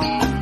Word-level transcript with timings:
Bye. 0.00 0.33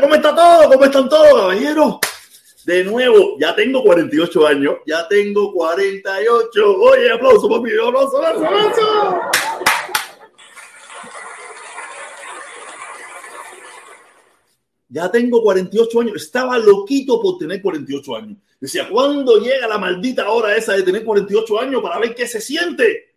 ¿Cómo 0.00 0.14
está 0.14 0.34
todo? 0.34 0.68
¿Cómo 0.70 0.84
están 0.84 1.08
todos, 1.08 1.34
caballeros? 1.34 1.96
De 2.64 2.84
nuevo, 2.84 3.36
ya 3.38 3.54
tengo 3.54 3.82
48 3.82 4.46
años, 4.46 4.76
ya 4.86 5.06
tengo 5.08 5.52
48. 5.52 6.76
Oye, 6.80 7.12
aplauso, 7.12 7.48
papi, 7.48 7.70
aplauso, 7.72 8.18
aplauso, 8.18 8.46
aplauso. 8.46 9.20
Ya 14.88 15.10
tengo 15.10 15.42
48 15.42 16.00
años. 16.00 16.16
Estaba 16.16 16.58
loquito 16.58 17.20
por 17.20 17.38
tener 17.38 17.60
48 17.60 18.16
años. 18.16 18.38
Decía, 18.60 18.88
¿cuándo 18.88 19.38
llega 19.38 19.66
la 19.66 19.78
maldita 19.78 20.30
hora 20.30 20.54
esa 20.54 20.74
de 20.74 20.82
tener 20.82 21.04
48 21.04 21.60
años 21.60 21.82
para 21.82 21.98
ver 21.98 22.14
qué 22.14 22.28
se 22.28 22.40
siente? 22.40 23.16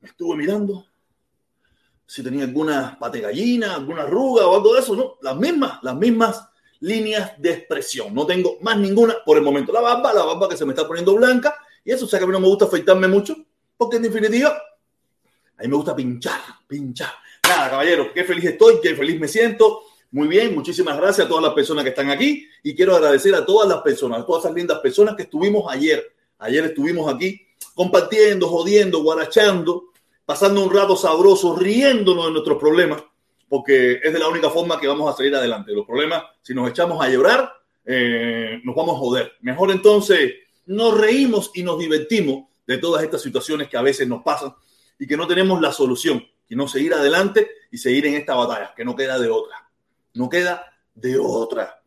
Me 0.00 0.08
estuve 0.08 0.36
mirando 0.36 0.87
si 2.08 2.22
tenía 2.22 2.44
alguna 2.44 2.96
pate 2.98 3.20
gallina, 3.20 3.74
alguna 3.74 4.04
arruga 4.04 4.46
o 4.46 4.56
algo 4.56 4.72
de 4.72 4.80
eso. 4.80 4.96
No, 4.96 5.18
las 5.20 5.36
mismas, 5.36 5.78
las 5.82 5.94
mismas 5.94 6.48
líneas 6.80 7.32
de 7.36 7.52
expresión. 7.52 8.14
No 8.14 8.24
tengo 8.24 8.56
más 8.62 8.78
ninguna 8.78 9.16
por 9.26 9.36
el 9.36 9.42
momento. 9.42 9.72
La 9.72 9.82
barba, 9.82 10.14
la 10.14 10.24
barba 10.24 10.48
que 10.48 10.56
se 10.56 10.64
me 10.64 10.72
está 10.72 10.88
poniendo 10.88 11.14
blanca. 11.14 11.54
Y 11.84 11.92
eso, 11.92 12.06
o 12.06 12.08
sea 12.08 12.18
que 12.18 12.24
a 12.24 12.26
mí 12.26 12.32
no 12.32 12.40
me 12.40 12.46
gusta 12.46 12.64
afeitarme 12.64 13.08
mucho, 13.08 13.36
porque 13.76 13.96
en 13.96 14.04
definitiva, 14.04 14.48
a 14.48 15.62
mí 15.62 15.68
me 15.68 15.76
gusta 15.76 15.94
pinchar, 15.94 16.40
pinchar. 16.66 17.12
Nada, 17.46 17.68
caballeros, 17.68 18.08
qué 18.14 18.24
feliz 18.24 18.44
estoy, 18.46 18.80
qué 18.82 18.96
feliz 18.96 19.20
me 19.20 19.28
siento. 19.28 19.82
Muy 20.10 20.28
bien, 20.28 20.54
muchísimas 20.54 20.96
gracias 20.96 21.26
a 21.26 21.28
todas 21.28 21.44
las 21.44 21.52
personas 21.52 21.84
que 21.84 21.90
están 21.90 22.08
aquí 22.08 22.48
y 22.62 22.74
quiero 22.74 22.96
agradecer 22.96 23.34
a 23.34 23.44
todas 23.44 23.68
las 23.68 23.82
personas, 23.82 24.20
a 24.20 24.26
todas 24.26 24.44
esas 24.44 24.56
lindas 24.56 24.78
personas 24.78 25.14
que 25.14 25.24
estuvimos 25.24 25.70
ayer. 25.70 26.10
Ayer 26.38 26.64
estuvimos 26.64 27.12
aquí 27.12 27.46
compartiendo, 27.74 28.48
jodiendo, 28.48 29.02
guarachando, 29.02 29.92
pasando 30.28 30.62
un 30.62 30.70
rato 30.70 30.94
sabroso, 30.94 31.56
riéndonos 31.56 32.26
de 32.26 32.32
nuestros 32.32 32.58
problemas, 32.58 33.02
porque 33.48 33.92
es 33.94 34.12
de 34.12 34.18
la 34.18 34.28
única 34.28 34.50
forma 34.50 34.78
que 34.78 34.86
vamos 34.86 35.10
a 35.10 35.16
salir 35.16 35.34
adelante. 35.34 35.72
Los 35.72 35.86
problemas, 35.86 36.22
si 36.42 36.52
nos 36.52 36.68
echamos 36.68 37.02
a 37.02 37.08
llorar, 37.08 37.50
eh, 37.86 38.60
nos 38.62 38.76
vamos 38.76 38.96
a 38.96 38.98
joder. 38.98 39.32
Mejor 39.40 39.70
entonces 39.70 40.34
nos 40.66 41.00
reímos 41.00 41.50
y 41.54 41.62
nos 41.62 41.78
divertimos 41.78 42.44
de 42.66 42.76
todas 42.76 43.02
estas 43.04 43.22
situaciones 43.22 43.68
que 43.68 43.78
a 43.78 43.80
veces 43.80 44.06
nos 44.06 44.22
pasan 44.22 44.52
y 44.98 45.06
que 45.06 45.16
no 45.16 45.26
tenemos 45.26 45.62
la 45.62 45.72
solución, 45.72 46.22
sino 46.46 46.68
seguir 46.68 46.92
adelante 46.92 47.48
y 47.72 47.78
seguir 47.78 48.04
en 48.04 48.16
esta 48.16 48.34
batalla, 48.34 48.74
que 48.76 48.84
no 48.84 48.94
queda 48.94 49.18
de 49.18 49.30
otra. 49.30 49.66
No 50.12 50.28
queda 50.28 50.62
de 50.94 51.18
otra. 51.18 51.80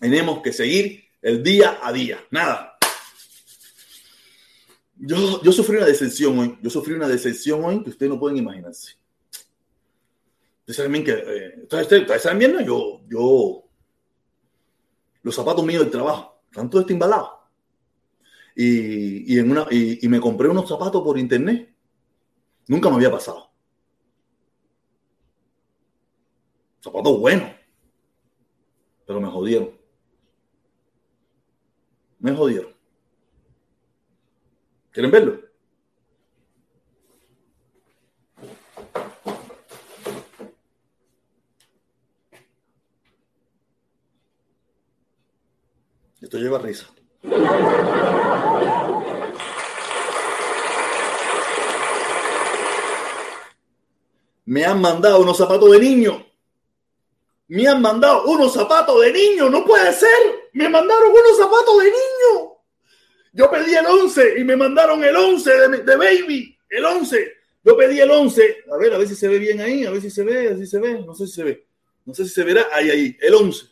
Tenemos 0.00 0.42
que 0.42 0.52
seguir 0.52 1.04
el 1.22 1.44
día 1.44 1.78
a 1.80 1.92
día. 1.92 2.18
Nada. 2.32 2.77
Yo, 5.00 5.42
yo 5.42 5.52
sufrí 5.52 5.76
una 5.76 5.86
decepción 5.86 6.38
hoy. 6.38 6.58
Yo 6.62 6.70
sufrí 6.70 6.94
una 6.94 7.08
decepción 7.08 7.64
hoy 7.64 7.82
que 7.82 7.90
ustedes 7.90 8.10
no 8.10 8.18
pueden 8.18 8.38
imaginarse. 8.38 8.96
Ustedes 10.60 10.76
saben 10.76 11.04
que, 11.04 11.12
eh, 11.12 11.62
ustedes 11.62 12.22
saben 12.22 12.38
bien, 12.38 12.52
¿no? 12.52 12.60
Yo, 12.60 13.00
yo, 13.08 13.64
los 15.22 15.34
zapatos 15.34 15.64
míos 15.64 15.82
del 15.82 15.90
trabajo, 15.90 16.42
están 16.50 16.68
todos 16.68 16.90
embalados. 16.90 17.30
Y, 18.56 19.34
y, 19.34 19.38
en 19.38 19.50
una, 19.50 19.66
y 19.70 20.06
me 20.08 20.20
compré 20.20 20.48
unos 20.48 20.68
zapatos 20.68 21.02
por 21.02 21.16
internet. 21.18 21.72
Nunca 22.66 22.90
me 22.90 22.96
había 22.96 23.10
pasado. 23.10 23.50
Zapatos 26.80 27.18
buenos 27.18 27.58
pero 29.08 29.22
me 29.22 29.28
jodieron. 29.28 29.70
Me 32.20 32.30
jodieron. 32.32 32.77
¿Quieren 34.98 35.12
verlo? 35.12 35.38
Esto 46.20 46.38
lleva 46.38 46.58
risa. 46.58 46.88
Me 54.46 54.64
han 54.64 54.80
mandado 54.80 55.20
unos 55.20 55.36
zapatos 55.36 55.70
de 55.70 55.78
niño 55.78 56.28
me 57.48 57.66
han 57.66 57.80
mandado 57.80 58.24
unos 58.24 58.52
zapatos 58.52 59.00
de 59.00 59.10
niño, 59.10 59.48
no 59.48 59.64
puede 59.64 59.90
ser. 59.94 60.50
Me 60.52 60.68
mandaron 60.68 61.10
unos 61.10 61.36
zapatos 61.38 61.78
de 61.78 61.84
niño. 61.84 62.17
Yo 63.32 63.50
pedí 63.50 63.74
el 63.74 63.86
11 63.86 64.40
y 64.40 64.44
me 64.44 64.56
mandaron 64.56 65.02
el 65.04 65.14
11 65.14 65.50
de, 65.50 65.68
de 65.78 65.96
baby, 65.96 66.58
el 66.68 66.84
11. 66.84 67.32
Yo 67.64 67.76
pedí 67.76 68.00
el 68.00 68.10
11. 68.10 68.64
A 68.72 68.76
ver, 68.76 68.94
a 68.94 68.98
ver 68.98 69.08
si 69.08 69.14
se 69.14 69.28
ve 69.28 69.38
bien 69.38 69.60
ahí, 69.60 69.84
a 69.84 69.90
ver 69.90 70.00
si 70.00 70.10
se 70.10 70.24
ve, 70.24 70.48
a 70.48 70.56
si 70.56 70.66
se 70.66 70.78
ve. 70.78 71.00
No 71.00 71.14
sé 71.14 71.26
si 71.26 71.32
se 71.34 71.44
ve. 71.44 71.66
No 72.04 72.14
sé 72.14 72.24
si 72.24 72.30
se 72.30 72.44
verá. 72.44 72.66
Ahí, 72.72 72.90
ahí, 72.90 73.16
el 73.20 73.34
11. 73.34 73.66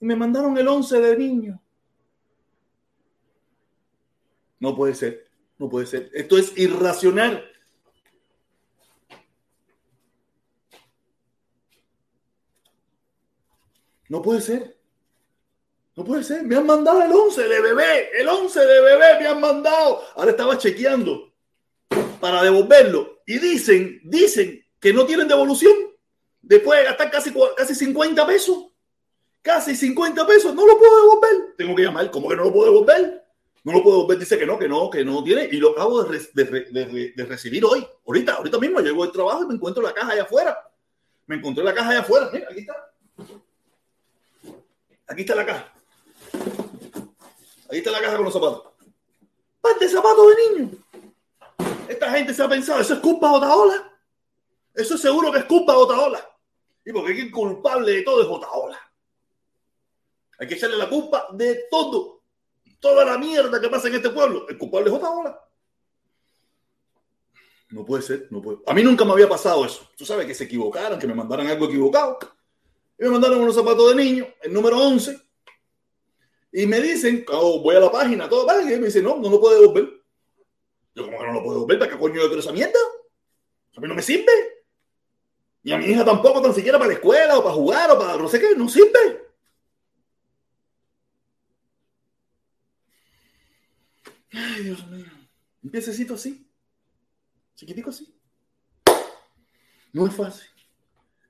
Y 0.00 0.04
me 0.04 0.16
mandaron 0.16 0.56
el 0.58 0.68
11 0.68 1.00
de 1.00 1.16
niño. 1.16 1.62
No 4.60 4.76
puede 4.76 4.94
ser, 4.94 5.26
no 5.58 5.68
puede 5.68 5.86
ser. 5.86 6.10
Esto 6.12 6.38
es 6.38 6.56
irracional. 6.56 7.44
No 14.08 14.20
puede 14.20 14.40
ser. 14.40 14.76
No 15.94 16.04
puede 16.04 16.24
ser. 16.24 16.42
Me 16.44 16.56
han 16.56 16.66
mandado 16.66 17.02
el 17.02 17.12
11 17.12 17.48
de 17.48 17.60
bebé. 17.60 18.10
El 18.18 18.28
11 18.28 18.60
de 18.60 18.80
bebé 18.80 19.20
me 19.20 19.26
han 19.26 19.40
mandado. 19.40 20.02
Ahora 20.14 20.30
estaba 20.30 20.56
chequeando 20.56 21.32
para 22.20 22.42
devolverlo. 22.42 23.22
Y 23.26 23.38
dicen, 23.38 24.00
dicen 24.04 24.64
que 24.80 24.92
no 24.92 25.04
tienen 25.04 25.28
devolución. 25.28 25.72
Después 26.40 26.78
de 26.78 26.86
gastar 26.86 27.10
casi, 27.10 27.32
casi 27.56 27.74
50 27.74 28.26
pesos. 28.26 28.66
Casi 29.42 29.76
50 29.76 30.26
pesos. 30.26 30.54
No 30.54 30.66
lo 30.66 30.78
puedo 30.78 30.96
devolver. 31.02 31.54
Tengo 31.56 31.74
que 31.74 31.82
llamar. 31.82 32.10
¿Cómo 32.10 32.28
que 32.28 32.36
no 32.36 32.44
lo 32.44 32.52
puedo 32.52 32.72
devolver? 32.72 33.24
No 33.64 33.72
lo 33.72 33.82
puedo 33.82 33.96
devolver. 33.98 34.18
Dice 34.18 34.38
que 34.38 34.46
no, 34.46 34.58
que 34.58 34.68
no, 34.68 34.88
que 34.88 35.04
no 35.04 35.22
tiene. 35.22 35.46
Y 35.52 35.58
lo 35.58 35.72
acabo 35.72 36.02
de, 36.04 37.24
recibir 37.26 37.64
hoy. 37.66 37.86
Ahorita, 38.06 38.34
ahorita 38.34 38.58
mismo 38.58 38.80
llego 38.80 39.02
del 39.02 39.12
trabajo 39.12 39.44
y 39.44 39.46
me 39.46 39.54
encuentro 39.54 39.82
la 39.82 39.92
caja 39.92 40.12
allá 40.12 40.22
afuera. 40.22 40.58
Me 41.26 41.36
encontré 41.36 41.62
la 41.62 41.74
caja 41.74 41.90
allá 41.90 42.00
afuera. 42.00 42.30
Mira, 42.32 42.48
aquí 42.50 42.60
está. 42.60 42.92
Aquí 45.06 45.20
está 45.20 45.34
la 45.34 45.44
caja. 45.44 45.72
Aquí 47.66 47.78
está 47.78 47.90
la 47.90 48.00
caja 48.00 48.16
con 48.16 48.24
los 48.24 48.34
zapatos. 48.34 48.64
Parte 49.60 49.84
de 49.86 49.90
zapatos 49.90 50.26
de 50.28 50.58
niño. 50.58 50.70
Esta 51.88 52.10
gente 52.10 52.34
se 52.34 52.42
ha 52.42 52.48
pensado, 52.48 52.80
eso 52.80 52.94
es 52.94 53.00
culpa 53.00 53.28
de 53.30 53.36
Otaola. 53.36 53.92
Eso 54.74 54.94
es 54.94 55.00
seguro 55.00 55.30
que 55.30 55.38
es 55.38 55.44
culpa 55.44 55.72
de 55.72 55.78
Otaola. 55.78 56.38
Y 56.84 56.92
porque 56.92 57.12
el 57.12 57.30
culpable 57.30 57.92
de 57.92 58.02
todo 58.02 58.22
es 58.22 58.28
Otaola. 58.28 58.78
Hay 60.38 60.48
que 60.48 60.54
echarle 60.54 60.76
la 60.76 60.88
culpa 60.88 61.28
de 61.32 61.64
todo. 61.70 62.22
Toda 62.80 63.04
la 63.04 63.16
mierda 63.16 63.60
que 63.60 63.68
pasa 63.68 63.88
en 63.88 63.94
este 63.94 64.10
pueblo. 64.10 64.48
El 64.48 64.58
culpable 64.58 64.90
es 64.90 64.96
Otaola. 64.96 65.40
No 67.70 67.86
puede 67.86 68.02
ser, 68.02 68.26
no 68.30 68.42
puede. 68.42 68.58
A 68.66 68.74
mí 68.74 68.82
nunca 68.82 69.04
me 69.04 69.12
había 69.12 69.28
pasado 69.28 69.64
eso. 69.64 69.88
Tú 69.96 70.04
sabes 70.04 70.26
que 70.26 70.34
se 70.34 70.44
equivocaron, 70.44 70.98
que 70.98 71.06
me 71.06 71.14
mandaran 71.14 71.46
algo 71.46 71.66
equivocado. 71.66 72.18
Y 72.98 73.04
me 73.04 73.10
mandaron 73.10 73.40
unos 73.40 73.54
zapatos 73.54 73.88
de 73.90 74.02
niño, 74.02 74.26
el 74.42 74.52
número 74.52 74.78
11. 74.78 75.21
Y 76.52 76.66
me 76.66 76.80
dicen, 76.80 77.24
oh, 77.32 77.60
voy 77.60 77.76
a 77.76 77.80
la 77.80 77.90
página, 77.90 78.28
todo, 78.28 78.44
¿vale? 78.44 78.62
Y 78.62 78.78
me 78.78 78.86
dicen, 78.86 79.04
no, 79.04 79.16
no 79.16 79.30
lo 79.30 79.40
puedo 79.40 79.58
devolver. 79.58 80.02
Yo, 80.94 81.04
como 81.06 81.18
que 81.18 81.26
no 81.26 81.32
lo 81.32 81.42
puedo 81.42 81.54
devolver? 81.54 81.78
¿Para 81.78 81.90
qué 81.90 81.98
coño 81.98 82.16
yo 82.16 82.26
quiero 82.26 82.40
esa 82.40 82.52
mierda? 82.52 82.78
A 83.74 83.80
mí 83.80 83.88
no 83.88 83.94
me 83.94 84.02
sirve. 84.02 84.32
Y 85.62 85.72
a 85.72 85.78
mi 85.78 85.86
hija 85.86 86.04
tampoco, 86.04 86.42
tan 86.42 86.54
siquiera 86.54 86.78
para 86.78 86.88
la 86.88 86.94
escuela, 86.94 87.38
o 87.38 87.42
para 87.42 87.54
jugar, 87.54 87.90
o 87.90 87.98
para 87.98 88.16
no 88.18 88.28
sé 88.28 88.38
qué, 88.38 88.54
no 88.54 88.68
sirve. 88.68 89.22
Ay, 94.32 94.64
Dios 94.64 94.86
mío. 94.88 95.06
Un 95.62 95.70
piececito 95.70 96.14
así. 96.14 96.46
Chiquitico 97.54 97.90
así. 97.90 98.14
No 99.92 100.06
es 100.06 100.14
fácil. 100.14 100.48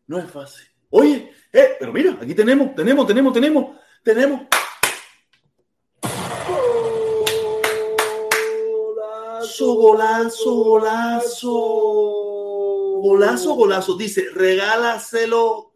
No 0.07 0.19
es 0.19 0.31
fácil. 0.31 0.67
Oye, 0.91 1.33
eh, 1.53 1.77
pero 1.79 1.93
mira, 1.93 2.19
aquí 2.21 2.35
tenemos, 2.35 2.75
tenemos, 2.75 3.07
tenemos, 3.07 3.33
tenemos, 3.33 3.77
tenemos. 4.03 4.43
Golazo, 9.83 10.55
golazo, 10.55 11.51
golazo. 13.03 13.55
Golazo. 13.57 13.97
Dice, 13.97 14.29
regálaselo 14.33 15.73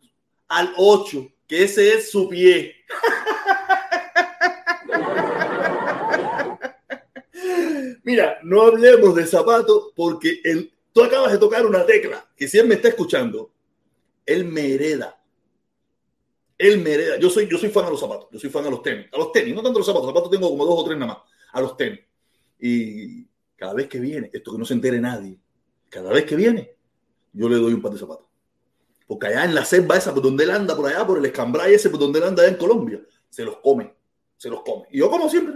al 0.46 0.72
8, 0.76 1.26
que 1.48 1.64
ese 1.64 1.94
es 1.94 2.12
su 2.12 2.28
pie. 2.28 2.76
Mira, 8.04 8.38
no 8.44 8.62
hablemos 8.62 9.16
de 9.16 9.26
zapatos 9.26 9.90
porque 9.96 10.40
el, 10.44 10.72
tú 10.92 11.02
acabas 11.02 11.32
de 11.32 11.38
tocar 11.38 11.66
una 11.66 11.84
tecla 11.84 12.24
que 12.36 12.46
si 12.46 12.58
él 12.58 12.68
me 12.68 12.76
está 12.76 12.86
escuchando, 12.86 13.50
él 14.24 14.44
me 14.44 14.74
hereda. 14.74 15.20
Él 16.56 16.78
me 16.78 16.92
hereda. 16.92 17.18
Yo 17.18 17.28
soy, 17.28 17.48
yo 17.50 17.58
soy 17.58 17.70
fan 17.70 17.86
a 17.86 17.90
los 17.90 17.98
zapatos, 17.98 18.28
yo 18.30 18.38
soy 18.38 18.50
fan 18.50 18.66
a 18.66 18.70
los 18.70 18.84
tenis. 18.84 19.08
A 19.12 19.18
los 19.18 19.32
tenis, 19.32 19.52
no 19.52 19.64
tanto 19.64 19.78
a 19.78 19.80
los 19.80 19.86
zapatos, 19.86 20.06
los 20.06 20.14
zapatos 20.14 20.30
tengo 20.30 20.48
como 20.48 20.64
dos 20.64 20.78
o 20.78 20.84
tres 20.84 20.96
nada 20.96 21.14
más. 21.14 21.22
A 21.52 21.60
los 21.60 21.76
tenis. 21.76 21.98
Y 22.60 23.26
cada 23.56 23.74
vez 23.74 23.88
que 23.88 23.98
viene, 23.98 24.30
esto 24.32 24.52
que 24.52 24.58
no 24.58 24.64
se 24.64 24.74
entere 24.74 25.00
nadie, 25.00 25.38
cada 25.88 26.12
vez 26.12 26.24
que 26.24 26.36
viene, 26.36 26.76
yo 27.32 27.48
le 27.48 27.56
doy 27.56 27.72
un 27.72 27.82
par 27.82 27.92
de 27.92 27.98
zapatos. 27.98 28.26
Porque 29.06 29.28
allá 29.28 29.44
en 29.44 29.54
la 29.54 29.64
selva 29.64 29.96
esa, 29.96 30.12
por 30.12 30.22
donde 30.22 30.44
él 30.44 30.50
anda, 30.50 30.76
por 30.76 30.86
allá, 30.86 31.06
por 31.06 31.18
el 31.18 31.24
escambray 31.24 31.74
ese, 31.74 31.90
por 31.90 32.00
donde 32.00 32.18
él 32.18 32.24
anda 32.24 32.42
allá 32.42 32.52
en 32.52 32.58
Colombia, 32.58 33.00
se 33.28 33.44
los 33.44 33.58
come. 33.58 33.94
Se 34.36 34.50
los 34.50 34.62
come. 34.62 34.86
Y 34.90 34.98
yo, 34.98 35.10
como 35.10 35.30
siempre, 35.30 35.54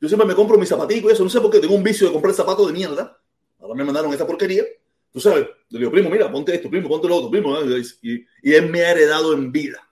yo 0.00 0.08
siempre 0.08 0.28
me 0.28 0.34
compro 0.34 0.58
mis 0.58 0.68
zapatitos 0.68 1.10
y 1.10 1.14
eso. 1.14 1.24
No 1.24 1.30
sé 1.30 1.40
por 1.40 1.50
qué 1.50 1.60
tengo 1.60 1.74
un 1.74 1.82
vicio 1.82 2.06
de 2.06 2.12
comprar 2.12 2.34
zapatos 2.34 2.66
de 2.66 2.72
mierda. 2.72 3.18
Ahora 3.58 3.74
me 3.74 3.84
mandaron 3.84 4.12
esa 4.12 4.26
porquería. 4.26 4.64
Tú 5.10 5.20
sabes, 5.20 5.46
le 5.70 5.78
digo, 5.78 5.90
primo, 5.90 6.10
mira, 6.10 6.30
ponte 6.30 6.54
esto, 6.54 6.68
primo, 6.68 6.88
ponte 6.88 7.08
lo 7.08 7.16
otro, 7.16 7.30
primo. 7.30 7.56
Y, 8.02 8.26
y 8.42 8.52
él 8.52 8.68
me 8.68 8.82
ha 8.82 8.90
heredado 8.90 9.32
en 9.32 9.50
vida. 9.50 9.88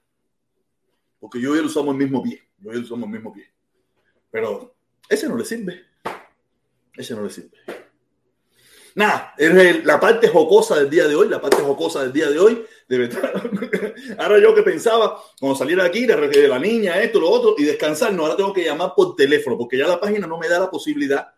Porque 1.19 1.41
yo 1.41 1.55
y 1.55 1.59
él 1.59 1.67
usamos 1.67 1.93
el 1.93 1.99
mismo 1.99 2.23
pie. 2.23 2.43
Yo 2.59 2.73
y 2.73 2.77
él 2.77 2.83
usamos 2.83 3.05
el 3.07 3.13
mismo 3.13 3.33
pie. 3.33 3.51
Pero 4.31 4.75
ese 5.09 5.29
no 5.29 5.37
le 5.37 5.45
sirve. 5.45 5.83
Ese 6.97 7.15
no 7.15 7.23
le 7.23 7.31
sirve. 7.31 7.51
Nada, 8.95 9.35
es 9.39 9.85
la 9.85 9.99
parte 9.99 10.29
jocosa 10.29 10.77
del 10.77 10.91
día 10.91 11.09
de 11.09 11.15
hoy, 11.15 11.29
la 11.29 11.41
parte 11.41 11.63
jocosa 11.63 12.03
del 12.03 12.13
día 12.13 12.29
de 12.29 12.39
hoy, 12.39 12.63
de. 12.89 13.09
Ahora 14.19 14.39
yo 14.39 14.55
que 14.55 14.63
pensaba, 14.63 15.19
cuando 15.41 15.57
saliera 15.57 15.85
de 15.85 15.89
aquí, 15.89 16.05
de 16.05 16.49
la 16.49 16.59
niña, 16.59 17.01
esto, 17.01 17.19
lo 17.19 17.31
otro, 17.31 17.55
y 17.57 17.65
descansar, 17.65 18.13
no, 18.13 18.25
ahora 18.25 18.37
tengo 18.37 18.53
que 18.53 18.65
llamar 18.65 18.93
por 18.95 19.17
teléfono, 19.17 19.57
porque 19.57 19.79
ya 19.79 19.87
la 19.87 19.99
página 19.99 20.27
no 20.27 20.37
me 20.37 20.49
da 20.49 20.59
la 20.59 20.71
posibilidad 20.71 21.29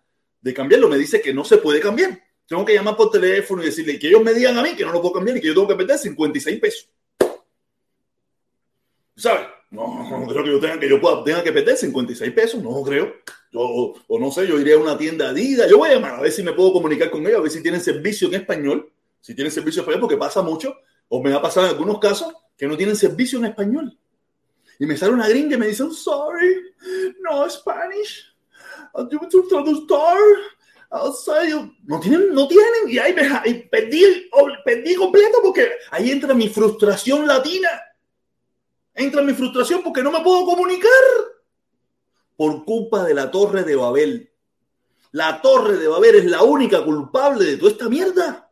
de 0.40 0.54
cambiarlo, 0.54 0.88
me 0.88 0.98
dice 0.98 1.20
que 1.20 1.32
no 1.32 1.44
se 1.44 1.58
puede 1.58 1.80
cambiar. 1.80 2.20
Tengo 2.46 2.64
que 2.64 2.74
llamar 2.74 2.96
por 2.96 3.10
teléfono 3.10 3.62
y 3.62 3.66
decirle 3.66 3.98
que 3.98 4.08
ellos 4.08 4.22
me 4.22 4.34
digan 4.34 4.58
a 4.58 4.62
mí 4.62 4.74
que 4.74 4.84
no 4.84 4.92
lo 4.92 5.00
puedo 5.00 5.14
cambiar 5.14 5.36
y 5.36 5.40
que 5.40 5.46
yo 5.46 5.54
tengo 5.54 5.68
que 5.68 5.76
perder 5.76 5.98
56 5.98 6.60
pesos. 6.60 6.90
¿Sabes? 9.16 9.46
No, 9.70 10.08
no 10.08 10.26
creo 10.26 10.44
que 10.44 10.50
yo 10.50 10.60
tenga 10.60 10.78
que 10.78 10.88
yo 10.88 11.24
tenga 11.24 11.42
que 11.42 11.52
perder 11.52 11.76
56 11.76 12.32
pesos, 12.32 12.62
no 12.62 12.82
creo. 12.82 13.14
Yo, 13.54 13.94
o, 14.08 14.18
no 14.18 14.32
sé, 14.32 14.48
yo 14.48 14.58
iría 14.58 14.74
a 14.74 14.78
una 14.78 14.98
tienda 14.98 15.28
Adidas, 15.28 15.70
yo 15.70 15.78
voy 15.78 15.90
a 15.90 15.94
llamar 15.94 16.16
a 16.16 16.20
ver 16.20 16.32
si 16.32 16.42
me 16.42 16.52
puedo 16.52 16.72
comunicar 16.72 17.08
con 17.08 17.24
ellos, 17.24 17.38
a 17.38 17.42
ver 17.42 17.52
si 17.52 17.62
tienen 17.62 17.80
servicio 17.80 18.26
en 18.26 18.34
español, 18.34 18.92
si 19.20 19.32
tienen 19.32 19.52
servicio 19.52 19.80
en 19.80 19.84
español, 19.84 20.00
porque 20.00 20.16
pasa 20.16 20.42
mucho, 20.42 20.76
o 21.08 21.22
me 21.22 21.32
ha 21.32 21.40
pasado 21.40 21.66
en 21.66 21.72
algunos 21.72 22.00
casos 22.00 22.34
que 22.58 22.66
no 22.66 22.76
tienen 22.76 22.96
servicio 22.96 23.38
en 23.38 23.44
español. 23.44 23.96
Y 24.80 24.86
me 24.86 24.96
sale 24.96 25.12
una 25.12 25.28
gringa 25.28 25.54
y 25.54 25.58
me 25.58 25.68
dice, 25.68 25.84
sorry, 25.92 26.74
no 27.20 27.48
Spanish, 27.48 28.34
do 28.92 29.20
it 29.22 29.48
traductor. 29.48 30.18
No 31.86 32.00
tienen, 32.00 32.34
no 32.34 32.46
tienen, 32.46 32.88
y 32.88 32.98
ahí 32.98 33.14
me 33.14 33.22
y 33.50 33.54
perdí, 33.68 34.30
perdí 34.64 34.94
completo 34.94 35.38
porque 35.42 35.68
ahí 35.90 36.10
entra 36.10 36.34
mi 36.34 36.48
frustración 36.48 37.26
latina 37.26 37.68
entra 38.94 39.22
mi 39.22 39.32
frustración 39.32 39.82
porque 39.82 40.02
no 40.02 40.12
me 40.12 40.22
puedo 40.22 40.44
comunicar 40.44 40.90
por 42.36 42.64
culpa 42.64 43.04
de 43.04 43.14
la 43.14 43.30
torre 43.30 43.62
de 43.64 43.76
Babel. 43.76 44.30
La 45.12 45.40
torre 45.40 45.76
de 45.76 45.88
Babel 45.88 46.16
es 46.16 46.24
la 46.24 46.42
única 46.42 46.84
culpable 46.84 47.44
de 47.44 47.56
toda 47.56 47.70
esta 47.70 47.88
mierda. 47.88 48.50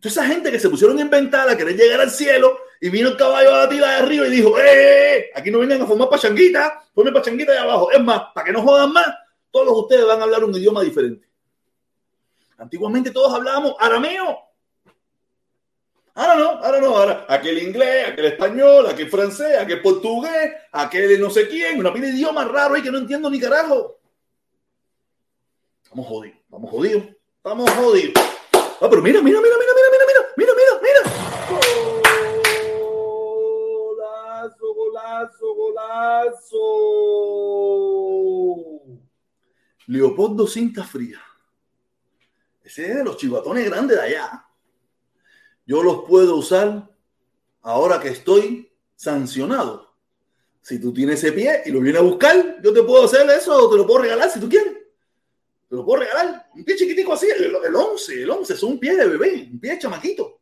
Toda 0.00 0.10
esa 0.10 0.26
gente 0.26 0.50
que 0.50 0.58
se 0.58 0.68
pusieron 0.68 0.98
a 0.98 1.02
inventar 1.02 1.48
a 1.48 1.56
querer 1.56 1.76
llegar 1.76 2.00
al 2.00 2.10
cielo 2.10 2.58
y 2.80 2.88
vino 2.88 3.10
el 3.10 3.16
caballo 3.16 3.54
a 3.54 3.58
la 3.58 3.68
tira 3.68 3.88
de 3.88 3.96
arriba 3.96 4.26
y 4.26 4.30
dijo, 4.30 4.58
¡Eh, 4.58 4.62
eh, 4.64 5.16
eh! 5.16 5.30
Aquí 5.34 5.50
no 5.50 5.58
vengan 5.58 5.82
a 5.82 5.86
formar 5.86 6.08
pachanguita, 6.08 6.84
formen 6.94 7.14
pachanguita 7.14 7.52
de 7.52 7.58
abajo. 7.58 7.92
Es 7.92 8.02
más, 8.02 8.22
para 8.34 8.46
que 8.46 8.52
no 8.52 8.62
jodan 8.62 8.92
más, 8.92 9.06
todos 9.50 9.78
ustedes 9.84 10.06
van 10.06 10.20
a 10.20 10.24
hablar 10.24 10.42
un 10.42 10.54
idioma 10.54 10.82
diferente. 10.82 11.28
Antiguamente 12.58 13.10
todos 13.10 13.32
hablábamos 13.32 13.74
arameo. 13.78 14.38
Ahora 16.14 16.34
no, 16.34 16.50
ahora 16.50 16.80
no, 16.80 16.96
ahora 16.96 17.26
aquel 17.28 17.58
inglés, 17.62 18.08
aquel 18.08 18.24
español, 18.26 18.86
aquel 18.86 19.08
francés, 19.08 19.56
aquel 19.58 19.80
portugués, 19.80 20.52
aquel 20.72 21.20
no 21.20 21.30
sé 21.30 21.48
quién, 21.48 21.78
una 21.78 21.92
pila 21.92 22.06
de 22.06 22.14
idioma 22.14 22.44
raro 22.44 22.74
ahí 22.74 22.82
que 22.82 22.90
no 22.90 22.98
entiendo 22.98 23.30
ni 23.30 23.38
carajo. 23.38 23.98
Estamos 25.82 26.06
jodidos, 26.06 26.38
estamos 26.44 26.70
jodidos, 26.70 27.04
estamos 27.36 27.70
jodidos. 27.70 28.14
Ah, 28.54 28.88
pero 28.88 29.02
mira, 29.02 29.22
mira, 29.22 29.40
mira, 29.40 29.56
mira, 29.56 29.72
mira, 29.74 29.88
mira, 29.90 30.04
mira, 30.36 30.52
mira, 30.54 30.80
mira, 30.82 31.02
Golazo, 33.86 34.74
golazo, 34.74 35.54
golazo. 35.54 36.60
Leopoldo 39.86 40.46
Cinta 40.46 40.82
Fría. 40.82 41.20
Ese 42.62 42.90
es 42.90 42.96
de 42.96 43.04
los 43.04 43.16
chivatones 43.16 43.68
grandes 43.68 43.96
de 43.96 44.02
allá 44.02 44.49
yo 45.66 45.82
los 45.82 46.04
puedo 46.04 46.36
usar 46.36 46.88
ahora 47.62 48.00
que 48.00 48.08
estoy 48.08 48.70
sancionado. 48.96 49.90
Si 50.62 50.78
tú 50.78 50.92
tienes 50.92 51.22
ese 51.22 51.32
pie 51.32 51.62
y 51.64 51.70
lo 51.70 51.80
vienes 51.80 52.00
a 52.00 52.04
buscar, 52.04 52.60
yo 52.62 52.72
te 52.72 52.82
puedo 52.82 53.04
hacer 53.04 53.28
eso 53.30 53.56
o 53.56 53.70
te 53.70 53.76
lo 53.76 53.86
puedo 53.86 54.00
regalar 54.00 54.30
si 54.30 54.40
tú 54.40 54.48
quieres. 54.48 54.74
Te 55.68 55.76
lo 55.76 55.84
puedo 55.84 56.00
regalar. 56.00 56.48
Un 56.54 56.64
pie 56.64 56.76
chiquitico 56.76 57.12
así, 57.12 57.28
el, 57.28 57.54
11, 57.54 58.22
el 58.22 58.30
11, 58.30 58.52
es 58.52 58.62
un 58.62 58.78
pie 58.78 58.96
de 58.96 59.06
bebé, 59.06 59.48
un 59.50 59.58
pie 59.58 59.72
de 59.72 59.78
chamaquito. 59.78 60.40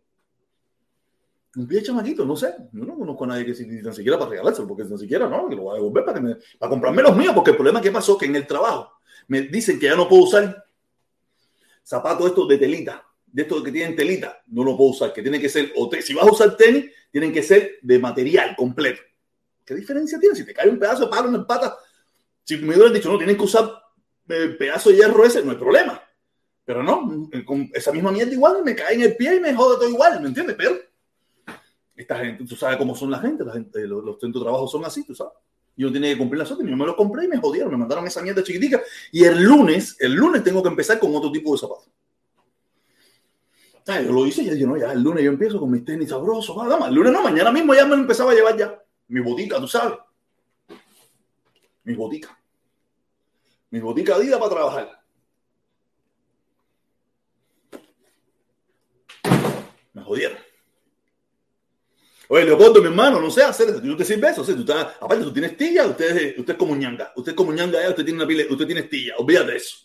Un 1.56 1.66
pie 1.66 1.78
de 1.78 1.86
chamaquito, 1.86 2.24
no 2.24 2.36
sé. 2.36 2.54
Yo 2.72 2.84
no 2.84 2.96
conozco 2.96 3.24
a 3.24 3.28
nadie 3.28 3.44
que 3.44 3.64
ni 3.64 3.94
siquiera 3.94 4.18
para 4.18 4.30
regalárselo, 4.30 4.66
porque 4.66 4.84
ni 4.84 4.98
siquiera 4.98 5.28
no, 5.28 5.48
que 5.48 5.54
lo 5.54 5.62
voy 5.62 5.72
a 5.72 5.74
devolver 5.74 6.04
para, 6.04 6.20
que 6.20 6.36
para 6.58 6.70
comprarme 6.70 7.02
los 7.02 7.16
míos, 7.16 7.32
porque 7.34 7.50
el 7.50 7.56
problema 7.56 7.80
que 7.80 7.92
pasó 7.92 8.16
que 8.18 8.26
en 8.26 8.36
el 8.36 8.46
trabajo 8.46 8.92
me 9.28 9.42
dicen 9.42 9.78
que 9.78 9.86
ya 9.86 9.96
no 9.96 10.08
puedo 10.08 10.24
usar 10.24 10.64
zapatos 11.82 12.26
estos 12.26 12.48
de 12.48 12.58
telita 12.58 13.07
de 13.32 13.42
estos 13.42 13.62
que 13.62 13.72
tienen 13.72 13.96
telita, 13.96 14.42
no 14.46 14.64
lo 14.64 14.76
puedo 14.76 14.90
usar, 14.90 15.12
que 15.12 15.22
tiene 15.22 15.40
que 15.40 15.48
ser, 15.48 15.72
o 15.76 15.90
si 16.00 16.14
vas 16.14 16.26
a 16.26 16.30
usar 16.30 16.56
tenis, 16.56 16.86
tienen 17.10 17.32
que 17.32 17.42
ser 17.42 17.78
de 17.82 17.98
material 17.98 18.54
completo. 18.56 19.00
¿Qué 19.64 19.74
diferencia 19.74 20.18
tiene? 20.18 20.34
Si 20.34 20.44
te 20.44 20.54
cae 20.54 20.68
un 20.68 20.78
pedazo 20.78 21.04
de 21.04 21.10
palo 21.10 21.28
en 21.28 21.34
el 21.34 21.46
pata, 21.46 21.76
si 22.44 22.56
me 22.56 22.74
hubieran 22.74 22.92
dicho, 22.92 23.10
no, 23.10 23.18
tienen 23.18 23.36
que 23.36 23.42
usar 23.42 23.70
el 24.28 24.56
pedazo 24.56 24.90
de 24.90 24.96
hierro 24.96 25.24
ese, 25.24 25.42
no 25.42 25.50
hay 25.50 25.58
problema. 25.58 26.02
Pero 26.64 26.82
no, 26.82 27.28
con 27.44 27.70
esa 27.72 27.92
misma 27.92 28.12
mierda 28.12 28.32
igual 28.32 28.62
me 28.64 28.74
cae 28.74 28.94
en 28.94 29.02
el 29.02 29.16
pie 29.16 29.36
y 29.36 29.40
me 29.40 29.54
jode 29.54 29.76
todo 29.76 29.88
igual, 29.88 30.20
¿me 30.20 30.28
entiendes? 30.28 30.56
Pero 30.56 30.76
esta 31.96 32.18
gente, 32.18 32.44
tú 32.44 32.56
sabes 32.56 32.76
cómo 32.76 32.94
son 32.94 33.10
la 33.10 33.18
gente, 33.18 33.44
la 33.44 33.52
gente 33.52 33.86
los, 33.86 34.18
centros 34.20 34.42
de 34.42 34.46
trabajo 34.46 34.68
son 34.68 34.84
así, 34.84 35.04
tú 35.04 35.14
sabes. 35.14 35.32
Yo 35.76 35.92
tenía 35.92 36.12
que 36.12 36.18
cumplir 36.18 36.38
las 36.40 36.50
otras, 36.50 36.68
yo 36.68 36.76
me 36.76 36.86
los 36.86 36.96
compré 36.96 37.24
y 37.24 37.28
me 37.28 37.38
jodieron, 37.38 37.70
me 37.70 37.76
mandaron 37.76 38.06
esa 38.06 38.22
mierda 38.22 38.42
chiquitica. 38.42 38.82
Y 39.12 39.24
el 39.24 39.42
lunes, 39.42 39.96
el 40.00 40.12
lunes 40.12 40.42
tengo 40.42 40.62
que 40.62 40.68
empezar 40.68 40.98
con 40.98 41.14
otro 41.14 41.30
tipo 41.30 41.52
de 41.52 41.58
zapatos. 41.58 41.88
Yo 43.96 44.12
lo 44.12 44.26
hice 44.26 44.42
y 44.42 44.58
ya, 44.58 44.66
no, 44.66 44.76
ya 44.76 44.92
el 44.92 45.02
lunes 45.02 45.24
yo 45.24 45.30
empiezo 45.30 45.58
con 45.58 45.70
mis 45.70 45.84
tenis 45.84 46.10
sabrosos. 46.10 46.54
Nada 46.56 46.76
más. 46.78 46.88
El 46.90 46.96
lunes 46.96 47.12
no, 47.12 47.22
mañana 47.22 47.50
mismo 47.50 47.74
ya 47.74 47.84
me 47.84 47.96
lo 47.96 48.02
empezaba 48.02 48.32
a 48.32 48.34
llevar 48.34 48.56
ya. 48.56 48.78
Mi 49.08 49.20
botica, 49.20 49.58
tú 49.58 49.66
sabes. 49.66 49.98
Mi 51.84 51.94
botica. 51.94 52.38
Mi 53.70 53.80
botica 53.80 54.18
día 54.18 54.38
para 54.38 54.50
trabajar. 54.50 55.02
Me 59.94 60.02
jodieron. 60.02 60.38
Oye, 62.30 62.44
Leopoldo, 62.44 62.82
mi 62.82 62.88
hermano, 62.88 63.20
no 63.20 63.30
sé 63.30 63.42
hacer 63.42 63.70
eso. 63.70 63.80
Tú 63.80 63.96
te 63.96 64.04
sirves 64.04 64.32
eso. 64.32 64.44
tú 64.44 64.60
estás, 64.60 64.96
aparte, 65.00 65.24
tú 65.24 65.32
tienes 65.32 65.56
tilla, 65.56 65.86
usted, 65.86 66.38
usted 66.38 66.52
es 66.52 66.58
como 66.58 66.76
ñanga. 66.76 67.10
Usted 67.16 67.32
es 67.32 67.36
como 67.36 67.52
ñanga, 67.52 67.88
usted 67.88 68.04
tiene 68.04 68.18
una 68.18 68.26
pila, 68.26 68.44
usted 68.50 68.66
tiene 68.66 68.82
tilla. 68.82 69.14
Olvídate 69.16 69.52
de 69.52 69.56
eso. 69.56 69.78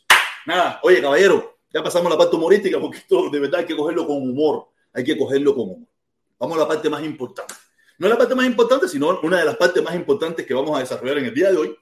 Nada, 0.46 0.82
oye, 0.84 1.02
caballero, 1.02 1.60
ya 1.74 1.84
pasamos 1.84 2.12
la 2.12 2.18
parte 2.18 2.36
humorística 2.36 2.80
porque 2.80 3.00
esto 3.00 3.30
de 3.30 3.40
verdad 3.40 3.62
hay 3.62 3.66
que 3.66 3.76
cogerlo 3.76 4.06
con 4.06 4.18
humor. 4.18 4.68
Hay 4.94 5.04
que 5.04 5.18
cogerlo 5.18 5.56
con 5.56 5.64
humor. 5.72 5.90
Vamos 6.38 6.58
a 6.58 6.62
la 6.62 6.68
parte 6.68 6.90
más 6.90 7.04
importante. 7.04 7.56
No 7.98 8.08
la 8.08 8.18
parte 8.18 8.36
más 8.36 8.46
importante, 8.46 8.88
sino 8.88 9.20
una 9.22 9.40
de 9.40 9.46
las 9.46 9.58
partes 9.58 9.84
más 9.84 9.96
importantes 9.96 10.46
que 10.46 10.54
vamos 10.54 10.76
a 10.78 10.82
desarrollar 10.82 11.18
en 11.18 11.26
el 11.26 11.34
día 11.34 11.52
de 11.52 11.58
hoy. 11.58 11.76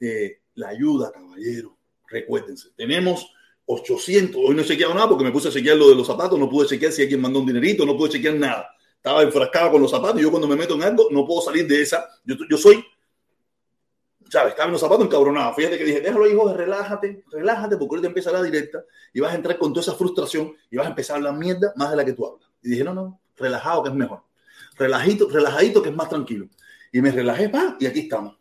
Eh, 0.00 0.40
la 0.54 0.68
ayuda, 0.68 1.12
caballero. 1.12 1.76
Recuérdense, 2.08 2.70
tenemos 2.76 3.30
800. 3.66 4.40
Hoy 4.44 4.54
no 4.54 4.62
he 4.62 4.64
chequeado 4.64 4.94
nada 4.94 5.08
porque 5.08 5.24
me 5.24 5.30
puse 5.30 5.48
a 5.48 5.52
chequear 5.52 5.76
lo 5.76 5.90
de 5.90 5.94
los 5.94 6.06
zapatos. 6.06 6.38
No 6.38 6.48
pude 6.48 6.66
chequear 6.66 6.90
si 6.90 7.02
alguien 7.02 7.20
mandó 7.20 7.40
un 7.40 7.46
dinerito. 7.46 7.86
No 7.86 7.96
pude 7.96 8.10
chequear 8.10 8.34
nada. 8.34 8.68
Estaba 8.96 9.22
enfrascado 9.22 9.72
con 9.72 9.82
los 9.82 9.90
zapatos. 9.90 10.20
Yo 10.20 10.30
cuando 10.30 10.48
me 10.48 10.56
meto 10.56 10.74
en 10.74 10.82
algo 10.82 11.08
no 11.10 11.24
puedo 11.26 11.42
salir 11.42 11.66
de 11.66 11.82
esa. 11.82 12.08
Yo, 12.24 12.34
yo 12.48 12.56
soy 12.56 12.84
¿sabes? 14.30 14.50
Estaba 14.50 14.66
en 14.66 14.72
los 14.72 14.80
zapatos 14.80 15.06
encabronado. 15.06 15.54
Fíjate 15.54 15.78
que 15.78 15.84
dije, 15.84 16.00
déjalo, 16.00 16.26
hijo, 16.26 16.52
relájate, 16.52 17.24
relájate, 17.30 17.76
porque 17.76 17.96
ahorita 17.96 18.08
empieza 18.08 18.32
la 18.32 18.42
directa 18.42 18.84
y 19.12 19.20
vas 19.20 19.32
a 19.32 19.36
entrar 19.36 19.58
con 19.58 19.72
toda 19.72 19.82
esa 19.82 19.94
frustración 19.94 20.54
y 20.70 20.76
vas 20.76 20.86
a 20.86 20.90
empezar 20.90 21.20
la 21.20 21.32
mierda 21.32 21.72
más 21.76 21.90
de 21.90 21.96
la 21.96 22.04
que 22.04 22.12
tú 22.12 22.26
hablas. 22.26 22.48
Y 22.62 22.70
dije, 22.70 22.84
no, 22.84 22.94
no, 22.94 23.20
relajado 23.36 23.82
que 23.82 23.88
es 23.90 23.94
mejor. 23.94 24.22
Relajito, 24.76 25.28
relajadito 25.28 25.82
que 25.82 25.88
es 25.88 25.96
más 25.96 26.08
tranquilo. 26.08 26.48
Y 26.92 27.00
me 27.00 27.10
relajé, 27.10 27.48
pa, 27.48 27.76
y 27.80 27.86
aquí 27.86 28.00
estamos. 28.00 28.36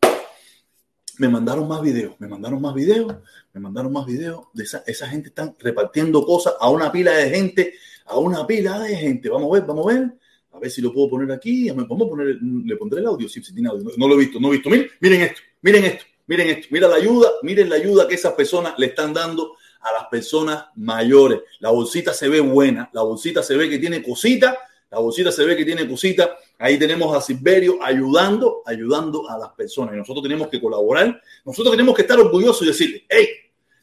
Me 1.17 1.27
mandaron 1.27 1.67
más 1.67 1.82
videos, 1.82 2.15
me 2.20 2.27
mandaron 2.27 2.62
más 2.62 2.75
videos, 2.75 3.15
me 3.51 3.60
mandaron 3.60 3.91
más 3.91 4.06
videos. 4.06 4.46
De 4.53 4.63
esa, 4.63 4.84
esa 4.86 5.08
gente 5.08 5.29
están 5.29 5.56
repartiendo 5.60 6.24
cosas 6.24 6.53
a 6.60 6.70
una 6.70 6.91
pila 6.91 7.12
de 7.12 7.29
gente, 7.29 7.74
a 8.06 8.17
una 8.17 8.46
pila 8.46 8.79
de 8.79 8.96
gente. 8.96 9.29
Vamos 9.29 9.50
a 9.51 9.60
ver, 9.60 9.67
vamos 9.67 9.88
a 9.88 9.94
ver. 9.94 10.17
A 10.58 10.60
ver 10.60 10.72
si 10.72 10.82
lo 10.82 10.92
puedo 10.92 11.10
poner 11.10 11.32
aquí. 11.32 11.70
Vamos 11.70 12.08
a 12.08 12.10
poner, 12.10 12.38
le 12.42 12.76
pondré 12.76 13.00
el 13.00 13.08
audio, 13.08 13.30
si, 13.30 13.42
tiene 13.42 13.70
audio. 13.70 13.90
No, 13.96 14.08
lo 14.08 14.16
he 14.16 14.18
visto, 14.18 14.40
no 14.40 14.50
he 14.50 14.52
visto. 14.52 14.70
Miren, 14.70 14.90
miren 15.00 15.22
esto. 15.22 15.42
Miren 15.62 15.84
esto, 15.86 16.06
miren 16.28 16.50
esto, 16.50 16.68
mira 16.70 16.88
la 16.88 16.96
ayuda, 16.96 17.30
miren 17.42 17.70
la 17.70 17.76
ayuda 17.76 18.08
que 18.08 18.16
esas 18.16 18.34
personas 18.34 18.76
le 18.78 18.88
están 18.88 19.12
dando 19.14 19.56
a 19.82 19.92
las 19.92 20.06
personas 20.06 20.66
mayores. 20.76 21.42
La 21.60 21.72
bolsita 21.72 22.14
se 22.14 22.30
ve 22.30 22.40
buena, 22.40 22.90
la 22.94 23.02
bolsita 23.02 23.42
se 23.42 23.56
ve 23.58 23.68
que 23.68 23.80
tiene 23.80 24.04
cosita, 24.04 24.56
la 24.92 25.00
bolsita 25.00 25.32
se 25.32 25.44
ve 25.44 25.58
que 25.58 25.66
tiene 25.66 25.88
cosita. 25.88 26.38
Ahí 26.60 26.78
tenemos 26.78 27.16
a 27.16 27.22
Silverio 27.22 27.82
ayudando, 27.82 28.62
ayudando 28.66 29.30
a 29.30 29.38
las 29.38 29.50
personas. 29.50 29.96
Y 29.96 29.98
nosotros 29.98 30.24
tenemos 30.24 30.48
que 30.48 30.62
colaborar, 30.62 31.22
nosotros 31.44 31.72
tenemos 31.72 31.96
que 31.96 32.04
estar 32.04 32.20
orgullosos 32.20 32.62
y 32.62 32.68
decirle, 32.68 33.06
hey, 33.10 33.28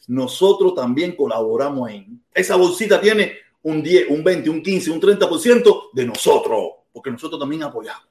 nosotros 0.07 0.75
también 0.75 1.17
colaboramos 1.17 1.89
ahí. 1.89 2.07
Esa 2.33 2.55
bolsita 2.55 3.01
tiene 3.01 3.33
un 3.65 3.83
10, 3.83 4.11
un 4.11 4.23
20, 4.23 4.51
un 4.51 4.63
15, 4.63 4.91
un 4.91 5.01
30% 5.01 5.91
de 5.93 6.07
nosotros. 6.07 6.73
porque 6.93 7.11
nosotros 7.11 7.41
también 7.41 7.65
apoyamos. 7.65 8.07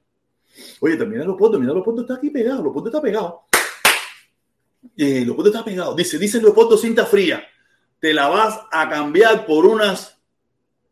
Oye, 0.81 0.97
termina 0.97 1.23
los 1.23 1.37
puntos, 1.37 1.59
mira, 1.59 1.73
los 1.73 1.83
puntos 1.83 2.03
está 2.03 2.15
aquí 2.15 2.29
pegado, 2.29 2.61
los 2.61 2.73
puntos 2.73 2.91
está 2.91 3.01
pegado. 3.01 3.43
Eh, 4.97 5.25
puntos 5.25 5.47
está 5.47 5.63
pegado. 5.63 5.95
Dice, 5.95 6.19
dice 6.19 6.41
Leopoldo 6.41 6.77
cinta 6.77 7.05
fría, 7.05 7.43
te 7.99 8.13
la 8.13 8.27
vas 8.27 8.59
a 8.71 8.89
cambiar 8.89 9.45
por 9.45 9.65
unas 9.65 10.17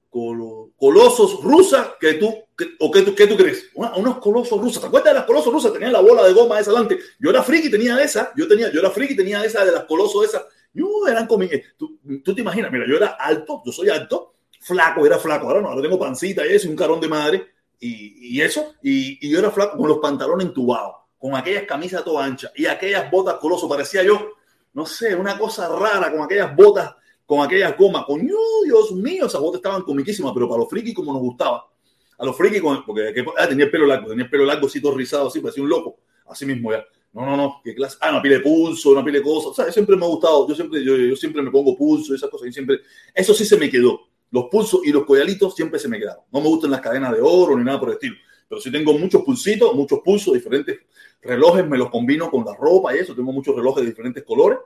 colosos 0.10 1.44
rusas 1.44 1.90
que 2.00 2.14
tú, 2.14 2.34
o 2.80 2.92
que 2.92 3.02
tú, 3.02 3.14
¿qué 3.14 3.28
tú 3.28 3.36
crees? 3.36 3.70
unos 3.74 4.20
colosos 4.20 4.60
rusas. 4.60 4.82
¿Te 4.82 4.88
acuerdas 4.88 5.14
de 5.14 5.20
las 5.20 5.26
colosos 5.28 5.52
rusas? 5.52 5.74
Tenían 5.74 5.92
la 5.92 6.02
bola 6.02 6.24
de 6.26 6.34
goma 6.34 6.60
esa 6.60 6.72
adelante. 6.72 7.00
Yo 7.20 7.30
era 7.30 7.44
friki, 7.44 7.70
tenía 7.70 8.02
esa. 8.02 8.32
Yo 8.36 8.48
tenía, 8.48 8.72
yo 8.72 8.80
era 8.80 8.90
friki, 8.90 9.16
tenía 9.16 9.44
esa 9.44 9.66
de 9.66 9.72
las 9.72 9.84
colosos 9.84 10.26
esas. 10.26 10.46
Yo 10.74 10.88
eran 11.08 11.28
como, 11.28 11.46
tú, 11.78 12.00
tú 12.24 12.34
te 12.34 12.42
imaginas, 12.42 12.72
mira, 12.72 12.86
yo 12.88 12.96
era 12.96 13.18
alto, 13.20 13.62
yo 13.66 13.72
soy 13.74 13.90
alto, 13.90 14.31
flaco, 14.62 15.06
era 15.06 15.18
flaco. 15.18 15.48
Ahora 15.48 15.62
no, 15.62 15.70
ahora 15.70 15.82
tengo 15.82 16.00
pancita 16.00 16.46
y 16.46 16.54
eso, 16.54 16.70
un 16.70 16.76
carón 16.76 17.02
de 17.02 17.10
madre 17.10 17.48
y, 17.80 18.36
y 18.36 18.42
eso. 18.42 18.76
Y, 18.82 19.26
y, 19.26 19.30
yo 19.30 19.40
era 19.40 19.52
flaco 19.52 19.78
con 19.78 19.90
los 19.90 19.98
pantalones 19.98 20.48
entubados, 20.48 20.96
con 21.18 21.36
aquellas 21.36 21.64
camisas 21.64 22.04
toda 22.04 22.24
ancha 22.24 22.52
y 22.56 22.66
aquellas 22.66 23.12
botas 23.12 23.36
colosos. 23.36 23.70
Parecía 23.70 24.04
yo, 24.04 24.36
no 24.74 24.86
sé, 24.86 25.16
una 25.16 25.38
cosa 25.38 25.68
rara 25.68 26.12
con 26.12 26.22
aquellas 26.22 26.56
botas 26.56 26.96
con 27.32 27.40
aquellas 27.42 27.78
gomas. 27.78 28.04
Coño, 28.06 28.36
Dios 28.66 28.92
mío, 28.92 29.26
esas 29.26 29.40
botas 29.40 29.60
estaban 29.60 29.84
comiquísimas, 29.84 30.34
pero 30.34 30.50
para 30.50 30.60
los 30.60 30.70
frikis 30.70 30.94
como 30.94 31.14
nos 31.14 31.22
gustaba. 31.22 31.66
A 32.18 32.26
los 32.26 32.36
frikis, 32.36 32.62
porque 32.86 33.24
ah, 33.38 33.48
tenía 33.48 33.66
el 33.66 33.72
pelo 33.72 33.86
largo, 33.86 34.10
tenía 34.10 34.26
el 34.26 34.30
pelo 34.30 34.46
largo, 34.46 34.68
así 34.68 34.82
todo 34.82 34.96
rizado, 34.96 35.28
así, 35.28 35.40
parecía 35.40 35.64
un 35.64 35.70
loco. 35.70 35.98
Así 36.28 36.46
mismo 36.46 36.72
ya. 36.72 36.86
No, 37.14 37.26
no, 37.26 37.38
no, 37.38 37.62
qué 37.64 37.74
clase. 37.74 37.98
Ah, 38.02 38.12
una 38.12 38.22
pile 38.22 38.36
de 38.36 38.42
pulso, 38.42 38.92
una 38.92 39.04
pile 39.04 39.20
de 39.20 39.24
cosas. 39.24 39.68
O 39.68 39.72
siempre 39.72 39.96
me 39.96 40.06
ha 40.06 40.10
gustado. 40.10 40.46
Yo 40.48 40.56
siempre, 40.56 40.84
yo, 40.84 40.96
yo 40.96 41.16
siempre 41.16 41.42
me 41.42 41.52
pongo 41.52 41.76
pulso 41.76 42.14
esas 42.14 42.30
cosas. 42.30 42.50
Y 42.50 42.52
siempre, 42.52 42.82
eso 43.14 43.34
sí 43.34 43.46
se 43.46 43.58
me 43.58 43.70
quedó. 43.70 44.11
Los 44.32 44.46
pulsos 44.46 44.82
y 44.84 44.92
los 44.92 45.06
collalitos 45.06 45.56
siempre 45.56 45.80
se 45.80 45.88
me 45.88 46.00
quedaron. 46.00 46.24
No 46.32 46.42
me 46.42 46.48
gustan 46.48 46.72
las 46.72 46.82
cadenas 46.82 47.12
de 47.14 47.22
oro 47.22 47.58
ni 47.58 47.64
nada 47.64 47.80
por 47.80 47.90
el 47.90 47.96
estilo. 47.96 48.16
Pero 48.48 48.60
sí 48.60 48.72
tengo 48.72 48.94
muchos 48.98 49.24
pulsitos, 49.24 49.74
muchos 49.74 50.00
pulsos, 50.00 50.34
diferentes 50.34 50.80
relojes, 51.22 51.68
me 51.68 51.78
los 51.78 51.90
combino 51.90 52.30
con 52.30 52.44
la 52.44 52.56
ropa 52.56 52.96
y 52.96 53.00
eso. 53.00 53.16
Tengo 53.16 53.32
muchos 53.32 53.56
relojes 53.56 53.84
de 53.84 53.90
diferentes 53.90 54.24
colores. 54.24 54.60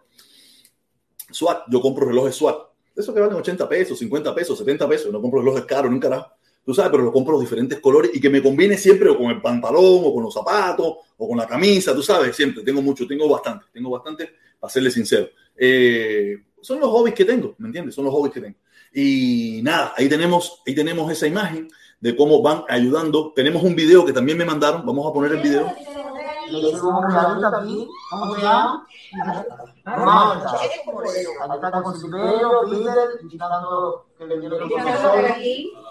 SWAT, 1.31 1.63
yo 1.69 1.81
compro 1.81 2.07
relojes 2.07 2.35
SWAT 2.35 2.75
eso 2.95 3.13
que 3.13 3.19
valen 3.19 3.35
80 3.35 3.67
pesos, 3.67 3.99
50 3.99 4.33
pesos, 4.33 4.57
70 4.57 4.87
pesos. 4.87 5.11
No 5.11 5.21
compro 5.21 5.41
relojes 5.41 5.65
caros, 5.65 5.91
nunca 5.91 6.09
carajo. 6.09 6.31
Tú 6.63 6.73
sabes, 6.73 6.91
pero 6.91 7.03
lo 7.03 7.11
compro 7.11 7.33
los 7.33 7.41
diferentes 7.41 7.79
colores 7.79 8.09
y 8.13 8.19
que 8.19 8.29
me 8.29 8.41
combine 8.41 8.77
siempre 8.77 9.09
o 9.09 9.17
con 9.17 9.27
el 9.27 9.41
pantalón 9.41 10.01
o 10.03 10.13
con 10.13 10.23
los 10.23 10.33
zapatos 10.33 10.95
o 11.17 11.27
con 11.27 11.37
la 11.37 11.45
camisa. 11.45 11.93
Tú 11.93 12.01
sabes, 12.01 12.35
siempre 12.35 12.63
tengo 12.63 12.81
mucho, 12.81 13.05
tengo 13.05 13.29
bastante, 13.29 13.65
tengo 13.71 13.91
bastante, 13.91 14.31
para 14.59 14.71
serle 14.71 14.89
sincero. 14.89 15.27
Eh, 15.55 16.37
son 16.61 16.79
los 16.79 16.89
hobbies 16.89 17.13
que 17.13 17.25
tengo, 17.25 17.53
¿me 17.59 17.67
entiendes? 17.67 17.93
Son 17.93 18.03
los 18.05 18.13
hobbies 18.13 18.33
que 18.33 18.41
tengo. 18.41 18.57
Y 18.95 19.59
nada, 19.61 19.93
ahí 19.97 20.07
tenemos, 20.07 20.63
ahí 20.65 20.73
tenemos 20.73 21.11
esa 21.11 21.27
imagen 21.27 21.67
de 21.99 22.15
cómo 22.15 22.41
van 22.41 22.63
ayudando. 22.69 23.33
Tenemos 23.35 23.61
un 23.61 23.75
video 23.75 24.05
que 24.05 24.13
también 24.13 24.37
me 24.37 24.45
mandaron. 24.45 24.85
Vamos 24.85 25.05
a 25.07 25.13
poner 25.13 25.33
el 25.33 25.41
video 25.41 25.71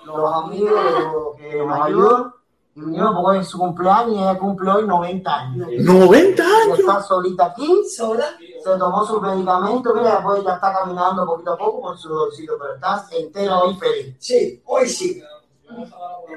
los 0.04 0.34
amigos 0.34 1.36
que 1.38 1.56
nos 1.56 1.80
ayudan. 1.80 2.32
Y 2.76 2.80
vinieron 2.80 3.14
porque 3.14 3.38
es 3.38 3.48
su 3.48 3.58
cumpleaños 3.58 4.16
ella 4.16 4.38
cumple 4.38 4.70
hoy 4.70 4.86
90 4.86 5.34
años. 5.34 5.68
¡90 5.68 6.40
años! 6.40 6.78
Está 6.80 7.02
solita 7.02 7.46
aquí. 7.46 7.84
¿Sola? 7.96 8.24
Se 8.64 8.78
tomó 8.78 9.04
su 9.04 9.20
medicamento, 9.20 9.94
mira, 9.94 10.12
después 10.12 10.42
ya 10.42 10.54
está 10.54 10.72
caminando 10.72 11.26
poquito 11.26 11.52
a 11.52 11.58
poco 11.58 11.82
con 11.82 11.98
su 11.98 12.08
dolorcito, 12.08 12.54
pero 12.58 12.74
está 12.74 13.04
entera 13.14 13.58
hoy 13.58 13.74
feliz. 13.74 14.16
Sí, 14.18 14.62
hoy 14.64 14.88
sí. 14.88 15.22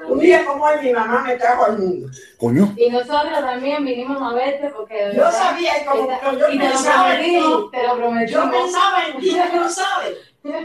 Un 0.08 0.18
día 0.18 0.44
como 0.44 0.62
hoy 0.64 0.76
mi 0.82 0.92
mamá 0.92 1.22
me 1.22 1.36
trajo 1.36 1.64
al 1.64 1.78
mundo. 1.78 2.08
Coño. 2.38 2.74
Y 2.76 2.90
nosotros 2.90 3.32
también 3.40 3.82
vinimos 3.82 4.20
a 4.20 4.34
verte 4.34 4.70
porque... 4.76 5.10
Yo 5.14 5.30
sabía, 5.30 5.86
como 5.86 6.06
yo 6.38 6.50
y 6.50 6.58
te 6.58 6.68
lo 6.68 6.82
prometimos, 6.82 7.70
te 7.70 7.86
lo 7.86 7.96
prometimos. 7.96 8.44
Yo 8.44 8.50
pensaba 8.50 9.06
en 9.06 9.20
ti, 9.20 9.30
que 9.50 9.56
lo 9.58 9.70
sabes. 9.70 10.18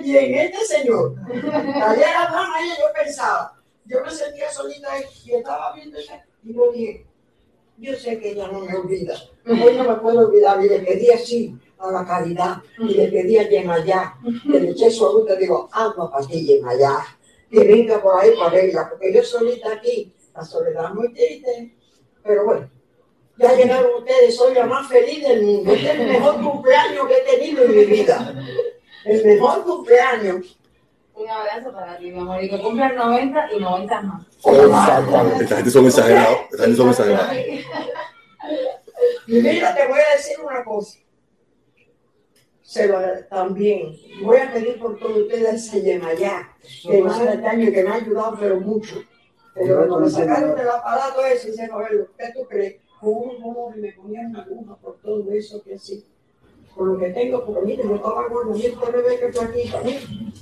Y 0.04 0.18
en 0.18 0.36
este 0.36 0.66
señor. 0.66 1.16
Ayer 1.32 2.16
hablamos 2.16 2.58
ella, 2.62 2.76
yo 2.78 2.94
pensaba. 2.94 3.54
Yo 3.86 4.02
me 4.04 4.12
sentía 4.12 4.52
solita 4.52 4.90
y 5.24 5.34
estaba 5.34 5.72
viendo. 5.74 5.98
Y 6.44 6.54
yo 6.54 6.72
dije, 6.74 7.08
yo 7.78 7.96
sé 7.96 8.20
que 8.20 8.32
ella 8.32 8.48
no 8.48 8.60
me 8.60 8.76
olvida. 8.76 9.16
Hoy 9.46 9.76
no 9.78 9.84
me 9.84 9.96
puedo 9.96 10.28
olvidar. 10.28 10.64
Y 10.64 10.70
le 10.70 10.80
pedí 10.80 11.10
así 11.12 11.56
a 11.80 11.92
la 11.92 12.06
caridad. 12.06 12.58
Y 12.80 12.94
le 12.94 13.08
pedí 13.10 13.38
a 13.38 13.50
Yemayá. 13.50 14.16
Que 14.44 14.60
le 14.60 14.70
eché 14.72 14.92
su 14.92 15.06
luz. 15.06 15.38
digo, 15.40 15.70
alma 15.72 16.10
para 16.10 16.26
ti, 16.26 16.46
Yemayá 16.46 17.04
que 17.54 17.64
venga 17.66 18.02
por 18.02 18.20
ahí 18.20 18.32
para 18.36 18.50
verla, 18.50 18.90
porque 18.90 19.14
yo 19.14 19.24
solita 19.24 19.74
aquí, 19.74 20.12
la 20.36 20.44
soledad 20.44 20.92
muy 20.94 21.14
triste, 21.14 21.76
pero 22.24 22.46
bueno, 22.46 22.70
ya 23.38 23.56
llegaron 23.56 23.94
ustedes, 24.00 24.36
soy 24.36 24.56
la 24.56 24.66
más 24.66 24.88
feliz 24.88 25.24
del 25.24 25.44
mundo, 25.44 25.72
este 25.72 25.92
es 25.92 26.00
el 26.00 26.08
mejor 26.08 26.42
cumpleaños 26.42 27.08
que 27.08 27.18
he 27.18 27.38
tenido 27.38 27.64
en 27.64 27.76
mi 27.76 27.86
vida, 27.86 28.36
el 29.06 29.26
mejor 29.26 29.64
cumpleaños. 29.64 30.60
Un 31.16 31.30
abrazo 31.30 31.72
para 31.72 31.98
ti, 31.98 32.12
mi 32.12 32.20
amor, 32.20 32.44
y 32.44 32.50
que 32.50 32.60
cumplan 32.62 32.96
90 32.96 33.54
y 33.54 33.60
90 33.60 34.02
más. 34.02 34.26
Exactamente, 34.46 35.44
esta 35.44 35.56
gente 35.56 35.72
son 35.72 35.86
exagerados, 35.86 36.38
esta 36.52 36.64
gente 36.64 36.78
son 36.78 36.90
exagerados. 36.90 37.38
Y 39.28 39.34
mira, 39.42 39.76
te 39.76 39.88
voy 39.88 40.00
a 40.00 40.16
decir 40.16 40.38
una 40.44 40.64
cosa 40.64 40.98
se 42.74 42.88
lo 42.88 42.98
también. 43.30 43.96
Voy 44.24 44.38
a 44.38 44.52
pedir 44.52 44.80
por 44.80 44.98
todos 44.98 45.18
ustedes 45.18 45.54
ese 45.54 45.82
Yemayá, 45.84 46.50
que 46.82 47.02
no 47.02 47.12
hace 47.12 47.38
daño 47.38 47.70
y 47.70 47.72
que 47.72 47.84
me 47.84 47.90
ha 47.90 47.96
ayudado, 47.96 48.36
pero 48.40 48.60
mucho. 48.60 49.04
Pero 49.54 49.78
cuando 49.78 50.00
me 50.00 50.10
sacaron 50.10 50.56
del 50.56 50.68
aparato 50.68 51.24
ese, 51.24 51.52
dice, 51.52 51.70
a 51.72 51.78
ver, 51.78 52.10
¿qué 52.18 52.32
tú 52.34 52.48
crees? 52.50 52.82
¿Cómo, 53.00 53.72
me 53.76 53.92
ponían 53.92 54.32
una 54.32 54.42
aguja 54.42 54.76
por 54.78 55.00
todo 55.02 55.32
eso 55.32 55.62
que 55.64 55.76
así? 55.76 56.04
Por 56.76 56.88
lo 56.88 56.98
que 56.98 57.10
tengo, 57.10 57.46
porque 57.46 57.66
mire, 57.66 57.84
yo 57.84 57.96
estaba 57.96 58.28
gordo, 58.30 58.54
mira, 58.54 58.74
usted 58.74 59.08
me 59.08 59.18
que 59.18 59.26
estoy 59.28 59.46
aquí, 59.46 59.72
mira, 59.86 60.00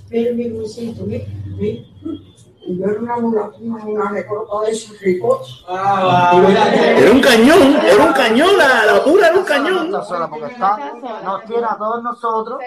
mira 0.09 0.33
mi 0.33 0.51
huesito, 0.51 1.05
mira, 1.05 1.25
mira. 1.57 1.83
Y 2.63 2.78
yo 2.78 2.86
era 2.86 3.00
una 3.00 3.17
una, 3.17 4.12
de 4.12 4.71
esos 4.71 5.00
ricos. 5.00 5.65
era 5.67 7.12
un 7.12 7.19
cañón, 7.19 7.76
era 7.84 8.06
un 8.06 8.13
cañón, 8.13 8.58
la, 8.58 8.86
la 8.86 9.04
pura 9.04 9.30
era 9.30 9.38
un 9.38 9.43
cañón. 9.43 9.89
No 9.89 10.06
sola 10.06 10.30
porque 10.30 10.54
está, 10.54 10.93
nos 11.24 11.43
tiene 11.45 11.65
a 11.65 11.76
todos 11.76 12.04
nosotros, 12.04 12.60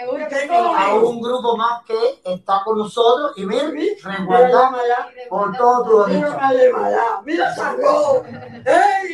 a 0.76 0.94
un 0.94 1.20
grupo 1.20 1.56
más 1.56 1.82
que 1.84 2.20
está 2.24 2.62
con 2.64 2.78
nosotros 2.78 3.32
y 3.36 3.46
mira, 3.46 3.70
resguardamos 4.02 4.80
por 5.28 5.56
todo 5.56 6.06
tu 6.06 6.12
Mira, 6.12 7.22
mira, 7.24 7.54
sacó. 7.54 8.24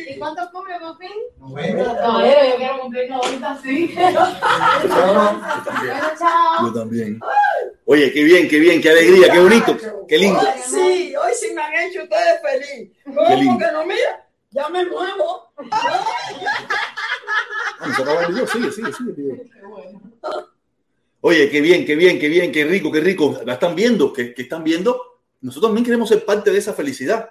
¿Y 0.09 0.17
cuántos 0.17 0.49
cumple 0.49 0.79
por 0.79 0.97
fin? 0.97 1.11
No, 1.39 2.25
yo 2.25 2.55
quiero 2.57 2.79
cumplir 2.81 3.09
90 3.09 3.57
sí. 3.61 3.95
Yo 6.61 6.73
también. 6.73 7.19
Oye, 7.85 8.11
qué 8.13 8.23
bien, 8.23 8.47
qué 8.47 8.59
bien, 8.59 8.81
qué 8.81 8.89
alegría, 8.89 9.31
qué 9.31 9.39
bonito, 9.39 9.75
qué 10.07 10.17
lindo. 10.17 10.39
Sí, 10.71 11.15
hoy 11.15 11.33
sí 11.33 11.53
me 11.53 11.61
han 11.61 11.73
hecho 11.75 12.03
ustedes 12.03 12.41
feliz. 12.41 12.91
¿Cómo 13.05 13.57
que 13.57 13.71
no? 13.71 13.85
Mira, 13.85 14.27
ya 14.51 14.69
me 14.69 14.85
muevo. 14.85 15.51
sigue, 18.51 18.71
sigue, 18.71 18.93
sigue. 18.93 19.51
Oye, 21.21 21.49
qué 21.49 21.61
bien, 21.61 21.85
qué 21.85 21.95
bien, 21.95 22.19
qué 22.19 22.29
bien, 22.29 22.51
qué 22.51 22.65
rico, 22.65 22.91
qué 22.91 22.99
rico. 22.99 23.39
¿La 23.45 23.53
están 23.53 23.75
viendo? 23.75 24.11
¿Qué, 24.11 24.33
¿Qué, 24.33 24.41
están 24.43 24.63
viendo? 24.63 25.19
Nosotros 25.41 25.69
también 25.69 25.85
queremos 25.85 26.09
ser 26.09 26.25
parte 26.25 26.51
de 26.51 26.57
esa 26.57 26.73
felicidad. 26.73 27.29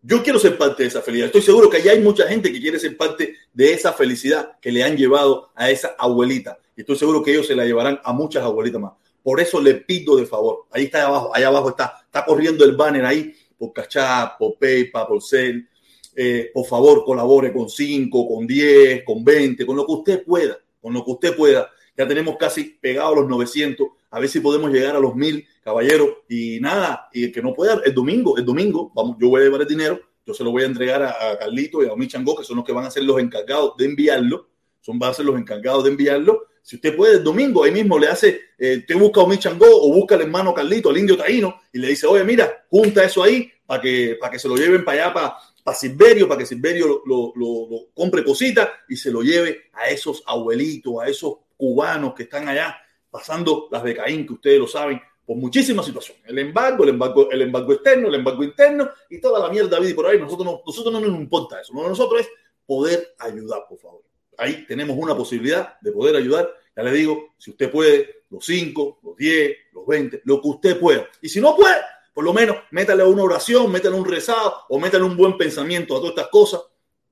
Yo 0.00 0.22
quiero 0.22 0.38
ser 0.38 0.58
parte 0.58 0.82
de 0.82 0.88
esa 0.88 1.02
felicidad. 1.02 1.26
Estoy 1.26 1.42
seguro 1.42 1.70
que 1.70 1.78
allá 1.78 1.92
hay 1.92 2.00
mucha 2.00 2.26
gente 2.26 2.52
que 2.52 2.60
quiere 2.60 2.78
ser 2.78 2.96
parte 2.96 3.36
de 3.52 3.72
esa 3.72 3.92
felicidad 3.92 4.58
que 4.60 4.72
le 4.72 4.82
han 4.82 4.96
llevado 4.96 5.50
a 5.54 5.70
esa 5.70 5.94
abuelita. 5.98 6.58
Y 6.76 6.80
estoy 6.80 6.96
seguro 6.96 7.22
que 7.22 7.32
ellos 7.32 7.46
se 7.46 7.54
la 7.54 7.64
llevarán 7.64 8.00
a 8.02 8.12
muchas 8.12 8.42
abuelitas 8.42 8.80
más. 8.80 8.92
Por 9.22 9.40
eso 9.40 9.60
le 9.60 9.74
pido 9.74 10.16
de 10.16 10.26
favor, 10.26 10.66
ahí 10.72 10.84
está 10.84 11.06
abajo, 11.06 11.34
allá 11.34 11.48
abajo 11.48 11.68
está, 11.70 12.01
está 12.12 12.26
corriendo 12.26 12.62
el 12.66 12.76
banner 12.76 13.06
ahí, 13.06 13.34
por 13.56 13.72
Cachá, 13.72 14.36
por 14.38 14.58
PayPal, 14.58 15.06
por 15.06 15.22
Cel. 15.22 15.66
Eh, 16.14 16.50
por 16.52 16.66
favor, 16.66 17.06
colabore 17.06 17.54
con 17.54 17.70
5, 17.70 18.28
con 18.28 18.46
10, 18.46 19.02
con 19.02 19.24
20, 19.24 19.64
con 19.64 19.76
lo 19.76 19.86
que 19.86 19.92
usted 19.92 20.24
pueda, 20.24 20.58
con 20.78 20.92
lo 20.92 21.02
que 21.02 21.10
usted 21.10 21.34
pueda. 21.34 21.70
Ya 21.96 22.06
tenemos 22.06 22.36
casi 22.36 22.64
pegados 22.64 23.16
los 23.16 23.28
900, 23.30 23.88
a 24.10 24.20
ver 24.20 24.28
si 24.28 24.40
podemos 24.40 24.70
llegar 24.70 24.94
a 24.94 25.00
los 25.00 25.14
1000, 25.14 25.46
caballeros. 25.64 26.10
Y 26.28 26.60
nada, 26.60 27.08
y 27.14 27.24
el 27.24 27.32
que 27.32 27.40
no 27.40 27.54
pueda, 27.54 27.80
el 27.82 27.94
domingo, 27.94 28.36
el 28.36 28.44
domingo, 28.44 28.92
vamos, 28.94 29.16
yo 29.18 29.30
voy 29.30 29.40
a 29.40 29.44
llevar 29.44 29.62
el 29.62 29.68
dinero, 29.68 29.98
yo 30.26 30.34
se 30.34 30.44
lo 30.44 30.50
voy 30.50 30.64
a 30.64 30.66
entregar 30.66 31.02
a, 31.02 31.38
Carlito 31.38 31.82
y 31.82 31.86
a 31.86 31.94
Omi 31.94 32.08
Changó, 32.08 32.36
que 32.36 32.44
son 32.44 32.56
los 32.56 32.66
que 32.66 32.72
van 32.72 32.84
a 32.84 32.90
ser 32.90 33.04
los 33.04 33.18
encargados 33.18 33.74
de 33.78 33.86
enviarlo, 33.86 34.48
son 34.82 34.98
van 34.98 35.12
a 35.12 35.14
ser 35.14 35.24
los 35.24 35.38
encargados 35.38 35.84
de 35.84 35.90
enviarlo 35.90 36.42
si 36.62 36.76
usted 36.76 36.96
puede 36.96 37.16
el 37.16 37.24
domingo, 37.24 37.64
ahí 37.64 37.72
mismo 37.72 37.98
le 37.98 38.06
hace, 38.08 38.40
eh, 38.56 38.84
te 38.86 38.94
busca 38.94 39.22
un 39.22 39.30
Michangó 39.30 39.66
o 39.68 39.92
busca 39.92 40.14
al 40.14 40.22
hermano 40.22 40.54
Carlito, 40.54 40.90
el 40.90 40.98
indio 40.98 41.16
taíno, 41.16 41.60
y 41.72 41.78
le 41.78 41.88
dice, 41.88 42.06
oye, 42.06 42.22
mira, 42.22 42.64
junta 42.70 43.04
eso 43.04 43.22
ahí 43.22 43.50
para 43.66 43.82
que, 43.82 44.16
para 44.20 44.30
que 44.30 44.38
se 44.38 44.48
lo 44.48 44.56
lleven 44.56 44.84
para 44.84 45.06
allá, 45.06 45.14
para, 45.14 45.36
para 45.64 45.76
Silverio, 45.76 46.28
para 46.28 46.38
que 46.38 46.46
Silverio 46.46 47.02
lo, 47.04 47.32
lo, 47.34 47.88
compre 47.94 48.24
cositas 48.24 48.68
y 48.88 48.96
se 48.96 49.10
lo 49.10 49.22
lleve 49.22 49.70
a 49.72 49.88
esos 49.88 50.22
abuelitos, 50.24 50.94
a 51.02 51.08
esos 51.08 51.34
cubanos 51.56 52.14
que 52.14 52.24
están 52.24 52.48
allá 52.48 52.76
pasando 53.10 53.68
las 53.70 53.82
de 53.82 53.94
Caín, 53.94 54.26
que 54.26 54.34
ustedes 54.34 54.58
lo 54.60 54.68
saben, 54.68 55.00
por 55.26 55.36
muchísimas 55.36 55.84
situaciones. 55.84 56.22
El 56.26 56.38
embargo, 56.38 56.84
el 56.84 56.90
embargo, 56.90 57.30
el 57.30 57.42
embargo 57.42 57.72
externo, 57.72 58.08
el 58.08 58.14
embargo 58.14 58.42
interno 58.44 58.90
y 59.10 59.20
toda 59.20 59.40
la 59.40 59.50
mierda 59.50 59.70
David 59.70 59.94
por 59.94 60.06
ahí. 60.06 60.18
Nosotros 60.18 60.46
no, 60.46 60.62
nosotros 60.64 60.92
no 60.92 61.00
nos 61.00 61.20
importa 61.20 61.60
eso. 61.60 61.72
nosotros 61.74 62.22
es 62.22 62.28
poder 62.66 63.14
ayudar, 63.18 63.64
por 63.68 63.78
favor. 63.78 64.11
Ahí 64.42 64.66
tenemos 64.66 64.96
una 64.98 65.16
posibilidad 65.16 65.78
de 65.80 65.92
poder 65.92 66.16
ayudar. 66.16 66.52
Ya 66.76 66.82
le 66.82 66.90
digo, 66.90 67.32
si 67.38 67.52
usted 67.52 67.70
puede, 67.70 68.24
los 68.28 68.44
5, 68.44 68.98
los 69.04 69.16
10, 69.16 69.56
los 69.72 69.86
20, 69.86 70.22
lo 70.24 70.42
que 70.42 70.48
usted 70.48 70.80
pueda. 70.80 71.06
Y 71.20 71.28
si 71.28 71.40
no 71.40 71.54
puede, 71.54 71.76
por 72.12 72.24
lo 72.24 72.32
menos 72.32 72.56
métale 72.72 73.04
una 73.04 73.22
oración, 73.22 73.70
métale 73.70 73.94
un 73.94 74.04
rezado 74.04 74.64
o 74.68 74.80
métale 74.80 75.04
un 75.04 75.16
buen 75.16 75.38
pensamiento 75.38 75.94
a 75.94 76.00
todas 76.00 76.10
estas 76.16 76.26
cosas. 76.26 76.60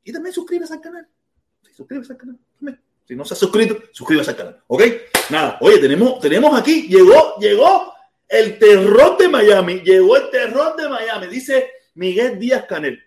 Y 0.02 0.12
también 0.12 0.34
suscríbase 0.34 0.74
al 0.74 0.80
canal. 0.80 1.06
suscríbase 1.72 2.14
al 2.14 2.18
canal. 2.18 2.38
Si 3.06 3.14
no 3.14 3.24
se 3.24 3.34
ha 3.34 3.36
suscrito, 3.36 3.76
suscríbase 3.92 4.30
al 4.30 4.36
canal. 4.36 4.62
¿Ok? 4.66 4.82
Nada. 5.30 5.56
Oye, 5.60 5.78
tenemos, 5.78 6.18
tenemos 6.18 6.58
aquí, 6.58 6.88
llegó, 6.88 7.36
llegó 7.38 7.92
el 8.26 8.58
terror 8.58 9.16
de 9.18 9.28
Miami. 9.28 9.82
Llegó 9.84 10.16
el 10.16 10.30
terror 10.30 10.74
de 10.74 10.88
Miami. 10.88 11.28
Dice 11.28 11.70
Miguel 11.94 12.40
Díaz 12.40 12.64
Canel. 12.66 13.00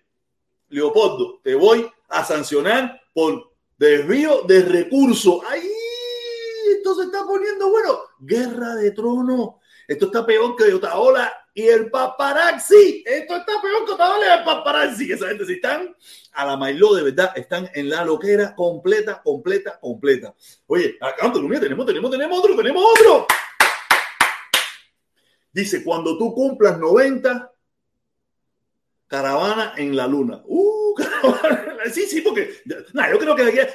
Leopoldo, 0.70 1.40
te 1.42 1.54
voy 1.54 1.86
a 2.08 2.24
sancionar 2.24 3.02
por 3.12 3.53
desvío 3.84 4.42
de 4.42 4.62
recursos. 4.62 5.40
¡Ay! 5.48 5.62
Esto 6.76 6.94
se 6.94 7.04
está 7.04 7.24
poniendo 7.24 7.70
bueno. 7.70 7.98
Guerra 8.18 8.74
de 8.76 8.90
trono. 8.92 9.60
Esto 9.86 10.06
está 10.06 10.24
peor 10.24 10.56
que 10.56 10.72
Otaola 10.72 11.32
y 11.52 11.62
el 11.62 11.90
paparazzi. 11.90 13.04
Esto 13.06 13.36
está 13.36 13.60
peor 13.60 13.84
que 13.84 13.92
Otaola 13.92 14.26
y 14.26 14.38
el 14.38 14.44
paparazzi. 14.44 15.12
Esa 15.12 15.28
gente, 15.28 15.44
si 15.44 15.54
están 15.54 15.94
a 16.32 16.46
la 16.46 16.56
Mailó, 16.56 16.94
de 16.94 17.02
verdad, 17.02 17.32
están 17.36 17.70
en 17.74 17.90
la 17.90 18.04
loquera 18.04 18.54
completa, 18.54 19.22
completa, 19.22 19.78
completa. 19.80 20.34
Oye, 20.66 20.96
acá 21.00 21.30
tenemos, 21.32 21.60
tenemos, 21.86 22.10
tenemos 22.10 22.38
otro, 22.38 22.56
tenemos 22.56 22.84
otro. 22.98 23.26
Dice, 25.52 25.84
cuando 25.84 26.18
tú 26.18 26.34
cumplas 26.34 26.78
90, 26.78 27.53
caravana 29.14 29.74
en 29.76 29.94
la 29.94 30.08
luna. 30.08 30.42
Uh, 30.44 30.94
Sí, 31.92 32.06
sí, 32.06 32.22
porque 32.22 32.48
nada, 32.94 33.12
yo 33.12 33.18
creo 33.18 33.36
que 33.36 33.68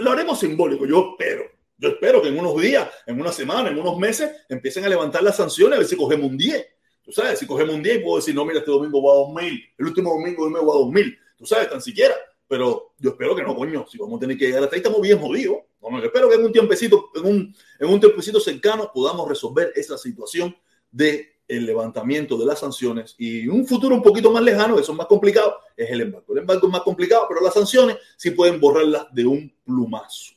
lo 0.00 0.10
haremos 0.10 0.40
simbólico, 0.40 0.86
yo 0.86 1.10
espero. 1.12 1.44
Yo 1.76 1.90
espero 1.90 2.22
que 2.22 2.28
en 2.28 2.38
unos 2.38 2.60
días, 2.60 2.88
en 3.06 3.20
una 3.20 3.30
semana, 3.30 3.68
en 3.68 3.78
unos 3.78 3.98
meses, 3.98 4.30
empiecen 4.48 4.84
a 4.84 4.88
levantar 4.88 5.22
las 5.22 5.36
sanciones 5.36 5.76
a 5.76 5.80
ver 5.80 5.86
si 5.86 5.96
cogemos 5.96 6.30
un 6.30 6.38
10. 6.38 6.66
Tú 7.04 7.12
sabes, 7.12 7.38
si 7.38 7.46
cogemos 7.46 7.74
un 7.74 7.82
10 7.82 8.02
puedo 8.02 8.16
decir, 8.16 8.34
no, 8.34 8.44
mira, 8.44 8.60
este 8.60 8.70
domingo 8.70 9.02
voy 9.02 9.12
a 9.12 9.26
2000, 9.26 9.64
el 9.78 9.86
último 9.86 10.10
domingo 10.14 10.48
me 10.48 10.60
voy 10.60 10.76
a 10.76 10.80
2000. 10.80 11.18
Tú 11.36 11.46
sabes, 11.46 11.68
tan 11.68 11.82
siquiera. 11.82 12.14
Pero 12.48 12.94
yo 12.98 13.10
espero 13.10 13.36
que 13.36 13.42
no, 13.42 13.54
coño. 13.54 13.84
Si 13.88 13.98
vamos 13.98 14.16
a 14.16 14.20
tener 14.20 14.38
que 14.38 14.46
llegar 14.46 14.62
hasta 14.62 14.76
ahí, 14.76 14.80
estamos 14.80 15.00
bien 15.00 15.18
jodidos. 15.18 15.58
No, 15.82 15.98
yo 15.98 16.06
espero 16.06 16.28
que 16.28 16.36
en 16.36 16.44
un 16.44 16.52
tiempecito, 16.52 17.10
en 17.14 17.26
un, 17.26 17.54
en 17.78 17.88
un 17.88 18.00
tiempecito 18.00 18.40
cercano, 18.40 18.90
podamos 18.92 19.28
resolver 19.28 19.72
esa 19.74 19.98
situación 19.98 20.56
de 20.90 21.40
el 21.56 21.66
levantamiento 21.66 22.36
de 22.36 22.46
las 22.46 22.60
sanciones 22.60 23.14
y 23.18 23.46
un 23.46 23.66
futuro 23.66 23.94
un 23.94 24.02
poquito 24.02 24.30
más 24.30 24.42
lejano, 24.42 24.78
eso 24.78 24.92
es 24.92 24.98
más 24.98 25.06
complicado, 25.06 25.58
es 25.76 25.90
el 25.90 26.00
embargo. 26.00 26.32
El 26.32 26.38
embargo 26.38 26.66
es 26.66 26.72
más 26.72 26.82
complicado, 26.82 27.26
pero 27.28 27.42
las 27.42 27.54
sanciones 27.54 27.96
sí 28.16 28.30
pueden 28.30 28.60
borrarlas 28.60 29.06
de 29.12 29.26
un 29.26 29.52
plumazo. 29.64 30.32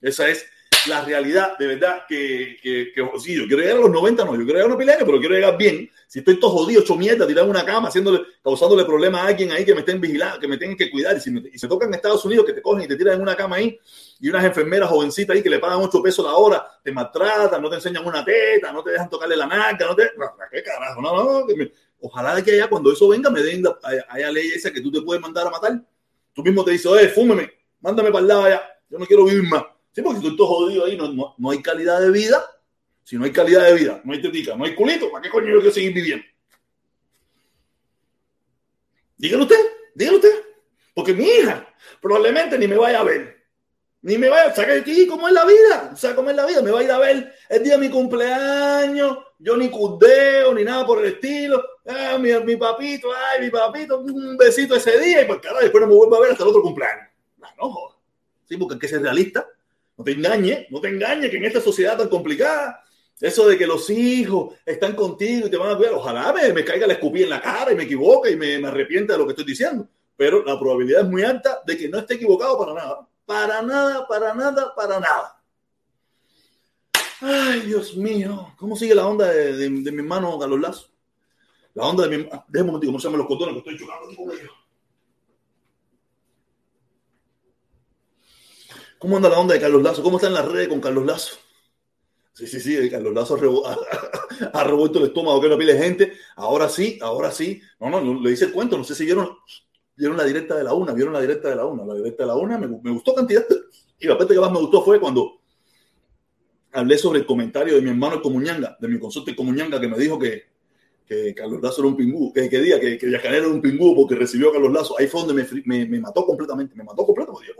Esa 0.00 0.28
es 0.28 0.46
la 0.86 1.04
realidad, 1.04 1.58
de 1.58 1.66
verdad, 1.66 2.04
que, 2.08 2.56
que, 2.62 2.92
que 2.94 3.00
yo 3.00 3.46
quiero 3.46 3.62
llegar 3.62 3.76
a 3.76 3.80
los 3.80 3.90
90, 3.90 4.24
no, 4.24 4.32
yo 4.32 4.44
quiero 4.44 4.52
llegar 4.54 4.70
a 4.70 4.74
una 4.74 4.78
pila 4.78 4.96
pero 4.98 5.18
quiero 5.18 5.34
llegar 5.34 5.58
bien. 5.58 5.90
Si 6.06 6.20
estoy 6.20 6.40
todo 6.40 6.50
jodido, 6.50 6.80
hecho 6.80 6.96
mierda, 6.96 7.26
tirado 7.26 7.46
en 7.46 7.50
una 7.50 7.64
cama, 7.64 7.88
haciéndole, 7.88 8.20
causándole 8.42 8.84
problemas 8.84 9.22
a 9.22 9.26
alguien 9.26 9.52
ahí 9.52 9.64
que 9.64 9.74
me 9.74 9.80
estén 9.80 10.00
vigilando, 10.00 10.40
que 10.40 10.48
me 10.48 10.56
tengan 10.56 10.76
que 10.76 10.90
cuidar, 10.90 11.16
y 11.16 11.20
si, 11.20 11.58
se 11.58 11.68
toca 11.68 11.86
en 11.86 11.94
Estados 11.94 12.24
Unidos, 12.24 12.46
que 12.46 12.52
te 12.52 12.62
cogen 12.62 12.84
y 12.84 12.88
te 12.88 12.96
tiran 12.96 13.16
en 13.16 13.22
una 13.22 13.36
cama 13.36 13.56
ahí, 13.56 13.78
y 14.20 14.28
unas 14.28 14.44
enfermeras 14.44 14.90
jovencitas 14.90 15.34
ahí 15.34 15.42
que 15.42 15.48
le 15.48 15.58
pagan 15.58 15.78
8 15.80 16.02
pesos 16.02 16.24
la 16.24 16.34
hora, 16.34 16.66
te 16.84 16.92
maltratan, 16.92 17.60
no 17.60 17.70
te 17.70 17.76
enseñan 17.76 18.06
una 18.06 18.22
teta, 18.22 18.70
no 18.70 18.82
te 18.82 18.90
dejan 18.90 19.08
tocarle 19.08 19.34
la 19.34 19.46
naca, 19.46 19.86
no 19.86 19.96
te... 19.96 20.10
¿Qué 20.50 20.62
carajo? 20.62 21.00
No, 21.00 21.16
no, 21.16 21.40
no. 21.40 21.46
Ojalá 22.00 22.42
que 22.42 22.52
allá 22.52 22.68
cuando 22.68 22.92
eso 22.92 23.08
venga 23.08 23.30
me 23.30 23.42
den, 23.42 23.64
haya 24.08 24.30
ley 24.30 24.48
esa 24.48 24.70
que 24.70 24.82
tú 24.82 24.92
te 24.92 25.00
puedes 25.00 25.22
mandar 25.22 25.46
a 25.46 25.50
matar. 25.50 25.82
Tú 26.34 26.42
mismo 26.42 26.62
te 26.64 26.72
dices, 26.72 26.86
oye, 26.86 27.08
fúmeme, 27.08 27.50
mándame 27.80 28.10
para 28.10 28.20
el 28.20 28.28
lado 28.28 28.44
allá, 28.44 28.62
yo 28.90 28.98
no 28.98 29.06
quiero 29.06 29.24
vivir 29.24 29.48
más. 29.48 29.64
Sí, 29.92 30.02
porque 30.02 30.18
si 30.18 30.24
tú 30.24 30.30
estás 30.32 30.46
jodido 30.46 30.84
ahí, 30.84 30.96
no, 30.96 31.34
no, 31.36 31.50
hay 31.50 31.62
calidad 31.62 32.00
de 32.00 32.10
vida. 32.10 32.44
Si 33.02 33.16
no 33.16 33.24
hay 33.24 33.32
calidad 33.32 33.64
de 33.64 33.74
vida, 33.74 34.00
no 34.04 34.12
hay 34.12 34.20
tetica, 34.20 34.54
no 34.54 34.64
hay 34.64 34.74
culito, 34.74 35.10
¿para 35.10 35.22
qué 35.22 35.30
coño 35.30 35.48
yo 35.48 35.56
quiero 35.56 35.72
seguir 35.72 35.94
viviendo? 35.94 36.24
Dígalo 39.16 39.44
usted, 39.44 39.60
dígalo 39.94 40.18
usted. 40.18 40.44
Porque 40.94 41.14
mi 41.14 41.24
hija 41.24 41.66
probablemente 42.00 42.58
ni 42.58 42.68
me 42.68 42.76
vaya 42.76 43.00
a 43.00 43.04
ver. 43.04 43.39
Ni 44.02 44.16
me 44.16 44.30
vaya, 44.30 44.54
o 44.56 44.60
aquí 44.60 45.06
cómo 45.06 45.28
es 45.28 45.34
la 45.34 45.44
vida, 45.44 45.90
o 45.92 45.96
sea, 45.96 46.14
cómo 46.14 46.30
es 46.30 46.36
la 46.36 46.46
vida, 46.46 46.62
me 46.62 46.70
va 46.70 46.80
a 46.80 46.82
ir 46.82 46.90
a 46.90 46.98
ver 46.98 47.34
el 47.50 47.62
día 47.62 47.74
de 47.74 47.86
mi 47.86 47.90
cumpleaños, 47.90 49.18
yo 49.38 49.56
ni 49.58 49.68
cudeo, 49.68 50.54
ni 50.54 50.64
nada 50.64 50.86
por 50.86 51.04
el 51.04 51.12
estilo, 51.12 51.62
ah, 51.86 52.16
mi, 52.18 52.32
mi, 52.44 52.56
papito, 52.56 53.08
ay, 53.12 53.42
mi 53.42 53.50
papito, 53.50 54.00
un 54.00 54.38
besito 54.38 54.74
ese 54.74 54.98
día, 54.98 55.20
y 55.20 55.26
pues 55.26 55.40
cara, 55.40 55.60
después 55.60 55.82
no 55.82 55.88
me 55.88 55.94
vuelvo 55.94 56.16
a 56.16 56.20
ver 56.20 56.30
hasta 56.30 56.44
el 56.44 56.48
otro 56.48 56.62
cumpleaños. 56.62 57.08
No, 57.36 57.48
no. 57.58 57.74
Sí, 58.48 58.56
porque 58.56 58.74
hay 58.74 58.80
que 58.80 58.88
ser 58.88 59.02
realista. 59.02 59.46
No 59.98 60.04
te 60.04 60.12
engañes, 60.12 60.66
no 60.70 60.80
te 60.80 60.88
engañes 60.88 61.30
que 61.30 61.36
en 61.36 61.44
esta 61.44 61.60
sociedad 61.60 61.98
tan 61.98 62.08
complicada, 62.08 62.82
eso 63.20 63.46
de 63.46 63.58
que 63.58 63.66
los 63.66 63.90
hijos 63.90 64.54
están 64.64 64.94
contigo 64.94 65.46
y 65.46 65.50
te 65.50 65.58
van 65.58 65.72
a 65.72 65.76
cuidar, 65.76 65.92
ojalá 65.92 66.32
me, 66.32 66.64
caiga 66.64 66.86
la 66.86 66.94
escupí 66.94 67.22
en 67.22 67.28
la 67.28 67.42
cara 67.42 67.70
y 67.70 67.76
me 67.76 67.82
equivoque 67.82 68.30
y 68.30 68.36
me, 68.36 68.58
me 68.58 68.68
arrepienta 68.68 69.12
de 69.12 69.18
lo 69.18 69.26
que 69.26 69.32
estoy 69.32 69.44
diciendo. 69.44 69.86
Pero 70.16 70.42
la 70.42 70.58
probabilidad 70.58 71.02
es 71.02 71.08
muy 71.08 71.22
alta 71.22 71.60
de 71.66 71.76
que 71.76 71.88
no 71.88 71.98
esté 71.98 72.14
equivocado 72.14 72.58
para 72.58 72.72
nada. 72.72 73.09
Para 73.26 73.62
nada, 73.62 74.06
para 74.06 74.34
nada, 74.34 74.74
para 74.74 75.00
nada. 75.00 75.42
Ay, 77.20 77.60
Dios 77.60 77.96
mío. 77.96 78.54
¿Cómo 78.56 78.76
sigue 78.76 78.94
la 78.94 79.06
onda 79.06 79.26
de, 79.28 79.52
de, 79.52 79.92
mi 79.92 79.98
hermano 79.98 80.38
Carlos 80.38 80.60
Lazo? 80.60 80.88
La 81.74 81.86
onda 81.86 82.06
de 82.06 82.18
mi... 82.18 82.24
Déjame 82.24 82.60
un 82.60 82.66
momento, 82.66 82.86
¿cómo 82.86 82.98
se 82.98 83.08
llaman 83.08 83.18
los 83.18 83.28
cotones 83.28 83.54
que 83.54 83.70
estoy 83.70 83.78
chocando 83.78 84.16
con 84.16 84.30
ellos? 84.30 84.50
¿Cómo 88.98 89.16
anda 89.16 89.30
la 89.30 89.38
onda 89.38 89.54
de 89.54 89.60
Carlos 89.60 89.82
Lazo? 89.82 90.02
¿Cómo 90.02 90.18
está 90.18 90.28
en 90.28 90.34
las 90.34 90.46
redes 90.46 90.68
con 90.68 90.80
Carlos 90.80 91.06
Lazo? 91.06 91.36
Sí, 92.34 92.46
sí, 92.46 92.60
sí, 92.60 92.90
Carlos 92.90 93.14
Lazo 93.14 93.34
ha, 94.52 94.64
revuelto 94.64 94.98
el 95.00 95.06
estómago 95.06 95.40
que 95.40 95.48
no 95.48 95.58
pide 95.58 95.78
gente. 95.78 96.14
Ahora 96.36 96.68
sí, 96.68 96.98
ahora 97.02 97.30
sí. 97.30 97.60
No, 97.80 97.88
no, 97.88 98.20
le 98.20 98.30
dice 98.30 98.46
el 98.46 98.52
cuento. 98.52 98.76
No 98.78 98.84
sé 98.84 98.94
si 98.94 99.04
vieron, 99.04 99.38
vieron 100.00 100.16
la 100.16 100.24
directa 100.24 100.56
de 100.56 100.64
la 100.64 100.72
una, 100.74 100.92
vieron 100.92 101.12
la 101.12 101.20
directa 101.20 101.50
de 101.50 101.56
la 101.56 101.66
una. 101.66 101.84
La 101.84 101.94
directa 101.94 102.22
de 102.24 102.26
la 102.26 102.36
una 102.36 102.58
me, 102.58 102.66
me 102.66 102.90
gustó 102.90 103.14
cantidad. 103.14 103.44
Y 103.98 104.06
la 104.06 104.16
parte 104.16 104.32
que 104.32 104.40
más 104.40 104.50
me 104.50 104.58
gustó 104.58 104.82
fue 104.82 104.98
cuando 104.98 105.40
hablé 106.72 106.96
sobre 106.96 107.20
el 107.20 107.26
comentario 107.26 107.74
de 107.74 107.82
mi 107.82 107.90
hermano 107.90 108.22
Comuñanga, 108.22 108.76
de 108.80 108.88
mi 108.88 108.98
consorte 108.98 109.36
Comuñanga, 109.36 109.78
que 109.78 109.88
me 109.88 109.98
dijo 109.98 110.18
que, 110.18 110.44
que 111.06 111.34
Carlos 111.34 111.60
Lazo 111.60 111.82
era 111.82 111.88
un 111.88 111.96
pingú, 111.96 112.32
que, 112.32 112.48
que 112.48 112.60
diga 112.60 112.80
que, 112.80 112.96
que 112.96 113.06
era 113.08 113.46
un 113.46 113.60
pingú 113.60 113.94
porque 113.94 114.14
recibió 114.14 114.48
a 114.48 114.52
Carlos 114.52 114.72
Lazo. 114.72 114.98
Ahí 114.98 115.06
fue 115.06 115.20
donde 115.20 115.34
me, 115.34 115.62
me, 115.66 115.86
me 115.86 116.00
mató 116.00 116.24
completamente, 116.24 116.74
me 116.74 116.84
mató 116.84 117.04
completamente. 117.04 117.48
Dije, 117.48 117.58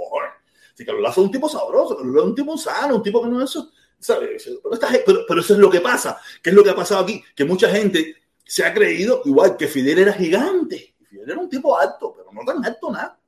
si 0.74 0.84
Carlos 0.86 1.02
Lazo 1.02 1.20
es 1.20 1.26
un 1.26 1.32
tipo 1.32 1.48
sabroso, 1.48 1.96
Carlos 1.96 2.14
Lazo 2.14 2.24
es 2.24 2.30
un 2.30 2.34
tipo 2.34 2.56
sano, 2.56 2.96
un 2.96 3.02
tipo 3.02 3.22
que 3.22 3.28
no 3.28 3.42
es 3.42 3.50
eso. 3.50 3.70
Pero, 5.04 5.26
pero, 5.28 5.40
eso 5.40 5.52
es 5.52 5.58
lo 5.58 5.68
que 5.68 5.80
pasa. 5.80 6.18
¿Qué 6.42 6.48
es 6.48 6.56
lo 6.56 6.64
que 6.64 6.70
ha 6.70 6.74
pasado 6.74 7.02
aquí? 7.02 7.22
Que 7.36 7.44
mucha 7.44 7.68
gente 7.68 8.16
se 8.44 8.64
ha 8.64 8.72
creído 8.72 9.20
igual 9.26 9.56
que 9.56 9.68
Fidel 9.68 9.98
era 9.98 10.12
gigante. 10.12 10.89
Era 11.12 11.38
un 11.38 11.48
tipo 11.48 11.76
alto, 11.78 12.14
pero 12.16 12.30
no 12.32 12.44
tan 12.44 12.64
alto 12.64 12.90
nada. 12.90 13.18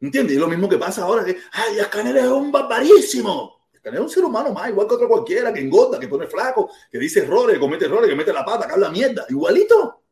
¿Entiendes? 0.00 0.36
Y 0.36 0.38
lo 0.38 0.48
mismo 0.48 0.68
que 0.68 0.78
pasa 0.78 1.02
ahora 1.02 1.24
que, 1.24 1.38
ay, 1.52 1.78
Canel 1.90 2.16
es 2.18 2.26
un 2.26 2.52
barbarísimo. 2.52 3.68
Canel 3.82 4.00
es 4.00 4.04
un 4.04 4.10
ser 4.10 4.24
humano 4.24 4.52
más, 4.52 4.68
igual 4.68 4.86
que 4.86 4.94
otro 4.94 5.08
cualquiera, 5.08 5.52
que 5.52 5.60
engorda, 5.60 5.98
que 5.98 6.08
pone 6.08 6.26
flaco, 6.26 6.70
que 6.90 6.98
dice 6.98 7.20
errores, 7.20 7.54
que 7.54 7.60
comete 7.60 7.86
errores, 7.86 8.08
que 8.08 8.16
mete 8.16 8.32
la 8.32 8.44
pata, 8.44 8.66
que 8.66 8.72
habla 8.72 8.90
mierda. 8.90 9.26
Igualito. 9.28 10.02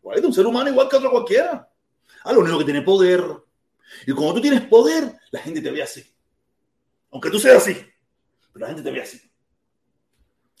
Igualito, 0.00 0.28
un 0.28 0.34
ser 0.34 0.46
humano 0.46 0.70
igual 0.70 0.88
que 0.88 0.96
otro 0.96 1.10
cualquiera. 1.10 1.68
Ah, 2.24 2.32
lo 2.32 2.40
único 2.40 2.58
que 2.58 2.64
tiene 2.64 2.82
poder. 2.82 3.24
Y 4.06 4.12
como 4.12 4.32
tú 4.34 4.40
tienes 4.40 4.62
poder, 4.62 5.18
la 5.30 5.40
gente 5.40 5.60
te 5.60 5.70
ve 5.70 5.82
así. 5.82 6.04
Aunque 7.12 7.30
tú 7.30 7.38
seas 7.38 7.56
así, 7.56 7.74
pero 8.52 8.66
la 8.66 8.68
gente 8.68 8.82
te 8.82 8.90
ve 8.90 9.02
así. 9.02 9.20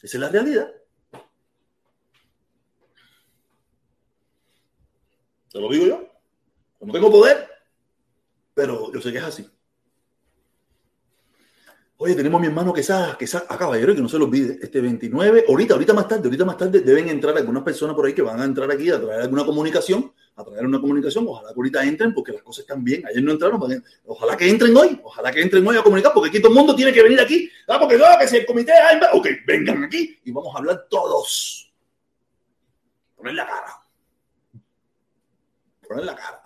Esa 0.02 0.16
es 0.16 0.20
la 0.20 0.28
realidad. 0.28 0.72
Te 5.50 5.60
lo 5.60 5.68
digo 5.70 5.86
yo. 5.86 6.06
No 6.80 6.92
tengo 6.92 7.10
poder, 7.10 7.48
pero 8.54 8.92
yo 8.92 9.00
sé 9.00 9.12
que 9.12 9.18
es 9.18 9.24
así. 9.24 9.50
Oye, 11.98 12.14
tenemos 12.14 12.38
a 12.38 12.40
mi 12.40 12.46
hermano 12.46 12.72
que 12.72 12.80
está, 12.80 13.16
que 13.18 13.26
está, 13.26 13.44
a 13.46 13.58
caballero, 13.58 13.94
que 13.94 14.00
no 14.00 14.08
se 14.08 14.18
lo 14.18 14.24
olvide, 14.24 14.58
este 14.62 14.80
29, 14.80 15.44
ahorita, 15.46 15.74
ahorita 15.74 15.92
más 15.92 16.08
tarde, 16.08 16.24
ahorita 16.24 16.46
más 16.46 16.56
tarde 16.56 16.80
deben 16.80 17.10
entrar 17.10 17.36
algunas 17.36 17.62
personas 17.62 17.94
por 17.94 18.06
ahí 18.06 18.14
que 18.14 18.22
van 18.22 18.40
a 18.40 18.44
entrar 18.44 18.70
aquí 18.70 18.88
a 18.88 18.98
traer 18.98 19.20
alguna 19.20 19.44
comunicación 19.44 20.10
a 20.40 20.44
traer 20.44 20.66
una 20.66 20.80
comunicación. 20.80 21.26
Ojalá 21.28 21.48
que 21.52 21.58
ahorita 21.58 21.84
entren 21.84 22.14
porque 22.14 22.32
las 22.32 22.42
cosas 22.42 22.62
están 22.62 22.82
bien. 22.82 23.06
Ayer 23.06 23.22
no 23.22 23.32
entraron. 23.32 23.60
Ojalá 24.06 24.36
que 24.36 24.48
entren 24.48 24.76
hoy. 24.76 25.00
Ojalá 25.02 25.30
que 25.30 25.42
entren 25.42 25.66
hoy 25.66 25.76
a 25.76 25.82
comunicar 25.82 26.12
porque 26.12 26.30
aquí 26.30 26.40
todo 26.40 26.52
el 26.52 26.58
mundo 26.58 26.74
tiene 26.74 26.92
que 26.92 27.02
venir 27.02 27.20
aquí. 27.20 27.50
Ah, 27.68 27.78
porque 27.78 27.96
no, 27.96 28.04
que 28.18 28.26
si 28.26 28.38
el 28.38 28.46
comité. 28.46 28.72
ok, 29.12 29.26
vengan 29.46 29.84
aquí 29.84 30.18
y 30.24 30.32
vamos 30.32 30.54
a 30.54 30.58
hablar 30.58 30.86
todos. 30.88 31.72
Poner 33.16 33.34
la 33.34 33.46
cara. 33.46 33.79
Poner 35.90 36.04
la 36.04 36.14
cara. 36.14 36.40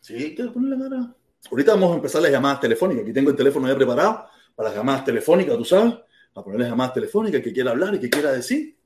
Sí, 0.00 0.34
que 0.34 0.44
poner 0.44 0.78
la 0.78 0.88
cara. 0.88 1.14
Ahorita 1.50 1.74
vamos 1.74 1.92
a 1.92 1.96
empezar 1.96 2.22
las 2.22 2.32
llamadas 2.32 2.60
telefónicas. 2.60 3.02
Aquí 3.02 3.12
tengo 3.12 3.28
el 3.28 3.36
teléfono 3.36 3.68
ya 3.68 3.76
preparado 3.76 4.24
para 4.54 4.70
las 4.70 4.78
llamadas 4.78 5.04
telefónicas, 5.04 5.54
tú 5.58 5.64
sabes 5.66 5.96
a 6.34 6.42
ponerle 6.42 6.66
llamadas 6.66 6.94
telefónicas, 6.94 7.42
que 7.42 7.52
quiera 7.52 7.72
hablar 7.72 7.94
y 7.94 8.00
que 8.00 8.08
quiera 8.08 8.32
decir. 8.32 8.78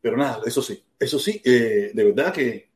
Pero 0.00 0.16
nada, 0.16 0.42
eso 0.46 0.62
sí, 0.62 0.80
eso 0.96 1.18
sí, 1.18 1.42
eh, 1.44 1.90
de 1.92 2.04
verdad 2.04 2.32
que 2.32 2.70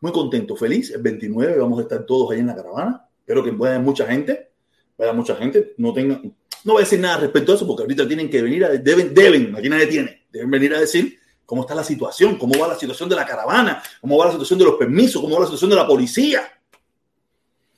muy 0.00 0.12
contento, 0.12 0.56
feliz. 0.56 0.92
El 0.92 1.02
29 1.02 1.58
vamos 1.58 1.80
a 1.80 1.82
estar 1.82 2.06
todos 2.06 2.30
ahí 2.30 2.40
en 2.40 2.46
la 2.46 2.56
caravana. 2.56 3.06
Espero 3.18 3.44
que 3.44 3.50
vaya 3.50 3.78
mucha 3.78 4.06
gente, 4.06 4.52
vaya 4.96 5.12
mucha 5.12 5.36
gente. 5.36 5.74
No 5.76 5.92
tenga, 5.92 6.22
no 6.22 6.72
voy 6.72 6.78
a 6.80 6.84
decir 6.86 7.00
nada 7.00 7.18
respecto 7.18 7.52
a 7.52 7.56
eso 7.56 7.66
porque 7.66 7.82
ahorita 7.82 8.08
tienen 8.08 8.30
que 8.30 8.40
venir, 8.40 8.64
a, 8.64 8.70
deben, 8.70 9.12
deben, 9.12 9.54
aquí 9.56 9.68
nadie 9.68 9.88
tiene, 9.88 10.22
deben 10.32 10.50
venir 10.50 10.74
a 10.74 10.80
decir 10.80 11.18
cómo 11.46 11.62
está 11.62 11.74
la 11.74 11.84
situación, 11.84 12.36
cómo 12.36 12.58
va 12.58 12.68
la 12.68 12.76
situación 12.76 13.08
de 13.08 13.16
la 13.16 13.26
caravana, 13.26 13.82
cómo 14.00 14.16
va 14.16 14.26
la 14.26 14.32
situación 14.32 14.58
de 14.58 14.64
los 14.64 14.74
permisos, 14.76 15.20
cómo 15.20 15.34
va 15.34 15.40
la 15.40 15.46
situación 15.46 15.70
de 15.70 15.76
la 15.76 15.86
policía. 15.86 16.42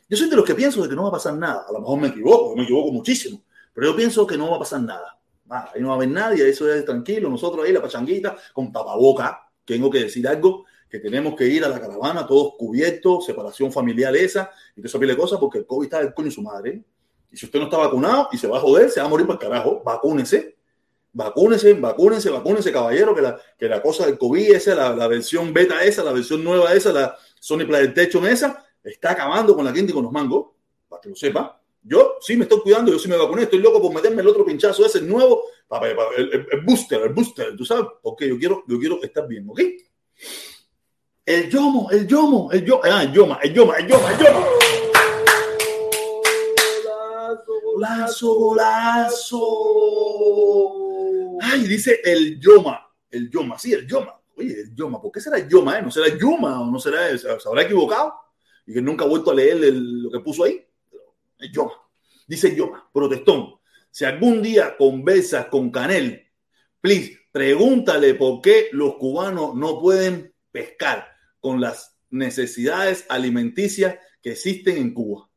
Yo 0.09 0.17
soy 0.17 0.31
de 0.31 0.37
los 0.37 0.45
que 0.45 0.55
pienso 0.55 0.83
de 0.83 0.89
que 0.89 0.95
no 0.95 1.03
va 1.03 1.09
a 1.09 1.13
pasar 1.13 1.35
nada. 1.35 1.67
A 1.69 1.73
lo 1.73 1.81
mejor 1.81 1.99
me 1.99 2.09
equivoco, 2.09 2.55
me 2.55 2.63
equivoco 2.63 2.93
muchísimo, 2.93 3.43
pero 3.75 3.89
yo 3.89 3.97
pienso 3.97 4.27
que 4.27 4.37
no 4.37 4.51
va 4.51 4.57
a 4.57 4.61
pasar 4.61 4.81
nada. 4.81 5.19
ahí 5.49 5.81
no 5.81 5.89
va 5.89 5.95
a 5.95 5.97
haber 5.97 6.11
nadie, 6.11 6.49
eso 6.49 6.73
es 6.73 6.85
tranquilo. 6.85 7.29
Nosotros 7.29 7.67
ahí, 7.67 7.73
la 7.73 7.83
pachanguita, 7.83 8.37
con 8.53 8.73
tapaboca, 8.73 9.49
tengo 9.65 9.91
que 9.91 10.01
decir 10.01 10.27
algo, 10.29 10.65
que 10.89 11.01
tenemos 11.01 11.35
que 11.35 11.49
ir 11.49 11.65
a 11.65 11.69
la 11.69 11.81
caravana 11.81 12.25
todos 12.25 12.55
cubiertos, 12.57 13.27
separación 13.27 13.73
familiar 13.73 14.15
esa, 14.15 14.51
y 14.77 14.81
todo 14.81 14.87
eso 14.87 14.99
de 14.99 15.17
cosas, 15.17 15.41
porque 15.41 15.59
el 15.59 15.67
COVID 15.67 15.87
está 15.87 15.99
del 15.99 16.15
coño 16.15 16.31
su 16.31 16.43
madre. 16.43 16.85
Y 17.33 17.37
si 17.37 17.47
usted 17.47 17.59
no 17.59 17.65
está 17.65 17.77
vacunado 17.77 18.29
y 18.31 18.39
se 18.39 18.47
va 18.47 18.59
a 18.59 18.61
joder, 18.61 18.89
se 18.91 19.01
va 19.01 19.07
a 19.07 19.09
morir 19.09 19.27
para 19.27 19.41
el 19.41 19.41
carajo, 19.41 19.83
vacúnese 19.85 20.56
vacúnense, 21.17 21.73
vacúnense, 21.73 22.29
vacúnense, 22.31 22.71
caballero, 22.71 23.15
que 23.15 23.23
la, 23.23 23.41
que 23.59 23.69
la 23.69 23.81
cosa 23.81 24.05
del 24.05 24.19
COVID, 24.19 24.53
esa, 24.53 24.95
la, 24.95 25.09
versión 25.09 25.53
beta 25.53 25.83
esa, 25.83 26.05
la 26.05 26.13
versión 26.13 26.45
nueva 26.45 26.75
esa, 26.75 26.93
la 26.93 27.17
Sony 27.41 27.65
PlayStation 27.67 28.27
esa, 28.27 28.67
está 28.85 29.13
acabando 29.13 29.57
con 29.57 29.65
la 29.65 29.73
gente 29.73 29.93
y 29.93 29.95
con 29.95 30.05
los 30.05 30.13
mangos, 30.13 30.49
para 30.89 31.01
que 31.01 31.09
lo 31.09 31.17
sepa. 31.17 31.59
Yo 31.83 32.17
sí 32.21 32.37
me 32.37 32.43
estoy 32.43 32.61
cuidando, 32.61 32.93
yo 32.93 32.99
sí 32.99 33.09
me 33.09 33.17
vacuné, 33.17 33.45
estoy 33.45 33.61
loco 33.61 33.81
por 33.81 33.95
meterme 33.95 34.21
el 34.21 34.29
otro 34.29 34.45
pinchazo 34.45 34.85
ese 34.85 35.01
nuevo, 35.01 35.45
el, 35.83 36.47
el, 36.53 36.61
booster, 36.63 37.01
el 37.01 37.15
booster, 37.15 37.57
tú 37.57 37.65
sabes, 37.65 37.87
porque 38.03 38.29
yo 38.29 38.37
quiero, 38.39 38.65
yo 38.69 38.79
quiero 38.79 39.03
estar 39.03 39.27
bien, 39.27 39.49
¿ok? 39.49 39.61
El 41.25 41.49
yomo, 41.49 41.89
el 41.91 42.07
yomo, 42.07 42.53
el 42.53 42.65
yomo, 42.65 42.83
ah, 42.85 43.05
el 43.05 43.13
yoma, 43.13 43.39
el 43.43 43.55
yoma, 43.55 43.79
el 43.79 43.89
yoma, 43.89 44.13
el 44.13 44.19
yoma. 44.19 44.47
Golazo, 47.77 48.35
golazo. 48.35 49.47
Ay, 51.41 51.67
dice 51.67 52.01
el 52.05 52.41
Yoma. 52.41 52.87
El 53.11 53.31
Yoma, 53.31 53.59
sí, 53.59 53.73
el 53.73 53.87
Yoma. 53.87 54.21
Oye, 54.37 54.61
el 54.61 54.75
Yoma, 54.75 55.01
¿por 55.01 55.11
qué 55.13 55.21
será 55.21 55.39
el 55.39 55.49
Yoma? 55.49 55.79
Eh? 55.79 55.83
¿No 55.83 55.91
será 55.91 56.09
Yuma 56.17 56.61
o 56.61 56.71
no 56.71 56.79
será, 56.79 57.17
se 57.17 57.29
habrá 57.47 57.63
equivocado? 57.63 58.15
Y 58.67 58.75
que 58.75 58.83
nunca 58.83 59.05
ha 59.05 59.09
vuelto 59.09 59.31
a 59.31 59.35
leer 59.35 59.59
lo 59.59 60.11
que 60.11 60.21
puso 60.21 60.45
ahí. 60.45 60.65
El 61.39 61.53
Yoma. 61.53 61.73
Dice 62.27 62.55
Yoma, 62.55 62.89
protestón. 62.93 63.55
Si 63.91 64.05
algún 64.05 64.43
día 64.43 64.77
conversas 64.77 65.47
con 65.47 65.71
Canel, 65.71 66.27
please, 66.81 67.19
pregúntale 67.33 68.15
por 68.15 68.43
qué 68.43 68.69
los 68.73 68.97
cubanos 68.97 69.55
no 69.55 69.81
pueden 69.81 70.35
pescar 70.51 71.09
con 71.41 71.61
las 71.61 71.97
necesidades 72.11 73.07
alimenticias 73.09 73.99
que 74.21 74.33
existen 74.33 74.77
en 74.77 74.93
Cuba. 74.93 75.29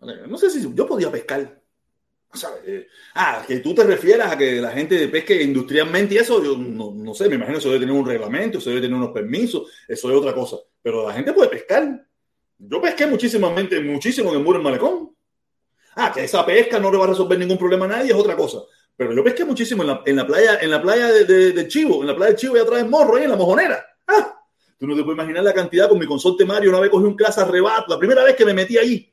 No 0.00 0.36
sé 0.36 0.50
si 0.50 0.74
yo 0.74 0.86
podía 0.86 1.10
pescar, 1.10 1.63
eh, 2.66 2.88
ah, 3.14 3.44
que 3.46 3.60
tú 3.60 3.74
te 3.74 3.84
refieras 3.84 4.32
a 4.32 4.38
que 4.38 4.60
la 4.60 4.70
gente 4.70 5.08
pesque 5.08 5.42
industrialmente 5.42 6.14
y 6.14 6.18
eso, 6.18 6.42
yo 6.42 6.56
no, 6.56 7.14
sé, 7.14 7.28
me 7.28 7.36
imagino 7.36 7.58
eso 7.58 7.68
debe 7.68 7.86
tener 7.86 7.94
un 7.94 8.06
reglamento, 8.06 8.58
eso 8.58 8.70
debe 8.70 8.82
tener 8.82 8.96
unos 8.96 9.10
permisos, 9.10 9.70
eso 9.88 10.10
es 10.10 10.16
otra 10.16 10.34
cosa. 10.34 10.56
Pero 10.82 11.06
la 11.06 11.14
gente 11.14 11.32
puede 11.32 11.48
pescar. 11.48 12.06
Yo 12.58 12.80
pesqué 12.80 13.06
muchísimamente, 13.06 13.80
muchísimo 13.80 14.30
en 14.30 14.38
el 14.38 14.44
muro 14.44 14.58
en 14.58 14.64
Malecón. 14.64 15.16
Ah, 15.96 16.12
que 16.12 16.24
esa 16.24 16.44
pesca 16.44 16.78
no 16.78 16.90
le 16.90 16.98
va 16.98 17.04
a 17.04 17.08
resolver 17.08 17.38
ningún 17.38 17.58
problema 17.58 17.84
a 17.84 17.88
nadie 17.88 18.10
es 18.10 18.16
otra 18.16 18.36
cosa. 18.36 18.58
Pero 18.96 19.12
yo 19.12 19.24
pesqué 19.24 19.44
muchísimo 19.44 19.82
en 19.82 20.16
la, 20.16 20.26
playa, 20.26 20.58
en 20.60 20.70
la 20.70 20.80
playa 20.80 21.08
de, 21.08 21.68
Chivo, 21.68 22.02
en 22.02 22.08
la 22.08 22.16
playa 22.16 22.32
de 22.32 22.36
Chivo 22.36 22.56
y 22.56 22.60
atrás 22.60 22.82
de 22.82 22.88
Morro, 22.88 23.16
ahí 23.16 23.24
en 23.24 23.30
la 23.30 23.36
mojonera. 23.36 23.84
Ah, 24.06 24.40
tú 24.78 24.86
no 24.86 24.94
te 24.94 25.02
puedes 25.02 25.16
imaginar 25.16 25.42
la 25.42 25.52
cantidad 25.52 25.88
con 25.88 25.98
mi 25.98 26.06
consorte 26.06 26.44
Mario. 26.44 26.70
Una 26.70 26.80
vez 26.80 26.90
cogí 26.90 27.04
un 27.04 27.16
clase 27.16 27.40
arrebato, 27.40 27.92
la 27.92 27.98
primera 27.98 28.22
vez 28.22 28.36
que 28.36 28.44
me 28.44 28.54
metí 28.54 28.78
ahí. 28.78 29.12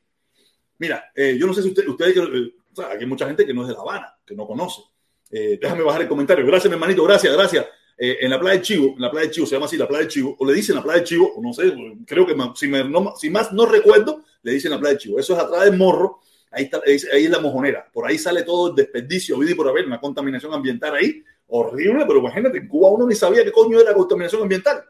Mira, 0.78 1.12
eh, 1.16 1.38
yo 1.40 1.46
no 1.46 1.54
sé 1.54 1.62
si 1.62 1.70
usted, 1.70 1.88
ustedes 1.88 2.18
eh, 2.18 2.54
o 2.72 2.76
sea, 2.76 2.88
aquí 2.88 3.04
hay 3.04 3.06
mucha 3.06 3.28
gente 3.28 3.46
que 3.46 3.54
no 3.54 3.64
es 3.64 3.68
de 3.68 3.74
La 3.74 3.82
Habana, 3.82 4.16
que 4.26 4.36
no 4.36 4.46
conoce. 4.48 4.82
Eh, 5.30 5.58
déjame 5.62 5.84
bajar 5.84 6.02
el 6.02 6.08
comentario. 6.08 6.46
Gracias, 6.46 6.70
mi 6.70 6.76
hermanito, 6.76 7.04
gracias, 7.04 7.34
gracias. 7.34 7.66
Eh, 7.98 8.18
en 8.22 8.30
la 8.30 8.40
playa 8.40 8.58
de 8.58 8.64
Chivo, 8.64 8.94
en 8.96 9.02
la 9.02 9.12
playa 9.12 9.28
de 9.28 9.32
Chivo, 9.32 9.46
se 9.46 9.56
llama 9.56 9.68
así 9.68 9.78
la 9.78 9.88
playa 9.88 10.06
de 10.06 10.10
Chivo, 10.10 10.36
o 10.40 10.46
le 10.46 10.54
dicen 10.54 10.76
la 10.76 10.82
playa 10.82 11.00
de 11.00 11.06
Chivo, 11.06 11.34
o 11.36 11.42
no 11.42 11.54
sé, 11.54 11.74
creo 12.06 12.26
que 12.26 12.36
si, 12.56 13.30
más 13.30 13.54
no 13.54 13.66
recuerdo, 13.66 14.24
le 14.42 14.54
dicen 14.54 14.72
la 14.72 14.80
playa 14.80 14.94
de 14.94 15.00
Chivo. 15.00 15.20
Eso 15.20 15.34
es 15.34 15.40
atrás 15.40 15.66
del 15.66 15.78
morro, 15.78 16.20
ahí, 16.50 16.64
está, 16.64 16.82
ahí 16.86 17.26
es 17.26 17.30
la 17.30 17.40
mojonera. 17.40 17.88
Por 17.94 18.08
ahí 18.08 18.18
sale 18.18 18.44
todo 18.44 18.70
el 18.70 18.76
desperdicio, 18.76 19.42
y 19.44 19.54
por 19.54 19.68
haber 19.70 19.86
una 19.86 20.00
contaminación 20.00 20.54
ambiental 20.54 20.96
ahí, 20.96 21.24
horrible, 21.48 22.06
pero 22.08 22.20
imagínate, 22.20 22.58
en 22.58 22.68
Cuba 22.68 22.90
uno 22.90 23.06
ni 23.06 23.14
sabía 23.14 23.44
qué 23.44 23.52
coño 23.52 23.80
era 23.80 23.94
contaminación 23.94 24.42
ambiental. 24.42 24.84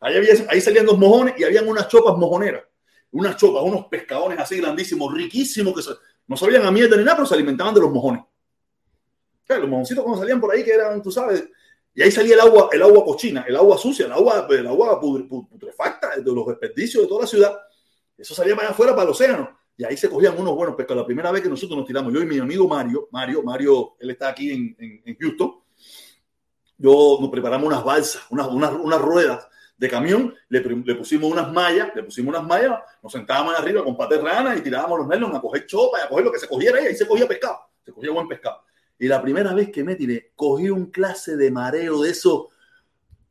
Ahí, 0.00 0.16
había, 0.16 0.34
ahí 0.48 0.60
salían 0.60 0.86
los 0.86 0.98
mojones 0.98 1.34
y 1.38 1.44
habían 1.44 1.68
unas 1.68 1.88
chopas 1.88 2.16
mojoneras, 2.16 2.64
unas 3.12 3.36
chopas, 3.36 3.62
unos 3.62 3.86
pescadores 3.86 4.38
así 4.38 4.60
grandísimos, 4.60 5.14
riquísimos, 5.14 5.74
que 5.74 5.82
no 6.28 6.36
sabían 6.36 6.64
a 6.64 6.70
mierda 6.70 6.96
ni 6.96 7.04
nada, 7.04 7.16
pero 7.16 7.26
se 7.26 7.34
alimentaban 7.34 7.74
de 7.74 7.80
los 7.80 7.90
mojones. 7.90 8.22
los 9.48 9.68
mojoncitos 9.68 10.02
cuando 10.02 10.20
salían 10.20 10.40
por 10.40 10.52
ahí, 10.52 10.64
que 10.64 10.72
eran, 10.72 11.02
tú 11.02 11.10
sabes, 11.10 11.48
y 11.94 12.02
ahí 12.02 12.10
salía 12.10 12.34
el 12.34 12.40
agua, 12.40 12.68
el 12.72 12.82
agua 12.82 13.04
cochina, 13.04 13.44
el 13.48 13.56
agua 13.56 13.78
sucia, 13.78 14.06
el 14.06 14.12
agua, 14.12 14.46
el 14.50 14.66
agua 14.66 15.00
putrefacta 15.00 16.16
de 16.16 16.32
los 16.32 16.46
desperdicios 16.46 17.04
de 17.04 17.08
toda 17.08 17.22
la 17.22 17.26
ciudad. 17.26 17.56
Eso 18.18 18.34
salía 18.34 18.54
para 18.54 18.70
afuera, 18.70 18.92
para 18.92 19.04
el 19.04 19.10
océano. 19.10 19.58
Y 19.78 19.84
ahí 19.84 19.96
se 19.96 20.10
cogían 20.10 20.38
unos 20.38 20.54
buenos 20.54 20.74
pescados. 20.74 21.02
La 21.02 21.06
primera 21.06 21.30
vez 21.30 21.42
que 21.42 21.48
nosotros 21.48 21.78
nos 21.78 21.86
tiramos, 21.86 22.12
yo 22.12 22.20
y 22.20 22.26
mi 22.26 22.38
amigo 22.38 22.68
Mario, 22.68 23.08
Mario, 23.10 23.42
Mario, 23.42 23.96
él 23.98 24.10
está 24.10 24.28
aquí 24.28 24.50
en, 24.50 25.16
Houston, 25.18 25.54
yo 26.76 27.18
nos 27.20 27.30
preparamos 27.30 27.66
unas 27.66 27.82
balsas, 27.82 28.22
unas, 28.30 28.48
unas 28.48 29.00
ruedas 29.00 29.48
de 29.76 29.88
camión, 29.90 30.34
le, 30.48 30.60
pusimos 30.94 31.30
unas 31.30 31.52
mallas, 31.52 31.90
le 31.94 32.02
pusimos 32.02 32.34
unas 32.34 32.46
mallas, 32.46 32.80
nos 33.02 33.12
sentábamos 33.12 33.58
arriba 33.58 33.84
con 33.84 33.96
patas 33.96 34.22
rana 34.22 34.56
y 34.56 34.60
tirábamos 34.62 35.00
los 35.00 35.08
nelos 35.08 35.34
a 35.34 35.40
coger 35.40 35.66
chopa 35.66 35.98
y 35.98 36.02
a 36.02 36.08
coger 36.08 36.24
lo 36.24 36.32
que 36.32 36.38
se 36.38 36.48
cogiera 36.48 36.78
ahí, 36.78 36.86
ahí 36.86 36.96
se 36.96 37.06
cogía 37.06 37.28
pescado, 37.28 37.58
se 37.84 37.92
cogía 37.92 38.10
buen 38.10 38.28
pescado. 38.28 38.62
Y 38.98 39.08
la 39.08 39.20
primera 39.20 39.52
vez 39.52 39.70
que 39.70 39.84
me 39.84 39.94
tiré, 39.94 40.32
cogí 40.34 40.70
un 40.70 40.86
clase 40.90 41.36
de 41.36 41.50
mareo 41.50 42.00
de 42.00 42.10
eso. 42.10 42.48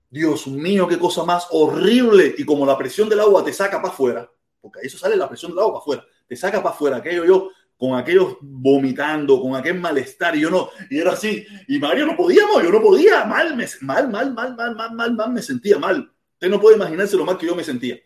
Dios 0.10 0.46
mío, 0.46 0.88
qué 0.88 1.00
cosa 1.00 1.24
más 1.24 1.48
horrible. 1.50 2.36
Y 2.38 2.46
como 2.46 2.66
la 2.66 2.78
presión 2.78 3.10
del 3.10 3.20
agua 3.20 3.44
te 3.44 3.52
saca 3.52 3.82
para 3.82 3.92
afuera, 3.92 4.32
porque 4.62 4.80
ahí 4.80 4.88
eso 4.88 5.00
sale 5.00 5.16
la 5.16 5.28
presión 5.28 5.52
del 5.52 5.60
agua 5.60 5.74
para 5.74 5.82
afuera, 5.82 6.06
te 6.28 6.36
saca 6.36 6.62
para 6.62 6.76
afuera, 6.76 6.98
aquello 6.98 7.26
yo 7.26 7.50
con 7.78 7.98
aquellos 7.98 8.38
vomitando, 8.42 9.42
con 9.42 9.56
aquel 9.56 9.80
malestar, 9.80 10.36
y 10.36 10.42
yo 10.42 10.50
no, 10.50 10.70
y 10.90 11.00
era 11.00 11.12
así, 11.12 11.46
y 11.68 11.78
Mario 11.78 12.06
no 12.06 12.16
podíamos, 12.16 12.64
yo 12.64 12.72
no 12.72 12.82
podía, 12.82 13.26
mal, 13.26 13.56
me, 13.56 13.68
mal, 13.82 14.10
mal, 14.10 14.34
mal, 14.34 14.56
mal, 14.56 14.76
mal, 14.76 14.94
mal, 14.94 15.14
mal, 15.14 15.34
me 15.34 15.42
sentía 15.42 15.78
mal. 15.78 16.10
Usted 16.36 16.50
no 16.50 16.60
puede 16.60 16.76
imaginarse 16.76 17.16
lo 17.16 17.26
mal 17.26 17.38
que 17.38 17.46
yo 17.46 17.56
me 17.56 17.64
sentía. 17.64 17.98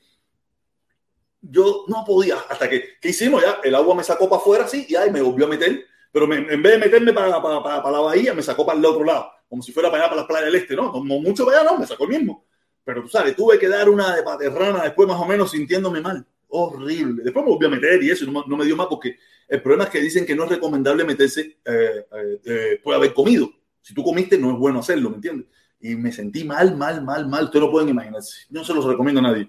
Yo 1.41 1.85
no 1.87 2.03
podía, 2.05 2.37
hasta 2.49 2.69
que, 2.69 2.99
¿qué 3.01 3.09
hicimos? 3.09 3.41
Ya 3.41 3.59
el 3.63 3.73
agua 3.73 3.95
me 3.95 4.03
sacó 4.03 4.29
para 4.29 4.41
afuera, 4.41 4.67
sí, 4.67 4.85
y 4.87 4.95
ahí 4.95 5.09
me 5.09 5.21
volvió 5.21 5.45
a 5.45 5.49
meter, 5.49 5.85
pero 6.11 6.31
en 6.31 6.61
vez 6.61 6.73
de 6.73 6.77
meterme 6.77 7.13
para, 7.13 7.41
para, 7.41 7.63
para, 7.63 7.91
la 7.91 7.99
bahía, 7.99 8.33
me 8.33 8.43
sacó 8.43 8.65
para 8.65 8.77
el 8.77 8.85
otro 8.85 9.03
lado, 9.03 9.31
como 9.47 9.63
si 9.63 9.71
fuera 9.71 9.89
para 9.89 10.03
allá, 10.03 10.09
para 10.09 10.21
las 10.21 10.27
playas 10.27 10.45
del 10.45 10.55
este, 10.55 10.75
¿no? 10.75 10.91
Como 10.91 11.19
mucho 11.19 11.45
para 11.45 11.61
allá, 11.61 11.71
no, 11.71 11.79
me 11.79 11.87
sacó 11.87 12.03
el 12.03 12.09
mismo. 12.09 12.45
Pero 12.83 13.01
tú 13.01 13.07
sabes, 13.07 13.35
tuve 13.35 13.57
que 13.57 13.67
dar 13.67 13.89
una 13.89 14.15
de 14.15 14.23
paterrana 14.23 14.83
después, 14.83 15.07
más 15.07 15.19
o 15.19 15.25
menos, 15.25 15.51
sintiéndome 15.51 16.01
mal. 16.01 16.25
Horrible. 16.49 17.23
Después 17.23 17.45
me 17.45 17.51
volví 17.51 17.65
a 17.65 17.69
meter 17.69 18.03
y 18.03 18.09
eso 18.09 18.25
no, 18.25 18.57
me 18.57 18.65
dio 18.65 18.75
más 18.75 18.87
porque 18.87 19.17
el 19.47 19.61
problema 19.61 19.85
es 19.85 19.89
que 19.91 20.01
dicen 20.01 20.25
que 20.25 20.35
no 20.35 20.43
es 20.43 20.49
recomendable 20.49 21.03
meterse 21.03 21.59
eh, 21.63 22.05
eh, 22.11 22.39
eh 22.45 22.81
haber 22.93 23.13
comido. 23.13 23.49
Si 23.81 23.93
tú 23.93 24.03
comiste, 24.03 24.37
no 24.37 24.51
es 24.51 24.57
bueno 24.57 24.79
hacerlo, 24.79 25.09
¿me 25.09 25.17
entiendes? 25.17 25.47
Y 25.81 25.95
me 25.95 26.11
sentí 26.11 26.43
mal, 26.43 26.75
mal, 26.75 27.03
mal, 27.03 27.27
mal. 27.27 27.45
Ustedes 27.45 27.65
no 27.65 27.71
pueden 27.71 27.89
imaginarse. 27.89 28.45
No 28.49 28.63
se 28.63 28.73
los 28.73 28.85
recomiendo 28.85 29.19
a 29.19 29.23
nadie. 29.23 29.47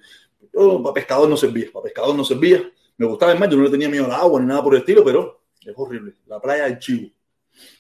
Yo 0.52 0.82
para 0.82 0.94
pescador 0.94 1.28
no 1.28 1.36
servía, 1.36 1.66
para 1.72 1.84
pescador 1.84 2.14
no 2.14 2.24
servía. 2.24 2.70
Me 2.96 3.06
gustaba 3.06 3.34
más, 3.34 3.48
yo 3.48 3.56
no 3.56 3.64
le 3.64 3.70
tenía 3.70 3.88
miedo 3.88 4.04
al 4.04 4.12
agua 4.12 4.40
ni 4.40 4.46
nada 4.46 4.62
por 4.62 4.74
el 4.74 4.80
estilo, 4.80 5.04
pero 5.04 5.42
es 5.60 5.72
horrible. 5.76 6.14
La 6.26 6.40
playa 6.40 6.64
del 6.64 6.78
Chivo. 6.78 7.10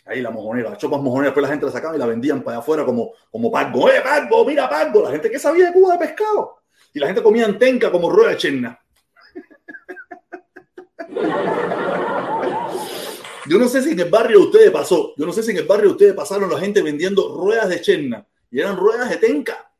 Ahí 0.04 0.20
la 0.20 0.30
mojonera, 0.30 0.70
las 0.70 0.78
chopas 0.78 1.00
mojoneras, 1.00 1.28
después 1.28 1.42
la 1.42 1.48
gente 1.48 1.66
la 1.66 1.72
sacaba 1.72 1.94
y 1.94 1.98
la 1.98 2.06
vendían 2.06 2.42
para 2.42 2.58
afuera 2.58 2.84
como, 2.84 3.12
como 3.30 3.50
pango. 3.50 3.88
¡Eh, 3.88 4.00
pango! 4.02 4.44
¡Mira, 4.44 4.68
pango! 4.68 5.02
La 5.02 5.10
gente 5.10 5.30
que 5.30 5.38
sabía 5.38 5.66
de 5.66 5.72
Cuba 5.72 5.92
de 5.92 6.06
pescado. 6.06 6.62
Y 6.92 6.98
la 6.98 7.06
gente 7.06 7.22
comía 7.22 7.44
antenca 7.44 7.90
como 7.90 8.10
rueda 8.10 8.30
de 8.30 8.36
cherna. 8.36 8.80
Yo 13.46 13.58
no 13.58 13.68
sé 13.68 13.82
si 13.82 13.90
en 13.90 14.00
el 14.00 14.10
barrio 14.10 14.40
ustedes 14.40 14.70
pasó, 14.70 15.12
yo 15.16 15.26
no 15.26 15.32
sé 15.32 15.42
si 15.42 15.50
en 15.50 15.56
el 15.58 15.64
barrio 15.64 15.90
ustedes 15.90 16.14
pasaron 16.14 16.50
la 16.50 16.58
gente 16.58 16.82
vendiendo 16.82 17.34
ruedas 17.36 17.68
de 17.68 17.80
cherna 17.80 18.26
y 18.50 18.60
eran 18.60 18.76
ruedas 18.76 19.08
de 19.10 19.16
tenca. 19.16 19.70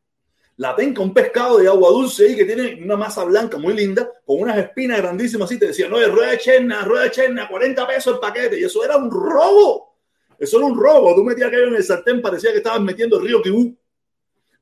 La 0.56 0.76
tenca, 0.76 1.00
un 1.00 1.14
pescado 1.14 1.59
de 1.59 1.68
agua 1.68 1.90
dulce 1.90 2.26
ahí 2.26 2.37
que 2.37 2.44
tiene 2.44 2.83
una 2.85 2.96
masa 2.96 3.24
blanca 3.24 3.56
muy 3.56 3.72
linda, 3.72 4.11
con 4.26 4.40
unas 4.40 4.59
espinas 4.59 4.98
grandísimas 4.98 5.50
y 5.52 5.59
te 5.59 5.68
decía, 5.68 5.88
no, 5.88 5.98
es 5.98 6.11
rueda 6.12 6.33
de 6.33 6.38
cherna, 6.38 6.85
rueda 6.85 7.04
de 7.04 7.11
cherna, 7.11 7.48
40 7.48 7.87
pesos 7.87 8.14
el 8.14 8.20
paquete. 8.20 8.61
Y 8.61 8.64
eso 8.64 8.85
era 8.85 8.98
un 8.98 9.11
robo. 9.11 9.96
Eso 10.38 10.59
era 10.59 10.66
un 10.66 10.78
robo. 10.78 11.14
Tú 11.14 11.24
metías 11.24 11.48
aquello 11.48 11.68
en 11.68 11.76
el 11.76 11.85
sartén, 11.85 12.20
parecía 12.20 12.50
que 12.52 12.59
estabas 12.59 12.80
metiendo 12.83 13.18
el 13.18 13.26
río 13.26 13.40
Kibú. 13.40 13.74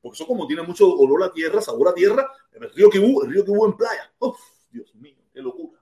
Porque 0.01 0.15
eso 0.15 0.27
como 0.27 0.47
tiene 0.47 0.63
mucho 0.63 0.89
olor 0.89 1.25
a 1.25 1.33
tierra, 1.33 1.61
sabor 1.61 1.89
a 1.89 1.95
tierra, 1.95 2.31
el 2.53 2.71
río 2.71 2.89
Kibú, 2.89 3.23
el 3.23 3.33
río 3.33 3.45
Kibú 3.45 3.67
en 3.67 3.77
playa. 3.77 4.13
Uf, 4.21 4.39
Dios 4.71 4.95
mío, 4.95 5.17
qué 5.33 5.43
locura. 5.43 5.81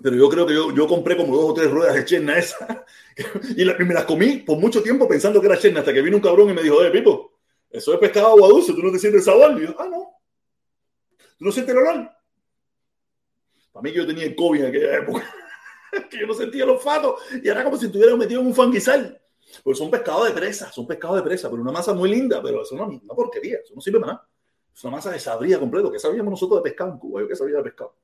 Pero 0.00 0.16
yo 0.16 0.28
creo 0.30 0.46
que 0.46 0.54
yo, 0.54 0.72
yo 0.72 0.86
compré 0.86 1.16
como 1.16 1.36
dos 1.36 1.50
o 1.50 1.54
tres 1.54 1.70
ruedas 1.70 1.96
de 1.96 2.04
cherna 2.04 2.38
esa 2.38 2.84
y, 3.56 3.64
me 3.64 3.94
las 3.94 4.04
comí 4.04 4.38
por 4.38 4.58
mucho 4.58 4.82
tiempo 4.82 5.08
pensando 5.08 5.40
que 5.40 5.46
era 5.46 5.58
cherna 5.58 5.80
hasta 5.80 5.92
que 5.92 6.02
vino 6.02 6.16
un 6.16 6.22
cabrón 6.22 6.50
y 6.50 6.54
me 6.54 6.62
dijo, 6.62 6.76
oye, 6.76 6.90
Pipo, 6.90 7.38
eso 7.70 7.92
es 7.92 7.98
pescado 8.00 8.28
agua 8.28 8.48
dulce, 8.48 8.72
tú 8.72 8.82
no 8.82 8.92
te 8.92 8.98
sientes 8.98 9.24
sabor. 9.24 9.56
Y 9.60 9.66
yo, 9.66 9.74
ah, 9.78 9.88
no. 9.88 10.10
¿Tú 11.38 11.44
no 11.44 11.52
sientes 11.52 11.74
el 11.74 11.80
olor? 11.80 12.10
Para 13.72 13.82
mí 13.82 13.92
que 13.92 13.98
yo 13.98 14.06
tenía 14.06 14.24
el 14.24 14.34
COVID 14.34 14.60
en 14.60 14.66
aquella 14.66 14.98
época, 14.98 15.34
que 16.10 16.18
yo 16.18 16.26
no 16.26 16.34
sentía 16.34 16.64
el 16.64 16.70
olfato 16.70 17.16
y 17.42 17.48
era 17.48 17.62
como 17.62 17.76
si 17.76 17.86
estuviera 17.86 18.14
metido 18.16 18.40
en 18.40 18.48
un 18.48 18.54
fanguizal. 18.54 19.20
Pues 19.64 19.78
son 19.78 19.90
pescados 19.90 20.26
de 20.26 20.32
presa, 20.32 20.70
son 20.70 20.86
pescados 20.86 21.16
de 21.16 21.22
presa, 21.22 21.50
pero 21.50 21.62
una 21.62 21.72
masa 21.72 21.92
muy 21.92 22.10
linda, 22.10 22.40
pero 22.42 22.62
es 22.62 22.70
una, 22.72 22.86
porquería, 23.08 23.58
eso 23.62 23.74
no 23.74 23.80
sirve 23.80 24.00
para 24.00 24.12
nada. 24.12 24.28
Es 24.74 24.84
una 24.84 24.96
masa 24.96 25.10
de 25.10 25.18
sabría 25.18 25.58
completo. 25.58 25.90
¿Qué 25.90 25.98
sabíamos 25.98 26.30
nosotros 26.30 26.62
de 26.62 26.70
pescado 26.70 26.92
en 26.92 26.98
Cuba? 26.98 27.20
Yo 27.22 27.28
que 27.28 27.34
sabía 27.34 27.56
de 27.56 27.64
pescado. 27.64 27.96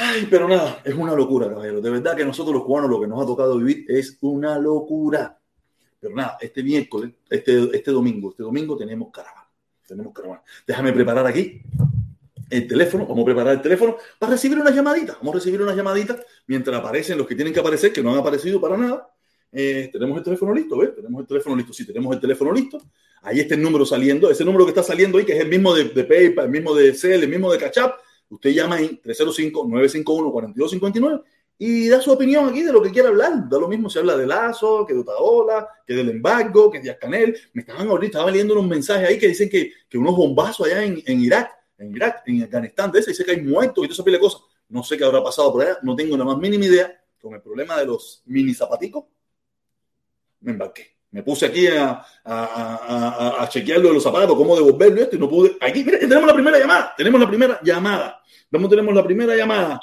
Ay, 0.00 0.28
pero 0.30 0.48
nada, 0.48 0.80
es 0.84 0.94
una 0.94 1.12
locura, 1.12 1.48
caballero. 1.48 1.80
De 1.80 1.90
verdad 1.90 2.16
que 2.16 2.24
nosotros 2.24 2.54
los 2.54 2.64
cubanos 2.64 2.88
lo 2.88 3.00
que 3.00 3.08
nos 3.08 3.20
ha 3.20 3.26
tocado 3.26 3.58
vivir 3.58 3.84
es 3.88 4.16
una 4.20 4.56
locura. 4.56 5.36
Pero 5.98 6.14
nada, 6.14 6.38
este 6.40 6.62
miércoles, 6.62 7.10
este, 7.28 7.76
este 7.76 7.90
domingo, 7.90 8.30
este 8.30 8.44
domingo 8.44 8.76
tenemos 8.76 9.10
caravana. 9.12 9.48
Tenemos 9.84 10.14
caravana. 10.14 10.40
Déjame 10.64 10.92
preparar 10.92 11.26
aquí 11.26 11.60
el 12.48 12.68
teléfono, 12.68 13.06
vamos 13.06 13.22
a 13.22 13.24
preparar 13.24 13.54
el 13.54 13.60
teléfono 13.60 13.96
para 14.20 14.32
recibir 14.32 14.56
una 14.56 14.70
llamadita. 14.70 15.14
Vamos 15.14 15.34
a 15.34 15.38
recibir 15.38 15.60
una 15.60 15.74
llamadita 15.74 16.16
mientras 16.46 16.78
aparecen 16.78 17.18
los 17.18 17.26
que 17.26 17.34
tienen 17.34 17.52
que 17.52 17.58
aparecer, 17.58 17.92
que 17.92 18.00
no 18.00 18.12
han 18.12 18.18
aparecido 18.18 18.60
para 18.60 18.76
nada. 18.76 19.12
Eh, 19.50 19.90
tenemos 19.92 20.16
el 20.16 20.22
teléfono 20.22 20.54
listo, 20.54 20.78
¿ves? 20.78 20.94
Tenemos 20.94 21.22
el 21.22 21.26
teléfono 21.26 21.56
listo. 21.56 21.72
Sí, 21.72 21.84
tenemos 21.84 22.14
el 22.14 22.20
teléfono 22.20 22.52
listo. 22.52 22.80
Ahí 23.22 23.40
está 23.40 23.56
el 23.56 23.62
número 23.62 23.84
saliendo. 23.84 24.30
Ese 24.30 24.44
número 24.44 24.64
que 24.64 24.70
está 24.70 24.84
saliendo 24.84 25.18
ahí, 25.18 25.24
que 25.24 25.32
es 25.32 25.40
el 25.40 25.48
mismo 25.48 25.74
de, 25.74 25.86
PayPal, 26.04 26.44
el 26.44 26.50
mismo 26.52 26.72
de 26.72 26.94
Cel, 26.94 27.24
el 27.24 27.28
mismo 27.28 27.50
de 27.50 27.58
Cachap. 27.58 27.98
Usted 28.30 28.50
llama 28.50 28.76
ahí 28.76 29.00
305-951-4259 29.04 31.24
y 31.60 31.88
da 31.88 32.00
su 32.00 32.12
opinión 32.12 32.48
aquí 32.48 32.62
de 32.62 32.72
lo 32.72 32.80
que 32.80 32.92
quiera 32.92 33.08
hablar. 33.08 33.48
Da 33.48 33.58
lo 33.58 33.66
mismo 33.66 33.90
si 33.90 33.98
habla 33.98 34.16
de 34.16 34.26
Lazo, 34.26 34.86
que 34.86 34.94
de 34.94 35.00
Otaola, 35.00 35.68
que 35.86 35.94
del 35.94 36.10
embargo, 36.10 36.70
que 36.70 36.80
de 36.80 36.96
Canel. 36.96 37.36
Me 37.52 37.62
estaban 37.62 37.88
ahorita, 37.88 38.18
estaba 38.18 38.30
leyendo 38.30 38.54
unos 38.54 38.68
mensajes 38.68 39.08
ahí 39.08 39.18
que 39.18 39.28
dicen 39.28 39.48
que, 39.48 39.72
que 39.88 39.98
unos 39.98 40.16
bombazos 40.16 40.66
allá 40.66 40.84
en, 40.84 41.02
en, 41.04 41.20
Irak, 41.20 41.50
en 41.78 41.94
Irak, 41.94 42.22
en 42.26 42.44
Afganistán, 42.44 42.92
de 42.92 43.00
ese, 43.00 43.10
dice 43.10 43.24
que 43.24 43.32
hay 43.32 43.42
muertos 43.42 43.84
y 43.84 43.88
todo 43.88 44.02
ese 44.02 44.10
de 44.10 44.20
cosas. 44.20 44.42
No 44.68 44.84
sé 44.84 44.96
qué 44.96 45.04
habrá 45.04 45.22
pasado 45.22 45.52
por 45.52 45.62
allá, 45.62 45.78
no 45.82 45.96
tengo 45.96 46.16
la 46.16 46.24
más 46.24 46.38
mínima 46.38 46.66
idea. 46.66 46.94
Con 47.20 47.34
el 47.34 47.42
problema 47.42 47.76
de 47.76 47.86
los 47.86 48.22
mini 48.26 48.54
zapaticos, 48.54 49.04
me 50.40 50.52
embarqué. 50.52 50.97
Me 51.10 51.22
puse 51.22 51.46
aquí 51.46 51.66
a, 51.66 52.04
a, 52.24 52.44
a, 53.38 53.42
a 53.42 53.48
chequear 53.48 53.80
lo 53.80 53.88
de 53.88 53.94
los 53.94 54.02
zapatos, 54.02 54.36
cómo 54.36 54.54
devolverlo 54.54 55.00
esto 55.00 55.16
y 55.16 55.18
no 55.18 55.28
pude. 55.28 55.56
Aquí, 55.60 55.82
mira, 55.82 55.98
tenemos 55.98 56.26
la 56.26 56.34
primera 56.34 56.58
llamada. 56.58 56.94
Tenemos 56.96 57.20
la 57.20 57.26
primera 57.26 57.60
llamada. 57.62 58.22
Vamos, 58.50 58.70
tenemos 58.70 58.94
la 58.94 59.02
primera 59.02 59.34
llamada. 59.34 59.80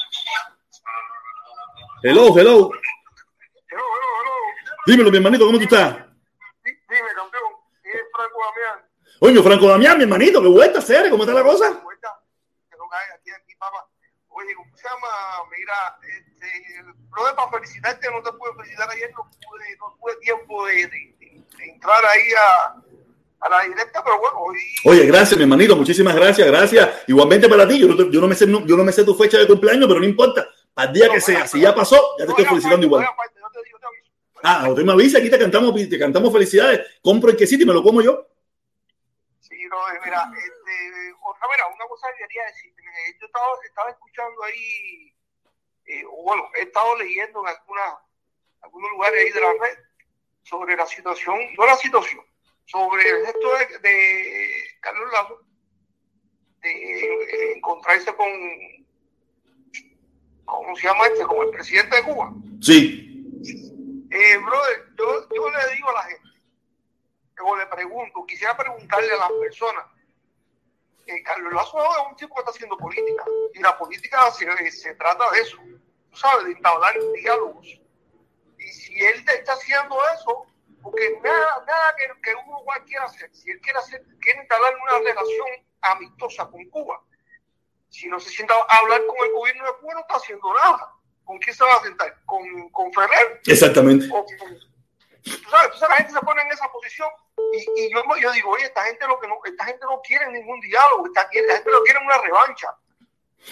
Hello, 2.03 2.27
hello. 2.27 2.35
Hello, 2.37 2.71
hello, 3.71 4.09
hello. 4.21 4.33
Dímelo, 4.85 5.09
mi 5.09 5.17
hermanito, 5.17 5.45
¿cómo 5.47 5.57
tú 5.57 5.63
estás? 5.63 5.95
Dime, 6.63 7.09
campeón. 7.15 7.53
Es 7.83 8.01
Franco 8.15 8.39
Damián. 8.45 8.89
Oye, 9.21 9.41
Franco 9.41 9.67
Damián, 9.67 9.97
mi 9.97 10.03
hermanito, 10.03 10.41
qué 10.41 10.47
vuelta, 10.47 10.79
hacer? 10.79 11.09
¿Cómo 11.09 11.23
está 11.23 11.33
la 11.33 11.43
cosa? 11.43 11.71
Vuelta. 11.83 12.21
Aquí, 13.15 13.31
aquí, 13.31 13.55
papá. 13.55 13.87
Oye, 14.29 14.53
¿cómo 14.55 14.75
se 14.77 14.83
llama? 14.83 15.07
Mira, 15.49 15.97
este, 16.01 16.83
brother, 17.09 17.35
para 17.35 17.51
felicitarte, 17.51 18.11
no 18.11 18.21
te 18.21 18.31
pude 18.33 18.53
felicitar 18.55 18.89
ayer, 18.89 19.11
no 19.17 19.23
pude, 19.23 19.77
no 19.79 19.97
tuve 19.99 20.15
tiempo 20.21 20.65
de, 20.67 20.87
de 20.87 21.14
entrar 21.69 22.03
ahí 22.05 22.27
a, 22.33 22.81
a 23.45 23.49
la 23.49 23.63
directa, 23.63 24.03
pero 24.03 24.19
bueno, 24.19 24.37
hoy... 24.39 24.57
Oye, 24.85 25.05
gracias, 25.05 25.37
mi 25.37 25.43
hermanito, 25.43 25.75
muchísimas 25.75 26.15
gracias, 26.15 26.47
gracias. 26.47 27.03
Igualmente 27.07 27.47
para 27.47 27.67
ti, 27.67 27.79
yo 27.79 27.87
no, 27.87 27.95
te, 27.95 28.09
yo 28.11 28.21
no, 28.21 28.27
me, 28.27 28.35
sé, 28.35 28.47
no, 28.47 28.65
yo 28.65 28.75
no 28.75 28.83
me 28.83 28.91
sé 28.91 29.03
tu 29.03 29.15
fecha 29.15 29.37
de 29.37 29.47
cumpleaños, 29.47 29.87
pero 29.87 29.99
no 29.99 30.05
importa. 30.05 30.47
Al 30.75 30.91
día 30.91 31.09
que 31.09 31.21
sea, 31.21 31.47
si 31.47 31.61
ya 31.61 31.73
pasó, 31.73 32.17
ya 32.19 32.25
te 32.25 32.31
estoy 32.31 32.45
felicitando 32.45 32.85
igual. 32.85 33.07
Ah, 34.43 34.69
usted 34.69 34.83
me 34.83 34.93
avisa, 34.93 35.17
aquí 35.17 35.29
te 35.29 35.39
cantamos, 35.39 35.73
te 35.73 35.97
cantamos 35.97 36.31
felicidades. 36.31 36.81
Compro 37.01 37.31
el 37.31 37.37
quesito 37.37 37.63
y 37.63 37.65
me 37.65 37.73
lo 37.73 37.81
como 37.81 38.01
yo. 38.01 38.27
Sí, 39.39 39.57
no, 39.69 39.77
mira, 40.03 40.29
este, 40.37 41.13
otra, 41.23 41.47
mira, 41.49 41.67
una 41.67 41.87
cosa 41.87 42.07
que 42.11 42.23
quería 42.23 42.45
decir. 42.45 42.73
Yo 43.19 43.25
estaba, 43.25 43.47
estaba 43.67 43.89
escuchando 43.89 44.43
ahí, 44.43 45.13
eh, 45.85 46.03
bueno, 46.23 46.43
he 46.57 46.63
estado 46.63 46.97
leyendo 46.97 47.41
en 47.41 47.47
alguna, 47.47 47.99
algunos 48.61 48.91
lugares 48.91 49.19
ahí 49.19 49.31
de 49.31 49.41
la 49.41 49.51
red 49.51 49.84
sobre 50.45 50.75
la 50.75 50.85
situación, 50.85 51.37
no 51.57 51.65
la 51.65 51.75
situación, 51.75 52.23
sobre 52.65 53.09
el 53.09 53.25
gesto 53.25 53.57
de, 53.57 53.79
de 53.79 54.47
Carlos 54.79 55.11
Lazo 55.11 55.41
de, 56.61 57.53
encontrarse 57.55 58.13
con, 58.15 58.27
¿cómo 60.45 60.75
se 60.75 60.87
llama 60.87 61.07
este? 61.07 61.25
Con 61.25 61.47
el 61.47 61.51
presidente 61.51 61.95
de 61.95 62.03
Cuba. 62.03 62.31
Sí. 62.61 63.01
Eh, 64.11 64.37
brother, 64.37 64.85
yo, 64.97 65.27
yo 65.35 65.49
le 65.49 65.75
digo 65.75 65.89
a 65.89 65.93
la 65.93 66.03
gente, 66.03 66.29
o 67.43 67.55
le 67.55 67.65
pregunto, 67.65 68.25
quisiera 68.25 68.55
preguntarle 68.55 69.13
a 69.13 69.17
las 69.17 69.31
personas, 69.31 69.85
eh, 71.07 71.23
Carlos 71.23 71.53
Lazo 71.53 71.79
es 71.79 72.11
un 72.11 72.15
tipo 72.15 72.35
que 72.35 72.41
está 72.41 72.51
haciendo 72.51 72.77
política, 72.77 73.25
y 73.53 73.59
la 73.59 73.77
política 73.77 74.31
se, 74.31 74.71
se 74.71 74.95
trata 74.95 75.29
de 75.31 75.39
eso, 75.41 75.57
tú 76.11 76.17
sabes, 76.17 76.45
de 76.45 76.51
entablar 76.51 76.95
diálogos 77.15 77.81
y 78.65 78.67
si 78.73 78.93
él 78.97 79.23
está 79.27 79.53
haciendo 79.53 79.95
eso, 80.15 80.45
porque 80.81 81.19
nada, 81.23 81.63
nada 81.67 81.95
que, 81.97 82.21
que 82.21 82.35
uno 82.47 82.57
quiera 82.85 83.05
hacer, 83.05 83.29
si 83.31 83.51
él 83.51 83.59
quiere 83.61 83.77
hacer, 83.77 84.03
quiere 84.19 84.39
instalar 84.39 84.73
una 84.81 84.97
relación 84.99 85.47
amistosa 85.81 86.47
con 86.49 86.65
Cuba, 86.69 86.99
si 87.89 88.07
no 88.07 88.19
se 88.19 88.29
sienta 88.29 88.55
a 88.55 88.77
hablar 88.77 89.05
con 89.05 89.15
el 89.25 89.33
gobierno 89.33 89.65
de 89.65 89.77
Cuba, 89.79 89.93
no 89.93 89.99
está 90.01 90.15
haciendo 90.15 90.47
nada. 90.63 90.91
¿Con 91.23 91.37
quién 91.39 91.55
se 91.55 91.63
va 91.63 91.73
a 91.73 91.83
sentar? 91.83 92.15
¿Con, 92.25 92.69
con 92.69 92.91
Ferrer? 92.93 93.41
Exactamente. 93.45 94.07
O, 94.11 94.25
tú 94.25 95.49
sabes, 95.49 95.79
sabes, 95.79 95.89
la 95.89 95.95
gente 95.97 96.13
se 96.13 96.19
pone 96.19 96.41
en 96.41 96.51
esa 96.51 96.71
posición 96.71 97.09
y, 97.53 97.81
y 97.81 97.91
yo, 97.91 98.01
yo 98.21 98.31
digo, 98.31 98.51
oye, 98.51 98.65
esta 98.65 98.83
gente 98.83 99.07
lo 99.07 99.19
que 99.19 99.27
no, 99.27 99.39
esta 99.45 99.65
gente 99.65 99.85
no 99.89 100.01
quiere 100.01 100.31
ningún 100.31 100.59
diálogo, 100.59 101.05
esta, 101.07 101.27
esta 101.31 101.53
gente 101.55 101.71
lo 101.71 101.83
quiere 101.83 101.99
una 101.99 102.17
revancha. 102.19 102.75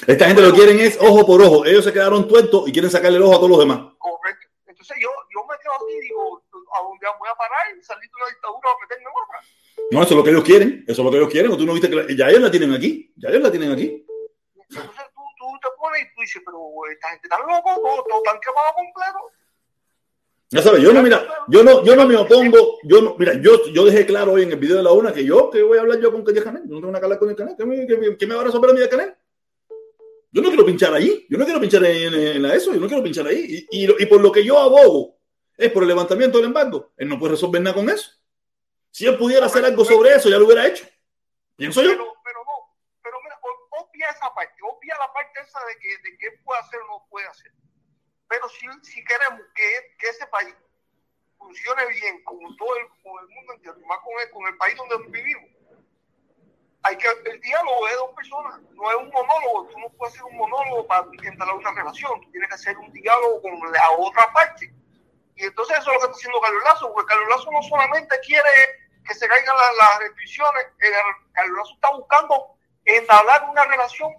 Esta 0.08 0.26
gente 0.26 0.41
lo 0.41 0.54
quieren 0.54 0.80
es 0.80 0.97
ojo 0.99 1.26
por 1.26 1.41
ojo. 1.41 1.65
Ellos 1.65 1.84
se 1.84 1.93
quedaron 1.93 2.28
tuertos 2.28 2.67
y 2.67 2.71
quieren 2.71 2.91
sacarle 2.91 3.17
el 3.17 3.23
ojo 3.23 3.34
a 3.34 3.38
todos 3.38 3.49
los 3.49 3.60
demás. 3.60 3.93
Correcto. 3.97 4.42
Entonces 4.84 5.02
yo, 5.02 5.10
yo 5.32 5.39
me 5.48 5.56
quedo 5.63 5.72
así 5.80 5.96
y 5.96 6.02
digo, 6.02 6.43
¿a 6.76 6.84
dónde 6.84 7.08
voy 7.17 7.30
a 7.32 7.36
parar? 7.39 7.63
¿Salir 7.80 8.04
de 8.04 8.15
una 8.19 8.28
dictadura 8.28 8.67
o 8.67 8.80
meterme 8.82 9.08
en 9.08 9.15
otra? 9.15 9.39
No, 9.91 10.04
eso 10.04 10.12
es 10.12 10.17
lo 10.17 10.24
que 10.26 10.30
ellos 10.32 10.43
quieren. 10.43 10.84
Eso 10.86 11.00
es 11.00 11.06
lo 11.06 11.10
que 11.10 11.17
ellos 11.24 11.32
quieren. 11.32 11.52
¿O 11.54 11.56
tú 11.56 11.65
no 11.65 11.72
viste 11.72 11.89
que 11.89 11.96
la, 11.96 12.04
ya 12.12 12.28
ellos 12.28 12.41
la 12.41 12.52
tienen 12.52 12.74
aquí? 12.74 13.13
Ya 13.15 13.30
ellos 13.30 13.43
la 13.43 13.52
tienen 13.52 13.72
aquí. 13.72 14.06
Entonces 14.60 15.06
tú, 15.15 15.24
tú 15.39 15.46
te 15.63 15.69
pones 15.80 16.02
y 16.04 16.06
tú 16.12 16.19
dices, 16.19 16.41
pero 16.43 16.60
esta 16.91 17.08
gente 17.15 17.28
está 17.32 17.39
loco, 17.39 17.69
todo, 17.80 18.04
todo 18.04 18.22
tan 18.28 18.38
quemado 18.43 18.74
completo. 18.76 19.19
Ya 20.52 20.62
sabes, 20.62 20.84
yo 20.84 20.91
no, 20.91 21.02
mira, 21.02 21.24
yo 21.48 21.63
no, 21.63 21.82
yo 21.86 21.96
no 21.96 22.06
me 22.06 22.17
opongo, 22.17 22.80
yo 22.84 23.02
no, 23.02 23.15
mira, 23.17 23.36
yo, 23.39 23.63
yo 23.72 23.86
dejé 23.86 24.06
claro 24.06 24.34
hoy 24.34 24.43
en 24.43 24.52
el 24.52 24.60
video 24.60 24.76
de 24.76 24.84
la 24.84 24.91
una 24.91 25.13
que 25.13 25.24
yo, 25.24 25.50
que 25.50 25.63
voy 25.63 25.78
a 25.78 25.82
hablar 25.82 26.00
yo 26.02 26.12
con 26.12 26.25
Calle 26.25 26.44
Canel, 26.44 26.67
no 26.67 26.75
tengo 26.75 26.90
una 26.90 27.00
que 27.00 27.06
hablar 27.06 27.19
con 27.19 27.29
el 27.29 27.36
Canel, 27.36 27.56
¿qué 27.58 27.65
me, 27.65 27.77
me 27.88 28.36
va 28.36 28.42
a 28.42 28.44
resolver 28.44 28.69
a 28.69 28.73
mí 28.73 28.79
de 28.81 28.90
Canel? 28.90 29.15
Yo 30.34 30.42
no 30.42 30.50
quiero 30.50 30.65
pinchar 30.65 30.92
ahí, 30.96 31.27
yo 31.29 31.38
no 31.38 31.46
quiero 31.46 31.62
pinchar 31.62 31.86
en, 31.86 32.12
en, 32.12 32.44
en 32.44 32.46
eso, 32.46 32.73
yo 32.73 32.79
no 32.79 32.88
quiero 32.88 33.04
pinchar 33.04 33.27
ahí. 33.27 33.67
Y, 33.69 33.86
y, 33.86 34.04
y, 34.04 34.06
por 34.08 34.19
lo 34.19 34.31
que 34.31 34.44
yo 34.44 34.58
abogo 34.58 35.19
es 35.56 35.71
por 35.71 35.84
el 35.84 35.90
levantamiento 35.90 36.40
del 36.40 36.48
embargo. 36.48 36.92
Él 36.98 37.08
no 37.08 37.19
puede 37.19 37.34
resolver 37.34 37.62
nada 37.62 37.75
con 37.75 37.88
eso. 37.88 38.12
Si 38.90 39.06
él 39.06 39.15
pudiera 39.15 39.46
hacer 39.46 39.63
algo 39.63 39.86
sobre 39.86 40.15
eso, 40.15 40.29
ya 40.29 40.40
lo 40.40 40.46
hubiera 40.46 40.65
hecho. 40.65 40.86
Pienso 41.56 41.84
yo. 41.84 41.90
Pero, 41.90 42.04
no, 42.04 42.13
pero 43.04 43.17
mira, 43.23 43.40
obvia 43.69 44.10
esa 44.10 44.34
parte, 44.34 44.56
obvia 44.63 44.96
la 44.98 45.13
parte 45.13 45.40
esa 45.40 45.60
de 45.65 45.77
que, 45.77 45.90
de 46.02 46.38
puede 46.44 46.60
hacer 46.62 46.79
o 46.81 46.88
no 46.88 47.06
puede 47.12 47.27
hacer. 47.27 47.52
Pero 48.27 48.50
si, 48.50 48.65
si 48.81 49.06
queremos 49.06 49.42
que, 49.54 49.96
que 50.00 50.08
ese 50.08 50.25
país 50.27 50.56
funcione 51.38 51.86
bien 51.90 52.23
con 52.23 52.40
todo 52.58 52.75
el, 52.77 52.88
con 53.04 53.21
el 53.21 53.36
mundo 53.36 53.54
entero, 53.54 53.75
más 53.88 54.00
con 54.00 54.19
el, 54.19 54.31
con 54.31 54.48
el 54.48 54.58
país 54.58 54.75
donde 54.77 54.98
vivimos, 55.10 55.48
hay 56.84 56.98
que 56.98 57.08
el 57.08 57.40
diálogo 57.40 57.88
es 57.88 57.96
dos 57.96 58.12
personas, 58.15 58.60
no 58.73 58.92
es 58.92 58.98
un 58.98 59.10
monólogo, 59.10 59.67
tú 59.69 59.79
no 59.79 59.90
puedes 59.90 60.13
hacer 60.13 60.25
un 60.25 60.38
monólogo 60.38 60.86
para 60.86 61.08
instalar 61.12 61.56
una 61.56 61.71
relación, 61.71 62.21
tú 62.21 62.31
tienes 62.31 62.50
que 62.50 62.56
hacer 62.56 62.77
un 62.77 62.92
diálogo 62.92 63.42
con 63.42 63.71
la 63.71 63.92
otra 63.98 64.31
parte. 64.34 64.73
Y 65.36 65.46
entonces 65.46 65.77
eso 65.77 65.90
es 65.90 65.96
lo 65.96 66.00
que 66.00 66.06
está 66.06 66.17
haciendo 66.17 66.42
Carlos 66.42 66.63
Lazo, 66.65 66.94
porque 66.94 67.13
Carlos 67.13 67.29
Lazo 67.29 67.52
no 67.52 67.62
solamente 67.63 68.19
quiere 68.25 68.50
que 69.06 69.13
se 69.13 69.27
caigan 69.27 69.56
las, 69.56 69.75
las 69.77 70.00
restricciones, 70.00 70.65
Carlos 71.31 71.58
Lazo 71.58 71.73
está 71.73 71.92
buscando 71.92 72.58
entablar 72.86 73.50
una 73.50 73.65
relación 73.65 74.12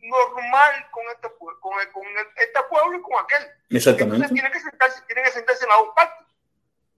normal 0.00 0.90
con 0.90 1.04
este 1.10 1.28
pueblo, 1.30 1.60
con, 1.60 1.80
el, 1.80 1.92
con 1.92 2.06
el, 2.06 2.26
este 2.36 2.62
pueblo 2.68 2.98
y 2.98 3.02
con 3.02 3.24
aquel. 3.24 3.42
Exactamente. 3.70 4.16
Entonces 4.16 4.34
tiene 4.34 4.50
que 4.50 4.60
sentarse, 4.60 5.02
tiene 5.06 5.22
que 5.22 5.30
sentarse 5.30 5.64
en 5.64 5.70
las 5.70 5.78
dos 5.78 5.94
partes. 5.94 6.26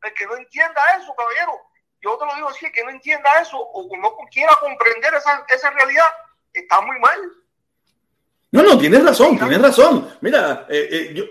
El 0.02 0.14
que 0.14 0.26
no 0.26 0.36
entienda 0.36 0.80
eso, 0.98 1.14
caballero, 1.14 1.60
yo 2.02 2.16
te 2.16 2.26
lo 2.26 2.34
digo 2.34 2.48
así, 2.48 2.66
que 2.72 2.84
no 2.84 2.90
entienda 2.90 3.28
eso 3.40 3.58
o 3.58 3.96
no 3.96 4.16
quiera 4.30 4.56
comprender 4.60 5.14
esa, 5.14 5.44
esa 5.48 5.70
realidad, 5.70 6.06
está 6.52 6.80
muy 6.80 6.98
mal. 6.98 7.18
No, 8.52 8.62
no, 8.62 8.78
tienes 8.78 9.04
razón, 9.04 9.38
tienes 9.38 9.62
razón. 9.62 10.08
Mira, 10.20 10.66
eh, 10.68 10.88
eh, 10.90 11.14
yo, 11.14 11.24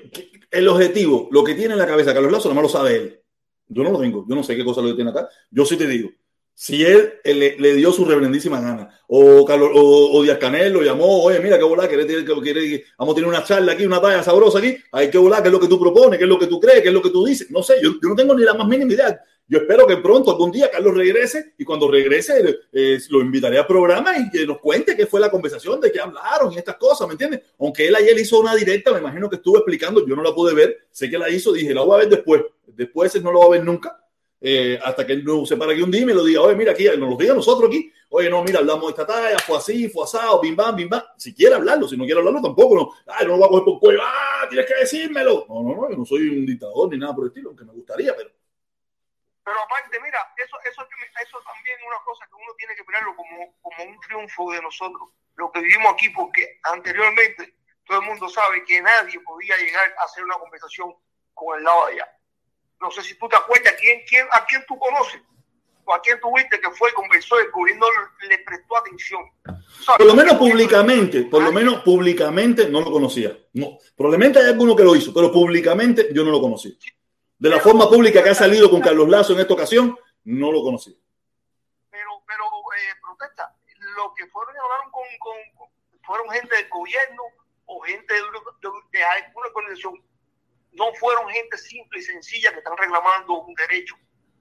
el 0.51 0.67
objetivo, 0.67 1.28
lo 1.32 1.43
que 1.43 1.53
tiene 1.53 1.74
en 1.74 1.80
la 1.80 1.88
cabeza 1.88 2.13
Carlos 2.13 2.32
Lazo, 2.32 2.53
no 2.53 2.61
lo 2.61 2.70
sabe 2.70 2.95
él. 2.95 3.22
Yo 3.67 3.84
no 3.84 3.91
lo 3.91 3.99
tengo, 3.99 4.26
yo 4.28 4.36
no 4.36 4.43
sé 4.43 4.55
qué 4.55 4.63
cosa 4.63 4.82
lo 4.82 4.95
tiene 4.95 5.11
acá. 5.11 5.30
Yo 5.51 5.65
sí 5.65 5.78
te 5.78 5.86
digo, 5.86 6.09
si 6.53 6.84
él, 6.84 7.13
le, 7.24 7.74
dio 7.76 7.91
su 7.91 8.03
reverendísima 8.03 8.59
gana. 8.59 8.89
O, 9.07 9.41
o, 9.41 10.17
o 10.17 10.24
Díaz 10.24 10.38
Canel 10.39 10.74
lo 10.74 10.82
llamó, 10.82 11.24
oye, 11.24 11.39
mira, 11.39 11.57
qué 11.57 11.63
volá, 11.63 11.88
quiere, 11.88 12.05
quiere, 12.05 12.84
vamos 12.97 13.13
a 13.13 13.15
tener 13.15 13.30
una 13.30 13.43
charla 13.43 13.74
aquí, 13.74 13.86
una 13.86 14.01
talla 14.01 14.24
sabrosa 14.24 14.59
aquí, 14.59 14.78
hay 14.91 15.09
que 15.09 15.17
volar, 15.17 15.41
qué 15.41 15.49
es 15.49 15.53
lo 15.53 15.59
que 15.59 15.67
tú 15.67 15.80
propones, 15.80 16.17
qué 16.17 16.26
es 16.26 16.30
lo 16.30 16.39
que 16.39 16.47
tú 16.47 16.59
crees, 16.59 16.82
qué 16.82 16.89
es 16.89 16.93
lo 16.93 17.01
que 17.01 17.11
tú 17.11 17.26
dices. 17.26 17.49
No 17.51 17.61
sé, 17.61 17.76
yo, 17.82 17.91
yo 18.01 18.09
no 18.09 18.15
tengo 18.15 18.34
ni 18.34 18.43
la 18.43 18.55
más 18.55 18.67
mínima 18.67 18.91
idea. 18.91 19.22
Yo 19.50 19.58
espero 19.58 19.88
que 19.88 19.97
pronto, 19.97 20.30
algún 20.30 20.52
día, 20.52 20.70
Carlos 20.70 20.95
regrese 20.95 21.54
y 21.58 21.66
cuando 21.66 21.89
regrese 21.89 22.60
eh, 22.72 23.00
lo 23.10 23.20
invitaré 23.20 23.58
al 23.58 23.66
programa 23.66 24.16
y 24.16 24.30
que 24.30 24.45
nos 24.45 24.60
cuente 24.60 24.95
qué 24.95 25.08
fue 25.08 25.20
la 25.20 25.32
conversación, 25.32 25.82
de 25.82 25.91
qué 25.91 26.00
hablaron 26.00 26.54
y 26.54 26.58
estas 26.58 26.76
cosas, 26.76 27.08
¿me 27.08 27.14
entiendes? 27.14 27.41
Aunque 27.58 27.88
él 27.88 27.95
ayer 27.95 28.16
hizo 28.20 28.39
una 28.39 28.54
directa, 28.54 28.93
me 28.93 29.00
imagino 29.00 29.28
que 29.28 29.38
estuvo 29.38 29.58
explicando, 29.58 30.06
yo 30.06 30.16
no 30.16 30.22
la 30.22 30.36
pude 30.36 30.54
ver, 30.54 30.78
sé 30.91 31.10
que 31.10 31.18
la 31.18 31.32
hizo, 31.32 31.52
dije, 31.52 31.74
la 31.74 31.82
voy 31.82 31.95
a 31.95 31.97
ver 31.97 32.10
después. 32.10 32.43
Después 32.68 33.22
no 33.24 33.32
lo 33.32 33.39
va 33.39 33.45
a 33.47 33.50
ver 33.50 33.66
nunca 33.66 34.00
eh, 34.39 34.80
hasta 34.84 35.06
que 35.06 35.14
él 35.14 35.26
no 35.26 35.45
se 35.47 35.58
para 35.58 35.74
aquí 35.74 35.82
un 35.82 35.91
día 35.91 36.02
y 36.02 36.06
me 36.06 36.14
lo 36.14 36.24
diga, 36.24 36.41
oye, 36.41 36.56
mira 36.56 36.72
aquí, 36.72 36.86
nos 36.86 37.10
lo 37.10 37.18
diga 37.18 37.34
nosotros 37.34 37.70
aquí, 37.70 37.91
oye, 38.10 38.30
no, 38.30 38.43
mira, 38.43 38.60
hablamos 38.60 38.86
de 38.86 39.02
esta 39.02 39.06
talla, 39.06 39.39
fue 39.39 39.58
así, 39.58 39.89
fue 39.89 40.04
asado, 40.04 40.39
bim 40.39 40.56
bam, 40.56 40.76
bim 40.76 40.88
bam, 40.88 41.02
si 41.18 41.34
quiere 41.34 41.56
hablarlo, 41.56 41.88
si 41.88 41.97
no 41.97 42.06
quiere 42.06 42.20
hablarlo 42.20 42.41
tampoco, 42.41 42.76
no, 42.76 42.91
ay, 43.08 43.26
no 43.26 43.34
lo 43.34 43.39
va 43.39 43.47
a 43.47 43.50
coger 43.50 43.66
por 43.66 43.80
cuello, 43.80 44.00
ah, 44.04 44.47
tienes 44.47 44.68
que 44.68 44.76
decírmelo, 44.80 45.45
no, 45.50 45.64
no, 45.64 45.76
no, 45.76 45.89
yo 45.89 45.97
no 45.97 46.06
soy 46.06 46.30
un 46.30 46.45
dictador 46.45 46.89
ni 46.89 46.97
nada 46.97 47.16
por 47.16 47.26
el 47.26 47.30
estilo, 47.30 47.50
aunque 47.50 47.66
me 47.66 47.74
gustaría, 47.74 48.16
pero... 48.16 48.30
Pero 49.44 49.62
aparte, 49.62 50.00
mira, 50.00 50.20
eso, 50.38 50.58
eso, 50.64 50.88
eso 51.22 51.42
también 51.44 51.80
es 51.80 51.86
una 51.88 52.00
cosa 52.06 52.26
que 52.28 52.36
uno 52.36 52.54
tiene 52.58 52.76
que 52.76 52.84
mirarlo 52.84 53.16
como, 53.16 53.60
como 53.62 53.84
un 53.84 54.00
triunfo 54.02 54.52
de 54.52 54.62
nosotros, 54.62 55.10
lo 55.36 55.52
que 55.52 55.62
vivimos 55.62 55.94
aquí, 55.94 56.10
porque 56.10 56.60
anteriormente 56.64 57.56
todo 57.86 58.00
el 58.00 58.06
mundo 58.06 58.30
sabe 58.30 58.64
que 58.66 58.82
nadie 58.82 59.20
podía 59.22 59.58
llegar 59.58 59.94
a 60.00 60.04
hacer 60.04 60.24
una 60.24 60.38
conversación 60.38 60.94
con 61.34 61.58
el 61.58 61.64
lado 61.64 61.88
de 61.88 61.94
allá 61.94 62.20
no 62.82 62.92
sé 62.92 63.02
si 63.04 63.16
tú 63.16 63.28
te 63.28 63.36
acuerdas 63.36 63.74
quién, 63.80 64.00
quién, 64.08 64.26
a 64.32 64.46
quién 64.46 64.64
tú 64.68 64.78
conoces 64.78 65.22
o 65.86 65.94
a 65.94 66.02
quién 66.02 66.20
tuviste 66.20 66.60
que 66.60 66.70
fue, 66.72 66.94
conversó, 66.94 67.40
el 67.40 67.52
gobierno 67.52 67.86
le 68.28 68.38
prestó 68.40 68.78
atención. 68.78 69.22
Por 69.98 70.06
lo 70.06 70.14
menos 70.14 70.36
públicamente, 70.36 71.24
por 71.24 71.42
lo 71.42 71.52
menos 71.52 71.82
públicamente 71.82 72.70
no 72.70 72.82
lo 72.82 72.92
conocía. 72.92 73.36
No, 73.54 73.80
probablemente 73.96 74.40
hay 74.40 74.46
alguno 74.46 74.76
que 74.76 74.84
lo 74.84 74.96
hizo, 74.96 75.14
pero 75.14 75.32
públicamente 75.32 76.10
yo 76.14 76.24
no 76.24 76.32
lo 76.32 76.40
conocí. 76.40 76.78
De 77.40 77.50
la 77.50 77.60
forma 77.60 77.90
pública 77.90 78.22
que 78.22 78.30
ha 78.30 78.36
salido 78.36 78.70
con 78.70 78.82
Carlos 78.82 79.10
Lazo 79.10 79.34
en 79.34 79.40
esta 79.40 79.54
ocasión, 79.54 79.98
no 80.26 80.52
lo 80.52 80.62
conocí. 80.62 80.92
Pero, 81.90 82.22
pero 82.28 82.44
eh, 82.46 82.94
protesta, 83.02 83.56
lo 83.96 84.14
que 84.14 84.28
fueron 84.28 84.56
hablaron 84.58 84.92
con, 84.92 85.04
con, 85.20 85.70
fueron 86.04 86.30
gente 86.30 86.56
del 86.56 86.70
gobierno 86.70 87.24
o 87.66 87.80
gente 87.82 88.14
de, 88.14 88.20
de, 88.22 88.70
de 88.92 89.04
alguna 89.04 89.48
organización 89.48 90.04
no 90.74 90.94
fueron 91.00 91.30
gente 91.30 91.58
simple 91.58 92.00
y 92.00 92.04
sencilla 92.04 92.52
que 92.52 92.60
están 92.60 92.78
reclamando 92.78 93.42
un 93.42 93.54
derecho. 93.56 93.96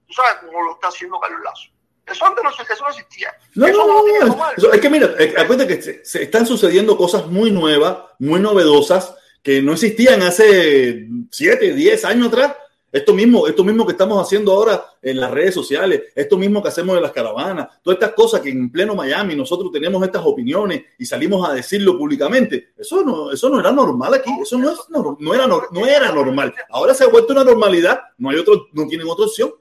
Tú 0.07 0.13
sabes 0.13 0.35
cómo 0.45 0.63
lo 0.63 0.73
está 0.73 0.87
haciendo 0.87 1.19
Carlos 1.19 1.41
Lazo. 1.43 1.69
Eso 2.05 2.25
antes 2.25 2.43
no, 2.43 2.49
eso 2.49 2.83
no 2.83 2.89
existía. 2.89 3.31
No, 3.55 3.67
no, 3.67 3.85
no, 3.85 4.53
no 4.57 4.73
es 4.73 4.81
que 4.81 4.89
mira, 4.89 5.13
eh, 5.19 5.35
acuérdate 5.37 5.75
que 5.75 5.81
se, 5.81 6.05
se, 6.05 6.23
están 6.23 6.45
sucediendo 6.45 6.97
cosas 6.97 7.27
muy 7.27 7.51
nuevas, 7.51 7.97
muy 8.17 8.39
novedosas, 8.39 9.15
que 9.43 9.61
no 9.61 9.73
existían 9.73 10.21
hace 10.23 11.07
7, 11.29 11.73
10 11.73 12.05
años 12.05 12.29
atrás. 12.29 12.55
Esto 12.91 13.13
mismo, 13.13 13.47
esto 13.47 13.63
mismo 13.63 13.85
que 13.85 13.91
estamos 13.91 14.25
haciendo 14.25 14.51
ahora 14.51 14.83
en 15.01 15.19
las 15.19 15.29
redes 15.29 15.53
sociales, 15.53 16.03
esto 16.15 16.37
mismo 16.37 16.61
que 16.61 16.69
hacemos 16.69 16.95
en 16.95 17.03
las 17.03 17.11
caravanas, 17.11 17.81
todas 17.83 17.97
estas 17.99 18.13
cosas 18.13 18.41
que 18.41 18.49
en 18.49 18.71
pleno 18.71 18.95
Miami 18.95 19.35
nosotros 19.35 19.71
tenemos 19.71 20.03
estas 20.03 20.23
opiniones 20.25 20.83
y 20.97 21.05
salimos 21.05 21.47
a 21.47 21.53
decirlo 21.53 21.97
públicamente, 21.97 22.73
eso 22.77 23.03
no, 23.03 23.31
eso 23.31 23.49
no 23.49 23.59
era 23.59 23.71
normal 23.71 24.15
aquí, 24.15 24.31
eso 24.41 24.57
no, 24.57 24.71
es, 24.71 24.79
no, 24.89 25.17
no 25.19 25.33
era, 25.33 25.45
no, 25.45 25.85
era 25.85 26.11
normal. 26.11 26.53
Ahora 26.69 26.93
se 26.93 27.03
ha 27.03 27.07
vuelto 27.07 27.33
una 27.33 27.43
normalidad, 27.43 27.99
no 28.17 28.31
hay 28.31 28.37
otro, 28.37 28.67
no 28.73 28.87
tienen 28.87 29.07
otra 29.07 29.25
opción. 29.25 29.53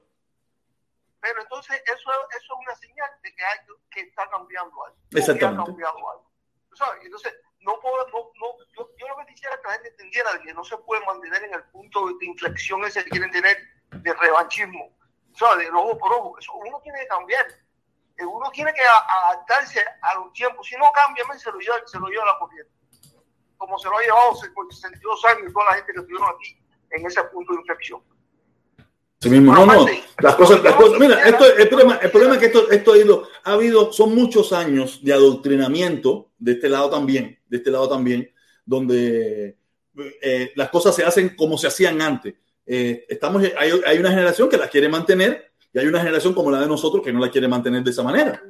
Pero 1.20 1.43
entonces 1.43 1.83
eso, 1.85 2.11
eso 2.31 2.55
es 2.55 2.66
una 2.66 2.76
señal 2.76 3.11
de 3.22 3.35
que, 3.35 3.43
hay, 3.45 3.59
que 3.91 4.01
está 4.09 4.29
cambiando 4.31 4.85
algo. 4.85 4.97
Exactamente. 5.12 5.72
Entonces, 7.03 7.35
no 7.61 7.79
puedo, 7.81 7.97
no, 8.09 8.31
no, 8.41 8.47
yo, 8.76 8.91
yo, 8.97 9.09
lo 9.09 9.16
que 9.16 9.28
quisiera 9.39 9.57
que 9.62 9.68
la 9.68 9.74
gente 9.74 9.89
entendiera 9.91 10.41
que 10.43 10.53
no 10.53 10.64
se 10.64 10.76
puede 10.78 11.05
mantener 11.07 11.45
en 11.45 11.55
el 11.55 11.62
punto 11.64 12.07
de 12.18 12.26
inflexión 12.26 12.84
ese 12.84 13.05
que 13.05 13.11
quieren 13.11 13.30
tener 13.30 13.57
de 13.93 14.12
revanchismo, 14.12 14.91
¿sabes? 15.32 15.70
De 15.70 15.70
ojo 15.70 15.97
por 15.97 16.12
ojo. 16.12 16.39
Eso 16.39 16.53
uno 16.55 16.80
tiene 16.82 17.01
que 17.01 17.07
cambiar. 17.07 17.47
Eh, 18.18 18.24
uno 18.24 18.51
tiene 18.51 18.72
que 18.74 18.80
adaptarse 18.82 19.80
a 20.03 20.14
los 20.16 20.32
tiempos. 20.32 20.66
Si 20.66 20.76
no 20.76 20.86
cambia, 20.93 21.24
se 21.39 21.53
lo 21.53 21.59
lleva, 21.59 21.76
se 21.86 21.99
lo 22.01 22.09
lleva 22.09 22.26
la 22.26 22.39
corriente. 22.41 22.72
Como 23.57 23.78
se 23.78 23.89
lo 23.89 23.97
ha 23.97 24.03
llevado 24.03 24.32
por 24.55 24.74
62 24.74 25.24
años 25.26 25.53
toda 25.53 25.66
la 25.66 25.76
gente 25.76 25.93
que 25.93 26.01
estuvieron 26.01 26.28
aquí 26.34 26.61
en 26.91 27.07
ese 27.07 27.22
punto 27.24 27.53
de 27.53 27.61
inflexión. 27.61 28.03
Sí 29.20 29.30
mismo, 29.30 29.53
no, 29.53 29.66
no, 29.66 29.86
las 30.20 30.36
cosas, 30.36 30.62
las 30.62 30.76
cosas, 30.76 30.97
mira, 31.01 31.20
esto, 31.24 31.45
el 31.45 31.68
problema, 31.68 31.97
el 31.97 32.09
problema 32.09 32.34
es 32.34 32.41
que 32.41 32.47
esto, 32.47 32.70
esto 32.70 32.93
ha 33.43 33.53
habido, 33.53 33.93
son 33.93 34.14
muchos 34.14 34.53
años 34.53 35.03
de 35.03 35.12
adoctrinamiento 35.12 36.30
de 36.39 36.53
este 36.53 36.68
lado 36.68 36.89
también, 36.89 37.36
de 37.49 37.57
este 37.57 37.72
lado 37.72 37.89
también, 37.89 38.32
donde 38.68 39.56
eh, 40.22 40.52
las 40.54 40.68
cosas 40.68 40.94
se 40.94 41.04
hacen 41.04 41.34
como 41.36 41.56
se 41.56 41.66
hacían 41.66 42.00
antes. 42.02 42.34
Eh, 42.66 43.06
estamos, 43.08 43.42
hay, 43.42 43.72
hay, 43.86 43.98
una 43.98 44.10
generación 44.10 44.48
que 44.48 44.58
las 44.58 44.70
quiere 44.70 44.88
mantener 44.88 45.50
y 45.72 45.78
hay 45.78 45.86
una 45.86 46.00
generación 46.00 46.34
como 46.34 46.50
la 46.50 46.60
de 46.60 46.66
nosotros 46.66 47.02
que 47.02 47.12
no 47.12 47.18
la 47.18 47.30
quiere 47.30 47.48
mantener 47.48 47.82
de 47.82 47.90
esa 47.90 48.02
manera 48.02 48.42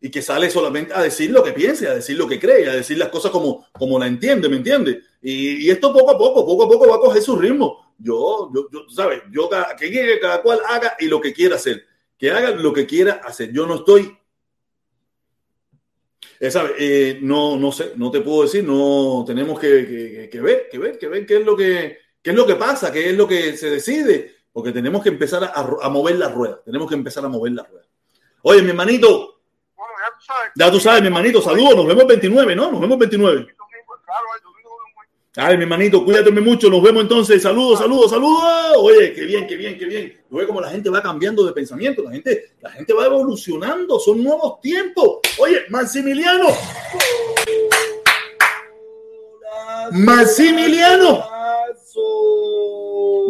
y 0.00 0.10
que 0.10 0.20
sale 0.20 0.50
solamente 0.50 0.92
a 0.92 1.00
decir 1.00 1.30
lo 1.30 1.44
que 1.44 1.52
piensa, 1.52 1.90
a 1.90 1.94
decir 1.94 2.18
lo 2.18 2.26
que 2.26 2.40
cree, 2.40 2.68
a 2.68 2.74
decir 2.74 2.98
las 2.98 3.08
cosas 3.08 3.30
como, 3.30 3.66
como 3.72 4.00
la 4.00 4.08
entiende, 4.08 4.48
¿me 4.48 4.56
entiende? 4.56 5.00
Y, 5.22 5.70
esto 5.70 5.92
poco 5.92 6.10
a 6.10 6.18
poco, 6.18 6.44
poco 6.44 6.64
a 6.64 6.68
poco 6.68 6.88
va 6.88 6.96
a 6.96 7.00
coger 7.00 7.22
su 7.22 7.36
ritmo 7.36 7.94
yo, 7.98 8.50
yo, 8.52 8.68
yo 8.72 8.80
¿sabes? 8.88 9.22
Yo, 9.30 9.48
que 9.78 10.18
cada 10.20 10.42
cual 10.42 10.60
haga 10.68 10.96
y 10.98 11.06
lo 11.06 11.20
que 11.20 11.32
quiera 11.32 11.54
hacer. 11.56 11.84
Que 12.18 12.30
haga 12.30 12.50
lo 12.50 12.72
que 12.72 12.86
quiera 12.86 13.20
hacer. 13.24 13.52
Yo 13.52 13.66
no 13.66 13.76
estoy 13.76 14.16
eh, 16.40 16.50
¿sabes? 16.50 16.72
Eh, 16.78 17.18
no, 17.22 17.56
no 17.56 17.72
sé, 17.72 17.92
no 17.96 18.10
te 18.10 18.20
puedo 18.20 18.42
decir, 18.42 18.64
no 18.64 19.24
tenemos 19.26 19.58
que, 19.58 19.86
que, 19.86 20.28
que, 20.30 20.40
ver, 20.40 20.68
que 20.70 20.78
ver, 20.78 20.98
que 20.98 21.08
ver 21.08 21.26
qué 21.26 21.36
es 21.36 21.44
lo 21.44 21.56
que 21.56 21.98
qué 22.22 22.30
es 22.30 22.36
lo 22.36 22.46
que 22.46 22.54
pasa, 22.54 22.92
qué 22.92 23.10
es 23.10 23.16
lo 23.16 23.26
que 23.26 23.56
se 23.56 23.68
decide, 23.68 24.34
porque 24.52 24.72
tenemos 24.72 25.02
que 25.02 25.08
empezar 25.08 25.42
a, 25.44 25.52
a 25.52 25.88
mover 25.88 26.16
la 26.16 26.28
rueda, 26.28 26.60
tenemos 26.64 26.88
que 26.88 26.94
empezar 26.94 27.24
a 27.24 27.28
mover 27.28 27.52
la 27.52 27.64
rueda. 27.64 27.86
Oye, 28.42 28.62
mi 28.62 28.70
hermanito, 28.70 29.40
bueno, 29.76 29.92
ya, 29.98 30.12
tú 30.16 30.24
sabes, 30.24 30.52
ya 30.54 30.70
tú 30.70 30.80
sabes, 30.80 31.00
mi 31.00 31.06
hermanito, 31.08 31.42
saludos, 31.42 31.76
nos 31.76 31.86
vemos 31.86 32.02
el 32.02 32.08
29, 32.08 32.56
¿no? 32.56 32.70
Nos 32.70 32.80
vemos 32.80 32.94
el 32.94 33.00
29. 33.00 33.46
Ay, 35.34 35.56
mi 35.56 35.62
hermanito, 35.62 36.04
cuídate 36.04 36.30
mucho. 36.30 36.68
Nos 36.68 36.82
vemos 36.82 37.04
entonces. 37.04 37.40
Saludos, 37.40 37.78
saludos, 37.78 38.10
saludos. 38.10 38.42
Oye, 38.76 39.14
qué 39.14 39.22
bien, 39.22 39.46
qué 39.46 39.56
bien, 39.56 39.78
qué 39.78 39.86
bien. 39.86 40.20
Oye, 40.30 40.46
como 40.46 40.60
la 40.60 40.68
gente 40.68 40.90
va 40.90 41.00
cambiando 41.00 41.42
de 41.46 41.52
pensamiento, 41.52 42.02
la 42.02 42.10
gente, 42.10 42.50
la 42.60 42.70
gente 42.70 42.92
va 42.92 43.06
evolucionando. 43.06 43.98
Son 43.98 44.22
nuevos 44.22 44.60
tiempos. 44.60 45.20
Oye, 45.38 45.62
Maximiliano. 45.70 46.48
Maximiliano. 49.92 51.24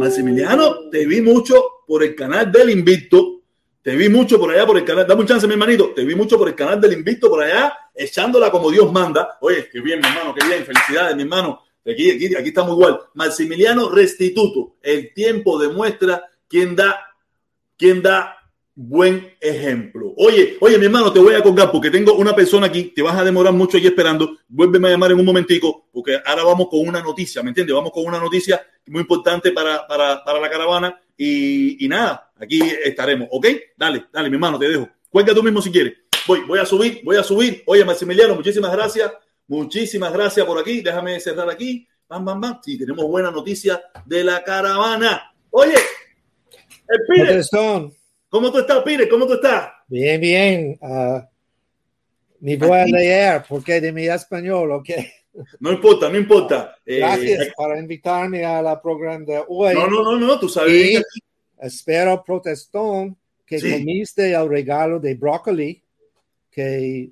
Maximiliano, 0.00 0.90
te 0.90 1.06
vi 1.06 1.20
mucho 1.20 1.84
por 1.86 2.02
el 2.02 2.16
canal 2.16 2.50
del 2.50 2.70
Invicto. 2.70 3.42
Te 3.80 3.94
vi 3.94 4.08
mucho 4.08 4.40
por 4.40 4.50
allá 4.50 4.66
por 4.66 4.76
el 4.76 4.84
canal. 4.84 5.06
Dame 5.06 5.20
un 5.20 5.28
chance, 5.28 5.46
mi 5.46 5.52
hermanito. 5.52 5.92
Te 5.94 6.04
vi 6.04 6.16
mucho 6.16 6.36
por 6.36 6.48
el 6.48 6.56
canal 6.56 6.80
del 6.80 6.94
Invicto 6.94 7.30
por 7.30 7.44
allá, 7.44 7.72
echándola 7.94 8.50
como 8.50 8.72
Dios 8.72 8.90
manda. 8.90 9.38
Oye, 9.40 9.68
qué 9.70 9.80
bien, 9.80 10.00
mi 10.00 10.08
hermano, 10.08 10.34
qué 10.34 10.44
bien. 10.44 10.64
Felicidades, 10.64 11.14
mi 11.14 11.22
hermano 11.22 11.60
Aquí, 11.84 12.10
aquí, 12.10 12.34
aquí 12.36 12.48
estamos 12.48 12.72
igual. 12.72 13.00
Maximiliano 13.14 13.88
Restituto. 13.88 14.76
El 14.82 15.12
tiempo 15.12 15.58
demuestra 15.58 16.30
quién 16.48 16.76
da, 16.76 17.00
quién 17.76 18.02
da 18.02 18.36
buen 18.74 19.34
ejemplo. 19.40 20.14
Oye, 20.16 20.56
oye, 20.60 20.78
mi 20.78 20.86
hermano, 20.86 21.12
te 21.12 21.18
voy 21.18 21.34
a 21.34 21.42
colgar 21.42 21.70
porque 21.70 21.90
tengo 21.90 22.14
una 22.14 22.34
persona 22.34 22.66
aquí. 22.66 22.92
Te 22.94 23.02
vas 23.02 23.16
a 23.16 23.24
demorar 23.24 23.52
mucho 23.52 23.76
aquí 23.76 23.86
esperando. 23.86 24.38
Vuélveme 24.48 24.88
a 24.88 24.90
llamar 24.92 25.12
en 25.12 25.20
un 25.20 25.26
momentico 25.26 25.88
porque 25.92 26.18
ahora 26.24 26.44
vamos 26.44 26.68
con 26.68 26.86
una 26.86 27.02
noticia, 27.02 27.42
¿me 27.42 27.50
entiendes? 27.50 27.74
Vamos 27.74 27.92
con 27.92 28.04
una 28.06 28.18
noticia 28.18 28.64
muy 28.86 29.00
importante 29.00 29.52
para, 29.52 29.86
para, 29.86 30.24
para 30.24 30.40
la 30.40 30.50
caravana. 30.50 31.00
Y, 31.16 31.84
y, 31.84 31.88
nada, 31.88 32.32
aquí 32.36 32.60
estaremos, 32.84 33.28
¿ok? 33.30 33.46
Dale, 33.76 34.06
dale, 34.12 34.30
mi 34.30 34.36
hermano, 34.36 34.58
te 34.58 34.68
dejo. 34.68 34.88
Cuelga 35.10 35.34
tú 35.34 35.42
mismo 35.42 35.60
si 35.60 35.70
quieres. 35.70 35.94
Voy, 36.26 36.40
voy 36.46 36.58
a 36.58 36.64
subir, 36.66 37.00
voy 37.04 37.16
a 37.16 37.22
subir. 37.22 37.62
Oye, 37.66 37.84
Maximiliano, 37.84 38.34
muchísimas 38.34 38.72
gracias. 38.72 39.12
Muchísimas 39.52 40.10
gracias 40.14 40.46
por 40.46 40.58
aquí. 40.58 40.80
Déjame 40.80 41.20
cerrar 41.20 41.50
aquí. 41.50 41.86
Bam, 42.08 42.24
bam, 42.24 42.40
bam. 42.40 42.60
Sí, 42.64 42.78
tenemos 42.78 43.04
buena 43.04 43.30
noticia 43.30 43.82
de 44.06 44.24
la 44.24 44.42
caravana. 44.42 45.30
Oye, 45.50 45.74
el 46.88 47.00
Pire. 47.06 47.42
¿Cómo 48.30 48.50
tú 48.50 48.60
estás, 48.60 48.82
Pire? 48.82 49.06
¿Cómo 49.10 49.26
tú 49.26 49.34
estás? 49.34 49.72
Bien, 49.88 50.18
bien. 50.18 50.78
Uh, 50.80 51.20
ni 52.40 52.56
voy 52.56 52.78
a 52.78 52.86
leer 52.86 53.44
porque 53.46 53.78
de 53.78 53.92
mi 53.92 54.06
español, 54.06 54.72
¿ok? 54.72 54.88
No 55.60 55.70
importa, 55.70 56.08
no 56.08 56.16
importa. 56.16 56.78
Eh, 56.86 57.00
gracias 57.00 57.48
eh, 57.48 57.52
por 57.54 57.76
invitarme 57.76 58.46
a 58.46 58.62
la 58.62 58.80
programa 58.80 59.26
de 59.26 59.44
hoy. 59.46 59.74
No, 59.74 59.86
no, 59.86 60.02
no, 60.02 60.18
no, 60.18 60.40
tú 60.40 60.48
sabes. 60.48 60.72
Y 60.72 61.02
espero, 61.60 62.24
protestón, 62.24 63.18
que 63.44 63.58
sí. 63.58 63.70
comiste 63.70 64.32
el 64.32 64.48
regalo 64.48 64.98
de 64.98 65.14
brócoli 65.14 65.82
que 66.50 67.10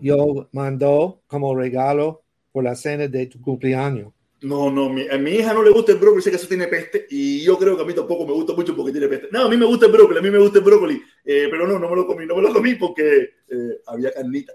yo 0.00 0.48
mandó 0.52 1.22
como 1.26 1.54
regalo 1.54 2.22
por 2.50 2.64
la 2.64 2.74
cena 2.74 3.08
de 3.08 3.26
tu 3.26 3.40
cumpleaños. 3.40 4.12
No, 4.42 4.72
no, 4.72 4.86
a 4.86 5.18
mi 5.18 5.30
hija 5.30 5.54
no 5.54 5.62
le 5.62 5.70
gusta 5.70 5.92
el 5.92 5.98
brócoli, 5.98 6.18
dice 6.18 6.30
que 6.30 6.36
eso 6.36 6.48
tiene 6.48 6.66
peste 6.66 7.06
y 7.10 7.44
yo 7.44 7.56
creo 7.56 7.76
que 7.76 7.82
a 7.82 7.86
mí 7.86 7.94
tampoco 7.94 8.26
me 8.26 8.32
gusta 8.32 8.52
mucho 8.54 8.74
porque 8.74 8.90
tiene 8.90 9.06
peste. 9.06 9.28
No, 9.30 9.44
a 9.44 9.48
mí 9.48 9.56
me 9.56 9.66
gusta 9.66 9.86
el 9.86 9.92
brócoli, 9.92 10.18
a 10.18 10.22
mí 10.22 10.30
me 10.32 10.38
gusta 10.38 10.58
el 10.58 10.64
brócoli, 10.64 11.00
eh, 11.24 11.46
pero 11.48 11.68
no, 11.68 11.78
no 11.78 11.88
me 11.88 11.94
lo 11.94 12.06
comí, 12.08 12.26
no 12.26 12.34
me 12.34 12.42
lo 12.42 12.52
comí 12.52 12.74
porque 12.74 13.30
eh, 13.48 13.80
había 13.86 14.12
carnita. 14.12 14.52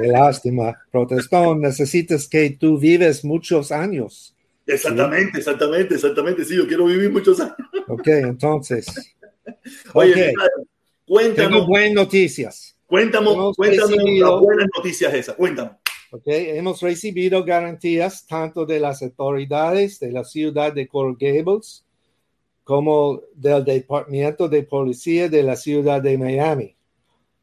Qué 0.00 0.06
lástima, 0.06 0.80
protestón, 0.92 1.62
necesitas 1.62 2.28
que 2.28 2.50
tú 2.50 2.78
vives 2.78 3.24
muchos 3.24 3.72
años. 3.72 4.36
Exactamente, 4.64 5.38
exactamente, 5.38 5.94
exactamente, 5.96 6.44
sí, 6.44 6.56
yo 6.56 6.68
quiero 6.68 6.86
vivir 6.86 7.10
muchos 7.10 7.40
años. 7.40 7.56
Ok, 7.88 8.06
entonces. 8.06 8.86
Oye, 9.94 10.12
okay. 10.12 10.32
cuéntanos. 11.06 11.50
Tengo 11.50 11.66
buenas 11.66 11.94
noticias. 11.94 12.75
Cuéntanos, 12.86 13.56
cuéntanos 13.56 13.90
las 13.90 14.40
buenas 14.40 14.68
noticias 14.76 15.12
esas, 15.12 15.34
cuéntanos. 15.34 15.72
Okay. 16.12 16.56
Hemos 16.56 16.80
recibido 16.80 17.44
garantías 17.44 18.24
tanto 18.26 18.64
de 18.64 18.78
las 18.78 19.02
autoridades 19.02 19.98
de 19.98 20.12
la 20.12 20.22
ciudad 20.22 20.72
de 20.72 20.86
Coral 20.86 21.16
Gables 21.18 21.84
como 22.62 23.22
del 23.34 23.64
Departamento 23.64 24.48
de 24.48 24.62
Policía 24.62 25.28
de 25.28 25.42
la 25.42 25.56
ciudad 25.56 26.00
de 26.00 26.16
Miami. 26.16 26.76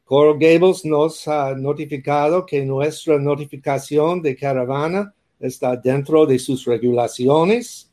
Coral 0.04 0.38
Gables 0.38 0.84
nos 0.86 1.28
ha 1.28 1.54
notificado 1.54 2.46
que 2.46 2.64
nuestra 2.64 3.18
notificación 3.18 4.22
de 4.22 4.34
caravana 4.34 5.14
está 5.38 5.76
dentro 5.76 6.24
de 6.24 6.38
sus 6.38 6.64
regulaciones 6.64 7.90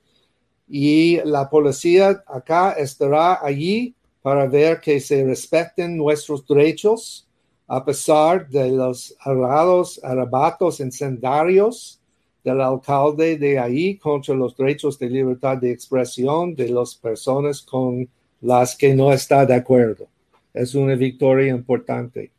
y 0.69 1.17
la 1.25 1.49
policía 1.49 2.23
acá 2.27 2.71
estará 2.71 3.45
allí 3.45 3.93
para 4.21 4.47
ver 4.47 4.79
que 4.79 5.01
se 5.01 5.25
respeten 5.25 5.97
nuestros 5.97 6.47
derechos 6.47 7.27
a 7.73 7.85
pesar 7.85 8.49
de 8.49 8.69
los 8.69 9.15
arrados, 9.21 9.97
arrebatos 10.03 10.81
incendarios 10.81 12.01
del 12.43 12.59
alcalde 12.59 13.37
de 13.37 13.57
ahí 13.59 13.95
contra 13.95 14.35
los 14.35 14.57
derechos 14.57 14.99
de 14.99 15.09
libertad 15.09 15.55
de 15.55 15.71
expresión 15.71 16.53
de 16.53 16.67
las 16.67 16.95
personas 16.95 17.61
con 17.61 18.09
las 18.41 18.75
que 18.75 18.93
no 18.93 19.13
está 19.13 19.45
de 19.45 19.55
acuerdo. 19.55 20.09
Es 20.53 20.75
una 20.75 20.95
victoria 20.95 21.47
importante. 21.47 22.31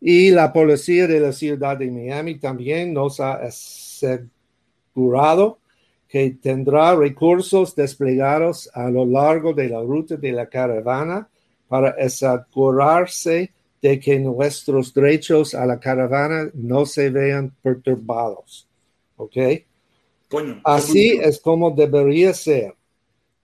Y 0.00 0.30
la 0.30 0.50
policía 0.50 1.06
de 1.06 1.20
la 1.20 1.32
ciudad 1.32 1.76
de 1.76 1.90
Miami 1.90 2.38
también 2.38 2.94
nos 2.94 3.20
ha 3.20 3.34
asegurado 3.34 4.38
que 6.08 6.30
tendrá 6.30 6.96
recursos 6.96 7.74
desplegados 7.74 8.70
a 8.72 8.88
lo 8.88 9.04
largo 9.04 9.52
de 9.52 9.68
la 9.68 9.82
ruta 9.82 10.16
de 10.16 10.32
la 10.32 10.46
caravana 10.46 11.28
para 11.68 11.90
asegurarse 11.90 13.52
de 13.82 13.98
que 13.98 14.18
nuestros 14.20 14.94
derechos 14.94 15.54
a 15.54 15.66
la 15.66 15.80
caravana 15.80 16.48
no 16.54 16.86
se 16.86 17.10
vean 17.10 17.52
perturbados. 17.60 18.68
¿Ok? 19.16 19.36
Así 20.64 21.18
es 21.20 21.40
como 21.40 21.72
debería 21.72 22.32
ser. 22.32 22.74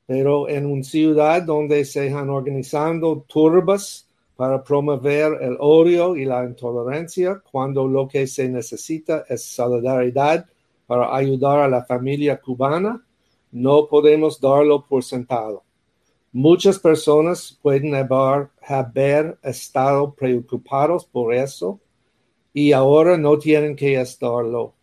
Pero 0.07 0.49
en 0.49 0.65
una 0.65 0.85
ciudad 0.85 1.43
donde 1.43 1.85
se 1.85 2.07
están 2.07 2.31
organizando 2.31 3.25
turbas 3.29 4.09
para 4.37 4.63
promover 4.63 5.43
el 5.43 5.57
odio 5.59 6.17
y 6.17 6.25
la 6.25 6.45
intolerancia, 6.45 7.43
cuando 7.51 7.89
lo 7.89 8.07
que 8.07 8.27
se 8.29 8.49
necesita 8.49 9.25
es 9.29 9.43
solidaridad 9.45 10.47
para 10.87 11.15
ayudar 11.15 11.59
a 11.59 11.69
la 11.69 11.85
familia 11.85 12.41
cubana, 12.41 13.05
no 13.51 13.89
podemos 13.89 14.41
darlo 14.41 14.87
por 14.87 15.03
sentado. 15.03 15.65
Muchas 16.33 16.79
personas 16.79 17.59
pueden 17.63 17.95
haber, 17.95 19.39
estado 19.43 20.15
preocupados 20.15 21.07
por 21.07 21.33
eso 21.33 21.81
y 22.53 22.73
ahora 22.73 23.17
no 23.17 23.39
tienen 23.39 23.75
que 23.75 23.99
estarlo. 23.99 24.75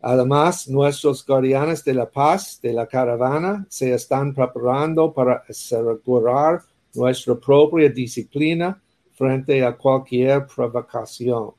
Además, 0.00 0.66
nuestros 0.68 1.24
guardianes 1.26 1.84
de 1.84 1.94
la 1.94 2.10
paz 2.10 2.60
de 2.62 2.72
la 2.72 2.86
caravana 2.86 3.66
se 3.68 3.92
están 3.92 4.34
preparando 4.34 5.12
para 5.12 5.44
asegurar 5.48 6.62
nuestra 6.94 7.34
propia 7.34 7.88
disciplina 7.90 8.80
frente 9.12 9.64
a 9.64 9.76
cualquier 9.76 10.46
provocación. 10.46 11.52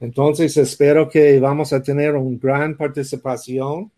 Entonces, 0.00 0.56
espero 0.56 1.08
que 1.08 1.40
vamos 1.40 1.72
a 1.72 1.82
tener 1.82 2.14
una 2.14 2.38
gran 2.40 2.76
participación. 2.76 3.90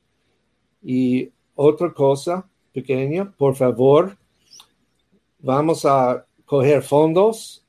Y 0.83 1.31
otra 1.55 1.93
cosa 1.93 2.49
pequeña, 2.73 3.31
por 3.31 3.55
favor, 3.55 4.17
Vamos 5.43 5.85
a 5.85 6.27
coger 6.45 6.83
fondos 6.83 7.65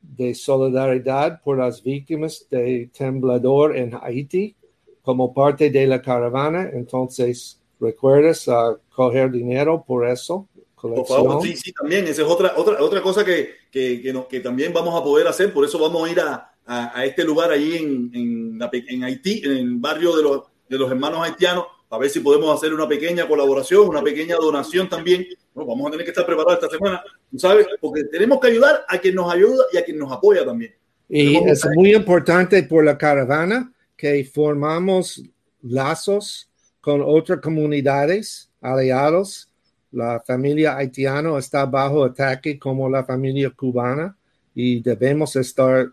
de 0.00 0.34
solidaridad 0.34 1.40
por 1.42 1.58
las 1.58 1.82
víctimas 1.82 2.46
de 2.50 2.90
temblador 2.96 3.76
en 3.76 3.94
Haití 4.02 4.56
como 5.02 5.32
parte 5.32 5.70
de 5.70 5.86
la 5.86 6.02
caravana. 6.02 6.70
Entonces, 6.72 7.60
recuerdes 7.80 8.48
a 8.48 8.76
coger 8.94 9.30
dinero 9.30 9.84
por 9.86 10.06
eso. 10.08 10.48
Por 10.80 11.06
favor, 11.06 11.40
sí, 11.42 11.56
sí, 11.56 11.72
también. 11.72 12.06
Esa 12.08 12.22
es 12.22 12.28
otra, 12.28 12.54
otra, 12.56 12.82
otra 12.82 13.00
cosa 13.00 13.24
que, 13.24 13.50
que, 13.70 14.02
que, 14.28 14.40
también 14.40 14.72
vamos 14.72 15.00
a 15.00 15.04
poder 15.04 15.28
hacer. 15.28 15.52
Por 15.52 15.64
eso 15.64 15.78
vamos 15.78 16.08
a 16.08 16.10
ir 16.10 16.18
a, 16.18 16.52
a, 16.66 17.04
este 17.04 17.24
lugar 17.24 17.52
allí 17.52 17.76
en, 17.76 18.10
en, 18.12 18.58
en, 18.88 19.04
Haití, 19.04 19.42
en 19.44 19.52
el 19.52 19.76
barrio 19.76 20.16
de 20.16 20.22
los, 20.24 20.42
de 20.68 20.78
los 20.78 20.90
hermanos 20.90 21.20
haitianos, 21.20 21.66
a 21.92 21.98
ver 21.98 22.08
si 22.08 22.20
podemos 22.20 22.56
hacer 22.56 22.72
una 22.72 22.88
pequeña 22.88 23.28
colaboración, 23.28 23.86
una 23.86 24.02
pequeña 24.02 24.36
donación 24.36 24.88
también. 24.88 25.26
vamos 25.54 25.88
a 25.88 25.90
tener 25.90 26.06
que 26.06 26.10
estar 26.10 26.24
preparados 26.24 26.54
esta 26.54 26.74
semana, 26.74 27.04
¿sabes? 27.36 27.66
Porque 27.82 28.04
tenemos 28.04 28.40
que 28.40 28.46
ayudar 28.46 28.86
a 28.88 28.96
quien 28.96 29.14
nos 29.14 29.30
ayuda 29.30 29.64
y 29.70 29.76
a 29.76 29.84
quien 29.84 29.98
nos 29.98 30.10
apoya 30.10 30.42
también. 30.42 30.74
Y 31.06 31.36
es 31.36 31.66
muy 31.74 31.94
importante 31.94 32.62
por 32.62 32.82
la 32.82 32.96
caravana 32.96 33.70
que 33.94 34.24
formamos 34.24 35.22
lazos 35.60 36.48
con 36.80 37.02
otras 37.04 37.40
comunidades 37.40 38.50
aliados. 38.62 39.50
La 39.90 40.18
familia 40.26 40.78
haitiana 40.78 41.36
está 41.36 41.66
bajo 41.66 42.04
ataque 42.04 42.58
como 42.58 42.88
la 42.88 43.04
familia 43.04 43.50
cubana 43.50 44.16
y 44.54 44.80
debemos 44.80 45.36
estar 45.36 45.92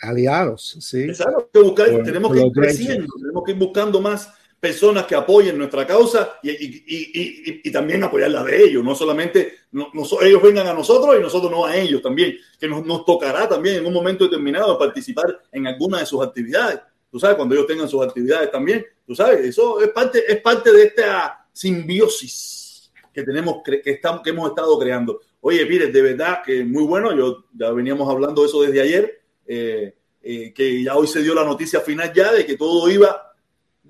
aliados, 0.00 0.76
¿sí? 0.80 1.08
tenemos 1.52 2.32
que 2.32 2.40
ir 2.40 2.52
creciendo, 2.52 3.12
tenemos 3.18 3.44
que 3.44 3.52
ir 3.52 3.58
buscando 3.58 4.00
más 4.00 4.32
personas 4.62 5.06
que 5.06 5.16
apoyen 5.16 5.58
nuestra 5.58 5.84
causa 5.84 6.38
y, 6.40 6.50
y, 6.50 6.84
y, 6.86 7.60
y 7.64 7.72
también 7.72 8.04
apoyar 8.04 8.30
la 8.30 8.44
de 8.44 8.62
ellos, 8.62 8.84
no 8.84 8.94
solamente 8.94 9.54
no, 9.72 9.90
ellos 10.20 10.40
vengan 10.40 10.68
a 10.68 10.72
nosotros 10.72 11.16
y 11.18 11.20
nosotros 11.20 11.50
no 11.50 11.66
a 11.66 11.76
ellos 11.76 12.00
también, 12.00 12.36
que 12.60 12.68
nos, 12.68 12.86
nos 12.86 13.04
tocará 13.04 13.48
también 13.48 13.78
en 13.78 13.86
un 13.86 13.92
momento 13.92 14.22
determinado 14.22 14.78
participar 14.78 15.36
en 15.50 15.66
alguna 15.66 15.98
de 15.98 16.06
sus 16.06 16.24
actividades, 16.24 16.78
tú 17.10 17.18
sabes, 17.18 17.34
cuando 17.34 17.56
ellos 17.56 17.66
tengan 17.66 17.88
sus 17.88 18.06
actividades 18.06 18.52
también, 18.52 18.86
tú 19.04 19.16
sabes, 19.16 19.40
eso 19.40 19.80
es 19.80 19.88
parte, 19.88 20.22
es 20.32 20.40
parte 20.40 20.72
de 20.72 20.84
esta 20.84 21.44
simbiosis 21.52 22.92
que 23.12 23.24
tenemos, 23.24 23.64
que, 23.64 23.82
estamos, 23.84 24.22
que 24.22 24.30
hemos 24.30 24.48
estado 24.48 24.78
creando. 24.78 25.22
Oye, 25.40 25.66
mire, 25.66 25.88
de 25.88 26.02
verdad 26.02 26.40
que 26.46 26.64
muy 26.64 26.84
bueno, 26.84 27.12
yo 27.16 27.46
ya 27.52 27.72
veníamos 27.72 28.08
hablando 28.08 28.42
de 28.42 28.46
eso 28.46 28.62
desde 28.62 28.80
ayer, 28.80 29.22
eh, 29.44 29.92
eh, 30.22 30.52
que 30.54 30.84
ya 30.84 30.94
hoy 30.94 31.08
se 31.08 31.20
dio 31.20 31.34
la 31.34 31.44
noticia 31.44 31.80
final 31.80 32.12
ya 32.14 32.32
de 32.32 32.46
que 32.46 32.56
todo 32.56 32.88
iba 32.88 33.31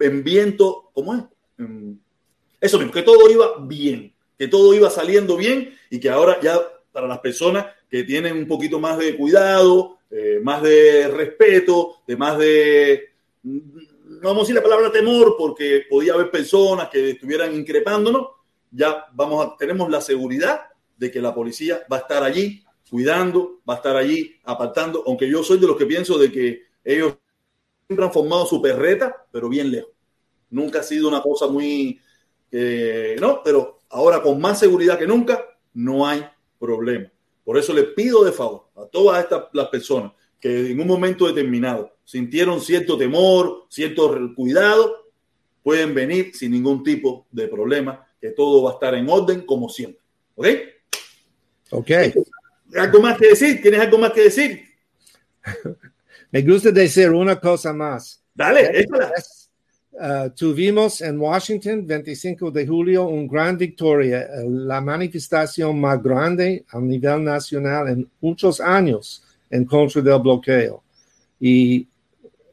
en 0.00 0.24
viento, 0.24 0.90
¿cómo 0.92 1.14
es? 1.14 1.22
Eso 2.60 2.78
mismo, 2.78 2.92
que 2.92 3.02
todo 3.02 3.30
iba 3.30 3.56
bien, 3.60 4.14
que 4.38 4.48
todo 4.48 4.74
iba 4.74 4.90
saliendo 4.90 5.36
bien 5.36 5.74
y 5.90 5.98
que 5.98 6.08
ahora 6.08 6.38
ya 6.40 6.60
para 6.92 7.06
las 7.06 7.18
personas 7.20 7.66
que 7.88 8.04
tienen 8.04 8.36
un 8.36 8.46
poquito 8.46 8.78
más 8.78 8.98
de 8.98 9.16
cuidado, 9.16 9.98
eh, 10.10 10.40
más 10.42 10.62
de 10.62 11.08
respeto, 11.08 12.02
de 12.06 12.16
más 12.16 12.38
de, 12.38 13.10
no 13.42 14.28
vamos 14.28 14.38
a 14.38 14.42
decir 14.42 14.54
la 14.54 14.62
palabra 14.62 14.92
temor, 14.92 15.36
porque 15.36 15.84
podía 15.88 16.14
haber 16.14 16.30
personas 16.30 16.88
que 16.88 17.10
estuvieran 17.10 17.54
increpándonos, 17.54 18.28
ya 18.70 19.06
vamos 19.12 19.46
a, 19.46 19.56
tenemos 19.56 19.90
la 19.90 20.00
seguridad 20.00 20.62
de 20.96 21.10
que 21.10 21.20
la 21.20 21.34
policía 21.34 21.82
va 21.90 21.96
a 21.98 22.00
estar 22.00 22.22
allí 22.22 22.62
cuidando, 22.88 23.60
va 23.68 23.74
a 23.74 23.76
estar 23.78 23.96
allí 23.96 24.36
apartando, 24.44 25.02
aunque 25.06 25.28
yo 25.28 25.42
soy 25.42 25.58
de 25.58 25.66
los 25.66 25.76
que 25.76 25.86
pienso 25.86 26.18
de 26.18 26.30
que 26.30 26.62
ellos 26.84 27.14
siempre 27.86 28.06
han 28.06 28.12
formado 28.12 28.46
su 28.46 28.60
perreta, 28.60 29.26
pero 29.30 29.48
bien 29.48 29.70
lejos. 29.70 29.92
Nunca 30.50 30.80
ha 30.80 30.82
sido 30.82 31.08
una 31.08 31.22
cosa 31.22 31.46
muy, 31.46 31.98
eh, 32.50 33.16
no, 33.20 33.42
pero 33.42 33.80
ahora 33.90 34.22
con 34.22 34.40
más 34.40 34.58
seguridad 34.58 34.98
que 34.98 35.06
nunca, 35.06 35.44
no 35.74 36.06
hay 36.06 36.24
problema. 36.58 37.10
Por 37.44 37.58
eso 37.58 37.72
le 37.72 37.84
pido 37.84 38.24
de 38.24 38.32
favor 38.32 38.66
a 38.76 38.86
todas 38.86 39.22
estas 39.22 39.44
las 39.52 39.68
personas 39.68 40.12
que 40.38 40.70
en 40.70 40.80
un 40.80 40.86
momento 40.86 41.26
determinado 41.26 41.96
sintieron 42.04 42.60
cierto 42.60 42.98
temor, 42.98 43.66
cierto 43.68 44.12
cuidado, 44.34 45.10
pueden 45.62 45.94
venir 45.94 46.34
sin 46.34 46.50
ningún 46.50 46.82
tipo 46.82 47.26
de 47.30 47.46
problema, 47.46 48.04
que 48.20 48.30
todo 48.30 48.62
va 48.62 48.70
a 48.70 48.74
estar 48.74 48.94
en 48.94 49.08
orden 49.08 49.42
como 49.46 49.68
siempre. 49.68 50.02
¿Ok? 50.34 50.46
Ok. 51.70 51.90
¿Algo 52.76 53.00
más 53.00 53.18
que 53.18 53.28
decir? 53.28 53.62
¿Tienes 53.62 53.80
algo 53.80 53.98
más 53.98 54.12
que 54.12 54.22
decir? 54.22 54.62
Me 56.32 56.40
gusta 56.40 56.72
decir 56.72 57.10
una 57.10 57.38
cosa 57.38 57.74
más. 57.74 58.22
Dale, 58.34 58.86
uh, 59.92 60.30
tuvimos 60.34 61.02
en 61.02 61.20
Washington, 61.20 61.86
25 61.86 62.50
de 62.50 62.66
julio, 62.66 63.06
una 63.06 63.30
gran 63.30 63.58
victoria, 63.58 64.26
la 64.46 64.80
manifestación 64.80 65.78
más 65.78 66.02
grande 66.02 66.64
a 66.70 66.80
nivel 66.80 67.22
nacional 67.22 67.88
en 67.88 68.10
muchos 68.18 68.62
años 68.62 69.22
en 69.50 69.66
contra 69.66 70.00
del 70.00 70.18
bloqueo. 70.20 70.82
Y 71.38 71.86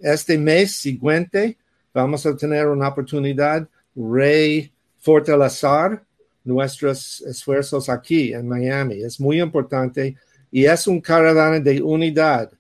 este 0.02 0.38
mes 0.38 0.76
siguiente 0.76 1.58
vamos 1.94 2.26
a 2.26 2.36
tener 2.36 2.68
una 2.68 2.90
oportunidad 2.90 3.66
refortalecer 3.96 6.02
nuestros 6.44 7.22
esfuerzos 7.22 7.88
aquí 7.88 8.34
en 8.34 8.46
Miami. 8.46 9.04
Es 9.04 9.22
muy 9.22 9.40
importante 9.40 10.18
y 10.52 10.66
es 10.66 10.86
un 10.86 11.00
caravana 11.00 11.62
de 11.62 11.82
unidad. 11.82 12.52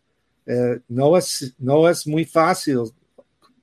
Eh, 0.52 0.80
no, 0.88 1.16
es, 1.16 1.54
no 1.60 1.88
es 1.88 2.08
muy 2.08 2.26
fácil 2.26 2.80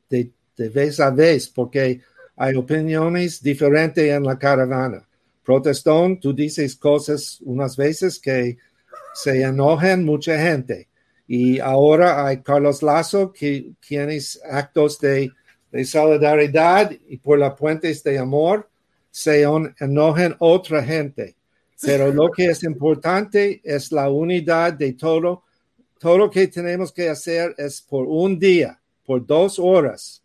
de, 0.08 0.30
de 0.56 0.68
vez 0.68 1.00
a 1.00 1.10
vez 1.10 1.48
porque 1.48 2.00
hay 2.36 2.54
opiniones 2.54 3.42
diferentes 3.42 4.08
en 4.08 4.22
la 4.22 4.38
caravana. 4.38 5.04
Protestón, 5.44 6.20
tú 6.20 6.32
dices 6.32 6.76
cosas 6.76 7.40
unas 7.42 7.76
veces 7.76 8.20
que 8.20 8.56
se 9.14 9.42
enojan 9.42 10.04
mucha 10.04 10.38
gente. 10.38 10.86
Y 11.26 11.58
ahora 11.58 12.24
hay 12.24 12.42
Carlos 12.42 12.84
Lazo, 12.84 13.32
que 13.32 13.72
quienes 13.84 14.40
actos 14.48 15.00
de, 15.00 15.32
de 15.72 15.84
solidaridad 15.84 16.92
y 17.08 17.16
por 17.16 17.40
las 17.40 17.54
puentes 17.54 18.04
de 18.04 18.16
amor 18.16 18.68
se 19.10 19.42
enojan 19.80 20.36
otra 20.38 20.84
gente. 20.84 21.34
Pero 21.82 22.12
lo 22.12 22.30
que 22.30 22.46
es 22.46 22.62
importante 22.62 23.60
es 23.64 23.90
la 23.90 24.08
unidad 24.08 24.74
de 24.74 24.92
todo. 24.92 25.42
Todo 25.98 26.18
lo 26.18 26.30
que 26.30 26.48
tenemos 26.48 26.92
que 26.92 27.08
hacer 27.08 27.54
es 27.56 27.80
por 27.80 28.06
un 28.06 28.38
día, 28.38 28.80
por 29.04 29.24
dos 29.24 29.58
horas, 29.58 30.22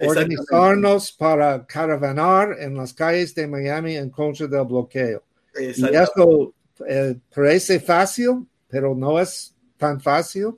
organizarnos 0.00 1.12
para 1.12 1.64
caravanar 1.64 2.56
en 2.60 2.76
las 2.76 2.92
calles 2.92 3.34
de 3.34 3.46
Miami 3.46 3.96
en 3.96 4.10
contra 4.10 4.46
del 4.46 4.64
bloqueo. 4.64 5.22
Y 5.58 5.84
esto 5.94 6.54
eh, 6.86 7.16
parece 7.34 7.80
fácil, 7.80 8.46
pero 8.68 8.94
no 8.94 9.18
es 9.18 9.54
tan 9.78 10.00
fácil. 10.00 10.54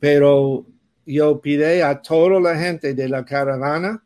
Pero 0.00 0.66
yo 1.06 1.40
pide 1.40 1.82
a 1.82 2.00
toda 2.00 2.40
la 2.40 2.56
gente 2.56 2.94
de 2.94 3.08
la 3.08 3.24
caravana 3.24 4.02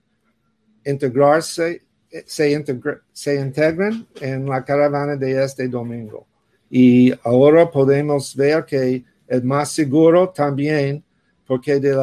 integrarse, 0.85 1.83
eh, 2.11 2.25
se, 2.27 2.65
se 3.13 3.35
integren 3.35 4.07
en 4.21 4.47
la 4.47 4.65
caravana 4.65 5.17
de 5.17 5.43
este 5.43 5.69
domingo. 5.69 6.27
Y 6.71 7.13
ahora 7.23 7.71
podemos 7.71 8.35
ver 8.35 8.65
que 8.65 9.05
es 9.27 9.45
más 9.45 9.71
seguro 9.71 10.31
también 10.31 11.05
porque 11.47 11.79
de 11.79 11.95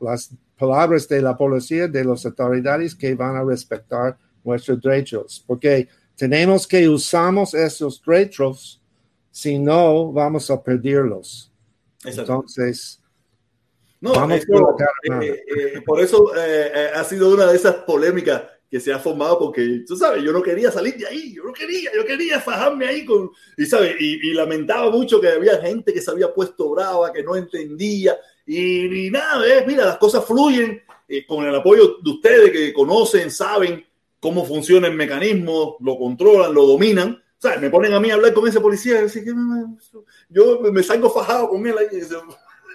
las 0.00 0.30
palabras 0.56 1.08
de 1.08 1.22
la 1.22 1.36
policía, 1.36 1.88
de 1.88 2.04
las 2.04 2.24
autoridades 2.24 2.94
que 2.94 3.14
van 3.14 3.36
a 3.36 3.44
respetar 3.44 4.16
nuestros 4.44 4.80
derechos, 4.80 5.42
porque 5.46 5.88
tenemos 6.16 6.66
que 6.66 6.88
usamos 6.88 7.54
esos 7.54 8.02
derechos, 8.04 8.80
si 9.30 9.58
no 9.58 10.12
vamos 10.12 10.50
a 10.50 10.62
perderlos. 10.62 11.52
Entonces, 12.04 13.00
no, 14.00 14.12
eh, 14.30 14.42
eh, 15.10 15.80
por 15.84 16.00
eso 16.00 16.32
eh, 16.34 16.90
ha 16.94 17.04
sido 17.04 17.34
una 17.34 17.46
de 17.46 17.56
esas 17.56 17.74
polémicas 17.76 18.42
que 18.70 18.78
se 18.78 18.92
ha 18.92 19.00
formado 19.00 19.38
porque, 19.38 19.82
tú 19.86 19.96
sabes, 19.96 20.22
yo 20.22 20.32
no 20.32 20.42
quería 20.42 20.70
salir 20.70 20.96
de 20.96 21.06
ahí, 21.06 21.34
yo 21.34 21.42
no 21.42 21.52
quería, 21.52 21.90
yo 21.92 22.06
quería 22.06 22.40
fajarme 22.40 22.86
ahí 22.86 23.04
con, 23.04 23.32
y 23.56 23.66
sabes, 23.66 23.96
y, 23.98 24.32
lamentaba 24.32 24.90
mucho 24.90 25.20
que 25.20 25.28
había 25.28 25.60
gente 25.60 25.92
que 25.92 26.00
se 26.00 26.10
había 26.10 26.32
puesto 26.32 26.70
brava, 26.70 27.12
que 27.12 27.24
no 27.24 27.34
entendía, 27.34 28.16
y, 28.46 29.10
nada, 29.10 29.44
mira, 29.66 29.84
las 29.84 29.98
cosas 29.98 30.24
fluyen 30.24 30.82
con 31.26 31.44
el 31.44 31.54
apoyo 31.54 31.96
de 32.00 32.10
ustedes 32.10 32.52
que 32.52 32.72
conocen, 32.72 33.32
saben 33.32 33.84
cómo 34.20 34.44
funciona 34.44 34.86
el 34.86 34.94
mecanismo, 34.94 35.76
lo 35.80 35.98
controlan, 35.98 36.54
lo 36.54 36.64
dominan, 36.66 37.20
¿sabes? 37.38 37.60
Me 37.60 37.70
ponen 37.70 37.92
a 37.92 37.98
mí 37.98 38.10
a 38.10 38.14
hablar 38.14 38.32
con 38.32 38.46
ese 38.46 38.60
policía, 38.60 39.00
y 39.04 39.24
yo 40.28 40.60
me 40.60 40.82
salgo 40.84 41.10
fajado 41.10 41.48
con 41.48 41.66
él 41.66 41.74
ahí, 41.76 42.00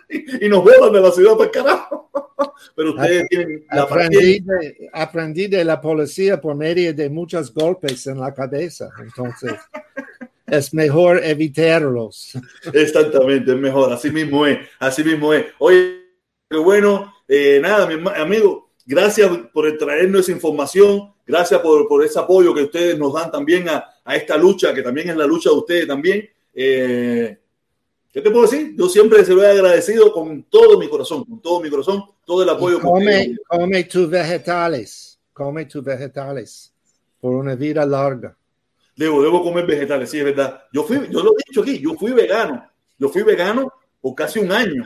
y, 0.42 0.50
nos 0.50 0.64
botan 0.64 0.94
de 0.94 1.02
la 1.02 1.12
ciudad 1.12 1.38
para 1.38 1.52
carajo. 1.52 2.10
Pero 2.76 2.94
ustedes 2.94 3.28
tienen 3.30 3.66
la 3.72 3.84
aprendí 3.84 4.40
de, 4.40 4.90
aprendí 4.94 5.48
de 5.48 5.64
la 5.64 5.80
policía 5.80 6.40
por 6.40 6.56
medio 6.56 6.94
de 6.94 7.10
muchos 7.10 7.54
golpes 7.54 8.08
en 8.08 8.20
la 8.20 8.34
cabeza, 8.34 8.90
entonces 9.00 9.54
es 10.48 10.74
mejor 10.74 11.24
evitarlos. 11.24 12.38
Exactamente, 12.74 13.52
es 13.52 13.58
mejor, 13.58 13.94
así 13.94 14.12
mismo 14.12 14.46
es, 14.46 14.60
así 14.80 15.04
mismo 15.04 15.34
es. 15.34 15.46
Oye, 15.60 16.02
qué 16.50 16.58
bueno, 16.58 17.14
eh, 17.28 17.60
nada, 17.62 17.88
mi 17.88 18.04
amigo, 18.16 18.72
gracias 18.86 19.30
por 19.54 19.78
traernos 19.78 20.22
esa 20.22 20.32
información, 20.32 21.14
gracias 21.26 21.62
por, 21.62 21.88
por, 21.88 22.04
ese 22.04 22.20
apoyo 22.20 22.54
que 22.54 22.64
ustedes 22.64 22.98
nos 22.98 23.14
dan 23.14 23.32
también 23.32 23.70
a, 23.70 23.86
a, 24.04 24.16
esta 24.16 24.38
lucha, 24.38 24.74
que 24.74 24.82
también 24.82 25.10
es 25.10 25.16
la 25.16 25.26
lucha 25.26 25.50
de 25.50 25.56
ustedes 25.56 25.88
también. 25.88 26.30
Eh, 26.54 27.38
¿Qué 28.16 28.22
te 28.22 28.32
puedo 28.32 28.50
decir? 28.50 28.74
Yo 28.78 28.88
siempre 28.88 29.26
se 29.26 29.34
lo 29.34 29.44
he 29.44 29.48
agradecido 29.48 30.14
con 30.14 30.44
todo 30.44 30.80
mi 30.80 30.88
corazón, 30.88 31.26
con 31.26 31.42
todo 31.42 31.60
mi 31.60 31.70
corazón, 31.70 32.02
todo 32.26 32.44
el 32.44 32.50
apoyo. 32.50 32.80
come, 32.80 33.36
come 33.46 33.84
tus 33.84 34.10
vegetales, 34.10 35.20
come 35.34 35.66
tus 35.66 35.84
vegetales 35.84 36.74
por 37.20 37.36
una 37.36 37.56
vida 37.56 37.86
larga. 37.86 38.34
Debo, 38.96 39.22
debo 39.22 39.44
comer 39.44 39.66
vegetales, 39.66 40.10
sí, 40.10 40.20
es 40.20 40.24
verdad. 40.24 40.64
Yo 40.72 40.86
fui, 40.86 40.96
yo 41.12 41.22
lo 41.22 41.34
he 41.34 41.44
dicho 41.46 41.62
aquí, 41.62 41.78
yo 41.82 41.94
fui 41.96 42.14
vegano. 42.14 42.66
Yo 42.98 43.10
fui 43.10 43.22
vegano 43.24 43.70
por 44.00 44.16
casi 44.16 44.40
un 44.40 44.54
año, 44.54 44.86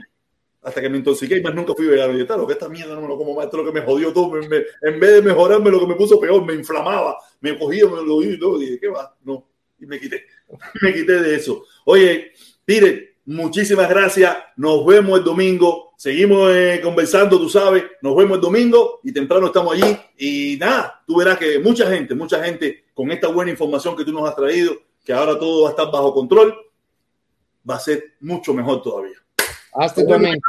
hasta 0.63 0.81
que 0.81 0.89
me 0.89 0.97
intoxiqué 0.97 1.37
y 1.37 1.43
más 1.43 1.53
nunca 1.53 1.75
fui 1.75 1.85
vegano. 1.85 2.17
Y 2.17 2.25
lo 2.25 2.47
que 2.47 2.53
esta 2.53 2.67
mierda 2.67 2.95
no 2.95 3.01
me 3.01 3.09
lo 3.09 3.15
como 3.15 3.35
más, 3.35 3.45
esto 3.45 3.59
es 3.59 3.63
lo 3.63 3.71
que 3.71 3.79
me 3.79 3.85
jodió 3.85 4.11
todo. 4.11 4.31
Me, 4.31 4.39
en 4.47 4.99
vez 4.99 5.13
de 5.13 5.21
mejorarme, 5.21 5.69
lo 5.69 5.79
que 5.79 5.85
me 5.85 5.93
puso 5.93 6.19
peor, 6.19 6.43
me 6.43 6.55
inflamaba, 6.55 7.15
me 7.41 7.59
cogía, 7.59 7.85
me 7.85 8.01
lo 8.01 8.23
y 8.23 8.39
todo. 8.39 8.59
Y 8.59 8.65
dije, 8.65 8.79
¿qué 8.79 8.87
va? 8.87 9.15
No. 9.23 9.47
Y 9.79 9.85
me 9.85 9.99
quité, 9.99 10.25
me 10.81 10.91
quité 10.95 11.21
de 11.21 11.35
eso. 11.35 11.63
Oye, 11.85 12.31
mire, 12.65 13.08
Muchísimas 13.29 13.87
gracias. 13.87 14.35
Nos 14.55 14.83
vemos 14.83 15.19
el 15.19 15.23
domingo. 15.23 15.93
Seguimos 15.95 16.49
eh, 16.51 16.81
conversando, 16.81 17.37
tú 17.37 17.47
sabes. 17.47 17.83
Nos 18.01 18.15
vemos 18.15 18.37
el 18.37 18.41
domingo 18.41 19.01
y 19.03 19.13
temprano 19.13 19.45
estamos 19.45 19.75
allí. 19.75 19.95
Y 20.17 20.57
nada, 20.59 21.03
tú 21.05 21.17
verás 21.17 21.37
que 21.37 21.59
mucha 21.59 21.87
gente, 21.91 22.15
mucha 22.15 22.43
gente 22.43 22.85
con 22.91 23.11
esta 23.11 23.27
buena 23.27 23.51
información 23.51 23.95
que 23.95 24.03
tú 24.03 24.11
nos 24.11 24.27
has 24.27 24.35
traído, 24.35 24.73
que 25.05 25.13
ahora 25.13 25.37
todo 25.37 25.61
va 25.61 25.69
a 25.69 25.71
estar 25.73 25.91
bajo 25.91 26.11
control, 26.11 26.55
va 27.69 27.75
a 27.75 27.79
ser 27.79 28.15
mucho 28.19 28.51
mejor 28.51 28.81
todavía. 28.81 29.17
Hasta 29.75 30.01
el 30.01 30.07
domingo. 30.07 30.41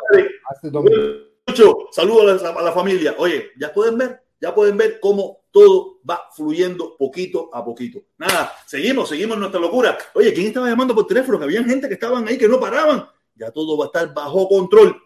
Hasta 0.49 0.67
el 0.67 0.73
domingo. 0.73 1.87
Saludos 1.91 2.43
a 2.43 2.63
la 2.63 2.73
familia. 2.73 3.15
Oye, 3.19 3.51
ya 3.59 3.75
pueden 3.75 3.99
ver, 3.99 4.23
ya 4.41 4.55
pueden 4.55 4.79
ver 4.79 4.99
cómo 5.01 5.40
todo 5.51 6.01
va 6.09 6.29
fluyendo 6.35 6.97
poquito 6.97 7.51
a 7.53 7.65
poquito. 7.65 8.01
Nada, 8.19 8.53
seguimos, 8.67 9.09
seguimos 9.09 9.39
nuestra 9.39 9.61
locura. 9.61 9.99
Oye, 10.15 10.33
¿quién 10.33 10.49
estaba 10.49 10.69
llamando 10.69 10.95
por 10.95 11.07
teléfono? 11.07 11.39
Que 11.39 11.45
había 11.45 11.65
gente 11.65 11.89
que 11.89 11.95
estaban 11.95 12.27
ahí 12.29 12.39
que 12.39 12.49
no 12.49 12.61
paraban. 12.61 13.09
Ya 13.35 13.51
todo 13.51 13.77
va 13.77 13.87
a 13.87 13.89
estar 13.89 14.15
bajo 14.15 14.49
control. 14.49 14.97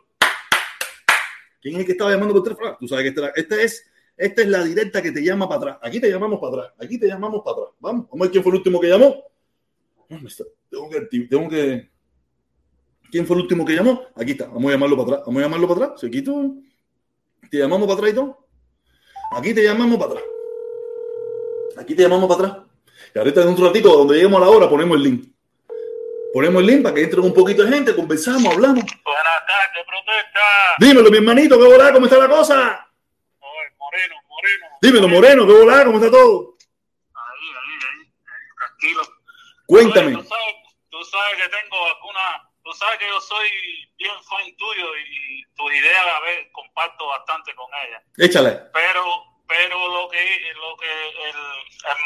¿Quién 1.61 1.77
es 1.77 1.81
el 1.81 1.87
que 1.87 1.93
estaba 1.93 2.11
llamando 2.11 2.35
por 2.35 2.43
teléfono? 2.43 2.77
Tú 2.79 2.87
sabes 2.87 3.11
que 3.13 3.21
esta, 3.37 3.63
es, 3.63 3.87
esta 4.17 4.43
es 4.43 4.49
la 4.49 4.63
directa 4.65 5.01
que 5.01 5.13
te 5.13 5.25
llama 5.25 5.49
para 5.49 5.59
atrás. 5.59 5.79
Aquí 5.83 6.01
te 6.01 6.11
llamamos 6.11 6.39
para 6.39 6.53
atrás. 6.53 6.75
Aquí 6.79 6.99
te 6.99 7.07
llamamos 7.07 7.43
para 7.43 7.57
atrás. 7.57 7.75
Vamos, 7.81 8.07
vamos 8.11 8.21
a 8.21 8.25
ver 8.25 8.31
quién 8.31 8.43
fue 8.43 8.51
el 8.51 8.59
último 8.59 8.81
que 8.81 8.89
llamó. 8.89 9.25
Tengo 10.69 10.91
que, 10.91 11.01
tengo 11.27 11.49
que. 11.49 11.91
¿Quién 13.11 13.27
fue 13.27 13.37
el 13.37 13.43
último 13.43 13.65
que 13.65 13.75
llamó? 13.75 14.03
Aquí 14.15 14.33
está. 14.33 14.47
Vamos 14.47 14.67
a 14.67 14.73
llamarlo 14.73 14.97
para 14.97 15.09
atrás. 15.09 15.23
Vamos 15.27 15.41
a 15.41 15.45
llamarlo 15.45 15.69
para 15.69 15.85
atrás. 15.85 16.01
Se 16.01 16.11
quito. 16.11 16.55
Te 17.51 17.59
llamamos 17.59 17.87
para 17.87 17.99
atrás 17.99 18.13
y 18.13 18.15
todo. 18.15 18.47
Aquí 19.33 19.55
te 19.55 19.65
llamamos 19.65 19.97
para 19.97 20.11
atrás. 20.13 20.34
Aquí 21.79 21.95
te 21.95 22.03
llamamos 22.03 22.29
para 22.29 22.49
atrás. 22.49 22.67
Y 23.15 23.19
ahorita 23.19 23.43
en 23.43 23.49
un 23.49 23.65
ratito, 23.65 23.97
donde 23.97 24.17
lleguemos 24.17 24.41
a 24.41 24.45
la 24.45 24.51
hora, 24.51 24.69
ponemos 24.69 24.97
el 24.97 25.03
link. 25.03 25.29
Ponemos 26.33 26.61
el 26.61 26.67
link 26.67 26.83
para 26.83 26.95
que 26.95 27.03
entre 27.03 27.21
un 27.21 27.33
poquito 27.33 27.63
de 27.63 27.73
gente, 27.73 27.95
conversamos, 27.95 28.53
hablamos. 28.53 28.85
Buenas 29.05 29.47
tardes, 29.47 29.87
protesta. 29.87 30.41
Dímelo, 30.79 31.11
mi 31.11 31.19
hermanito, 31.19 31.59
¿qué 31.59 31.65
volá? 31.65 31.93
¿Cómo 31.93 32.07
está 32.07 32.19
la 32.19 32.29
cosa? 32.29 32.85
moreno, 33.95 34.17
moreno. 34.29 34.67
Dímelo, 34.81 35.09
Moreno, 35.09 35.47
¿qué 35.47 35.53
volá? 35.53 35.85
¿Cómo 35.85 35.99
está 35.99 36.11
todo? 36.11 36.57
Ahí, 37.15 37.49
ahí, 37.49 37.79
ahí, 37.89 38.49
tranquilo. 38.59 39.03
Cuéntame. 39.67 40.13
tú, 40.13 40.25
sabes, 40.25 40.55
tú 40.91 41.05
sabes 41.05 41.37
que 41.37 41.49
tengo 41.49 41.77
alguna, 41.87 42.51
tú 42.63 42.73
sabes 42.73 42.99
que 42.99 43.09
yo 43.09 43.21
soy 43.21 43.49
bien 43.97 44.15
fan 44.25 44.57
tuyo 44.57 44.87
y 44.97 45.45
tus 45.55 45.73
ideas 45.73 46.07
a 46.17 46.21
ver, 46.21 46.51
comparto 46.53 47.07
bastante 47.07 47.55
con 47.55 47.67
ella. 47.87 48.03
Échale. 48.19 48.51
Pero 48.73 49.34
pero 49.47 49.89
lo 49.89 50.09
que 50.09 50.53
lo 50.55 50.77
que 50.77 51.09
el, 51.29 51.35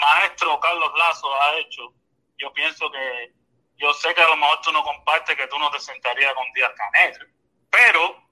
maestro 0.01 0.59
Carlos 0.61 0.93
Lazo 0.97 1.34
ha 1.43 1.57
hecho, 1.59 1.93
yo 2.36 2.53
pienso 2.53 2.91
que 2.91 3.32
yo 3.76 3.93
sé 3.95 4.14
que 4.14 4.22
a 4.22 4.28
lo 4.28 4.36
mejor 4.36 4.61
tú 4.61 4.72
no 4.72 4.82
compartes 4.82 5.36
que 5.36 5.47
tú 5.47 5.59
no 5.59 5.70
te 5.70 5.78
sentarías 5.78 6.34
con 6.34 6.53
Díaz 6.53 6.72
Canel, 6.76 7.32
pero 7.70 8.22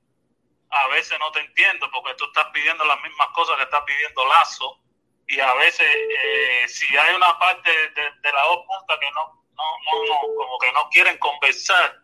a 0.71 0.89
veces 0.89 1.19
no 1.19 1.31
te 1.31 1.41
entiendo 1.41 1.89
porque 1.93 2.15
tú 2.15 2.25
estás 2.27 2.47
pidiendo 2.53 2.85
las 2.85 3.01
mismas 3.03 3.29
cosas 3.29 3.57
que 3.57 3.63
está 3.63 3.85
pidiendo 3.85 4.27
Lazo 4.27 4.81
y 5.29 5.41
a 5.41 5.55
veces 5.55 5.87
eh, 5.87 6.69
si 6.69 6.97
hay 6.97 7.15
una 7.15 7.39
parte 7.39 7.71
de, 7.71 8.33
las 8.33 8.45
dos 8.45 8.65
puntas 8.67 8.99
que 8.99 9.11
no, 9.13 9.45
no, 9.55 9.65
no, 9.85 10.05
no, 10.05 10.35
como 10.37 10.59
que 10.59 10.73
no 10.73 10.89
quieren 10.91 11.19
conversar 11.19 11.97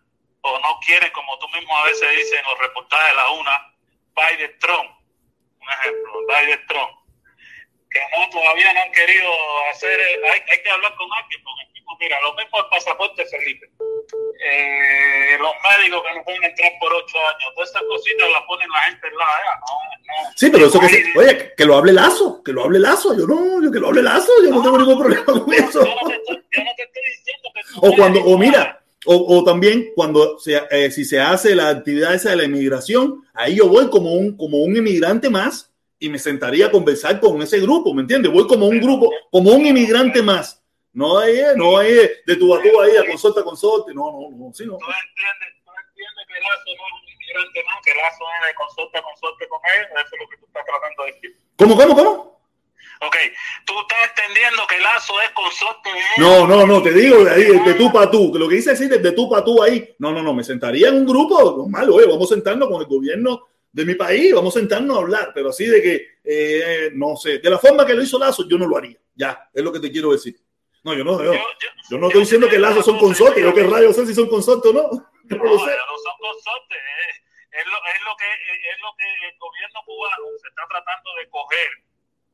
o 0.43 0.59
no 0.59 0.79
quieren, 0.85 1.11
como 1.13 1.39
tú 1.39 1.49
mismo 1.51 1.77
a 1.77 1.85
veces 1.85 2.11
dices 2.11 2.39
en 2.39 2.45
los 2.45 2.59
reportajes 2.59 3.09
de 3.09 3.15
la 3.15 3.29
una, 3.31 3.75
Biden 4.15 4.59
Trump 4.59 5.02
un 5.63 5.69
ejemplo, 5.71 6.13
Biden 6.29 6.67
Trump, 6.67 6.93
que 7.91 8.01
no, 8.13 8.29
todavía 8.31 8.73
no 8.73 8.81
han 8.83 8.93
querido 8.93 9.31
hacer, 9.71 10.01
hay, 10.01 10.41
hay 10.51 10.63
que 10.63 10.71
hablar 10.71 10.95
con 10.97 11.09
alguien, 11.13 11.43
porque 11.45 11.73
mira, 12.03 12.21
lo 12.21 12.35
mismo 12.35 12.59
el 12.59 12.67
pasaporte 12.67 13.25
Felipe. 13.27 13.67
eh, 14.45 15.39
los 15.39 15.53
médicos 15.71 16.03
que 16.03 16.15
no 16.19 16.25
pueden 16.25 16.45
entrar 16.45 16.73
por 16.81 16.93
ocho 16.93 17.19
años, 17.19 17.55
todas 17.55 17.71
esas 17.71 17.83
cositas 17.83 18.31
las 18.31 18.43
ponen 18.43 18.69
la 18.71 18.81
gente 18.81 19.07
en 19.07 19.17
la 19.17 19.25
no, 19.25 20.33
Sí, 20.37 20.51
pero 20.51 20.67
eso 20.67 20.81
que 20.81 20.89
se, 20.89 21.19
oye, 21.19 21.55
que 21.57 21.65
lo 21.65 21.77
hable 21.77 21.93
Lazo, 21.93 22.43
que 22.43 22.53
lo 22.53 22.65
hable 22.65 22.79
Lazo, 22.79 23.17
yo 23.17 23.27
no, 23.27 23.63
yo 23.63 23.71
que 23.71 23.79
lo 23.79 23.89
hable 23.89 24.03
Lazo, 24.03 24.33
yo 24.43 24.51
no, 24.51 24.63
tengo 24.63 24.79
ningún 24.79 24.99
problema 24.99 25.25
con 25.25 25.53
eso. 25.53 25.85
Yo 25.85 25.95
no 25.95 26.09
te 26.09 26.17
estoy, 26.17 26.45
yo 26.51 26.65
no 26.65 26.71
te 26.77 26.83
estoy 26.83 27.03
diciendo 27.05 27.49
que 27.55 27.61
o 27.77 27.97
cuando, 27.97 28.21
o 28.25 28.39
mira, 28.39 28.82
o, 29.07 29.39
o, 29.39 29.45
también 29.45 29.91
cuando 29.95 30.39
se, 30.39 30.61
eh, 30.71 30.91
si 30.91 31.05
se 31.05 31.21
hace 31.21 31.55
la 31.55 31.69
actividad 31.69 32.15
esa 32.15 32.31
de 32.31 32.37
la 32.37 32.45
inmigración, 32.45 33.25
ahí 33.35 33.57
yo 33.57 33.69
voy 33.69 33.89
como 33.91 34.13
un, 34.13 34.37
como 34.37 34.59
un 34.59 34.77
inmigrante 34.77 35.29
más 35.29 35.73
y 35.99 36.09
me 36.09 36.19
sentaría 36.19 36.67
a 36.67 36.71
conversar 36.71 37.21
con 37.21 37.41
ese 37.43 37.61
grupo, 37.61 37.95
¿me 37.95 38.03
entiendes? 38.03 38.33
Voy 38.33 38.47
como 38.47 38.67
un 38.67 38.81
grupo, 38.81 39.11
como 39.31 39.53
un 39.53 39.67
inmigrante 39.67 40.23
más 40.23 40.63
no 40.93 41.19
hay, 41.19 41.41
no 41.57 41.79
hay 41.79 41.95
de 42.27 42.37
tu 42.37 42.55
a 42.55 42.59
ahí 42.61 42.97
a 42.97 43.07
consulta, 43.07 43.43
consulta. 43.43 43.93
No, 43.95 44.13
no, 44.13 44.29
no. 44.31 44.53
Sí, 44.53 44.67
no. 44.67 44.77
¿Tú 44.77 44.85
entiendes, 44.85 45.65
tú 45.65 45.73
entiendes 45.73 46.27
que 46.29 46.41
Lazo 46.41 46.69
no 46.77 46.85
es 46.85 46.93
un 46.93 47.09
inmigrante 47.09 47.65
más, 47.65 47.81
que 47.83 47.95
Lazo 47.95 48.25
es 48.29 48.47
de 48.47 48.55
consulta, 48.55 49.03
consulta 49.03 49.49
con 49.49 49.61
él. 49.75 49.87
Eso 49.89 50.13
es 50.13 50.21
lo 50.21 50.29
que 50.29 50.37
tú 50.37 50.47
estás 50.47 50.65
tratando 50.67 51.05
de 51.05 51.13
decir. 51.13 51.41
¿Cómo, 51.57 51.77
cómo, 51.77 51.95
cómo? 51.97 52.32
Ok, 53.05 53.17
tú 53.67 53.75
estás 53.81 53.99
entendiendo 54.11 54.63
que 54.69 54.79
Lazo 54.79 55.21
es 55.23 55.31
consorte. 55.31 55.91
No, 56.19 56.47
no, 56.47 56.65
no, 56.65 56.81
te 56.81 56.93
digo 56.93 57.25
de 57.25 57.31
ahí, 57.33 57.59
de 57.65 57.75
tú 57.75 57.91
para 57.91 58.09
tú, 58.09 58.33
que 58.33 58.39
lo 58.39 58.49
que 58.49 58.57
dice 58.57 58.71
decir 58.71 58.89
de 58.89 59.13
tú 59.13 59.29
para 59.29 59.43
tú 59.43 59.61
ahí. 59.61 59.93
No, 59.99 60.13
no, 60.13 60.23
no, 60.23 60.33
me 60.33 60.45
sentaría 60.45 60.89
en 60.89 60.99
un 60.99 61.07
grupo 61.07 61.57
normal, 61.59 61.91
oye, 61.91 62.07
vamos 62.07 62.31
a 62.31 62.35
sentarnos 62.35 62.69
con 62.69 62.81
el 62.81 62.87
gobierno 62.87 63.49
de 63.73 63.85
mi 63.85 63.97
país, 63.97 64.33
vamos 64.33 64.55
a 64.55 64.61
sentarnos 64.61 64.97
a 64.97 65.01
hablar, 65.01 65.33
pero 65.35 65.49
así 65.49 65.67
de 65.67 65.83
que, 65.83 66.07
eh, 66.23 66.91
no 66.95 67.17
sé, 67.17 67.39
de 67.39 67.51
la 67.51 67.59
forma 67.59 67.85
que 67.85 67.95
lo 67.95 68.03
hizo 68.03 68.21
Lazo, 68.21 68.47
yo 68.49 68.57
no 68.57 68.69
lo 68.69 68.77
haría. 68.77 68.97
Ya, 69.17 69.51
es 69.53 69.65
lo 69.65 69.73
que 69.73 69.81
te 69.81 69.91
quiero 69.91 70.13
decir. 70.13 70.37
No, 70.85 70.95
yo 70.95 71.03
no, 71.03 71.23
yo, 71.25 71.33
yo, 71.91 71.99
no 71.99 72.07
estoy 72.07 72.23
diciendo 72.23 72.49
que 72.49 72.59
Lazo 72.59 72.85
son 72.85 72.99
consortes, 72.99 73.43
yo 73.43 73.53
que 73.53 73.65
rayos 73.65 73.97
sé 73.97 74.07
si 74.07 74.15
son 74.15 74.29
consortes 74.29 74.71
o 74.71 74.75
no. 74.75 74.83
No, 75.23 75.39
no, 75.39 75.49
son 75.49 76.19
consortes, 76.19 76.79
es, 77.09 77.17
es, 77.51 77.67
lo, 77.67 77.79
es, 77.79 78.03
lo 78.05 78.15
que, 78.19 78.27
es 78.27 78.79
lo 78.83 78.91
que 78.99 79.27
el 79.29 79.39
gobierno 79.39 79.81
cubano 79.87 80.27
se 80.41 80.49
está 80.49 80.63
tratando 80.69 81.15
de 81.17 81.31
coger. 81.31 81.71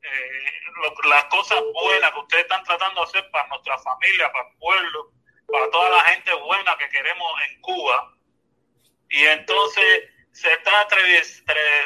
Eh, 0.03 0.61
lo, 0.83 1.11
las 1.11 1.25
cosas 1.25 1.61
buenas 1.73 2.13
que 2.13 2.19
ustedes 2.21 2.45
están 2.45 2.65
tratando 2.65 3.01
de 3.01 3.07
hacer 3.07 3.31
para 3.31 3.49
nuestra 3.49 3.79
familia, 3.79 4.31
para 4.33 4.49
el 4.49 4.57
pueblo, 4.59 5.13
para 5.51 5.71
toda 5.71 5.91
la 5.91 6.01
gente 6.05 6.33
buena 6.35 6.77
que 6.79 6.89
queremos 6.89 7.33
en 7.49 7.61
Cuba. 7.61 8.15
Y 9.11 9.25
entonces 9.25 10.05
se 10.33 10.53
está 10.53 10.87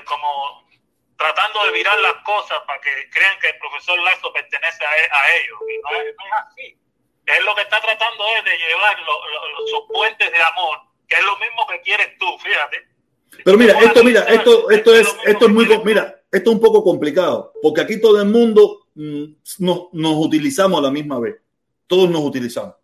como 0.04 0.68
tratando 1.16 1.64
de 1.66 1.72
virar 1.72 1.98
las 2.00 2.14
cosas 2.24 2.58
para 2.66 2.80
que 2.80 3.08
crean 3.10 3.38
que 3.38 3.48
el 3.48 3.58
profesor 3.58 3.98
Lazo 4.00 4.32
pertenece 4.32 4.84
a, 4.84 4.90
a 4.90 5.32
ellos. 5.34 5.58
Y 5.68 5.78
no 5.78 6.00
es, 6.00 6.14
no 6.16 6.26
es, 6.26 6.32
así. 6.46 6.78
Él 7.26 7.44
lo 7.44 7.54
que 7.54 7.62
está 7.62 7.80
tratando 7.80 8.24
es 8.36 8.44
de 8.44 8.58
llevar 8.58 8.98
lo, 9.00 9.26
lo, 9.28 9.66
sus 9.68 9.86
puentes 9.88 10.30
de 10.30 10.42
amor, 10.42 10.80
que 11.08 11.16
es 11.16 11.24
lo 11.24 11.36
mismo 11.38 11.66
que 11.68 11.80
quieres 11.82 12.18
tú, 12.18 12.38
fíjate. 12.38 12.88
Pero 13.44 13.56
mira, 13.56 13.78
esto, 13.78 14.04
mira, 14.04 14.20
esto, 14.22 14.70
esto 14.70 14.94
es, 14.94 15.16
esto 15.24 15.46
es 15.46 15.52
muy, 15.52 15.66
mira, 15.84 16.22
esto 16.33 16.51
es 16.51 16.57
un 16.57 16.62
poco 16.62 16.83
complicado, 16.83 17.53
porque 17.61 17.83
aquí 17.83 18.01
todo 18.01 18.20
el 18.20 18.28
mundo 18.28 18.87
mm, 18.95 19.24
nos, 19.59 19.89
utilizamos 19.93 20.78
a 20.78 20.83
la 20.83 20.91
misma 20.91 21.20
vez. 21.20 21.37
Todos 21.87 22.09
nos 22.09 22.24
utilizamos. 22.24 22.74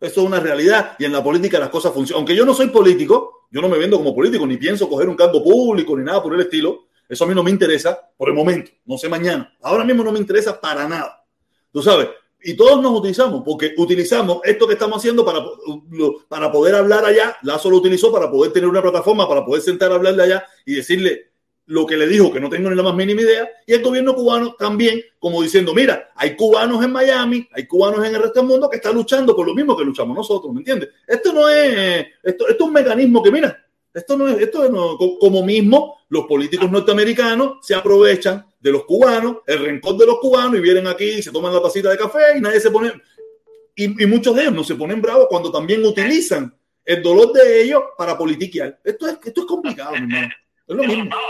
Eso 0.00 0.20
es 0.22 0.26
una 0.26 0.40
realidad 0.40 0.96
y 0.98 1.04
en 1.04 1.12
la 1.12 1.22
política 1.22 1.58
las 1.58 1.68
cosas 1.68 1.92
funcionan. 1.92 2.20
Aunque 2.20 2.34
yo 2.34 2.46
no 2.46 2.54
soy 2.54 2.68
político, 2.68 3.46
yo 3.50 3.60
no 3.60 3.68
me 3.68 3.76
vendo 3.76 3.98
como 3.98 4.14
político, 4.14 4.46
ni 4.46 4.56
pienso 4.56 4.88
coger 4.88 5.08
un 5.10 5.16
cargo 5.16 5.44
público, 5.44 5.96
ni 5.96 6.02
nada 6.02 6.22
por 6.22 6.34
el 6.34 6.40
estilo. 6.40 6.86
Eso 7.06 7.24
a 7.24 7.26
mí 7.26 7.34
no 7.34 7.42
me 7.42 7.50
interesa 7.50 8.10
por 8.16 8.30
el 8.30 8.34
momento, 8.34 8.70
no 8.86 8.96
sé 8.96 9.10
mañana. 9.10 9.54
Ahora 9.60 9.84
mismo 9.84 10.02
no 10.02 10.10
me 10.10 10.18
interesa 10.18 10.58
para 10.58 10.88
nada. 10.88 11.22
Tú 11.70 11.82
sabes, 11.82 12.08
y 12.42 12.54
todos 12.54 12.80
nos 12.80 12.98
utilizamos, 12.98 13.42
porque 13.44 13.74
utilizamos 13.76 14.40
esto 14.44 14.66
que 14.66 14.72
estamos 14.72 14.96
haciendo 14.98 15.26
para, 15.26 15.44
para 16.26 16.50
poder 16.50 16.74
hablar 16.74 17.04
allá. 17.04 17.36
Lazo 17.42 17.68
lo 17.68 17.76
utilizó 17.76 18.10
para 18.10 18.30
poder 18.30 18.52
tener 18.52 18.68
una 18.68 18.80
plataforma, 18.80 19.28
para 19.28 19.44
poder 19.44 19.62
sentar 19.62 19.92
a 19.92 19.96
hablarle 19.96 20.22
allá 20.22 20.44
y 20.64 20.74
decirle 20.74 21.33
lo 21.66 21.86
que 21.86 21.96
le 21.96 22.06
dijo, 22.06 22.32
que 22.32 22.40
no 22.40 22.50
tengo 22.50 22.68
ni 22.68 22.76
la 22.76 22.82
más 22.82 22.94
mínima 22.94 23.22
idea. 23.22 23.48
Y 23.66 23.72
el 23.72 23.82
gobierno 23.82 24.14
cubano 24.14 24.54
también, 24.58 25.00
como 25.18 25.42
diciendo, 25.42 25.72
mira, 25.74 26.10
hay 26.14 26.36
cubanos 26.36 26.84
en 26.84 26.92
Miami, 26.92 27.48
hay 27.52 27.66
cubanos 27.66 28.04
en 28.06 28.14
el 28.14 28.22
resto 28.22 28.40
del 28.40 28.48
mundo 28.48 28.68
que 28.68 28.76
están 28.76 28.94
luchando 28.94 29.34
por 29.34 29.46
lo 29.46 29.54
mismo 29.54 29.76
que 29.76 29.84
luchamos 29.84 30.16
nosotros, 30.16 30.52
¿me 30.52 30.60
entiendes? 30.60 30.90
Esto 31.06 31.32
no 31.32 31.48
es, 31.48 32.06
esto, 32.22 32.48
esto 32.48 32.64
es 32.64 32.68
un 32.68 32.72
mecanismo 32.72 33.22
que, 33.22 33.30
mira, 33.30 33.64
esto 33.92 34.16
no 34.16 34.28
es, 34.28 34.40
esto 34.40 34.68
no, 34.68 34.98
como 35.18 35.42
mismo 35.44 36.00
los 36.08 36.26
políticos 36.26 36.70
norteamericanos 36.70 37.58
se 37.62 37.74
aprovechan 37.74 38.44
de 38.60 38.72
los 38.72 38.84
cubanos, 38.84 39.38
el 39.46 39.60
rencor 39.60 39.96
de 39.96 40.06
los 40.06 40.18
cubanos 40.18 40.58
y 40.58 40.60
vienen 40.60 40.86
aquí 40.86 41.04
y 41.04 41.22
se 41.22 41.30
toman 41.30 41.54
la 41.54 41.62
pasita 41.62 41.90
de 41.90 41.96
café 41.96 42.36
y 42.36 42.40
nadie 42.40 42.60
se 42.60 42.70
pone, 42.70 42.92
y, 43.74 44.02
y 44.02 44.06
muchos 44.06 44.34
de 44.34 44.42
ellos 44.42 44.54
no 44.54 44.64
se 44.64 44.74
ponen 44.74 45.00
bravos 45.00 45.26
cuando 45.28 45.50
también 45.50 45.84
utilizan 45.84 46.54
el 46.84 47.02
dolor 47.02 47.32
de 47.32 47.62
ellos 47.62 47.82
para 47.96 48.18
politiquear. 48.18 48.80
Esto 48.84 49.08
es, 49.08 49.18
esto 49.24 49.40
es 49.40 49.46
complicado, 49.46 49.92
mi 49.92 49.98
hermano. 49.98 50.28
Es 50.66 50.76
lo 50.76 50.82
mismo. 50.82 51.04
No, 51.04 51.20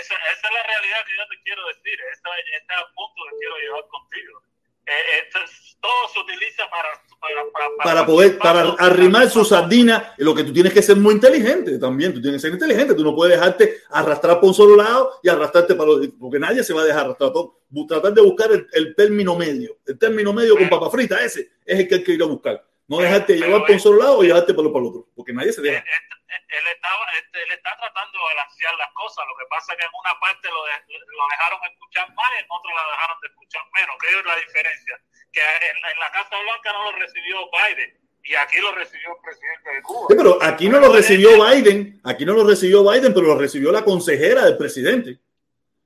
esa, 0.00 0.14
esa, 0.14 0.46
es 0.48 0.54
la 0.54 0.62
realidad 0.62 1.00
que 1.06 1.16
yo 1.16 1.24
te 1.28 1.42
quiero 1.44 1.66
decir. 1.68 1.98
Ese 2.12 2.28
es 2.56 2.62
el 2.62 2.94
punto 2.94 3.18
que 3.30 3.36
quiero 3.38 3.56
llevar 3.58 3.86
contigo. 3.88 4.42
Eh, 4.86 5.22
esto 5.22 5.38
es, 5.44 5.78
todo 5.80 6.08
se 6.12 6.18
utiliza 6.18 6.68
para 6.68 6.88
para, 7.22 7.42
para, 7.52 7.76
para, 7.84 8.06
poder, 8.06 8.38
para 8.38 8.60
arrimar 8.80 9.30
su 9.30 9.44
sardina, 9.44 10.12
lo 10.18 10.34
que 10.34 10.42
tú 10.42 10.52
tienes 10.52 10.72
que 10.72 10.82
ser 10.82 10.96
muy 10.96 11.14
inteligente 11.14 11.78
también, 11.78 12.12
tú 12.12 12.20
tienes 12.20 12.42
que 12.42 12.48
ser 12.48 12.54
inteligente, 12.54 12.94
tú 12.94 13.04
no 13.04 13.14
puedes 13.14 13.38
dejarte 13.38 13.76
arrastrar 13.90 14.40
por 14.40 14.48
un 14.48 14.54
solo 14.54 14.74
lado 14.74 15.20
y 15.22 15.28
arrastrarte 15.28 15.76
para 15.76 15.90
los, 15.90 16.08
porque 16.18 16.40
nadie 16.40 16.64
se 16.64 16.74
va 16.74 16.82
a 16.82 16.84
dejar 16.84 17.04
arrastrar, 17.04 17.32
todo, 17.32 17.60
tratar 17.86 18.12
de 18.12 18.22
buscar 18.22 18.50
el, 18.50 18.66
el, 18.72 18.96
término 18.96 19.36
medio, 19.36 19.78
el 19.86 19.96
término 19.96 20.32
medio 20.32 20.56
con 20.56 20.68
papa 20.68 20.90
frita, 20.90 21.22
ese 21.24 21.52
es 21.64 21.78
el 21.78 21.86
que 21.86 21.94
hay 21.94 22.02
que 22.02 22.12
ir 22.12 22.22
a 22.22 22.26
buscar, 22.26 22.64
no 22.92 23.00
dejarte 23.00 23.40
llevar 23.40 23.64
por 23.64 23.72
un 23.72 23.80
solo 23.80 23.98
lado 24.04 24.22
y 24.22 24.28
dejarte 24.28 24.52
por, 24.52 24.68
por 24.68 24.84
el 24.84 24.88
otro, 24.92 25.08
porque 25.16 25.32
nadie 25.32 25.52
se 25.52 25.64
deja. 25.64 25.80
Él, 25.80 25.84
él, 26.28 26.66
está, 26.76 26.88
él, 27.32 27.52
está 27.56 27.72
tratando 27.80 28.12
de 28.12 28.24
balancear 28.36 28.74
las 28.76 28.92
cosas, 28.92 29.24
lo 29.24 29.36
que 29.40 29.48
pasa 29.48 29.72
es 29.72 29.78
que 29.80 29.84
en 29.88 29.96
una 29.96 30.12
parte 30.20 30.44
lo, 30.52 30.60
de, 30.68 30.76
lo 30.92 31.24
dejaron 31.32 31.60
escuchar 31.72 32.06
más 32.12 32.28
y 32.36 32.44
en 32.44 32.48
otra 32.52 32.70
la 32.76 32.84
dejaron 32.92 33.16
de 33.24 33.28
escuchar 33.32 33.62
menos, 33.72 33.96
¿qué 33.96 34.08
es 34.12 34.24
la 34.28 34.36
diferencia? 34.36 34.94
que 35.32 35.40
en, 35.40 35.76
en, 35.80 35.98
la 35.98 36.12
Casa 36.12 36.36
Blanca 36.36 36.68
no 36.76 36.92
lo 36.92 36.98
recibió 36.98 37.48
Biden 37.48 37.96
y 38.24 38.34
aquí 38.34 38.60
lo 38.60 38.72
recibió 38.72 39.16
el 39.16 39.22
presidente 39.24 39.68
de 39.72 39.82
Cuba. 39.82 40.06
Sí, 40.10 40.14
pero 40.16 40.38
aquí 40.42 40.68
no 40.68 40.78
lo 40.78 40.92
recibió 40.92 41.30
Biden, 41.40 42.00
aquí 42.04 42.24
no 42.28 42.34
lo 42.34 42.44
recibió 42.44 42.84
Biden, 42.84 43.14
pero 43.14 43.26
lo 43.28 43.38
recibió 43.38 43.72
la 43.72 43.84
consejera 43.84 44.44
del 44.44 44.58
presidente. 44.58 45.18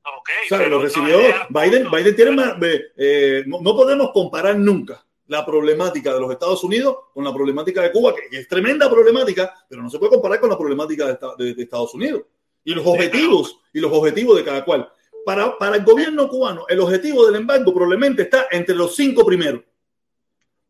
Okay, 0.03 0.45
o 0.45 0.49
sea, 0.49 0.67
lo 0.67 0.83
recibió 0.83 1.19
no 1.19 1.47
Biden. 1.49 1.91
Biden 1.91 2.17
tiene 2.17 2.31
más, 2.33 2.55
eh, 2.61 3.45
no, 3.47 3.61
no, 3.61 3.75
podemos 3.75 4.11
comparar 4.13 4.57
nunca 4.57 5.06
la 5.29 5.45
problemática 5.45 6.15
de 6.15 6.21
los 6.21 6.31
Estados 6.31 6.63
Unidos 6.65 6.97
con 7.13 7.25
la 7.25 7.33
problemática 7.33 7.83
de 7.83 7.93
Cuba, 7.93 8.15
que 8.15 8.39
es 8.39 8.49
tremenda 8.49 8.89
problemática, 8.89 9.55
pero 9.69 9.83
no 9.83 9.91
se 9.91 9.99
puede 9.99 10.13
comparar 10.13 10.41
con 10.41 10.51
la 10.51 10.59
problemática 10.59 11.07
de, 11.07 11.45
de, 11.45 11.55
de 11.55 11.63
Estados 11.63 11.95
Unidos 11.95 12.23
y 12.65 12.75
los 12.75 12.87
objetivos 12.87 13.61
y 13.73 13.81
los 13.81 13.93
objetivos 13.93 14.37
de 14.37 14.45
cada 14.45 14.65
cual 14.65 14.91
para, 15.27 15.59
para 15.59 15.75
el 15.75 15.85
gobierno 15.85 16.29
cubano, 16.29 16.67
el 16.69 16.79
objetivo 16.79 17.27
del 17.27 17.35
embargo 17.35 17.75
probablemente 17.75 18.23
está 18.23 18.47
entre 18.49 18.77
los 18.77 18.95
cinco 18.95 19.27
primeros. 19.27 19.61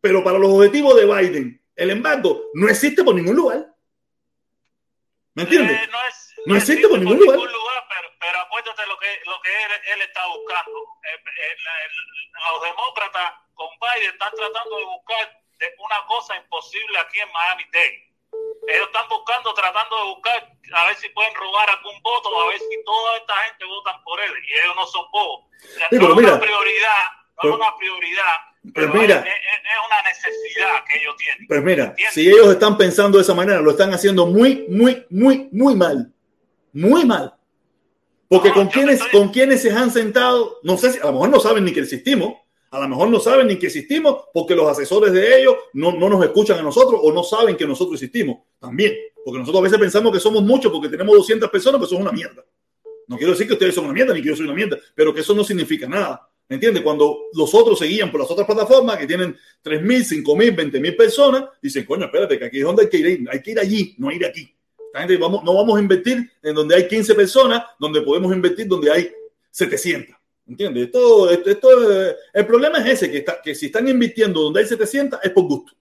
Pero 0.01 0.25
para 0.25 0.39
los 0.39 0.51
objetivos 0.51 0.97
de 0.97 1.05
Biden, 1.05 1.63
el 1.75 1.91
embargo 1.91 2.45
no 2.55 2.67
existe 2.67 3.05
por 3.05 3.15
ningún 3.15 3.37
lugar. 3.37 3.75
¿Me 5.35 5.43
entiendes? 5.43 5.77
Eh, 5.77 5.89
no, 5.93 5.99
es, 6.09 6.33
no, 6.47 6.55
no, 6.55 6.57
existe 6.57 6.89
por 6.89 6.99
ningún 6.99 7.19
por 7.19 7.27
lugar. 7.27 7.39
Ningún 7.39 7.53
acuérdate 8.57 8.87
lo 8.89 8.99
que, 8.99 9.21
lo 9.27 9.41
que 9.43 9.51
él, 9.51 9.71
él 9.93 10.01
está 10.03 10.27
buscando. 10.29 10.79
Eh, 11.05 11.21
eh, 11.21 11.57
los 12.53 12.63
demócratas 12.63 13.35
con 13.55 13.69
Biden 13.81 14.13
están 14.13 14.33
tratando 14.35 14.77
de 14.77 14.85
buscar 14.85 15.43
una 15.79 16.07
cosa 16.07 16.37
imposible 16.37 16.99
aquí 16.99 17.21
en 17.21 17.33
Miami-Dade 17.33 18.07
ellos 18.69 18.87
están 18.87 19.09
buscando, 19.09 19.55
tratando 19.55 19.97
de 19.97 20.05
buscar 20.15 20.53
a 20.75 20.87
ver 20.87 20.97
si 20.97 21.09
pueden 21.11 21.35
robar 21.35 21.71
algún 21.71 22.03
voto, 22.03 22.29
a 22.43 22.49
ver 22.49 22.59
si 22.59 22.85
toda 22.85 23.17
esta 23.19 23.35
gente 23.47 23.65
votan 23.65 24.03
por 24.03 24.21
él 24.21 24.33
y 24.45 24.53
ellos 24.61 24.77
no 24.77 24.87
son 24.87 25.05
bobos. 25.13 25.45
Sí, 25.61 25.85
pero 25.91 26.09
no 26.09 26.17
mira, 26.17 26.29
es 26.29 26.35
una 26.35 26.43
prioridad, 26.43 27.03
no 27.31 27.43
pero, 27.43 27.55
es 27.55 27.61
una 27.61 27.77
prioridad. 27.77 28.35
Pero 28.75 28.89
mira, 28.89 29.19
es, 29.21 29.27
es, 29.27 29.79
una 29.87 30.03
necesidad 30.03 30.85
que 30.85 30.99
ellos 30.99 31.17
tienen. 31.17 31.47
Pues 31.47 31.63
mira, 31.63 31.85
¿entiendes? 31.85 32.15
si 32.15 32.29
ellos 32.29 32.49
están 32.49 32.77
pensando 32.77 33.19
de 33.19 33.23
esa 33.23 33.35
manera, 33.35 33.61
lo 33.61 33.71
están 33.71 33.95
haciendo 33.95 34.27
muy, 34.27 34.67
muy, 34.69 35.07
muy, 35.11 35.49
muy 35.53 35.77
mal. 35.77 36.13
Muy 36.73 37.05
mal. 37.05 37.36
Porque 38.29 38.49
no, 38.49 38.55
con, 38.55 38.66
quienes, 38.68 39.01
estoy... 39.01 39.20
con 39.20 39.29
quienes 39.31 39.62
se 39.62 39.70
han 39.70 39.91
sentado, 39.91 40.59
no 40.62 40.77
sé 40.77 40.93
si 40.93 40.99
a 40.99 41.07
lo 41.07 41.12
mejor 41.12 41.31
no 41.31 41.41
saben 41.41 41.64
ni 41.64 41.72
que 41.72 41.81
existimos, 41.81 42.35
a 42.70 42.81
lo 42.81 42.89
mejor 42.89 43.09
no 43.09 43.20
saben 43.20 43.47
ni 43.47 43.57
que 43.57 43.66
existimos 43.66 44.24
porque 44.35 44.55
los 44.55 44.68
asesores 44.68 45.12
de 45.12 45.41
ellos 45.41 45.55
no, 45.72 45.93
no, 45.93 46.09
nos 46.09 46.24
escuchan 46.24 46.59
a 46.59 46.62
nosotros 46.62 47.01
o 47.03 47.12
no 47.12 47.22
saben 47.22 47.57
que 47.57 47.66
nosotros 47.66 47.95
existimos 47.95 48.39
también. 48.59 48.95
Porque 49.24 49.39
nosotros 49.39 49.61
a 49.61 49.64
veces 49.64 49.79
pensamos 49.79 50.12
que 50.12 50.20
somos 50.20 50.43
muchos 50.43 50.72
porque 50.72 50.89
tenemos 50.89 51.16
200 51.16 51.49
personas, 51.51 51.79
pero 51.79 51.87
eso 51.87 51.95
es 51.95 52.01
una 52.01 52.12
mierda. 52.12 52.45
No 53.09 53.16
quiero 53.16 53.33
decir 53.33 53.47
que 53.47 53.53
ustedes 53.53 53.74
son 53.74 53.85
una 53.85 53.95
mierda 53.95 54.12
ni 54.12 54.20
que 54.20 54.29
yo 54.29 54.37
soy 54.37 54.47
una 54.47 54.55
mierda, 54.55 54.77
pero 54.95 55.14
que 55.14 55.20
eso 55.20 55.35
no 55.35 55.45
significa 55.45 55.89
nada. 55.89 56.29
¿Me 56.49 56.55
entiendes? 56.55 56.83
Cuando 56.83 57.24
los 57.33 57.53
otros 57.55 57.79
se 57.79 57.87
guían 57.87 58.11
por 58.11 58.20
las 58.20 58.31
otras 58.31 58.47
plataformas 58.47 58.97
que 58.99 59.07
tienen 59.07 59.37
3.000, 59.64 60.22
5.000, 60.24 60.72
20.000 60.72 60.97
personas, 60.97 61.45
dicen, 61.61 61.85
coño, 61.85 62.05
espérate, 62.05 62.39
que 62.39 62.45
aquí 62.45 62.59
es 62.59 62.64
donde 62.64 62.83
hay 62.83 62.89
que 62.89 62.99
ir, 62.99 63.29
hay 63.31 63.43
que 63.43 63.51
ir 63.51 63.59
allí, 63.59 63.95
no 63.99 64.12
ir 64.12 64.24
aquí. 64.24 64.56
Gente, 65.01 65.16
vamos, 65.16 65.44
no 65.44 65.55
vamos 65.55 65.76
a 65.76 65.80
invertir 65.80 66.32
en 66.42 66.55
donde 66.55 66.74
hay 66.74 66.88
15 66.88 67.14
personas, 67.14 67.64
donde 67.78 68.01
podemos 68.01 68.32
invertir 68.32 68.66
donde 68.66 68.90
hay 68.90 69.12
700. 69.51 70.16
¿Entiendes? 70.49 70.84
Esto, 70.84 71.30
esto, 71.30 71.51
esto, 71.51 72.16
el 72.32 72.47
problema 72.47 72.78
es 72.78 72.86
ese, 72.86 73.11
que, 73.11 73.18
está, 73.18 73.42
que 73.42 73.55
si 73.55 73.66
están 73.66 73.88
invirtiendo 73.88 74.40
donde 74.40 74.61
hay 74.61 74.66
700 74.66 75.18
es 75.22 75.30
por 75.32 75.44
gusto. 75.44 75.72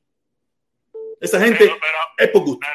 Esa 1.22 1.40
gente 1.40 1.72
es 2.18 2.30
por 2.30 2.42
gusto. 2.44 2.68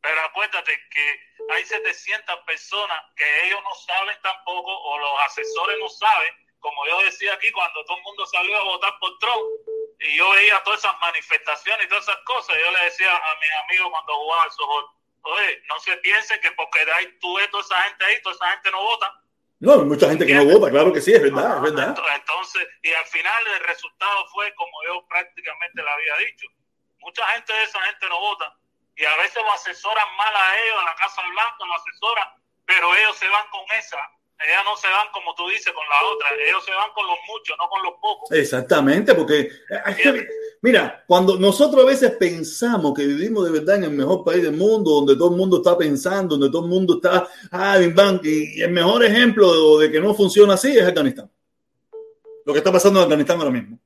Pero, 0.00 0.20
acuérdate 0.22 0.72
que 0.90 1.04
hay 1.52 1.64
700 1.64 2.34
personas 2.46 2.98
que 3.14 3.46
ellos 3.46 3.60
no 3.62 3.74
saben 3.86 4.16
tampoco, 4.22 4.70
o 4.70 4.98
los 4.98 5.10
asesores 5.26 5.76
no 5.78 5.88
saben, 5.88 6.32
como 6.58 6.86
yo 6.88 7.04
decía 7.04 7.34
aquí, 7.34 7.52
cuando 7.52 7.84
todo 7.84 7.98
el 7.98 8.02
mundo 8.02 8.26
salió 8.26 8.56
a 8.56 8.64
votar 8.64 8.94
por 8.98 9.16
Trump, 9.18 9.42
y 10.00 10.16
yo 10.16 10.30
veía 10.30 10.62
todas 10.64 10.80
esas 10.80 10.98
manifestaciones 11.00 11.86
y 11.86 11.88
todas 11.88 12.04
esas 12.04 12.18
cosas, 12.24 12.56
yo 12.64 12.72
le 12.72 12.84
decía 12.84 13.14
a 13.14 13.38
mis 13.38 13.50
amigos 13.64 13.90
cuando 13.90 14.14
jugaba 14.14 14.42
al 14.44 14.50
softball, 14.50 14.86
oye, 15.22 15.62
no 15.68 15.78
se 15.80 15.96
piense 15.98 16.38
que 16.40 16.52
porque 16.52 16.80
hay, 16.80 17.18
tú 17.20 17.36
ves 17.36 17.50
toda 17.50 17.62
esa 17.62 17.82
gente 17.82 18.04
ahí, 18.04 18.22
toda 18.22 18.34
esa 18.34 18.50
gente 18.52 18.70
no 18.70 18.82
vota. 18.82 19.22
No, 19.60 19.72
hay 19.74 19.86
mucha 19.86 20.08
gente 20.08 20.26
que 20.26 20.34
no 20.34 20.44
vota, 20.44 20.70
claro 20.70 20.92
que 20.92 21.00
sí, 21.00 21.12
es 21.12 21.22
verdad, 21.22 21.56
es 21.56 21.62
verdad. 21.62 21.94
Entonces, 22.14 22.66
y 22.82 22.92
al 22.92 23.04
final 23.06 23.46
el 23.46 23.60
resultado 23.60 24.26
fue 24.32 24.52
como 24.54 24.72
yo 24.86 25.06
prácticamente 25.06 25.82
le 25.82 25.90
había 25.90 26.16
dicho. 26.26 26.46
Mucha 26.98 27.26
gente 27.28 27.52
de 27.52 27.62
esa 27.62 27.80
gente 27.82 28.08
no 28.08 28.20
vota 28.20 28.56
y 28.96 29.04
a 29.04 29.16
veces 29.16 29.42
lo 29.42 29.52
asesoran 29.52 30.16
mal 30.16 30.34
a 30.34 30.60
ellos, 30.62 30.78
a 30.78 30.84
la 30.84 30.94
Casa 30.96 31.22
Blanca, 31.22 31.64
lo 31.64 31.74
asesoran, 31.74 32.28
pero 32.66 32.94
ellos 32.94 33.16
se 33.16 33.28
van 33.28 33.48
con 33.50 33.64
esa 33.78 33.98
ellas 34.46 34.62
no 34.64 34.76
se 34.76 34.88
van 34.88 35.08
como 35.12 35.34
tú 35.34 35.48
dices 35.48 35.72
con 35.72 35.84
la 35.88 36.08
otra, 36.10 36.28
ellos 36.46 36.64
se 36.64 36.72
van 36.72 36.90
con 36.92 37.06
los 37.06 37.18
muchos, 37.28 37.56
no 37.58 37.68
con 37.68 37.82
los 37.82 37.94
pocos. 38.00 38.30
Exactamente, 38.32 39.14
porque 39.14 39.48
mira, 40.62 41.04
cuando 41.06 41.38
nosotros 41.38 41.84
a 41.84 41.86
veces 41.86 42.12
pensamos 42.12 42.94
que 42.94 43.06
vivimos 43.06 43.44
de 43.44 43.50
verdad 43.50 43.76
en 43.76 43.84
el 43.84 43.90
mejor 43.90 44.24
país 44.24 44.42
del 44.42 44.56
mundo, 44.56 44.92
donde 44.92 45.16
todo 45.16 45.30
el 45.30 45.36
mundo 45.36 45.58
está 45.58 45.76
pensando, 45.76 46.36
donde 46.36 46.50
todo 46.50 46.64
el 46.64 46.70
mundo 46.70 46.94
está, 46.94 47.28
ah, 47.50 47.78
y 47.78 48.62
el 48.62 48.70
mejor 48.70 49.04
ejemplo 49.04 49.78
de 49.78 49.90
que 49.90 50.00
no 50.00 50.14
funciona 50.14 50.54
así 50.54 50.76
es 50.76 50.86
Afganistán. 50.86 51.30
Lo 52.44 52.52
que 52.52 52.58
está 52.58 52.72
pasando 52.72 53.00
en 53.00 53.04
Afganistán 53.04 53.38
ahora 53.38 53.50
mismo. 53.50 53.78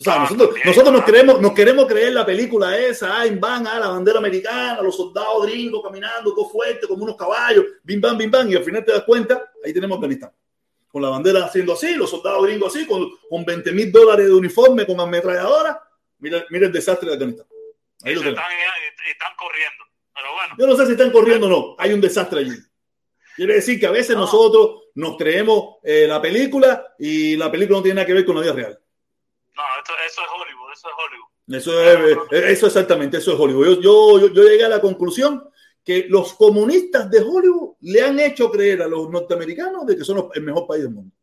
O 0.00 0.04
sea, 0.04 0.20
nosotros, 0.20 0.50
nosotros 0.64 0.92
nos, 0.92 1.04
queremos, 1.04 1.40
nos 1.40 1.52
queremos 1.52 1.86
creer 1.86 2.12
la 2.12 2.24
película 2.24 2.78
esa, 2.78 3.20
ah, 3.20 3.26
en 3.26 3.40
van, 3.40 3.66
ah, 3.66 3.80
la 3.80 3.88
bandera 3.88 4.18
americana, 4.18 4.80
los 4.80 4.96
soldados 4.96 5.44
gringos 5.44 5.82
caminando, 5.82 6.32
todo 6.32 6.48
fuerte, 6.48 6.86
como 6.86 7.02
unos 7.02 7.16
caballos, 7.16 7.64
bim, 7.82 8.00
bam, 8.00 8.16
bim, 8.16 8.30
bam, 8.30 8.48
y 8.48 8.54
al 8.54 8.62
final 8.62 8.84
te 8.84 8.92
das 8.92 9.02
cuenta, 9.02 9.52
ahí 9.64 9.72
tenemos 9.72 9.96
Afganistán. 9.96 10.30
Con 10.88 11.02
la 11.02 11.08
bandera 11.08 11.44
haciendo 11.44 11.72
así, 11.72 11.94
los 11.96 12.08
soldados 12.08 12.44
gringos 12.46 12.74
así, 12.74 12.86
con, 12.86 13.08
con 13.28 13.44
20 13.44 13.72
mil 13.72 13.90
dólares 13.90 14.26
de 14.26 14.32
uniforme, 14.32 14.86
con 14.86 15.00
ametralladora. 15.00 15.82
Mira, 16.18 16.44
mira 16.50 16.66
el 16.66 16.72
desastre 16.72 17.08
de 17.08 17.14
Afganistán. 17.14 17.46
Ahí 18.02 18.14
lo 18.14 18.20
están, 18.20 18.44
están 19.10 19.32
corriendo. 19.36 19.84
Pero 20.14 20.34
bueno. 20.34 20.54
Yo 20.58 20.66
no 20.66 20.76
sé 20.76 20.86
si 20.86 20.92
están 20.92 21.10
corriendo 21.10 21.46
o 21.46 21.50
no, 21.50 21.76
hay 21.78 21.92
un 21.92 22.00
desastre 22.00 22.40
allí. 22.40 22.56
Quiere 23.36 23.54
decir 23.54 23.78
que 23.78 23.86
a 23.86 23.92
veces 23.92 24.16
nosotros 24.16 24.88
nos 24.94 25.16
creemos 25.16 25.76
eh, 25.84 26.06
la 26.08 26.20
película 26.20 26.94
y 26.98 27.36
la 27.36 27.50
película 27.50 27.78
no 27.78 27.82
tiene 27.82 27.96
nada 27.96 28.06
que 28.06 28.14
ver 28.14 28.24
con 28.24 28.34
la 28.34 28.42
vida 28.42 28.52
real. 28.52 28.80
No, 29.54 29.62
eso 29.82 30.22
es 30.22 30.28
Hollywood, 30.28 30.72
eso 30.72 30.88
es 30.88 30.94
Hollywood. 30.98 31.28
Eso 31.48 32.32
es, 32.32 32.50
eso 32.50 32.66
exactamente, 32.66 33.18
eso 33.18 33.32
es 33.32 33.38
Hollywood. 33.38 33.80
Yo, 33.80 33.80
yo, 33.80 34.34
yo, 34.34 34.42
llegué 34.42 34.64
a 34.64 34.68
la 34.68 34.80
conclusión 34.80 35.48
que 35.84 36.06
los 36.08 36.34
comunistas 36.34 37.10
de 37.10 37.20
Hollywood 37.20 37.76
le 37.80 38.02
han 38.02 38.18
hecho 38.20 38.50
creer 38.50 38.82
a 38.82 38.88
los 38.88 39.08
norteamericanos 39.08 39.86
de 39.86 39.96
que 39.96 40.04
son 40.04 40.28
el 40.34 40.42
mejor 40.42 40.66
país 40.66 40.82
del 40.82 40.92
mundo. 40.92 41.14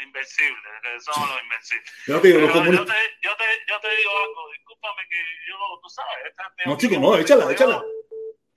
Invencibles, 0.00 0.72
que 0.82 1.00
son 1.00 1.28
los 1.28 1.42
invencibles. 1.42 1.92
Yo 2.06 2.20
te, 2.20 2.32
yo, 2.32 2.46
te, 2.52 2.72
yo, 3.20 3.36
te, 3.36 3.44
yo 3.68 3.80
te 3.80 3.96
digo 3.96 4.10
algo, 4.24 4.50
discúlpame 4.52 5.02
que 5.08 5.16
yo, 5.48 5.56
tú 5.82 5.88
sabes. 5.88 6.34
no, 6.66 6.76
chico, 6.76 7.00
no, 7.00 7.16
échala, 7.16 7.50
échala. 7.52 7.82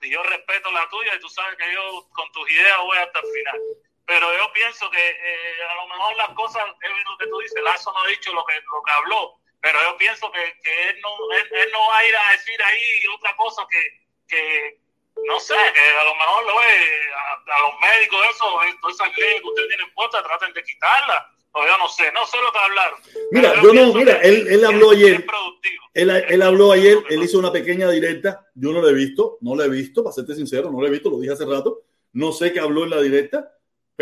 Y 0.00 0.10
yo 0.10 0.22
respeto 0.22 0.70
la 0.72 0.88
tuya 0.88 1.14
y 1.14 1.20
tú 1.20 1.28
sabes 1.28 1.56
que 1.56 1.72
yo 1.72 2.08
con 2.10 2.30
tus 2.32 2.50
ideas 2.50 2.78
voy 2.78 2.98
hasta 2.98 3.20
el 3.20 3.26
final 3.26 3.60
pero 4.06 4.36
yo 4.36 4.52
pienso 4.52 4.90
que 4.90 5.10
eh, 5.10 5.64
a 5.70 5.74
lo 5.76 5.88
mejor 5.88 6.16
las 6.16 6.30
cosas, 6.30 6.64
es 6.82 6.90
lo 6.90 7.18
que 7.18 7.26
tú 7.28 7.38
dices, 7.38 7.62
Lazo 7.62 7.92
no 7.92 8.02
ha 8.02 8.08
dicho 8.08 8.32
lo 8.32 8.44
que, 8.44 8.54
lo 8.54 8.82
que 8.82 8.92
habló, 8.92 9.40
pero 9.60 9.78
yo 9.80 9.96
pienso 9.96 10.30
que, 10.32 10.58
que 10.62 10.88
él, 10.90 11.00
no, 11.00 11.10
él, 11.32 11.68
no 11.72 11.78
va 11.88 11.98
a 11.98 12.06
ir 12.06 12.16
a 12.16 12.32
decir 12.32 12.62
ahí 12.62 12.82
otra 13.14 13.34
cosa 13.36 13.66
que, 13.70 13.80
que 14.28 14.78
no 15.26 15.40
sé, 15.40 15.54
que 15.54 15.80
a 15.80 16.04
lo 16.04 16.14
mejor 16.14 16.46
lo 16.46 16.56
ve 16.58 16.72
a, 17.16 17.60
los 17.60 17.74
médicos, 17.80 18.18
eso, 18.30 18.44
todas 18.80 18.94
esas 18.94 19.18
leyes 19.18 19.40
que 19.40 19.48
ustedes 19.48 19.68
tienen 19.68 19.94
puestas, 19.94 20.22
traten 20.22 20.52
de 20.52 20.62
quitarlas. 20.62 21.24
O 21.54 21.66
yo 21.66 21.76
no 21.76 21.86
sé, 21.86 22.04
no 22.12 22.24
sé 22.26 22.38
lo 22.40 22.50
que 22.50 22.58
hablaron. 22.58 22.98
Mira, 23.30 23.62
yo, 23.62 23.74
no, 23.74 23.92
mira, 23.92 24.16
él, 24.22 24.46
él 24.48 24.64
habló 24.64 24.92
ayer. 24.92 25.22
Él, 25.92 26.10
él, 26.10 26.42
habló 26.42 26.72
ayer, 26.72 26.96
él 27.10 27.22
hizo 27.22 27.38
una 27.38 27.52
pequeña 27.52 27.90
directa. 27.90 28.48
Yo 28.54 28.72
no 28.72 28.80
lo 28.80 28.88
he 28.88 28.94
visto, 28.94 29.36
no 29.42 29.54
lo 29.54 29.62
he 29.62 29.68
visto, 29.68 30.02
para 30.02 30.14
serte 30.14 30.34
sincero, 30.34 30.70
no 30.70 30.80
lo 30.80 30.86
he 30.86 30.90
visto, 30.90 31.10
lo 31.10 31.20
dije 31.20 31.34
hace 31.34 31.44
rato. 31.44 31.82
No 32.14 32.32
sé 32.32 32.54
qué 32.54 32.60
habló 32.60 32.84
en 32.84 32.90
la 32.90 33.02
directa 33.02 33.52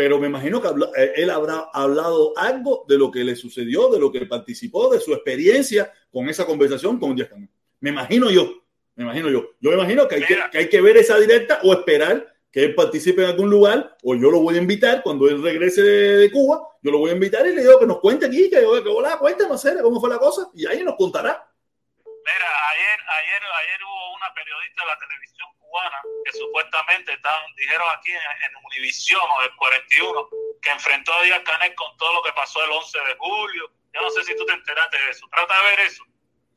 pero 0.01 0.19
me 0.19 0.27
imagino 0.27 0.61
que 0.61 0.69
eh, 0.97 1.13
él 1.17 1.29
habrá 1.29 1.69
hablado 1.73 2.33
algo 2.37 2.85
de 2.87 2.97
lo 2.97 3.11
que 3.11 3.23
le 3.23 3.35
sucedió, 3.35 3.89
de 3.89 3.99
lo 3.99 4.11
que 4.11 4.25
participó, 4.25 4.89
de 4.89 4.99
su 4.99 5.13
experiencia 5.13 5.91
con 6.11 6.29
esa 6.29 6.45
conversación 6.45 6.99
con 6.99 7.15
Díaz 7.15 7.29
Canel. 7.29 7.49
Me 7.81 7.89
imagino 7.89 8.29
yo, 8.29 8.60
me 9.01 9.11
imagino 9.11 9.29
yo. 9.29 9.51
Yo 9.59 9.71
me 9.71 9.75
imagino 9.75 10.07
que 10.07 10.15
hay 10.15 10.25
que, 10.25 10.39
que 10.51 10.57
hay 10.57 10.69
que 10.69 10.81
ver 10.81 10.97
esa 10.97 11.17
directa 11.17 11.59
o 11.63 11.73
esperar 11.73 12.31
que 12.51 12.63
él 12.63 12.75
participe 12.75 13.23
en 13.23 13.29
algún 13.29 13.49
lugar, 13.49 13.95
o 14.03 14.13
yo 14.15 14.29
lo 14.29 14.41
voy 14.41 14.55
a 14.55 14.61
invitar 14.61 15.01
cuando 15.03 15.29
él 15.29 15.41
regrese 15.41 15.81
de, 15.81 16.31
Cuba, 16.31 16.59
yo 16.81 16.91
lo 16.91 16.97
voy 16.97 17.11
a 17.11 17.13
invitar 17.13 17.47
y 17.47 17.55
le 17.55 17.61
digo 17.61 17.79
que 17.79 17.87
nos 17.87 17.99
cuente 17.99 18.25
aquí, 18.25 18.49
que, 18.49 18.59
que 18.59 18.89
hola, 18.89 19.17
cuéntanos, 19.17 19.65
cómo 19.81 20.01
fue 20.01 20.09
la 20.09 20.19
cosa, 20.19 20.49
y 20.53 20.65
ahí 20.65 20.83
nos 20.83 20.95
contará. 20.95 21.47
Mira, 22.03 22.49
ayer, 22.75 22.99
ayer, 22.99 23.41
ayer 23.41 23.83
hubo 23.83 24.15
una 24.15 24.33
periodista 24.33 24.83
de 24.83 24.87
la 24.87 24.99
televisión 24.99 25.47
que 26.25 26.31
supuestamente 26.33 27.13
están, 27.13 27.55
dijeron 27.55 27.87
aquí 27.97 28.11
en, 28.11 28.55
Univisión 28.65 29.21
o 29.21 29.41
el 29.41 29.55
41, 29.55 30.29
que 30.61 30.69
enfrentó 30.71 31.13
a 31.13 31.23
Díaz 31.23 31.41
Canel 31.43 31.75
con 31.75 31.95
todo 31.97 32.13
lo 32.13 32.23
que 32.23 32.31
pasó 32.33 32.63
el 32.63 32.71
11 32.71 32.99
de 32.99 33.15
julio. 33.17 33.71
Yo 33.93 34.01
no 34.01 34.09
sé 34.11 34.23
si 34.23 34.35
tú 34.35 34.45
te 34.45 34.53
enteraste 34.53 34.97
de 34.97 35.09
eso. 35.09 35.27
Trata 35.29 35.57
de 35.57 35.63
ver 35.69 35.79
eso. 35.81 36.03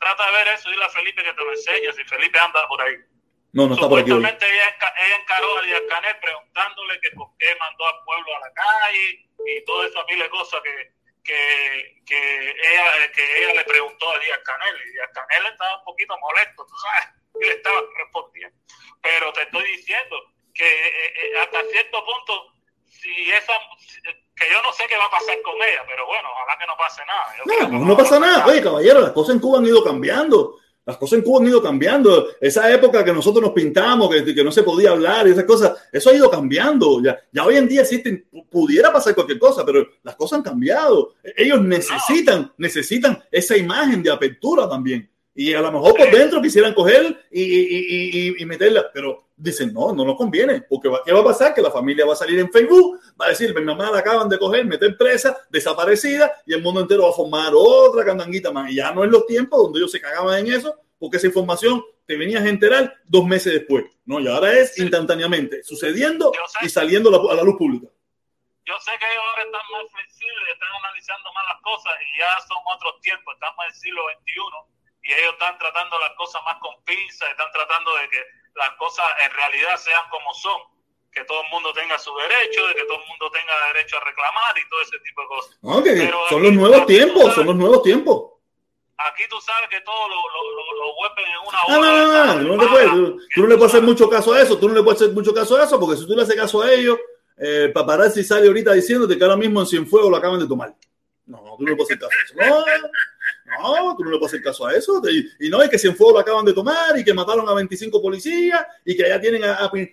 Trata 0.05 0.26
de 0.26 0.32
ver 0.32 0.48
eso 0.48 0.68
y 0.68 0.72
dile 0.72 0.84
a 0.84 0.90
Felipe 0.90 1.24
que 1.24 1.32
te 1.32 1.40
lo 1.40 1.50
enseñe 1.50 1.90
si 1.94 2.05
Felipe 2.05 2.38
anda 2.38 2.68
por 2.68 2.82
ahí. 2.82 2.94
No, 3.55 3.66
no 3.66 3.74
está 3.74 3.88
por 3.88 3.98
aquí. 3.98 4.11
Supuestamente 4.11 4.44
ella, 4.52 4.76
ella, 5.00 5.16
encaró 5.16 5.59
a 5.59 5.62
Díaz 5.62 5.82
Canel 5.88 6.16
preguntándole 6.20 7.00
que 7.00 7.11
por 7.12 7.28
qué 7.38 7.57
mandó 7.59 7.86
al 7.86 8.05
pueblo 8.05 8.36
a 8.36 8.40
la 8.40 8.52
calle 8.52 9.26
y 9.46 9.64
toda 9.64 9.86
esa 9.86 10.05
mil 10.05 10.18
de 10.18 10.28
cosas 10.28 10.61
que, 10.61 10.92
que, 11.24 12.02
que, 12.05 12.50
ella, 12.50 13.12
que 13.12 13.38
ella 13.38 13.55
le 13.55 13.64
preguntó 13.64 14.14
a 14.14 14.18
Díaz 14.18 14.40
Canel. 14.44 14.76
Y 14.76 14.92
Díaz 14.92 15.11
Canel 15.14 15.52
estaba 15.52 15.78
un 15.78 15.84
poquito 15.84 16.18
molesto, 16.18 16.66
tú 16.66 16.74
sabes, 16.76 17.09
y 17.40 17.44
le 17.48 17.55
estaba 17.55 17.80
respondiendo. 17.96 18.59
Pero 19.00 19.32
te 19.32 19.42
estoy 19.44 19.64
diciendo 19.68 20.16
que 20.52 20.66
eh, 20.66 21.14
eh, 21.16 21.38
hasta 21.38 21.64
cierto 21.70 22.05
punto, 22.05 22.52
si 22.84 23.32
esa, 23.32 23.59
que 24.37 24.45
yo 24.51 24.61
no 24.62 24.72
sé 24.72 24.85
qué 24.89 24.97
va 24.97 25.07
a 25.07 25.11
pasar 25.11 25.41
con 25.43 25.55
ella, 25.55 25.82
pero 25.87 26.07
bueno, 26.07 26.28
ojalá 26.32 26.59
que 26.59 26.66
no 26.66 26.76
pase 26.76 27.03
nada. 27.07 27.70
no, 27.70 27.85
no, 27.85 27.97
pasa 27.97 28.18
nada. 28.18 28.47
Oye, 28.47 28.61
caballero, 28.61 29.01
las 29.01 29.12
cosas 29.12 29.37
en 29.37 29.41
Cuba 29.41 29.59
han 29.59 29.66
ido 29.66 29.85
cambiando. 29.85 30.59
Las 30.87 30.99
cosas 30.99 31.18
en 31.18 31.24
Cuba 31.24 31.41
han 31.41 31.49
ido 31.49 31.62
cambiando. 31.62 32.28
Esa 32.41 32.70
época 32.72 33.05
que 33.05 33.12
nosotros 33.12 33.43
nos 33.43 33.53
pintamos, 33.53 34.11
que, 34.11 34.35
que 34.35 34.45
no 34.45 34.51
se 34.51 34.64
podía 34.64 34.91
hablar 34.91 35.26
y 35.26 35.30
esas 35.30 35.45
cosas, 35.45 35.89
eso 35.93 36.11
ha 36.11 36.14
ido 36.14 36.28
cambiando. 36.30 37.01
Ya, 37.03 37.18
ya 37.30 37.45
hoy 37.45 37.57
en 37.57 37.68
día 37.68 37.82
existen, 37.82 38.26
pudiera 38.51 38.93
pasar 38.93 39.14
cualquier 39.14 39.39
cosa, 39.39 39.64
pero 39.64 39.87
las 40.03 40.16
cosas 40.16 40.39
han 40.39 40.43
cambiado. 40.43 41.14
Ellos 41.37 41.61
necesitan, 41.62 42.53
necesitan 42.59 43.22
esa 43.30 43.57
imagen 43.57 44.03
de 44.03 44.11
apertura 44.11 44.68
también. 44.68 45.11
Y 45.37 45.53
a 45.53 45.61
lo 45.61 45.72
mejor 45.72 45.97
por 45.97 46.11
dentro 46.12 46.41
quisieran 46.41 46.74
coger 46.74 47.26
y, 47.30 47.43
y, 47.43 48.35
y, 48.39 48.47
meterla, 48.47 48.89
pero 48.93 49.30
dicen, 49.37 49.72
no, 49.74 49.93
no 49.93 50.05
nos 50.05 50.16
conviene, 50.16 50.62
porque 50.62 50.89
¿qué 51.05 51.12
va 51.12 51.20
a 51.20 51.24
pasar? 51.24 51.53
Que 51.53 51.61
la 51.61 51.72
familia 51.72 52.07
va 52.07 52.12
a 52.12 52.16
salir 52.16 52.39
en 52.39 52.53
Facebook, 52.53 53.01
va 53.20 53.26
a 53.26 53.28
decir, 53.30 53.53
mi 53.53 53.64
mamá 53.64 53.91
la 53.91 53.99
acaban 53.99 54.28
de 54.28 54.39
coger, 54.39 54.64
meter 54.64 54.97
presa, 54.97 55.37
desaparecida, 55.51 56.32
y 56.47 56.55
el 56.55 56.62
mundo 56.62 56.82
entero 56.82 57.03
va 57.03 57.11
a 57.11 57.12
formar 57.12 57.53
otra 57.53 58.05
candanguita 58.05 58.53
más. 58.53 58.70
Y 58.70 58.76
ya 58.76 58.93
no 58.93 59.03
es 59.03 59.11
los 59.11 59.26
tiempos 59.26 59.61
donde 59.61 59.80
ellos 59.80 59.91
se 59.91 60.01
cagaban 60.01 60.47
en 60.47 60.53
eso, 60.53 60.72
porque 61.01 61.16
esa 61.16 61.26
información 61.26 61.82
te 62.07 62.16
venías 62.16 62.45
a 62.45 62.49
enterar 62.49 62.95
dos 63.05 63.26
meses 63.26 63.55
después, 63.55 63.85
¿no? 64.05 64.20
Y 64.20 64.28
ahora 64.28 64.53
es 64.53 64.78
instantáneamente, 64.78 65.64
sucediendo 65.64 66.30
y 66.62 66.68
saliendo 66.68 67.09
a 67.28 67.35
la, 67.35 67.43
luz 67.43 67.57
pública. 67.57 67.89
Yo 68.66 68.74
sé 68.78 68.93
que 69.01 69.07
ellos 69.11 69.24
ahora 69.30 69.43
están 69.43 69.62
más 69.72 69.91
flexibles, 69.91 70.53
están 70.53 70.68
analizando 70.78 71.32
más 71.35 71.45
las 71.53 71.61
cosas 71.61 71.93
y 71.99 72.18
ya 72.20 72.30
son 72.47 72.59
otros 72.72 73.01
tiempos, 73.01 73.35
estamos 73.35 73.59
en 73.64 73.74
el 73.74 73.74
siglo 73.74 74.03
XXI 74.22 74.74
y 75.05 75.12
ellos 75.12 75.34
están 75.34 75.59
tratando 75.59 75.98
las 76.00 76.12
cosas 76.16 76.42
más 76.44 76.57
con 76.61 76.72
pinzas, 76.84 77.28
están 77.30 77.52
tratando 77.52 77.94
de 77.96 78.09
que 78.09 78.20
las 78.57 78.70
cosas 78.78 79.05
en 79.24 79.30
realidad 79.32 79.76
sean 79.76 80.02
como 80.11 80.32
son, 80.32 80.61
que 81.12 81.24
todo 81.24 81.42
el 81.42 81.50
mundo 81.50 81.72
tenga 81.72 81.98
su 81.98 82.11
derecho, 82.16 82.66
de 82.68 82.74
que 82.74 82.84
todo 82.84 82.98
el 82.98 83.09
mundo 83.09 83.30
tenga 83.30 83.52
derecho 83.72 83.96
a 83.98 84.00
reclamar 84.00 84.59
y 84.59 84.68
todo 84.68 84.80
ese 84.80 84.98
tipo 85.05 85.20
de 85.22 85.28
cosas. 85.28 85.59
Okay. 85.62 86.11
son 86.30 86.42
los 86.42 86.52
nuevos 86.52 86.86
tiempos, 86.86 87.34
son 87.34 87.46
los 87.46 87.57
nuevos 87.57 87.82
tiempos. 87.82 88.32
Aquí 88.96 89.24
tú 89.28 89.36
sabes 89.40 89.68
que 89.68 89.80
todo 89.82 90.09
lo, 90.09 90.14
lo, 90.14 90.84
lo, 90.84 90.94
vuelven 90.94 91.26
en 91.26 91.48
una 91.48 91.62
hora. 91.64 91.74
No, 91.74 91.82
no, 91.82 92.34
no, 92.34 92.57
no, 92.57 92.64
no, 92.64 92.70
puedes, 92.70 92.90
tú, 93.34 93.42
no 93.42 93.46
le 93.48 93.57
puedes 93.57 93.74
hacer 93.74 93.82
mucho 93.82 94.09
caso 94.09 94.32
a 94.32 94.40
eso, 94.40 94.57
tú 94.57 94.68
no 94.68 94.74
le 94.74 94.82
puedes 94.82 95.02
hacer 95.02 95.12
mucho 95.12 95.34
caso 95.34 95.57
a 95.57 95.64
eso, 95.64 95.78
porque 95.78 95.96
si 95.96 96.07
tú 96.07 96.14
le 96.14 96.22
haces 96.22 96.36
caso 96.36 96.62
a 96.62 96.72
ellos, 96.72 96.96
eh, 97.36 97.70
paparazzi 97.74 98.22
sale 98.22 98.46
ahorita 98.46 98.72
diciéndote 98.72 99.18
que 99.18 99.24
ahora 99.24 99.36
mismo 99.36 99.61
en 99.61 99.66
Cienfuegos 99.66 100.11
lo 100.11 100.16
acaban 100.16 100.38
de 100.38 100.46
tomar. 100.46 100.74
No, 101.26 101.57
tú 101.59 101.64
no 101.64 101.70
le 101.70 101.76
puedes 101.76 101.90
hacer 101.90 101.98
caso 101.98 102.16
a 102.38 102.44
eso. 102.44 102.64
No, 102.80 102.88
no, 103.45 103.95
tú 103.97 104.05
no 104.05 104.11
le 104.11 104.18
puedes 104.18 104.32
hacer 104.32 104.42
caso 104.42 104.66
a 104.66 104.74
eso. 104.74 105.03
Y, 105.40 105.49
no, 105.49 105.62
es 105.62 105.68
que 105.68 105.78
Cienfuegos 105.78 106.14
lo 106.14 106.20
acaban 106.20 106.45
de 106.45 106.55
tomar 106.55 106.99
y 106.99 107.05
que 107.05 107.12
mataron 107.12 107.49
a 107.49 107.55
25 107.55 108.01
policías 108.01 108.64
y 108.84 108.97
que 108.97 109.09
ya 109.09 109.20
tienen 109.20 109.42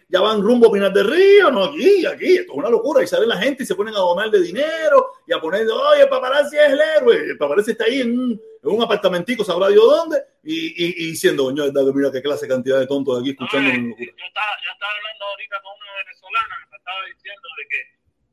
ya 0.08 0.22
van 0.22 0.42
rumbo 0.42 0.68
a 0.68 0.72
Pinar 0.72 0.94
del 0.94 1.10
Río. 1.10 1.52
No, 1.52 1.66
aquí, 1.66 2.06
aquí, 2.06 2.38
esto 2.38 2.54
es 2.54 2.58
una 2.58 2.70
locura. 2.70 3.04
Y 3.04 3.08
sale 3.08 3.28
la 3.28 3.38
gente 3.38 3.64
y 3.64 3.66
se 3.66 3.76
ponen 3.76 3.94
a 3.94 4.00
donarle 4.00 4.42
dinero 4.42 5.12
y 5.28 5.34
a 5.34 5.42
poner, 5.42 5.68
oye, 5.68 6.04
el 6.04 6.10
paparazzi 6.10 6.58
es 6.58 6.72
el 6.72 6.80
héroe. 6.80 7.16
El 7.18 7.38
paparazzi 7.38 7.72
está 7.72 7.86
ahí 7.86 8.02
en 8.02 8.18
un, 8.18 8.32
en 8.32 8.70
un 8.70 8.82
apartamentico, 8.82 9.44
sabrá 9.44 9.68
Dios 9.68 9.84
dónde, 9.84 10.24
y, 10.44 10.56
y, 10.56 11.04
y 11.04 11.12
diciendo, 11.12 11.44
coño, 11.44 11.66
mira 11.94 12.12
qué 12.12 12.22
clase 12.22 12.46
de 12.46 12.54
cantidad 12.54 12.80
de 12.80 12.88
tontos 12.88 13.16
de 13.16 13.22
aquí 13.22 13.30
escuchando. 13.32 13.70
yo, 13.70 14.06
estaba, 14.06 14.54
yo 14.64 14.72
estaba 14.72 14.94
hablando 14.96 15.26
ahorita 15.26 15.56
con 15.62 15.74
una 15.76 15.92
venezolana 16.06 16.56
que 16.64 16.70
me 16.72 16.78
estaba 16.78 17.00
diciendo 17.14 17.48
de 17.58 17.64
que 17.68 17.80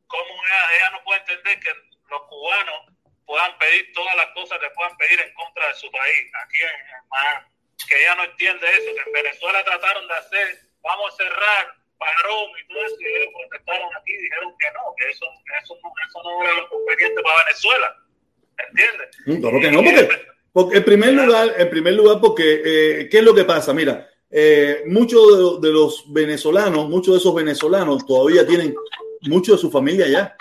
cómo 0.06 0.30
ella, 0.46 0.62
ella 0.76 0.90
no 0.92 1.04
puede 1.04 1.20
entender 1.20 1.60
que 1.60 1.70
los 2.08 2.22
cubanos 2.28 2.97
puedan 3.28 3.52
pedir 3.58 3.92
todas 3.92 4.16
las 4.16 4.32
cosas 4.32 4.58
que 4.58 4.72
puedan 4.74 4.96
pedir 4.96 5.20
en 5.20 5.32
contra 5.34 5.68
de 5.68 5.74
su 5.74 5.90
país, 5.92 6.24
aquí 6.32 6.60
en, 6.64 6.80
en 6.80 7.58
que 7.86 8.00
ella 8.00 8.14
no 8.16 8.24
entiende 8.24 8.66
eso, 8.66 8.88
que 8.96 9.04
en 9.04 9.12
Venezuela 9.12 9.62
trataron 9.64 10.08
de 10.08 10.14
hacer, 10.14 10.48
vamos 10.82 11.12
a 11.12 11.16
cerrar 11.22 11.78
paró 11.98 12.46
y 12.56 12.66
todo 12.72 12.86
eso, 12.86 12.96
y 13.00 13.06
ellos 13.20 13.34
protestaron 13.36 13.88
aquí 14.00 14.12
y 14.14 14.22
dijeron 14.22 14.54
que 14.58 14.66
no, 14.72 14.80
que 14.96 15.10
eso, 15.10 15.26
eso, 15.62 15.74
no, 15.82 15.92
eso 16.08 16.22
no 16.24 16.42
era 16.42 16.54
lo 16.54 16.68
conveniente 16.70 17.22
para 17.22 17.44
Venezuela. 17.44 17.96
¿Entiendes? 18.68 19.08
Claro 19.40 19.60
que 19.60 19.70
no, 19.70 19.82
porque, 19.82 20.26
porque 20.52 20.76
en 20.78 20.84
primer 20.84 21.12
lugar, 21.12 21.54
en 21.58 21.70
primer 21.70 21.94
lugar, 21.94 22.20
porque 22.20 22.62
eh, 22.64 23.08
¿qué 23.10 23.18
es 23.18 23.24
lo 23.24 23.34
que 23.34 23.44
pasa? 23.44 23.74
Mira, 23.74 24.08
eh, 24.30 24.82
muchos 24.86 25.60
de, 25.60 25.68
de, 25.68 25.72
los 25.72 26.12
venezolanos, 26.12 26.88
muchos 26.88 27.14
de 27.14 27.18
esos 27.18 27.34
venezolanos 27.34 28.06
todavía 28.06 28.46
tienen 28.46 28.74
mucho 29.22 29.52
de 29.52 29.58
su 29.58 29.70
familia 29.70 30.06
allá 30.06 30.36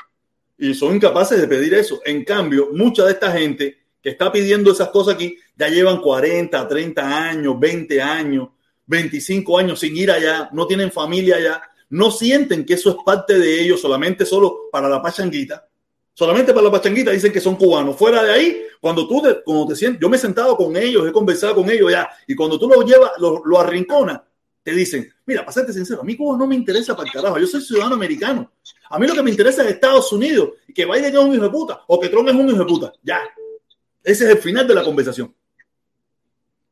y 0.57 0.73
son 0.73 0.95
incapaces 0.95 1.39
de 1.39 1.47
pedir 1.47 1.73
eso. 1.73 2.01
En 2.05 2.23
cambio, 2.23 2.69
mucha 2.73 3.05
de 3.05 3.11
esta 3.11 3.31
gente 3.31 3.77
que 4.01 4.09
está 4.09 4.31
pidiendo 4.31 4.71
esas 4.71 4.89
cosas 4.89 5.15
aquí 5.15 5.37
ya 5.55 5.67
llevan 5.67 6.01
40, 6.01 6.67
30 6.67 7.29
años, 7.29 7.59
20 7.59 8.01
años 8.01 8.49
25 8.87 9.59
años 9.59 9.79
sin 9.79 9.95
ir 9.95 10.09
allá, 10.09 10.49
no 10.53 10.65
tienen 10.65 10.91
familia 10.91 11.35
allá, 11.35 11.61
no 11.89 12.09
sienten 12.09 12.65
que 12.65 12.73
eso 12.73 12.89
es 12.89 12.95
parte 13.05 13.37
de 13.37 13.61
ellos, 13.61 13.81
solamente 13.81 14.25
solo 14.25 14.69
para 14.71 14.89
la 14.89 15.01
pachanguita. 15.01 15.67
Solamente 16.13 16.51
para 16.51 16.65
la 16.65 16.71
pachanguita 16.71 17.11
dicen 17.11 17.31
que 17.31 17.39
son 17.39 17.55
cubanos. 17.55 17.95
Fuera 17.95 18.23
de 18.23 18.31
ahí, 18.31 18.61
cuando 18.81 19.07
tú 19.07 19.21
te, 19.21 19.43
cuando 19.43 19.67
te 19.67 19.75
sientes, 19.75 20.01
yo 20.01 20.09
me 20.09 20.17
he 20.17 20.19
sentado 20.19 20.57
con 20.57 20.75
ellos, 20.75 21.07
he 21.07 21.11
conversado 21.11 21.55
con 21.55 21.69
ellos 21.69 21.91
ya, 21.91 22.09
y 22.25 22.33
cuando 22.33 22.57
tú 22.57 22.67
lo 22.67 22.81
llevas, 22.81 23.11
lo, 23.19 23.43
lo 23.45 23.59
arrinconas, 23.59 24.21
te 24.67 24.73
dicen, 24.73 25.09
mira, 25.25 25.45
para 25.45 25.53
serte 25.53 25.71
sincero, 25.71 26.01
a 26.01 26.03
mí 26.03 26.17
Cuba 26.17 26.37
no 26.37 26.45
me 26.45 26.53
interesa 26.53 26.93
para 26.93 27.07
el 27.07 27.13
carajo, 27.13 27.39
yo 27.39 27.47
soy 27.47 27.61
ciudadano 27.61 27.95
americano. 27.95 28.51
A 28.89 28.99
mí 28.99 29.07
lo 29.07 29.13
que 29.13 29.23
me 29.23 29.31
interesa 29.31 29.63
es 29.63 29.69
Estados 29.69 30.11
Unidos, 30.11 30.55
y 30.67 30.73
que 30.73 30.85
Biden 30.85 31.05
es 31.05 31.15
un 31.15 31.33
hijo 31.33 31.43
de 31.45 31.49
puta, 31.49 31.85
o 31.87 31.97
que 31.97 32.09
Trump 32.09 32.27
es 32.27 32.35
un 32.35 32.49
hijo 32.49 32.59
de 32.59 32.65
puta. 32.65 32.91
Ya. 33.01 33.21
Ese 34.03 34.25
es 34.25 34.31
el 34.31 34.39
final 34.39 34.67
de 34.67 34.75
la 34.75 34.83
conversación. 34.83 35.33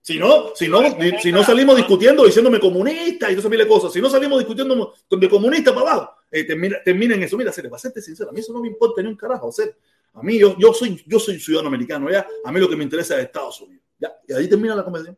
Si 0.01 0.19
no, 0.19 0.53
si 0.53 0.67
no, 0.67 0.81
si 1.21 1.31
no 1.31 1.41
salimos 1.45 1.77
discutiendo 1.77 2.25
diciéndome 2.25 2.59
comunista 2.59 3.31
y 3.31 3.35
no 3.37 3.41
se 3.41 3.65
cosas, 3.65 3.93
si 3.93 4.01
no 4.01 4.09
salimos 4.09 4.39
discutiendo 4.39 4.93
de 5.09 5.29
comunista 5.29 5.73
para 5.73 5.93
abajo, 5.93 6.15
eh, 6.29 6.43
termina, 6.43 6.83
termina, 6.83 7.15
en 7.15 7.23
eso. 7.23 7.37
Mira, 7.37 7.53
para 7.53 7.79
serte 7.79 8.01
sincero, 8.01 8.29
a 8.29 8.33
mí 8.33 8.41
eso 8.41 8.51
no 8.51 8.59
me 8.59 8.67
importa 8.67 9.01
ni 9.01 9.07
un 9.07 9.15
carajo. 9.15 9.47
Hacer. 9.47 9.77
A 10.15 10.21
mí, 10.21 10.37
yo, 10.37 10.57
yo, 10.59 10.73
soy, 10.73 11.01
yo 11.07 11.17
soy 11.17 11.39
ciudadano 11.39 11.69
americano, 11.69 12.11
ya. 12.11 12.27
A 12.43 12.51
mí 12.51 12.59
lo 12.59 12.67
que 12.67 12.75
me 12.75 12.83
interesa 12.83 13.15
es 13.15 13.23
Estados 13.23 13.61
Unidos. 13.61 13.85
Ya. 13.97 14.13
Y 14.27 14.33
ahí 14.33 14.49
termina 14.49 14.75
la 14.75 14.83
conversación. 14.83 15.17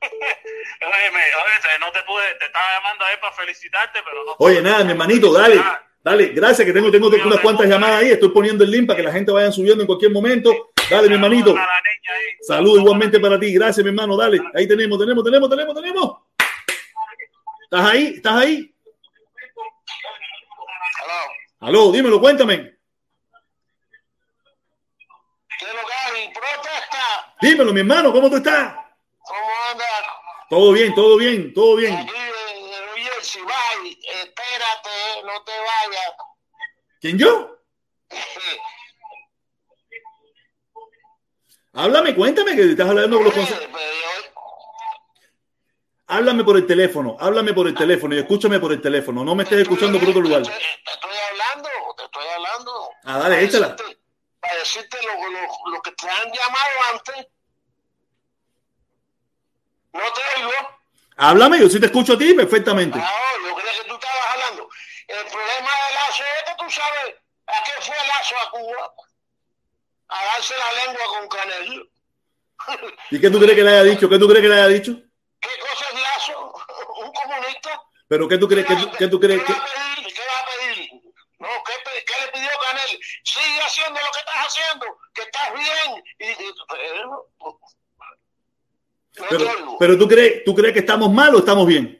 Oye, 0.84 1.08
oye, 1.10 1.78
no 1.80 1.92
te 1.92 2.02
pude, 2.02 2.34
te 2.38 2.46
estaba 2.46 2.64
llamando 2.76 3.04
ahí 3.04 3.16
para 3.20 3.32
felicitarte, 3.34 4.00
pero 4.04 4.24
no. 4.24 4.36
Oye, 4.38 4.60
nada, 4.60 4.84
mi 4.84 4.92
hermanito, 4.92 5.32
dale. 5.32 5.62
Dale, 6.04 6.28
gracias 6.28 6.66
que 6.66 6.72
tengo, 6.72 6.90
tengo 6.90 7.08
unas 7.08 7.40
cuantas 7.40 7.68
llamadas 7.68 8.02
ahí. 8.02 8.10
Estoy 8.10 8.30
poniendo 8.30 8.64
el 8.64 8.70
link 8.70 8.88
para 8.88 8.96
que 8.96 9.04
la 9.04 9.12
gente 9.12 9.30
vaya 9.30 9.52
subiendo 9.52 9.82
en 9.82 9.86
cualquier 9.86 10.10
momento. 10.10 10.72
Dale, 10.90 11.08
mi 11.08 11.14
hermanito. 11.14 11.54
Salud 12.40 12.80
igualmente 12.80 13.20
para 13.20 13.38
ti. 13.38 13.54
Gracias, 13.54 13.84
mi 13.84 13.90
hermano. 13.90 14.16
Dale. 14.16 14.40
Ahí 14.54 14.66
tenemos, 14.66 14.98
tenemos, 14.98 15.22
tenemos, 15.22 15.48
tenemos, 15.48 15.74
tenemos. 15.74 16.16
¿Estás 17.64 17.90
ahí? 17.90 18.14
¿Estás 18.16 18.34
ahí? 18.34 18.74
Aló, 21.60 21.92
dímelo, 21.92 22.20
cuéntame. 22.20 22.74
Dímelo, 27.40 27.72
mi 27.72 27.80
hermano, 27.80 28.12
¿cómo 28.12 28.28
tú 28.28 28.36
estás? 28.36 28.81
Todo 30.52 30.72
bien, 30.72 30.94
todo 30.94 31.16
bien, 31.16 31.54
todo 31.54 31.76
bien. 31.76 31.94
Aquí 31.94 32.10
vai, 33.40 33.98
espérate, 34.22 35.22
no 35.24 35.42
te 35.44 35.52
vayas. 35.52 36.12
¿Quién 37.00 37.18
yo? 37.18 37.56
Háblame, 41.72 42.14
cuéntame 42.14 42.54
que 42.54 42.64
estás 42.64 42.86
hablando 42.86 43.16
con 43.16 43.24
los 43.24 43.32
consejos. 43.32 43.66
Háblame 46.08 46.44
por 46.44 46.58
el 46.58 46.66
teléfono, 46.66 47.16
háblame 47.18 47.54
por 47.54 47.66
el 47.66 47.74
teléfono 47.74 48.14
y 48.14 48.18
escúchame 48.18 48.60
por 48.60 48.72
el 48.72 48.82
teléfono. 48.82 49.24
No 49.24 49.34
me 49.34 49.44
estés 49.44 49.60
escuchando 49.60 49.98
por 49.98 50.10
otro 50.10 50.20
lugar. 50.20 50.42
Te 50.42 50.50
estoy 50.50 51.16
hablando, 51.30 51.70
te 51.96 52.04
estoy 52.04 52.26
hablando. 52.28 52.90
Ah, 53.04 53.18
dale, 53.20 53.42
échala. 53.42 53.74
Para 54.38 54.54
decirte 54.56 54.98
lo, 55.02 55.30
lo, 55.30 55.70
lo 55.76 55.80
que 55.80 55.92
te 55.92 56.10
han 56.10 56.30
llamado 56.30 56.70
antes. 56.92 57.31
No 59.92 60.02
te 60.12 60.40
oigo. 60.40 60.52
Háblame, 61.16 61.60
yo 61.60 61.68
sí 61.68 61.78
te 61.78 61.86
escucho 61.86 62.14
a 62.14 62.18
ti 62.18 62.34
perfectamente. 62.34 62.98
No, 62.98 63.48
yo 63.48 63.54
creo 63.54 63.82
que 63.82 63.88
tú 63.88 63.94
estabas 63.94 64.26
hablando. 64.32 64.68
El 65.08 65.26
problema 65.26 65.70
del 65.86 65.94
Lazo 65.94 66.24
es 66.24 66.44
que 66.44 66.54
tú 66.58 66.70
sabes 66.70 67.14
a 67.46 67.64
qué 67.64 67.72
fue 67.82 67.96
el 68.00 68.08
Lazo 68.08 68.34
a 68.46 68.50
Cuba. 68.50 68.94
A 70.08 70.24
darse 70.24 70.54
la 70.56 70.84
lengua 70.84 71.02
con 71.08 71.28
Canel. 71.28 71.90
¿Y 73.10 73.20
qué 73.20 73.30
tú 73.30 73.38
crees 73.38 73.54
que 73.54 73.62
le 73.62 73.70
haya 73.70 73.82
dicho? 73.84 74.08
¿Qué 74.08 74.18
tú 74.18 74.28
crees 74.28 74.42
que 74.42 74.48
le 74.48 74.54
haya 74.54 74.68
dicho? 74.68 74.92
¿Qué 75.40 75.50
cosa 75.60 75.84
es 75.92 76.00
Lazo? 76.00 76.54
¿Un 77.04 77.12
comunista? 77.12 77.82
¿Pero 78.08 78.28
qué 78.28 78.38
tú 78.38 78.48
crees? 78.48 78.66
¿Qué, 78.66 78.76
qué 78.98 79.08
tú 79.08 79.20
crees? 79.20 79.42
¿Qué, 79.42 79.52
va 79.52 79.58
a 79.58 79.64
pedir? 79.64 80.14
¿Qué 80.14 80.22
va 80.22 80.38
a 80.38 80.46
pedir? 80.46 80.90
No, 81.38 81.48
¿qué, 81.64 82.04
¿qué, 82.04 82.24
le 82.24 82.32
pidió 82.32 82.50
Canel? 82.66 83.00
Sigue 83.24 83.60
haciendo 83.60 84.00
lo 84.00 84.10
que 84.12 84.18
estás 84.18 84.46
haciendo, 84.46 84.86
que 85.14 85.22
estás 85.22 85.52
bien. 85.54 86.04
Y, 86.18 86.26
y, 86.44 86.54
pero, 89.12 89.28
pero, 89.38 89.76
pero 89.78 89.98
tú 89.98 90.08
crees, 90.08 90.44
¿tú 90.44 90.54
crees 90.54 90.72
que 90.72 90.80
estamos 90.80 91.10
mal 91.10 91.34
o 91.34 91.38
estamos 91.38 91.66
bien? 91.66 91.98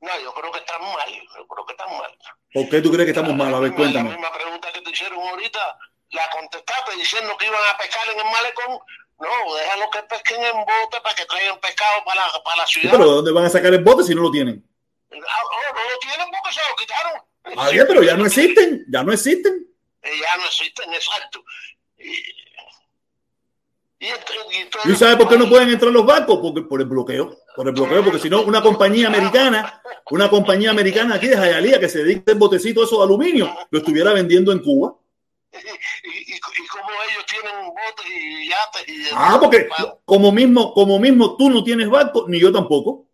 No, 0.00 0.20
yo 0.20 0.34
creo 0.34 0.52
que 0.52 0.58
estamos 0.58 0.94
mal. 0.94 1.08
Yo 1.12 1.46
creo 1.48 1.66
que 1.66 1.72
estamos 1.72 1.98
mal. 1.98 2.18
¿Por 2.52 2.68
qué 2.68 2.80
tú 2.80 2.92
crees 2.92 3.06
que 3.06 3.10
estamos 3.10 3.34
mal? 3.34 3.54
A 3.54 3.58
ver, 3.58 3.74
cuéntame. 3.74 4.10
La 4.10 4.16
misma 4.16 4.32
pregunta 4.32 4.72
que 4.72 4.80
te 4.82 4.90
hicieron 4.90 5.18
ahorita, 5.18 5.78
la 6.10 6.30
contestaste 6.30 6.96
diciendo 6.96 7.36
que 7.38 7.46
iban 7.46 7.60
a 7.72 7.78
pescar 7.78 8.06
en 8.12 8.18
el 8.18 8.32
malecón. 8.32 8.78
No, 9.18 9.54
déjalo 9.54 9.90
que 9.90 10.02
pesquen 10.02 10.42
en 10.42 10.56
bote 10.56 11.00
para 11.02 11.14
que 11.14 11.24
traigan 11.24 11.58
pescado 11.60 12.04
para 12.04 12.20
la, 12.20 12.42
para 12.42 12.56
la 12.58 12.66
ciudad. 12.66 12.90
Sí, 12.90 12.96
pero 12.96 13.10
¿dónde 13.10 13.32
van 13.32 13.44
a 13.44 13.50
sacar 13.50 13.72
el 13.72 13.82
bote 13.82 14.02
si 14.02 14.14
no 14.14 14.22
lo 14.22 14.30
tienen? 14.30 14.62
No, 15.10 15.18
no, 15.18 15.80
no 15.80 15.90
lo 15.90 15.98
tienen 16.00 16.28
porque 16.30 16.52
se 16.52 16.60
lo 16.68 16.76
quitaron. 16.76 17.22
Ah, 17.56 17.70
bien, 17.70 17.86
pero 17.86 18.02
ya 18.02 18.16
no 18.16 18.26
existen, 18.26 18.84
ya 18.88 19.02
no 19.02 19.12
existen. 19.12 19.66
Ya 20.02 20.36
no 20.36 20.44
existen, 20.44 20.92
exacto. 20.92 21.44
Y, 21.98 22.43
y, 24.04 24.88
y, 24.88 24.92
¿Y 24.92 24.96
sabes 24.96 25.16
por 25.16 25.28
qué 25.28 25.38
no 25.38 25.48
pueden 25.48 25.70
entrar 25.70 25.90
los 25.92 26.04
barcos? 26.04 26.38
Porque, 26.42 26.62
por 26.62 26.80
el 26.80 26.86
bloqueo. 26.86 27.38
Por 27.56 27.68
el 27.68 27.74
bloqueo, 27.74 28.04
porque 28.04 28.18
si 28.18 28.28
no, 28.28 28.42
una 28.42 28.62
compañía 28.62 29.06
americana, 29.08 29.82
una 30.10 30.28
compañía 30.28 30.70
americana 30.70 31.14
aquí 31.14 31.28
de 31.28 31.36
Jayalía 31.36 31.80
que 31.80 31.88
se 31.88 32.04
dedica 32.04 32.32
el 32.32 32.38
botecito 32.38 32.84
eso 32.84 32.98
de 32.98 33.04
aluminio, 33.04 33.54
lo 33.70 33.78
estuviera 33.78 34.12
vendiendo 34.12 34.52
en 34.52 34.60
Cuba. 34.60 34.94
Y, 35.52 36.32
y, 36.32 36.34
y 36.34 36.66
como 36.66 36.88
ellos 37.10 37.24
tienen 37.26 37.66
botes 37.66 38.06
y 38.06 38.48
yates. 38.48 38.88
Y 38.88 39.14
ah, 39.14 39.38
porque 39.40 39.68
como 40.04 40.32
mismo, 40.32 40.74
como 40.74 40.98
mismo 40.98 41.36
tú 41.36 41.48
no 41.48 41.62
tienes 41.62 41.88
barco, 41.88 42.26
ni 42.28 42.40
yo 42.40 42.52
tampoco. 42.52 43.06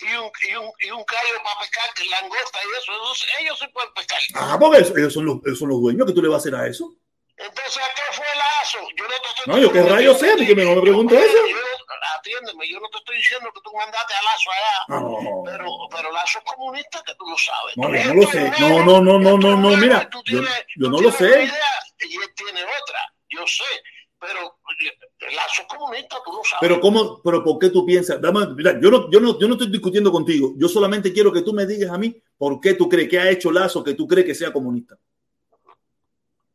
Y 0.00 0.16
un, 0.16 0.30
y 0.48 0.56
un, 0.56 0.70
y 0.80 0.90
un 0.90 1.04
callo 1.04 1.34
para 1.44 1.60
pescar, 1.60 1.88
langosta 2.20 2.58
y 2.58 2.78
eso, 2.78 2.92
ellos, 2.92 3.26
ellos 3.40 3.58
sí 3.60 3.66
pueden 3.72 3.92
pescar. 3.94 4.18
Ah, 4.34 4.58
porque 4.58 4.78
ellos 4.78 5.12
son 5.12 5.26
los, 5.26 5.36
ellos 5.44 5.58
son 5.58 5.68
los 5.68 5.80
dueños, 5.80 6.06
¿qué 6.06 6.12
tú 6.14 6.22
le 6.22 6.28
vas 6.28 6.36
a 6.36 6.38
hacer 6.38 6.54
a 6.54 6.66
eso? 6.66 6.94
Entonces, 7.36 7.82
¿a 7.82 7.94
qué 7.94 8.02
fue 8.12 8.26
el 8.32 8.38
lazo? 8.38 8.78
Yo 8.96 9.04
no 9.04 9.10
te 9.10 9.28
estoy 9.28 9.44
No, 9.46 9.58
yo 9.58 9.72
qué 9.72 9.82
rayos 9.82 10.18
sé, 10.18 10.36
que 10.36 10.54
me, 10.54 10.64
me 10.64 10.80
preguntes 10.80 11.18
eso. 11.18 11.46
Yo, 11.48 11.56
atiéndeme, 12.22 12.68
yo 12.68 12.78
no 12.80 12.88
te 12.88 12.98
estoy 12.98 13.16
diciendo 13.16 13.50
que 13.52 13.60
tú 13.62 13.70
mandaste 13.76 14.14
a 14.14 14.22
Lazo 14.22 14.50
allá, 14.50 15.00
no. 15.00 15.42
pero, 15.44 15.66
pero 15.90 16.12
Lazo 16.12 16.38
es 16.38 16.44
comunista, 16.44 17.02
que 17.04 17.14
tú 17.14 17.24
lo 17.26 17.36
sabes. 17.36 17.76
No, 17.76 17.94
yo 17.94 18.14
no 18.14 18.20
lo 18.20 18.30
sé. 18.30 18.52
No, 18.60 18.84
no, 18.84 19.00
no, 19.00 19.18
no, 19.18 19.38
no, 19.38 19.56
no, 19.56 19.76
mira, 19.76 20.08
yo, 20.26 20.42
yo 20.76 20.88
no 20.88 21.00
lo 21.00 21.10
sé. 21.10 21.50
y 22.00 22.16
él 22.16 22.34
tiene 22.34 22.62
otra, 22.62 23.14
yo 23.28 23.46
sé, 23.46 23.64
pero 24.18 24.58
el 25.18 25.34
Lazo 25.34 25.62
es 25.62 25.68
comunista, 25.68 26.16
tú 26.24 26.32
lo 26.32 26.44
sabes. 26.44 26.60
Pero 26.60 26.80
cómo, 26.80 27.20
pero 27.22 27.42
¿por 27.42 27.58
qué 27.58 27.70
tú 27.70 27.84
piensas? 27.84 28.20
Dame, 28.20 28.46
mira, 28.54 28.78
yo 28.80 28.90
no, 28.90 29.10
yo 29.10 29.20
no, 29.20 29.38
yo 29.38 29.48
no 29.48 29.54
estoy 29.54 29.70
discutiendo 29.70 30.12
contigo. 30.12 30.52
Yo 30.56 30.68
solamente 30.68 31.12
quiero 31.12 31.32
que 31.32 31.42
tú 31.42 31.52
me 31.52 31.66
digas 31.66 31.90
a 31.90 31.98
mí 31.98 32.14
por 32.36 32.60
qué 32.60 32.74
tú 32.74 32.88
crees 32.88 33.08
que 33.08 33.18
ha 33.18 33.30
hecho 33.30 33.50
Lazo 33.50 33.82
que 33.82 33.94
tú 33.94 34.06
crees 34.06 34.26
que 34.26 34.34
sea 34.34 34.52
comunista. 34.52 34.96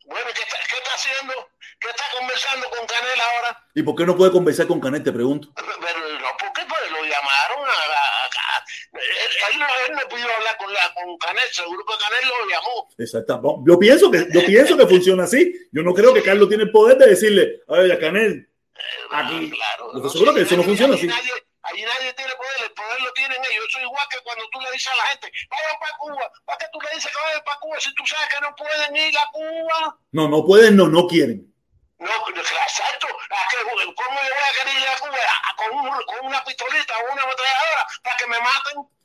Bueno, 0.05 0.27
¿qué 0.33 0.41
está, 0.41 0.57
qué 0.69 0.77
está 0.77 0.93
haciendo? 0.93 1.33
¿Qué 1.79 1.89
está 1.89 2.05
conversando 2.17 2.69
con 2.69 2.87
Canel 2.87 3.19
ahora? 3.19 3.66
¿Y 3.77 3.83
por 3.83 3.95
qué 3.95 4.07
no 4.07 4.17
puede 4.17 4.31
conversar 4.31 4.65
con 4.65 4.79
Canel? 4.79 5.03
Te 5.03 5.11
pregunto. 5.11 5.49
Pero, 5.53 5.67
no, 5.67 6.27
¿por 6.39 6.51
qué? 6.51 6.63
Pues 6.67 6.89
lo 6.89 6.97
llamaron 6.97 7.63
a, 7.63 7.73
a, 7.73 8.57
a 8.57 9.49
él, 9.53 9.61
él, 9.87 9.93
no 9.93 10.09
pidió 10.09 10.25
hablar 10.35 10.57
con, 10.57 10.73
la, 10.73 10.91
con 10.95 11.15
Canel, 11.19 11.47
seguro 11.51 11.85
que 11.85 11.93
Canel 11.93 12.27
lo 12.27 12.49
llamó. 12.49 12.89
Exacto. 12.97 13.63
Yo 13.67 13.77
pienso 13.77 14.09
que, 14.09 14.25
yo 14.33 14.43
pienso 14.47 14.75
que 14.75 14.87
funciona 14.87 15.25
así. 15.25 15.53
Yo 15.71 15.83
no 15.83 15.93
creo 15.93 16.11
que 16.11 16.23
Carlos 16.23 16.49
tiene 16.49 16.63
el 16.63 16.71
poder 16.71 16.97
de 16.97 17.05
decirle, 17.05 17.61
oye, 17.67 17.93
a 17.93 17.99
Canel, 17.99 18.49
aquí. 19.11 19.51
Claro, 19.51 19.91
no, 19.93 20.09
seguro 20.09 20.33
que 20.33 20.41
eso 20.41 20.57
no 20.57 20.63
funciona 20.63 20.95
así. 20.95 21.05
Nadie, 21.05 21.33
Allí 21.61 21.83
nadie 21.83 22.13
tiene 22.13 22.33
poder, 22.33 22.63
el 22.63 22.71
poder 22.71 22.99
lo 23.01 23.13
tienen 23.13 23.37
ellos. 23.51 23.65
Eso 23.69 23.77
es 23.77 23.83
igual 23.83 24.07
que 24.09 24.17
cuando 24.23 24.43
tú 24.51 24.59
le 24.59 24.71
dices 24.71 24.87
a 24.87 24.95
la 24.95 25.03
gente, 25.11 25.31
vayan 25.51 25.79
para 25.79 25.97
Cuba. 25.97 26.31
¿Para 26.45 26.57
qué 26.57 26.65
tú 26.73 26.79
le 26.81 26.95
dices 26.95 27.11
que 27.11 27.21
vayan 27.21 27.43
para 27.45 27.59
Cuba 27.59 27.79
si 27.79 27.93
tú 27.93 28.03
sabes 28.07 28.27
que 28.33 28.41
no 28.41 28.55
pueden 28.55 28.95
ir 28.95 29.17
a 29.19 29.29
Cuba? 29.31 29.99
No, 30.13 30.29
no 30.29 30.43
pueden, 30.43 30.75
no, 30.77 30.87
no 30.87 31.05
quieren. 31.05 31.53
No, 31.99 32.11
exacto. 32.29 33.07
¿A 33.07 33.47
qué 33.49 33.57
¿cómo 33.63 34.19
yo 34.21 34.33
voy 34.33 34.45
a 34.45 34.63
querer 34.63 34.81
ir 34.81 34.87
a 34.87 34.99
Cuba 34.99 35.17
con, 35.57 35.79
un, 35.79 35.89
con 36.05 36.25
una 36.27 36.43
pistolita 36.43 36.93
o 36.97 37.13
una 37.13 37.23
ametralladora 37.23 37.87
para 38.03 38.17
que 38.17 38.27
me 38.27 38.37
maten? 38.39 38.97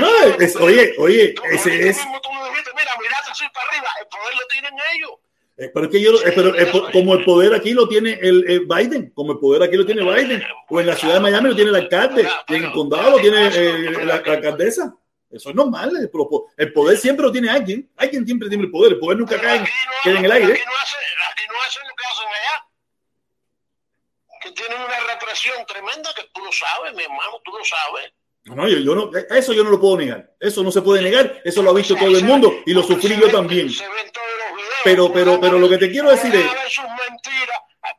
No, 0.00 0.42
es, 0.42 0.56
oye, 0.56 0.94
oye, 0.98 1.34
ese 1.52 1.88
es. 1.88 1.96
Mismo 1.96 2.20
tú 2.20 2.30
dijiste, 2.50 2.70
mira, 2.76 2.90
mirate 3.00 3.30
así 3.30 3.44
para 3.52 3.68
arriba, 3.68 3.88
el 4.00 4.06
poder 4.08 4.34
lo 4.34 4.46
tienen 4.48 4.74
ellos. 4.94 5.12
Eh, 5.56 5.70
pero 5.74 5.86
es 5.86 5.92
que 5.92 6.00
yo, 6.00 6.12
eh, 6.12 6.32
pero, 6.34 6.54
eh, 6.56 6.90
como 6.92 7.14
el 7.14 7.24
poder 7.24 7.54
aquí 7.54 7.72
lo 7.72 7.86
tiene 7.86 8.18
el, 8.22 8.44
el, 8.48 8.66
Biden, 8.66 9.10
como 9.10 9.32
el 9.32 9.38
poder 9.38 9.62
aquí 9.62 9.76
lo 9.76 9.84
tiene 9.84 10.02
Biden, 10.02 10.42
o 10.68 10.80
en 10.80 10.86
la 10.86 10.96
ciudad 10.96 11.14
de 11.14 11.20
Miami 11.20 11.50
lo 11.50 11.54
tiene 11.54 11.70
el 11.70 11.76
alcalde, 11.76 12.28
y 12.48 12.54
en 12.54 12.64
el 12.64 12.72
condado 12.72 13.10
lo 13.10 13.18
tiene 13.18 13.48
eh, 13.48 13.90
la, 13.90 14.04
la, 14.04 14.14
alcaldesa. 14.14 14.94
Eso 15.30 15.50
es 15.50 15.54
normal, 15.54 15.92
el 16.56 16.72
poder 16.72 16.98
siempre 16.98 17.24
lo 17.24 17.30
tiene 17.30 17.48
alguien, 17.48 17.88
alguien 17.96 18.26
siempre 18.26 18.48
tiene 18.48 18.64
el 18.64 18.70
poder, 18.70 18.92
el 18.92 18.98
poder 18.98 19.18
nunca 19.18 19.40
cae, 19.40 19.60
no, 19.60 19.66
queda 20.02 20.18
en 20.18 20.24
el 20.24 20.32
aire. 20.32 20.52
Aquí 20.52 20.62
no, 20.66 20.72
hacen, 20.82 20.98
aquí 21.30 21.44
no 21.48 21.62
hacen 21.66 21.82
lo 21.88 21.94
que 21.94 22.04
hacen 22.04 22.26
allá, 22.26 22.66
que 24.42 24.52
tienen 24.52 24.80
una 24.82 25.00
represión 25.12 25.64
tremenda 25.66 26.10
que 26.16 26.24
tú 26.34 26.44
lo 26.44 26.50
sabes, 26.50 26.94
mi 26.94 27.04
hermano, 27.04 27.40
tú 27.44 27.52
lo 27.52 27.64
sabes. 27.64 28.12
No, 28.44 28.66
yo, 28.66 28.78
yo, 28.78 28.94
no, 28.94 29.10
eso 29.36 29.52
yo 29.52 29.62
no 29.62 29.70
lo 29.70 29.80
puedo 29.80 29.98
negar. 29.98 30.34
Eso 30.40 30.62
no 30.64 30.72
se 30.72 30.80
puede 30.82 31.02
negar. 31.02 31.42
Eso 31.44 31.62
lo 31.62 31.70
ha 31.70 31.74
visto 31.74 31.94
todo 31.94 32.16
el 32.16 32.24
mundo 32.24 32.62
y 32.64 32.72
lo 32.72 32.82
sufrí 32.82 33.16
yo 33.20 33.30
también. 33.30 33.70
Pero, 34.82 35.12
pero, 35.12 35.38
pero 35.38 35.58
lo 35.58 35.68
que 35.68 35.76
te 35.76 35.90
quiero 35.90 36.10
decir 36.10 36.34
es. 36.34 36.46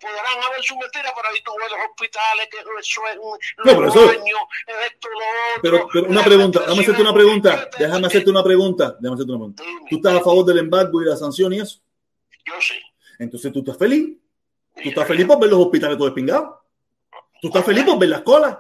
Podrán 0.02 0.44
haber 0.44 0.64
sus 0.64 0.78
mentiras, 0.78 1.14
pero 1.16 1.30
ahí 1.30 1.42
tú 1.44 1.52
ves 1.60 1.72
los 1.72 1.80
hospitales, 1.90 2.50
que 2.50 2.58
eso 2.58 2.72
es 2.80 3.18
un 3.20 3.38
no, 3.58 3.64
pero 3.64 3.88
eso, 3.88 4.08
baños, 4.08 4.40
esto, 4.88 5.10
lo. 5.10 5.62
Pero, 5.62 5.88
pero 5.94 6.08
una 6.08 6.24
pregunta, 6.24 6.60
déjame 6.62 6.82
hacerte 6.82 7.02
una 7.02 7.14
pregunta. 7.14 7.70
Déjame 7.78 8.08
hacerte 8.08 8.30
una 8.30 8.44
pregunta. 8.44 8.96
Déjame 9.00 9.16
hacerte 9.16 9.32
una 9.32 9.40
pregunta. 9.40 9.64
¿Tú 9.90 9.96
estás 9.98 10.14
a 10.16 10.24
favor 10.24 10.46
del 10.46 10.58
embargo 10.58 11.02
y 11.02 11.06
la 11.06 11.16
sanción 11.16 11.54
y 11.54 11.60
eso? 11.60 11.80
Yo 12.46 12.54
sí. 12.60 12.82
Entonces 13.20 13.54
tú 13.54 13.60
estás 13.60 13.78
feliz. 13.78 14.18
Tú 14.82 14.90
estás 14.90 15.08
feliz 15.08 15.28
por 15.28 15.40
ver 15.40 15.50
los 15.50 15.60
hospitales 15.60 15.98
todos 15.98 16.10
despingados. 16.10 16.56
Tú 17.42 17.48
estás 17.48 17.66
feliz 17.66 17.84
por 17.84 18.00
ver 18.00 18.10
las 18.10 18.22
colas. 18.22 18.58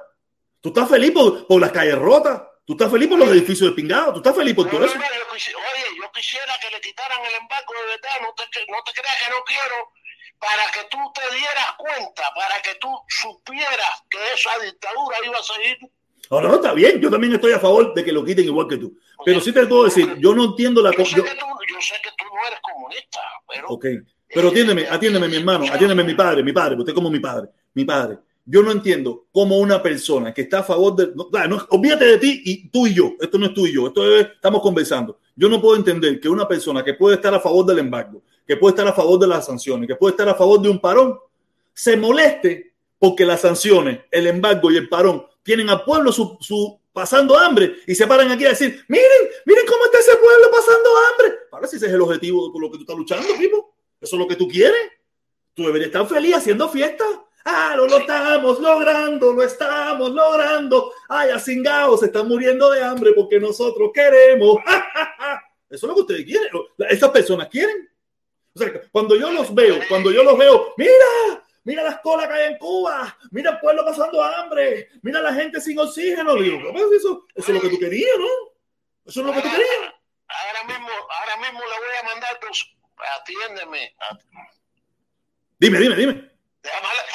Tú 0.62 0.70
estás 0.70 0.88
feliz 0.88 1.12
por, 1.12 1.48
por 1.48 1.60
las 1.60 1.72
calles 1.72 1.98
rotas. 1.98 2.44
Tú 2.66 2.74
estás 2.74 2.92
feliz 2.92 3.10
por 3.10 3.18
los 3.18 3.30
edificios 3.30 3.70
despingados. 3.70 4.14
Tú 4.14 4.20
estás 4.20 4.36
feliz 4.36 4.54
por 4.54 4.70
todo 4.70 4.86
eso. 4.86 4.96
Oye, 4.96 5.86
yo 5.98 6.12
quisiera 6.14 6.54
que 6.62 6.70
le 6.70 6.80
quitaran 6.80 7.26
el 7.26 7.36
embargo 7.36 7.74
de 7.74 7.88
verdad. 7.88 8.22
No 8.22 8.34
te, 8.36 8.44
no 8.72 8.78
te 8.86 8.92
creas 8.94 9.18
que 9.24 9.30
no 9.32 9.44
quiero. 9.46 9.76
Para 10.42 10.66
que 10.74 10.90
tú 10.90 10.98
te 11.14 11.36
dieras 11.36 11.72
cuenta, 11.78 12.24
para 12.36 12.62
que 12.62 12.76
tú 12.82 12.90
supieras 13.08 14.04
que 14.10 14.18
esa 14.34 14.52
dictadura 14.64 15.18
iba 15.24 15.38
a 15.38 15.44
seguir. 15.44 15.78
No, 16.32 16.42
no, 16.42 16.56
está 16.56 16.74
bien. 16.74 17.00
Yo 17.00 17.12
también 17.12 17.34
estoy 17.34 17.54
a 17.54 17.60
favor 17.60 17.94
de 17.94 18.04
que 18.04 18.12
lo 18.12 18.26
quiten 18.26 18.46
igual 18.46 18.68
que 18.68 18.78
tú. 18.78 18.98
Pero 19.24 19.40
sí 19.40 19.54
te 19.54 19.66
puedo 19.68 19.84
decir, 19.86 20.16
yo 20.18 20.34
no 20.34 20.46
entiendo 20.46 20.82
la 20.82 20.92
cosa. 20.92 21.18
Yo, 21.18 21.24
yo, 21.24 21.82
sé 21.82 21.96
que 22.04 22.10
tú 22.18 22.26
no 22.26 22.48
eres 22.48 22.60
comunista, 22.62 23.20
pero. 23.48 23.68
Ok. 23.70 23.86
Pero 24.34 24.48
atiéndeme, 24.48 24.88
atiéndeme, 24.90 25.28
mi 25.28 25.36
hermano, 25.36 25.66
atiéndeme, 25.72 26.04
mi 26.04 26.14
padre, 26.16 26.42
mi 26.42 26.54
padre, 26.54 26.76
usted 26.78 26.94
como 26.94 27.10
mi 27.10 27.20
padre, 27.20 27.50
mi 27.74 27.84
padre 27.84 28.18
yo 28.46 28.64
no 28.64 28.72
entiendo 28.72 29.28
cómo 29.32 29.60
una 29.60 29.82
persona 29.82 30.34
que 30.34 30.42
está 30.42 30.60
a 30.60 30.64
favor 30.64 30.96
de. 30.96 31.14
No, 31.16 31.30
no, 31.48 31.66
olvídate 31.70 32.06
de 32.06 32.18
ti 32.18 32.42
y 32.44 32.70
tú 32.70 32.88
y 32.88 32.94
yo. 32.94 33.14
Esto 33.20 33.38
no 33.38 33.46
es 33.48 33.54
tú 33.54 33.68
y 33.68 33.74
yo. 33.74 33.88
Esto 33.88 34.16
es, 34.16 34.28
estamos 34.28 34.62
conversando. 34.62 35.20
Yo 35.36 35.48
no 35.48 35.62
puedo 35.62 35.78
entender 35.78 36.20
que 36.20 36.28
una 36.28 36.48
persona 36.48 36.84
que 36.84 36.96
puede 36.96 37.16
estar 37.16 37.34
a 37.34 37.40
favor 37.40 37.66
del 37.66 37.80
embargo, 37.80 38.24
que 38.46 38.58
puede 38.58 38.72
estar 38.72 38.88
a 38.88 38.94
favor 38.94 39.20
de 39.20 39.28
las 39.28 39.46
sanciones, 39.46 39.88
que 39.88 39.96
puede 39.96 40.12
estar 40.12 40.28
a 40.30 40.36
favor 40.36 40.62
de 40.62 40.70
un 40.70 40.80
parón, 40.80 41.20
se 41.74 41.96
moleste 41.98 42.74
porque 43.00 43.26
las 43.26 43.42
sanciones, 43.42 44.02
el 44.12 44.28
embargo 44.28 44.72
y 44.72 44.78
el 44.78 44.90
parón 44.90 45.26
tienen 45.44 45.70
al 45.70 45.84
pueblo 45.84 46.12
su, 46.12 46.80
pasando 46.94 47.38
hambre 47.38 47.78
y 47.88 47.96
se 47.96 48.06
paran 48.08 48.32
aquí 48.32 48.46
a 48.46 48.50
decir: 48.50 48.84
Miren, 48.88 49.30
miren 49.46 49.66
cómo 49.66 49.86
está 49.86 50.00
ese 50.00 50.16
pueblo 50.18 50.52
pasando 50.52 50.90
hambre. 51.10 51.40
Ahora, 51.52 51.68
si 51.68 51.78
ese 51.78 51.88
es 51.88 51.94
el 51.94 52.02
objetivo 52.02 52.52
por 52.52 52.62
lo 52.62 52.70
que 52.70 52.78
tú 52.78 52.84
estás 52.84 52.98
luchando, 52.98 53.34
tipo, 53.40 53.74
eso 54.00 54.16
es 54.16 54.20
lo 54.20 54.28
que 54.28 54.36
tú 54.36 54.48
quieres. 54.48 54.92
Tú 55.54 55.64
deberías 55.64 55.88
estar 55.88 56.08
feliz 56.08 56.36
haciendo 56.36 56.70
fiesta 56.70 57.06
Ah, 57.44 57.74
lo, 57.76 57.88
lo 57.88 57.98
estamos 57.98 58.60
logrando, 58.60 59.34
lo 59.34 59.44
estamos 59.44 60.12
logrando. 60.12 60.94
Ay, 61.10 61.32
asingados 61.32 62.02
se 62.02 62.08
están 62.08 62.28
muriendo 62.28 62.70
de 62.70 62.84
hambre 62.84 63.14
porque 63.14 63.40
nosotros 63.40 63.92
queremos. 63.94 64.58
Eso 65.70 65.86
es 65.86 65.90
lo 65.90 65.96
que 65.96 66.02
ustedes 66.02 66.26
quieren. 66.26 66.50
Esas 66.90 67.10
personas 67.10 67.48
quieren. 67.48 67.90
O 68.54 68.60
sea, 68.60 68.70
cuando 68.92 69.16
yo 69.16 69.32
los 69.32 69.54
veo, 69.54 69.80
cuando 69.88 70.12
yo 70.12 70.24
los 70.24 70.38
veo, 70.38 70.74
mira, 70.78 70.94
mira 71.64 71.84
las 71.84 72.00
colas 72.02 72.28
que 72.28 72.34
hay 72.34 72.52
en 72.52 72.58
Cuba, 72.58 73.18
mira 73.32 73.52
el 73.52 73.60
pueblo 73.60 73.86
pasando 73.86 74.22
hambre, 74.24 74.90
mira 75.02 75.22
la 75.22 75.34
gente 75.34 75.62
sin 75.62 75.80
oxígeno. 75.80 76.36
Digo, 76.36 76.58
eso, 76.96 77.26
eso 77.34 77.48
es 77.48 77.50
lo 77.50 77.62
que 77.62 77.70
tú 77.70 77.80
querías, 77.80 78.18
¿no? 78.18 78.28
Eso 79.06 79.22
es 79.22 79.26
lo 79.26 79.34
que 79.34 79.42
tú 79.42 79.50
querías. 79.50 79.94
Ahora 80.28 80.64
mismo, 80.66 80.90
ahora 80.90 81.38
mismo 81.38 81.60
le 81.60 81.78
voy 81.78 81.98
a 82.02 82.04
mandar, 82.04 82.40
pues, 82.40 82.66
atiéndeme. 83.20 83.96
Dime, 85.60 85.80
dime, 85.80 85.96
dime. 85.96 86.32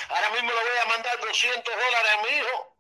Ahora 0.09 0.31
mismo 0.31 0.49
le 0.49 0.55
voy 0.57 0.79
a 0.85 0.89
mandar 0.89 1.21
200 1.21 1.65
dólares 1.65 2.11
a 2.19 2.23
mi 2.23 2.39
hijo 2.39 2.77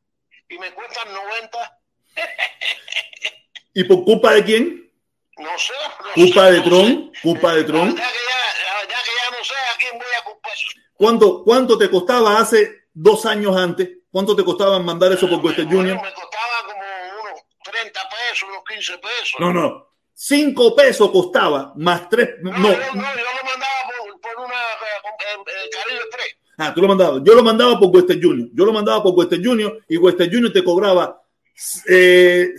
y 0.49 0.59
me 0.59 0.71
cuestan 0.73 1.13
90. 1.13 1.81
¿Y 3.75 3.85
por 3.85 4.05
culpa 4.05 4.33
de 4.33 4.45
quién? 4.45 4.93
No 5.39 5.59
sé. 5.59 5.73
No 6.01 6.13
¿Culpa 6.15 6.47
sé, 6.47 6.53
de 6.53 6.59
no 6.59 6.65
Tron? 6.65 7.13
sé. 7.15 7.21
¿Culpa 7.23 7.55
de 7.55 7.65
Tron? 7.65 7.97
Ya 7.97 8.07
que 8.07 8.19
ya, 8.19 8.89
ya 8.89 9.03
que 9.03 9.11
ya 9.17 9.37
no 9.39 9.45
sé 9.45 9.55
a 9.55 9.77
quién 9.79 9.99
voy 9.99 10.09
a 10.19 10.25
culpar. 10.25 10.53
¿Cuánto, 10.99 11.43
¿Cuánto 11.45 11.77
te 11.77 11.91
costaba 11.91 12.39
hace 12.39 12.89
dos 12.93 13.27
años 13.27 13.57
antes? 13.57 13.91
¿Cuánto 14.11 14.35
te 14.35 14.45
costaba 14.45 14.79
mandar 14.79 15.13
eso 15.13 15.29
por 15.29 15.45
Western 15.45 15.69
Junior? 15.71 15.97
Me 15.97 16.13
costaba 16.13 16.57
como 16.67 16.81
unos 17.23 17.41
30 17.65 18.01
pesos, 18.09 18.49
unos 18.49 18.65
15 18.67 18.99
pesos. 18.99 19.35
No, 19.39 19.53
no. 19.53 19.87
5 20.15 20.75
pesos 20.75 21.11
costaba, 21.11 21.75
más 21.77 22.09
3. 22.09 22.37
No, 22.41 22.51
no, 22.51 22.59
no, 22.59 22.69
yo 22.69 22.73
lo 22.73 22.95
mandaba 23.45 23.81
por, 23.87 24.21
por 24.21 24.45
una 24.45 24.55
eh, 24.55 25.71
Caribe 25.71 26.05
3. 26.11 26.37
Ah, 26.59 26.73
tú 26.73 26.81
lo 26.81 26.89
mandabas. 26.89 27.21
Yo 27.23 27.35
lo 27.35 27.43
mandaba 27.43 27.79
por 27.79 27.95
Western 27.95 28.23
Junior. 28.23 28.49
Yo 28.55 28.65
lo 28.65 28.73
mandaba 28.73 29.03
por 29.03 29.13
Western 29.15 29.45
Junior 29.45 29.85
y 29.89 29.99
Western 29.99 30.31
Junior 30.31 30.53
te 30.53 30.65
cobraba 30.65 31.23
5 31.57 31.89
eh, 31.89 32.55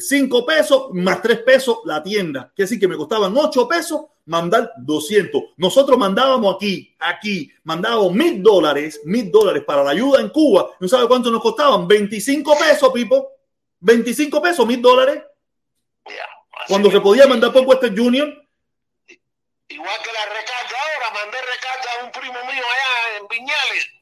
pesos 0.48 0.90
más 0.94 1.22
3 1.22 1.40
pesos 1.40 1.80
la 1.86 2.02
tienda. 2.02 2.52
Que 2.56 2.64
decir 2.64 2.80
que 2.80 2.88
me 2.88 2.98
costaban 2.98 3.36
8 3.38 3.68
pesos 3.68 4.02
mandar 4.26 4.74
200. 4.78 5.42
Nosotros 5.58 5.98
mandábamos 5.98 6.56
aquí, 6.56 6.96
aquí, 7.00 7.52
mandábamos 7.64 8.12
mil 8.14 8.42
dólares, 8.42 9.02
mil 9.06 9.32
dólares 9.32 9.64
para 9.66 9.84
la 9.84 9.92
ayuda 9.92 10.20
en 10.22 10.30
Cuba. 10.30 10.72
¿No 10.80 10.88
sabe 10.88 11.08
cuánto 11.08 11.30
nos 11.30 11.42
costaban? 11.42 11.88
25 11.88 12.58
pesos, 12.58 12.92
Pipo. 12.92 13.32
25 13.80 14.42
pesos, 14.42 14.66
mil 14.66 14.82
dólares. 14.82 15.24
Yeah, 16.06 16.16
Cuando 16.68 16.90
se 16.90 17.00
podía 17.00 17.28
mandar 17.28 17.54
por 17.54 17.66
Western 17.66 17.96
Junior. 17.96 18.28
Igual 19.70 19.98
que 20.02 20.12
la 20.14 20.26
recarga 20.26 20.78
ahora, 20.82 21.12
mandé 21.14 21.38
recarga 21.42 22.02
a 22.02 22.06
un 22.06 22.12
primo 22.12 22.52
mío 22.52 22.64
allá 22.64 23.18
en 23.20 23.28
Viñales. 23.28 23.97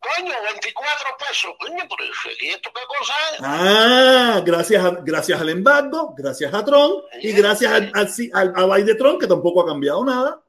Coño, 0.00 0.32
24 0.54 1.16
pesos. 1.18 1.52
Coño, 1.60 1.84
pero 1.88 2.10
¿y 2.40 2.48
esto 2.48 2.72
qué 2.72 2.80
cosa 2.86 3.12
es? 3.32 3.40
Ah, 3.42 4.42
gracias, 4.44 4.82
a, 4.82 4.90
gracias 5.02 5.40
al 5.40 5.50
embargo, 5.50 6.14
gracias 6.16 6.52
a 6.54 6.64
Trump 6.64 7.04
y 7.20 7.32
gracias 7.32 7.70
al, 7.70 7.92
al, 7.94 8.08
al, 8.32 8.52
a 8.56 8.76
Biden 8.76 8.96
Trump, 8.96 9.20
que 9.20 9.26
tampoco 9.26 9.60
ha 9.60 9.66
cambiado 9.66 10.02
nada. 10.04 10.42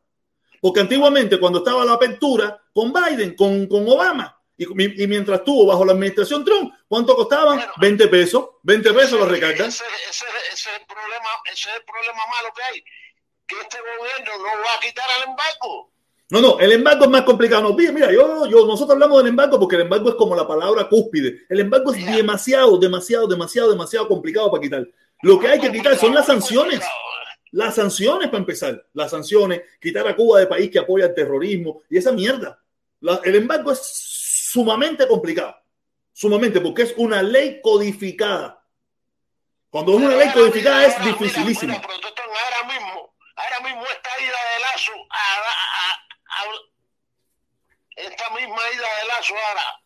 Porque 0.61 0.79
antiguamente, 0.79 1.39
cuando 1.39 1.59
estaba 1.59 1.83
la 1.83 1.93
apertura 1.93 2.61
con 2.73 2.93
Biden, 2.93 3.35
con, 3.35 3.67
con 3.67 3.87
Obama, 3.89 4.37
y, 4.55 5.03
y, 5.03 5.07
mientras 5.07 5.39
estuvo 5.39 5.65
bajo 5.65 5.83
la 5.83 5.93
administración 5.93 6.45
Trump, 6.45 6.73
¿cuánto 6.87 7.15
costaban? 7.15 7.57
Bueno, 7.57 7.73
20 7.77 8.07
pesos. 8.07 8.49
20 8.61 8.93
pesos 8.93 9.19
los 9.19 9.27
recargan. 9.27 9.67
Ese, 9.67 9.83
ese, 10.07 10.25
ese, 10.51 10.69
es 10.69 10.79
el 10.79 10.85
problema, 10.85 11.29
ese 11.45 11.69
es 11.69 11.75
el 11.75 11.83
problema 11.83 12.23
malo 12.27 12.53
que 12.55 12.63
hay. 12.63 12.83
Que 13.47 13.59
este 13.59 13.79
gobierno 13.79 14.37
no 14.37 14.61
va 14.61 14.75
a 14.77 14.79
quitar 14.79 15.05
al 15.17 15.29
embargo. 15.29 15.90
No, 16.31 16.39
no, 16.39 16.59
el 16.59 16.71
embargo 16.71 17.03
es 17.03 17.09
más 17.09 17.23
complicado. 17.23 17.61
No, 17.61 17.75
mira, 17.75 18.09
yo, 18.09 18.47
yo, 18.47 18.65
nosotros 18.65 18.91
hablamos 18.91 19.17
del 19.17 19.27
embargo 19.27 19.59
porque 19.59 19.75
el 19.75 19.81
embargo 19.81 20.09
es 20.09 20.15
como 20.15 20.33
la 20.33 20.47
palabra 20.47 20.87
cúspide. 20.87 21.45
El 21.49 21.59
embargo 21.59 21.93
es 21.93 22.05
demasiado, 22.05 22.77
demasiado, 22.77 23.27
demasiado, 23.27 23.69
demasiado 23.69 24.07
complicado 24.07 24.49
para 24.49 24.61
quitar. 24.61 24.87
Lo 25.23 25.37
que 25.37 25.49
hay 25.49 25.59
que 25.59 25.71
quitar 25.71 25.97
son 25.97 26.15
las 26.15 26.25
sanciones. 26.25 26.79
Las 27.51 27.75
sanciones 27.75 28.29
para 28.29 28.39
empezar. 28.39 28.87
Las 28.93 29.11
sanciones, 29.11 29.61
quitar 29.81 30.07
a 30.07 30.15
Cuba 30.15 30.39
de 30.39 30.47
país 30.47 30.71
que 30.71 30.79
apoya 30.79 31.07
el 31.07 31.13
terrorismo 31.13 31.81
y 31.89 31.97
esa 31.97 32.13
mierda. 32.13 32.63
La, 33.01 33.19
el 33.25 33.35
embargo 33.35 33.73
es 33.73 33.81
sumamente 33.83 35.05
complicado. 35.09 35.57
Sumamente, 36.13 36.61
porque 36.61 36.83
es 36.83 36.93
una 36.95 37.21
ley 37.21 37.59
codificada. 37.61 38.63
Cuando 39.69 39.93
es 39.93 39.97
una 39.97 40.15
ley 40.15 40.29
codificada 40.31 40.85
es 40.85 41.03
dificilísimo. 41.03 41.73
Mira, 41.73 41.87
mira, 41.87 41.99
ahora 42.05 42.73
mismo, 42.73 43.15
ahora 43.35 43.59
mismo 43.67 43.83
esta 43.83 44.09
ida 44.21 44.39
de 44.53 44.59
lazo 44.61 44.91
a, 45.09 45.23
a, 45.39 45.93
a, 45.93 46.01
esta 48.05 48.29
misma 48.31 48.61
ida 48.75 48.89
de 48.97 49.07
lazo 49.07 49.33
ahora 49.35 49.81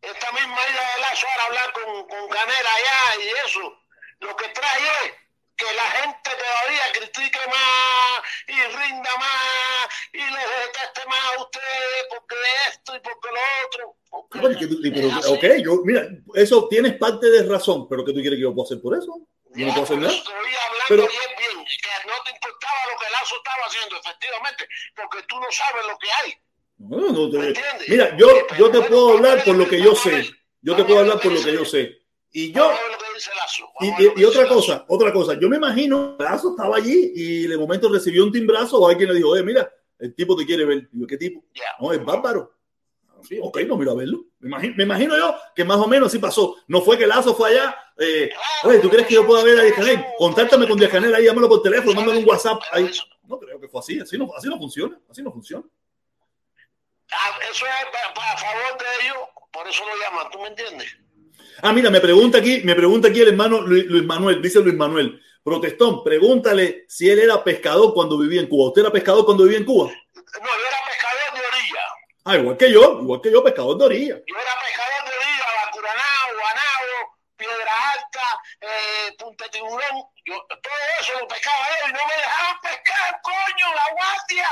esta 0.00 0.32
misma 0.32 0.60
ida 0.70 0.94
de 0.94 1.00
lazo 1.00 1.26
ahora 1.26 1.44
hablar 1.46 1.72
con, 1.72 2.08
con 2.08 2.28
Canera 2.28 2.70
allá 2.74 3.24
y 3.24 3.28
eso 3.46 3.78
lo 4.20 4.36
que 4.36 4.48
trae 4.48 5.06
es 5.06 5.12
que 5.58 5.74
la 5.74 5.90
gente 5.90 6.30
todavía 6.30 6.84
critique 6.92 7.38
más 7.48 8.22
y 8.46 8.52
rinda 8.52 9.10
más 9.18 9.88
y 10.12 10.18
les 10.18 10.46
deteste 10.62 11.02
más 11.08 11.18
a 11.36 11.42
ustedes 11.42 12.06
porque 12.10 12.34
esto 12.70 12.96
y 12.96 13.00
porque 13.00 13.28
lo 13.28 13.40
otro. 13.66 13.96
Porque 14.30 14.90
pero, 14.94 15.08
ok, 15.34 15.44
yo, 15.64 15.82
mira, 15.84 16.06
eso 16.34 16.68
tienes 16.68 16.96
parte 16.96 17.28
de 17.28 17.42
razón, 17.42 17.88
pero 17.88 18.04
¿qué 18.04 18.12
tú 18.12 18.20
quieres 18.20 18.38
que 18.38 18.42
yo 18.42 18.54
pueda 18.54 18.66
hacer 18.66 18.80
por 18.80 18.96
eso? 18.96 19.12
Yo 19.54 19.66
no 19.66 19.72
puedo 19.72 19.84
hacer 19.84 19.98
nada. 19.98 20.12
Estoy 20.14 20.34
hablando 20.34 20.84
Pero- 20.88 21.02
bien, 21.08 21.30
bien, 21.38 21.64
que 21.64 22.08
no 22.08 22.14
te 22.24 22.30
importaba 22.30 22.78
lo 22.92 22.98
que 22.98 23.10
Lazo 23.12 23.36
estaba 23.36 23.66
haciendo, 23.66 23.96
efectivamente, 23.96 24.68
porque 24.94 25.22
tú 25.28 25.36
no 25.40 25.46
sabes 25.50 25.86
lo 25.86 25.98
que 25.98 26.08
hay. 26.10 26.34
mira, 27.88 28.16
yo, 28.16 28.28
yo 28.58 28.70
te 28.70 28.80
puedo 28.82 29.16
hablar 29.16 29.44
por 29.44 29.56
lo 29.56 29.68
que 29.68 29.80
yo 29.82 29.94
sé. 29.94 30.30
Yo 30.60 30.76
te 30.76 30.84
puedo 30.84 31.00
hablar 31.00 31.20
por 31.20 31.32
lo 31.32 31.42
que 31.42 31.52
yo 31.52 31.64
sé. 31.64 32.02
Y 32.30 32.52
yo. 32.52 32.72
Y, 34.16 34.24
otra 34.24 34.46
cosa, 34.48 34.84
otra 34.88 35.12
cosa. 35.12 35.38
Yo 35.40 35.48
me 35.48 35.56
imagino, 35.56 36.16
Lazo 36.18 36.50
estaba 36.50 36.76
allí 36.76 37.12
y 37.14 37.46
de 37.46 37.56
momento 37.56 37.90
recibió 37.90 38.22
un 38.24 38.32
timbrazo 38.32 38.78
o 38.78 38.88
alguien 38.88 39.08
le 39.08 39.16
dijo, 39.16 39.30
oye, 39.30 39.42
mira, 39.42 39.72
el 39.98 40.14
tipo 40.14 40.36
te 40.36 40.46
quiere 40.46 40.64
ver. 40.64 40.88
Digo, 40.92 41.06
¿qué 41.06 41.16
tipo? 41.16 41.44
No, 41.80 41.92
es 41.92 42.04
bárbaro. 42.04 42.57
Sí, 43.22 43.38
ok, 43.42 43.60
no 43.66 43.76
miro 43.76 43.92
a 43.92 43.94
verlo. 43.94 44.24
Me 44.40 44.48
imagino, 44.48 44.74
me 44.76 44.84
imagino, 44.84 45.16
yo 45.16 45.34
que 45.54 45.64
más 45.64 45.78
o 45.78 45.88
menos 45.88 46.08
así 46.08 46.18
pasó. 46.18 46.56
No 46.68 46.80
fue 46.82 46.96
que 46.96 47.06
Lazo 47.06 47.34
fue 47.34 47.50
allá. 47.50 47.76
Eh, 47.98 48.30
oye, 48.64 48.78
¿tú 48.78 48.88
crees 48.88 49.06
que 49.06 49.14
yo 49.14 49.26
pueda 49.26 49.42
ver 49.42 49.58
a 49.58 49.62
Díaz? 49.62 50.04
Contáctame 50.16 50.68
con 50.68 50.78
Díaz 50.78 50.92
Canel 50.92 51.14
ahí, 51.14 51.24
llámalo 51.24 51.48
por 51.48 51.62
teléfono, 51.62 51.94
mándame 51.94 52.18
un 52.18 52.28
WhatsApp. 52.28 52.60
Ahí. 52.72 52.90
No 53.24 53.38
creo 53.38 53.60
que 53.60 53.68
fue 53.68 53.80
así. 53.80 54.00
Así 54.00 54.16
no, 54.16 54.28
así 54.36 54.48
no 54.48 54.58
funciona. 54.58 54.98
Así 55.10 55.22
no 55.22 55.32
funciona. 55.32 55.64
Ah, 57.12 57.38
eso 57.50 57.64
es 57.64 57.72
para, 58.14 58.36
favor 58.36 58.78
de 58.78 59.06
ellos, 59.06 59.16
por 59.50 59.66
eso 59.66 59.82
lo 59.86 59.96
llaman, 59.96 60.30
¿tú 60.30 60.38
me 60.40 60.48
entiendes? 60.48 60.96
Ah, 61.62 61.72
mira, 61.72 61.90
me 61.90 62.00
pregunta 62.00 62.38
aquí, 62.38 62.60
me 62.64 62.74
pregunta 62.74 63.08
aquí 63.08 63.20
el 63.20 63.28
hermano 63.28 63.62
Luis, 63.62 64.04
Manuel, 64.04 64.42
dice 64.42 64.60
Luis 64.60 64.76
Manuel. 64.76 65.20
Protestón, 65.42 66.04
pregúntale 66.04 66.84
si 66.88 67.08
él 67.08 67.20
era 67.20 67.42
pescador 67.42 67.94
cuando 67.94 68.18
vivía 68.18 68.40
en 68.40 68.48
Cuba. 68.48 68.68
¿Usted 68.68 68.82
era 68.82 68.92
pescador 68.92 69.24
cuando 69.24 69.44
vivía 69.44 69.58
en 69.58 69.64
Cuba? 69.64 69.86
No, 69.86 69.92
yo 69.92 70.66
era 70.68 70.78
pescador 70.86 71.34
de 71.34 71.40
orilla. 71.40 71.84
Ah, 72.28 72.36
igual 72.36 72.58
que 72.58 72.70
yo, 72.70 73.00
igual 73.00 73.22
que 73.22 73.32
yo, 73.32 73.42
pescador 73.42 73.78
de 73.78 73.84
orilla. 73.86 74.16
Yo 74.26 74.36
era 74.36 74.52
pescador 74.60 75.00
de 75.08 75.16
orilla, 75.16 75.46
Bacuranao, 75.64 76.28
Guanao, 76.36 77.16
Piedra 77.38 77.72
Alta, 77.92 78.42
eh, 78.60 79.16
Punta 79.18 79.48
Tiburón. 79.50 79.96
Yo, 80.26 80.36
todo 80.46 80.74
eso 81.00 81.18
lo 81.18 81.26
pescaba 81.26 81.56
él 81.68 81.88
y 81.88 81.92
no 81.94 82.06
me 82.06 82.16
dejaban 82.20 82.60
pescar, 82.60 83.20
coño, 83.22 83.66
la 83.74 83.86
guardia. 83.96 84.48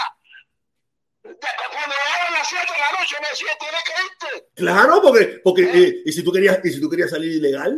Cuando 1.20 1.94
llegaron 1.94 2.32
las 2.32 2.48
7 2.48 2.64
de 2.64 2.78
la 2.78 2.92
noche 2.98 3.16
me 3.20 3.28
decía, 3.28 3.58
tienes 3.60 3.84
que 3.84 3.92
irte. 4.06 4.48
Claro, 4.56 5.02
porque, 5.02 5.40
porque 5.44 5.62
¿Eh? 5.64 5.70
eh, 5.74 6.02
¿y, 6.06 6.12
si 6.12 6.24
tú 6.24 6.32
querías, 6.32 6.58
¿y 6.64 6.70
si 6.72 6.80
tú 6.80 6.88
querías 6.88 7.10
salir 7.10 7.30
ilegal? 7.30 7.76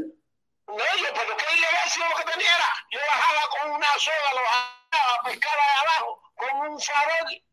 No, 0.68 0.76
yo, 0.78 1.08
pero 1.12 1.36
qué 1.36 1.56
ilegal 1.58 1.88
si 1.90 1.98
lo 1.98 2.14
que 2.14 2.30
tenía 2.30 2.54
era, 2.54 2.70
yo 2.92 3.00
bajaba 3.00 3.42
con 3.50 3.70
una 3.72 3.98
soga, 3.98 4.30
lo 4.36 4.42
bajaba 4.42 5.14
a 5.18 5.22
pescar 5.24 5.58
ahí 5.58 5.74
abajo, 5.82 6.22
con 6.36 6.70
un 6.70 6.78
farol. 6.78 7.47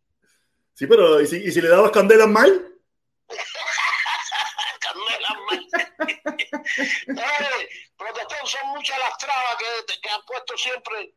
Sí, 0.75 0.85
pero 0.85 1.19
¿y 1.19 1.25
si, 1.25 1.37
y 1.37 1.51
si 1.51 1.61
le 1.61 1.69
dabas 1.69 1.89
candelas 1.91 2.27
mal? 2.27 2.49
candelas 4.79 5.37
mal. 5.49 5.67
eh, 6.77 7.69
protestón, 7.97 8.45
son 8.45 8.69
muchas 8.75 8.99
las 8.99 9.17
trabas 9.17 9.55
que, 9.57 9.99
que 9.99 10.09
han 10.09 10.21
puesto 10.25 10.55
siempre 10.57 11.15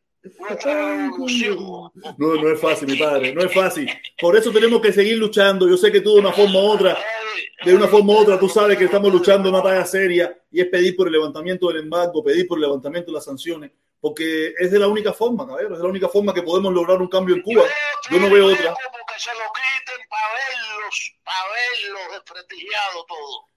no, 2.17 2.35
no 2.35 2.51
es 2.51 2.59
fácil, 2.59 2.89
mi 2.89 2.97
padre, 2.97 3.33
no 3.33 3.41
es 3.41 3.53
fácil. 3.53 3.89
Por 4.19 4.35
eso 4.35 4.51
tenemos 4.51 4.81
que 4.81 4.91
seguir 4.91 5.17
luchando. 5.17 5.67
Yo 5.67 5.77
sé 5.77 5.91
que 5.91 6.01
tú 6.01 6.15
de 6.15 6.19
una 6.19 6.33
forma 6.33 6.59
u 6.59 6.67
otra, 6.67 6.97
de 7.63 7.73
una 7.73 7.87
forma 7.87 8.13
u 8.13 8.17
otra, 8.17 8.37
tú 8.39 8.49
sabes 8.49 8.77
que 8.77 8.85
estamos 8.85 9.11
luchando 9.11 9.49
una 9.49 9.61
batalla 9.61 9.85
seria 9.85 10.37
y 10.51 10.61
es 10.61 10.67
pedir 10.67 10.95
por 10.95 11.07
el 11.07 11.13
levantamiento 11.13 11.67
del 11.69 11.83
embargo, 11.83 12.23
pedir 12.23 12.47
por 12.47 12.57
el 12.57 12.63
levantamiento 12.63 13.11
de 13.11 13.15
las 13.15 13.25
sanciones, 13.25 13.71
porque 14.01 14.53
es 14.59 14.71
de 14.71 14.79
la 14.79 14.87
única 14.87 15.13
forma, 15.13 15.47
cabrón, 15.47 15.71
es 15.71 15.77
de 15.77 15.83
la 15.83 15.89
única 15.89 16.09
forma 16.09 16.33
que 16.33 16.43
podemos 16.43 16.73
lograr 16.73 17.01
un 17.01 17.07
cambio 17.07 17.35
en 17.35 17.41
Cuba. 17.41 17.63
Yo 18.11 18.19
no 18.19 18.29
veo 18.29 18.47
otra. 18.47 18.75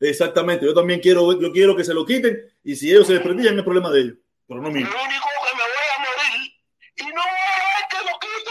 Exactamente, 0.00 0.66
yo 0.66 0.74
también 0.74 1.00
quiero, 1.00 1.38
yo 1.40 1.52
quiero 1.52 1.76
que 1.76 1.84
se 1.84 1.94
lo 1.94 2.04
quiten 2.04 2.36
y 2.64 2.76
si 2.76 2.90
ellos 2.90 3.06
se 3.06 3.14
desprestigian 3.14 3.58
es 3.58 3.64
problema 3.64 3.90
de 3.90 4.00
ellos, 4.00 4.14
pero 4.46 4.60
no 4.60 4.70
mío. 4.70 4.88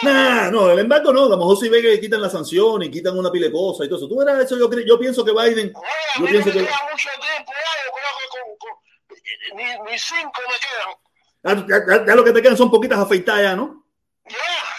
Nah, 0.01 0.49
no, 0.49 0.71
el 0.71 0.79
embargo 0.79 1.13
no, 1.13 1.25
a 1.25 1.29
lo 1.29 1.37
mejor 1.37 1.57
si 1.57 1.69
ve 1.69 1.81
que 1.81 1.99
quitan 1.99 2.21
la 2.21 2.29
sanción 2.29 2.81
y 2.81 2.89
quitan 2.89 3.17
una 3.17 3.31
pile 3.31 3.47
de 3.47 3.51
cosas 3.51 3.85
y 3.85 3.89
todo 3.89 3.99
eso. 3.99 4.07
Tú 4.07 4.17
verás 4.17 4.43
eso, 4.43 4.57
yo, 4.57 4.69
yo 4.81 4.99
pienso 4.99 5.23
que 5.23 5.31
Biden. 5.31 5.71
Oye, 5.75 5.87
yo 6.19 6.25
pienso 6.25 6.51
que. 6.51 6.59
mucho 6.59 7.09
tiempo, 7.21 7.51
yo 7.85 7.91
creo 7.93 8.13
que 8.17 8.27
con, 8.31 8.41
con, 8.57 9.57
ni, 9.57 9.91
ni, 9.91 9.99
cinco 9.99 10.41
me 10.49 10.57
quedan. 10.65 11.67
Ya, 11.67 11.85
ya, 11.87 12.05
ya, 12.05 12.15
lo 12.15 12.23
que 12.23 12.31
te 12.31 12.41
quedan 12.41 12.57
son 12.57 12.71
poquitas 12.71 12.97
afeitadas 12.97 13.43
ya, 13.43 13.55
¿no? 13.55 13.85
Ya. 14.27 14.35
Este, 14.35 14.70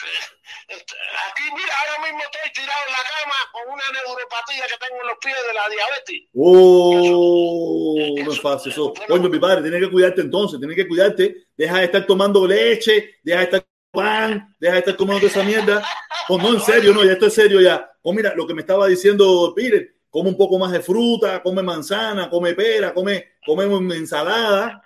aquí, 0.75 1.43
mira, 1.55 1.73
ahora 1.81 2.07
mismo 2.07 2.21
estoy 2.23 2.53
tirado 2.53 2.81
en 2.87 2.93
la 2.93 2.99
cama 2.99 3.35
con 3.53 3.73
una 3.73 3.85
neuropatía 3.93 4.67
que 4.67 4.87
tengo 4.87 5.01
en 5.03 5.09
los 5.09 5.19
pies 5.19 5.37
de 5.47 5.55
la 5.55 5.69
diabetes. 5.69 6.21
Oh, 6.35 8.15
no 8.25 8.33
es 8.33 8.41
fácil 8.41 8.73
eso. 8.73 8.93
Oye, 9.09 9.29
mi 9.29 9.39
padre, 9.39 9.63
tienes 9.63 9.81
que 9.81 9.91
cuidarte 9.91 10.21
entonces, 10.21 10.59
tienes 10.59 10.77
que 10.77 10.89
cuidarte. 10.89 11.47
Deja 11.57 11.79
de 11.79 11.85
estar 11.85 12.07
tomando 12.07 12.47
leche, 12.47 13.19
deja 13.23 13.39
de 13.39 13.45
estar 13.45 13.67
pan, 13.91 14.55
deja 14.59 14.75
de 14.75 14.79
estar 14.81 14.97
tomando 14.97 15.27
esa 15.27 15.43
mierda. 15.43 15.87
Pues 16.27 16.43
no, 16.43 16.55
en 16.55 16.61
serio, 16.61 16.95
no, 16.95 17.05
ya 17.05 17.13
esto 17.13 17.27
es 17.27 17.35
serio 17.35 17.61
ya. 17.61 17.91
Oh, 18.03 18.13
mira, 18.13 18.35
lo 18.35 18.47
que 18.47 18.55
me 18.55 18.63
estaba 18.63 18.87
diciendo 18.87 19.53
Peter, 19.55 19.95
come 20.11 20.31
un 20.31 20.37
poco 20.37 20.59
más 20.59 20.73
de 20.73 20.81
fruta, 20.81 21.43
come 21.43 21.63
manzana, 21.63 22.29
come 22.29 22.55
pera, 22.55 22.93
come, 22.93 23.37
come 23.45 23.65
ensalada. 23.97 24.83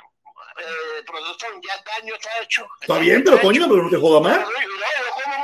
Eh, 0.59 1.03
productor, 1.05 1.51
ya 1.63 1.75
el 1.75 1.85
daño 1.85 2.15
está 2.15 2.31
hecho. 2.43 2.67
Está 2.81 2.99
bien, 2.99 3.23
pero 3.23 3.41
coño, 3.41 3.67
pero 3.69 3.83
no 3.83 3.91
te 3.91 3.97
joda 3.97 4.21
más. 4.21 4.39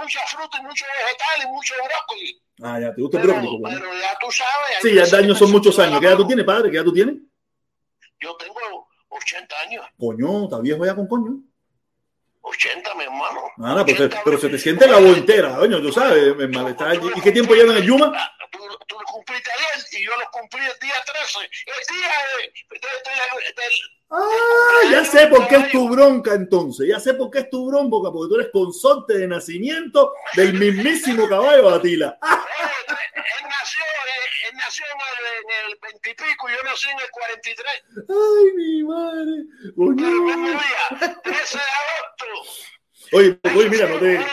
Pero, 0.03 0.05
mucha 0.05 0.27
fruta 0.27 0.59
y 0.59 0.63
mucho 0.63 0.85
vegetal 0.99 1.43
y 1.43 1.47
mucho 1.49 1.75
brócoli. 1.75 2.43
Ah, 2.63 2.81
ya, 2.81 2.95
te 2.95 3.03
gusta 3.03 3.21
el 3.21 3.27
brócoli. 3.27 3.63
Pero, 3.63 3.81
pero 3.81 4.01
ya 4.01 4.19
tú 4.21 4.31
sabes. 4.31 4.79
Sí, 4.83 4.95
ya 4.95 5.03
el 5.05 5.11
daño 5.11 5.35
son 5.35 5.51
muchos 5.51 5.79
años. 5.79 6.01
¿Qué 6.01 6.07
edad 6.07 6.17
tú 6.17 6.27
tienes, 6.27 6.45
padre? 6.45 6.71
¿Qué 6.71 6.77
edad 6.77 6.85
tú 6.85 6.93
tienes? 6.93 7.17
Yo 8.21 8.37
tengo 8.37 8.89
80 9.09 9.61
años. 9.61 9.87
Coño, 9.99 10.45
está 10.45 10.59
viejo 10.61 10.85
ya 10.85 10.95
con 10.95 11.07
coño. 11.07 11.43
80, 12.43 12.95
mi 12.97 13.05
hermano. 13.05 13.41
Ah, 13.59 13.85
pero, 13.87 14.11
pero, 14.25 14.39
se 14.39 14.49
te 14.49 14.59
siente 14.59 14.89
la 14.89 14.99
voz 14.99 15.17
entera, 15.17 15.57
coño, 15.57 15.81
tú 15.81 15.93
sabes, 15.93 16.35
el 16.39 16.49
malestar. 16.49 16.97
¿Y 16.97 17.21
qué 17.21 17.31
tiempo 17.31 17.55
llevan 17.55 17.77
en 17.77 17.83
el 17.83 17.87
Yuma? 17.87 18.13
Ah, 18.15 18.33
tú, 18.51 18.59
tú, 18.89 18.97
lo 18.99 19.05
cumpliste 19.07 19.49
ayer 19.51 19.87
y 19.93 20.05
yo 20.05 20.11
lo 20.17 20.29
cumplí 20.33 20.61
el 20.61 20.79
día 20.81 20.95
13. 21.07 21.39
El 21.39 21.97
día 21.97 22.09
de, 22.37 22.79
de, 22.79 22.89
de, 23.55 23.69
Ah, 24.15 24.91
ya 24.91 25.05
sé 25.07 25.27
por 25.29 25.49
qué 25.49 25.57
es 25.57 25.71
tu 25.71 25.89
bronca 25.89 26.35
entonces. 26.35 26.87
Ya 26.87 27.01
sé 27.01 27.15
por 27.15 27.31
qué 27.31 27.41
es 27.41 27.51
tu 27.51 27.67
bronca, 27.67 28.13
porque 28.13 28.29
tú 28.29 28.35
eres 28.39 28.51
consorte 28.53 29.17
de 29.17 29.27
nacimiento 29.27 30.13
del 30.37 30.53
mismísimo 30.53 31.27
caballo 31.31 31.71
Atila. 31.71 32.19
él 32.23 33.45
nació, 33.49 33.81
él 34.51 34.57
nació 34.57 34.85
en 34.85 35.71
el, 35.71 35.79
20 35.81 36.11
y 36.11 36.15
yo 36.15 36.63
nací 36.63 36.91
en 36.91 37.01
el 37.01 37.11
43. 37.11 37.73
Ay, 38.09 38.53
mi 38.55 38.83
madre. 38.83 39.45
Mismo 39.77 39.93
día, 39.95 41.21
13 41.23 41.59
de 41.59 41.65
agosto. 41.65 42.73
Oye, 43.13 43.39
oye, 43.57 43.71
mira, 43.71 43.89
no 43.89 43.99
te. 43.99 44.27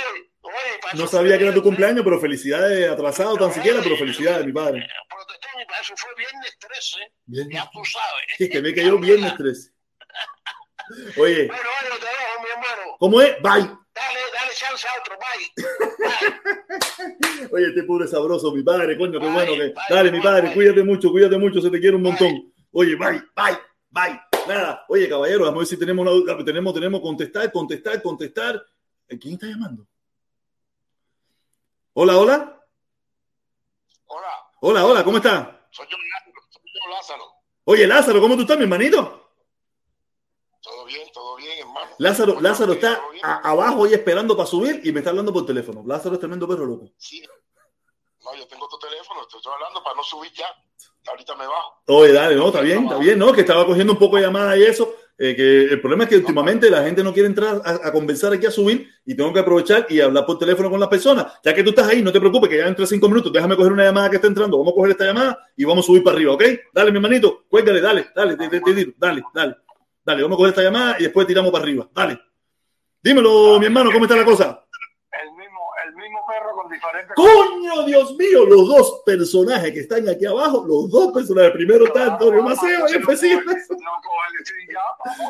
No 0.95 1.07
sabía 1.07 1.38
que 1.38 1.45
era 1.45 1.53
tu 1.53 1.64
cumpleaños, 1.64 2.03
pero 2.03 2.19
felicidades 2.19 2.89
atrasado 2.89 3.38
tan 3.38 3.53
siquiera, 3.53 3.80
pero 3.81 3.95
felicidades, 3.95 4.45
mi 4.45 4.51
padre. 4.51 4.88
Eso 5.82 5.94
fue 5.98 6.12
viernes 6.18 6.58
13, 6.60 7.14
viernes. 7.26 7.56
ya 7.56 7.70
tú 7.72 7.80
sabes. 7.86 8.26
Sí, 8.38 8.50
que 8.50 8.62
me 8.62 8.74
cayó 8.76 8.98
viernes 8.98 9.36
13. 9.36 9.72
Oye. 11.18 11.48
Bueno, 11.48 11.64
bueno, 11.82 11.96
te 12.00 12.06
dejo, 12.06 12.41
mi 12.44 12.50
hermano. 12.50 12.96
¿Cómo 13.00 13.22
es? 13.22 13.36
Bye. 13.41 13.78
Dale, 13.94 14.20
dale 14.34 14.54
chance 14.56 14.88
a 14.88 14.91
otro, 15.00 15.18
bye. 15.20 15.50
Oye, 17.52 17.68
este 17.68 17.84
puro 17.84 18.08
sabroso, 18.08 18.52
mi 18.54 18.64
padre, 18.64 18.98
coño, 18.98 19.20
qué 19.20 19.28
bueno 19.28 19.54
que. 19.54 19.74
dale, 19.90 20.12
mi 20.12 20.22
padre, 20.22 20.54
cuídate 20.54 20.84
mucho, 20.84 21.12
cuídate 21.12 21.38
mucho, 21.38 21.62
se 21.62 21.70
te 21.70 21.80
quiere 21.80 21.96
un 21.96 22.04
montón. 22.04 22.54
Oye, 22.72 22.96
bye, 22.96 23.22
bye, 23.36 23.60
bye. 23.90 24.20
Nada, 24.48 24.86
oye, 24.88 25.08
caballero, 25.10 25.46
vamos 25.46 25.58
a 25.58 25.60
ver 25.60 25.68
si 25.68 25.78
tenemos 25.78 26.02
una 26.04 26.12
duda. 26.12 26.44
Tenemos, 26.46 26.74
tenemos 26.74 27.02
contestar, 27.02 27.52
contestar, 27.52 28.02
contestar. 28.02 28.64
¿Quién 29.08 29.34
está 29.34 29.48
llamando? 29.48 29.86
Hola, 31.94 32.18
hola. 32.18 32.64
Hola. 34.06 34.28
Hola, 34.62 34.86
hola, 34.86 35.04
¿cómo 35.04 35.18
está? 35.18 35.59
Soy 35.72 35.86
yo, 35.90 35.98
soy 36.50 36.62
yo 36.64 36.90
Lázaro. 36.91 37.24
Oye, 37.66 37.88
Lázaro, 37.88 38.20
¿cómo 38.20 38.36
tú 38.36 38.41
estás, 38.41 38.58
mi 38.58 38.64
hermanito? 38.64 39.30
Todo 40.62 40.86
bien, 40.86 41.08
todo 41.14 41.36
bien, 41.36 41.60
hermano. 41.60 41.91
Lázaro, 42.00 42.41
Lázaro 42.41 42.74
está 42.74 43.02
a, 43.24 43.50
abajo 43.50 43.88
y 43.88 43.94
esperando 43.94 44.36
para 44.36 44.48
subir 44.48 44.82
y 44.84 44.91
me 44.91 45.00
está 45.00 45.12
hablando 45.12 45.32
por 45.32 45.46
teléfono. 45.46 45.84
Lázaro 45.86 46.16
es 46.16 46.20
tremendo 46.20 46.48
perro 46.48 46.66
loco. 46.66 46.90
Sí. 46.98 47.24
No, 48.24 48.36
yo 48.36 48.46
tengo 48.48 48.68
tu 48.68 48.78
teléfono, 48.78 49.26
te 49.28 49.38
estoy 49.38 49.54
hablando 49.54 49.82
para 49.84 49.96
no 49.96 50.04
subir 50.04 50.32
ya. 50.34 50.48
Ahorita 51.08 51.36
me 51.36 51.48
bajo. 51.48 51.82
Oye, 51.88 52.12
dale, 52.12 52.36
no, 52.36 52.48
está 52.48 52.62
bien, 52.62 52.84
está 52.84 52.98
bien, 52.98 53.18
¿no? 53.18 53.32
Que 53.32 53.41
estaba 53.41 53.66
cogiendo 53.66 53.94
un 53.94 54.00
poco 54.00 54.18
de 54.18 54.24
llamada 54.24 54.58
y 54.58 54.64
eso. 54.64 54.94
Eh, 55.22 55.36
que 55.36 55.64
el 55.66 55.82
problema 55.82 56.06
es 56.06 56.10
que 56.10 56.16
últimamente 56.16 56.70
la 56.70 56.82
gente 56.82 57.04
no 57.04 57.12
quiere 57.12 57.28
entrar 57.28 57.62
a, 57.66 57.88
a, 57.90 57.91
convencer 57.91 58.32
aquí 58.32 58.46
a 58.46 58.52
subir 58.52 58.90
y 59.06 59.14
tengo 59.14 59.34
que 59.34 59.41
aprovechar 59.41 59.86
y 59.90 60.00
hablar 60.00 60.26
por 60.26 60.40
teléfono 60.40 60.70
con 60.70 60.80
las 60.80 60.88
personas. 60.88 61.34
Ya 61.44 61.54
que 61.54 61.62
tú 61.62 61.72
estás 61.72 61.90
ahí, 61.90 62.02
no 62.02 62.14
te 62.14 62.22
preocupes, 62.22 62.50
que 62.50 62.58
ya 62.58 62.68
entre 62.68 62.88
cinco 62.88 63.10
minutos, 63.10 63.34
déjame 63.34 63.58
coger 63.58 63.74
una 63.74 63.84
llamada 63.84 64.10
que 64.10 64.16
está 64.16 64.30
entrando. 64.30 64.58
Vamos 64.58 64.72
a 64.72 64.76
coger 64.76 64.91
esta 64.91 65.04
llamada 65.04 65.38
y 65.58 65.66
vamos 65.66 65.84
a 65.84 65.88
subir 65.88 66.06
para 66.06 66.16
arriba, 66.16 66.32
¿ok? 66.32 66.44
Dale, 66.74 66.91
mi 66.91 67.00
hermanito, 67.00 67.44
cuélgale, 67.50 67.82
dale, 67.82 68.08
dale, 68.16 68.38
te, 68.38 68.48
te, 68.48 68.62
te, 68.62 68.94
dale, 68.98 69.22
dale, 69.34 69.58
dale, 70.06 70.24
vamos 70.24 70.36
a 70.36 70.38
coger 70.38 70.50
esta 70.52 70.64
llamada 70.64 70.96
y 71.00 71.04
después 71.04 71.28
tiramos 71.28 71.52
para 71.52 71.66
arriba. 71.66 71.90
Dale. 71.94 72.18
Dímelo, 73.04 73.60
mi 73.60 73.66
hermano, 73.66 73.91
¿cómo 73.91 74.06
está 74.06 74.16
la 74.16 74.24
cosa? 74.24 74.66
El 75.22 75.32
mismo, 75.32 75.60
el 75.86 75.96
mismo 75.96 76.20
perro 76.30 76.56
con 76.56 76.59
diferentes. 76.70 77.16
¡Coño, 77.16 77.86
Dios 77.86 78.16
mío! 78.16 78.46
Los 78.46 78.68
dos 78.68 79.02
personajes 79.06 79.72
que 79.74 79.80
están 79.82 80.08
aquí 80.08 80.26
abajo, 80.26 80.66
los 80.68 80.90
dos 80.90 81.12
personajes. 81.12 81.52
Primero 81.52 81.86
está 81.86 82.14
Antonio 82.14 82.41
Maceo 82.44 82.88
y 82.90 82.94
después 82.94 83.20
sí. 83.20 83.38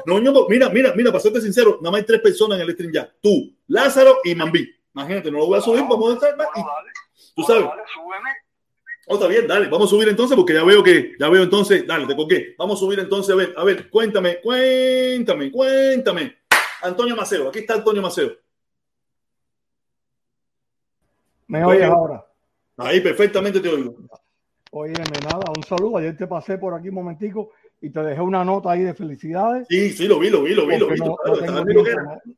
No, 0.05 0.19
no, 0.19 0.47
mira, 0.47 0.69
mira, 0.69 0.93
mira, 0.95 1.11
para 1.11 1.21
serte 1.21 1.41
sincero, 1.41 1.77
nada 1.81 1.91
más 1.91 2.01
hay 2.01 2.05
tres 2.05 2.21
personas 2.21 2.59
en 2.59 2.67
el 2.67 2.73
stream 2.73 2.91
ya. 2.91 3.11
Tú, 3.21 3.53
Lázaro 3.67 4.17
y 4.23 4.35
Mambí. 4.35 4.69
Imagínate, 4.93 5.31
no 5.31 5.39
lo 5.39 5.47
voy 5.47 5.59
a 5.59 5.61
subir, 5.61 5.81
vamos 5.81 6.11
a 6.11 6.13
estar 6.15 6.37
más. 6.37 6.47
Tú 7.35 7.43
sabes. 7.43 7.65
Oh, 9.11 9.15
está 9.15 9.27
bien, 9.27 9.47
dale, 9.47 9.67
vamos 9.69 9.87
a 9.87 9.89
subir 9.89 10.07
entonces 10.07 10.35
porque 10.37 10.53
ya 10.53 10.63
veo 10.63 10.83
que, 10.83 11.15
ya 11.19 11.29
veo 11.29 11.41
entonces, 11.41 11.87
dale, 11.87 12.05
te 12.05 12.27
qué? 12.27 12.53
Vamos 12.59 12.77
a 12.77 12.79
subir 12.79 12.99
entonces, 12.99 13.33
a 13.33 13.35
ver, 13.35 13.55
a 13.57 13.63
ver, 13.63 13.89
cuéntame, 13.89 14.39
cuéntame, 14.39 15.51
cuéntame. 15.51 16.37
Antonio 16.83 17.15
Maceo, 17.15 17.49
aquí 17.49 17.59
está 17.59 17.73
Antonio 17.73 18.03
Maceo. 18.03 18.37
¿Me 21.49 21.65
oyes 21.65 21.83
ahora? 21.85 22.23
Ahí 22.77 23.01
perfectamente 23.01 23.59
te 23.59 23.67
oigo. 23.67 23.97
Óyeme, 24.71 25.19
nada, 25.23 25.51
un 25.55 25.63
saludo. 25.63 25.97
Ayer 25.97 26.15
te 26.15 26.27
pasé 26.27 26.59
por 26.59 26.75
aquí 26.75 26.89
un 26.89 26.95
momentico 26.95 27.51
y 27.81 27.89
te 27.89 28.01
dejé 28.01 28.21
una 28.21 28.45
nota 28.45 28.71
ahí 28.71 28.83
de 28.83 28.93
felicidades. 28.93 29.65
Sí, 29.67 29.89
sí, 29.89 30.07
lo 30.07 30.19
vi, 30.19 30.29
lo 30.29 30.43
vi, 30.43 30.53
lo 30.53 30.67
vi, 30.67 30.77
lo 30.77 30.87
vi. 30.87 30.99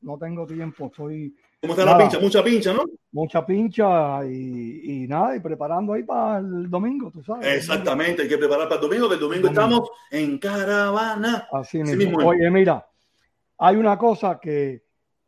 No, 0.02 0.18
tengo 0.18 0.48
tiempo, 0.48 0.86
estoy... 0.86 1.36
¿Cómo 1.60 1.74
está 1.74 1.86
la 1.86 1.98
pincha? 1.98 2.20
Mucha 2.20 2.44
pincha, 2.44 2.74
¿no? 2.74 2.86
Mucha 3.12 3.46
pincha 3.46 4.26
y, 4.26 5.06
nada, 5.08 5.36
y 5.36 5.42
preparando 5.42 5.94
ahí 5.94 6.04
para 6.04 6.40
el 6.40 6.70
domingo, 6.70 7.12
tú 7.12 7.22
sabes. 7.22 7.46
Exactamente, 7.48 8.24
hay 8.24 8.30
que 8.30 8.38
preparar 8.38 8.70
para 8.70 8.82
el 8.82 8.88
domingo, 8.88 9.14
el 9.14 9.20
domingo, 9.20 9.48
estamos 9.48 9.92
en 10.10 10.40
caravana. 10.40 11.50
Así, 11.52 11.84
mismo. 11.84 12.26
Oye, 12.26 12.50
mira, 12.50 12.84
hay 13.58 13.76
una 13.76 13.98
cosa 13.98 14.40
que, 14.40 14.84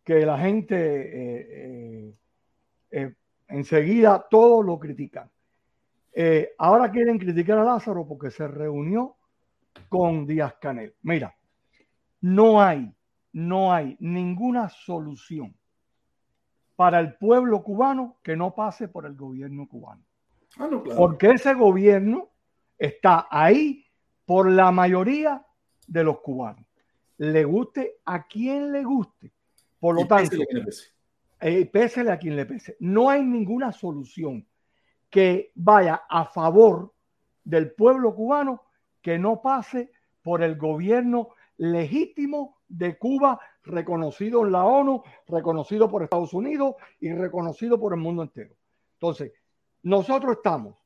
la 0.08 0.40
gente 0.40 0.76
eh, 0.76 1.48
eh, 1.52 2.14
eh, 2.92 3.14
enseguida 3.54 4.26
todos 4.30 4.66
lo 4.66 4.80
critican. 4.80 5.30
ahora 6.58 6.92
quieren 6.92 7.18
criticar 7.18 7.58
a 7.58 7.64
Lázaro 7.64 8.08
porque 8.08 8.30
se 8.30 8.48
reunió 8.48 9.16
con 9.90 10.26
Díaz 10.26 10.56
Canel. 10.60 10.96
Mira, 11.02 11.36
no 12.22 12.62
hay, 12.62 12.94
no 13.34 13.74
hay 13.74 13.98
ninguna 14.00 14.70
solución 14.70 15.56
para 16.76 17.00
el 17.00 17.16
pueblo 17.16 17.64
cubano 17.64 18.18
que 18.24 18.36
no 18.36 18.56
pase 18.56 18.88
por 18.88 19.06
el 19.06 19.16
gobierno 19.16 19.68
cubano. 19.68 20.04
Ah, 20.58 20.70
Porque 20.96 21.32
ese 21.32 21.54
gobierno 21.54 22.30
está 22.78 23.28
ahí 23.30 23.86
por 24.26 24.50
la 24.50 24.72
mayoría 24.72 25.46
de 25.88 26.04
los 26.04 26.20
cubanos. 26.22 26.66
Le 27.18 27.44
guste 27.44 27.98
a 28.06 28.26
quien 28.28 28.72
le 28.72 28.84
guste. 28.84 29.32
Por 29.80 29.96
lo 29.96 30.08
tanto, 30.08 30.38
eh, 31.46 31.66
pésele 31.66 32.10
a 32.10 32.18
quien 32.18 32.38
le 32.38 32.46
pese. 32.46 32.78
No 32.80 33.10
hay 33.10 33.22
ninguna 33.22 33.74
solución 33.74 34.48
que 35.10 35.52
vaya 35.56 36.04
a 36.10 36.26
favor 36.26 36.94
del 37.44 37.74
pueblo 37.74 38.16
cubano 38.16 38.64
que 39.02 39.20
no 39.20 39.42
pase 39.42 39.92
por 40.22 40.42
el 40.42 40.56
gobierno 40.56 41.32
legítimo 41.58 42.60
de 42.70 42.98
Cuba, 42.98 43.42
reconocido 43.64 44.46
en 44.46 44.54
la 44.54 44.64
ONU, 44.64 45.04
reconocido 45.28 45.90
por 45.90 46.04
Estados 46.04 46.34
Unidos 46.34 46.76
y 47.02 47.12
reconocido 47.12 47.78
por 47.78 47.94
el 47.94 48.00
mundo 48.00 48.24
entero. 48.24 48.56
Entonces, 48.94 49.34
nosotros 49.82 50.38
estamos 50.38 50.78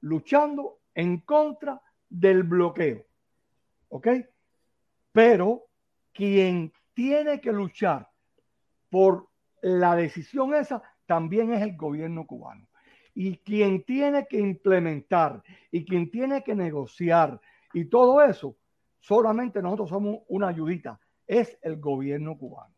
luchando 0.00 0.80
en 0.92 1.20
contra 1.20 1.80
del 2.08 2.42
bloqueo, 2.42 3.06
¿ok? 3.90 4.08
Pero 5.12 5.66
quien 6.12 6.72
tiene 6.94 7.40
que 7.40 7.52
luchar 7.52 8.10
por 8.90 9.29
la 9.62 9.96
decisión 9.96 10.54
esa 10.54 10.82
también 11.06 11.52
es 11.52 11.62
el 11.62 11.76
gobierno 11.76 12.26
cubano. 12.26 12.66
Y 13.14 13.38
quien 13.38 13.84
tiene 13.84 14.26
que 14.26 14.38
implementar 14.38 15.42
y 15.70 15.84
quien 15.84 16.10
tiene 16.10 16.42
que 16.42 16.54
negociar 16.54 17.40
y 17.72 17.86
todo 17.86 18.22
eso, 18.22 18.56
solamente 19.00 19.60
nosotros 19.60 19.90
somos 19.90 20.20
una 20.28 20.48
ayudita, 20.48 21.00
es 21.26 21.58
el 21.62 21.78
gobierno 21.78 22.36
cubano. 22.38 22.74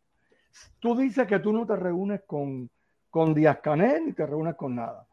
Tú 0.79 0.95
dices 0.95 1.27
que 1.27 1.39
tú 1.39 1.51
no 1.51 1.65
te 1.65 1.75
reúnes 1.75 2.21
con, 2.25 2.69
con 3.09 3.33
Díaz 3.33 3.59
Canel 3.59 4.05
ni 4.05 4.13
te 4.13 4.25
reúnes 4.25 4.55
con 4.55 4.75
nada. 4.75 5.07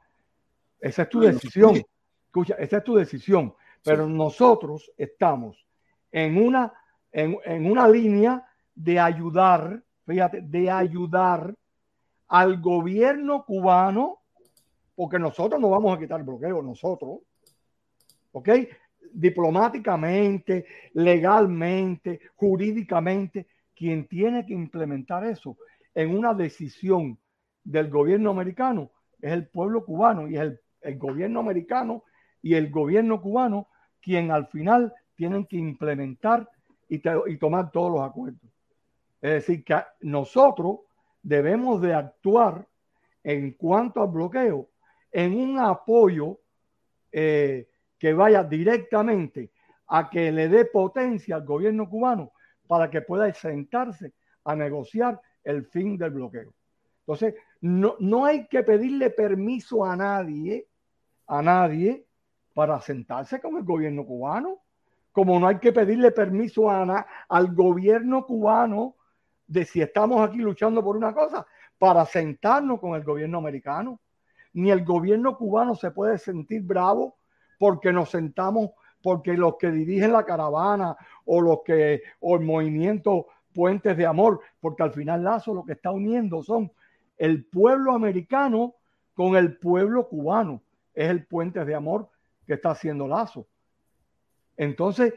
Esa 0.79 1.03
es 1.03 1.09
tu 1.09 1.21
decisión. 1.21 1.83
Escucha, 2.27 2.55
esa 2.55 2.79
es 2.79 2.85
tu 2.85 2.95
decisión. 2.95 3.55
Pero 3.83 4.07
nosotros 4.07 4.91
estamos 4.97 5.67
en 6.13 6.37
una, 6.37 6.73
en, 7.13 7.37
en 7.45 7.71
una 7.71 7.89
línea 7.89 8.47
de 8.75 8.99
ayudar, 8.99 9.83
fíjate, 10.11 10.43
de 10.43 10.71
ayudar 10.71 11.55
al 12.29 12.61
gobierno 12.61 13.45
cubano, 13.45 14.19
porque 14.95 15.19
nosotros 15.19 15.61
no 15.61 15.71
vamos 15.71 15.97
a 15.97 16.01
quitar 16.01 16.21
el 16.21 16.27
bloqueo, 16.27 16.63
nosotros, 16.63 17.21
¿ok? 18.33 18.49
diplomáticamente, 19.13 20.67
legalmente, 20.95 22.21
jurídicamente, 22.37 23.47
quien 23.75 24.07
tiene 24.07 24.45
que 24.47 24.53
implementar 24.53 25.25
eso 25.25 25.57
en 25.95 26.17
una 26.17 26.35
decisión 26.35 27.19
del 27.65 27.89
gobierno 27.89 28.31
americano 28.31 28.91
es 29.21 29.33
el 29.33 29.49
pueblo 29.49 29.85
cubano 29.85 30.29
y 30.29 30.37
es 30.37 30.61
el, 30.83 30.99
gobierno 30.99 31.41
americano 31.41 32.05
y 32.43 32.55
el 32.55 32.71
gobierno 32.71 33.21
cubano 33.21 33.69
quien 34.01 34.31
al 34.31 34.47
final 34.49 34.93
tienen 35.15 35.45
que 35.47 35.57
implementar 35.57 36.49
y, 36.89 37.03
y 37.27 37.37
tomar 37.39 37.71
todos 37.71 37.93
los 37.93 38.01
acuerdos. 38.03 38.41
Es 39.21 39.33
decir, 39.33 39.65
que 39.65 39.83
nosotros 40.01 40.81
debemos 41.23 41.81
de 41.81 41.95
actuar 41.95 42.67
en 43.23 43.53
cuanto 43.53 44.03
al 44.03 44.09
bloqueo 44.09 44.71
en 45.13 45.35
un 45.35 45.59
apoyo 45.59 46.39
eh, 47.13 47.69
que 47.99 48.15
vaya 48.15 48.45
directamente 48.45 49.51
a 49.89 50.09
que 50.09 50.33
le 50.33 50.49
dé 50.49 50.65
potencia 50.65 51.37
al 51.37 51.45
gobierno 51.45 51.89
cubano 51.89 52.33
para 52.67 52.89
que 52.89 53.03
pueda 53.03 53.33
sentarse 53.35 54.13
a 54.45 54.55
negociar 54.55 55.21
el 55.45 55.67
fin 55.67 55.99
del 55.99 56.11
bloqueo. 56.11 56.55
Entonces, 57.01 57.35
no, 57.61 57.97
no 57.99 58.25
hay 58.25 58.47
que 58.47 58.63
pedirle 58.63 59.11
permiso 59.11 59.85
a 59.85 59.97
nadie, 59.97 60.67
a 61.27 61.43
nadie, 61.43 62.07
para 62.55 62.81
sentarse 62.81 63.41
con 63.41 63.57
el 63.57 63.65
gobierno 63.65 64.07
cubano, 64.07 64.61
como 65.13 65.39
no 65.41 65.49
hay 65.49 65.59
que 65.59 65.73
pedirle 65.73 66.13
permiso 66.13 66.71
a, 66.71 67.07
al 67.29 67.55
gobierno 67.55 68.25
cubano 68.25 68.97
de 69.51 69.65
si 69.65 69.83
estamos 69.83 70.21
aquí 70.27 70.39
luchando 70.39 70.83
por 70.83 70.97
una 70.97 71.13
cosa, 71.13 71.45
para 71.77 72.07
sentarnos 72.07 72.79
con 72.79 72.95
el 72.95 73.03
gobierno 73.03 73.39
americano. 73.39 73.99
Ni 74.53 74.71
el 74.71 74.85
gobierno 74.85 75.37
cubano 75.37 75.75
se 75.75 75.91
puede 75.91 76.19
sentir 76.19 76.63
bravo 76.63 77.17
porque 77.59 77.93
nos 77.93 78.11
sentamos, 78.11 78.71
porque 79.03 79.35
los 79.35 79.57
que 79.57 79.73
dirigen 79.73 80.13
la 80.13 80.25
caravana 80.25 80.97
o 81.25 81.41
los 81.41 81.63
que, 81.65 82.03
o 82.21 82.37
el 82.37 82.45
movimiento 82.45 83.27
Puentes 83.53 83.97
de 83.97 84.07
Amor, 84.07 84.41
porque 84.61 84.85
al 84.85 84.93
final 84.93 85.25
Lazo 85.25 85.53
lo 85.53 85.65
que 85.65 85.73
está 85.73 85.91
uniendo 85.91 86.45
son 86.45 86.71
el 87.19 87.45
pueblo 87.45 87.93
americano 87.93 88.77
con 89.15 89.35
el 89.35 89.59
pueblo 89.59 90.09
cubano. 90.09 90.63
Es 90.95 91.11
el 91.11 91.27
Puentes 91.27 91.67
de 91.67 91.75
Amor 91.75 92.09
que 92.47 92.55
está 92.55 92.71
haciendo 92.71 93.09
Lazo. 93.09 93.49
Entonces, 94.57 95.13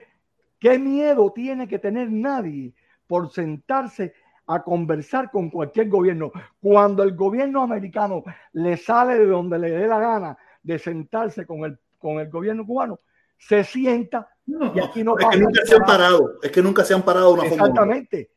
¿qué 0.59 0.79
miedo 0.79 1.31
tiene 1.31 1.67
que 1.67 1.77
tener 1.77 2.11
nadie 2.11 2.73
por 3.05 3.29
sentarse 3.29 4.13
a 4.47 4.63
conversar 4.63 5.31
con 5.31 5.49
cualquier 5.49 5.89
gobierno? 5.89 6.31
Cuando 6.61 7.03
el 7.03 7.15
gobierno 7.15 7.61
americano 7.61 8.23
le 8.53 8.77
sale 8.77 9.19
de 9.19 9.25
donde 9.25 9.59
le 9.59 9.71
dé 9.71 9.87
la 9.87 9.99
gana 9.99 10.37
de 10.61 10.79
sentarse 10.79 11.45
con 11.45 11.65
el 11.65 11.77
con 12.03 12.19
el 12.19 12.29
gobierno 12.29 12.65
cubano, 12.65 12.99
se 13.37 13.63
sienta 13.63 14.27
y 14.45 14.79
aquí 14.81 15.05
no 15.05 15.17
es 15.17 15.25
que 15.29 15.37
nunca 15.37 15.65
se 15.65 15.75
han 15.75 15.85
parado, 15.85 16.33
es 16.41 16.51
que 16.51 16.61
nunca 16.61 16.83
se 16.83 16.93
han 16.93 17.01
parado 17.01 17.33
una 17.33 17.45
Exactamente. 17.45 18.31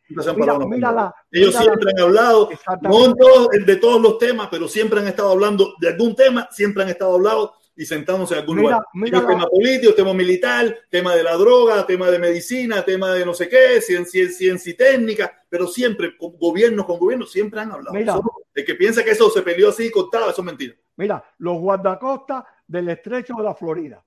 Ellos 1.33 1.57
siempre 1.57 1.91
han 1.91 2.01
hablado, 2.01 2.49
no 2.83 3.15
de 3.67 3.77
todos 3.77 4.01
los 4.01 4.19
temas, 4.19 4.47
pero 4.49 4.69
siempre 4.69 5.01
han 5.01 5.09
estado 5.09 5.33
hablando 5.33 5.75
de 5.81 5.89
algún 5.89 6.15
tema, 6.15 6.47
siempre 6.53 6.85
han 6.85 6.91
estado 6.91 7.17
hablando 7.17 7.55
y 7.77 7.85
sentándose 7.85 8.35
en 8.35 8.41
algún 8.41 8.63
lugar. 8.63 8.83
tema 9.05 9.47
político, 9.47 9.95
tema 9.95 10.15
militar, 10.15 10.75
tema 10.91 11.15
de 11.15 11.23
la 11.23 11.35
droga, 11.35 11.87
tema 11.87 12.11
de 12.11 12.19
medicina, 12.19 12.83
tema 12.83 13.13
de 13.13 13.25
no 13.25 13.35
sé 13.35 13.49
qué, 13.49 13.81
ciencia, 13.83 14.29
ciencia 14.31 14.73
y 14.73 14.75
técnica, 14.75 15.45
pero 15.49 15.67
siempre, 15.67 16.17
con 16.17 16.39
gobiernos 16.39 16.87
con 16.87 16.99
gobiernos, 16.99 17.31
siempre 17.31 17.61
han 17.61 17.73
hablado. 17.73 17.95
Mira, 17.95 18.19
el 18.55 18.65
que 18.65 18.75
piensa 18.75 19.05
que 19.05 19.11
eso 19.11 19.29
se 19.29 19.43
peleó 19.43 19.69
así 19.69 19.91
cortado, 19.91 20.31
eso 20.31 20.41
es 20.41 20.47
mentira. 20.47 20.75
Mira, 20.97 21.23
los 21.39 21.59
guardacostas 21.59 22.45
del 22.67 22.89
estrecho 22.89 23.35
de 23.37 23.45
la 23.45 23.55
Florida. 23.55 24.03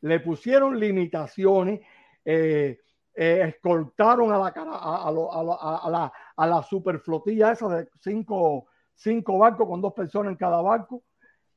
Le 0.00 0.20
pusieron 0.20 0.80
limitaciones, 0.80 1.80
eh, 2.24 2.80
eh, 3.14 3.44
escoltaron 3.46 4.32
a 4.32 4.38
la, 4.38 4.46
a, 4.46 5.08
a, 5.08 5.86
a, 5.86 5.90
la, 5.90 6.12
a 6.36 6.46
la 6.46 6.62
superflotilla 6.62 7.52
esa 7.52 7.68
de 7.68 7.88
cinco, 8.00 8.68
cinco 8.94 9.36
barcos 9.36 9.68
con 9.68 9.82
dos 9.82 9.92
personas 9.92 10.32
en 10.32 10.38
cada 10.38 10.62
barco 10.62 11.02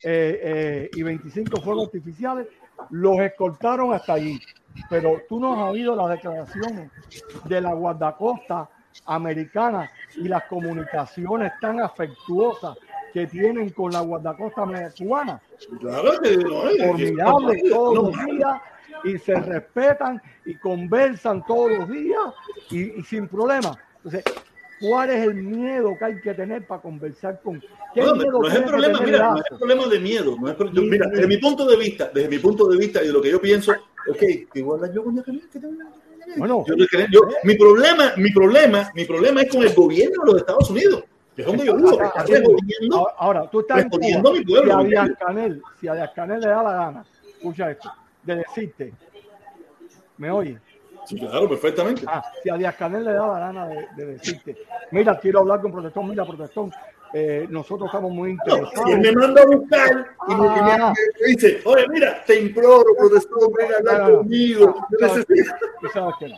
eh, 0.02 0.90
y 0.94 1.04
25 1.04 1.62
fuegos 1.62 1.86
artificiales, 1.86 2.48
los 2.90 3.20
escoltaron 3.20 3.94
hasta 3.94 4.14
allí. 4.14 4.40
Pero 4.90 5.22
tú 5.30 5.40
no 5.40 5.54
has 5.54 5.72
oído 5.72 5.96
las 5.96 6.10
declaraciones 6.10 6.92
de 7.46 7.62
la 7.62 7.74
guardacosta 7.74 8.70
americana 9.06 9.90
y 10.16 10.28
las 10.28 10.44
comunicaciones 10.46 11.52
tan 11.62 11.80
afectuosas 11.80 12.78
que 13.14 13.28
tienen 13.28 13.70
con 13.70 13.92
la 13.92 14.02
guardacosta 14.02 14.64
cubana. 14.98 15.42
Claro 15.80 16.20
que 16.22 16.38
no 16.38 16.70
es. 16.70 16.86
Formidable 16.86 17.62
todos 17.70 17.96
los 17.96 18.26
días 18.26 18.62
y 19.04 19.18
se 19.18 19.36
respetan 19.36 20.22
y 20.46 20.56
conversan 20.56 21.46
todos 21.46 21.72
los 21.72 21.90
días 21.90 22.34
y, 22.72 23.04
sin 23.04 23.28
problema. 23.28 23.78
Entonces, 23.98 24.24
¿Cuál 24.80 25.10
es 25.12 25.28
el 25.28 25.36
miedo 25.36 25.96
que 25.98 26.06
hay 26.06 26.22
que 26.22 26.34
tener 26.34 26.66
para 26.66 26.82
conversar 26.82 27.42
con? 27.42 27.62
No, 27.96 28.16
no, 28.16 28.48
es 28.48 28.56
el 28.56 28.64
problema, 28.66 29.00
mira, 29.02 29.32
no 29.32 29.38
es 29.38 29.46
el 29.52 29.58
problema 29.58 29.88
de 29.88 30.00
miedo. 30.00 30.38
No 30.40 30.50
es, 30.50 30.58
mira, 30.74 31.08
desde 31.08 31.28
mi 31.28 31.38
punto 31.38 31.66
de 31.66 31.78
vista, 31.78 32.12
desde 32.14 32.28
mi 32.28 32.40
punto 32.40 32.68
de 32.68 32.78
vista 32.78 33.04
y 33.04 33.08
de 33.08 33.14
lo 33.14 33.22
que 33.22 33.32
yo 33.32 33.40
pienso, 33.40 33.72
ok, 33.72 34.24
igual 34.54 34.94
yo 34.94 35.04
con 35.04 35.24
bueno, 36.38 36.66
yo, 36.68 36.76
yo, 37.12 37.22
mi 37.44 37.56
problema, 37.56 38.14
mi 38.18 38.32
problema, 38.32 38.92
mi 38.96 39.06
problema 39.06 39.42
es 39.42 39.52
con 39.52 39.62
el 39.62 39.74
gobierno 39.74 40.24
de 40.24 40.32
los 40.32 40.42
Estados 40.42 40.70
Unidos. 40.70 41.04
Que 41.36 41.42
es 41.42 41.48
donde 41.48 41.66
yo 41.66 41.76
vivo, 41.76 42.00
ahora, 42.00 43.14
ahora, 43.18 43.50
tú 43.50 43.62
estás 43.62 43.78
respondiendo 43.78 44.30
a 44.30 44.34
mi 44.34 44.46
pueblo. 44.46 44.72
Si 44.72 44.80
a 44.80 44.84
Díaz 44.84 45.10
Canel, 45.20 45.62
si 45.80 45.88
a 45.88 45.96
Díaz 45.96 46.12
Canel 46.16 46.40
le 46.40 46.48
da 46.48 46.64
la 46.64 46.74
gana, 46.74 47.06
escucha 47.28 47.72
esto, 47.72 47.92
de 48.24 48.36
decirte, 48.36 48.94
¿me 50.18 50.30
oye? 50.30 50.60
Sí, 51.06 51.20
claro, 51.20 51.50
perfectamente. 51.50 52.04
Ah, 52.08 52.24
si 52.42 52.50
a 52.50 52.56
Díaz 52.56 52.76
Canel 52.76 53.04
le 53.04 53.14
da 53.14 53.28
la 53.28 53.40
gana 53.40 53.68
de, 53.68 53.88
de 53.96 54.06
decirte, 54.06 54.58
mira, 54.92 55.20
quiero 55.20 55.40
hablar 55.40 55.62
con 55.62 55.72
protestón, 55.72 56.10
mira, 56.10 56.26
protestón, 56.26 56.72
eh, 57.16 57.46
nosotros 57.48 57.88
estamos 57.88 58.12
muy 58.12 58.32
interesados. 58.32 58.74
No, 58.76 58.92
y 58.92 58.96
me 58.98 59.12
manda 59.12 59.44
a 59.44 59.46
buscar 59.46 60.08
y 60.28 60.36
me, 60.36 60.48
ah. 60.48 60.94
me, 61.22 61.28
dice, 61.28 61.62
oye, 61.64 61.88
mira, 61.90 62.24
te 62.26 62.42
imploro, 62.42 62.96
protestón, 62.98 63.54
ven 63.54 63.72
a 63.72 63.78
hablar 63.78 64.16
conmigo. 64.16 64.88
sabes, 65.00 65.26
sabes 65.94 66.16
que 66.20 66.30
no. 66.30 66.36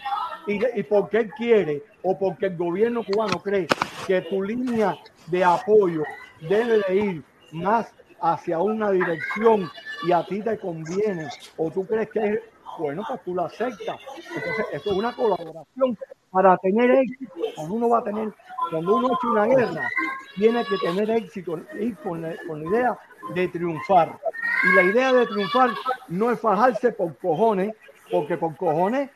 Y, 0.48 0.80
y 0.80 0.84
porque 0.84 1.20
él 1.20 1.32
quiere, 1.38 1.84
o 2.04 2.18
porque 2.20 2.48
el 2.48 2.58
gobierno 2.58 3.04
cubano 3.06 3.42
cree 3.42 3.68
que 4.06 4.22
tu 4.22 4.44
línea 4.44 4.98
de 5.28 5.44
apoyo 5.44 6.04
debe 6.42 6.82
de 6.90 6.96
ir 6.96 7.24
más 7.54 7.94
hacia 8.20 8.60
una 8.60 8.92
dirección 8.92 9.70
y 10.06 10.12
a 10.12 10.26
ti 10.26 10.42
te 10.42 10.58
conviene, 10.58 11.30
o 11.56 11.72
tú 11.72 11.86
crees 11.86 12.10
que 12.10 12.20
es 12.20 12.40
bueno, 12.78 13.04
pues 13.08 13.22
tú 13.24 13.36
lo 13.36 13.46
aceptas. 13.46 14.00
Entonces, 14.36 14.66
esto 14.72 14.92
es 14.92 14.98
una 14.98 15.16
colaboración 15.16 15.98
para 16.32 16.58
tener 16.58 16.92
éxito. 16.92 17.34
Cuando 17.56 17.74
uno 17.74 17.90
va 17.90 18.00
a 18.00 18.04
tener, 18.04 18.34
cuando 18.70 18.96
uno 18.96 19.08
echa 19.08 19.32
una 19.32 19.46
guerra, 19.46 19.90
tiene 20.36 20.66
que 20.66 20.78
tener 20.78 21.10
éxito 21.10 21.60
y 21.80 21.94
con 21.94 22.22
la, 22.22 22.36
con 22.48 22.64
la 22.64 22.70
idea 22.70 23.00
de 23.34 23.48
triunfar. 23.48 24.20
Y 24.64 24.76
la 24.76 24.84
idea 24.84 25.14
de 25.14 25.26
triunfar 25.28 25.70
no 26.10 26.32
es 26.32 26.40
fajarse 26.40 26.92
por 26.92 27.18
cojones, 27.18 27.74
porque 28.12 28.38
por 28.38 28.56
cojones, 28.56 29.10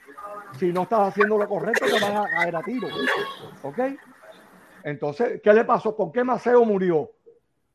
si 0.58 0.72
no 0.72 0.84
estás 0.84 1.10
haciendo 1.10 1.38
lo 1.38 1.48
correcto, 1.48 1.86
te 1.86 2.00
van 2.00 2.18
a 2.18 2.30
caer 2.30 2.56
a 2.56 2.64
tiro. 2.64 2.88
¿Ok? 3.64 3.80
Entonces, 4.84 5.42
¿qué 5.44 5.54
le 5.54 5.66
pasó? 5.66 5.96
¿Por 5.96 6.12
qué 6.12 6.24
Maceo 6.24 6.64
murió? 6.66 7.12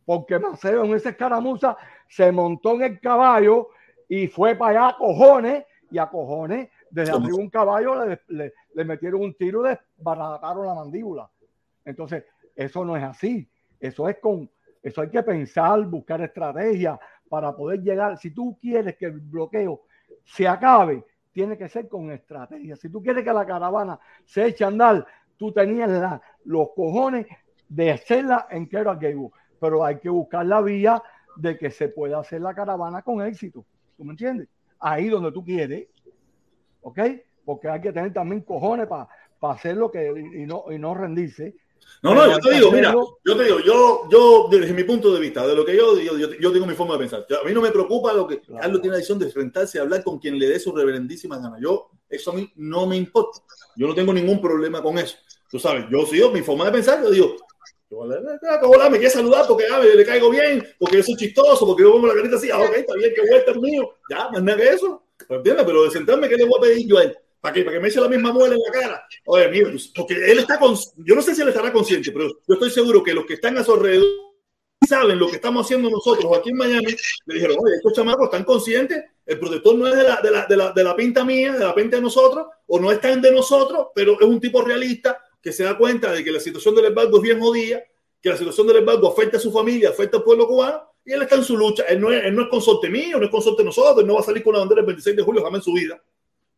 Porque 0.05 0.39
Maceo 0.39 0.85
en 0.85 0.95
esa 0.95 1.11
escaramuza 1.11 1.77
se 2.09 2.31
montó 2.33 2.75
en 2.75 2.83
el 2.83 3.01
caballo 3.01 3.69
y 4.09 4.27
fue 4.29 4.55
para 4.55 4.87
allá 4.89 4.97
cojones 4.99 5.65
y 5.95 5.99
a 5.99 6.07
cojones, 6.07 6.71
desde 6.91 7.13
arriba 7.13 7.37
un 7.37 7.49
caballo 7.49 8.05
le, 8.05 8.53
le, 8.75 8.85
metieron 8.85 9.21
un 9.21 9.35
tiro 9.35 9.65
y 9.65 9.77
desbarataron 9.97 10.67
la 10.67 10.75
mandíbula. 10.75 11.31
Entonces, 11.85 12.25
eso 12.57 12.85
no 12.85 12.97
es 12.97 13.05
así. 13.05 13.49
Eso 13.79 14.09
es 14.09 14.19
con, 14.19 14.51
eso 14.83 15.03
hay 15.03 15.09
que 15.09 15.23
pensar, 15.23 15.81
buscar 15.87 16.21
estrategias 16.21 16.99
para 17.29 17.55
poder 17.55 17.81
llegar. 17.81 18.19
Si 18.19 18.33
tú 18.33 18.59
quieres 18.61 18.97
que 18.97 19.07
el 19.07 19.21
bloqueo 19.21 19.83
se 20.25 20.49
acabe, 20.49 21.05
tiene 21.31 21.57
que 21.57 21.69
ser 21.69 21.89
con 21.89 22.11
estrategia. 22.11 22.75
Si 22.75 22.89
tú 22.89 23.01
quieres 23.01 23.23
que 23.23 23.33
la 23.33 23.47
caravana 23.47 24.01
se 24.25 24.47
eche 24.47 24.65
a 24.65 24.69
andar, 24.69 25.07
tú 25.37 25.53
tenías 25.53 25.89
la, 25.89 26.21
los 26.45 26.71
cojones 26.75 27.25
de 27.69 27.93
hacerla 27.93 28.49
en 28.51 28.69
Kera 28.69 28.97
Gable. 28.97 29.31
Pero 29.61 29.85
hay 29.85 30.01
que 30.01 30.09
buscar 30.09 30.45
la 30.45 30.61
vía 30.61 31.01
de 31.37 31.57
que 31.57 31.71
se 31.71 31.89
pueda 31.89 32.19
hacer 32.19 32.41
la 32.41 32.53
caravana 32.53 33.03
con 33.03 33.25
éxito. 33.25 33.65
¿Tú 33.97 34.05
me 34.05 34.11
entiendes? 34.11 34.49
Ahí 34.85 35.09
donde 35.09 35.33
tú 35.33 35.43
quieres, 35.43 35.89
¿ok? 36.83 37.01
Porque 37.45 37.69
hay 37.69 37.81
que 37.81 37.93
tener 37.93 38.13
también 38.13 38.43
cojones 38.43 38.87
para 38.87 39.09
hacer 39.41 39.77
lo 39.77 39.91
que 39.91 40.09
y 40.09 40.47
no, 40.47 40.65
y 40.71 40.79
no 40.79 40.95
rendirse. 40.95 41.57
No, 42.03 42.15
no, 42.15 42.27
yo 42.31 42.39
te 42.39 42.55
digo, 42.55 42.71
mira, 42.71 42.95
yo 43.25 43.37
te 43.37 43.45
digo, 43.45 43.61
yo, 43.61 44.09
yo, 44.11 44.49
desde 44.51 44.73
mi 44.75 44.85
punto 44.85 45.13
de 45.13 45.21
vista, 45.21 45.47
de 45.47 45.55
lo 45.55 45.65
que 45.65 45.77
yo 45.77 45.97
digo, 45.97 46.17
yo, 46.17 46.29
yo, 46.35 46.53
tengo 46.53 46.67
mi 46.67 46.75
forma 46.75 46.95
de 46.95 47.01
pensar. 47.01 47.27
A 47.43 47.47
mí 47.47 47.55
no 47.55 47.63
me 47.63 47.71
preocupa 47.71 48.13
lo 48.13 48.27
que 48.27 48.41
claro. 48.41 48.61
Carlos 48.61 48.81
tiene 48.83 48.93
la 48.93 48.99
decisión 48.99 49.19
de 49.19 49.27
enfrentarse 49.27 49.79
y 49.79 49.81
hablar 49.81 50.05
con 50.05 50.19
quien 50.19 50.39
le 50.39 50.49
dé 50.49 50.59
su 50.59 50.73
reverendísima 50.73 51.39
gana. 51.39 51.59
Yo, 51.61 51.91
eso 52.09 52.33
a 52.33 52.35
mí 52.35 52.51
no 52.57 52.87
me 52.87 52.97
importa. 52.97 53.41
Yo 53.77 53.87
no 53.87 53.95
tengo 53.95 54.13
ningún 54.13 54.41
problema 54.41 54.83
con 54.83 54.99
eso. 54.99 55.17
Tú 55.51 55.59
sabes, 55.59 55.87
yo 55.91 56.05
sigo 56.07 56.31
mi 56.31 56.43
forma 56.43 56.67
de 56.67 56.73
pensar, 56.73 57.03
yo 57.03 57.11
digo, 57.11 57.37
Hola, 57.97 58.91
me 58.91 58.99
quiere 58.99 59.11
saludar 59.11 59.47
porque 59.47 59.65
ah, 59.71 59.79
le 59.79 60.05
caigo 60.05 60.31
bien, 60.31 60.67
porque 60.79 60.97
yo 60.97 61.03
soy 61.03 61.17
chistoso, 61.17 61.67
porque 61.67 61.83
yo 61.83 61.93
pongo 61.93 62.09
la 62.09 62.15
carita 62.15 62.37
así, 62.37 62.51
ah, 62.51 62.59
ok, 62.59 62.75
está 62.77 62.95
bien, 62.95 63.13
que 63.15 63.23
vuelta 63.29 63.55
mío. 63.55 63.95
Ya, 64.11 64.29
más 64.31 64.43
nada 64.43 64.59
que 64.59 64.69
eso. 64.69 65.03
¿Entiendes? 65.29 65.65
Pero 65.65 65.85
de 65.85 65.91
sentarme, 65.91 66.29
¿qué 66.29 66.37
le 66.37 66.45
voy 66.45 66.59
a 66.59 66.63
pedir 66.63 66.87
yo 66.89 66.99
a 66.99 67.05
él? 67.05 67.17
¿Para 67.41 67.55
qué? 67.55 67.63
¿Para 67.63 67.77
que 67.77 67.83
me 67.83 67.89
eche 67.89 68.01
la 68.01 68.09
misma 68.09 68.33
muela 68.33 68.55
en 68.55 68.61
la 68.61 68.81
cara? 68.81 69.07
Oye, 69.27 69.49
mira, 69.49 69.71
porque 69.95 70.15
él 70.15 70.39
está 70.39 70.59
con, 70.59 70.75
yo 70.97 71.15
no 71.15 71.23
sé 71.23 71.35
si 71.35 71.43
él 71.43 71.49
estará 71.49 71.73
consciente, 71.73 72.11
pero 72.11 72.29
yo 72.29 72.55
estoy 72.55 72.71
seguro 72.71 73.03
que 73.03 73.15
los 73.15 73.27
que 73.27 73.35
están 73.35 73.57
a 73.59 73.65
su 73.65 73.73
alrededor 73.75 74.07
saben 74.87 75.19
lo 75.19 75.29
que 75.29 75.37
estamos 75.37 75.65
haciendo 75.65 75.89
nosotros 75.89 76.37
aquí 76.37 76.51
en 76.51 76.57
Miami, 76.57 76.95
le 77.27 77.35
dijeron, 77.35 77.57
oye, 77.59 77.77
estos 77.77 77.93
chamacos 77.95 78.25
están 78.25 78.45
conscientes, 78.45 79.03
el 79.25 79.39
protector 79.39 79.77
no 79.77 79.87
es 79.87 79.97
de 79.97 80.03
la, 80.03 80.21
de 80.21 80.31
la, 80.31 80.47
de 80.47 80.57
la, 80.57 80.73
de 80.73 80.85
la 80.85 80.97
pinta 80.97 81.25
mía, 81.25 81.53
de 81.53 81.65
la 81.65 81.75
pinta 81.75 81.97
de 81.97 82.03
nosotros, 82.03 82.47
o 82.67 82.79
no 82.79 82.91
es 82.91 83.01
tan 83.01 83.23
de 83.23 83.33
nosotros, 83.33 83.89
pero 83.95 84.19
es 84.21 84.27
un 84.27 84.41
tipo 84.41 84.63
realista 84.63 85.19
que 85.45 85.53
se 85.53 85.63
da 85.63 85.77
cuenta 85.77 86.11
de 86.11 86.25
que 86.25 86.33
la 86.33 86.41
situación 86.41 86.75
del 86.75 86.87
embargo 86.87 87.19
es 87.19 87.23
bien 87.23 87.39
jodida 87.39 87.85
que 88.25 88.31
la 88.31 88.39
situación 88.39 88.67
del 88.67 88.79
embargo 88.79 89.13
afecta 89.13 89.37
a 89.37 89.41
su 89.41 89.53
familia, 89.53 89.91
afecta 89.91 90.17
al 90.17 90.23
pueblo 90.25 90.49
cubano, 90.49 90.81
y 91.05 91.13
él 91.13 91.21
está 91.21 91.35
en 91.35 91.45
su 91.45 91.59
lucha. 91.59 91.83
Él 91.83 92.01
no 92.01 92.11
es, 92.11 92.49
consorte 92.49 92.89
mío, 92.89 93.19
no 93.19 93.27
es 93.27 93.31
consorte 93.31 93.61
de 93.61 93.67
nosotros, 93.67 93.99
él 93.99 94.07
no 94.07 94.15
va 94.15 94.21
a 94.21 94.25
salir 94.25 94.43
con 94.43 94.55
la 94.55 94.61
bandera 94.61 94.81
el 94.81 94.87
26 94.87 95.15
de 95.15 95.23
julio 95.23 95.45
jamás 95.45 95.59
en 95.59 95.63
su 95.65 95.73
vida. 95.75 96.03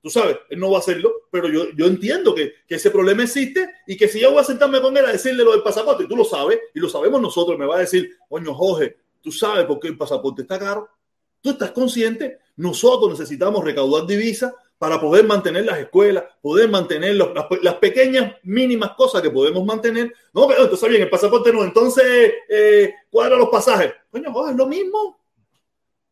Tú 0.00 0.08
sabes, 0.08 0.36
él 0.48 0.60
no 0.60 0.70
va 0.70 0.76
a 0.76 0.78
hacerlo, 0.78 1.26
pero 1.28 1.48
yo, 1.48 1.64
yo 1.76 1.86
entiendo 1.86 2.32
que, 2.36 2.52
que 2.68 2.76
ese 2.76 2.92
problema 2.92 3.24
existe 3.24 3.68
y 3.88 3.96
que 3.96 4.06
si 4.06 4.20
yo 4.20 4.30
voy 4.30 4.42
a 4.42 4.44
sentarme 4.44 4.80
con 4.80 4.96
él 4.96 5.04
a 5.06 5.10
decirle 5.10 5.42
lo 5.42 5.50
del 5.50 5.64
pasaporte, 5.64 6.04
y 6.04 6.06
tú 6.06 6.16
lo 6.16 6.24
sabes, 6.24 6.60
y 6.72 6.78
lo 6.78 6.88
sabemos 6.88 7.20
nosotros, 7.20 7.58
me 7.58 7.66
va 7.66 7.78
a 7.78 7.80
decir, 7.80 8.12
coño, 8.28 8.54
Jorge, 8.54 8.96
tú 9.20 9.32
sabes 9.32 9.64
por 9.64 9.80
qué 9.80 9.88
el 9.88 9.98
pasaporte 9.98 10.42
está 10.42 10.60
caro, 10.60 10.88
tú 11.40 11.50
estás 11.50 11.72
consciente, 11.72 12.38
nosotros 12.54 13.10
necesitamos 13.10 13.64
recaudar 13.64 14.06
divisas 14.06 14.54
para 14.78 15.00
poder 15.00 15.24
mantener 15.24 15.64
las 15.64 15.78
escuelas, 15.78 16.24
poder 16.40 16.68
mantener 16.68 17.14
los, 17.16 17.34
las, 17.34 17.46
las, 17.62 17.74
pequeñas, 17.76 18.34
mínimas 18.42 18.90
cosas 18.90 19.22
que 19.22 19.30
podemos 19.30 19.64
mantener. 19.64 20.12
No, 20.34 20.46
pero 20.46 20.64
entonces 20.64 20.88
bien, 20.88 21.02
el 21.02 21.10
pasaporte 21.10 21.52
no, 21.52 21.64
entonces 21.64 22.32
eh, 22.48 22.94
cuadra 23.10 23.36
los 23.36 23.48
pasajes. 23.48 23.94
Coño, 24.10 24.32
joder, 24.32 24.52
es 24.52 24.56
lo 24.58 24.66
mismo. 24.66 25.18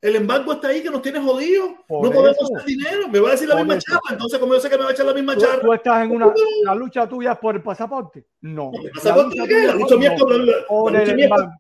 El 0.00 0.16
embargo 0.16 0.52
está 0.52 0.68
ahí 0.68 0.82
que 0.82 0.90
nos 0.90 1.00
tiene 1.00 1.18
jodidos. 1.18 1.70
No 1.88 2.10
podemos 2.10 2.36
hacer 2.38 2.66
dinero. 2.66 3.08
Me 3.08 3.20
va 3.20 3.28
a 3.28 3.32
decir 3.32 3.48
la 3.48 3.56
misma 3.56 3.78
charla. 3.78 4.02
Entonces, 4.10 4.38
como 4.38 4.52
yo 4.52 4.60
sé 4.60 4.68
que 4.68 4.76
me 4.76 4.84
va 4.84 4.90
a 4.90 4.92
echar 4.92 5.06
la 5.06 5.14
misma 5.14 5.34
charla. 5.34 5.62
¿Tú 5.62 5.72
estás 5.72 6.04
en 6.04 6.10
una 6.10 6.26
la 6.64 6.74
lucha 6.74 7.08
tuya 7.08 7.34
por 7.36 7.54
el 7.54 7.62
pasaporte? 7.62 8.26
No. 8.42 8.70
¿El 8.82 8.90
pasaporte 8.90 9.66
la 9.66 9.74
lucha 9.74 9.96
mía 9.96 10.14
el, 10.14 10.56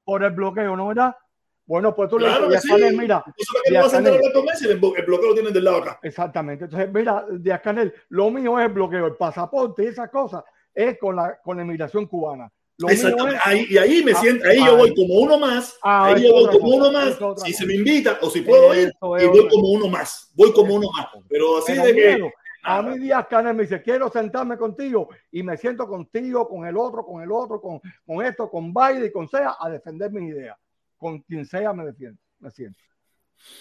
por 0.04 0.22
el 0.22 0.30
bloqueo, 0.32 0.76
¿no 0.76 0.88
verdad? 0.88 1.16
Bueno, 1.66 1.94
pues 1.94 2.10
tú 2.10 2.16
claro 2.16 2.48
le 2.48 2.56
dices, 2.56 2.70
sí. 2.76 2.96
mira, 2.96 3.24
Díaz 3.68 3.90
Canel, 3.90 4.14
el, 4.14 4.70
el 4.70 5.06
bloqueo 5.06 5.28
lo 5.28 5.34
tienen 5.34 5.52
del 5.52 5.64
lado 5.64 5.78
acá. 5.78 5.98
Exactamente. 6.02 6.64
Entonces, 6.64 6.92
mira, 6.92 7.24
Díaz 7.30 7.60
Canel, 7.62 7.94
lo 8.10 8.30
mío 8.30 8.58
es 8.58 8.66
el 8.66 8.72
bloqueo, 8.72 9.06
el 9.06 9.16
pasaporte 9.16 9.84
y 9.84 9.86
esas 9.86 10.10
cosas 10.10 10.44
es 10.74 10.98
con 10.98 11.16
la, 11.16 11.38
con 11.42 11.56
la 11.56 11.62
inmigración 11.62 12.06
cubana. 12.06 12.50
Lo 12.76 12.88
Exactamente. 12.88 13.36
Es, 13.36 13.46
ahí, 13.46 13.66
y 13.70 13.78
ahí 13.78 14.04
me 14.04 14.12
ah, 14.12 14.16
siento, 14.16 14.48
ahí 14.48 14.58
ah, 14.60 14.66
yo 14.66 14.76
voy 14.76 14.94
como 14.94 15.14
uno 15.20 15.38
más, 15.38 15.78
ah, 15.82 16.06
ahí 16.06 16.24
yo 16.24 16.32
voy 16.32 16.46
como 16.46 16.58
cosa, 16.58 16.76
uno 16.76 16.92
más, 16.92 17.42
si 17.44 17.52
se 17.52 17.66
me 17.66 17.74
invita 17.74 18.18
o 18.20 18.28
si 18.28 18.42
puedo 18.42 18.74
ir, 18.74 18.88
y 18.88 19.26
voy 19.26 19.48
como 19.48 19.70
uno 19.70 19.88
más, 19.88 20.32
voy 20.34 20.52
como 20.52 20.74
uno 20.74 20.88
más. 20.92 21.06
Pero 21.28 21.58
así 21.58 21.72
Pero 21.72 21.84
de 21.84 21.94
que... 21.94 22.30
A 22.66 22.80
mí 22.80 22.98
Díaz 22.98 23.26
Canel 23.28 23.54
me 23.54 23.64
dice, 23.64 23.82
quiero 23.82 24.10
sentarme 24.10 24.56
contigo 24.56 25.10
y 25.30 25.42
me 25.42 25.54
siento 25.58 25.86
contigo, 25.86 26.48
con 26.48 26.66
el 26.66 26.78
otro, 26.78 27.04
con 27.04 27.22
el 27.22 27.30
otro, 27.30 27.60
con, 27.60 27.78
con 28.06 28.24
esto, 28.24 28.50
con 28.50 28.72
Biden 28.72 29.04
y 29.04 29.12
con 29.12 29.28
SEA 29.28 29.54
a 29.60 29.68
defender 29.68 30.10
mis 30.10 30.30
ideas 30.30 30.56
con 31.04 31.18
quien 31.18 31.44
sea 31.44 31.74
me 31.74 31.84
defiendo, 31.84 32.18
me 32.38 32.50
siento. 32.50 32.78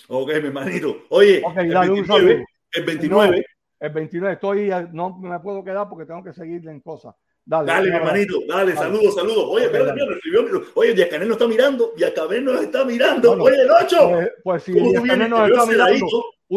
Ok, 0.08 0.30
mi 0.30 0.48
hermanito. 0.48 1.04
Oye, 1.10 1.42
okay, 1.44 1.70
el, 1.70 1.78
29, 1.78 2.46
el 2.72 2.86
29. 2.86 3.38
No, 3.38 3.44
el 3.82 3.94
29 3.94 4.34
estoy, 4.36 4.72
no 4.94 5.20
me 5.20 5.38
puedo 5.42 5.62
quedar 5.62 5.90
porque 5.90 6.06
tengo 6.06 6.24
que 6.24 6.32
seguirle 6.32 6.72
en 6.72 6.80
cosas. 6.80 7.14
Dale, 7.44 7.68
dale, 7.68 7.90
mi 7.90 7.96
hermanito, 7.98 8.40
dale, 8.48 8.74
dale, 8.74 8.76
saludos, 8.78 9.16
saludos. 9.16 9.46
Oye, 9.50 9.68
okay, 9.68 9.82
espérate, 9.82 10.14
escribió, 10.14 10.64
oye, 10.76 10.94
Diacanel 10.94 11.28
nos 11.28 11.36
está 11.36 11.48
mirando, 11.50 11.94
Diacanel 11.98 12.46
nos 12.46 12.62
está 12.62 12.86
mirando. 12.86 13.36
Bueno, 13.36 13.44
oye, 13.44 13.62
el 13.62 13.72
8. 13.72 14.10
Pues, 14.10 14.32
pues 14.42 14.64
si 14.64 14.72
Diacanel 14.72 15.30
nos 15.30 15.50
está 15.50 15.66
mirando, 15.66 16.08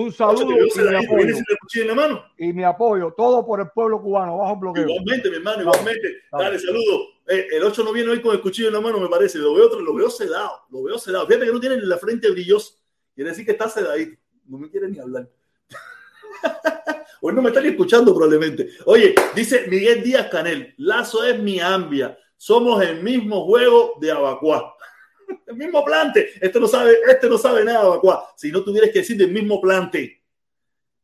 un 0.01 0.13
saludo 0.13 0.43
y 0.43 0.55
mi, 0.55 0.95
apoyo. 0.95 1.37
En 1.75 1.87
la 1.87 1.95
mano. 1.95 2.25
y 2.39 2.53
mi 2.53 2.65
apoyo, 2.65 3.15
todo 3.17 3.47
por 3.47 3.61
el 3.61 3.71
pueblo 3.71 4.01
cubano, 4.03 4.39
bajo 4.39 4.57
bloqueo. 4.57 4.85
Igualmente, 4.85 5.31
mi 5.31 5.37
hermano, 5.37 5.63
igualmente. 5.63 6.23
Dale, 6.31 6.45
dale 6.45 6.59
saludos. 6.59 7.09
Eh, 7.29 7.47
el 7.53 7.63
8 7.63 7.83
no 7.83 7.93
viene 7.93 8.11
hoy 8.11 8.21
con 8.21 8.35
el 8.35 8.41
cuchillo 8.41 8.69
en 8.69 8.75
la 8.75 8.81
mano, 8.81 9.01
me 9.01 9.09
parece. 9.09 9.39
Lo 9.39 9.55
veo, 9.55 9.67
otro, 9.67 9.81
lo 9.81 9.95
veo 9.95 10.11
sedado. 10.11 10.67
Lo 10.71 10.83
veo 10.83 10.99
sedado. 10.99 11.27
Fíjate 11.27 11.47
que 11.47 11.53
no 11.53 11.61
tiene 11.61 11.77
la 11.79 11.97
frente 11.97 12.31
brillosa. 12.31 12.75
Quiere 13.15 13.31
decir 13.31 13.47
que 13.47 13.53
está 13.53 13.69
sedadito. 13.69 14.21
No 14.47 14.59
me 14.59 14.71
quiere 14.71 14.89
ni 14.89 14.99
hablar. 14.99 15.29
hoy 17.23 17.35
no 17.35 17.43
me 17.43 17.49
están 17.49 17.67
escuchando 17.67 18.15
probablemente. 18.15 18.69
Oye, 18.85 19.15
dice 19.35 19.67
Miguel 19.69 20.03
Díaz 20.03 20.29
Canel. 20.29 20.75
Lazo 20.77 21.25
es 21.25 21.39
mi 21.41 21.59
ambia. 21.59 22.19
Somos 22.37 22.83
el 22.83 23.03
mismo 23.03 23.47
juego 23.47 23.95
de 24.01 24.13
Abacuá. 24.13 24.76
el 25.47 25.57
mismo 25.57 25.85
plante. 25.85 26.31
Este 26.41 26.61
no 26.61 26.67
sabe, 26.67 26.99
este 27.09 27.29
no 27.29 27.39
sabe 27.39 27.65
nada 27.65 27.81
de 27.81 27.87
Abacuá. 27.87 28.25
Si 28.37 28.51
no 28.51 28.63
tuvieras 28.63 28.91
que 28.91 29.01
decir 29.01 29.17
del 29.17 29.31
mismo 29.31 29.61
plante. 29.61 30.23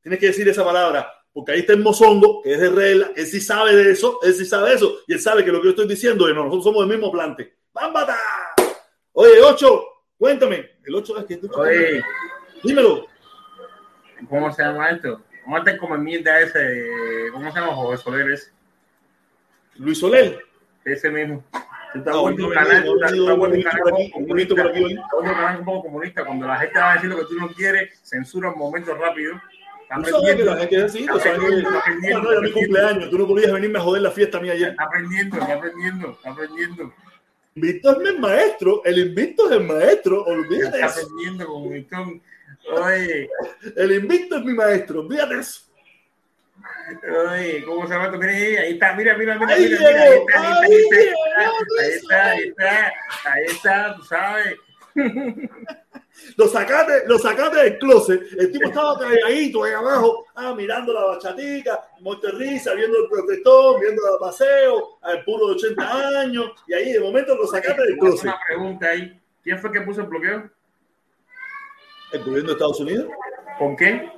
Tienes 0.02 0.18
que 0.18 0.26
decir 0.26 0.48
esa 0.48 0.64
palabra. 0.64 1.08
porque 1.32 1.52
ahí 1.52 1.60
está 1.60 1.72
el 1.72 1.80
mozongo, 1.80 2.42
que 2.42 2.52
es 2.52 2.60
de 2.60 2.68
regla, 2.68 3.10
él 3.16 3.26
sí 3.26 3.40
sabe 3.40 3.74
de 3.74 3.92
eso, 3.92 4.18
él 4.22 4.34
sí 4.34 4.44
sabe 4.44 4.68
de 4.68 4.76
eso, 4.76 4.98
y 5.06 5.14
él 5.14 5.20
sabe 5.20 5.42
que 5.42 5.50
lo 5.50 5.60
que 5.60 5.68
yo 5.68 5.70
estoy 5.70 5.88
diciendo 5.88 6.28
es, 6.28 6.34
no, 6.34 6.44
nosotros 6.44 6.64
somos 6.64 6.86
del 6.86 6.98
mismo 6.98 7.10
plante. 7.10 7.56
¡Bámbata! 7.72 8.18
Oye, 9.12 9.40
Ocho, 9.42 9.82
cuéntame. 10.18 10.72
El 10.84 10.94
Ocho 10.94 11.18
es 11.18 11.24
que 11.24 11.36
tú... 11.38 11.50
Oye. 11.54 12.02
Dímelo. 12.62 13.06
¿Cómo 14.28 14.52
se 14.52 14.62
llama 14.62 14.90
esto? 14.90 15.22
¿Cómo 15.44 15.62
te 15.62 15.76
como 15.76 15.96
mierda 15.98 16.40
ese? 16.40 17.28
¿Cómo 17.32 17.50
se 17.50 17.58
llama 17.58 17.74
José 17.74 18.02
Soler 18.02 18.30
ese? 18.30 18.52
Luis 19.76 19.98
Soler. 19.98 20.38
Ese 20.84 21.10
mismo. 21.10 21.44
Ah, 21.94 22.18
vuelto 22.20 22.44
un 22.46 22.48
no, 22.48 22.54
canal, 22.54 22.84
no, 22.84 22.94
no, 22.94 23.08
un 23.08 23.16
no, 23.16 23.26
poco 25.64 25.82
comunista. 25.82 26.24
Cuando 26.24 26.46
la 26.46 26.56
gente 26.56 26.78
va 26.78 26.92
a 26.92 26.94
decir 26.94 27.10
lo 27.10 27.18
que 27.18 27.24
tú 27.24 27.34
no 27.38 27.48
quieres, 27.48 28.00
censura 28.02 28.50
un 28.50 28.58
momento 28.58 28.94
rápido. 28.94 29.40
Tú 29.94 30.04
sabes 30.04 30.36
que 30.36 30.44
la 30.44 30.56
gente 30.56 30.76
es 30.76 30.84
así, 30.84 31.06
aprendiendo, 31.06 31.70
no, 32.22 32.32
era 32.32 32.40
mi 32.40 32.50
cumpleaños, 32.50 33.10
tú 33.10 33.18
no 33.18 33.26
podías 33.26 33.52
venirme 33.52 33.78
a 33.78 33.82
joder 33.82 34.02
la 34.02 34.10
fiesta 34.10 34.40
mía 34.40 34.52
ayer. 34.52 34.70
Está 34.70 34.84
aprendiendo, 34.84 35.36
está 35.36 35.54
aprendiendo, 35.54 36.10
está 36.12 36.30
aprendiendo. 36.30 36.94
Invicto 37.54 38.00
es 38.00 38.08
el 38.08 38.18
maestro, 38.18 38.82
el 38.86 38.98
invicto 38.98 39.50
es 39.50 39.56
el 39.58 39.64
maestro, 39.64 40.24
olvídate 40.24 40.80
Está 40.80 40.86
eso. 40.86 41.00
aprendiendo 41.00 41.46
con. 41.46 42.22
Oye, 42.84 43.28
El 43.76 43.92
invicto 43.92 44.36
es 44.36 44.44
mi 44.44 44.54
maestro, 44.54 45.00
olvídate 45.00 45.40
eso. 45.40 45.71
Oye, 47.30 47.64
¿cómo 47.64 47.86
se 47.86 47.94
llama? 47.94 48.10
Mira 48.10 48.32
ahí, 48.32 48.56
ahí 48.56 48.72
está, 48.72 48.94
mira, 48.94 49.16
mira, 49.16 49.38
mira, 49.38 49.54
Ahí 49.54 49.62
mira, 49.64 49.78
mira, 49.78 49.90
ahí 49.90 50.10
llegó, 50.10 50.28
está, 50.28 50.60
ahí 50.60 50.72
ahí 50.72 50.80
está, 50.82 51.80
ahí 51.80 51.90
está, 51.90 52.30
ahí 52.30 52.42
está, 52.48 52.92
ahí 53.24 53.44
está, 53.44 53.96
tú 53.96 54.02
sabes. 54.04 54.56
Lo 56.36 56.46
sacaste, 56.46 57.04
lo 57.06 57.18
sacaste 57.18 57.56
del 57.56 57.78
closet, 57.78 58.20
el 58.38 58.52
tipo 58.52 58.68
estaba 58.68 58.98
calladito 58.98 59.64
ahí 59.64 59.72
abajo, 59.72 60.26
ah, 60.34 60.54
mirando 60.54 60.92
la 60.92 61.04
bachatica, 61.04 61.80
Monterrisa, 62.00 62.74
viendo 62.74 62.98
el 62.98 63.08
protestón, 63.08 63.80
viendo 63.80 64.02
el 64.02 64.18
paseo, 64.20 64.98
al 65.00 65.24
puro 65.24 65.48
de 65.48 65.54
80 65.54 66.20
años, 66.20 66.52
y 66.68 66.74
ahí 66.74 66.92
de 66.92 67.00
momento 67.00 67.34
lo 67.34 67.46
sacaste 67.46 67.82
del 67.82 67.98
closet. 67.98 68.24
Una 68.24 68.40
pregunta 68.46 68.88
ahí. 68.88 69.20
¿Quién 69.42 69.58
fue 69.58 69.72
que 69.72 69.80
puso 69.80 70.02
el 70.02 70.06
bloqueo? 70.06 70.50
El 72.12 72.24
gobierno 72.24 72.48
de 72.48 72.52
Estados 72.52 72.80
Unidos, 72.80 73.08
¿Con 73.58 73.76
qué? 73.76 74.12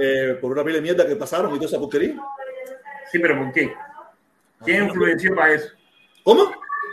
Eh, 0.00 0.38
por 0.40 0.52
una 0.52 0.62
pila 0.64 0.76
de 0.76 0.82
mierda 0.82 1.06
que 1.06 1.16
pasaron 1.16 1.50
y 1.52 1.56
toda 1.56 1.66
esa 1.66 1.78
porquería. 1.78 2.16
Sí, 3.10 3.18
pero 3.18 3.38
¿por 3.38 3.52
qué? 3.52 3.72
¿Quién 4.64 4.84
influenció 4.84 5.34
para 5.34 5.54
eso? 5.54 5.68
¿Cómo? 6.22 6.52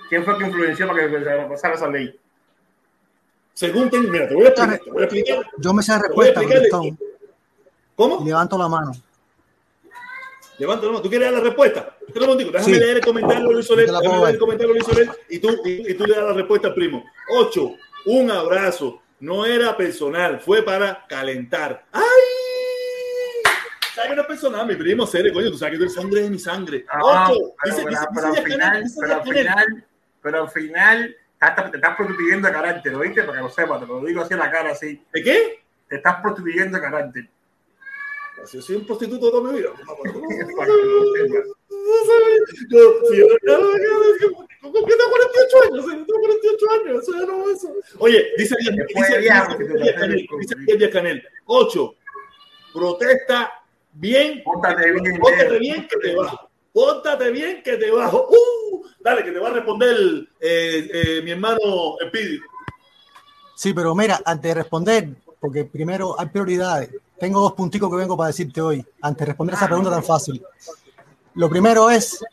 ¿Quién 0.09 0.23
fue 0.25 0.37
que 0.37 0.45
influenció 0.45 0.87
para 0.87 1.07
que 1.07 1.47
pasara 1.49 1.75
esa 1.75 1.87
ley? 1.87 2.17
Según 3.53 3.89
ten, 3.89 4.09
mira, 4.09 4.27
te 4.27 4.33
voy 4.35 4.45
a 4.45 4.49
explicar, 4.49 4.79
te 4.83 4.91
voy 4.91 5.01
a 5.01 5.05
explicar. 5.05 5.45
Yo 5.57 5.73
me 5.73 5.83
sé 5.83 5.91
la 5.91 5.99
respuesta, 5.99 6.41
¿Cómo? 7.95 8.25
levanto 8.25 8.57
la 8.57 8.67
mano. 8.67 8.91
Levanta 10.57 10.85
la 10.85 10.91
mano. 10.91 11.01
¿Tú 11.01 11.09
quieres 11.09 11.27
dar 11.31 11.37
la 11.41 11.43
respuesta? 11.47 11.95
Déjame 12.13 12.63
Sí. 12.63 12.73
leer 12.73 12.97
el 12.97 13.05
comentario 13.05 13.47
de 13.47 13.53
Luis 13.53 13.65
Soler. 13.65 13.87
Déjame 13.87 14.17
leer 14.17 14.29
el 14.29 14.39
comentario 14.39 14.73
de 14.73 14.79
Luis 14.79 14.85
Soler 14.85 15.09
y 15.29 15.39
tú, 15.39 15.49
y, 15.65 15.91
y 15.91 15.93
tú 15.95 16.05
le 16.05 16.15
das 16.15 16.23
la 16.25 16.33
respuesta 16.33 16.67
al 16.69 16.73
primo. 16.73 17.03
Ocho, 17.37 17.75
un 18.05 18.31
abrazo. 18.31 19.01
No 19.19 19.45
era 19.45 19.77
personal, 19.77 20.39
fue 20.39 20.63
para 20.63 21.05
calentar. 21.07 21.85
¡Ay! 21.91 22.01
¿Sabes 24.01 24.09
que 24.09 24.15
no 24.15 24.21
es 24.21 24.27
personal, 24.27 24.67
mi 24.67 24.75
primo? 24.75 25.05
Serio, 25.05 25.33
coño, 25.33 25.51
tú 25.51 25.57
sabes 25.57 25.73
que 25.73 25.77
tú 25.77 25.83
eres 25.83 25.93
sangre 25.93 26.21
de 26.23 26.29
mi 26.29 26.39
sangre. 26.39 26.85
Ah, 26.89 27.29
Ocho, 27.31 27.39
pero, 27.63 27.75
dice, 27.75 27.85
pero- 27.85 27.99
dice, 27.99 28.07
pero 28.15 28.31
dice 28.31 28.39
al 28.39 28.43
final, 28.43 28.83
pero 28.99 29.13
al 29.13 29.23
final, 29.23 29.85
pero 30.21 30.41
al 30.43 30.49
final 30.49 31.15
estás- 31.41 31.71
te 31.71 31.77
estás 31.77 31.95
prostituyendo 31.95 32.47
de 32.47 32.53
carácter, 32.53 32.95
¿oíste? 32.95 33.23
Para 33.23 33.37
que 33.37 33.43
lo 33.43 33.49
sepas, 33.49 33.79
te 33.81 33.85
lo 33.87 34.01
digo 34.03 34.21
así 34.21 34.33
en 34.33 34.39
la 34.39 34.51
cara, 34.51 34.71
así. 34.71 35.03
¿De 35.13 35.23
qué? 35.23 35.59
Te 35.87 35.95
estás 35.97 36.21
prostituyendo 36.21 36.77
de 36.77 36.83
carácter. 36.83 37.29
Yo 38.51 38.59
soy 38.61 38.75
un 38.77 38.85
prostituto 38.87 39.29
toda 39.29 39.51
mi 39.51 39.59
vida. 39.59 39.69
Para 39.85 40.11
que 40.11 40.17
lo 40.17 41.13
sepas. 41.13 41.47
Yo, 42.69 42.93
si 43.09 43.17
yo, 43.17 43.27
¿Con 44.61 44.85
qué 44.85 44.95
tengo 44.95 45.09
48 45.09 45.57
años? 45.63 45.85
Sí, 45.85 45.91
Tengo 45.91 46.19
48 46.21 46.71
años. 46.71 47.03
Eso 47.03 47.11
ya 47.19 47.25
no 47.25 47.49
eso. 47.51 47.73
Oye, 47.99 48.27
dice 48.37 48.55
Díaz 49.17 50.91
Canel. 50.91 51.23
8. 51.45 51.95
Protesta 52.73 53.51
bien. 53.93 54.43
Pórtate 54.43 54.91
bien, 54.91 55.19
Pórtate 55.19 55.59
bien 55.59 55.87
que 55.87 55.97
te 55.97 56.15
bajo. 56.15 56.49
Pórtate 56.73 57.31
bien 57.31 57.61
que 57.63 57.77
te 57.77 57.91
bajo. 57.91 58.27
Uh, 58.29 58.85
dale, 58.99 59.23
que 59.23 59.31
te 59.31 59.39
va 59.39 59.49
a 59.49 59.53
responder 59.53 59.95
eh, 60.39 60.89
eh, 60.93 61.21
mi 61.23 61.31
hermano 61.31 61.95
Epidio. 61.99 62.41
Sí, 63.55 63.73
pero 63.73 63.93
mira, 63.93 64.21
antes 64.25 64.49
de 64.49 64.55
responder, 64.55 65.09
porque 65.39 65.65
primero 65.65 66.19
hay 66.19 66.27
prioridades, 66.27 66.89
tengo 67.19 67.41
dos 67.41 67.53
punticos 67.53 67.89
que 67.89 67.97
vengo 67.97 68.17
para 68.17 68.27
decirte 68.27 68.61
hoy, 68.61 68.83
antes 69.01 69.19
de 69.19 69.25
responder 69.25 69.55
esa 69.55 69.67
pregunta 69.67 69.91
tan 69.91 70.03
fácil. 70.03 70.43
Lo 71.35 71.49
primero 71.49 71.89
es, 71.89 72.23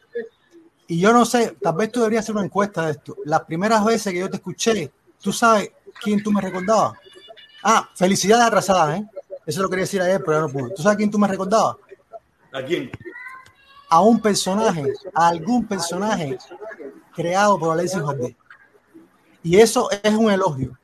y 0.87 0.99
yo 0.99 1.13
no 1.13 1.25
sé, 1.25 1.57
tal 1.61 1.77
vez 1.77 1.93
tú 1.93 2.01
deberías 2.01 2.25
hacer 2.25 2.35
una 2.35 2.45
encuesta 2.45 2.87
de 2.87 2.93
esto. 2.93 3.17
Las 3.25 3.43
primeras 3.43 3.85
veces 3.85 4.13
que 4.13 4.21
yo 4.21 4.31
te 4.31 4.37
escuché, 4.37 4.91
¿tú 5.21 5.33
sabes 5.33 5.71
quién 6.01 6.23
tú 6.23 6.33
me 6.33 6.41
recordabas? 6.41 6.99
Ah, 7.63 7.89
felicidades 7.95 8.47
atrasadas, 8.47 9.01
¿eh? 9.01 9.07
Eso 9.49 9.63
lo 9.63 9.71
quería 9.71 9.85
decir 9.85 10.03
ayer, 10.03 10.23
pero 10.23 10.43
no 10.43 10.49
pude. 10.51 10.75
¿Tú 10.75 10.83
sabes 10.83 10.99
quién 10.99 11.11
tú 11.11 11.19
me 11.19 11.27
recordabas? 11.27 11.77
¿A 12.53 12.63
quién? 12.63 12.91
A 13.89 14.03
un 14.03 14.21
personaje, 14.21 14.93
a 15.15 15.29
algún 15.29 15.67
personaje 15.67 16.37
creado 17.15 17.59
por 17.59 17.73
Alexis 17.73 18.03
Valdés. 18.03 18.37
Y 19.43 19.57
eso 19.57 19.89
es 19.91 20.15
un 20.15 20.31
elogio. 20.31 20.79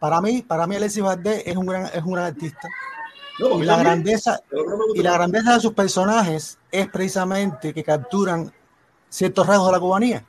Para 0.00 0.20
mí, 0.20 0.42
para 0.42 0.66
mí 0.66 0.74
Alexis 0.74 1.00
Valdés 1.00 1.44
es 1.46 1.56
un 1.56 1.66
gran, 1.66 1.86
es 1.94 2.02
un 2.02 2.14
gran 2.14 2.24
artista. 2.24 2.68
No, 3.38 3.62
Y 3.62 3.64
la 3.64 3.76
grandeza, 3.76 4.40
y 4.92 5.02
la 5.02 5.12
grandeza 5.12 5.54
de 5.54 5.60
sus 5.60 5.74
personajes 5.74 6.58
es 6.72 6.88
precisamente 6.88 7.72
que 7.72 7.84
capturan 7.84 8.52
ciertos 9.08 9.46
rasgos 9.46 9.68
de 9.68 9.72
la 9.72 9.80
cubanía. 9.80 10.26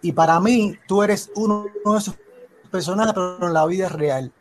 Y 0.00 0.12
para 0.12 0.40
mí, 0.40 0.78
tú 0.88 1.02
eres 1.02 1.30
uno 1.34 1.66
de 1.84 1.98
esos 1.98 2.14
personajes, 2.70 3.12
pero 3.12 3.48
en 3.48 3.52
la 3.52 3.66
vida 3.66 3.90
real. 3.90 4.32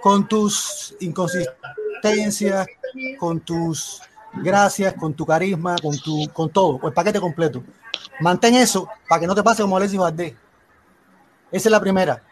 Con 0.00 0.28
tus 0.28 0.94
inconsistencias, 1.00 2.66
con 3.18 3.40
tus 3.40 4.00
gracias, 4.34 4.94
con 4.94 5.14
tu 5.14 5.26
carisma, 5.26 5.76
con, 5.82 5.98
tu, 5.98 6.28
con 6.32 6.50
todo, 6.50 6.80
el 6.86 6.92
paquete 6.92 7.20
completo. 7.20 7.62
Mantén 8.20 8.54
eso 8.54 8.88
para 9.08 9.20
que 9.20 9.26
no 9.26 9.34
te 9.34 9.42
pase 9.42 9.62
como 9.62 9.76
Alexis 9.76 9.98
Valdés. 9.98 10.34
Esa 11.50 11.68
es 11.68 11.72
la 11.72 11.80
primera. 11.80 12.22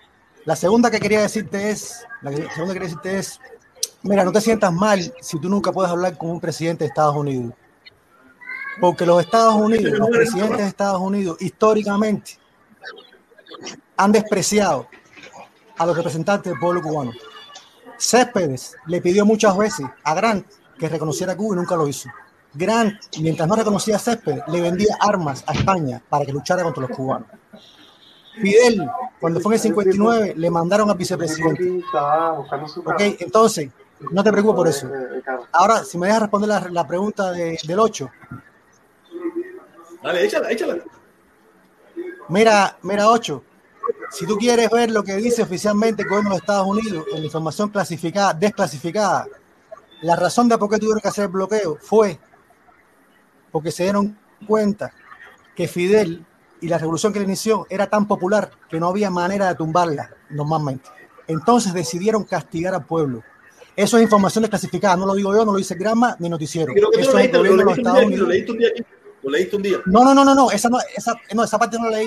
La 0.44 0.55
segunda 0.55 0.90
que 0.90 1.01
quería 1.01 1.22
decirte 1.22 1.70
es, 1.70 2.06
la 2.22 2.30
segunda 2.30 2.74
que 2.74 2.80
quería 2.80 2.88
decirte 2.88 3.18
es, 3.18 3.40
mira, 4.02 4.24
no 4.24 4.32
te 4.32 4.40
sientas 4.40 4.72
mal 4.72 5.01
si 5.20 5.40
tú 5.40 5.48
nunca 5.48 5.72
puedes 5.72 5.90
hablar 5.90 6.16
con 6.16 6.30
un 6.30 6.40
presidente 6.40 6.84
de 6.84 6.88
Estados 6.88 7.16
Unidos. 7.16 7.52
Porque 8.80 9.06
los 9.06 9.20
Estados 9.20 9.55
Unidos, 9.55 9.98
los 9.98 10.09
presidentes 10.10 10.59
de 10.59 10.66
Estados 10.68 11.01
Unidos, 11.01 11.38
históricamente, 11.40 12.38
han 13.97 14.12
despreciado 14.12 14.86
a 15.78 15.86
los 15.86 15.97
representantes 15.97 16.52
del 16.52 16.60
pueblo 16.60 16.82
cubano. 16.82 17.12
Céspedes 17.98 18.77
le 18.86 19.01
pidió 19.01 19.24
muchas 19.24 19.56
veces 19.56 19.86
a 20.05 20.14
Grant 20.14 20.47
que 20.78 20.89
reconociera 20.89 21.32
a 21.32 21.36
Cuba 21.36 21.55
y 21.55 21.59
nunca 21.59 21.77
lo 21.77 21.89
hizo. 21.89 22.09
Grant, 22.55 22.94
mientras 23.20 23.48
no 23.48 23.55
reconocía 23.56 23.97
a 23.97 23.98
Céspedes, 23.98 24.43
le 24.48 24.60
vendía 24.60 24.97
armas 25.01 25.44
a 25.47 25.52
España 25.52 26.02
para 26.09 26.24
que 26.24 26.32
luchara 26.32 26.62
contra 26.62 26.82
los 26.86 26.97
cubanos. 26.97 27.28
Fidel, 28.40 28.86
cuando 29.20 29.40
fue 29.40 29.52
en 29.55 29.55
el 29.55 29.60
59, 29.62 30.35
le 30.36 30.51
mandaron 30.51 30.90
al 30.90 30.97
vicepresidente. 30.97 31.82
Ok, 32.85 33.01
entonces, 33.20 33.70
no 34.10 34.23
te 34.23 34.31
preocupes 34.31 34.56
por 34.56 34.68
eso. 34.68 34.90
Ahora, 35.52 35.85
si 35.85 35.97
me 35.97 36.06
dejas 36.06 36.23
responder 36.23 36.48
la, 36.48 36.60
la 36.70 36.86
pregunta 36.86 37.32
de- 37.32 37.59
del 37.66 37.78
8. 37.78 38.10
Dale, 40.02 40.24
échala, 40.24 40.51
échala. 40.51 40.77
Mira, 42.28 42.77
mira, 42.82 43.09
8. 43.09 43.43
Si 44.10 44.26
tú 44.26 44.36
quieres 44.36 44.70
ver 44.70 44.90
lo 44.90 45.02
que 45.02 45.16
dice 45.16 45.42
oficialmente 45.42 46.02
el 46.02 46.08
gobierno 46.08 46.30
de 46.30 46.36
Estados 46.36 46.66
Unidos 46.66 47.04
en 47.14 47.24
información 47.24 47.68
clasificada, 47.68 48.34
desclasificada, 48.34 49.26
la 50.02 50.16
razón 50.16 50.48
de 50.48 50.58
por 50.58 50.70
qué 50.70 50.78
tuvieron 50.78 51.00
que 51.00 51.08
hacer 51.08 51.24
el 51.24 51.30
bloqueo 51.30 51.78
fue 51.80 52.18
porque 53.50 53.70
se 53.70 53.84
dieron 53.84 54.18
cuenta 54.46 54.92
que 55.54 55.66
Fidel 55.66 56.24
y 56.60 56.68
la 56.68 56.78
revolución 56.78 57.12
que 57.12 57.18
le 57.18 57.24
inició 57.24 57.66
era 57.70 57.86
tan 57.86 58.06
popular 58.06 58.50
que 58.68 58.78
no 58.78 58.88
había 58.88 59.10
manera 59.10 59.48
de 59.48 59.54
tumbarla 59.54 60.10
normalmente. 60.30 60.88
Entonces 61.26 61.72
decidieron 61.72 62.24
castigar 62.24 62.74
al 62.74 62.84
pueblo. 62.84 63.22
Eso 63.74 63.96
es 63.96 64.02
información 64.02 64.42
desclasificada, 64.42 64.96
no 64.96 65.06
lo 65.06 65.14
digo 65.14 65.34
yo, 65.34 65.44
no 65.44 65.52
lo 65.52 65.58
dice 65.58 65.74
Grama 65.74 66.16
ni 66.18 66.28
noticiero. 66.28 66.72
Creo 66.72 66.90
que 66.90 67.02
tú 67.02 67.10
lo 67.10 67.18
leíste, 67.18 67.38
lo 67.38 67.44
lo 67.44 68.26
leíste 68.26 68.52
un 68.52 68.58
día 68.58 68.68
aquí. 68.68 68.84
Lo 69.27 69.32
leíste 69.32 69.57
un 69.57 69.62
día. 69.62 69.78
No, 69.86 70.05
no, 70.05 70.15
no, 70.15 70.24
no, 70.24 70.36
no, 70.36 70.53
esa 70.53 70.69
no, 70.69 70.78
esa, 70.97 71.12
no, 71.35 71.43
esa 71.43 71.59
parte 71.59 71.77
no 71.77 71.90
la 71.90 71.98
leí, 71.98 72.07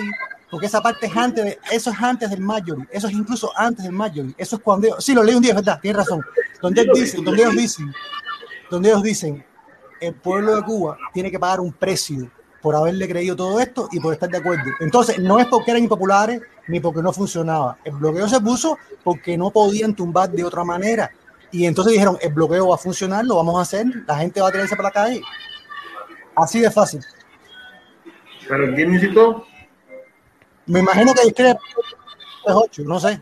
porque 0.49 0.67
esa 0.67 0.81
parte 0.81 1.07
es 1.07 1.17
antes 1.17 1.43
de, 1.43 1.59
eso 1.69 1.91
es 1.91 1.97
antes 1.99 2.29
del 2.29 2.39
Marjorie, 2.39 2.87
eso 2.89 3.07
es 3.09 3.13
incluso 3.13 3.51
antes 3.57 3.83
del 3.83 3.91
Marjorie, 3.91 4.33
eso 4.37 4.55
es 4.55 4.61
cuando, 4.61 5.01
sí, 5.01 5.13
lo 5.13 5.21
leí 5.21 5.35
un 5.35 5.41
día, 5.41 5.51
es 5.51 5.57
verdad, 5.57 5.81
tienes 5.81 5.97
razón, 5.97 6.21
donde, 6.61 6.79
él 6.79 6.89
dice, 6.93 7.17
donde 7.21 7.41
ellos 7.41 7.57
dicen, 7.57 7.93
donde 8.71 8.87
ellos 8.87 9.03
dicen, 9.03 9.45
el 9.99 10.13
pueblo 10.13 10.55
de 10.55 10.63
Cuba 10.63 10.97
tiene 11.13 11.29
que 11.29 11.37
pagar 11.37 11.59
un 11.59 11.73
precio 11.73 12.31
por 12.61 12.73
haberle 12.73 13.05
creído 13.05 13.35
todo 13.35 13.59
esto 13.59 13.89
y 13.91 13.99
por 13.99 14.13
estar 14.13 14.29
de 14.29 14.37
acuerdo. 14.37 14.71
Entonces, 14.79 15.19
no 15.19 15.39
es 15.39 15.47
porque 15.47 15.71
eran 15.71 15.83
impopulares 15.83 16.41
ni 16.67 16.79
porque 16.79 17.01
no 17.01 17.11
funcionaba. 17.11 17.77
El 17.83 17.95
bloqueo 17.95 18.29
se 18.29 18.39
puso 18.39 18.77
porque 19.03 19.37
no 19.37 19.49
podían 19.49 19.93
tumbar 19.93 20.29
de 20.29 20.43
otra 20.45 20.63
manera. 20.63 21.11
Y 21.51 21.65
entonces 21.65 21.93
dijeron, 21.93 22.17
el 22.21 22.33
bloqueo 22.33 22.69
va 22.69 22.75
a 22.75 22.77
funcionar, 22.77 23.25
lo 23.25 23.35
vamos 23.35 23.57
a 23.57 23.61
hacer, 23.61 23.85
la 24.07 24.17
gente 24.17 24.39
va 24.39 24.49
a 24.49 24.51
tirarse 24.51 24.75
para 24.75 24.89
la 24.89 24.93
calle. 24.93 25.21
Así 26.35 26.61
de 26.61 26.71
fácil. 26.71 27.01
¿Pero 28.47 28.73
quién 28.75 28.91
necesitó? 28.91 29.45
Me 30.65 30.79
imagino 30.79 31.13
que 31.13 31.21
es 31.27 31.33
que 31.33 31.49
es 31.49 31.55
8, 32.45 32.83
no 32.85 32.99
sé. 32.99 33.21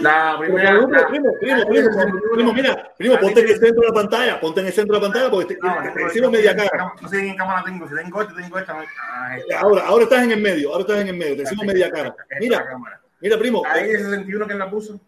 La 0.00 0.36
primera. 0.38 0.70
Primo, 0.72 0.88
la- 0.92 1.06
primo, 1.06 1.28
primo, 1.40 1.66
primo, 1.68 2.20
primo, 2.34 2.52
mira, 2.52 2.92
primo, 2.98 3.16
ponte 3.18 3.40
en 3.40 3.48
el 3.48 3.58
centro 3.58 3.80
de 3.82 3.88
la 3.88 3.94
pantalla, 3.94 4.40
ponte 4.40 4.60
en 4.60 4.66
el 4.66 4.72
centro 4.72 4.94
de 4.96 5.00
la 5.00 5.06
pantalla 5.06 5.30
porque 5.30 5.54
te, 5.54 5.60
No, 5.62 5.76
te- 5.82 6.20
te 6.20 6.28
media 6.28 6.56
cara. 6.56 6.92
No 7.00 7.08
sé 7.08 7.20
en 7.20 7.30
qué 7.32 7.36
cámara 7.36 7.62
tengo. 7.64 7.88
Si 7.88 7.94
tengo 7.94 8.20
esta, 8.22 8.34
tengo 8.34 8.58
esta. 8.58 8.78
Ah, 9.12 9.38
esta. 9.38 9.60
Ahora, 9.60 9.86
ahora 9.86 10.04
estás 10.04 10.24
en 10.24 10.32
el 10.32 10.40
medio, 10.40 10.70
ahora 10.70 10.80
estás 10.82 10.98
en 11.00 11.08
el 11.08 11.16
medio, 11.16 11.36
te 11.36 11.42
decimos 11.42 11.64
media 11.66 11.90
cara. 11.90 12.14
Es 12.28 12.40
Mira, 12.40 12.64
cámara. 12.66 13.00
mira, 13.20 13.38
primo, 13.38 13.62
ley 13.74 13.92
de 13.92 13.98
61 13.98 14.46
que 14.46 14.54
la 14.54 14.68
puso. 14.70 15.00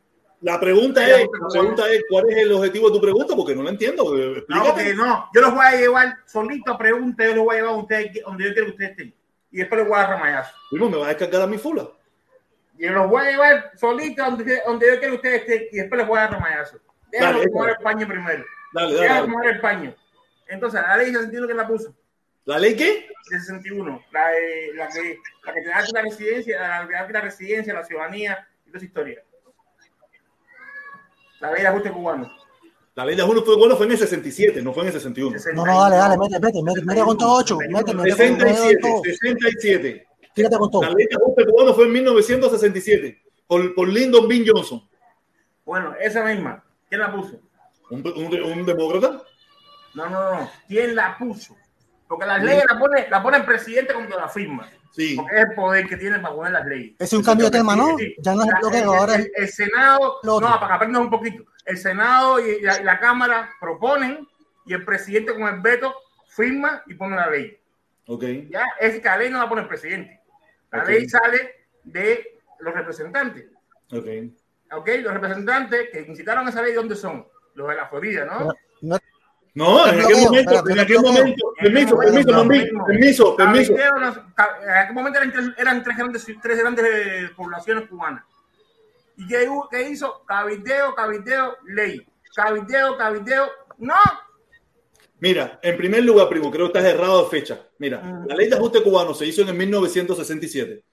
La 0.42 0.60
pregunta 0.60 1.02
es, 1.08 1.26
la 1.40 1.48
pregunta 1.50 1.90
es, 1.90 2.04
¿cuál 2.08 2.24
es 2.30 2.36
el 2.38 2.52
objetivo 2.52 2.88
de 2.88 2.94
tu 2.96 3.00
pregunta? 3.00 3.34
Porque 3.36 3.54
no 3.54 3.62
la 3.62 3.70
entiendo. 3.70 4.16
eh, 4.16 4.44
No, 4.48 4.64
porque 4.64 4.90
Explícate. 4.90 4.94
no. 4.94 5.28
Yo 5.34 5.40
los 5.40 5.54
voy 5.54 5.64
a 5.66 5.72
llevar 5.76 6.16
solito 6.26 6.72
a 6.72 6.78
preguntas. 6.78 7.26
Yo 7.26 7.34
los 7.34 7.44
voy 7.44 7.54
a 7.56 7.58
llevar 7.58 7.74
a 7.74 7.76
ustedes 7.78 8.12
donde 8.24 8.44
yo 8.44 8.52
quiero 8.52 8.66
que 8.66 8.72
ustedes 8.72 8.90
estén. 8.92 9.14
Y 9.50 9.56
después 9.58 9.78
los 9.80 9.88
voy 9.88 9.96
a 9.98 10.00
dar 10.02 10.10
ramayazo. 10.10 10.52
Primo, 10.70 10.90
me 10.90 10.96
vas 10.98 11.06
a 11.06 11.08
descargar 11.10 11.42
a 11.42 11.46
mi 11.46 11.58
fula. 11.58 11.88
Y 12.78 12.86
los 12.88 13.08
voy 13.08 13.26
a 13.26 13.30
llevar 13.30 13.70
solito 13.76 14.22
donde, 14.24 14.62
donde 14.66 14.86
yo 14.86 14.98
quiero 14.98 15.12
que 15.12 15.16
ustedes 15.16 15.40
estén. 15.42 15.62
Y 15.72 15.76
después 15.78 15.98
les 15.98 16.06
voy 16.08 16.18
a 16.18 16.22
dar 16.22 16.32
ramayazo. 16.32 16.78
Déjame 17.10 17.38
Dale, 17.38 17.50
tomar 17.50 17.70
el 17.70 17.76
paño 17.76 18.06
primero. 18.06 18.44
Dale, 18.74 18.86
dale, 18.94 19.00
Déjame 19.00 19.20
dale. 19.20 19.32
tomar 19.32 19.46
el 19.48 19.60
paño. 19.60 19.94
Entonces, 20.48 20.80
la 20.82 20.96
ley 20.98 21.06
de 21.06 21.12
61 21.18 21.48
que 21.48 21.54
la 21.54 21.66
puso. 21.66 21.94
¿La 22.44 22.58
ley 22.60 22.76
qué? 22.76 23.08
de 23.30 23.40
61, 23.40 24.04
la, 24.12 24.28
de, 24.28 24.70
la, 24.74 24.88
que, 24.88 25.18
la 25.44 25.52
que 25.52 25.60
te 25.62 25.68
da 25.68 25.84
la 25.92 26.02
residencia, 26.02 26.60
la 26.60 26.80
que 26.86 26.86
te 27.06 27.12
da 27.12 27.18
la 27.18 27.20
residencia, 27.22 27.74
la 27.74 27.82
ciudadanía 27.84 28.46
y 28.64 28.68
toda 28.68 28.76
esa 28.78 28.86
historia. 28.86 29.22
La 31.40 31.52
ley 31.52 31.62
de 31.62 31.68
ajuste 31.68 31.90
cubano. 31.90 32.30
La 32.94 33.04
ley 33.04 33.14
de 33.14 33.22
ajuste 33.22 33.42
fue 33.42 33.56
bueno, 33.56 33.76
fue 33.76 33.86
en 33.86 33.92
el 33.92 33.98
67, 33.98 34.62
no 34.62 34.72
fue 34.72 34.82
en 34.82 34.88
el 34.88 34.92
61. 34.94 35.36
No, 35.54 35.66
no, 35.66 35.80
dale, 35.80 35.96
dale, 35.96 36.16
mete, 36.16 36.40
mete, 36.40 36.62
mete, 36.62 36.82
mete 36.82 37.00
con 37.02 37.18
todo 37.18 37.36
8. 37.36 37.58
Mete, 37.68 37.94
mete, 37.94 37.94
mete, 37.94 38.02
con 38.02 38.10
67, 38.10 38.78
todo. 38.80 39.02
67. 39.04 40.06
Tírate 40.34 40.56
con 40.56 40.70
todo. 40.70 40.82
La 40.82 40.90
ley 40.90 41.06
de 41.06 41.16
ajuste 41.16 41.46
cubano 41.46 41.74
fue 41.74 41.84
en 41.84 41.92
1967 41.92 43.22
por, 43.46 43.74
por 43.74 43.88
Lyndon 43.88 44.26
B. 44.28 44.44
Johnson. 44.46 44.88
Bueno, 45.64 45.94
esa 46.00 46.24
misma. 46.24 46.64
¿Quién 46.88 47.00
la 47.00 47.12
puso? 47.12 47.40
¿Un, 47.90 48.06
un, 48.06 48.42
un 48.42 48.66
demócrata? 48.66 49.22
No, 49.94 50.08
no, 50.08 50.30
no. 50.34 50.50
¿Quién 50.68 50.94
la 50.94 51.16
puso? 51.18 51.56
Porque 52.08 52.26
las 52.26 52.42
leyes 52.42 52.64
la 52.70 52.78
pone, 52.78 53.08
la 53.08 53.22
pone 53.22 53.36
el 53.38 53.44
presidente 53.44 53.92
cuando 53.92 54.16
la 54.16 54.28
firma. 54.28 54.70
Sí. 54.97 55.14
Porque 55.16 55.36
es 55.36 55.43
el 55.48 55.55
poder 55.55 55.86
que 55.86 55.97
tiene 55.98 56.18
para 56.20 56.35
poner 56.35 56.52
las 56.52 56.66
leyes. 56.66 56.94
Es 56.98 57.12
un 57.12 57.23
cambio 57.23 57.51
de 57.51 57.59
tema, 57.59 57.77
¿no? 57.77 57.98
Sí. 57.98 58.14
Ya 58.18 58.35
no 58.35 58.40
es 58.43 58.47
el 58.48 58.52
La- 58.55 58.60
bloqueo, 58.60 58.81
el- 58.81 58.98
ahora 58.98 59.14
el, 59.35 59.48
Senado, 59.48 60.16
lo 60.23 60.40
no, 60.40 60.47
para 60.47 60.66
que 60.68 60.73
aprendan 60.73 61.02
un 61.02 61.10
poquito. 61.10 61.44
El 61.66 61.77
Senado 61.77 62.40
y 62.40 62.62
la, 62.62 62.81
y 62.81 62.85
la 62.85 62.98
Cámara 62.98 63.51
proponen 63.60 64.27
y 64.64 64.73
el 64.73 64.85
presidente 64.85 65.35
con 65.35 65.43
el 65.43 65.60
veto 65.60 65.94
firma 66.28 66.82
y 66.86 66.94
pone 66.94 67.14
la 67.16 67.28
ley. 67.31 67.59
Ok. 68.06 68.24
Ya, 68.51 68.64
es 68.81 68.98
que 69.01 69.05
la 69.05 69.18
ley 69.18 69.31
no 69.31 69.39
la 69.39 69.48
pone 69.48 69.62
el 69.62 69.68
presidente. 69.68 70.20
La 70.73 70.82
ley 70.85 71.06
sale 71.09 71.66
de 71.85 72.39
los 72.60 72.73
representantes. 72.74 73.47
Ok. 73.93 74.06
¿Ok? 74.73 74.89
Los 75.02 75.12
representantes 75.14 75.89
que 75.93 76.01
incitaron 76.02 76.48
esa 76.48 76.62
ley, 76.62 76.73
¿dónde 76.73 76.97
son? 76.97 77.27
Los 77.55 77.68
de 77.68 77.74
la 77.77 77.86
Florida, 77.89 78.24
¿no? 78.24 78.40
No, 78.47 78.52
No, 78.82 78.98
en 79.56 80.00
aquel 80.00 80.16
momento, 80.18 80.68
en 80.68 80.76
no 80.76 80.82
aquel 80.82 81.00
momento, 81.00 81.52
permiso, 81.58 81.96
permiso, 81.96 82.30
No, 82.30 82.48
permiso, 82.86 83.36
permiso. 83.36 83.72
No- 83.72 84.08
en 84.62 84.68
aquel 84.70 84.94
momento 84.94 85.18
eran 85.18 85.32
tres, 85.32 85.46
eran 85.56 85.82
tres 85.82 85.96
grandes, 85.96 86.26
tres 86.42 86.58
grandes 86.58 86.86
eh, 86.86 87.30
poblaciones 87.34 87.88
cubanas. 87.88 88.24
¿Y 89.16 89.26
qué, 89.26 89.88
hizo? 89.88 90.24
Cabildeo, 90.26 90.94
cabildeo, 90.94 91.56
ley. 91.68 92.06
Cabildeo, 92.34 92.98
cabildeo, 92.98 93.48
no. 93.78 93.94
Mira, 95.20 95.58
en 95.62 95.76
primer 95.78 96.04
lugar, 96.04 96.28
primo, 96.28 96.50
creo 96.50 96.70
que 96.70 96.78
estás 96.78 96.92
errado 96.92 97.24
de 97.24 97.30
fecha. 97.30 97.58
Mira, 97.78 98.24
la 98.28 98.36
ley 98.36 98.50
de 98.50 98.56
ajuste 98.56 98.82
cubano 98.82 99.14
se 99.14 99.24
hizo 99.24 99.40
en 99.40 99.48
el 99.48 99.54
1967. 99.54 100.84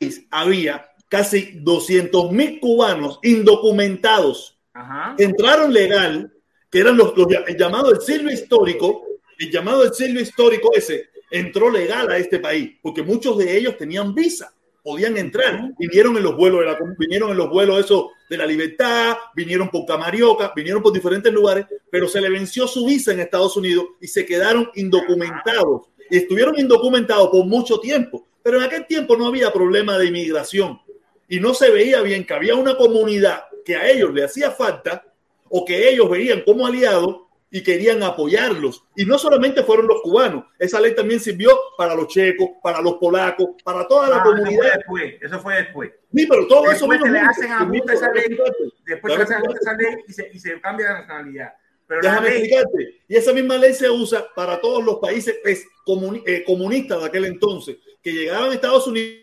Y 0.00 0.26
Había 0.30 0.88
casi 1.10 1.60
200 1.60 2.32
mil 2.32 2.58
cubanos 2.58 3.18
indocumentados. 3.22 4.58
Ajá. 4.72 5.14
Entraron 5.18 5.74
legal, 5.74 6.32
que 6.74 6.80
eran 6.80 6.96
los, 6.96 7.16
los 7.16 7.28
el 7.46 7.56
llamado 7.56 7.92
el 7.92 8.00
silvio 8.00 8.32
histórico, 8.32 9.06
el 9.38 9.48
llamado 9.48 9.84
el 9.84 9.94
silvio 9.94 10.20
histórico 10.20 10.74
ese, 10.74 11.08
entró 11.30 11.70
legal 11.70 12.10
a 12.10 12.18
este 12.18 12.40
país, 12.40 12.72
porque 12.82 13.00
muchos 13.00 13.38
de 13.38 13.56
ellos 13.56 13.76
tenían 13.76 14.12
visa, 14.12 14.52
podían 14.82 15.16
entrar, 15.16 15.70
vinieron 15.78 16.16
en 16.16 16.24
los 16.24 16.36
vuelos 16.36 16.62
de 16.62 16.66
la, 16.66 16.78
vinieron 16.98 17.30
en 17.30 17.36
los 17.36 17.48
vuelos 17.48 17.78
esos 17.78 18.06
de 18.28 18.36
la 18.36 18.44
libertad, 18.44 19.16
vinieron 19.36 19.68
por 19.68 19.86
Camarioca, 19.86 20.52
vinieron 20.56 20.82
por 20.82 20.92
diferentes 20.92 21.32
lugares, 21.32 21.64
pero 21.88 22.08
se 22.08 22.20
le 22.20 22.28
venció 22.28 22.66
su 22.66 22.84
visa 22.84 23.12
en 23.12 23.20
Estados 23.20 23.56
Unidos 23.56 23.86
y 24.00 24.08
se 24.08 24.26
quedaron 24.26 24.68
indocumentados 24.74 25.82
y 26.10 26.16
estuvieron 26.16 26.58
indocumentados 26.58 27.28
por 27.28 27.46
mucho 27.46 27.78
tiempo. 27.78 28.26
Pero 28.42 28.56
en 28.58 28.64
aquel 28.64 28.84
tiempo 28.88 29.16
no 29.16 29.28
había 29.28 29.52
problema 29.52 29.96
de 29.96 30.06
inmigración 30.06 30.80
y 31.28 31.38
no 31.38 31.54
se 31.54 31.70
veía 31.70 32.02
bien 32.02 32.26
que 32.26 32.34
había 32.34 32.56
una 32.56 32.76
comunidad 32.76 33.44
que 33.64 33.76
a 33.76 33.88
ellos 33.88 34.12
le 34.12 34.24
hacía 34.24 34.50
falta 34.50 35.13
o 35.56 35.64
que 35.64 35.88
ellos 35.88 36.10
veían 36.10 36.42
como 36.44 36.66
aliados 36.66 37.20
y 37.48 37.62
querían 37.62 38.02
apoyarlos. 38.02 38.82
Y 38.96 39.04
no 39.04 39.16
solamente 39.18 39.62
fueron 39.62 39.86
los 39.86 40.02
cubanos, 40.02 40.46
esa 40.58 40.80
ley 40.80 40.92
también 40.96 41.20
sirvió 41.20 41.50
para 41.78 41.94
los 41.94 42.08
checos, 42.08 42.48
para 42.60 42.80
los 42.82 42.94
polacos, 42.94 43.50
para 43.62 43.86
toda 43.86 44.08
la 44.08 44.16
Ah, 44.16 44.18
eso 44.18 44.24
fue 44.32 44.40
comunidad. 44.40 44.72
después. 44.78 45.14
Eso 45.22 45.38
fue 45.38 45.54
después. 45.56 45.90
Sí, 46.12 46.26
pero 46.26 46.46
todo 46.48 46.68
eso 46.72 46.88
vino 46.88 47.06
le 47.06 47.18
hacen 47.20 47.52
ajuste 47.52 47.92
esa 47.92 48.12
ley. 48.12 48.36
Después 48.84 49.16
le 49.16 49.22
hacen 49.22 49.36
esa 49.60 49.72
ley 49.76 49.94
y 50.08 50.12
se, 50.12 50.30
y 50.32 50.38
se 50.40 50.60
cambia 50.60 50.88
de 50.88 50.92
nacionalidad. 50.94 51.54
Pero 51.86 52.00
la 52.02 52.10
Déjame 52.10 52.30
ley, 52.30 52.38
explicarte. 52.38 53.02
Y 53.06 53.14
esa 53.16 53.32
misma 53.32 53.56
ley 53.58 53.74
se 53.74 53.88
usa 53.88 54.26
para 54.34 54.60
todos 54.60 54.82
los 54.84 54.96
países 54.96 55.38
pues, 55.40 55.64
comuni- 55.86 56.22
eh, 56.26 56.42
comunistas 56.44 56.98
de 57.00 57.06
aquel 57.06 57.26
entonces, 57.26 57.76
que 58.02 58.10
llegaban 58.10 58.50
a 58.50 58.54
Estados 58.54 58.88
Unidos 58.88 59.20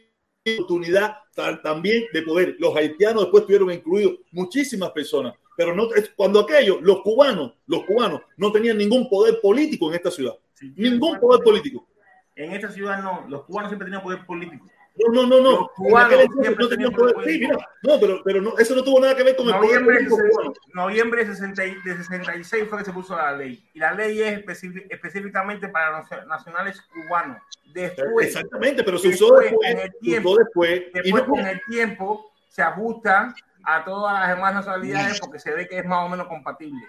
oportunidad 0.58 1.18
ta- 1.36 1.62
también 1.62 2.06
de 2.14 2.22
poder. 2.24 2.56
Los 2.60 2.76
haitianos 2.76 3.24
después 3.24 3.44
tuvieron 3.46 3.72
incluidos 3.72 4.14
muchísimas 4.32 4.90
personas, 4.92 5.36
pero 5.58 5.76
no 5.76 5.94
es- 5.96 6.10
cuando 6.16 6.40
aquellos, 6.40 6.82
los 6.82 7.02
cubanos, 7.02 7.54
los 7.68 7.84
cubanos 7.86 8.22
no 8.38 8.52
tenían 8.52 8.78
ningún 8.78 9.10
poder 9.10 9.40
político 9.42 9.90
en 9.90 9.96
esta 9.96 10.12
ciudad, 10.12 10.34
Sí, 10.54 10.74
ningún 10.78 11.20
poder 11.20 11.42
político. 11.44 11.88
En 12.36 12.54
esta 12.54 12.70
ciudad 12.72 13.02
no. 13.04 13.26
Los 13.28 13.44
cubanos 13.44 13.70
siempre 13.70 13.86
tenían 13.86 14.02
poder 14.04 14.26
político. 14.26 14.66
No, 14.96 15.14
no, 15.14 15.28
no, 15.28 15.42
no. 15.42 15.52
Los 15.52 15.72
cubanos 15.72 16.20
no 16.60 16.68
tenían 16.68 16.92
poder. 16.94 17.14
poder 17.16 17.30
Sí, 17.32 17.40
mira, 17.40 17.58
no, 17.84 18.00
pero, 18.00 18.22
pero 18.24 18.42
no, 18.42 18.58
eso 18.58 18.76
no 18.76 18.84
tuvo 18.84 19.00
nada 19.00 19.16
que 19.16 19.24
ver 19.24 19.36
con 19.36 19.48
el 19.48 19.54
poder 19.56 19.82
Noviembre, 19.82 19.94
de 20.04 20.10
político 20.10 20.16
60 20.18 20.38
cubano. 20.42 20.54
noviembre 20.74 21.26
de, 21.26 21.32
60 21.36 21.66
y- 21.66 21.76
de 21.84 21.98
66 21.98 22.66
fue 22.70 22.78
que 22.80 22.86
se 22.86 22.94
puso 22.94 23.16
la 23.16 23.32
ley. 23.34 23.70
Y 23.74 23.80
la 23.80 23.94
ley 23.94 24.22
es 24.22 24.46
específic- 24.46 24.88
específicamente 24.90 25.68
para 25.70 26.00
los 26.00 26.28
nacionales 26.28 26.82
cubanos. 26.82 27.38
Después, 27.74 28.28
Exactamente, 28.28 28.84
pero 28.84 28.98
se 28.98 29.10
usó 29.10 29.36
después, 29.36 29.76
después, 30.02 30.26
usó 30.26 30.36
después, 30.38 30.82
y 30.94 31.00
después 31.12 31.24
no- 31.28 31.30
con 31.30 31.40
el 31.48 31.62
tiempo 31.70 32.32
se 32.50 32.62
ajusta 32.62 33.34
a 33.64 33.84
todas 33.84 34.20
las 34.20 34.36
demás 34.36 34.54
nacionalidades 34.54 35.20
porque 35.20 35.40
se 35.40 35.52
ve 35.52 35.68
que 35.68 35.80
es 35.80 35.86
más 35.86 36.06
o 36.06 36.10
menos 36.10 36.28
compatible. 36.28 36.82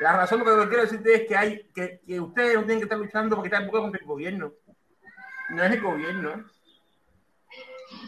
La 0.00 0.12
razón 0.14 0.40
la 0.40 0.62
que 0.62 0.68
quiero 0.68 0.82
decirte 0.84 1.14
es 1.14 1.28
que 1.28 1.36
hay 1.36 1.68
que, 1.74 2.00
que 2.06 2.20
ustedes 2.20 2.54
no 2.54 2.60
tienen 2.62 2.78
que 2.78 2.84
estar 2.84 2.98
luchando 2.98 3.36
porque 3.36 3.48
están 3.48 3.68
contra 3.68 4.00
el 4.00 4.06
gobierno. 4.06 4.52
No 5.50 5.62
es 5.62 5.72
el 5.72 5.80
gobierno. 5.80 6.44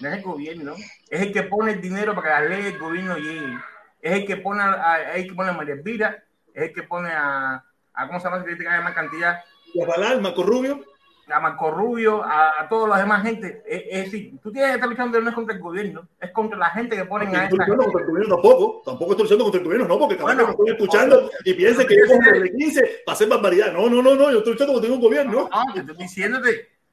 No 0.01 0.09
es 0.09 0.15
el 0.15 0.23
gobierno. 0.23 0.75
Es 1.11 1.21
el 1.21 1.33
que 1.33 1.43
pone 1.43 1.73
el 1.73 1.81
dinero 1.81 2.15
para 2.15 2.23
que 2.29 2.41
las 2.43 2.51
leyes 2.51 2.73
del 2.73 2.79
gobierno 2.81 3.17
lleguen. 3.17 3.59
Es 4.01 4.13
el 4.13 4.27
que 4.27 4.37
pone 4.37 4.63
a, 4.63 4.73
a- 4.93 5.13
el 5.15 5.29
que 5.29 5.35
pone 5.35 5.51
a 5.51 5.53
María 5.53 5.75
Elvira, 5.75 6.25
es 6.55 6.63
el 6.65 6.73
que 6.73 6.83
pone 6.85 7.11
a, 7.13 7.65
a 7.95 8.07
¿cómo 8.07 8.19
se 8.21 8.29
llama? 8.29 8.45
Que 8.45 8.57
más 8.57 8.95
cantidad 8.95 9.41
y 9.75 9.83
a 9.83 9.87
Balal, 9.87 10.21
Marco 10.21 10.43
Rubio, 10.43 10.85
a 11.29 11.41
Marco 11.41 11.71
Rubio, 11.71 12.23
a, 12.23 12.61
a 12.61 12.69
todos 12.69 12.89
los 12.89 12.99
demás 12.99 13.23
gente. 13.23 13.63
Es, 13.67 13.83
es 13.91 14.05
decir, 14.05 14.33
tú 14.43 14.51
tienes 14.53 14.71
que 14.71 14.75
estar 14.75 14.89
luchando 14.89 15.21
no 15.21 15.29
es 15.29 15.35
contra 15.35 15.55
el 15.55 15.63
gobierno, 15.63 16.09
es 16.21 16.31
contra 16.33 16.59
la 16.59 16.71
gente 16.71 16.97
que 16.97 17.05
ponen 17.05 17.31
No 17.33 17.39
a 17.39 17.43
luchando 17.49 17.65
gente. 17.65 17.77
contra 17.85 18.01
el 18.03 18.07
gobierno 18.09 18.35
tampoco, 18.35 18.83
tampoco 18.85 19.11
estoy 19.13 19.25
luchando 19.25 19.45
contra 19.45 19.59
el 19.61 19.65
gobierno, 19.65 19.89
no, 19.89 19.99
porque 19.99 20.17
cada 20.17 20.27
Bueno, 20.35 20.47
vez 20.49 20.57
que 20.57 20.63
me 20.63 20.71
estoy 20.71 20.87
escuchando 20.87 21.31
y 21.45 21.55
piensen 21.55 21.87
que 21.87 21.97
yo 21.97 22.41
de 22.41 22.53
15 22.53 23.03
para 23.07 23.15
hacer 23.15 23.29
barbaridad. 23.29 23.73
No, 23.73 23.89
no, 23.89 24.03
no, 24.03 24.15
no, 24.15 24.31
yo 24.31 24.39
estoy 24.39 24.53
luchando 24.55 24.73
contra 24.75 24.93
un 24.93 25.01
gobierno. 25.01 25.49
No, 25.51 25.73
te 25.75 25.81
estoy 25.81 25.97
diciéndote, 25.97 26.53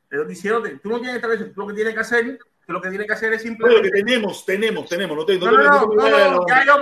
te 0.10 0.16
estoy 0.16 0.30
diciéndote, 0.30 0.70
tú 0.80 0.90
no 0.90 1.00
tienes 1.00 1.20
que 1.22 1.28
estar 1.28 1.32
eso, 1.32 1.52
tú 1.54 1.62
lo 1.62 1.68
que 1.68 1.74
tienes 1.74 1.94
que 1.94 2.00
hacer, 2.00 2.40
lo 2.68 2.82
que 2.82 2.90
tienes 2.90 3.08
que 3.08 3.14
hacer 3.14 3.34
es 3.34 3.42
que 3.42 3.48
simplemente. 3.48 3.90
tenemos, 3.90 4.46
tenemos, 4.46 4.88
tenemos, 4.88 5.18
no 5.18 5.26
te 5.26 5.40
No, 5.40 5.52
no, 5.52 5.58
no, 5.58 5.64
no, 5.64 5.86
no, 5.88 6.04
te- 6.04 6.30
no, 6.32 6.46
ya 6.48 6.66
yo 6.66 6.76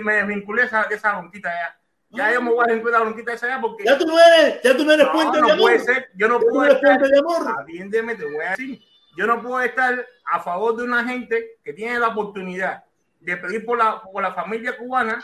me 0.00 0.24
vinculé 0.26 0.62
a 0.62 0.66
esa, 0.66 0.82
esa 0.82 1.12
bronquita 1.18 1.48
ya. 1.50 1.79
Ya 2.12 2.32
yo 2.32 2.42
me 2.42 2.50
voy 2.50 2.64
a 2.68 2.72
vincular 2.72 2.96
a 2.96 2.98
la 2.98 3.04
bronquita 3.10 3.32
esa 3.32 3.46
ya 3.48 3.60
porque. 3.60 3.84
Ya 3.84 3.96
tú 3.96 4.04
no 4.06 4.18
eres, 4.18 4.60
ya 4.62 4.76
tú 4.76 4.84
no 4.84 4.92
eres 4.92 5.06
No, 5.06 5.12
puente 5.12 5.40
no 5.40 5.46
de 5.46 5.52
amor. 5.52 5.62
puede 5.64 5.78
ser, 5.78 6.10
yo 6.14 6.28
no 6.28 6.40
puedo 6.40 6.64
estar. 6.64 6.98
puente 6.98 7.08
de 7.14 7.18
amor. 7.20 7.60
Atiéndeme, 7.60 8.14
te 8.16 8.24
voy 8.24 8.44
a 8.44 8.50
decir. 8.50 8.82
Yo 9.16 9.26
no 9.26 9.42
puedo 9.42 9.60
estar 9.60 10.06
a 10.32 10.40
favor 10.40 10.76
de 10.76 10.84
una 10.84 11.04
gente 11.04 11.58
que 11.64 11.72
tiene 11.72 11.98
la 11.98 12.08
oportunidad 12.08 12.84
de 13.20 13.36
pedir 13.36 13.64
por 13.64 13.76
la, 13.78 14.00
por 14.02 14.22
la 14.22 14.32
familia 14.32 14.76
cubana 14.76 15.20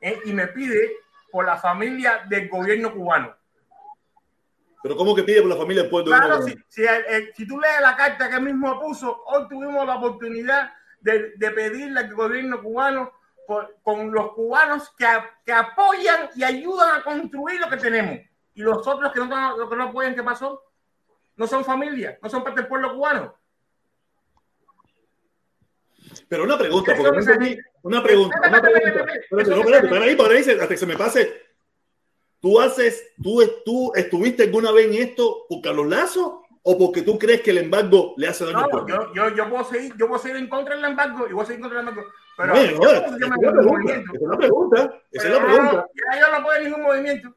eh, 0.00 0.20
y 0.24 0.32
me 0.32 0.46
pide 0.48 0.92
por 1.30 1.44
la 1.46 1.56
familia 1.56 2.22
del 2.28 2.48
gobierno 2.48 2.92
cubano. 2.92 3.34
Pero 4.82 4.96
¿cómo 4.96 5.14
que 5.14 5.24
pide 5.24 5.40
por 5.42 5.50
la 5.50 5.56
familia 5.56 5.82
del 5.82 5.90
pueblo? 5.90 6.10
Claro, 6.16 6.42
si, 6.42 6.54
si, 6.68 6.82
eh, 6.84 7.04
eh, 7.08 7.30
si 7.34 7.46
tú 7.46 7.58
lees 7.60 7.80
la 7.82 7.96
carta 7.96 8.28
que 8.30 8.36
él 8.36 8.42
mismo 8.42 8.80
puso, 8.80 9.22
hoy 9.26 9.46
tuvimos 9.48 9.86
la 9.86 9.96
oportunidad 9.96 10.72
de, 11.00 11.32
de 11.36 11.50
pedirle 11.50 12.00
al 12.00 12.14
gobierno 12.14 12.62
cubano 12.62 13.12
con 13.82 14.12
los 14.12 14.32
cubanos 14.32 14.90
que, 14.96 15.06
que, 15.44 15.52
apoyan 15.52 16.30
y 16.36 16.44
ayudan 16.44 17.00
a 17.00 17.02
construir 17.02 17.60
lo 17.60 17.68
que 17.68 17.76
tenemos. 17.76 18.18
Y 18.54 18.62
los 18.62 18.86
otros 18.86 19.12
que 19.12 19.20
no, 19.20 19.56
lo 19.56 19.68
que 19.68 19.76
no 19.76 19.84
apoyan, 19.84 20.14
¿qué 20.14 20.22
pasó? 20.22 20.62
No 21.36 21.46
son 21.46 21.64
familia, 21.64 22.18
no 22.22 22.28
son 22.28 22.44
parte 22.44 22.60
del 22.60 22.68
pueblo 22.68 22.94
cubano. 22.94 23.34
Pero 26.28 26.44
una 26.44 26.58
pregunta, 26.58 26.94
porque 26.96 27.10
una 27.82 28.02
pregunta, 28.02 28.40
una 28.40 28.62
pregunta. 28.62 28.90
no, 29.30 29.40
espérate, 29.40 29.88
para 29.88 30.04
ahí, 30.04 30.16
para 30.16 30.34
ahí, 30.34 30.40
hasta 30.40 30.68
que 30.68 30.76
se 30.76 30.86
me 30.86 30.96
pase. 30.96 31.50
¿Tú 32.40 32.58
haces, 32.60 33.12
tú, 33.22 33.42
tú 33.64 33.92
estuviste 33.94 34.44
alguna 34.44 34.72
vez 34.72 34.86
en 34.86 34.94
esto 34.94 35.44
por 35.48 35.60
Carlos 35.60 35.88
Lazo 35.88 36.42
o 36.62 36.78
porque 36.78 37.02
tú 37.02 37.18
crees 37.18 37.42
que 37.42 37.50
el 37.50 37.58
embargo 37.58 38.14
le 38.16 38.28
hace 38.28 38.44
daño 38.44 38.66
no, 38.70 38.86
yo, 38.86 39.14
yo, 39.14 39.34
yo, 39.34 39.50
puedo 39.50 39.64
seguir, 39.64 39.94
yo 39.96 40.08
puedo 40.08 40.20
seguir 40.20 40.36
en 40.36 40.48
contra 40.48 40.76
del 40.76 40.84
embargo 40.84 41.26
y 41.28 41.32
voy 41.32 41.42
a 41.42 41.46
seguir 41.46 41.58
en 41.58 41.62
contra 41.62 41.80
del 41.80 41.88
embargo. 41.88 42.10
Pero 42.40 42.54
bueno, 42.54 42.78
no, 42.78 42.90
esa, 42.90 43.06
es 43.06 43.10
pregunta, 43.10 43.94
esa 43.94 44.14
es 44.14 44.22
la 44.22 44.36
pregunta. 44.38 45.02
Esa 45.12 45.28
es 45.28 45.34
la 45.34 45.44
pregunta. 45.44 45.86
Ya 46.12 46.20
yo 46.20 46.38
no 46.38 46.42
puedo 46.42 46.60
ningún 46.60 46.82
movimiento. 46.82 47.36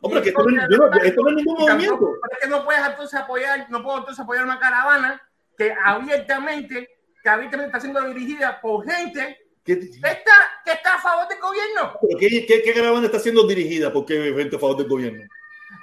Hombre, 0.00 0.20
que 0.20 0.28
esto, 0.28 0.44
no, 0.44 1.02
esto 1.02 1.22
no 1.22 1.28
es 1.30 1.36
ningún 1.36 1.56
movimiento. 1.60 2.10
Es 2.30 2.38
que 2.42 2.48
no 2.48 2.64
puedes 2.64 2.86
entonces 2.86 3.20
apoyar, 3.20 3.70
no 3.70 3.82
puedo 3.82 3.98
entonces 3.98 4.22
apoyar 4.22 4.44
una 4.44 4.58
caravana 4.58 5.22
que 5.56 5.74
abiertamente, 5.82 6.90
que 7.22 7.28
abiertamente 7.28 7.68
está 7.68 7.80
siendo 7.80 8.02
dirigida 8.02 8.60
por 8.60 8.84
gente 8.84 9.38
que 9.64 9.72
está, 9.72 10.32
que 10.62 10.72
está 10.72 10.96
a 10.96 11.00
favor 11.00 11.26
del 11.26 11.40
gobierno. 11.40 11.98
¿Qué, 12.20 12.44
qué, 12.46 12.62
qué 12.62 12.74
caravana 12.74 13.06
está 13.06 13.18
siendo 13.18 13.46
dirigida? 13.46 13.90
¿Por 13.90 14.04
qué 14.04 14.34
gente 14.36 14.56
a 14.56 14.58
favor 14.58 14.76
del 14.76 14.88
gobierno? 14.88 15.22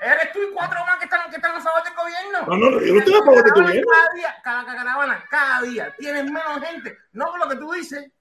Eres 0.03 0.31
tú 0.31 0.39
y 0.39 0.53
cuatro 0.53 0.79
más 0.85 0.97
que 0.97 1.05
están, 1.05 1.29
que 1.29 1.35
están 1.37 1.55
a 1.55 1.61
favor 1.61 1.83
del 1.83 1.93
gobierno. 1.95 2.39
No, 2.47 2.57
no, 2.57 2.85
yo 2.85 2.93
no 2.93 2.99
estoy 2.99 3.13
a 3.15 3.23
favor 3.23 3.43
del 3.43 3.63
gobierno. 3.63 3.91
Cada 3.91 4.13
día, 4.13 4.35
cada, 4.43 4.65
caravana, 4.65 5.25
cada 5.29 5.61
día 5.63 5.95
tienes 5.97 6.25
menos 6.25 6.61
gente. 6.63 6.97
No 7.13 7.25
por 7.31 7.39
lo 7.39 7.49
que 7.49 7.55
tú 7.55 7.71
dices. 7.71 8.11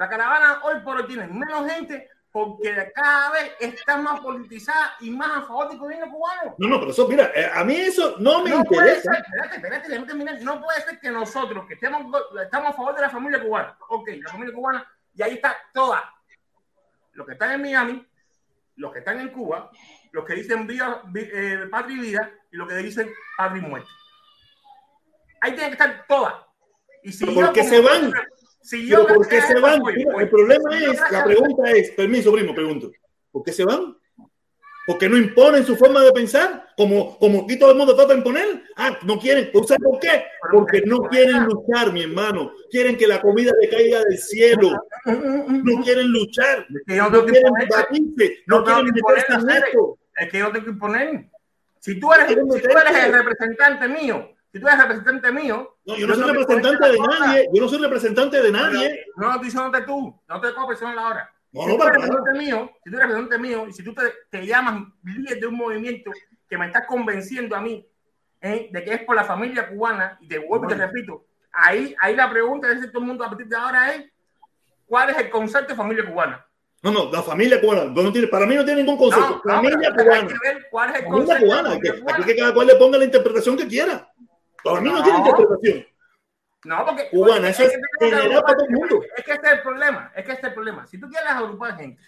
La 0.00 0.08
caravana 0.08 0.60
hoy 0.62 0.80
por 0.80 0.96
hoy 0.96 1.06
tiene 1.06 1.26
menos 1.26 1.70
gente 1.70 2.08
porque 2.32 2.90
cada 2.94 3.32
vez 3.32 3.52
está 3.60 3.98
más 3.98 4.18
politizada 4.20 4.96
y 5.00 5.10
más 5.10 5.28
a 5.30 5.42
favor 5.42 5.68
del 5.68 5.78
gobierno 5.78 6.10
cubano. 6.10 6.54
No, 6.56 6.68
no, 6.68 6.78
pero 6.80 6.90
eso, 6.90 7.06
mira, 7.06 7.30
eh, 7.34 7.50
a 7.52 7.62
mí 7.64 7.76
eso 7.76 8.14
no 8.18 8.42
me 8.42 8.48
no 8.48 8.60
interesa. 8.60 9.02
Puede 9.02 9.02
ser, 9.02 9.24
espérate, 9.26 9.56
espérate, 9.56 9.88
déjame 9.90 10.06
terminar. 10.06 10.40
No 10.40 10.62
puede 10.62 10.80
ser 10.80 10.98
que 11.00 11.10
nosotros, 11.10 11.66
que 11.68 11.74
estemos, 11.74 12.00
estamos 12.42 12.70
a 12.70 12.72
favor 12.72 12.94
de 12.94 13.02
la 13.02 13.10
familia 13.10 13.42
cubana, 13.42 13.76
ok, 13.90 14.08
la 14.22 14.30
familia 14.30 14.54
cubana, 14.54 14.90
y 15.14 15.22
ahí 15.22 15.34
está 15.34 15.54
toda. 15.74 16.02
Los 17.12 17.26
que 17.26 17.34
están 17.34 17.52
en 17.52 17.60
Miami, 17.60 18.08
los 18.76 18.92
que 18.94 19.00
están 19.00 19.20
en 19.20 19.28
Cuba, 19.28 19.70
los 20.12 20.24
que 20.24 20.32
dicen 20.32 20.66
vida, 20.66 21.02
eh, 21.14 21.66
patria 21.70 21.96
y 21.98 22.00
vida 22.00 22.30
y 22.50 22.56
los 22.56 22.66
que 22.66 22.74
dicen 22.76 23.12
patria 23.36 23.62
y 23.62 23.66
muerte. 23.68 23.88
Ahí 25.42 25.52
tienen 25.52 25.76
que 25.76 25.82
estar 25.82 26.06
todas. 26.08 26.36
Y 27.02 27.12
si 27.12 27.26
¿Por 27.26 27.52
qué 27.52 27.64
se 27.64 27.82
van? 27.82 28.14
Si 28.70 28.86
yo 28.86 29.04
¿Por 29.04 29.26
qué 29.26 29.40
se 29.40 29.58
van? 29.58 29.82
el 30.20 30.30
problema 30.30 30.78
es, 30.78 31.00
la 31.10 31.24
pregunta 31.24 31.70
es, 31.72 31.90
permiso, 31.90 32.32
primo, 32.32 32.54
pregunto, 32.54 32.92
¿por 33.32 33.42
qué 33.42 33.52
se 33.52 33.64
van? 33.64 33.96
Porque 34.86 35.08
no 35.08 35.16
imponen 35.16 35.64
su 35.66 35.76
forma 35.76 36.00
de 36.02 36.12
pensar, 36.12 36.68
como, 36.76 37.18
como 37.18 37.42
aquí 37.42 37.58
todo 37.58 37.72
el 37.72 37.76
mundo 37.76 37.96
trata 37.96 38.12
de 38.12 38.18
imponer. 38.18 38.62
Ah, 38.76 38.96
no 39.02 39.18
quieren. 39.18 39.50
¿Sabes 39.66 39.82
por 39.82 39.98
qué? 39.98 40.24
Porque 40.52 40.82
no 40.86 41.00
quieren 41.00 41.44
luchar, 41.44 41.92
mi 41.92 42.02
hermano. 42.02 42.52
Quieren 42.70 42.96
que 42.96 43.08
la 43.08 43.20
comida 43.20 43.52
le 43.60 43.68
caiga 43.68 44.04
del 44.04 44.18
cielo. 44.18 44.70
No 45.04 45.82
quieren 45.82 46.08
luchar. 46.08 46.66
No 46.86 47.24
quieren 47.24 47.52
batirse. 47.68 48.38
No 48.46 48.64
quieren 48.64 48.84
meterse 48.86 49.32
en 49.32 49.50
esto 49.50 49.98
es 50.20 50.30
que 50.30 50.38
yo 50.38 50.52
tengo 50.52 50.64
que 50.64 50.70
imponer. 50.70 51.30
Si 51.78 51.98
tú 51.98 52.12
eres, 52.12 52.28
si 52.28 52.34
tú 52.34 52.78
eres 52.78 53.04
el 53.04 53.12
representante 53.12 53.88
mío, 53.88 54.30
si 54.52 54.60
tú 54.60 54.66
eres 54.66 54.80
representante 54.80 55.32
mío. 55.32 55.76
No, 55.84 55.96
yo 55.96 56.06
no 56.06 56.14
soy 56.14 56.32
representante 56.32 56.88
de 56.88 56.98
nadie. 56.98 57.48
Yo 57.52 57.62
no 57.62 57.68
soy 57.68 57.78
representante 57.78 58.42
de 58.42 58.52
nadie. 58.52 59.04
No, 59.16 59.26
no 59.26 59.30
estoy 59.32 59.44
diciendo 59.46 59.84
tú. 59.86 60.20
No 60.28 60.40
te 60.40 60.54
cojo 60.54 60.72
la 60.94 61.06
hora. 61.06 61.30
No, 61.52 61.62
si, 61.62 61.76
tú 61.76 61.82
eres 61.82 61.94
representante 61.94 62.38
mío, 62.38 62.70
si 62.84 62.90
tú 62.90 62.96
eres 62.96 63.08
representante 63.08 63.38
mío 63.38 63.66
y 63.68 63.72
si 63.72 63.82
tú 63.82 63.94
te, 63.94 64.02
te 64.30 64.46
llamas 64.46 64.84
líder 65.02 65.40
de 65.40 65.46
un 65.46 65.56
movimiento 65.56 66.12
que 66.48 66.58
me 66.58 66.66
estás 66.66 66.86
convenciendo 66.86 67.56
a 67.56 67.60
mí 67.60 67.84
¿eh? 68.40 68.68
de 68.70 68.84
que 68.84 68.94
es 68.94 69.02
por 69.04 69.16
la 69.16 69.24
familia 69.24 69.68
cubana, 69.68 70.18
y 70.20 70.28
te 70.28 70.38
vuelvo 70.38 70.66
y 70.66 70.68
te 70.68 70.74
repito, 70.74 71.26
ahí, 71.52 71.94
ahí 72.00 72.16
la 72.16 72.30
pregunta 72.30 72.68
de 72.68 72.88
todo 72.88 73.00
el 73.00 73.06
mundo 73.06 73.24
a 73.24 73.28
partir 73.28 73.46
de 73.46 73.56
ahora 73.56 73.94
es: 73.94 74.04
¿cuál 74.86 75.10
es 75.10 75.18
el 75.18 75.30
concepto 75.30 75.68
de 75.72 75.76
familia 75.76 76.04
cubana? 76.08 76.46
No, 76.82 76.90
no, 76.90 77.10
la 77.12 77.22
familia 77.22 77.60
cubana. 77.60 77.84
No 77.84 78.12
tiene, 78.12 78.28
para 78.28 78.46
mí 78.46 78.54
no 78.54 78.64
tiene 78.64 78.82
ningún 78.82 78.96
concepto. 78.96 79.42
familia 79.44 79.92
cubana. 79.94 80.28
¿Cuál 80.70 80.90
es 80.90 80.96
el 80.96 81.04
familia 81.04 81.38
cubana. 81.38 81.72
Aquí 81.72 82.24
que 82.24 82.36
cada 82.36 82.54
cual 82.54 82.66
le 82.66 82.76
ponga 82.76 82.96
la 82.96 83.04
interpretación 83.04 83.56
que 83.56 83.66
quiera. 83.66 84.09
Para 84.64 84.80
mí 84.80 84.90
no, 84.90 85.02
tiene 85.02 85.18
interpretación. 85.18 85.86
No, 86.64 86.84
porque 86.84 87.08
cubana, 87.10 87.48
eso 87.48 87.62
es, 87.62 87.72
general 87.98 88.42
para 88.42 88.56
todo 88.56 88.66
el 88.66 88.74
mundo. 88.74 89.02
Es 89.16 89.24
que 89.24 89.32
este 89.32 89.46
es 89.46 89.52
el 89.54 89.62
problema. 89.62 90.12
Es 90.14 90.24
que 90.24 90.32
este 90.32 90.46
es 90.46 90.48
el 90.48 90.54
problema. 90.54 90.86
Si 90.86 91.00
tú 91.00 91.08
quieres 91.08 91.30
agrupar 91.30 91.76
gente, 91.76 92.02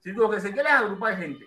si 0.00 0.14
tú 0.14 0.20
lo 0.20 0.30
que 0.30 0.40
se 0.40 0.52
quieres 0.52 0.72
agrupar 0.72 1.16
gente, 1.16 1.44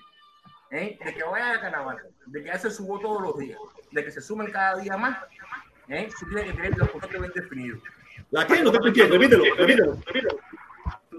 ¿eh? 0.72 1.00
de 1.04 1.14
que 1.14 1.24
vaya 1.24 1.54
a 1.54 1.62
caravana, 1.62 2.02
de 2.26 2.44
que 2.44 2.52
hace 2.52 2.70
su 2.70 2.86
voto 2.86 3.08
todos 3.08 3.22
los 3.22 3.38
días, 3.38 3.60
de 3.92 4.06
que 4.06 4.12
se 4.12 4.22
sumen 4.22 4.52
cada 4.52 4.78
día 4.78 4.96
más, 4.96 5.18
¿eh? 5.88 6.10
tú 6.20 6.28
tienes 6.28 6.46
que 6.46 6.54
tener 6.54 6.78
los 6.78 6.90
conceptos 6.92 7.20
bien 7.20 7.34
definidos. 7.34 7.80
¿La 8.30 8.46
qué? 8.46 8.62
No 8.62 8.72
te 8.72 8.88
entiendo. 8.88 9.18
Repítelo, 9.18 9.44
repítelo, 9.56 9.98
repítelo 10.06 10.40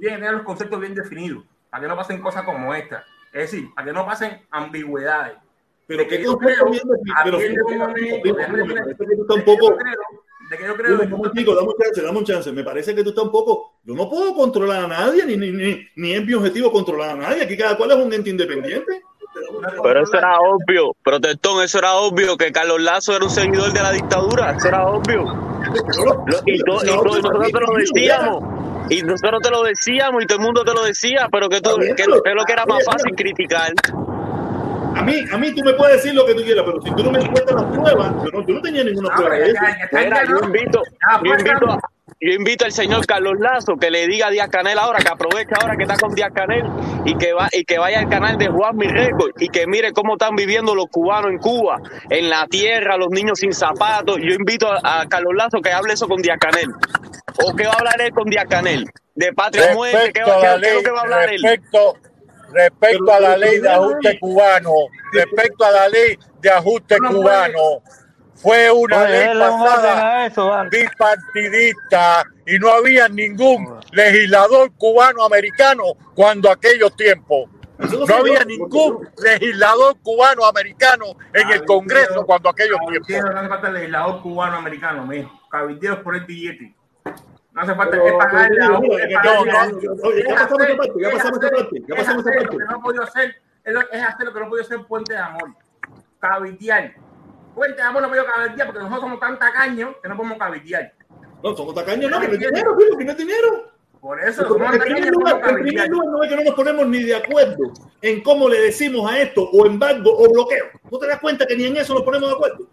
tiene 0.00 0.16
que 0.16 0.20
tener 0.22 0.32
los 0.32 0.42
conceptos 0.42 0.80
bien 0.80 0.94
definidos, 0.94 1.44
para 1.68 1.82
que 1.82 1.88
no 1.88 1.96
pasen 1.96 2.20
cosas 2.20 2.42
como 2.44 2.74
esta. 2.74 3.04
Es 3.32 3.50
decir, 3.50 3.72
para 3.74 3.86
que 3.86 3.92
no 3.92 4.06
pasen 4.06 4.42
ambigüedades. 4.50 5.38
Pero 5.90 6.06
que 6.06 6.22
yo 6.22 6.38
creo, 6.38 6.70
pero 7.24 7.38
tú 9.16 9.26
tampoco. 9.26 9.76
De 10.48 10.56
que 10.56 10.64
yo 10.64 10.76
creo. 10.76 10.98
dame 10.98 11.16
un 11.16 11.76
chance, 11.82 12.00
dame 12.00 12.18
un 12.18 12.24
chance. 12.24 12.52
Me 12.52 12.62
parece 12.62 12.94
que 12.94 13.02
tú 13.02 13.08
estás 13.08 13.24
un 13.24 13.32
poco. 13.32 13.72
Yo 13.82 13.94
no 13.96 14.08
puedo 14.08 14.32
controlar 14.32 14.84
a 14.84 14.86
nadie, 14.86 15.26
ni, 15.26 15.36
ni, 15.36 15.50
ni, 15.50 15.88
ni 15.96 16.12
es 16.12 16.24
mi 16.24 16.32
objetivo 16.34 16.70
controlar 16.70 17.10
a 17.10 17.16
nadie. 17.16 17.42
Aquí 17.42 17.56
cada 17.56 17.76
cual 17.76 17.90
es 17.90 17.96
un 17.96 18.12
ente 18.12 18.30
independiente. 18.30 19.02
Pero 19.82 20.02
eso 20.04 20.16
era 20.16 20.38
obvio, 20.38 20.94
protestón, 21.02 21.64
eso 21.64 21.78
era 21.78 21.94
obvio, 21.94 22.36
que 22.36 22.52
Carlos 22.52 22.80
Lazo 22.80 23.16
era 23.16 23.24
un 23.24 23.30
seguidor 23.30 23.72
de 23.72 23.82
la 23.82 23.90
dictadura, 23.90 24.52
eso 24.52 24.68
era 24.68 24.86
obvio. 24.86 25.24
Y, 26.46 26.58
nosotros 26.58 27.20
te 27.20 27.60
lo 27.60 27.76
decíamos. 27.76 28.44
Y 28.90 29.02
nosotros 29.02 29.40
te 29.42 29.50
lo 29.50 29.62
decíamos 29.64 30.22
y 30.22 30.26
todo 30.26 30.38
el 30.38 30.44
mundo 30.44 30.64
te 30.64 30.72
lo 30.72 30.84
decía, 30.84 31.28
pero 31.32 31.48
que, 31.48 31.60
tú, 31.60 31.76
que, 31.78 31.94
que 31.96 32.06
lo 32.06 32.44
que 32.44 32.52
era 32.52 32.64
más 32.66 32.84
fácil 32.84 33.12
criticar. 33.16 33.72
A 35.00 35.02
mí, 35.02 35.14
a 35.32 35.38
mí 35.38 35.54
tú 35.54 35.62
me 35.64 35.72
puedes 35.72 35.96
decir 35.96 36.14
lo 36.14 36.26
que 36.26 36.34
tú 36.34 36.42
quieras, 36.42 36.62
pero 36.66 36.82
si 36.82 36.90
tú 36.90 37.04
no 37.04 37.10
me 37.10 37.20
encuentras 37.20 37.62
las 37.62 37.72
pruebas, 37.74 38.12
yo 38.22 38.30
no, 38.30 38.46
yo 38.46 38.54
no 38.54 38.60
tenía 38.60 38.84
ninguna 38.84 39.14
prueba 39.16 39.34
de 39.34 39.50
eso. 39.50 39.62
yo 40.28 40.46
invito, 40.46 40.82
yo 41.24 41.34
invito 41.34 41.70
a, 41.70 41.80
yo 42.20 42.32
invito 42.34 42.66
al 42.66 42.72
señor 42.72 43.06
Carlos 43.06 43.40
Lazo 43.40 43.76
que 43.76 43.90
le 43.90 44.06
diga 44.06 44.26
a 44.26 44.30
Díaz 44.30 44.50
Canel 44.50 44.78
ahora, 44.78 44.98
que 44.98 45.08
aproveche 45.08 45.54
ahora 45.58 45.74
que 45.74 45.84
está 45.84 45.96
con 45.96 46.14
Díaz 46.14 46.30
Canel 46.34 46.66
y 47.06 47.16
que 47.16 47.32
va 47.32 47.48
y 47.50 47.64
que 47.64 47.78
vaya 47.78 48.00
al 48.00 48.10
canal 48.10 48.36
de 48.36 48.48
Juan 48.48 48.76
Mirreco 48.76 49.28
y 49.38 49.48
que 49.48 49.66
mire 49.66 49.92
cómo 49.92 50.14
están 50.14 50.36
viviendo 50.36 50.74
los 50.74 50.84
cubanos 50.90 51.30
en 51.30 51.38
Cuba, 51.38 51.80
en 52.10 52.28
la 52.28 52.46
tierra, 52.46 52.98
los 52.98 53.08
niños 53.08 53.38
sin 53.38 53.54
zapatos. 53.54 54.18
Yo 54.18 54.34
invito 54.34 54.68
a, 54.70 55.06
Carlos 55.08 55.32
Lazo 55.34 55.62
que 55.62 55.72
hable 55.72 55.94
eso 55.94 56.06
con 56.08 56.20
Díaz 56.20 56.36
Canel. 56.38 56.68
¿O 57.42 57.56
qué 57.56 57.64
va 57.64 57.72
a 57.72 57.76
hablar 57.78 57.98
él 58.02 58.12
con 58.12 58.28
Díaz 58.28 58.44
Canel? 58.50 58.84
De 59.14 59.32
patria 59.32 59.74
muerte, 59.74 60.12
¿qué, 60.12 60.22
va, 60.22 60.34
a 60.34 61.00
hablar 61.00 61.30
respecto, 61.30 61.96
él? 62.04 62.09
Respecto 62.52 63.12
a 63.12 63.20
la 63.20 63.36
ley 63.36 63.60
de 63.60 63.68
ajuste 63.68 64.18
cubano, 64.18 64.72
respecto 65.12 65.64
a 65.64 65.70
la 65.70 65.88
ley 65.88 66.18
de 66.40 66.50
ajuste 66.50 66.96
cubano 66.98 67.82
fue 68.34 68.70
una 68.70 69.04
ley 69.04 69.38
pasada 69.38 70.28
bipartidista 70.70 72.24
y 72.46 72.58
no 72.58 72.70
había 72.70 73.08
ningún 73.08 73.78
legislador 73.92 74.72
cubano-americano 74.78 75.84
cuando 76.14 76.50
aquellos 76.50 76.96
tiempos. 76.96 77.50
No 77.78 78.14
había 78.14 78.44
ningún 78.44 79.08
legislador 79.22 79.96
cubano-americano 80.02 81.16
en 81.32 81.50
el 81.50 81.64
Congreso 81.64 82.24
cuando 82.26 82.50
aquellos 82.50 82.78
tiempos. 82.86 83.32
No 83.32 83.38
hace 83.38 83.48
falta 83.48 83.70
legislador 83.70 84.22
cubano-americano, 84.22 85.08
cabildeos 85.50 85.98
por 85.98 86.14
el 86.16 86.24
billete. 86.24 86.74
No 87.52 87.62
hace 87.62 87.74
falta 87.74 88.02
que 88.02 88.12
pagarle 88.12 88.58
Ya 88.60 88.70
pasamos 90.34 90.66
esa 90.66 90.76
parte, 90.76 91.00
ya 91.00 91.10
pasamos 91.10 91.38
esa 91.42 91.50
parte. 91.50 91.82
Ya 91.86 91.96
pasamos 91.96 92.26
esa 92.26 92.38
parte. 92.38 92.56
Lo 92.56 92.58
que 92.58 92.64
no 92.64 92.76
ha 92.76 92.82
podido 92.82 93.02
hacer 93.02 93.36
es 93.64 94.02
hacer 94.02 94.26
lo 94.26 94.32
que 94.32 94.40
no 94.40 94.46
ha 94.46 94.48
podido 94.48 94.64
hacer 94.64 94.86
Puente 94.86 95.12
de 95.14 95.18
Amor. 95.18 95.54
Cabildear 96.20 96.94
Cuente, 97.54 97.82
vamos, 97.82 98.02
no 98.02 98.08
voy 98.08 98.18
a 98.18 98.48
día 98.54 98.64
porque 98.64 98.78
nosotros 98.78 99.00
somos 99.00 99.20
tan 99.20 99.38
tacaños 99.38 99.96
que 100.02 100.08
no 100.08 100.16
podemos 100.16 100.38
cabildear. 100.38 100.92
No, 101.42 101.56
somos 101.56 101.74
tacaños, 101.74 102.10
no, 102.10 102.20
que 102.20 102.28
no 102.28 102.34
es 102.34 102.38
dinero, 102.38 102.76
que 102.96 103.04
no 103.04 103.10
es 103.10 103.18
dinero. 103.18 103.70
Por 104.00 104.18
eso, 104.20 104.42
en 104.42 104.80
primer, 104.80 105.10
lugar, 105.10 105.42
en 105.46 105.62
primer 105.62 105.88
lugar, 105.90 106.08
no 106.08 106.22
es 106.22 106.30
que 106.30 106.36
no 106.36 106.44
nos 106.44 106.54
ponemos 106.54 106.86
ni 106.86 107.02
de 107.02 107.16
acuerdo 107.16 107.72
en 108.00 108.22
cómo 108.22 108.48
le 108.48 108.60
decimos 108.60 109.10
a 109.10 109.20
esto, 109.20 109.50
o 109.52 109.66
embargo, 109.66 110.10
o 110.16 110.32
bloqueo. 110.32 110.66
¿No 110.90 110.98
te 110.98 111.06
das 111.06 111.20
cuenta 111.20 111.46
que 111.46 111.54
ni 111.54 111.66
en 111.66 111.76
eso 111.76 111.92
nos 111.92 112.02
ponemos 112.02 112.30
de 112.30 112.34
acuerdo? 112.34 112.66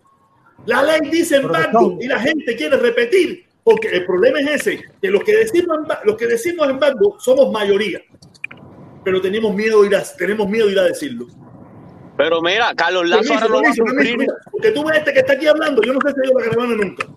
La 0.66 0.84
ley 0.84 1.02
dice 1.10 1.38
embargo 1.38 1.98
y 2.00 2.08
la 2.08 2.20
gente 2.20 2.56
quiere 2.56 2.78
repetir, 2.78 3.47
porque 3.68 3.90
el 3.90 4.06
problema 4.06 4.40
es 4.40 4.66
ese, 4.66 4.82
que 5.02 5.10
los 5.10 5.26
que 5.26 5.36
decimos, 5.36 5.80
los 6.06 6.16
que 6.16 6.26
decimos 6.26 6.70
embargo 6.70 7.18
somos 7.20 7.52
mayoría, 7.52 8.02
pero 9.04 9.20
tenemos 9.20 9.54
miedo, 9.54 9.84
ir 9.84 9.94
a, 9.94 10.02
tenemos 10.18 10.48
miedo 10.48 10.68
de 10.68 10.72
ir 10.72 10.80
a 10.80 10.84
decirlo. 10.84 11.28
Pero 12.16 12.42
mira, 12.42 12.74
Carlos 12.78 13.10
Lazo 13.10 13.34
ahora 13.34 13.50
lo 13.50 13.62
va 13.62 13.70
a 13.70 13.74
sufrir. 13.74 14.26
Porque 14.50 14.72
tú 14.72 14.86
ves 14.86 15.00
este 15.00 15.12
que 15.12 15.20
está 15.20 15.34
aquí 15.34 15.48
hablando, 15.48 15.82
yo 15.82 15.92
no 15.92 16.00
sé 16.00 16.14
si 16.14 16.30
ido 16.30 16.40
la 16.40 16.46
caravana 16.46 16.76
nunca. 16.78 17.08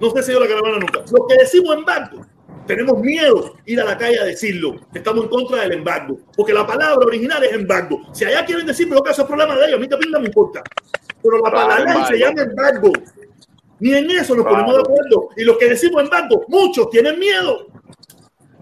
No 0.00 0.10
sé 0.10 0.22
si 0.22 0.30
ido 0.30 0.38
la 0.38 0.46
caravana 0.46 0.78
nunca. 0.78 1.00
Lo 1.10 1.26
que 1.26 1.34
decimos 1.38 1.76
en 1.76 1.84
banco, 1.84 2.26
tenemos 2.68 3.00
miedo 3.00 3.56
ir 3.66 3.80
a 3.80 3.84
la 3.84 3.98
calle 3.98 4.20
a 4.20 4.24
decirlo, 4.26 4.76
estamos 4.94 5.24
en 5.24 5.30
contra 5.30 5.62
del 5.62 5.72
embargo, 5.72 6.20
porque 6.36 6.52
la 6.52 6.64
palabra 6.68 7.04
original 7.04 7.42
es 7.42 7.52
embargo. 7.52 8.00
Si 8.12 8.24
allá 8.24 8.44
quieren 8.44 8.64
decir, 8.64 8.88
pero 8.88 9.02
que 9.02 9.10
es 9.10 9.20
problema 9.24 9.56
de 9.56 9.66
ellos, 9.66 9.78
a 9.78 9.80
mí 9.80 9.88
también 9.88 10.12
no 10.12 10.20
me 10.20 10.26
importa. 10.26 10.62
Pero 11.20 11.38
la 11.44 11.50
palabra 11.50 12.06
se 12.06 12.16
llama 12.16 12.42
embargo. 12.42 12.92
Ni 13.80 13.94
en 13.94 14.10
eso 14.10 14.34
nos 14.34 14.46
ponemos 14.46 14.74
de 14.74 14.80
acuerdo. 14.80 15.28
Y 15.36 15.44
los 15.44 15.56
que 15.58 15.70
decimos 15.70 16.02
embargo, 16.02 16.44
muchos 16.48 16.88
tienen 16.90 17.18
miedo. 17.18 17.66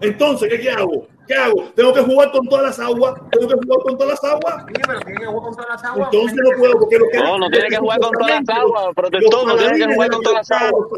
Entonces, 0.01 0.49
¿qué, 0.49 0.59
qué 0.59 0.71
hago? 0.71 1.07
¿Qué 1.27 1.35
hago? 1.35 1.71
¿Tengo 1.75 1.93
que 1.93 2.01
jugar 2.01 2.31
con 2.31 2.47
todas 2.47 2.65
las 2.65 2.79
aguas? 2.79 3.13
¿Tengo 3.29 3.47
que 3.47 3.55
jugar 3.55 3.79
con 3.83 3.97
todas 3.97 4.19
las 4.19 4.31
aguas? 4.31 4.65
Sí, 4.67 4.81
pero 4.87 4.99
tiene 5.01 5.19
que 5.19 5.25
jugar 5.27 5.43
con 5.43 5.55
todas 5.55 5.69
las 5.69 5.83
aguas. 5.83 6.09
Entonces 6.11 6.39
no 6.41 6.57
puedo, 6.57 6.79
porque 6.79 6.97
lo 6.97 7.07
que 7.09 7.17
No, 7.19 7.37
no 7.37 7.49
tiene 7.49 7.67
que 7.67 7.77
jugar 7.77 7.99
con 7.99 8.11
todas 8.11 8.43
las 8.47 8.57
aguas, 8.57 8.87
protector, 8.95 9.47
no 9.47 9.55
tiene 9.57 9.77
que 9.77 9.93
jugar 9.93 10.09
con 10.09 10.23
todas 10.23 10.49
las 10.49 10.61
aguas. 10.61 10.89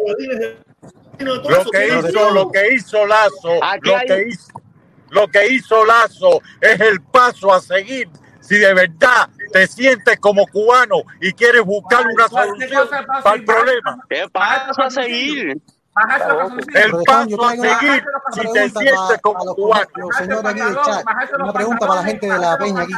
Lo 1.19 1.72
que 1.72 1.88
hizo, 1.88 2.31
lo 2.31 2.52
que 2.52 2.73
hizo 2.73 3.06
Lazo, 3.06 3.60
lo 3.81 3.99
que 4.07 4.27
hizo, 4.27 4.52
lo 5.10 5.27
que 5.27 5.48
hizo 5.48 5.85
Lazo 5.85 6.41
es 6.61 6.80
el 6.80 7.02
paso 7.02 7.53
a 7.53 7.60
seguir. 7.60 8.07
Si 8.39 8.57
de 8.57 8.73
verdad 8.73 9.30
te 9.52 9.68
sientes 9.68 10.19
como 10.19 10.45
cubano 10.48 10.98
y 11.19 11.34
quieres 11.34 11.64
buscar 11.64 12.06
una 12.07 12.28
solución 12.28 12.88
para 13.23 13.36
el 13.36 13.45
problema, 13.45 14.03
¿Qué 14.10 14.28
paso 14.32 14.82
a 14.82 14.90
seguir? 14.90 15.61
el 16.73 16.91
paso 17.06 17.45
a 17.45 17.52
seguir 17.52 18.03
si 18.32 18.53
te 18.53 18.69
sientes 18.69 19.22
como 19.22 19.53
cubano. 19.56 19.88
Chat, 20.86 21.06
una 21.40 21.53
pregunta 21.53 21.88
para 21.88 22.02
la 22.02 22.07
gente 22.07 22.28
de 22.28 22.40
la 22.40 22.57
peña 22.57 22.84
aquí. 22.84 22.94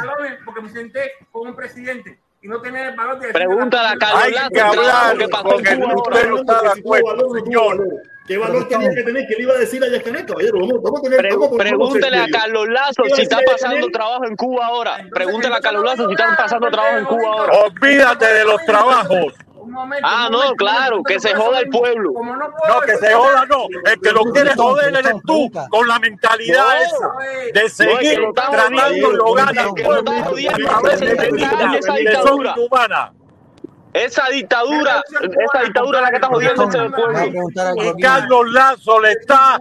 Porque 0.45 0.61
me 0.61 0.69
senté 0.69 1.11
con 1.31 1.47
un 1.47 1.55
presidente 1.55 2.19
y 2.43 2.47
no 2.47 2.61
tener 2.61 2.87
el 2.89 2.95
valor 2.95 3.19
de 3.19 3.27
decir 3.27 3.33
Pregúntale 3.41 3.87
a 3.87 3.95
Carlos 3.97 4.23
Hay 4.23 4.31
Lazo 4.33 4.49
que 4.53 4.61
hablar 4.61 5.17
que 5.17 5.27
pasó 5.29 5.43
porque 5.49 5.69
en 5.69 5.81
Cuba 5.81 5.93
usted 5.95 6.11
ahora. 6.17 6.29
no 6.29 6.37
está 6.37 6.61
de 6.61 6.79
acuerdo, 6.79 7.33
señor. 7.33 7.77
¿Qué 8.25 8.37
valor 8.37 8.67
tenía 8.69 8.89
que 8.89 9.03
tener? 9.03 9.27
¿Qué 9.27 9.35
le 9.35 9.43
iba 9.43 9.53
a 9.53 9.57
decir 9.57 9.83
a 9.83 9.87
Yascanet, 9.89 10.25
caballero? 10.25 10.59
Vamos, 10.61 10.81
vamos 10.81 10.99
a 10.99 11.03
tener 11.03 11.17
Pre- 11.19 11.29
vamos 11.31 11.47
a 11.47 11.49
ponernos 11.51 11.89
pregúntele 11.89 12.17
a. 12.17 12.27
Carlos 12.31 12.67
Lazo 12.69 13.03
¿Qué 13.03 13.07
iba 13.09 13.13
a 13.13 13.15
si 13.17 13.21
está 13.23 13.39
pasando 13.45 13.87
trabajo 13.89 14.25
en 14.25 14.35
Cuba 14.37 14.65
ahora. 14.65 14.97
Pregúntele 15.13 15.55
a 15.55 15.59
Carlos 15.59 15.83
Lazo 15.83 16.05
si 16.07 16.13
están 16.13 16.35
pasando 16.37 16.69
trabajo 16.71 16.97
en 16.99 17.05
Cuba 17.05 17.27
ahora. 17.33 17.53
Olvídate 17.65 18.25
de 18.33 18.43
los 18.45 18.65
trabajos. 18.65 19.33
Ah, 20.03 20.30
no, 20.31 20.56
claro, 20.56 21.03
que 21.03 21.19
se 21.19 21.34
joda 21.34 21.60
el 21.60 21.69
pueblo. 21.69 22.11
No, 22.68 22.81
que 22.81 22.98
se 22.98 23.14
joda, 23.14 23.45
no. 23.45 23.68
El 23.85 23.99
que 23.99 24.11
lo 24.11 24.23
quiere 24.26 24.53
joder 24.56 24.95
eres 24.95 25.15
tú, 25.26 25.52
con 25.69 25.88
la 25.88 25.99
mentalidad 25.99 26.64
No. 26.64 26.81
esa 26.81 27.07
de 27.53 27.65
es 27.65 27.77
que 27.77 27.84
seguir 27.84 28.19
tratando 28.35 29.11
de 29.11 29.18
ahogar 29.18 29.49
al 29.49 29.73
que 29.73 29.84
lo 29.84 30.03
pueblo 30.03 30.11
a 30.11 30.81
veces 30.81 31.18
de 31.18 31.31
de 31.31 31.80
esa 31.80 31.88
son 31.88 31.95
dictadura. 31.98 33.14
Esa 33.94 34.27
dictadura, 34.30 35.03
esa 35.22 35.64
dictadura 35.64 35.99
es 35.99 36.03
la 36.03 36.10
que 36.10 36.15
está 36.15 36.27
jodiendo 36.27 36.64
ese 36.64 36.90
pueblo. 36.90 37.19
Y. 37.77 38.02
Carlos 38.02 38.52
Lazo 38.52 38.99
le 38.99 39.11
está 39.11 39.60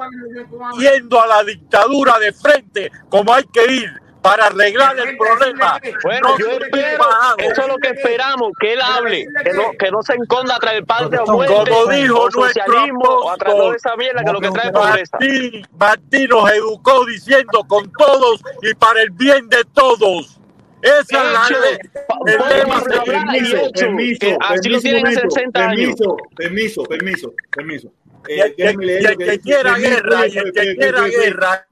yendo 0.79 1.21
a 1.21 1.27
la 1.27 1.45
dictadura 1.45 2.19
de 2.19 2.33
frente 2.33 2.91
como 3.11 3.35
hay 3.35 3.45
que 3.53 3.73
ir 3.73 4.02
para 4.23 4.47
arreglar 4.47 4.99
el 4.99 5.17
problema. 5.17 5.81
Bueno, 6.03 6.29
No 6.29 6.39
yo 6.39 6.51
espero, 6.53 7.05
eso 7.39 7.63
es 7.63 7.69
lo 7.69 7.77
que 7.77 7.89
esperamos, 7.89 8.53
que 8.59 8.73
él 8.73 8.81
hable, 8.81 9.27
que 9.45 9.53
no, 9.53 9.73
que 9.79 9.91
no 9.91 10.03
se 10.03 10.15
esconda 10.15 10.57
tras 10.61 10.75
el 10.75 10.85
padre 10.85 11.19
o 11.19 11.27
muerte, 11.27 11.55
Como 11.55 11.87
dijo 11.93 12.21
o 12.21 12.31
nuestro 12.31 12.65
socialismo, 12.65 13.09
o 13.09 13.31
a 13.31 13.37
través 13.37 13.71
de 13.71 13.77
esa 13.77 13.97
mierda 13.97 14.25
que 14.25 14.33
lo 14.33 14.41
que 14.41 14.51
trae 14.51 14.73
pobreza. 14.73 15.19
Martín, 15.19 15.67
Martín 15.79 16.29
nos 16.29 16.51
educó 16.53 17.05
diciendo 17.07 17.65
con 17.67 17.91
todos 17.93 18.41
y 18.63 18.75
para 18.75 19.03
el 19.03 19.11
bien 19.11 19.49
de 19.49 19.65
todos. 19.75 20.39
Esa 20.83 21.01
es 21.01 21.11
la 21.11 21.61
ley. 21.61 21.79
Permiso, 22.25 23.73
permiso, 23.73 24.19
que 24.19 24.37
así 24.41 24.69
lo 24.69 24.81
permiso, 24.81 24.81
tienen 24.81 25.07
hace 25.07 25.17
momento, 25.17 25.35
60 25.35 25.61
años. 25.61 25.95
permiso, 25.97 26.17
permiso, 26.35 26.83
permiso, 26.83 27.33
permiso. 27.51 27.93
Y 28.29 28.33
el 28.41 28.49
Eh, 28.49 28.55
que- 28.57 28.65
el 28.69 29.41
quiera 29.41 29.77
guerra, 29.79 30.27
y 30.27 30.39
el 30.39 30.53
que 30.53 30.77
quiera 30.77 31.09
guerra. 31.09 31.67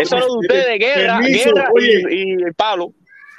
Eso 0.00 0.16
es 0.16 0.24
ustedes, 0.28 0.78
guerra, 0.78 1.18
permiso, 1.20 1.52
guerra 1.54 1.68
oye, 1.74 2.02
y, 2.10 2.14
y 2.14 2.32
el 2.42 2.54
palo. 2.54 2.94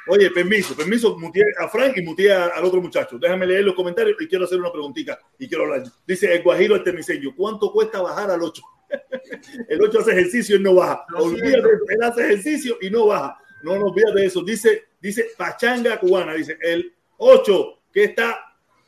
Oye, 0.07 0.31
permiso, 0.31 0.75
permiso, 0.75 1.17
muteé 1.17 1.43
a 1.59 1.67
Frank 1.67 1.95
y 1.97 2.01
muteé 2.01 2.33
al 2.33 2.63
otro 2.65 2.81
muchacho. 2.81 3.17
Déjame 3.19 3.45
leer 3.45 3.63
los 3.63 3.75
comentarios 3.75 4.17
y 4.19 4.27
quiero 4.27 4.45
hacer 4.45 4.59
una 4.59 4.71
preguntita 4.71 5.19
y 5.37 5.47
quiero 5.47 5.63
hablar. 5.65 5.83
Dice 6.05 6.33
el 6.33 6.41
Guajiro 6.41 6.75
Artemiseño, 6.75 7.33
¿cuánto 7.35 7.71
cuesta 7.71 8.01
bajar 8.01 8.31
al 8.31 8.41
8? 8.41 8.61
el 9.69 9.81
8 9.81 9.99
hace 9.99 10.11
ejercicio 10.11 10.55
y 10.57 10.59
no 10.59 10.75
baja. 10.75 11.05
Olvídate, 11.15 11.69
él 11.89 12.03
hace 12.03 12.23
ejercicio 12.23 12.77
y 12.81 12.89
no 12.89 13.07
baja. 13.07 13.37
No 13.63 13.75
nos 13.75 13.91
olvides 13.91 14.13
de 14.15 14.25
eso. 14.25 14.41
Dice, 14.43 14.85
dice 14.99 15.27
Pachanga 15.37 15.99
Cubana, 15.99 16.33
dice 16.33 16.57
el 16.61 16.93
8 17.17 17.79
que 17.93 18.05
está 18.05 18.39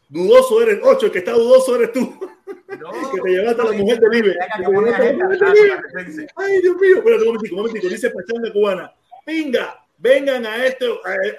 dudoso 0.09 0.61
eres, 0.63 0.79
8 0.81 1.05
el 1.05 1.11
que 1.11 1.19
está 1.19 1.33
dudoso 1.33 1.75
eres 1.75 1.91
tú. 1.93 2.19
que 3.13 3.21
te 3.21 3.29
llevaste 3.29 3.61
a 3.61 3.65
la 3.65 3.71
mujer 3.73 3.99
de 3.99 4.09
Libre. 4.09 4.33
Que 4.57 4.63
te 4.63 4.69
llevaste 4.69 4.95
a 4.95 5.13
la 5.13 5.13
mujer 5.13 5.39
de 5.39 6.03
Libre. 6.03 6.27
Ay, 6.35 6.61
Dios 6.61 6.75
mío, 6.77 6.97
espérate 6.97 7.21
un 7.21 7.27
momentico, 7.27 7.55
un 7.55 7.61
momentico. 7.61 7.87
Dice 7.89 8.09
Pachanga 8.11 8.51
Cubana, 8.53 8.93
venga, 9.25 9.85
vengan 9.97 10.45
a, 10.45 10.65
este, 10.65 10.85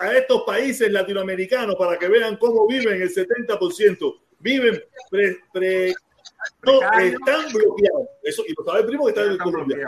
a, 0.00 0.04
a 0.04 0.16
estos 0.16 0.42
países 0.42 0.90
latinoamericanos 0.90 1.76
para 1.76 1.98
que 1.98 2.08
vean 2.08 2.36
cómo 2.36 2.66
viven 2.66 3.00
el 3.02 3.12
70%. 3.14 4.20
Viven 4.40 4.82
pre, 5.10 5.38
pre- 5.52 5.94
no, 6.64 6.80
están 6.98 7.52
bloqueados. 7.52 8.08
Eso, 8.22 8.42
y 8.46 8.54
lo 8.56 8.64
sabe 8.64 8.80
el 8.80 8.86
primo 8.86 9.04
que 9.04 9.10
está 9.10 9.24
en 9.24 9.38
Colombia. 9.38 9.86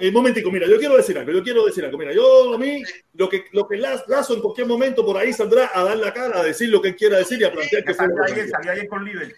Un 0.00 0.12
momentico, 0.12 0.48
mira, 0.52 0.64
yo 0.68 0.78
quiero 0.78 0.96
decir 0.96 1.18
algo, 1.18 1.32
yo 1.32 1.42
quiero 1.42 1.66
decir 1.66 1.84
algo. 1.84 1.98
Mira, 1.98 2.12
yo 2.12 2.54
a 2.54 2.58
mí, 2.58 2.82
lo 3.14 3.28
que, 3.28 3.46
lo 3.52 3.66
que 3.66 3.78
Laz- 3.78 4.04
Lazo 4.06 4.34
en 4.34 4.40
cualquier 4.40 4.68
momento 4.68 5.04
por 5.04 5.16
ahí 5.16 5.32
saldrá 5.32 5.72
a 5.74 5.82
dar 5.82 5.96
la 5.96 6.12
cara, 6.14 6.38
a 6.38 6.44
decir 6.44 6.68
lo 6.68 6.80
que 6.80 6.88
él 6.90 6.96
quiera 6.96 7.18
decir 7.18 7.40
y 7.40 7.44
a 7.44 7.50
plantear 7.50 7.82
que 7.82 7.94
sea 7.94 8.06
Salió 8.06 8.24
que 8.24 8.32
ayer, 8.32 8.48
salió 8.48 8.70
ayer 8.72 8.86
con 8.88 9.04
Liber. 9.04 9.34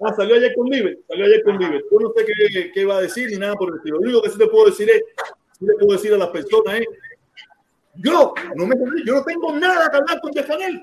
Ah, 0.00 0.12
salió 0.14 0.36
ayer 0.36 0.54
con 0.54 0.68
Libre, 0.68 0.98
salió 1.08 1.24
ayer 1.24 1.42
con 1.42 1.58
Libre. 1.58 1.82
Yo 1.90 1.98
no 2.00 2.12
sé 2.16 2.24
qué, 2.26 2.70
qué 2.72 2.84
va 2.84 2.98
a 2.98 3.02
decir 3.02 3.30
ni 3.30 3.36
nada 3.38 3.54
por 3.54 3.70
el 3.70 3.76
estilo. 3.76 3.96
Lo 3.96 4.02
único 4.02 4.22
que 4.22 4.30
sí 4.30 4.38
le 4.38 4.46
puedo 4.48 4.66
decir 4.66 4.90
es, 4.90 5.02
sí 5.58 5.64
le 5.66 5.74
puedo 5.74 5.92
decir 5.92 6.12
a 6.12 6.18
las 6.18 6.28
personas 6.28 6.80
es, 6.80 6.86
yo 7.98 8.34
no, 8.56 8.66
me, 8.66 8.76
yo 9.06 9.14
no 9.14 9.24
tengo 9.24 9.52
nada 9.56 9.88
que 9.90 9.96
hablar 9.96 10.20
con 10.20 10.30
Yacanel. 10.32 10.82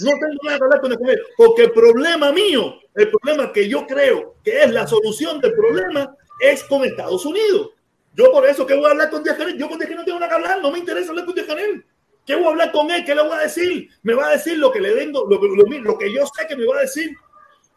No 0.00 0.10
tengo 0.10 0.38
nada 0.42 0.58
que 0.58 0.64
hablar 0.64 0.80
con 0.80 0.90
Yacanel. 0.90 1.20
Porque 1.36 1.62
el 1.62 1.70
problema 1.70 2.32
mío, 2.32 2.74
el 2.96 3.08
problema 3.10 3.52
que 3.52 3.68
yo 3.68 3.86
creo 3.86 4.34
que 4.42 4.62
es 4.62 4.72
la 4.72 4.84
solución 4.86 5.40
del 5.40 5.54
problema 5.54 6.16
es 6.40 6.64
con 6.64 6.84
Estados 6.84 7.24
Unidos. 7.24 7.70
Yo 8.16 8.32
por 8.32 8.44
eso 8.48 8.66
que 8.66 8.74
voy 8.74 8.86
a 8.86 8.90
hablar 8.90 9.10
con 9.10 9.22
Díaz 9.22 9.36
Canel. 9.36 9.56
Yo 9.56 9.68
con 9.68 9.78
Díaz 9.78 9.88
Canel 9.90 9.98
no 9.98 10.04
tengo 10.04 10.18
nada 10.18 10.28
que 10.30 10.34
hablar. 10.34 10.60
No 10.60 10.72
me 10.72 10.78
interesa 10.80 11.10
hablar 11.10 11.24
con 11.24 11.34
Díaz 11.36 11.46
Canel. 11.46 11.84
¿Qué 12.26 12.34
voy 12.34 12.46
a 12.46 12.48
hablar 12.50 12.72
con 12.72 12.90
él? 12.90 13.04
¿Qué 13.04 13.14
le 13.14 13.22
voy 13.22 13.32
a 13.32 13.42
decir? 13.42 13.88
Me 14.02 14.14
va 14.14 14.26
a 14.28 14.32
decir 14.32 14.58
lo 14.58 14.72
que 14.72 14.80
le 14.80 14.92
vengo, 14.92 15.24
lo, 15.30 15.40
que- 15.40 15.46
lo, 15.46 15.82
lo 15.82 15.98
que 15.98 16.12
yo 16.12 16.26
sé 16.26 16.48
que 16.48 16.56
me 16.56 16.66
va 16.66 16.78
a 16.78 16.80
decir. 16.80 17.10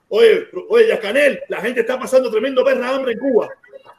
Oye, 0.09 0.47
oye, 0.69 0.87
Yacanel, 0.87 1.41
la 1.49 1.61
gente 1.61 1.81
está 1.81 1.99
pasando 1.99 2.29
tremendo 2.29 2.63
perra 2.63 2.89
hambre 2.95 3.13
en 3.13 3.19
Cuba. 3.19 3.49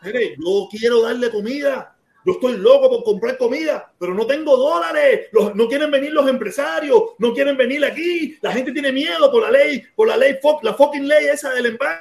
Mire, 0.02 0.36
yo 0.38 0.68
quiero 0.70 1.02
darle 1.02 1.30
comida. 1.30 1.90
Yo 2.26 2.32
estoy 2.32 2.56
loco 2.56 2.88
por 2.88 3.04
comprar 3.04 3.36
comida, 3.36 3.92
pero 3.98 4.14
no 4.14 4.26
tengo 4.26 4.56
dólares. 4.56 5.28
Los- 5.32 5.54
no 5.54 5.68
quieren 5.68 5.90
venir 5.90 6.10
los 6.12 6.26
empresarios, 6.28 7.02
no 7.18 7.34
quieren 7.34 7.54
venir 7.56 7.84
aquí. 7.84 8.38
La 8.40 8.50
gente 8.52 8.72
tiene 8.72 8.92
miedo 8.92 9.30
por 9.30 9.42
la 9.42 9.50
ley, 9.50 9.82
por 9.94 10.08
la 10.08 10.16
ley, 10.16 10.38
la 10.62 10.72
fucking 10.74 11.06
ley 11.06 11.26
esa 11.26 11.50
del 11.52 11.66
embargo. 11.66 12.00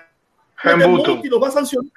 Embuto. 0.85 1.11
Y 1.25 1.29
los 1.29 1.43
va 1.43 1.47
a 1.49 1.51
sancionar. 1.51 1.91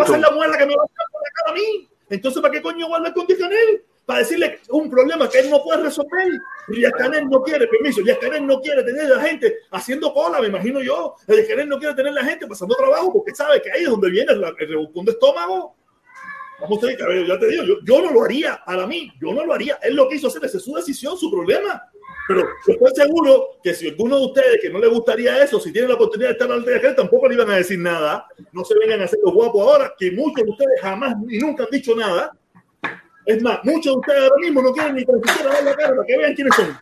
Va 0.00 0.04
a 0.04 0.06
ser 0.08 0.20
la 0.20 0.30
muela 0.30 0.58
que 0.58 0.66
me 0.66 0.74
va 0.74 0.82
a 0.82 0.86
echar 0.86 1.06
por 1.12 1.20
la 1.22 1.30
cara 1.34 1.50
a 1.50 1.54
mí. 1.54 1.88
Entonces, 2.10 2.42
¿para 2.42 2.52
qué 2.52 2.62
coño 2.62 2.86
voy 2.86 2.94
a 2.94 2.96
hablar 2.96 3.14
con 3.14 3.26
Díaz 3.28 3.38
Canel? 3.38 3.82
Para 4.08 4.20
decirle 4.20 4.60
un 4.70 4.88
problema 4.88 5.28
que 5.28 5.40
él 5.40 5.50
no 5.50 5.62
puede 5.62 5.82
resolver. 5.82 6.26
Díaz 6.68 6.92
Canel 6.96 7.28
no 7.28 7.42
quiere, 7.42 7.66
permiso, 7.66 8.00
Díaz 8.00 8.16
Canel 8.18 8.46
no 8.46 8.58
quiere 8.58 8.82
tener 8.82 9.04
a 9.04 9.16
la 9.16 9.20
gente 9.20 9.58
haciendo 9.70 10.14
cola, 10.14 10.40
me 10.40 10.46
imagino 10.46 10.80
yo. 10.80 11.14
Díaz 11.26 11.46
Canel 11.46 11.68
no 11.68 11.78
quiere 11.78 11.94
tener 11.94 12.12
a 12.12 12.14
la 12.14 12.24
gente 12.24 12.46
pasando 12.46 12.74
trabajo 12.74 13.12
porque 13.12 13.34
sabe 13.34 13.60
que 13.60 13.70
ahí 13.70 13.82
es 13.82 13.90
donde 13.90 14.08
viene 14.08 14.32
el 14.32 14.56
revolcón 14.66 15.04
de 15.04 15.12
estómago. 15.12 15.76
Vamos 16.58 16.82
a 16.82 16.86
ver, 16.86 17.26
ya 17.26 17.38
te 17.38 17.48
digo, 17.48 17.64
yo, 17.64 17.74
yo 17.84 18.00
no 18.00 18.10
lo 18.10 18.24
haría, 18.24 18.58
para 18.64 18.86
mí, 18.86 19.12
yo 19.20 19.34
no 19.34 19.44
lo 19.44 19.52
haría. 19.52 19.78
Él 19.82 19.94
lo 19.94 20.08
quiso 20.08 20.28
hacer, 20.28 20.42
esa 20.42 20.56
es 20.56 20.64
su 20.64 20.74
decisión, 20.74 21.18
su 21.18 21.30
problema. 21.30 21.82
Pero 22.28 22.48
yo 22.66 22.72
estoy 22.72 23.04
seguro 23.04 23.58
que 23.62 23.74
si 23.74 23.88
alguno 23.88 24.18
de 24.18 24.24
ustedes 24.24 24.58
que 24.62 24.70
no 24.70 24.78
le 24.78 24.88
gustaría 24.88 25.44
eso, 25.44 25.60
si 25.60 25.70
tienen 25.70 25.90
la 25.90 25.96
oportunidad 25.96 26.30
de 26.30 26.32
estar 26.32 26.50
al 26.50 26.64
de 26.64 26.94
tampoco 26.94 27.28
le 27.28 27.34
iban 27.34 27.50
a 27.50 27.56
decir 27.56 27.78
nada. 27.78 28.26
No 28.52 28.64
se 28.64 28.74
vengan 28.78 29.02
a 29.02 29.04
hacer 29.04 29.18
los 29.22 29.34
guapos 29.34 29.60
ahora, 29.60 29.94
que 29.98 30.10
muchos 30.12 30.46
de 30.46 30.50
ustedes 30.50 30.80
jamás 30.80 31.14
y 31.28 31.38
nunca 31.38 31.64
han 31.64 31.70
dicho 31.70 31.94
nada. 31.94 32.32
Es 33.28 33.42
más, 33.42 33.62
muchos 33.62 33.92
de 33.92 33.98
ustedes 33.98 34.22
ahora 34.22 34.36
mismo 34.40 34.62
no 34.62 34.72
quieren 34.72 34.94
ni 34.94 35.04
tan 35.04 35.22
siquiera 35.22 35.52
dar 35.52 35.62
la 35.62 35.76
cara 35.76 35.90
para 35.96 36.06
que 36.06 36.16
vean 36.16 36.34
quiénes 36.34 36.56
son. 36.56 36.80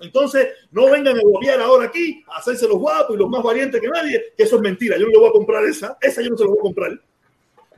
Entonces, 0.00 0.48
no 0.72 0.90
vengan 0.90 1.16
a 1.16 1.20
guapiar 1.20 1.60
ahora 1.60 1.86
aquí, 1.86 2.24
a 2.26 2.38
hacerse 2.38 2.66
los 2.66 2.76
guapos 2.76 3.14
y 3.14 3.18
los 3.20 3.28
más 3.28 3.40
valientes 3.40 3.80
que 3.80 3.86
nadie, 3.86 4.34
que 4.36 4.42
eso 4.42 4.56
es 4.56 4.62
mentira. 4.62 4.98
Yo 4.98 5.04
no 5.04 5.12
le 5.12 5.18
voy 5.18 5.28
a 5.28 5.32
comprar 5.32 5.64
esa, 5.64 5.96
esa 6.00 6.22
yo 6.22 6.30
no 6.30 6.36
se 6.36 6.42
la 6.42 6.50
voy 6.50 6.58
a 6.58 6.60
comprar. 6.60 6.90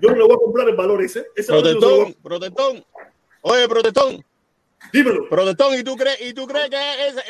Yo 0.00 0.08
no 0.08 0.16
le 0.16 0.22
voy 0.22 0.32
a 0.32 0.38
comprar 0.38 0.68
el 0.70 0.74
valor 0.74 1.02
ese. 1.02 1.26
ese 1.36 1.52
yo 1.52 1.60
no 1.60 1.70
lo 1.70 1.80
Protestón, 1.80 2.14
protestón. 2.22 2.84
Oye, 3.42 3.68
protestón. 3.68 4.24
Dímelo. 4.90 5.28
Protestón, 5.28 5.74
¿y 5.74 5.84
tú 5.84 5.96
crees, 5.96 6.20
y 6.22 6.32
tú 6.32 6.46
crees 6.46 6.70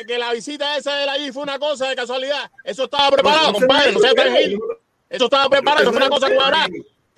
que, 0.07 0.17
la 0.17 0.31
visita 0.31 0.77
esa 0.77 0.95
de 0.95 1.03
él 1.03 1.09
allí 1.09 1.31
fue 1.33 1.43
una 1.43 1.59
cosa 1.59 1.89
de 1.89 1.95
casualidad? 1.97 2.49
Eso 2.63 2.85
estaba 2.85 3.11
preparado, 3.11 3.47
No, 3.47 3.51
no 3.51 3.59
compadre, 3.59 3.91
no 3.91 3.99
tranquilo. 3.99 4.59
Eso 5.09 5.25
estaba 5.25 5.49
preparado, 5.49 5.81
eso 5.83 5.91
fue 5.91 5.97
una 5.97 6.09
cosa 6.09 6.33
cuadrada. 6.33 6.67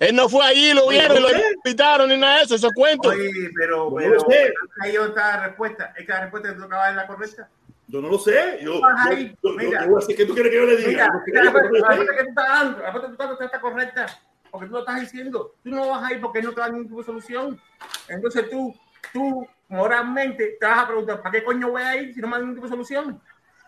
Él 0.00 0.16
no 0.16 0.28
fue 0.28 0.44
allí, 0.44 0.72
lo 0.72 0.88
vieron 0.88 1.16
y 1.16 1.20
lo 1.20 1.28
invitaron 1.56 2.08
ni 2.08 2.16
nada 2.16 2.38
de 2.38 2.42
eso, 2.44 2.54
eso 2.56 2.66
es 2.68 2.72
cuento. 2.74 3.10
Oye, 3.10 3.30
pero, 3.54 3.90
No 3.90 3.96
pero 3.96 4.20
sé. 4.20 4.52
hay 4.80 4.96
otra 4.96 5.46
respuesta. 5.46 5.92
Es 5.96 6.06
que 6.06 6.12
la 6.12 6.20
respuesta 6.22 6.48
que 6.48 6.54
tú 6.56 6.64
acabas 6.64 6.88
de 6.90 6.96
la 6.96 7.06
correcta. 7.06 7.48
Yo 7.86 8.00
no 8.00 8.08
lo 8.08 8.18
sé. 8.18 8.58
Yo, 8.62 8.84
Ajá, 8.84 9.12
yo- 9.12 9.26
yo- 9.42 9.52
mira. 9.58 9.84
yo 9.86 9.98
¿qué 10.16 10.24
tú 10.24 10.32
quieres 10.34 10.50
que 10.52 10.56
yo 10.58 10.64
le 10.64 10.76
diga? 10.76 11.10
Mira, 11.26 11.44
no 11.44 11.52
la 11.52 11.52
no 11.52 11.58
respuesta 11.60 11.92
sé. 11.92 12.04
la 12.04 12.12
respuesta 12.12 12.16
que 12.16 12.22
tú 12.24 12.28
estás 12.30 12.48
dando, 12.48 12.78
la 12.78 12.84
respuesta 12.84 13.00
que 13.00 13.06
tú 13.06 13.12
estás 13.12 13.28
dando 13.28 13.44
está 13.44 13.60
correcta. 13.60 14.06
porque 14.50 14.66
tú 14.66 14.72
lo 14.72 14.78
estás 14.80 15.00
diciendo. 15.00 15.54
Tú 15.62 15.70
no 15.70 15.88
vas 15.90 16.02
a 16.02 16.12
ir 16.12 16.20
porque 16.20 16.42
no 16.42 16.52
te 16.52 16.60
da 16.60 16.68
ningún 16.68 16.86
tipo 16.88 16.98
de 16.98 17.04
solución. 17.06 17.60
Entonces 18.08 18.48
tú, 18.50 18.74
tú 19.12 19.46
moralmente 19.68 20.56
te 20.58 20.66
vas 20.66 20.78
a 20.80 20.86
preguntar, 20.86 21.20
¿para 21.22 21.30
qué 21.30 21.44
coño 21.44 21.70
voy 21.70 21.82
a 21.82 21.96
ir 21.96 22.12
si 22.14 22.20
no 22.20 22.26
me 22.26 22.32
da 22.34 22.38
ningún 22.40 22.54
tipo 22.56 22.66
de 22.66 22.70
solución? 22.72 23.20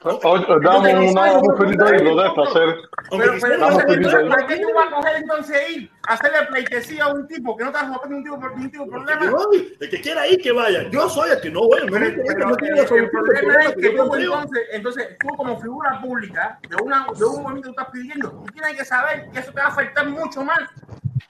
Oye, 0.05 0.47
damos 0.63 1.13
una 1.13 1.33
oferta 1.33 1.87
ahí, 1.87 2.03
lo 2.03 2.21
dejo 2.21 2.43
hacer. 2.43 2.77
Pero, 3.11 3.33
pero 3.41 3.59
Damos 3.59 3.81
entonces, 3.83 4.07
oferta 4.07 4.19
ahí. 4.19 4.29
¿para 4.29 4.47
qué 4.47 4.57
tú 4.59 4.69
vas 4.75 4.87
a 4.87 4.91
coger 4.97 5.17
entonces 5.17 5.71
ir 5.71 5.91
a 6.09 6.13
hacerle 6.15 6.47
pleitesía 6.49 7.05
a 7.05 7.13
un 7.13 7.29
tipo 7.29 7.57
que 7.57 7.65
no 7.65 7.71
te 7.71 7.79
vas 7.79 7.85
a 7.85 7.93
tipo, 7.93 8.09
ningún 8.09 8.25
tipo 8.25 8.37
de 8.37 8.71
Que 8.71 8.91
problema? 8.91 9.33
El 9.81 9.91
que 9.91 10.01
quiera 10.01 10.27
ir, 10.27 10.43
que 10.43 10.53
vaya. 10.53 10.89
Yo 10.91 11.09
soy 11.09 11.31
el 11.31 11.41
que 11.41 11.51
no 11.51 11.61
voy. 11.61 11.81
El, 11.83 11.87
problema 11.87 12.09
es 12.09 13.75
que 13.77 13.91
tú 13.91 14.15
entonces, 14.15 14.63
entonces 14.73 15.17
tú 15.21 15.29
como 15.37 15.61
figura 15.61 16.01
pública 16.01 16.59
de, 16.69 16.77
una, 16.83 17.07
de 17.17 17.25
un 17.25 17.43
movimiento 17.43 17.71
que 17.71 17.75
tú 17.75 17.81
estás 17.81 17.91
pidiendo, 17.93 18.31
tú 18.31 18.45
tienes 18.53 18.77
que 18.77 18.85
saber 18.85 19.31
que 19.33 19.39
eso 19.39 19.53
te 19.53 19.61
va 19.61 19.67
a 19.67 19.71
afectar 19.71 20.09
mucho 20.09 20.45
más. 20.45 20.61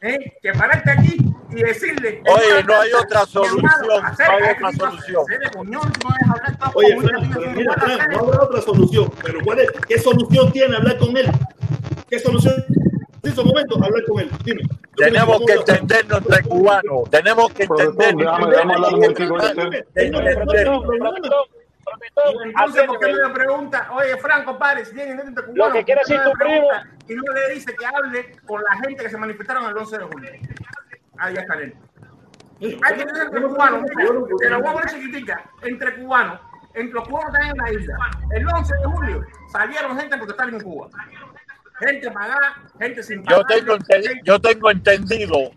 ¿Eh? 0.01 0.33
Que 0.43 0.53
pararte 0.53 0.91
aquí 0.91 1.17
y 1.51 1.63
decirle. 1.63 2.23
Oye, 2.29 2.65
no 2.67 2.81
hay 2.81 2.93
otra 2.93 3.27
solución, 3.27 3.63
no 3.63 3.95
hay 4.19 4.43
otra 4.51 4.73
solución. 4.73 5.25
Oye, 6.75 6.97
mira, 6.97 7.19
no 8.11 8.19
habrá 8.21 8.43
otra 8.43 8.61
solución. 8.63 9.13
Pero 9.23 9.41
¿cuál 9.45 9.61
es, 9.61 9.71
¿qué 9.87 9.99
solución 9.99 10.53
tiene 10.53 10.77
hablar 10.77 10.99
con 10.99 11.17
él? 11.17 11.31
¿Qué 12.09 12.19
solución? 12.19 12.65
En 13.23 13.31
esos 13.31 13.45
momentos, 13.45 13.81
hablar 13.81 14.03
con 14.09 14.21
él. 14.21 14.31
Dime. 14.45 14.63
Tenemos 14.97 15.41
que 15.47 15.53
entendernos 15.53 16.19
entre 16.19 16.43
cubanos. 16.43 17.11
Tenemos 17.11 17.53
que 17.53 17.63
entendernos. 17.65 18.41
Entonces, 22.45 22.85
¿por 22.87 22.99
qué 23.01 23.07
me 23.07 23.13
lo 23.19 23.33
pregunta? 23.33 23.89
Oye, 23.93 24.17
Franco, 24.19 24.59
padre, 24.59 24.85
si 24.85 24.95
tiene 24.95 25.17
gente 25.23 25.43
cubano, 25.43 25.67
Lo 25.69 25.73
que 25.73 25.85
quiere 25.85 26.01
¿por 26.01 26.09
qué 26.09 26.15
decir 26.15 26.31
tu 26.33 26.39
primo. 26.39 26.69
Y 27.09 27.15
no 27.15 27.33
le 27.33 27.55
dice 27.55 27.75
que 27.75 27.87
hable 27.87 28.37
con 28.47 28.63
la 28.63 28.77
gente 28.77 29.03
que 29.03 29.11
se 29.11 29.17
manifestaron 29.19 29.65
el 29.67 29.77
11 29.77 29.99
de 29.99 30.05
julio. 30.05 30.31
Ahí 31.19 31.35
está 31.37 31.55
él. 31.55 31.75
Hay 32.61 32.97
que 32.97 33.05
tener 33.05 33.23
entre 33.25 33.43
cubanos, 33.43 33.85
te 34.39 34.49
lo 34.51 34.61
voy 34.61 34.69
a 34.69 34.73
poner 34.73 34.89
chiquitica, 34.91 35.43
entre 35.63 35.97
cubanos, 35.97 36.41
entre 36.75 36.95
los 36.95 37.09
cubanos 37.09 37.33
que 37.33 37.39
están 37.43 37.51
en 37.51 37.57
la 37.75 37.81
isla. 37.81 37.97
El 38.31 38.47
11 38.49 38.75
de 38.77 38.85
julio 38.85 39.27
salieron 39.51 39.99
gente 39.99 40.17
porque 40.17 40.31
estaban 40.31 40.55
en 40.55 40.61
Cuba. 40.61 40.89
Gente 41.81 42.11
pagada, 42.13 42.55
gente 42.79 43.03
sin 43.03 43.19
Yo 43.25 43.43
pagar. 43.43 43.47
tengo, 43.49 43.75
ente- 43.75 44.21
yo 44.23 44.41
tengo 44.41 44.71
entendido, 44.71 45.51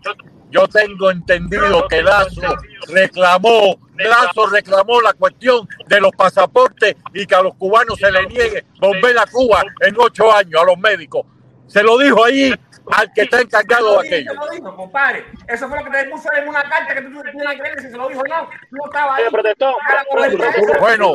yo 0.55 0.67
tengo 0.69 1.11
entendido 1.11 1.85
que 1.89 2.01
Lazo 2.01 2.41
reclamó, 2.87 3.77
Lazo 3.97 4.47
reclamó 4.47 5.01
la 5.01 5.11
cuestión 5.13 5.67
de 5.87 5.99
los 5.99 6.11
pasaportes 6.13 6.95
y 7.13 7.25
que 7.25 7.35
a 7.35 7.41
los 7.41 7.55
cubanos 7.55 7.99
se 7.99 8.09
les 8.09 8.27
niegue 8.29 8.65
volver 8.79 9.17
a 9.17 9.25
Cuba 9.25 9.63
en 9.81 9.95
ocho 9.99 10.33
años 10.33 10.61
a 10.61 10.65
los 10.65 10.77
médicos. 10.77 11.25
Se 11.67 11.83
lo 11.83 11.97
dijo 11.97 12.23
ahí 12.23 12.53
al 12.91 13.11
que 13.13 13.21
está 13.21 13.41
encargado 13.41 14.01
de 14.01 14.07
aquello. 14.07 14.31
Se 14.31 14.37
lo 14.37 14.49
dijo, 14.51 14.75
compadre. 14.75 15.25
Eso 15.47 15.67
fue 15.67 15.79
lo 15.79 15.85
que 15.85 15.91
te 15.91 16.09
puso 16.09 16.29
en 16.37 16.47
una 16.47 16.63
carta 16.63 16.93
que 16.93 17.01
tú 17.01 17.09
tienes 17.09 17.33
que 17.33 17.59
creer 17.59 17.81
si 17.81 17.89
se 17.89 17.97
lo 17.97 18.07
dijo 18.07 18.21
o 18.21 18.27
no. 18.27 18.49
No 18.71 18.85
estaba 18.85 19.15
ahí. 19.15 19.23
Bueno, 20.79 21.13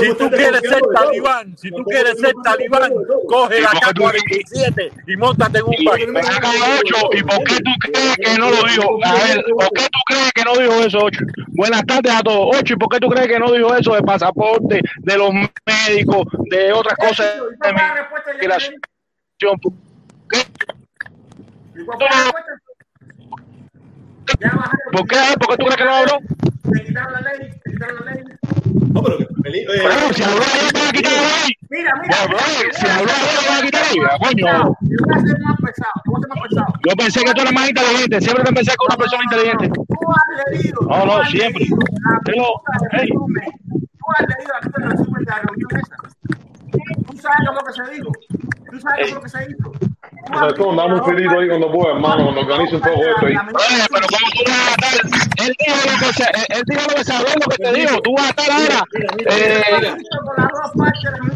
si 0.00 0.14
tú 0.14 0.30
quieres 0.30 0.60
ser 0.60 0.80
talibán, 0.94 1.56
si 1.56 1.70
tú 1.70 1.84
quieres 1.84 2.18
ser 2.18 2.32
talibán, 2.42 2.92
coge 3.28 3.60
la 3.60 3.70
K-47 3.70 4.92
y 5.06 5.16
montate 5.16 5.58
en 5.58 5.64
un 5.64 5.84
barco. 5.84 6.48
Ocho, 6.80 7.08
¿y 7.12 7.22
por 7.22 7.44
qué 7.44 7.56
tú 7.56 7.70
crees 7.80 8.16
que 8.16 8.38
no 8.38 8.50
lo 8.50 8.62
dijo? 8.64 8.98
A 9.04 9.14
ver, 9.14 9.44
¿por 9.54 9.70
qué 9.72 9.88
tú 9.92 9.98
crees 10.08 10.32
que 10.32 10.44
no 10.44 10.56
dijo 10.56 10.72
eso, 10.84 10.98
Ocho? 11.04 11.20
Buenas 11.48 11.84
tardes 11.86 12.12
a 12.12 12.22
todos. 12.22 12.56
Ocho, 12.58 12.74
¿y 12.74 12.76
por 12.76 12.88
qué 12.88 12.98
tú 12.98 13.08
crees 13.08 13.28
que 13.28 13.38
no 13.38 13.52
dijo 13.52 13.74
eso 13.74 13.94
de 13.94 14.02
pasaporte, 14.02 14.80
de 14.98 15.16
los 15.16 15.30
médicos, 15.32 16.26
de 16.50 16.72
otras 16.72 16.96
cosas 16.96 17.26
de 17.60 18.34
migración? 18.40 18.74
¿Y 20.38 21.84
cuál 21.84 21.98
fue 21.98 22.08
la 22.08 22.16
respuesta? 22.24 22.52
Ya 24.40 24.48
bajaron. 24.50 24.78
¿Por 24.92 25.06
qué? 25.08 25.16
¿Por 25.38 25.48
qué 25.48 25.56
tú 25.56 25.64
crees 25.66 25.76
que 25.76 25.84
no 25.84 25.94
habló? 25.94 26.18
Te 26.72 26.84
quitaron 26.84 27.12
la 27.12 27.20
ley, 27.20 27.50
te 27.64 27.70
quitaron 27.72 28.04
la 28.04 28.12
ley. 28.12 28.24
No, 28.92 29.02
pero 29.02 29.18
feliz. 29.42 29.62
eh, 29.68 29.82
Bueno, 29.82 30.12
si 30.12 30.22
habló 30.22 30.38
van 30.38 30.88
a 30.88 30.92
quitar 30.92 31.12
la 31.12 31.20
ley. 31.22 31.52
Mira, 31.70 31.94
mira. 32.00 32.16
Ya, 32.16 32.26
bro, 32.26 32.38
si 32.72 32.86
habló 32.86 33.12
te 33.12 33.48
van 33.48 33.58
a 33.58 33.62
quitar 33.62 33.82
la 33.82 33.90
ley. 33.92 33.98
Coño. 34.22 34.76
Te 34.80 34.96
voy 35.02 35.14
a 35.14 35.18
hacer 35.18 35.38
más 35.40 35.56
pesado, 35.60 35.96
te 36.02 36.10
voy 36.10 36.16
a 36.16 36.18
hacer 36.18 36.28
más 36.28 36.40
pesado. 36.48 36.72
Yo 36.88 36.96
pensé 36.96 37.24
que 37.24 37.32
tú 37.34 37.40
eras 37.42 37.52
más 37.52 37.68
inteligente. 37.68 38.20
Siempre 38.20 38.44
te 38.44 38.52
pensé 38.52 38.70
que 38.72 38.86
una 38.88 38.96
persona 38.96 39.22
inteligente. 39.24 39.68
Tú 39.68 39.98
has 40.12 40.52
leído. 40.52 40.80
No, 40.82 41.00
tú 41.00 41.06
no, 41.06 41.16
has 41.18 41.30
siempre. 41.30 41.66
Pero, 42.24 42.44
hey. 42.92 43.08
Tú 43.12 44.06
has 44.16 44.26
leído 44.28 44.52
puta 44.62 44.78
de 44.82 44.88
resumen 44.90 45.24
de 45.24 45.30
la 45.30 45.38
reunión 45.40 45.70
esa. 45.80 45.96
Tú 47.10 47.16
sabes 47.18 47.38
lo 47.44 47.64
que 47.64 47.72
se 47.72 47.84
dijo. 47.94 48.10
Tú 48.70 48.80
sabes 48.80 49.12
lo 49.12 49.20
que 49.22 49.28
se 49.28 49.38
hizo. 49.50 49.72
Recón, 50.30 50.76
dame 50.76 50.94
un 50.94 51.04
filito 51.04 51.38
ahí 51.38 51.48
cuando 51.48 51.70
pueda, 51.72 51.94
hermano, 51.94 52.24
cuando 52.24 52.40
organice 52.42 52.76
un 52.76 52.80
poco 52.82 53.02
esto 53.02 53.26
ahí. 53.26 53.34
Oye, 53.34 53.84
pero 53.92 54.06
¿cómo 54.08 54.30
tú 54.36 54.42
vas 54.46 54.68
a 54.68 54.70
estar? 54.70 55.46
Él 55.46 55.54
dijo 55.58 55.76
lo 55.90 55.98
que 55.98 56.12
se, 56.12 56.22
él- 56.22 56.62
dijo 56.66 56.82
lo 56.88 56.94
que 56.94 57.04
sabe, 57.04 57.24
lo 57.34 57.46
que 57.50 57.56
te 57.64 57.72
dijo. 57.72 58.00
Tú 58.02 58.14
vas 58.14 58.26
a 58.26 58.30
estar 58.30 58.50
ahora. 58.52 58.84
Eh, 59.26 59.94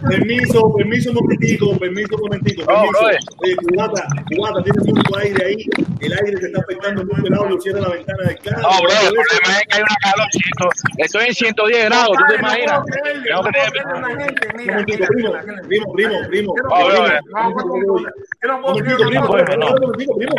Permiso, 0.09 0.73
permiso 0.77 1.11
un 1.11 1.17
momentico, 1.17 1.77
permiso 1.79 2.15
un 2.15 2.21
momentico, 2.23 2.63
No, 2.63 2.83
permiso. 2.93 3.09
Eh, 3.45 3.57
cubata, 3.57 4.07
cubata, 4.35 4.63
tiene 4.63 4.79
mucho 4.93 5.19
aire 5.19 5.45
ahí. 5.45 5.57
El 6.01 6.13
aire 6.13 6.39
te 6.39 6.47
está 6.47 6.61
afectando 6.61 7.05
mucho 7.05 7.27
el 7.27 7.35
audio. 7.35 7.61
Cierra 7.61 7.81
la 7.81 7.89
ventana 7.89 8.23
del 8.25 8.39
carro. 8.39 8.63
no, 8.63 8.69
bro, 8.83 8.91
el 8.93 9.15
problema 9.15 9.59
es 9.59 9.67
que 9.67 9.75
hay 9.77 9.83
una 9.83 9.97
calorcito. 10.01 10.69
Estoy 10.99 11.27
en 11.27 11.35
110 11.35 11.85
grados, 11.87 12.17
¿tú 12.17 12.25
te 12.29 12.35
imaginas? 12.37 12.81
Tener- 12.87 13.23
primo, 15.09 15.33
primo, 15.69 15.93
primo, 15.93 16.15
primo. 16.29 16.55
Oh, 16.71 16.87
primo. 16.87 17.03
Momentico, 17.33 17.73
primo, 17.73 17.95
Bueno, 18.63 18.76
no. 18.81 19.93
primo. 19.93 20.35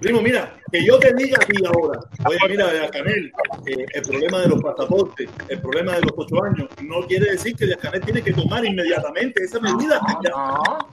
Primo, 0.00 0.20
mira, 0.20 0.52
que 0.70 0.84
yo 0.84 0.98
te 0.98 1.12
diga 1.14 1.38
a 1.40 1.46
ti 1.46 1.54
ahora, 1.64 1.98
oye, 2.26 2.38
mira, 2.50 2.66
Canel, 2.90 3.32
eh, 3.66 3.86
el 3.94 4.02
problema 4.02 4.40
de 4.40 4.48
los 4.48 4.62
pasaportes, 4.62 5.28
el 5.48 5.60
problema 5.60 5.94
de 5.94 6.02
los 6.02 6.12
ocho 6.16 6.44
años, 6.44 6.68
no 6.82 7.00
quiere 7.06 7.30
decir 7.30 7.56
que 7.56 7.74
Canel 7.76 8.02
tiene 8.02 8.22
que 8.22 8.34
tomar 8.34 8.62
inmediatamente 8.64 9.42
esa 9.42 9.58
medida. 9.58 9.98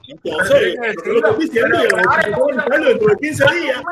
Entonces, 0.08 0.76
lo 0.76 1.02
que 1.02 1.10
lo 1.10 1.18
estoy 1.18 1.46
diciendo, 1.46 1.78
lo 1.78 2.88
dentro 2.88 3.08
de 3.08 3.16
15 3.20 3.44
días, 3.54 3.82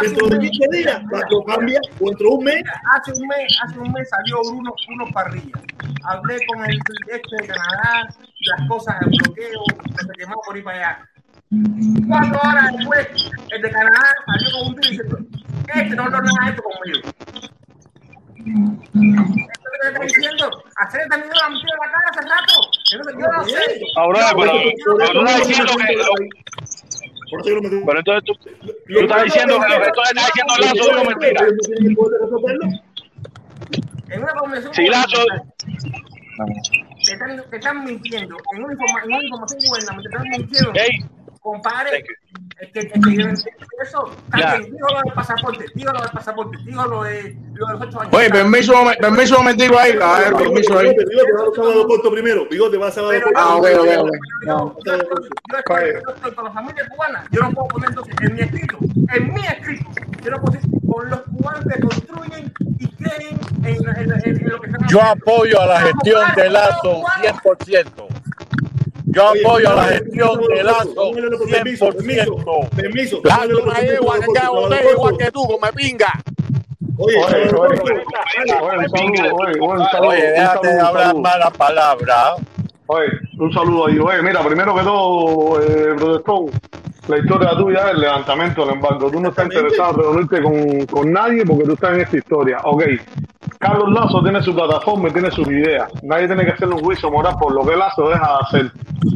dentro 0.00 0.26
de 0.26 0.38
15 0.38 0.68
días, 0.72 1.02
cuando 1.10 1.44
cambia, 1.44 1.80
o 2.00 2.08
dentro 2.08 2.28
de 2.30 2.34
un 2.36 2.44
mes, 2.44 2.62
Hace 2.94 3.12
un 3.12 3.28
mes, 3.28 3.58
hace 3.62 3.78
un 3.78 3.92
mes 3.92 4.08
salió 4.08 4.40
Bruno, 4.50 4.74
Bruno 4.86 5.04
Parrilla. 5.12 5.60
Hablé 6.04 6.38
con 6.46 6.64
el 6.64 6.78
este 7.08 7.36
de 7.42 7.46
Canadá, 7.46 8.08
las 8.08 8.68
cosas 8.68 8.98
del 9.00 9.10
bloqueo, 9.10 9.64
que 9.84 10.04
se 10.04 10.12
quemó 10.18 10.40
por 10.46 10.56
ir 10.56 10.64
para 10.64 10.76
allá. 10.76 11.10
Cuatro 12.08 12.40
horas 12.42 12.72
después, 12.76 13.06
el 13.50 13.62
de 13.62 13.70
Canadá 13.70 14.02
salió 14.26 14.50
con 14.58 14.66
un 14.68 14.74
tío 14.80 14.90
diciendo, 14.90 15.18
este 15.74 15.96
no 15.96 16.08
lo 16.08 16.16
haga 16.16 16.48
esto 16.50 16.62
conmigo. 16.62 16.98
Esto 18.36 19.68
que 19.72 19.78
te 19.80 19.88
está 19.88 20.02
diciendo, 20.02 20.44
hacer 20.76 21.00
mierda 21.08 21.34
la 21.42 21.48
metida 21.50 21.72
en 21.72 21.78
la 21.78 21.88
cara 21.92 22.06
hace 22.10 22.22
rato. 22.28 22.56
Entonces 22.92 23.14
yo 23.18 23.26
no 23.32 23.44
sé. 23.44 23.62
Ah, 23.96 24.06
brother, 24.06 24.34
pero 24.36 24.52
pero 24.98 25.12
tú 25.12 25.18
estás 25.26 25.48
diciendo 25.48 25.72
que. 25.76 25.82
Por 27.30 27.40
eso 27.40 27.48
yo 27.50 27.54
lo 27.56 27.62
metí. 27.62 27.76
Pero 27.86 27.98
entonces 27.98 28.24
tú, 28.24 28.32
tú 28.86 29.00
estás 29.00 29.22
diciendo 29.24 29.54
que 29.60 29.68
lo 29.68 29.80
que 29.84 29.90
tú 29.92 30.00
estás 30.02 30.26
diciendo 30.26 30.52
Lazo 30.60 30.74
es 30.74 30.88
una 30.88 31.04
mentira. 31.04 31.40
En 34.08 34.22
una 34.22 34.32
convención 34.34 34.74
Si 34.74 34.86
Lazo. 34.88 35.24
te 37.06 37.12
están, 37.12 37.50
te 37.50 37.56
están 37.56 37.84
mintiendo 37.84 38.36
en 38.54 38.64
una, 38.64 38.72
informa- 38.74 39.02
en 39.04 39.12
una 39.12 39.22
información 39.24 39.60
gubernamental, 39.68 40.02
te 40.02 40.16
están 40.18 40.28
mintiendo. 40.40 40.72
Hey. 40.74 41.04
Compadre, 41.46 42.04
es 42.58 42.72
que, 42.72 42.80
es 42.80 42.92
que 42.92 42.98
yo 42.98 43.02
no 43.02 43.10
entiendo 43.30 43.66
eso. 43.80 44.16
Ya. 44.36 44.50
También, 44.50 44.72
digo 44.72 44.88
lo 44.88 45.00
del 45.04 45.12
pasaporte, 45.14 45.64
digo 45.76 45.92
lo 45.92 46.00
del 46.00 46.10
pasaporte, 46.10 46.58
digo 46.64 46.84
lo 46.86 47.02
de, 47.04 47.36
lo 47.54 47.66
de 47.68 47.72
los 47.74 47.82
ocho 47.82 48.00
años. 48.00 48.14
Oye, 48.14 48.30
permiso, 48.30 48.72
permiso 49.00 49.36
momentico 49.38 49.78
ahí. 49.78 49.92
A 50.02 50.18
ver, 50.18 50.34
permiso 50.34 50.76
ahí. 50.76 50.88
Bigote, 50.88 51.04
bigote, 51.08 51.32
va 51.32 51.42
a 51.48 51.54
sábado 51.54 51.86
corto 51.86 52.10
primero. 52.10 52.48
Bigote, 52.50 52.76
va 52.78 52.88
a 52.88 52.90
sábado 52.90 53.12
corto. 53.22 53.38
Ah, 53.40 53.56
ok, 53.56 53.66
ok, 53.78 53.88
ok. 54.00 54.10
Yo 54.46 54.76
estoy, 54.80 55.92
yo 56.04 56.14
estoy 56.14 56.32
con 56.34 56.44
la 56.46 56.50
familia 56.52 56.88
cubana, 56.90 57.24
yo 57.30 57.40
no 57.42 57.52
puedo 57.52 57.68
poner 57.68 57.88
entonces 57.90 58.14
en 58.22 58.34
mi 58.34 58.40
escrito, 58.40 58.78
en 59.12 59.32
mi 59.34 59.40
escrito, 59.46 59.90
yo 60.24 60.30
no 60.32 60.40
puedo 60.40 60.52
decir 60.52 60.70
con 60.90 61.10
los 61.10 61.20
cubanos 61.20 61.64
que 61.72 61.80
construyen 61.80 62.52
y 62.80 62.88
creen 62.88 63.38
en, 63.62 63.66
en- 63.66 63.88
en- 63.98 64.40
en 64.42 64.48
lo 64.48 64.60
que 64.60 64.66
están 64.70 64.88
Yo 64.88 65.00
apoyo 65.00 65.60
a 65.60 65.66
la 65.66 65.80
gestión 65.82 66.24
de 66.34 66.50
Lazo 66.50 67.02
100%. 67.22 68.06
Yo 69.16 69.28
apoyo 69.28 69.70
a 69.70 69.74
la 69.74 69.84
gestión 69.84 70.40
de 70.42 70.62
Lazo 70.62 71.10
100%. 71.10 72.68
Permiso. 72.68 73.20
Lazo 73.24 73.62
una 73.62 73.80
yegua 73.80 74.20
que 74.20 74.26
queda 74.26 74.50
botella 74.50 74.90
igual 74.92 75.16
que 75.16 75.30
tú, 75.30 75.42
come 75.46 75.72
pinga. 75.72 76.12
Oye, 76.98 77.16
Oye, 77.24 77.50
oye, 77.54 77.80
oye, 77.80 77.94
un 78.76 78.90
saludo, 78.90 79.34
oye, 79.36 79.60
un 79.60 79.86
saludo, 79.86 80.08
Oye, 80.10 80.28
un 80.28 80.34
déjate 80.34 80.68
de 80.68 80.80
hablar 80.80 81.16
malas 81.16 81.50
palabras. 81.56 82.34
Oye, 82.88 83.06
un 83.38 83.52
saludo 83.54 83.86
ahí. 83.86 83.98
Oye, 83.98 84.20
mira, 84.20 84.44
primero 84.46 84.74
que 84.74 84.82
todo, 84.82 85.62
eh, 85.62 85.94
Protestón, 85.96 86.50
la 87.08 87.18
historia 87.18 87.50
tuya 87.56 87.86
es 87.86 87.92
el 87.92 88.00
levantamiento 88.02 88.66
del 88.66 88.74
embargo. 88.74 89.10
Tú 89.10 89.18
no 89.18 89.30
estás 89.30 89.46
interesado 89.46 89.92
en 89.92 89.98
reunirte 89.98 90.42
con, 90.42 90.86
con 90.86 91.10
nadie 91.10 91.42
porque 91.46 91.64
tú 91.64 91.72
estás 91.72 91.94
en 91.94 92.00
esta 92.02 92.18
historia. 92.18 92.58
Ok, 92.64 92.82
Carlos 93.58 93.90
Lazo 93.92 94.22
tiene 94.22 94.42
su 94.42 94.54
plataforma 94.54 95.08
y 95.08 95.12
tiene 95.12 95.30
sus 95.30 95.46
ideas. 95.48 95.90
Nadie 96.02 96.26
tiene 96.26 96.44
que 96.44 96.52
hacerle 96.52 96.74
un 96.74 96.82
juicio 96.82 97.10
moral 97.10 97.34
por 97.40 97.52
lo 97.52 97.64
que 97.64 97.76
Lazo 97.76 98.08
deja 98.08 98.26
de 98.28 98.38
hacer. 98.40 98.72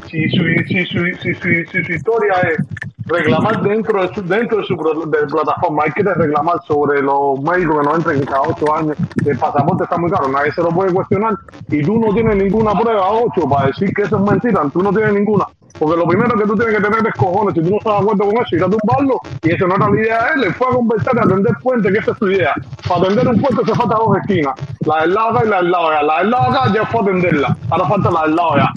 Si 0.09 0.29
su, 0.31 0.43
si, 0.67 0.85
su- 0.87 1.05
si, 1.23 1.35
su- 1.35 1.71
si 1.71 1.85
su 1.85 1.93
historia 1.93 2.35
es 2.51 2.59
reclamar 3.07 3.61
dentro 3.63 4.03
de 4.03 4.15
su, 4.15 4.23
dentro 4.23 4.59
de 4.59 4.65
su 4.67 4.75
de 4.77 5.27
plataforma. 5.27 5.83
Hay 5.85 5.93
que 5.93 6.03
reclamar 6.03 6.57
sobre 6.67 7.03
los 7.03 7.41
médicos 7.43 7.81
que 7.81 7.87
no 7.89 7.97
entren 7.97 8.25
cada 8.25 8.43
ocho 8.43 8.75
años. 8.75 8.97
El 9.27 9.37
pasaporte 9.39 9.85
está 9.85 9.99
muy 9.99 10.11
caro, 10.11 10.29
nadie 10.29 10.53
se 10.53 10.63
lo 10.63 10.69
puede 10.71 10.93
cuestionar. 10.93 11.35
Y 11.69 11.83
tú 11.83 11.99
no 11.99 12.13
tienes 12.15 12.37
ninguna 12.37 12.73
prueba, 12.73 13.11
ocho, 13.11 13.49
para 13.49 13.67
decir 13.67 13.93
que 13.95 14.03
eso 14.03 14.17
es 14.17 14.23
mentira. 14.31 14.63
Tú 14.73 14.83
no 14.83 14.91
tienes 14.93 15.13
ninguna. 15.15 15.47
Porque 15.79 15.97
lo 15.97 16.07
primero 16.07 16.35
que 16.37 16.45
tú 16.45 16.55
tienes 16.57 16.77
que 16.77 16.83
tener 16.83 17.07
es 17.07 17.15
cojones. 17.15 17.55
Si 17.55 17.63
tú 17.63 17.71
no 17.71 17.77
estás 17.79 17.93
de 17.93 17.99
acuerdo 18.01 18.25
con 18.25 18.45
eso, 18.45 18.57
ir 18.57 18.65
a 18.65 18.69
tumbarlo. 18.69 19.21
Y 19.43 19.53
eso 19.53 19.67
no 19.67 19.77
era 19.77 19.91
la 19.91 20.01
idea 20.01 20.25
de 20.25 20.33
él. 20.35 20.45
Él 20.45 20.55
fue 20.55 20.69
a 20.69 20.71
conversar 20.71 21.15
y 21.17 21.19
atender 21.19 21.53
puente, 21.63 21.93
que 21.93 21.99
esa 21.99 22.13
es 22.13 22.19
su 22.19 22.31
idea. 22.31 22.53
Para 22.89 23.01
atender 23.03 23.29
un 23.29 23.41
puente 23.41 23.65
se 23.65 23.75
falta 23.75 23.95
dos 23.97 24.17
esquinas. 24.19 24.55
La 24.87 25.01
del 25.03 25.15
lado 25.15 25.31
acá 25.31 25.47
y 25.47 25.49
la 25.49 25.57
del 25.59 25.71
lado 25.71 25.91
allá. 25.91 26.03
La 26.03 26.19
del 26.19 26.31
lado 26.31 26.51
acá 26.51 26.73
ya 26.75 26.87
fue 26.87 27.01
a 27.01 27.03
atenderla. 27.03 27.57
Ahora 27.71 27.89
falta 27.89 28.11
la 28.11 28.23
del 28.23 28.37
lado 28.37 28.55
allá. 28.55 28.73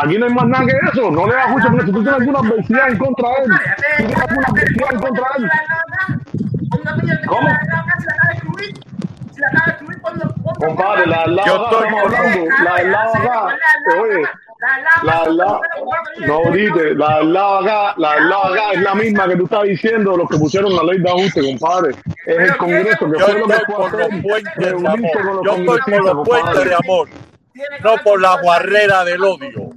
Aquí 0.00 0.18
no 0.18 0.26
hay 0.26 0.32
más 0.32 0.46
nada 0.46 0.64
que 0.66 0.72
eso. 0.92 1.10
No 1.10 1.26
le 1.26 1.34
das 1.34 1.50
mucho 1.50 1.68
si 1.68 1.92
tú 1.92 2.02
tienes 2.02 2.12
alguna 2.14 2.38
adversidad 2.38 2.88
en 2.90 2.98
contra 2.98 3.28
de 3.28 3.34
él, 3.34 3.50
si 3.96 4.06
tienes 4.06 4.20
alguna 4.20 4.46
adversidad 4.48 4.92
en 4.92 5.00
contra 5.00 5.24
de 5.36 5.44
él. 5.44 5.50
¿Cómo? 7.26 7.48
Compadre, 10.58 11.06
la 11.06 11.22
del 11.22 11.36
lado 11.36 11.66
acá 11.66 11.76
estamos 11.76 12.00
hablando. 12.02 12.40
La 12.64 12.74
del 12.76 12.92
lado 12.92 13.14
acá. 13.14 13.56
Oye. 14.00 14.22
La 15.04 15.24
lado, 15.28 15.60
no 16.26 16.52
dite, 16.52 16.94
la 16.96 17.22
lado 17.22 17.58
acá, 17.58 17.94
la 17.96 18.18
lado 18.18 18.44
acá 18.46 18.72
es 18.72 18.82
la 18.82 18.94
misma 18.94 19.28
que 19.28 19.36
tú 19.36 19.44
estás 19.44 19.62
diciendo, 19.62 20.16
los 20.16 20.28
que 20.28 20.36
pusieron 20.36 20.74
la 20.74 20.82
ley 20.82 21.00
de 21.00 21.08
ajuste, 21.08 21.42
compadre. 21.42 21.94
Es 22.26 22.38
el 22.38 22.56
Congreso 22.56 23.10
que 23.10 23.18
fue 23.20 23.38
lo 23.38 23.46
que 23.46 23.54
fue 23.66 23.84
a 23.84 23.86
hacer, 23.86 24.52
reunirse 24.56 25.18
con 25.20 25.36
los 25.36 25.44
Yo 25.44 25.52
estoy 25.52 25.98
por 25.98 26.04
los 26.16 26.28
puentes 26.28 26.64
de 26.64 26.74
amor 26.74 27.08
no 27.82 27.96
por 28.02 28.20
la 28.20 28.36
barrera 28.42 29.04
del 29.04 29.22
odio. 29.22 29.70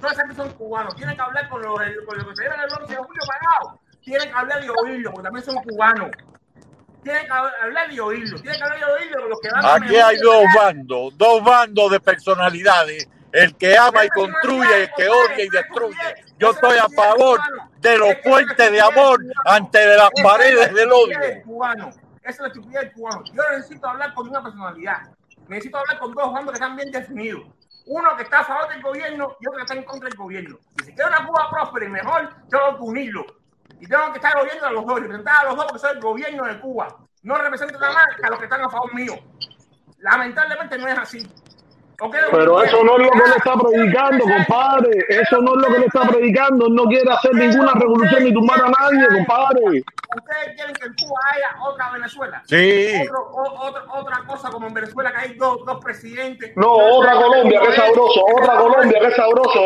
No 0.00 0.08
es 0.08 0.16
que 0.16 0.34
son 0.34 0.50
cubanos, 0.50 0.94
tienen 0.94 1.16
que 1.16 1.22
hablar 1.22 1.48
con 1.48 1.60
los, 1.60 1.74
con 2.06 2.18
los 2.18 2.26
que 2.28 2.36
se 2.36 2.42
dieron 2.42 2.60
el 2.60 2.82
11 2.82 2.94
de 2.94 2.98
julio 2.98 3.22
pagado. 3.26 3.80
Tienen 4.04 4.28
que 4.28 4.34
hablar 4.34 4.64
y 4.64 4.68
oírlo, 4.68 5.10
porque 5.10 5.24
también 5.24 5.44
son 5.44 5.56
cubanos. 5.56 6.10
Tienen 7.02 7.26
que 7.26 7.32
hablar 7.32 7.92
y 7.92 8.00
oírlo, 8.00 8.40
tienen 8.40 8.58
que 8.58 8.64
hablar 8.64 8.78
y 8.78 9.02
oírlo 9.02 9.28
los 9.28 9.40
que 9.40 9.48
van 9.50 9.82
Aquí 9.82 9.96
hay 9.96 10.16
dos 10.18 10.44
bandos, 10.56 11.18
dos 11.18 11.44
bandos 11.44 11.90
de 11.90 12.00
personalidades. 12.00 13.08
El 13.32 13.54
que 13.56 13.76
ama 13.76 14.04
y 14.04 14.08
construye, 14.08 14.84
el 14.84 14.90
que 14.96 15.08
odia 15.08 15.44
y 15.44 15.48
destruye. 15.48 15.96
Yo 16.38 16.50
estoy 16.50 16.78
a 16.78 16.88
favor 16.88 17.40
de 17.80 17.98
los 17.98 18.14
puentes 18.24 18.72
de 18.72 18.80
amor 18.80 19.20
ante 19.44 19.78
de 19.78 19.96
las 19.96 20.10
paredes 20.22 20.72
del 20.72 20.90
odio. 20.90 21.18
Esa 22.22 22.30
es 22.30 22.40
la 22.40 22.46
estupidez 22.48 22.80
del 22.82 22.92
cubano. 22.92 23.24
Yo 23.32 23.42
necesito 23.50 23.88
hablar 23.88 24.14
con 24.14 24.28
una 24.28 24.42
personalidad 24.42 24.98
necesito 25.48 25.78
hablar 25.78 25.98
con 25.98 26.12
dos 26.12 26.32
bandos 26.32 26.52
que 26.52 26.56
están 26.56 26.76
bien 26.76 26.90
definidos. 26.90 27.42
Uno 27.86 28.16
que 28.16 28.22
está 28.22 28.40
a 28.40 28.44
favor 28.44 28.68
del 28.68 28.82
gobierno 28.82 29.36
y 29.40 29.46
otro 29.46 29.56
que 29.56 29.62
está 29.62 29.74
en 29.74 29.84
contra 29.84 30.08
del 30.08 30.18
gobierno. 30.18 30.58
Y 30.80 30.84
si 30.84 30.92
quiero 30.92 31.08
una 31.08 31.26
Cuba 31.26 31.50
próspera 31.50 31.86
y 31.86 31.88
mejor, 31.88 32.28
tengo 32.50 32.76
que 32.76 32.82
unirlo. 32.82 33.26
Y 33.80 33.86
tengo 33.86 34.12
que 34.12 34.18
estar 34.18 34.38
gobierno 34.38 34.66
a 34.66 34.72
los 34.72 34.86
dos, 34.86 35.00
representar 35.00 35.36
a 35.36 35.48
los 35.48 35.56
dos 35.56 35.64
porque 35.66 35.78
soy 35.78 35.92
el 35.96 36.00
gobierno 36.00 36.44
de 36.44 36.60
Cuba. 36.60 36.96
No 37.22 37.36
represento 37.36 37.78
nada 37.78 37.94
más 37.94 38.06
que 38.16 38.26
a 38.26 38.30
los 38.30 38.38
que 38.38 38.44
están 38.44 38.62
a 38.62 38.68
favor 38.68 38.94
mío. 38.94 39.14
Lamentablemente 39.98 40.78
no 40.78 40.86
es 40.86 40.98
así. 40.98 41.30
Pero 42.30 42.62
eso 42.62 42.84
no 42.84 42.96
es 42.96 43.06
lo 43.06 43.10
que 43.10 43.18
él 43.18 43.32
está 43.36 43.54
predicando, 43.56 44.24
compadre. 44.24 45.04
Eso 45.08 45.42
no 45.42 45.54
es 45.56 45.62
lo 45.62 45.68
que 45.68 45.76
él 45.78 45.84
está 45.84 46.02
predicando. 46.02 46.66
Él 46.68 46.74
no 46.74 46.84
quiere 46.84 47.10
hacer 47.10 47.34
ninguna 47.34 47.72
revolución 47.74 48.22
ni 48.22 48.32
tumbar 48.32 48.60
a 48.60 48.70
nadie, 48.70 49.08
compadre. 49.08 49.82
¿Ustedes 50.16 50.54
quieren 50.54 50.74
que 50.74 50.86
en 50.86 50.94
Cuba 50.94 51.20
haya 51.32 51.60
otra 51.60 51.90
Venezuela? 51.90 52.42
Sí. 52.46 53.08
otra 53.90 54.24
cosa 54.28 54.48
como 54.50 54.68
en 54.68 54.74
Venezuela 54.74 55.10
que 55.10 55.18
hay 55.18 55.34
dos, 55.34 55.64
dos 55.66 55.82
presidentes. 55.82 56.56
No, 56.56 56.70
otra 56.72 57.14
Colombia, 57.14 57.60
que 57.62 57.68
es 57.68 57.74
sabroso. 57.74 58.24
Otra 58.40 58.56
Colombia, 58.58 59.00
que 59.00 59.06
es 59.08 59.16
sabroso. 59.16 59.60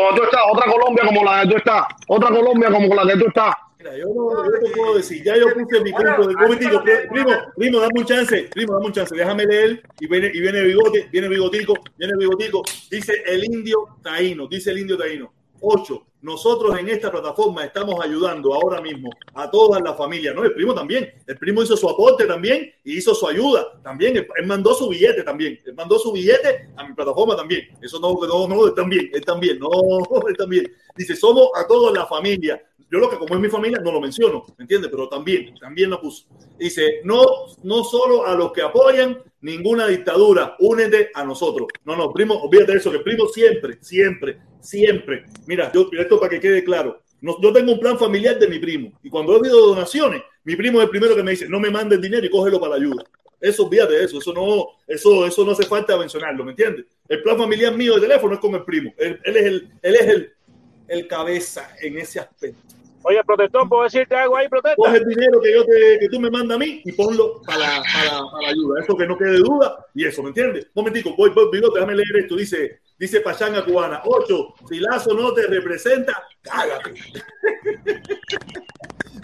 Otra 0.51 0.71
Colombia 0.71 1.05
como 1.05 1.23
la 1.23 1.41
que 1.41 1.49
tú 1.49 1.57
estás. 1.57 1.83
Otra 2.07 2.29
Colombia 2.29 2.71
como 2.71 2.95
la 2.95 3.13
que 3.13 3.19
tú 3.19 3.27
estás. 3.27 3.53
Mira, 3.83 3.97
yo 3.97 4.05
no, 4.13 4.45
yo 4.45 4.59
te 4.61 4.69
puedo 4.71 4.95
decir, 4.95 5.21
ya 5.23 5.35
yo 5.35 5.53
puse 5.53 5.81
mi 5.81 5.91
punto 5.91 6.27
de 6.27 6.35
momentico, 6.35 6.81
primo, 7.11 7.31
primo, 7.57 7.79
dame 7.81 7.99
un 7.99 8.05
chance, 8.05 8.49
primo, 8.53 8.73
dame 8.75 8.85
un 8.85 8.93
chance, 8.93 9.13
déjame 9.13 9.45
leer. 9.45 9.83
Y 9.99 10.07
viene, 10.07 10.31
y 10.33 10.39
viene 10.39 10.61
bigote, 10.61 11.09
viene 11.11 11.27
bigotico, 11.27 11.73
viene 11.97 12.13
bigotico, 12.17 12.63
dice 12.89 13.23
el 13.25 13.43
indio 13.43 13.97
taíno, 14.01 14.47
dice 14.47 14.71
el 14.71 14.79
indio 14.79 14.97
taíno. 14.97 15.33
Ocho, 15.59 16.05
nosotros 16.23 16.79
en 16.79 16.87
esta 16.87 17.11
plataforma 17.11 17.65
estamos 17.65 17.95
ayudando 18.01 18.53
ahora 18.53 18.79
mismo 18.79 19.09
a 19.33 19.51
todas 19.51 19.81
las 19.83 19.97
familias, 19.97 20.33
¿no? 20.33 20.45
El 20.45 20.53
primo 20.53 20.73
también, 20.73 21.13
el 21.27 21.37
primo 21.37 21.61
hizo 21.61 21.75
su 21.75 21.89
aporte 21.89 22.25
también 22.25 22.71
y 22.85 22.97
hizo 22.97 23.13
su 23.13 23.27
ayuda 23.27 23.81
también, 23.83 24.15
él, 24.15 24.45
mandó 24.45 24.73
su 24.73 24.87
billete 24.87 25.23
también, 25.23 25.59
él 25.65 25.73
mandó 25.73 25.99
su 25.99 26.13
billete 26.13 26.69
a 26.77 26.87
mi 26.87 26.93
plataforma 26.93 27.35
también, 27.35 27.67
eso 27.81 27.99
no, 27.99 28.13
no, 28.25 28.47
no, 28.47 28.67
él 28.67 28.73
también, 28.73 29.09
él 29.13 29.25
también, 29.25 29.59
no, 29.59 29.69
él 30.29 30.37
también. 30.37 30.71
Dice, 30.95 31.15
somos 31.15 31.49
a 31.55 31.67
todas 31.67 31.93
las 31.93 32.07
familias, 32.07 32.61
yo 32.89 32.99
lo 32.99 33.09
que 33.09 33.17
como 33.17 33.35
es 33.35 33.41
mi 33.41 33.49
familia 33.49 33.79
no 33.79 33.91
lo 33.91 33.99
menciono, 33.99 34.45
¿me 34.57 34.63
entiendes? 34.63 34.89
Pero 34.91 35.09
también, 35.09 35.53
también 35.59 35.89
lo 35.89 35.99
puso. 35.99 36.25
Dice, 36.57 37.01
no, 37.03 37.23
no 37.63 37.83
solo 37.83 38.25
a 38.25 38.35
los 38.35 38.51
que 38.51 38.61
apoyan 38.61 39.19
ninguna 39.41 39.87
dictadura, 39.87 40.55
únete 40.59 41.09
a 41.13 41.23
nosotros. 41.23 41.67
No, 41.85 41.95
no, 41.95 42.11
primo, 42.11 42.35
olvídate 42.35 42.73
de 42.73 42.77
eso, 42.77 42.91
que 42.91 42.99
primo 42.99 43.27
siempre, 43.27 43.77
siempre, 43.81 44.39
siempre. 44.61 45.25
Mira, 45.47 45.71
yo, 45.73 45.89
esto 45.91 46.19
para 46.19 46.29
que 46.29 46.39
quede 46.39 46.63
claro. 46.63 47.01
No, 47.21 47.39
yo 47.41 47.53
tengo 47.53 47.71
un 47.71 47.79
plan 47.79 47.97
familiar 47.97 48.37
de 48.37 48.47
mi 48.47 48.59
primo 48.59 48.91
y 49.01 49.09
cuando 49.09 49.33
he 49.33 49.39
habido 49.39 49.67
donaciones, 49.67 50.21
mi 50.43 50.55
primo 50.55 50.79
es 50.79 50.85
el 50.85 50.89
primero 50.89 51.15
que 51.15 51.23
me 51.23 51.31
dice, 51.31 51.47
no 51.47 51.59
me 51.59 51.69
mande 51.69 51.95
el 51.95 52.01
dinero 52.01 52.25
y 52.25 52.29
cógelo 52.29 52.59
para 52.59 52.71
la 52.71 52.75
ayuda. 52.77 53.03
Eso, 53.39 53.65
olvídate 53.65 53.93
de 53.93 54.05
eso, 54.05 54.19
eso 54.19 54.33
no, 54.33 54.67
eso, 54.87 55.25
eso 55.25 55.45
no 55.45 55.51
hace 55.51 55.65
falta 55.65 55.97
mencionarlo, 55.97 56.45
¿me 56.45 56.51
entiendes? 56.51 56.85
El 57.09 57.21
plan 57.21 57.37
familiar 57.37 57.75
mío 57.75 57.95
de 57.95 58.01
teléfono 58.01 58.33
es 58.33 58.39
con 58.39 58.55
el 58.55 58.63
primo. 58.63 58.93
Él, 58.97 59.19
él 59.23 59.37
es 59.37 59.45
el, 59.45 59.69
él 59.81 59.95
es 59.95 60.07
el, 60.07 60.33
el 60.87 61.07
cabeza 61.07 61.75
en 61.81 61.97
ese 61.97 62.21
aspecto. 62.21 62.72
Oye, 63.03 63.23
protestón, 63.25 63.67
¿puedo 63.67 63.83
decirte 63.83 64.15
algo 64.15 64.37
ahí, 64.37 64.47
protesta? 64.47 64.75
Coge 64.77 64.97
el 64.97 65.05
dinero 65.05 65.41
que, 65.41 65.53
yo 65.53 65.65
te, 65.65 65.99
que 65.99 66.09
tú 66.09 66.19
me 66.19 66.31
mandas 66.31 66.55
a 66.55 66.59
mí 66.59 66.81
y 66.85 66.91
ponlo 66.93 67.41
para, 67.45 67.83
para, 67.93 68.21
para 68.31 68.47
ayuda. 68.47 68.81
Eso 68.81 68.95
que 68.95 69.05
no 69.05 69.17
quede 69.17 69.37
duda 69.37 69.85
y 69.93 70.05
eso, 70.05 70.23
¿me 70.23 70.29
entiendes? 70.29 70.65
Un 70.73 70.83
momentico, 70.83 71.15
voy, 71.17 71.29
voy, 71.31 71.45
voy, 71.45 71.61
déjame 71.73 71.95
leer 71.95 72.17
esto. 72.17 72.35
Dice, 72.35 72.79
dice 72.97 73.21
Pachanga 73.21 73.65
Cubana, 73.65 74.01
ocho, 74.05 74.53
si 74.69 74.79
Lazo 74.79 75.13
no 75.13 75.33
te 75.33 75.47
representa, 75.47 76.23
cágate. 76.41 76.93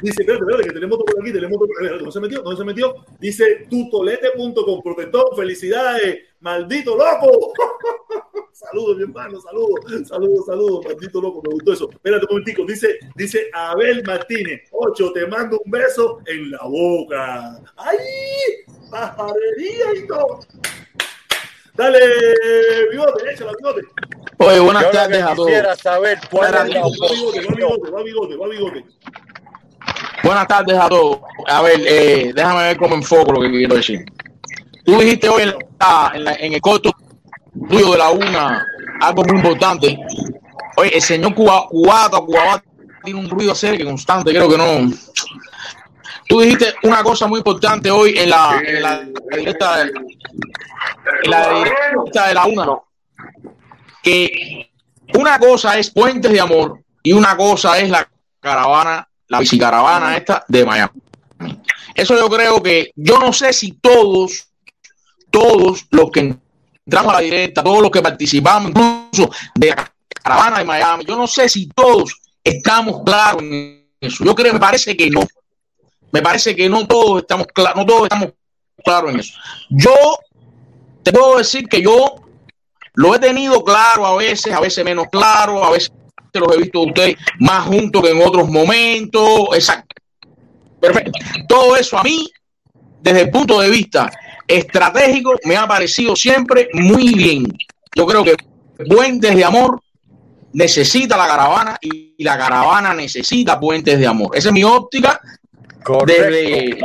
Dice, 0.01 0.21
espérate, 0.21 0.43
espérate, 0.43 0.67
que 0.69 0.73
tenemos 0.73 0.97
todo 0.97 1.05
por 1.05 1.21
aquí, 1.21 1.33
tenemos 1.33 1.59
todo 1.59 1.97
¿Dónde 1.97 2.11
se 2.11 2.19
metió? 2.21 2.41
¿Dónde 2.41 2.57
se 2.57 2.63
metió? 2.63 2.95
Dice, 3.19 3.67
tutolete.com, 3.69 4.81
protector, 4.81 5.35
felicidades, 5.35 6.19
maldito 6.39 6.95
loco. 6.95 7.53
saludos, 8.53 8.97
mi 8.97 9.03
hermano, 9.03 9.39
saludos, 9.39 10.07
saludos, 10.07 10.45
saludos, 10.45 10.85
maldito 10.85 11.21
loco, 11.21 11.41
me 11.43 11.53
gustó 11.53 11.73
eso. 11.73 11.89
Espérate 11.91 12.25
un 12.25 12.31
momentico, 12.31 12.65
dice, 12.65 12.99
dice 13.15 13.49
Abel 13.53 14.03
Martínez, 14.05 14.63
ocho, 14.71 15.11
te 15.13 15.25
mando 15.27 15.59
un 15.63 15.71
beso 15.71 16.19
en 16.25 16.51
la 16.51 16.63
boca. 16.63 17.59
¡Ay! 17.77 17.97
Pajarería 18.91 19.95
y 19.95 20.07
todo. 20.07 20.39
Dale, 21.75 21.99
bigote, 22.91 23.31
échala, 23.31 23.53
bigote. 23.57 23.81
Oye, 24.39 24.59
buenas 24.59 24.91
tardes 24.91 25.21
a 25.21 25.35
todos. 25.35 25.47
Quisiera 25.47 25.75
saber 25.75 26.19
cuál 26.29 26.47
es 26.47 26.51
la 26.51 26.63
bigote, 26.63 27.91
va 27.91 28.03
bigote, 28.03 28.35
va 28.35 28.47
bigote. 28.47 28.85
Buenas 30.23 30.47
tardes 30.47 30.77
a 30.77 30.89
todos. 30.89 31.19
A 31.47 31.61
ver, 31.61 31.79
eh, 31.85 32.31
déjame 32.35 32.63
ver 32.63 32.77
cómo 32.77 32.95
enfoco 32.95 33.31
lo 33.31 33.41
que 33.41 33.49
quiero 33.49 33.75
decir. 33.75 34.05
Tú 34.89 34.97
dijiste 34.97 35.29
hoy 35.29 35.43
en, 35.43 35.49
la, 35.79 36.11
en, 36.15 36.23
la, 36.23 36.33
en 36.33 36.53
el 36.53 36.61
corto 36.61 36.91
tuyo 37.69 37.91
de 37.91 37.97
la 37.99 38.09
una 38.09 38.65
algo 39.01 39.23
muy 39.23 39.37
importante. 39.37 39.99
Oye, 40.77 40.95
el 40.95 41.01
señor 41.01 41.35
Cuba, 41.35 41.67
Cubata, 41.69 42.17
Cubata 42.17 42.63
tiene 43.03 43.19
un 43.19 43.29
ruido 43.29 43.53
cerca 43.53 43.85
constante, 43.85 44.31
creo 44.31 44.49
que 44.49 44.57
no. 44.57 44.91
Tú 46.27 46.41
dijiste 46.41 46.73
una 46.81 47.03
cosa 47.03 47.27
muy 47.27 47.37
importante 47.37 47.91
hoy 47.91 48.17
en 48.17 48.31
la, 48.31 48.59
en 48.65 48.81
la, 48.81 49.01
directa, 49.37 49.77
de 49.77 49.91
la 52.33 52.45
una, 52.45 52.67
que 54.01 54.71
una 55.13 55.37
cosa 55.37 55.77
es 55.77 55.91
Puentes 55.91 56.31
de 56.31 56.39
Amor 56.39 56.83
y 57.03 57.13
una 57.13 57.37
cosa 57.37 57.77
es 57.77 57.91
la 57.91 58.09
caravana, 58.39 59.07
la 59.27 59.39
bicicaravana 59.39 60.17
esta 60.17 60.45
de 60.47 60.65
Miami. 60.65 60.99
Eso 61.93 62.15
yo 62.17 62.27
creo 62.27 62.63
que, 62.63 62.91
yo 62.95 63.19
no 63.19 63.31
sé 63.33 63.53
si 63.53 63.73
todos, 63.73 64.48
todos 65.29 65.85
los 65.91 66.11
que 66.11 66.35
entramos 66.85 67.13
a 67.13 67.17
la 67.17 67.21
directa, 67.21 67.63
todos 67.63 67.81
los 67.81 67.91
que 67.91 68.01
participamos, 68.01 68.71
incluso 68.71 69.31
de 69.55 69.69
la 69.69 69.93
caravana 70.23 70.59
de 70.59 70.65
Miami, 70.65 71.05
yo 71.05 71.15
no 71.15 71.27
sé 71.27 71.47
si 71.47 71.67
todos 71.67 72.19
estamos 72.43 73.03
claros 73.03 73.41
en 73.43 73.87
eso. 73.99 74.23
Yo 74.23 74.35
creo, 74.35 74.53
me 74.53 74.59
parece 74.59 74.95
que 74.95 75.09
no. 75.09 75.25
Me 76.11 76.21
parece 76.21 76.55
que 76.55 76.67
no 76.67 76.87
todos 76.87 77.21
estamos 77.21 77.47
claros, 77.47 77.77
no 77.77 77.85
todos 77.85 78.03
estamos 78.03 78.29
claros 78.83 79.13
en 79.13 79.19
eso. 79.19 79.33
Yo 79.69 79.93
te 81.03 81.11
puedo 81.11 81.37
decir 81.37 81.67
que 81.67 81.81
yo 81.81 82.15
lo 82.93 83.15
he 83.15 83.19
tenido 83.19 83.63
claro 83.63 84.05
a 84.05 84.15
veces, 84.17 84.51
a 84.53 84.59
veces 84.59 84.83
menos 84.83 85.07
claro, 85.11 85.63
a 85.63 85.71
veces 85.71 85.91
los 86.33 86.55
he 86.55 86.59
visto 86.59 86.81
ustedes 86.81 87.15
más 87.39 87.65
juntos 87.65 88.01
que 88.01 88.11
en 88.11 88.21
otros 88.21 88.49
momentos. 88.49 89.49
Exacto. 89.53 89.95
Perfecto. 90.79 91.11
Todo 91.47 91.75
eso 91.75 91.97
a 91.97 92.03
mí, 92.03 92.31
desde 93.01 93.21
el 93.21 93.29
punto 93.29 93.59
de 93.59 93.69
vista 93.69 94.09
estratégico 94.49 95.35
me 95.45 95.55
ha 95.55 95.67
parecido 95.67 96.15
siempre 96.15 96.69
muy 96.73 97.13
bien. 97.13 97.45
Yo 97.95 98.05
creo 98.05 98.23
que 98.23 98.35
buen 98.87 99.19
desde 99.19 99.43
amor 99.45 99.81
necesita 100.53 101.15
la 101.15 101.27
caravana 101.27 101.77
y 101.79 102.23
la 102.23 102.37
caravana 102.37 102.93
necesita 102.93 103.59
puentes 103.59 103.99
de 103.99 104.07
amor. 104.07 104.35
Esa 104.35 104.49
es 104.49 104.53
mi 104.53 104.63
óptica 104.63 105.21
desde, 106.05 106.79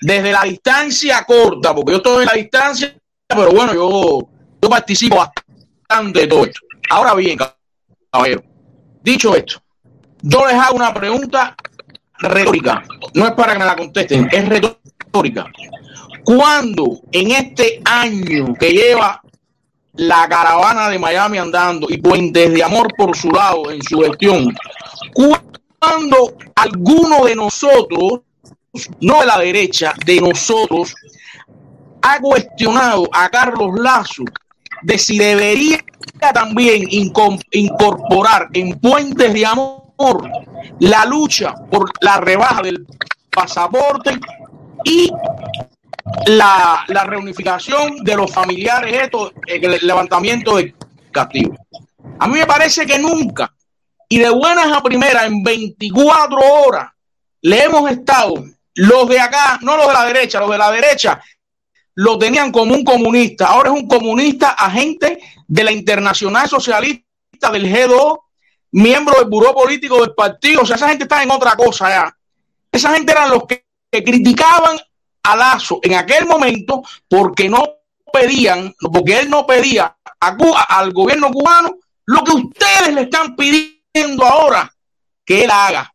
desde 0.00 0.32
la 0.32 0.42
distancia 0.42 1.24
corta, 1.24 1.74
porque 1.74 1.92
yo 1.92 1.96
estoy 1.98 2.22
en 2.22 2.26
la 2.26 2.32
distancia, 2.32 2.94
pero 3.26 3.50
bueno, 3.50 3.74
yo, 3.74 4.28
yo 4.62 4.68
participo 4.68 5.16
bastante 5.16 6.20
de 6.20 6.26
todo 6.26 6.44
esto. 6.44 6.60
Ahora 6.90 7.14
bien, 7.14 7.38
caballero, 8.10 8.42
dicho 9.02 9.36
esto, 9.36 9.62
yo 10.22 10.46
les 10.46 10.54
hago 10.54 10.76
una 10.76 10.92
pregunta 10.94 11.54
retórica, 12.18 12.82
no 13.14 13.26
es 13.26 13.32
para 13.32 13.52
que 13.52 13.58
me 13.58 13.64
la 13.66 13.76
contesten, 13.76 14.28
es 14.32 14.48
retórica. 14.48 14.78
¿Cuándo 16.24 17.00
en 17.12 17.30
este 17.30 17.80
año 17.84 18.54
que 18.58 18.70
lleva 18.70 19.20
la 19.94 20.28
caravana 20.28 20.88
de 20.88 20.98
Miami 20.98 21.38
andando 21.38 21.88
y 21.90 21.98
Puentes 21.98 22.52
de 22.52 22.62
Amor 22.62 22.88
por 22.96 23.16
su 23.16 23.30
lado 23.30 23.70
en 23.70 23.82
su 23.82 24.00
gestión, 24.00 24.54
cuando 25.80 26.34
alguno 26.54 27.24
de 27.24 27.34
nosotros, 27.34 28.20
no 29.00 29.20
de 29.20 29.26
la 29.26 29.38
derecha, 29.38 29.92
de 30.04 30.20
nosotros, 30.20 30.94
ha 32.02 32.20
cuestionado 32.20 33.08
a 33.12 33.28
Carlos 33.28 33.78
Lazo 33.80 34.24
de 34.82 34.98
si 34.98 35.18
debería 35.18 35.84
también 36.32 36.86
incorporar 36.90 38.48
en 38.52 38.78
Puentes 38.78 39.32
de 39.32 39.46
Amor 39.46 40.30
la 40.78 41.04
lucha 41.06 41.54
por 41.70 41.90
la 42.00 42.18
rebaja 42.18 42.62
del 42.62 42.86
pasaporte 43.30 44.18
y 44.84 45.10
la, 46.26 46.84
reunificación 47.06 48.04
de 48.04 48.16
los 48.16 48.32
familiares, 48.32 48.96
esto, 49.02 49.32
el 49.46 49.78
levantamiento 49.86 50.56
de 50.56 50.74
castigo. 51.10 51.54
A 52.18 52.26
mí 52.26 52.38
me 52.38 52.46
parece 52.46 52.86
que 52.86 52.98
nunca, 52.98 53.52
y 54.08 54.18
de 54.18 54.30
buenas 54.30 54.72
a 54.72 54.82
primeras, 54.82 55.26
en 55.26 55.42
24 55.42 56.38
horas, 56.38 56.90
le 57.42 57.62
hemos 57.62 57.90
estado, 57.90 58.44
los 58.74 59.08
de 59.08 59.20
acá, 59.20 59.58
no 59.62 59.76
los 59.76 59.86
de 59.86 59.92
la 59.92 60.04
derecha, 60.04 60.40
los 60.40 60.50
de 60.50 60.58
la 60.58 60.70
derecha, 60.70 61.20
lo 61.94 62.18
tenían 62.18 62.52
como 62.52 62.74
un 62.74 62.84
comunista, 62.84 63.46
ahora 63.46 63.70
es 63.70 63.76
un 63.76 63.88
comunista 63.88 64.50
agente 64.50 65.18
de 65.46 65.64
la 65.64 65.72
Internacional 65.72 66.48
Socialista 66.48 67.04
del 67.52 67.72
G2, 67.72 68.20
miembro 68.72 69.18
del 69.18 69.28
buró 69.28 69.54
político 69.54 70.00
del 70.00 70.14
partido, 70.14 70.62
o 70.62 70.66
sea, 70.66 70.76
esa 70.76 70.88
gente 70.88 71.04
está 71.04 71.22
en 71.22 71.30
otra 71.30 71.56
cosa 71.56 71.88
ya. 71.88 72.16
Esa 72.70 72.92
gente 72.92 73.12
eran 73.12 73.30
los 73.30 73.46
que 73.46 73.64
criticaban 73.90 74.78
a 75.22 75.36
Lazo 75.36 75.80
en 75.82 75.94
aquel 75.94 76.26
momento 76.26 76.82
porque 77.08 77.48
no 77.48 77.64
pedían, 78.12 78.74
porque 78.92 79.20
él 79.20 79.30
no 79.30 79.46
pedía 79.46 79.96
a 80.20 80.36
Cuba, 80.36 80.62
al 80.62 80.92
gobierno 80.92 81.30
cubano 81.30 81.76
lo 82.06 82.24
que 82.24 82.32
ustedes 82.32 82.94
le 82.94 83.02
están 83.02 83.36
pidiendo 83.36 84.24
ahora 84.24 84.72
que 85.24 85.44
él 85.44 85.50
haga. 85.50 85.92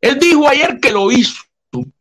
Él 0.00 0.18
dijo 0.18 0.48
ayer 0.48 0.80
que 0.80 0.90
lo 0.90 1.10
hizo. 1.12 1.40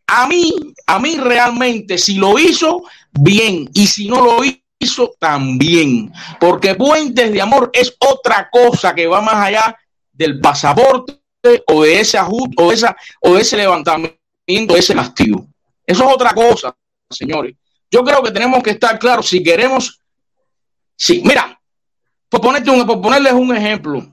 A 0.07 0.27
mí, 0.27 0.53
a 0.87 0.99
mí 0.99 1.15
realmente, 1.17 1.97
si 1.97 2.15
lo 2.15 2.39
hizo, 2.39 2.83
bien. 3.11 3.69
Y 3.73 3.87
si 3.87 4.07
no 4.07 4.23
lo 4.23 4.43
hizo, 4.43 5.13
también. 5.19 6.11
Porque 6.39 6.75
Puentes 6.75 7.31
de 7.31 7.41
Amor 7.41 7.69
es 7.73 7.95
otra 7.99 8.49
cosa 8.51 8.93
que 8.93 9.07
va 9.07 9.21
más 9.21 9.35
allá 9.35 9.77
del 10.11 10.39
pasaporte 10.39 11.19
o 11.67 11.83
de 11.83 11.99
ese 11.99 12.17
ajuste 12.17 12.55
o, 12.57 12.71
esa, 12.71 12.95
o 13.21 13.35
de 13.35 13.41
ese 13.41 13.57
levantamiento, 13.57 14.17
ese 14.47 14.93
castigo. 14.93 15.47
Eso 15.85 16.03
es 16.03 16.13
otra 16.13 16.33
cosa, 16.33 16.75
señores. 17.09 17.55
Yo 17.89 18.03
creo 18.03 18.21
que 18.23 18.31
tenemos 18.31 18.61
que 18.63 18.71
estar 18.71 18.97
claros 18.99 19.27
si 19.27 19.43
queremos. 19.43 19.99
Si, 20.95 21.21
mira, 21.21 21.59
por, 22.29 22.41
ponerte 22.41 22.69
un, 22.69 22.85
por 22.85 23.01
ponerles 23.01 23.33
un 23.33 23.55
ejemplo, 23.55 24.05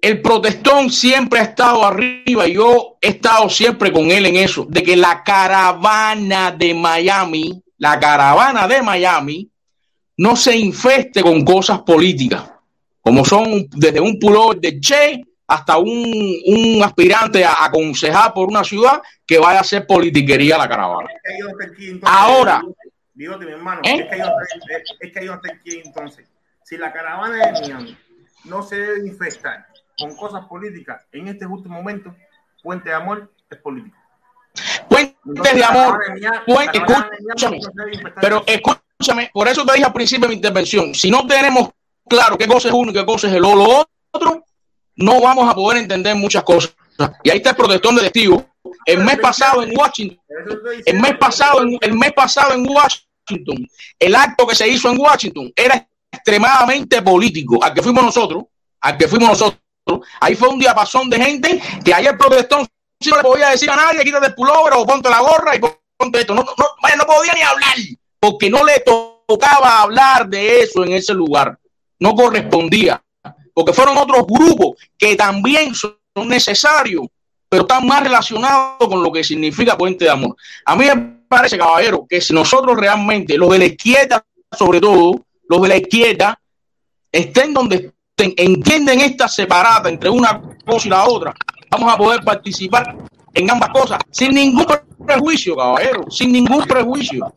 el 0.00 0.22
protestón 0.22 0.90
siempre 0.90 1.40
ha 1.40 1.44
estado 1.44 1.84
arriba 1.84 2.46
yo 2.48 2.96
he 3.00 3.08
estado 3.08 3.48
siempre 3.50 3.92
con 3.92 4.10
él 4.10 4.26
en 4.26 4.36
eso, 4.36 4.66
de 4.68 4.82
que 4.82 4.96
la 4.96 5.22
caravana 5.22 6.50
de 6.52 6.72
Miami, 6.74 7.62
la 7.78 8.00
caravana 8.00 8.66
de 8.66 8.82
Miami, 8.82 9.50
no 10.16 10.36
se 10.36 10.56
infeste 10.56 11.22
con 11.22 11.44
cosas 11.44 11.80
políticas, 11.80 12.50
como 13.00 13.24
son 13.24 13.66
desde 13.70 14.00
un 14.00 14.18
pullover 14.18 14.58
de 14.60 14.80
Che 14.80 15.22
hasta 15.50 15.78
un, 15.78 16.80
aspirante 16.84 17.44
a 17.44 17.64
aconsejar 17.64 18.32
por 18.32 18.48
una 18.48 18.62
ciudad 18.62 19.02
que 19.26 19.36
vaya 19.36 19.58
a 19.58 19.62
hacer 19.62 19.84
politiquería 19.84 20.56
la 20.56 20.68
caravana. 20.68 21.08
Ahora, 22.04 22.62
digo, 23.12 23.36
mi 23.36 23.50
hermano, 23.50 23.80
¿eh? 23.82 24.08
es 25.00 25.12
que 25.12 25.26
yo 25.26 25.34
es 25.34 25.60
que 25.64 25.82
entonces. 25.84 26.26
Si 26.62 26.76
la 26.76 26.92
caravana 26.92 27.34
de 27.34 27.52
Miami 27.52 27.98
no 28.44 28.62
se 28.62 28.76
debe 28.76 29.08
infestar 29.08 29.66
con 29.98 30.14
cosas 30.16 30.44
políticas 30.46 31.04
en 31.10 31.26
este 31.26 31.46
último 31.46 31.74
momento, 31.74 32.14
Puente 32.62 32.90
de 32.90 32.94
Amor 32.94 33.28
es 33.50 33.58
político. 33.58 33.96
Puente 34.88 35.54
de 35.54 35.64
Amor, 35.64 36.00
escúchame, 36.46 37.58
pero 38.20 38.44
escúchame, 38.46 39.30
por 39.32 39.48
eso 39.48 39.66
te 39.66 39.72
dije 39.72 39.84
al 39.84 39.92
principio 39.92 40.28
de 40.28 40.28
mi 40.28 40.36
intervención, 40.36 40.94
si 40.94 41.10
no 41.10 41.26
tenemos 41.26 41.70
claro 42.08 42.38
qué 42.38 42.46
cosa 42.46 42.68
es 42.68 42.74
uno 42.74 42.92
y 42.92 42.94
qué 42.94 43.04
cosa 43.04 43.26
es 43.26 43.34
el 43.34 43.44
otro, 43.44 44.44
no 44.96 45.20
vamos 45.20 45.50
a 45.50 45.54
poder 45.54 45.78
entender 45.78 46.14
muchas 46.14 46.42
cosas. 46.42 46.74
Y 47.22 47.30
ahí 47.30 47.38
está 47.38 47.50
el 47.50 47.56
protestón 47.56 47.96
de 47.96 48.02
testigos. 48.02 48.44
El 48.84 49.02
mes 49.04 49.18
pasado 49.18 49.62
en 49.62 49.76
Washington, 49.76 50.20
el 50.84 51.00
mes 51.00 51.16
pasado, 51.18 51.62
en, 51.62 51.78
el 51.80 51.94
mes 51.94 52.12
pasado 52.12 52.54
en 52.54 52.68
Washington, 52.68 53.66
el 53.98 54.14
acto 54.14 54.46
que 54.46 54.54
se 54.54 54.68
hizo 54.68 54.90
en 54.90 55.00
Washington 55.00 55.52
era 55.56 55.86
extremadamente 56.10 57.00
político. 57.00 57.62
Al 57.62 57.72
que 57.72 57.82
fuimos 57.82 58.04
nosotros, 58.04 58.44
al 58.80 58.98
que 58.98 59.08
fuimos 59.08 59.30
nosotros, 59.30 59.60
ahí 60.20 60.34
fue 60.34 60.48
un 60.48 60.58
diapasón 60.58 61.08
de 61.08 61.22
gente 61.22 61.62
que 61.84 61.94
ayer 61.94 62.16
protestón 62.18 62.66
no 63.08 63.16
le 63.16 63.22
podía 63.22 63.48
decir 63.48 63.70
a 63.70 63.76
nadie, 63.76 64.04
quítate 64.04 64.26
el 64.26 64.34
pullover 64.34 64.74
o 64.74 64.86
ponte 64.86 65.08
la 65.08 65.20
gorra 65.20 65.56
y 65.56 65.60
ponte 65.96 66.20
esto. 66.20 66.34
No, 66.34 66.42
no, 66.42 66.96
no 66.96 67.06
podía 67.06 67.32
ni 67.32 67.40
hablar 67.40 67.76
porque 68.18 68.50
no 68.50 68.62
le 68.64 68.80
tocaba 68.80 69.80
hablar 69.80 70.28
de 70.28 70.60
eso 70.60 70.84
en 70.84 70.92
ese 70.92 71.14
lugar. 71.14 71.58
No 71.98 72.14
correspondía 72.14 73.02
porque 73.60 73.74
fueron 73.74 73.98
otros 73.98 74.24
grupos 74.26 74.78
que 74.96 75.14
también 75.16 75.74
son 75.74 75.98
necesarios, 76.24 77.02
pero 77.46 77.64
están 77.64 77.86
más 77.86 78.02
relacionados 78.02 78.88
con 78.88 79.02
lo 79.02 79.12
que 79.12 79.22
significa 79.22 79.76
puente 79.76 80.06
de 80.06 80.10
amor. 80.10 80.34
A 80.64 80.74
mí 80.74 80.86
me 80.86 80.96
parece, 81.28 81.58
caballero, 81.58 82.06
que 82.08 82.22
si 82.22 82.32
nosotros 82.32 82.74
realmente, 82.78 83.36
los 83.36 83.50
de 83.50 83.58
la 83.58 83.64
izquierda, 83.66 84.24
sobre 84.50 84.80
todo, 84.80 85.26
los 85.46 85.60
de 85.60 85.68
la 85.68 85.76
izquierda, 85.76 86.40
estén 87.12 87.52
donde 87.52 87.92
estén, 88.16 88.32
entienden 88.38 89.00
esta 89.00 89.28
separada 89.28 89.90
entre 89.90 90.08
una 90.08 90.40
cosa 90.64 90.86
y 90.86 90.90
la 90.90 91.04
otra, 91.04 91.34
vamos 91.70 91.92
a 91.92 91.98
poder 91.98 92.24
participar 92.24 92.96
en 93.34 93.50
ambas 93.50 93.68
cosas 93.74 93.98
sin 94.10 94.32
ningún 94.32 94.64
prejuicio, 95.06 95.54
caballero, 95.54 96.10
sin 96.10 96.32
ningún 96.32 96.64
prejuicio. 96.64 97.30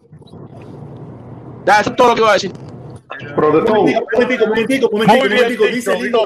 Ya, 1.65 1.81
eso 1.81 1.89
es 1.89 1.95
todo 1.97 2.07
lo 2.07 2.15
que 2.15 2.21
iba 2.21 2.29
a 2.29 2.33
decir. 2.35 2.53
Protestón. 3.35 3.77
Momentico, 3.77 4.47
momentico, 4.47 4.89
momentico, 4.91 5.65
dice 5.65 5.93
el 5.93 6.05
indio. 6.05 6.25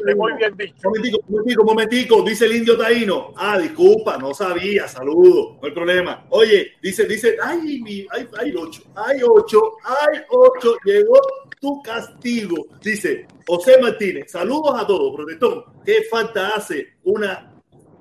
Momentico, 0.83 1.19
momentico, 1.27 1.63
momentico, 1.63 2.21
dice 2.23 2.45
el 2.45 2.55
indio 2.57 2.77
taíno. 2.77 3.33
Ah, 3.35 3.57
disculpa, 3.57 4.17
no 4.17 4.33
sabía, 4.33 4.87
saludo, 4.87 5.57
no 5.61 5.67
hay 5.67 5.71
problema. 5.73 6.25
Oye, 6.29 6.73
dice, 6.81 7.05
dice, 7.05 7.37
ay, 7.41 7.79
mi, 7.81 8.05
ay, 8.11 8.27
hay 8.39 8.53
ocho, 8.55 8.83
hay 8.95 9.21
ocho, 9.23 9.73
hay 9.83 10.21
ocho, 10.29 10.75
llegó 10.83 11.19
tu 11.59 11.81
castigo. 11.81 12.67
Dice 12.81 13.27
José 13.45 13.79
Martínez, 13.81 14.31
saludos 14.31 14.79
a 14.79 14.85
todos, 14.85 15.15
protestón. 15.15 15.63
¿Qué 15.85 16.03
falta 16.09 16.49
hace 16.49 16.97
una 17.03 17.53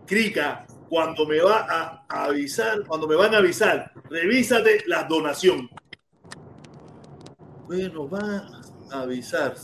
crica 0.06 0.66
cuando 0.88 1.26
me 1.26 1.40
va 1.40 1.66
a 2.08 2.24
avisar, 2.24 2.84
cuando 2.86 3.06
me 3.06 3.16
van 3.16 3.34
a 3.34 3.38
avisar? 3.38 3.92
Revísate 4.10 4.84
la 4.86 5.04
donación. 5.04 5.68
Bueno, 7.66 8.08
va 8.08 8.46
avisar. 8.90 9.54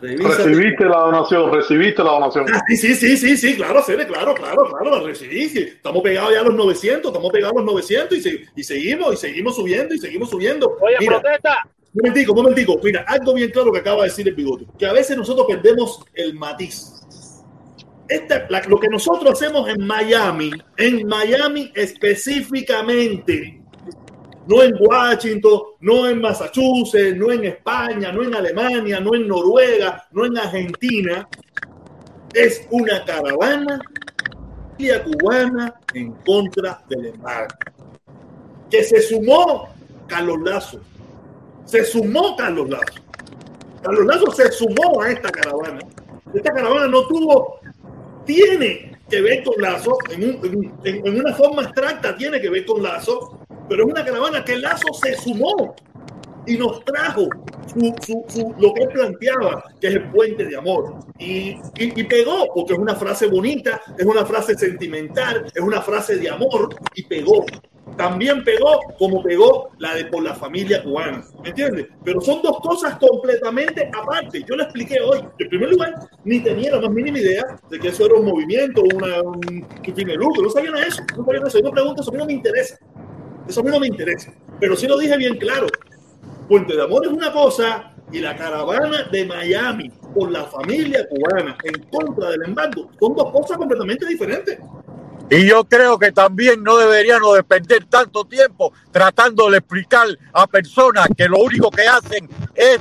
Recibiste 0.00 0.84
la 0.86 0.98
donación, 0.98 1.52
recibiste 1.52 2.02
la 2.02 2.12
donación. 2.12 2.46
Ah, 2.50 2.62
sí, 2.68 2.76
sí, 2.76 2.94
sí, 2.94 3.16
sí, 3.18 3.36
sí, 3.36 3.54
claro, 3.54 3.82
Cere, 3.82 4.06
claro, 4.06 4.34
claro, 4.34 4.64
claro, 4.64 4.98
la 4.98 5.02
recibí. 5.06 5.42
Estamos 5.42 6.02
pegados 6.02 6.32
ya 6.32 6.40
a 6.40 6.44
los 6.44 6.54
900, 6.54 7.10
estamos 7.10 7.30
pegados 7.30 7.56
a 7.56 7.60
los 7.60 7.66
900 7.66 8.26
y, 8.26 8.44
y 8.56 8.64
seguimos, 8.64 9.14
y 9.14 9.16
seguimos 9.18 9.56
subiendo, 9.56 9.94
y 9.94 9.98
seguimos 9.98 10.30
subiendo. 10.30 10.74
Oye, 10.80 11.06
protesta. 11.06 11.68
Un 11.92 12.02
momentico, 12.02 12.32
un 12.32 12.42
momentico. 12.42 12.80
Mira, 12.82 13.04
algo 13.06 13.34
bien 13.34 13.50
claro 13.50 13.72
que 13.72 13.80
acaba 13.80 14.02
de 14.02 14.08
decir 14.08 14.26
el 14.26 14.34
bigote, 14.34 14.64
que 14.78 14.86
a 14.86 14.92
veces 14.92 15.16
nosotros 15.16 15.46
perdemos 15.48 16.02
el 16.14 16.34
matiz. 16.34 16.94
Este, 18.08 18.46
lo 18.68 18.80
que 18.80 18.88
nosotros 18.88 19.32
hacemos 19.32 19.68
en 19.68 19.86
Miami, 19.86 20.50
en 20.78 21.06
Miami 21.06 21.72
específicamente, 21.74 23.59
no 24.46 24.62
en 24.62 24.74
Washington, 24.80 25.60
no 25.80 26.08
en 26.08 26.20
Massachusetts, 26.20 27.16
no 27.16 27.30
en 27.30 27.44
España, 27.44 28.12
no 28.12 28.22
en 28.22 28.34
Alemania, 28.34 29.00
no 29.00 29.14
en 29.14 29.28
Noruega, 29.28 30.06
no 30.12 30.26
en 30.26 30.38
Argentina. 30.38 31.28
Es 32.34 32.66
una 32.70 33.04
caravana 33.04 33.80
cubana 35.04 35.74
en 35.94 36.12
contra 36.24 36.82
del 36.88 37.06
embargo. 37.06 37.54
Que 38.70 38.82
se 38.84 39.02
sumó 39.02 39.68
Carlos 40.06 40.38
Lazo. 40.44 40.80
Se 41.64 41.84
sumó 41.84 42.36
Carlos 42.36 42.68
Lazo. 42.68 43.00
Carlos 43.82 44.06
Lazo 44.06 44.30
se 44.32 44.50
sumó 44.52 45.02
a 45.02 45.10
esta 45.10 45.30
caravana. 45.30 45.80
Esta 46.32 46.52
caravana 46.52 46.86
no 46.86 47.06
tuvo 47.06 47.60
tiene 48.24 48.98
que 49.08 49.20
ver 49.20 49.42
con 49.42 49.60
Lazo, 49.60 49.98
en, 50.10 50.22
en, 50.84 51.18
una 51.18 51.34
forma 51.34 51.62
abstracta 51.62 52.16
tiene 52.16 52.40
que 52.40 52.48
ver 52.48 52.64
con 52.64 52.80
Lazo, 52.80 53.39
pero 53.70 53.84
es 53.84 53.92
una 53.92 54.04
caravana 54.04 54.44
que 54.44 54.56
Lazo 54.56 54.92
se 55.00 55.14
sumó 55.14 55.76
y 56.44 56.58
nos 56.58 56.84
trajo 56.84 57.28
su, 57.72 57.94
su, 58.04 58.24
su, 58.26 58.54
lo 58.58 58.74
que 58.74 58.82
él 58.82 58.88
planteaba, 58.88 59.62
que 59.80 59.86
es 59.86 59.94
el 59.94 60.10
puente 60.10 60.44
de 60.44 60.56
amor. 60.56 60.96
Y, 61.20 61.50
y, 61.50 62.00
y, 62.00 62.02
pegó, 62.02 62.48
porque 62.52 62.72
es 62.72 62.78
una 62.80 62.96
frase 62.96 63.28
bonita, 63.28 63.80
es 63.96 64.04
una 64.04 64.26
frase 64.26 64.58
sentimental, 64.58 65.46
es 65.54 65.62
una 65.62 65.80
frase 65.82 66.16
de 66.16 66.28
amor, 66.28 66.74
y 66.96 67.04
pegó. 67.04 67.46
También 67.96 68.42
pegó 68.42 68.80
como 68.98 69.22
pegó 69.22 69.70
la 69.78 69.94
de 69.94 70.06
por 70.06 70.22
la 70.22 70.34
familia 70.34 70.82
cubana, 70.82 71.24
¿me 71.42 71.50
entiendes? 71.50 71.86
Pero 72.04 72.20
son 72.20 72.40
dos 72.42 72.58
cosas 72.60 72.98
completamente 72.98 73.88
aparte. 73.96 74.42
Yo 74.48 74.56
le 74.56 74.64
expliqué 74.64 75.00
hoy. 75.00 75.20
En 75.38 75.48
primer 75.48 75.70
lugar, 75.70 75.94
ni 76.24 76.40
tenía 76.40 76.72
la 76.72 76.80
más 76.80 76.90
mínima 76.90 77.18
idea 77.18 77.44
de 77.68 77.78
que 77.78 77.88
eso 77.88 78.06
era 78.06 78.14
un 78.14 78.26
movimiento, 78.26 78.82
una, 78.94 79.20
un, 79.22 79.40
un 79.44 79.94
fin 79.94 80.08
de 80.08 80.14
lucro. 80.14 80.42
No 80.42 80.50
sabía 80.50 80.70
nada 80.70 80.82
de 80.82 80.88
eso. 80.88 81.02
No 81.16 81.24
sabía 81.24 81.40
nada 81.40 81.52
de 81.52 81.58
eso. 81.58 81.60
Yo 81.62 81.70
pregunto, 81.70 82.02
eso 82.02 82.10
a 82.10 82.14
mí 82.14 82.18
no 82.18 82.26
me 82.26 82.32
interesa. 82.32 82.78
Eso 83.50 83.62
a 83.62 83.64
mí 83.64 83.70
no 83.70 83.80
me 83.80 83.88
interesa. 83.88 84.32
Pero 84.60 84.76
sí 84.76 84.86
lo 84.86 84.96
dije 84.96 85.16
bien 85.16 85.36
claro. 85.36 85.66
Puente 86.48 86.76
de 86.76 86.84
Amor 86.84 87.04
es 87.04 87.10
una 87.10 87.32
cosa 87.32 87.92
y 88.12 88.20
la 88.20 88.36
caravana 88.36 89.08
de 89.10 89.24
Miami 89.24 89.90
por 90.14 90.30
la 90.30 90.44
familia 90.44 91.04
cubana 91.08 91.56
en 91.64 91.82
contra 91.90 92.30
del 92.30 92.44
embargo 92.44 92.88
son 93.00 93.16
dos 93.16 93.32
cosas 93.32 93.58
completamente 93.58 94.06
diferentes. 94.06 94.56
Y 95.30 95.48
yo 95.48 95.64
creo 95.64 95.98
que 95.98 96.12
también 96.12 96.62
no 96.62 96.76
deberíamos 96.76 97.34
depender 97.34 97.86
tanto 97.86 98.24
tiempo 98.24 98.72
tratando 98.92 99.50
de 99.50 99.58
explicar 99.58 100.06
a 100.32 100.46
personas 100.46 101.08
que 101.16 101.28
lo 101.28 101.38
único 101.38 101.72
que 101.72 101.88
hacen 101.88 102.28
es 102.54 102.78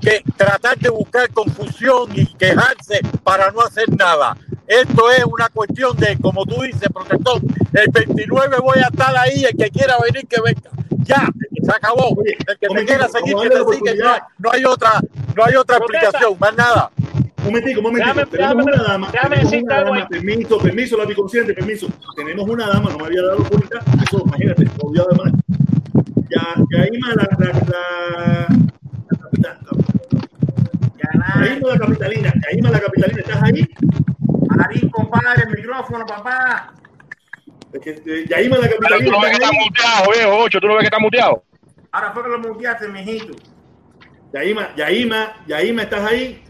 que 0.00 0.22
tratar 0.36 0.78
de 0.78 0.90
buscar 0.90 1.28
confusión 1.32 2.08
y 2.14 2.24
quejarse 2.36 3.00
para 3.24 3.50
no 3.50 3.62
hacer 3.62 3.88
nada. 3.96 4.36
Esto 4.68 5.10
es 5.10 5.24
una 5.24 5.48
cuestión 5.48 5.96
de, 5.96 6.18
como 6.18 6.44
tú 6.44 6.60
dices, 6.60 6.88
protector, 6.92 7.40
el 7.72 7.90
29 7.90 8.56
voy 8.60 8.78
a 8.78 8.88
estar 8.88 9.16
ahí, 9.16 9.44
el 9.44 9.56
que 9.56 9.70
quiera 9.70 9.94
venir, 10.04 10.26
que 10.26 10.40
venga. 10.42 10.70
Ya, 11.04 11.26
se 11.62 11.70
acabó. 11.72 12.14
El 12.24 12.58
que 12.58 12.74
me 12.74 12.84
quiera 12.84 13.08
seguir, 13.08 13.34
que 13.34 13.48
te 13.48 13.56
sigue. 13.56 13.96
No 13.96 14.10
hay, 14.10 14.20
no 14.38 14.50
hay 14.52 14.64
otra, 14.66 15.00
no 15.34 15.44
hay 15.44 15.54
otra 15.54 15.78
explicación, 15.78 16.36
más 16.38 16.54
nada. 16.54 16.90
Un 17.38 17.44
momentico, 17.44 17.80
un 17.80 17.84
momentico. 17.84 18.14
Déjame, 18.14 18.30
tenemos 18.30 18.66
déjame, 18.66 18.82
una 18.82 18.82
dama. 18.92 19.08
déjame 19.10 19.36
tenemos 19.36 19.62
una 19.62 19.82
dama. 19.84 20.08
Permiso, 20.08 20.58
permiso, 20.58 20.96
la 20.98 21.14
consciente, 21.14 21.54
permiso. 21.54 21.88
Tenemos 22.14 22.46
una 22.46 22.66
dama, 22.66 22.90
no 22.90 22.98
me 22.98 23.06
había 23.06 23.22
dado 23.22 23.44
cuenta. 23.44 23.80
Eso, 24.06 24.22
imagínate, 24.26 24.66
obvio 24.82 25.06
además. 25.08 25.32
Ya, 26.28 26.54
Yaima, 26.72 27.14
la, 27.14 27.28
la, 27.38 27.46
la, 27.46 28.46
la 29.08 29.18
capital. 29.18 29.58
La 31.62 31.78
capitalina. 31.78 32.34
Yaima, 32.50 32.70
la 32.70 32.80
capitalina, 32.80 33.20
¿estás 33.20 33.42
ahí? 33.42 33.66
Ahí, 34.68 34.90
compadre, 34.90 35.42
el 35.46 35.50
micrófono, 35.56 36.06
papá. 36.06 36.72
Es 37.72 37.80
que, 37.80 37.90
eh, 37.90 38.24
Yaima, 38.28 38.56
la 38.58 38.68
Pero 38.68 38.98
tú 38.98 39.10
no 39.10 39.20
ves 39.20 39.30
que 39.30 39.36
¿estás 39.36 39.40
está 39.42 39.48
ahí? 39.50 39.58
muteado, 39.64 40.10
viejo, 40.12 40.44
ocho, 40.44 40.60
tú 40.60 40.66
no 40.68 40.74
ves 40.74 40.80
que 40.80 40.86
está 40.86 40.98
muteado. 40.98 41.42
Ahora 41.92 42.12
fue 42.12 42.22
que 42.22 42.28
lo 42.30 42.38
muteaste, 42.38 42.88
mijito. 42.88 43.34
Yaima, 44.32 44.74
Yaima, 44.76 45.36
Yaima, 45.46 45.82
¿estás 45.82 46.04
ahí? 46.10 46.44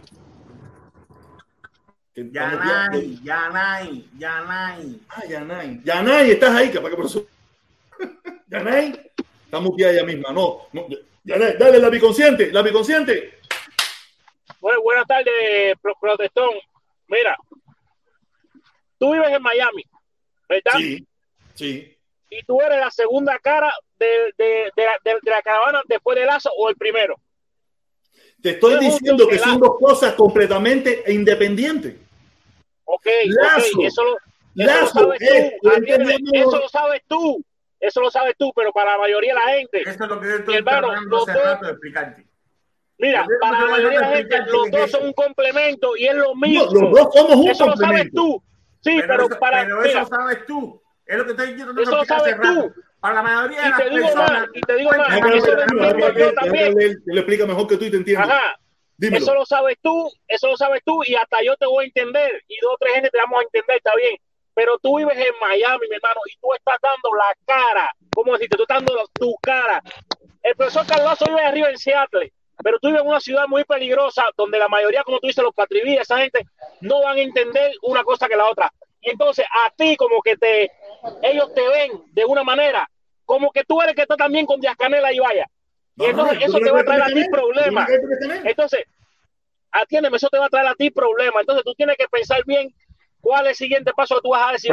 Yanay, 2.15 3.21
Yanay, 3.23 4.09
Yanay. 4.19 5.01
Ah, 5.09 5.23
Yanay. 5.29 5.81
Yanay, 5.85 6.31
¿estás 6.33 6.55
ahí? 6.55 6.71
Capaz 6.71 6.91
que 6.91 6.97
por 6.97 7.07
eso. 7.07 7.25
Yanay. 8.49 9.13
Está 9.45 9.61
muteada 9.61 9.93
ella 9.93 10.05
misma. 10.05 10.33
No. 10.33 10.63
no. 10.73 10.87
Yanay, 11.25 11.57
dale, 11.59 11.79
la 11.79 11.89
biconsciente. 11.89 12.51
La 12.53 12.63
biconsciente. 12.63 13.39
Bueno, 14.61 14.83
buenas 14.83 15.07
tardes, 15.07 15.77
Pro- 15.81 15.95
Protestón. 16.01 16.51
Mira, 17.07 17.37
tú 18.99 19.13
vives 19.13 19.31
en 19.31 19.43
Miami, 19.43 19.85
¿verdad? 20.49 20.73
Sí. 20.77 21.07
Sí. 21.55 21.97
Y 22.31 22.43
tú 22.45 22.61
eres 22.61 22.79
la 22.79 22.91
segunda 22.91 23.39
cara 23.39 23.73
de, 23.99 24.07
de, 24.37 24.71
de, 24.77 24.85
la, 24.85 24.97
de- 25.05 25.19
de 25.23 25.31
la 25.31 25.43
caravana 25.43 25.83
después 25.89 26.17
de 26.19 26.27
Lazo 26.27 26.51
o 26.57 26.69
el 26.69 26.77
primero. 26.77 27.17
Te 28.43 28.51
estoy 28.51 28.79
diciendo 28.79 29.27
que 29.27 29.39
son 29.39 29.59
dos 29.59 29.77
cosas 29.79 30.15
completamente 30.15 31.03
independientes. 31.09 31.97
Ok, 32.85 33.07
Lazo. 33.27 33.67
ok, 33.79 33.85
eso 33.85 34.05
lo, 34.05 34.17
eso 34.17 34.21
lo 34.55 34.65
Lazo 34.65 34.89
sabes 35.01 35.21
es, 35.23 35.53
tú. 35.61 35.69
lo 35.69 36.41
eso 36.41 36.59
lo 36.59 36.69
sabes 36.69 37.03
tú. 37.09 37.45
Eso 37.81 38.01
lo 38.01 38.11
sabes 38.11 38.35
tú, 38.37 38.53
pero 38.57 38.73
para 38.73 38.93
la 38.93 38.99
mayoría 38.99 39.35
de 39.35 39.41
la 39.41 39.53
gente. 39.57 39.81
Eso 39.83 39.91
es 40.05 40.11
lo 40.11 40.21
que 40.21 40.29
yo 40.29 40.35
estoy 40.37 40.55
hermano, 40.57 40.89
tratando 40.89 41.17
los 41.17 41.29
hace 41.29 41.39
dos, 41.39 41.45
rato 41.49 41.65
de 41.67 41.71
explicarte. 41.73 42.27
mira, 42.99 43.23
Yo 43.23 43.29
para 43.41 43.61
la 43.61 43.67
mayoría 43.71 44.01
de 44.01 44.07
la 44.07 44.17
gente, 44.17 44.39
los 44.49 44.71
dos 44.71 44.91
son 44.91 45.05
un 45.07 45.13
complemento 45.13 45.97
y 45.97 46.07
es 46.07 46.15
lo 46.15 46.29
No, 46.29 46.35
mismo. 46.35 46.65
los 46.65 46.91
dos 46.91 47.09
somos 47.15 47.37
un 47.37 47.49
Eso 47.51 47.67
lo 47.67 47.77
sabes 47.77 48.11
complemento. 48.11 48.21
tú. 48.21 48.43
Sí, 48.81 49.01
pero, 49.07 49.27
eso, 49.27 49.39
para. 49.39 49.63
pero 49.63 49.81
mira, 49.81 50.03
eso 50.03 50.07
sabes 50.07 50.47
tú. 50.47 50.83
Es 51.07 51.17
lo 51.17 51.25
que 51.25 51.31
estoy 51.31 51.47
diciendo. 51.49 51.83
Eso 51.83 51.97
lo 51.97 52.05
sabes 52.05 52.41
tú. 52.41 52.73
Para 53.01 53.15
la 53.15 53.23
mayoría 53.23 53.61
de 53.63 53.67
Y 53.67 53.71
las 53.71 53.79
te 53.79 53.91
digo 53.91 54.07
personas. 54.07 54.33
más, 54.33 54.49
y 54.55 54.61
te 54.61 54.75
digo 54.77 54.91
más, 54.91 55.35
eso 55.35 55.55
lo 55.55 55.63
entiendo 55.63 56.13
yo 56.13 56.33
también. 56.35 56.81
Él 56.81 57.03
lo 57.07 57.21
explica 57.21 57.47
mejor 57.47 57.67
que 57.69 57.77
tú 57.77 57.85
y 57.85 57.91
te 57.91 57.97
entiendo. 57.97 58.25
Ajá. 58.25 58.59
Dímelo. 58.97 59.25
Eso 59.25 59.35
lo 59.35 59.47
sabes 59.47 59.77
tú, 59.81 60.11
eso 60.27 60.49
lo 60.49 60.57
sabes 60.57 60.83
tú 60.85 61.03
y 61.07 61.15
hasta 61.15 61.41
yo 61.45 61.57
te 61.57 61.67
voy 61.67 61.85
a 61.85 61.87
entender 61.87 62.43
y 62.49 62.59
dos 62.61 62.73
o 62.75 62.77
tres 62.81 62.95
gente 62.95 63.11
te 63.11 63.19
vamos 63.19 63.39
a 63.39 63.43
entender, 63.45 63.77
está 63.77 63.95
bien. 63.95 64.17
Pero 64.55 64.77
tú 64.83 64.99
vives 64.99 65.17
en 65.17 65.33
Miami, 65.41 65.87
mi 65.89 65.95
hermano, 65.95 66.21
y 66.27 66.37
tú 66.41 66.53
estás 66.53 66.79
dando 66.83 67.17
la 67.17 67.33
cara. 67.47 67.89
¿Cómo 68.13 68.33
decirte? 68.33 68.57
Tú 68.57 68.65
estás 68.65 68.79
dando 68.79 69.09
tu 69.13 69.33
cara. 69.41 69.81
El 70.43 70.57
profesor 70.57 70.85
Carlazo 70.85 71.27
vive 71.29 71.43
arriba 71.43 71.71
en 71.71 71.79
Seattle, 71.79 72.33
pero 72.63 72.79
tú 72.79 72.89
vives 72.89 73.03
en 73.03 73.09
una 73.09 73.21
ciudad 73.21 73.47
muy 73.47 73.65
peligrosa 73.65 74.25
donde 74.37 74.59
la 74.59 74.69
mayoría, 74.69 75.03
como 75.05 75.19
tú 75.21 75.27
dices, 75.29 75.43
los 75.45 75.55
patrivías, 75.55 76.03
esa 76.03 76.19
gente 76.19 76.47
no 76.81 77.03
van 77.03 77.17
a 77.19 77.21
entender 77.21 77.73
una 77.83 78.03
cosa 78.05 78.29
que 78.29 78.37
la 78.37 78.47
otra. 78.47 78.73
Y 79.01 79.11
entonces 79.11 79.45
a 79.67 79.71
ti 79.71 79.97
como 79.97 80.21
que 80.23 80.37
te, 80.37 80.71
ellos 81.23 81.53
te 81.55 81.67
ven 81.69 81.93
de 82.13 82.25
una 82.25 82.43
manera, 82.45 82.89
como 83.25 83.51
que 83.53 83.65
tú 83.65 83.81
eres 83.81 83.95
que 83.95 84.03
está 84.03 84.17
también 84.17 84.45
con 84.47 84.61
Díaz 84.61 84.77
Canela 84.77 85.13
y 85.13 85.19
vaya. 85.19 85.47
Y 85.97 86.05
entonces 86.05 86.39
eso 86.43 86.59
¿tú 86.59 86.65
te 86.65 86.71
va 86.71 86.81
a 86.81 86.85
traer 86.85 87.03
a 87.03 87.07
ti 87.07 87.29
problemas. 87.31 87.89
Entonces, 88.45 88.85
atiéndeme, 89.73 90.17
eso 90.17 90.29
te 90.29 90.39
va 90.39 90.47
a 90.47 90.49
traer 90.49 90.67
a 90.69 90.75
ti 90.75 90.91
problemas. 90.91 91.41
Entonces 91.41 91.65
tú 91.65 91.75
tienes 91.75 91.97
que 91.97 92.09
pensar 92.09 92.41
bien 92.45 92.73
cuál 93.21 93.45
es 93.47 93.51
el 93.51 93.57
siguiente 93.57 93.93
paso 93.97 94.17
que 94.17 94.21
tú 94.23 94.31
vas 94.31 94.49
a 94.49 94.53
decir. 94.53 94.73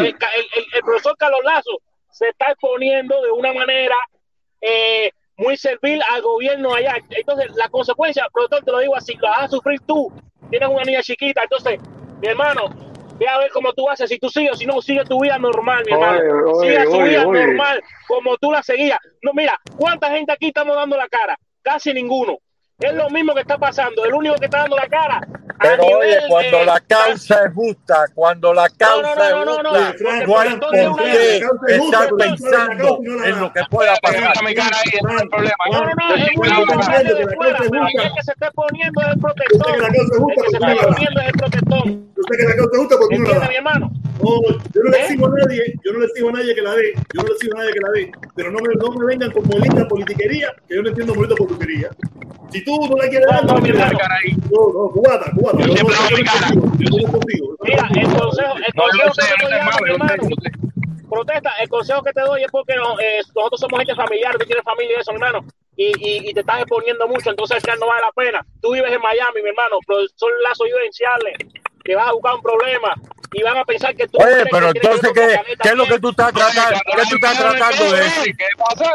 El- 0.00 0.06
el- 0.54 0.66
el 0.74 0.82
profesor 0.82 1.16
Carlos 1.16 1.40
Lazo 1.44 1.80
se 2.10 2.28
está 2.28 2.46
exponiendo 2.52 3.20
de 3.22 3.30
una 3.30 3.52
manera 3.52 3.96
eh, 4.60 5.12
muy 5.38 5.56
servil 5.56 6.02
al 6.10 6.20
gobierno 6.20 6.74
allá. 6.74 6.96
Entonces, 7.10 7.50
la 7.56 7.68
consecuencia, 7.68 8.26
profesor, 8.32 8.64
te 8.64 8.72
lo 8.72 8.78
digo 8.80 8.96
así, 8.96 9.14
la 9.20 9.30
vas 9.30 9.42
a 9.44 9.48
sufrir 9.48 9.80
tú. 9.86 10.12
Tienes 10.50 10.68
una 10.68 10.82
niña 10.82 11.00
chiquita. 11.00 11.42
Entonces, 11.42 11.80
mi 12.20 12.28
hermano, 12.28 12.68
ve 13.18 13.28
a 13.28 13.38
ver 13.38 13.50
cómo 13.52 13.72
tú 13.72 13.88
haces. 13.88 14.10
Si 14.10 14.18
tú 14.18 14.28
sigues, 14.28 14.58
si 14.58 14.66
no, 14.66 14.82
sigue 14.82 15.04
tu 15.04 15.20
vida 15.20 15.38
normal, 15.38 15.84
mi 15.86 15.92
hermano. 15.92 16.20
Oye, 16.54 16.68
sigue 16.68 16.86
oye, 16.86 16.98
tu 16.98 17.08
vida 17.08 17.26
oye. 17.26 17.46
normal, 17.46 17.82
como 18.06 18.36
tú 18.36 18.50
la 18.50 18.62
seguías. 18.62 18.98
No, 19.22 19.32
mira, 19.32 19.58
¿cuánta 19.76 20.10
gente 20.10 20.32
aquí 20.32 20.48
estamos 20.48 20.76
dando 20.76 20.96
la 20.96 21.08
cara? 21.08 21.38
Casi 21.62 21.92
ninguno. 21.94 22.38
Es 22.78 22.94
lo 22.94 23.08
mismo 23.10 23.34
que 23.34 23.40
está 23.40 23.58
pasando. 23.58 24.04
El 24.04 24.14
único 24.14 24.34
que 24.36 24.46
está 24.46 24.58
dando 24.58 24.76
la 24.76 24.88
cara. 24.88 25.20
Pero 25.60 25.82
oye, 25.98 26.18
cuando 26.28 26.64
la 26.64 26.80
causa 26.80 27.44
es 27.46 27.54
justa, 27.54 28.04
cuando 28.14 28.54
la 28.54 28.68
causa 28.70 29.14
no, 29.14 29.24
es 29.24 29.30
no, 29.30 29.44
no, 29.44 29.62
no, 29.62 29.70
justa, 29.70 29.94
Frank, 29.98 30.26
no 30.26 30.38
hay 30.38 30.56
por 30.56 31.02
qué 31.04 31.76
estar 31.76 32.08
pensando 32.16 33.00
en 33.24 33.40
lo 33.40 33.52
que 33.52 33.60
pueda 33.70 33.96
pasar. 33.96 34.32
No 34.42 34.48
el 34.48 35.28
problema. 35.28 35.56
No, 35.72 35.80
no, 35.80 36.66
que 36.66 36.74
entiendes 36.74 37.18
de 37.18 37.34
fuera, 37.34 37.58
el 37.58 38.14
que 38.14 38.22
se 38.22 38.32
está 38.32 38.46
es 38.46 39.12
el 39.14 39.20
protector. 39.20 39.76
El 39.76 39.92
que 39.92 40.50
se 40.50 40.56
está 40.56 40.74
no 40.74 41.20
es 41.20 41.26
el 41.26 41.32
protector. 41.32 41.84
Yo 41.86 42.22
sé 42.28 42.36
que 42.36 42.44
la 42.44 42.56
causa 42.56 42.70
es 42.72 42.78
justa, 42.78 42.96
pero 42.98 43.08
tú 43.08 43.18
no 43.18 43.28
la 43.28 43.34
¿Entiendes, 43.34 43.40
das. 43.40 43.48
mi 43.48 43.56
hermano? 43.56 43.92
No, 44.20 44.42
yo 44.74 44.82
no 44.82 44.90
le 44.90 44.98
¿Eh? 44.98 45.02
exijo 45.02 45.26
a 45.26 45.30
nadie, 45.30 45.74
yo 45.84 45.92
no 45.92 45.98
le 46.00 46.06
exijo 46.06 46.28
a 46.28 46.32
nadie 46.32 46.54
que 46.54 46.62
la 46.62 46.74
dé, 46.74 46.92
yo 46.94 47.22
no 47.22 47.28
le 47.28 47.32
exijo 47.34 47.56
a 47.56 47.58
nadie 47.60 47.72
que 47.72 47.80
la 47.80 47.90
dé, 47.90 48.12
pero 48.34 48.50
no 48.50 48.58
me, 48.58 48.74
no 48.74 48.90
me 48.92 49.06
vengan 49.06 49.30
con 49.30 49.46
molita 49.46 49.86
politiquería, 49.86 50.52
que 50.66 50.74
yo 50.76 50.82
no 50.82 50.88
entiendo 50.88 51.14
molita 51.14 51.36
politiquería. 51.36 51.90
Si 52.50 52.64
tú 52.64 52.88
no 52.88 52.96
la 52.96 53.08
quieres 53.08 53.28
dar, 53.28 53.44
No, 53.44 53.54
no 53.54 53.60
no. 53.60 53.70
No, 54.50 54.92
no, 54.92 55.47
Yo 55.56 55.74
siempre 55.74 56.16
mi 56.16 56.24
cara. 56.24 56.48
Mira, 57.60 57.88
el 57.94 58.16
consejo, 58.16 58.54
el 58.56 58.74
consejo 58.74 59.14
que 59.16 59.42
yo 59.42 59.48
te 59.48 59.54
hermano, 59.56 60.24
sé. 60.42 60.50
protesta, 61.08 61.50
el 61.60 61.68
consejo 61.68 62.02
que 62.02 62.12
te 62.12 62.20
doy 62.20 62.42
es 62.42 62.50
porque 62.50 62.74
no, 62.76 62.98
eh, 63.00 63.20
nosotros 63.34 63.60
somos 63.60 63.78
gente 63.78 63.94
familiar, 63.94 64.36
tú 64.38 64.44
tienes 64.44 64.64
familia 64.64 64.96
y 64.96 65.00
eso, 65.00 65.12
hermano, 65.12 65.44
y, 65.76 65.86
y, 65.98 66.30
y 66.30 66.34
te 66.34 66.40
estás 66.40 66.60
exponiendo 66.60 67.08
mucho, 67.08 67.30
entonces 67.30 67.56
al 67.56 67.60
final 67.62 67.78
no 67.80 67.86
vale 67.86 68.02
la 68.02 68.12
pena. 68.12 68.46
Tú 68.60 68.72
vives 68.72 68.92
en 68.92 69.00
Miami, 69.00 69.42
mi 69.42 69.48
hermano, 69.48 69.78
profesor 69.86 70.30
Lazo 70.42 70.64
vive 70.64 70.86
en 70.86 70.92
Seattle, 70.92 71.32
que 71.84 71.94
vas 71.94 72.08
a 72.08 72.12
buscar 72.12 72.34
un 72.34 72.42
problema 72.42 72.94
y 73.32 73.42
van 73.42 73.56
a 73.56 73.64
pensar 73.64 73.94
que 73.94 74.06
tú... 74.08 74.18
Oye, 74.18 74.44
pero 74.50 74.68
entonces, 74.68 75.10
¿qué, 75.14 75.40
qué 75.62 75.68
es 75.68 75.74
lo 75.74 75.86
que 75.86 75.98
tú 75.98 76.10
estás 76.10 76.32
tratando, 76.32 76.80
qué 76.84 77.02
tú 77.08 77.14
estás 77.16 77.38
tratando 77.38 77.92
de 77.92 78.00
decir? 78.00 78.36
¿Qué 78.36 78.46
pasa? 78.58 78.92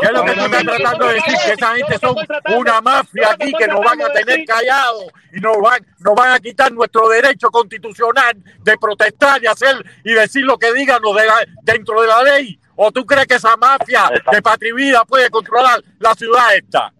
¿Qué 0.00 0.06
es 0.06 0.12
lo 0.12 0.24
que 0.24 0.32
tú 0.32 0.40
estás 0.40 0.64
tratando 0.64 1.06
de 1.08 1.14
decir? 1.14 1.34
Que 1.44 1.52
esa 1.52 1.74
gente 1.76 1.98
son 1.98 2.16
una 2.56 2.80
mafia 2.80 3.30
aquí 3.32 3.52
que 3.58 3.66
nos 3.66 3.80
van 3.84 4.00
a 4.02 4.12
tener 4.12 4.44
callados 4.44 5.04
y 5.32 5.40
nos 5.40 5.56
van, 5.60 5.86
nos 6.00 6.14
van 6.14 6.32
a 6.34 6.38
quitar 6.40 6.72
nuestro 6.72 7.08
derecho 7.08 7.48
constitucional 7.50 8.34
de 8.62 8.78
protestar 8.78 9.42
y 9.42 9.46
hacer 9.46 9.84
y 10.04 10.12
decir 10.12 10.44
lo 10.44 10.58
que 10.58 10.72
digan 10.72 11.00
los 11.02 11.16
de 11.16 11.26
la- 11.26 11.46
dentro 11.62 12.00
de 12.02 12.08
la 12.08 12.22
ley. 12.22 12.58
¿O 12.76 12.92
tú 12.92 13.04
crees 13.04 13.26
que 13.26 13.34
esa 13.34 13.56
mafia 13.56 14.08
de 14.30 14.40
Patrivida 14.40 15.04
puede 15.04 15.28
controlar 15.30 15.82
la 15.98 16.14
ciudad 16.14 16.54
esta? 16.54 16.92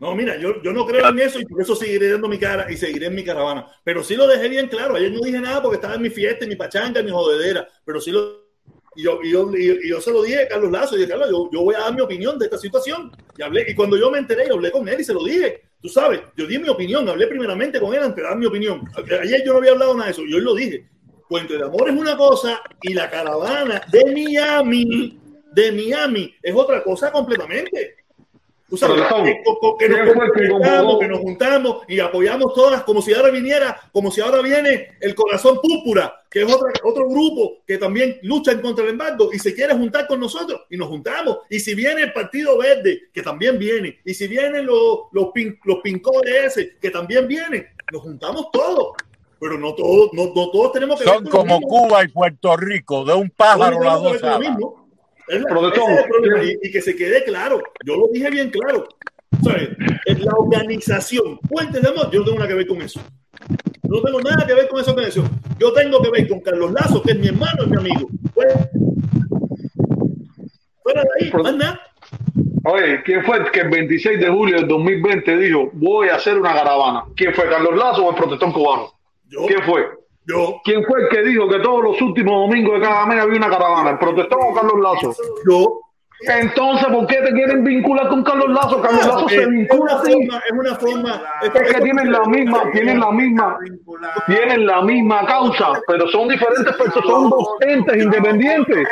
No, 0.00 0.14
mira, 0.16 0.36
yo, 0.36 0.60
yo 0.62 0.72
no 0.72 0.84
creo 0.84 1.06
en 1.10 1.18
eso 1.20 1.38
y 1.38 1.44
por 1.44 1.60
eso 1.62 1.76
seguiré 1.76 2.10
dando 2.10 2.26
mi 2.28 2.38
cara 2.38 2.66
y 2.72 2.76
seguiré 2.76 3.06
en 3.06 3.14
mi 3.14 3.22
caravana. 3.22 3.66
Pero 3.84 4.02
sí 4.02 4.16
lo 4.16 4.26
dejé 4.26 4.48
bien 4.48 4.66
claro. 4.68 4.96
Ayer 4.96 5.12
no 5.12 5.20
dije 5.20 5.38
nada 5.38 5.62
porque 5.62 5.76
estaba 5.76 5.94
en 5.94 6.02
mi 6.02 6.10
fiesta, 6.10 6.44
en 6.44 6.48
mi 6.48 6.56
pachanga, 6.56 6.98
en 7.00 7.06
mi 7.06 7.12
jodedera. 7.12 7.68
Pero 7.84 8.00
sí 8.00 8.10
lo. 8.10 8.41
Y 8.94 9.04
yo, 9.04 9.20
y 9.22 9.30
yo, 9.30 9.50
y 9.54 9.88
yo 9.88 10.00
se 10.00 10.10
lo 10.10 10.22
dije 10.22 10.42
a 10.42 10.48
Carlos 10.48 10.70
Lazo. 10.70 10.96
Y 10.96 10.98
dije, 10.98 11.10
Carlos, 11.10 11.30
yo, 11.30 11.50
yo, 11.52 11.62
voy 11.62 11.74
a 11.74 11.80
dar 11.80 11.94
mi 11.94 12.00
opinión 12.00 12.38
de 12.38 12.46
esta 12.46 12.58
situación. 12.58 13.10
Y, 13.36 13.42
hablé, 13.42 13.64
y 13.68 13.74
cuando 13.74 13.96
yo 13.96 14.10
me 14.10 14.18
enteré, 14.18 14.46
yo 14.48 14.54
hablé 14.54 14.70
con 14.70 14.88
él 14.88 15.00
y 15.00 15.04
se 15.04 15.14
lo 15.14 15.24
dije. 15.24 15.62
Tú 15.80 15.88
sabes, 15.88 16.20
yo 16.36 16.46
di 16.46 16.58
mi 16.58 16.68
opinión. 16.68 17.08
Hablé 17.08 17.26
primeramente 17.26 17.80
con 17.80 17.94
él 17.94 18.02
antes 18.02 18.16
de 18.16 18.22
dar 18.22 18.36
mi 18.36 18.46
opinión. 18.46 18.82
Ayer 19.20 19.42
yo 19.44 19.52
no 19.52 19.58
había 19.58 19.72
hablado 19.72 19.94
nada 19.94 20.06
de 20.06 20.12
eso. 20.12 20.22
Yo 20.28 20.38
lo 20.38 20.54
dije. 20.54 20.88
Puente 21.28 21.56
de 21.56 21.64
Amor 21.64 21.88
es 21.88 21.96
una 21.96 22.16
cosa 22.16 22.60
y 22.82 22.92
la 22.92 23.08
caravana 23.08 23.80
de 23.90 24.04
Miami, 24.12 25.18
de 25.54 25.72
Miami, 25.72 26.34
es 26.42 26.54
otra 26.54 26.82
cosa 26.82 27.10
completamente. 27.10 28.01
Tú 28.72 28.78
sabes, 28.78 29.02
que, 29.22 29.42
que, 29.80 29.88
nos 29.90 30.48
juntamos, 30.48 30.98
que 30.98 31.06
nos 31.06 31.18
juntamos 31.20 31.76
y 31.86 32.00
apoyamos 32.00 32.54
todas 32.54 32.82
como 32.84 33.02
si 33.02 33.12
ahora 33.12 33.28
viniera, 33.28 33.78
como 33.92 34.10
si 34.10 34.22
ahora 34.22 34.40
viene 34.40 34.96
el 34.98 35.14
corazón 35.14 35.58
púrpura, 35.60 36.22
que 36.30 36.40
es 36.40 36.50
otro, 36.50 36.68
otro 36.82 37.06
grupo 37.06 37.58
que 37.66 37.76
también 37.76 38.16
lucha 38.22 38.58
contra 38.62 38.84
el 38.84 38.92
embargo 38.92 39.28
y 39.30 39.38
se 39.38 39.54
quiere 39.54 39.74
juntar 39.74 40.06
con 40.06 40.20
nosotros 40.20 40.62
y 40.70 40.78
nos 40.78 40.88
juntamos. 40.88 41.40
Y 41.50 41.60
si 41.60 41.74
viene 41.74 42.00
el 42.00 42.14
Partido 42.14 42.56
Verde, 42.56 43.10
que 43.12 43.20
también 43.20 43.58
viene, 43.58 43.98
y 44.06 44.14
si 44.14 44.26
vienen 44.26 44.64
los, 44.64 45.00
los, 45.12 45.32
pin, 45.34 45.60
los 45.64 45.80
pincores 45.80 46.56
ese, 46.56 46.78
que 46.80 46.88
también 46.88 47.28
vienen, 47.28 47.66
nos 47.92 48.00
juntamos 48.00 48.50
todos. 48.50 48.94
Pero 49.38 49.58
no 49.58 49.74
todos, 49.74 50.14
no, 50.14 50.32
no 50.34 50.50
todos 50.50 50.72
tenemos 50.72 50.98
que 50.98 51.04
Son 51.04 51.26
como 51.26 51.60
Cuba 51.60 52.04
y 52.04 52.08
Puerto 52.08 52.56
Rico, 52.56 53.04
de 53.04 53.12
un 53.12 53.28
pájaro 53.28 53.84
las 53.84 54.00
dos 54.00 54.18
y, 55.32 56.68
y, 56.68 56.70
que 56.70 56.82
se 56.82 56.94
quede 56.94 57.24
claro, 57.24 57.62
yo 57.84 57.96
lo 57.96 58.08
dije 58.12 58.30
bien 58.30 58.50
claro. 58.50 58.86
¿sabes? 59.42 59.70
La 60.06 60.32
organización, 60.36 61.38
Puentes 61.48 61.82
de 61.82 61.88
Amor, 61.88 62.10
yo 62.10 62.20
no 62.20 62.24
tengo 62.24 62.38
nada 62.38 62.48
que 62.48 62.54
ver 62.54 62.66
con 62.66 62.82
eso. 62.82 63.00
No 63.88 64.02
tengo 64.02 64.20
nada 64.20 64.46
que 64.46 64.54
ver 64.54 64.68
con 64.68 64.80
esa 64.80 64.90
organización. 64.90 65.30
Yo 65.58 65.72
tengo 65.72 66.00
que 66.02 66.10
ver 66.10 66.28
con 66.28 66.40
Carlos 66.40 66.72
Lazo, 66.72 67.02
que 67.02 67.12
es 67.12 67.18
mi 67.18 67.28
hermano 67.28 67.64
y 67.64 67.70
mi 67.70 67.76
amigo. 67.76 68.08
Pues, 68.34 68.54
fuera 70.82 71.02
de 71.02 71.08
ahí, 71.24 71.32
anda. 71.44 71.80
Oye, 72.64 73.02
¿quién 73.04 73.24
fue 73.24 73.38
el 73.38 73.50
que 73.50 73.60
el 73.60 73.70
26 73.70 74.20
de 74.20 74.28
julio 74.28 74.56
del 74.56 74.68
2020 74.68 75.36
dijo 75.36 75.70
voy 75.72 76.08
a 76.08 76.16
hacer 76.16 76.38
una 76.38 76.54
caravana? 76.54 77.04
¿Quién 77.16 77.34
fue, 77.34 77.48
Carlos 77.48 77.76
Lazo 77.76 78.06
o 78.06 78.10
el 78.10 78.16
protestón 78.16 78.52
cubano? 78.52 78.92
¿Quién 79.28 79.62
fue? 79.64 79.84
Yo. 80.26 80.60
¿Quién 80.64 80.84
fue 80.84 81.02
el 81.02 81.08
que 81.08 81.22
dijo 81.22 81.48
que 81.48 81.58
todos 81.58 81.82
los 81.82 82.00
últimos 82.00 82.48
domingos 82.48 82.74
de 82.74 82.80
cada 82.80 83.06
mes 83.06 83.20
había 83.20 83.36
una 83.38 83.50
caravana? 83.50 83.90
¿El 83.90 83.98
protestón 83.98 84.38
o 84.42 84.54
Carlos 84.54 84.80
Lazo? 84.80 85.14
Yo. 85.48 85.80
Entonces, 86.24 86.86
¿por 86.86 87.04
qué 87.08 87.16
te 87.16 87.32
quieren 87.32 87.64
vincular 87.64 88.08
con 88.08 88.22
Carlos 88.22 88.50
Lazo? 88.50 88.80
Carlos 88.80 89.04
Lazo 89.04 89.28
se 89.28 89.44
vincula 89.44 89.94
así. 89.94 90.12
Es 90.12 90.52
una 90.52 90.74
forma. 90.76 91.22
Es 91.42 91.50
que 91.50 91.80
tienen 91.80 92.12
la 92.12 92.24
misma, 92.26 92.70
tienen 92.70 93.00
la 93.00 93.10
misma, 93.10 93.58
tienen 94.26 94.66
la 94.66 94.82
misma 94.82 95.26
causa, 95.26 95.72
pero 95.88 96.06
son 96.08 96.28
diferentes 96.28 96.76
personas, 96.76 97.08
son 97.08 97.30
dos 97.30 97.48
entes 97.62 98.04
independientes. 98.04 98.88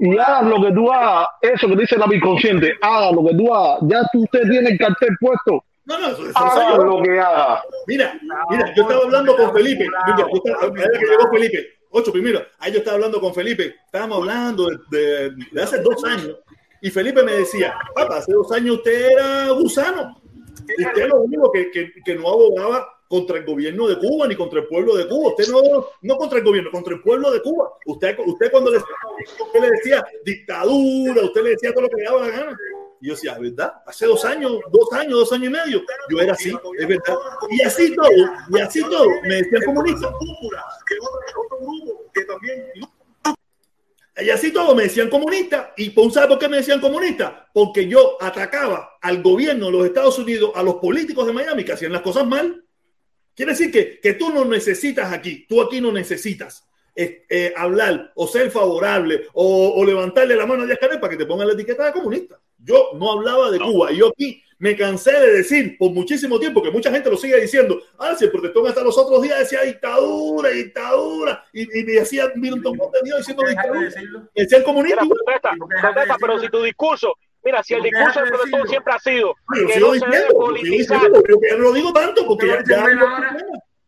Y 0.00 0.18
hagas 0.18 0.44
lo 0.44 0.62
que 0.62 0.72
tú 0.72 0.90
hagas, 0.90 1.26
eso 1.42 1.68
que 1.68 1.76
dice 1.76 1.98
la 1.98 2.06
inconsciente, 2.14 2.72
haga 2.80 3.12
lo 3.12 3.22
que 3.26 3.34
tú 3.34 3.54
hagas, 3.54 3.80
ya 3.82 4.00
tú 4.10 4.22
usted 4.22 4.48
tiene 4.48 4.70
el 4.70 4.78
cartel 4.78 5.14
puesto 5.20 5.64
no, 5.84 5.98
no, 5.98 6.08
eso, 6.08 6.22
haga 6.34 6.76
lo 6.76 7.02
que 7.02 7.18
haga. 7.18 7.62
Mira, 7.86 8.18
mira, 8.50 8.74
yo 8.74 8.82
estaba 8.82 9.04
hablando 9.04 9.36
con 9.36 9.52
Felipe. 9.52 9.84
Mira, 10.06 10.28
yo 10.32 10.40
estaba, 10.44 10.72
que 10.72 11.06
llegó 11.06 11.30
Felipe. 11.30 11.68
Ocho, 11.90 12.12
primero, 12.12 12.40
ahí 12.58 12.72
yo 12.72 12.78
estaba 12.78 12.94
hablando 12.94 13.20
con 13.20 13.34
Felipe. 13.34 13.74
Estábamos 13.84 14.18
hablando 14.18 14.68
de, 14.68 14.78
de, 14.90 15.30
de, 15.50 15.62
hace 15.62 15.78
dos 15.78 16.02
años. 16.04 16.38
Y 16.80 16.90
Felipe 16.90 17.22
me 17.22 17.32
decía, 17.32 17.74
papá, 17.94 18.18
hace 18.18 18.32
dos 18.32 18.50
años 18.52 18.76
usted 18.76 19.10
era 19.10 19.50
gusano. 19.50 20.20
Y 20.78 20.86
usted 20.86 21.08
lo 21.08 21.20
único 21.20 21.50
que, 21.52 21.70
que, 21.70 21.92
que 22.04 22.14
no 22.14 22.28
abogaba 22.28 22.88
contra 23.08 23.36
el 23.36 23.44
gobierno 23.44 23.86
de 23.88 23.98
Cuba 23.98 24.26
ni 24.26 24.34
contra 24.34 24.60
el 24.60 24.66
pueblo 24.66 24.96
de 24.96 25.06
Cuba. 25.06 25.28
Usted 25.36 25.48
no, 25.48 25.60
no 26.00 26.16
contra 26.16 26.38
el 26.38 26.44
gobierno, 26.44 26.70
contra 26.70 26.94
el 26.94 27.02
pueblo 27.02 27.30
de 27.30 27.42
Cuba. 27.42 27.70
Usted, 27.84 28.16
usted 28.24 28.50
cuando 28.50 28.70
le, 28.70 28.78
usted 28.78 29.60
le 29.60 29.70
decía 29.70 30.02
dictadura, 30.24 31.22
usted 31.22 31.42
le 31.42 31.50
decía 31.50 31.72
todo 31.72 31.82
lo 31.82 31.88
que 31.90 31.96
le 31.96 32.04
daba 32.04 32.20
la 32.22 32.28
gana. 32.28 32.58
Y 33.02 33.08
yo 33.08 33.14
decía, 33.14 33.36
¿verdad? 33.36 33.82
Hace 33.84 34.06
dos 34.06 34.24
años, 34.24 34.60
dos 34.70 34.92
años, 34.92 35.14
dos 35.14 35.32
años 35.32 35.46
y 35.48 35.50
medio, 35.50 35.82
yo 36.08 36.20
era 36.20 36.34
así, 36.34 36.52
es 36.78 36.86
verdad. 36.86 37.16
Y 37.50 37.62
así 37.62 37.96
todo, 37.96 38.08
y 38.48 38.60
así 38.60 38.80
todo, 38.80 39.08
me 39.24 39.34
decían 39.42 39.62
comunista. 39.64 40.14
Y 44.18 44.30
así 44.30 44.52
todo 44.52 44.76
me 44.76 44.84
decían 44.84 45.10
comunista. 45.10 45.74
¿Y 45.76 45.92
¿sabe 46.12 46.28
por 46.28 46.38
qué 46.38 46.48
me 46.48 46.58
decían 46.58 46.80
comunista? 46.80 47.50
Porque 47.52 47.88
yo 47.88 48.22
atacaba 48.22 48.98
al 49.00 49.20
gobierno 49.20 49.66
de 49.66 49.72
los 49.72 49.86
Estados 49.86 50.16
Unidos, 50.20 50.52
a 50.54 50.62
los 50.62 50.76
políticos 50.76 51.26
de 51.26 51.32
Miami 51.32 51.64
que 51.64 51.72
hacían 51.72 51.90
las 51.90 52.02
cosas 52.02 52.24
mal. 52.24 52.64
Quiere 53.34 53.50
decir 53.50 53.72
que, 53.72 53.98
que 53.98 54.14
tú 54.14 54.30
no 54.30 54.44
necesitas 54.44 55.12
aquí, 55.12 55.44
tú 55.48 55.60
aquí 55.60 55.80
no 55.80 55.90
necesitas 55.90 56.68
eh, 56.94 57.24
eh, 57.28 57.52
hablar 57.56 58.12
o 58.14 58.28
ser 58.28 58.48
favorable 58.52 59.26
o, 59.32 59.72
o, 59.74 59.84
levantarle 59.84 60.36
la 60.36 60.46
mano 60.46 60.62
a 60.62 60.66
Díaz 60.66 60.78
Canel 60.78 61.00
para 61.00 61.10
que 61.10 61.16
te 61.16 61.26
pongan 61.26 61.48
la 61.48 61.54
etiqueta 61.54 61.86
de 61.86 61.92
comunista. 61.92 62.38
Yo 62.62 62.90
no 62.94 63.12
hablaba 63.12 63.50
de 63.50 63.58
Cuba. 63.58 63.92
Y 63.92 63.98
yo 63.98 64.08
aquí 64.08 64.42
me 64.58 64.76
cansé 64.76 65.12
de 65.12 65.32
decir 65.38 65.76
por 65.78 65.90
muchísimo 65.90 66.38
tiempo 66.38 66.62
que 66.62 66.70
mucha 66.70 66.90
gente 66.90 67.10
lo 67.10 67.16
sigue 67.16 67.40
diciendo. 67.40 67.80
Ah, 67.98 68.14
si 68.16 68.24
el 68.24 68.30
protestón 68.30 68.66
hasta 68.66 68.82
los 68.82 68.96
otros 68.96 69.22
días 69.22 69.40
decía 69.40 69.62
dictadura, 69.62 70.50
dictadura. 70.50 71.44
Y, 71.52 71.62
y 71.80 71.84
me 71.84 71.92
decía 71.92 72.30
Milton 72.34 72.78
Dios 73.04 73.18
diciendo 73.18 73.44
dictadura. 73.46 73.90
Decía 74.34 74.58
el 74.58 74.64
comunista. 74.64 75.02
Protesta, 75.80 76.16
pero 76.20 76.38
si 76.38 76.48
tu 76.48 76.62
discurso 76.62 77.14
Mira, 77.44 77.62
si 77.62 77.74
el 77.74 77.82
discurso 77.82 78.20
del 78.20 78.28
protestón 78.28 78.68
siempre 78.68 78.92
ha 78.92 78.98
sido 79.00 79.34
Ay, 79.48 79.66
que 79.66 79.80
no 79.80 79.94
se 79.94 80.06
debe 80.06 80.28
politizar. 80.32 81.00
Yo 81.02 81.56
no 81.56 81.58
lo 81.58 81.72
digo 81.72 81.92
tanto 81.92 82.24
porque 82.26 82.46
ya, 82.46 82.62
ya 82.64 83.36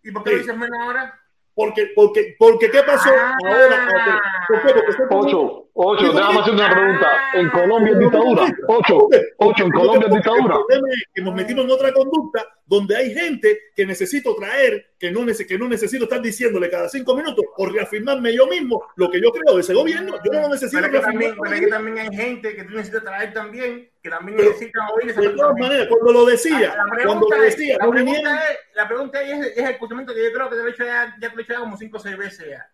¿Y 0.03 0.11
por 0.11 0.25
qué 0.25 0.33
lo 0.33 0.39
dices 0.39 0.57
menos 0.57 0.79
ahora? 0.81 1.21
Porque, 1.55 1.93
porque, 1.95 2.35
porque, 2.37 2.69
¿qué 2.69 2.83
pasó 2.83 3.11
ah, 3.17 3.33
ahora? 3.47 4.21
¿Por 4.49 4.63
qué? 4.63 4.75
Porque 4.75 5.15
ocho, 5.15 5.64
ocho, 5.75 6.13
déjame 6.13 6.41
hacer 6.41 6.55
una 6.55 6.71
pregunta. 6.71 7.07
¿En 7.35 7.51
Colombia 7.51 7.93
es 7.93 7.99
dictadura? 7.99 8.57
Ocho, 8.69 9.09
ocho, 9.39 9.65
¿en 9.65 9.71
Colombia 9.73 10.07
es 10.09 10.15
dictadura? 10.15 10.55
El 10.57 10.65
problema 10.67 10.89
es 10.89 11.05
que 11.15 11.23
nos 11.23 11.35
metimos 11.35 11.65
en 11.65 11.71
otra 11.71 11.93
conducta 11.93 12.47
donde 12.67 12.97
hay 12.97 13.13
gente 13.13 13.59
que 13.77 13.85
necesito 13.85 14.35
traer, 14.35 14.95
que 14.99 15.11
no, 15.11 15.21
que 15.27 15.59
no 15.59 15.69
necesito 15.69 16.05
estar 16.05 16.23
diciéndole 16.23 16.71
cada 16.71 16.89
cinco 16.89 17.15
minutos 17.15 17.45
o 17.57 17.67
reafirmarme 17.67 18.35
yo 18.35 18.47
mismo 18.47 18.83
lo 18.97 19.11
que 19.11 19.21
yo 19.21 19.31
creo 19.31 19.57
de 19.57 19.61
ese 19.61 19.75
gobierno. 19.75 20.15
Yo 20.25 20.33
no 20.33 20.43
lo 20.43 20.49
necesito. 20.49 20.81
Pero, 20.81 20.93
que 20.93 21.01
también, 21.01 21.37
pero 21.41 21.61
que 21.61 21.67
también 21.67 21.99
hay 21.99 22.17
gente 22.17 22.57
que 22.57 22.65
tú 22.65 22.71
necesitas 22.71 23.05
traer 23.05 23.33
también, 23.33 23.91
que 24.03 24.11
también 24.11 24.39
necesita 24.39 24.79
oír 24.95 25.11
esa 25.11 25.21
De 25.21 25.29
todas 25.31 25.59
maneras, 25.59 25.89
cuando 25.89 26.13
lo 26.13 26.25
decía, 26.25 26.75
la 26.75 27.05
cuando 27.05 27.29
lo 27.29 27.41
decía, 27.43 27.77
la 27.79 27.85
no 27.85 27.91
pregunta, 27.91 28.21
vinieron. 28.23 28.35
es, 28.35 28.59
la 28.75 28.89
pregunta 28.89 29.23
es, 29.23 29.47
es 29.47 29.59
el 29.59 29.71
escuchamiento 29.71 30.15
que 30.15 30.25
yo 30.25 30.33
creo 30.33 30.49
que 30.49 30.57
te 30.57 30.63
lo 30.63 30.69
he 30.69 30.71
hecho 30.71 30.85
ya, 30.85 31.17
ya 31.21 31.29
te 31.29 31.35
lo 31.35 31.41
he 31.41 31.43
hecho 31.43 31.53
ya 31.53 31.61
como 31.61 31.77
cinco 31.77 31.97
o 31.99 32.01
seis 32.01 32.17
veces 32.17 32.49
ya. 32.49 32.71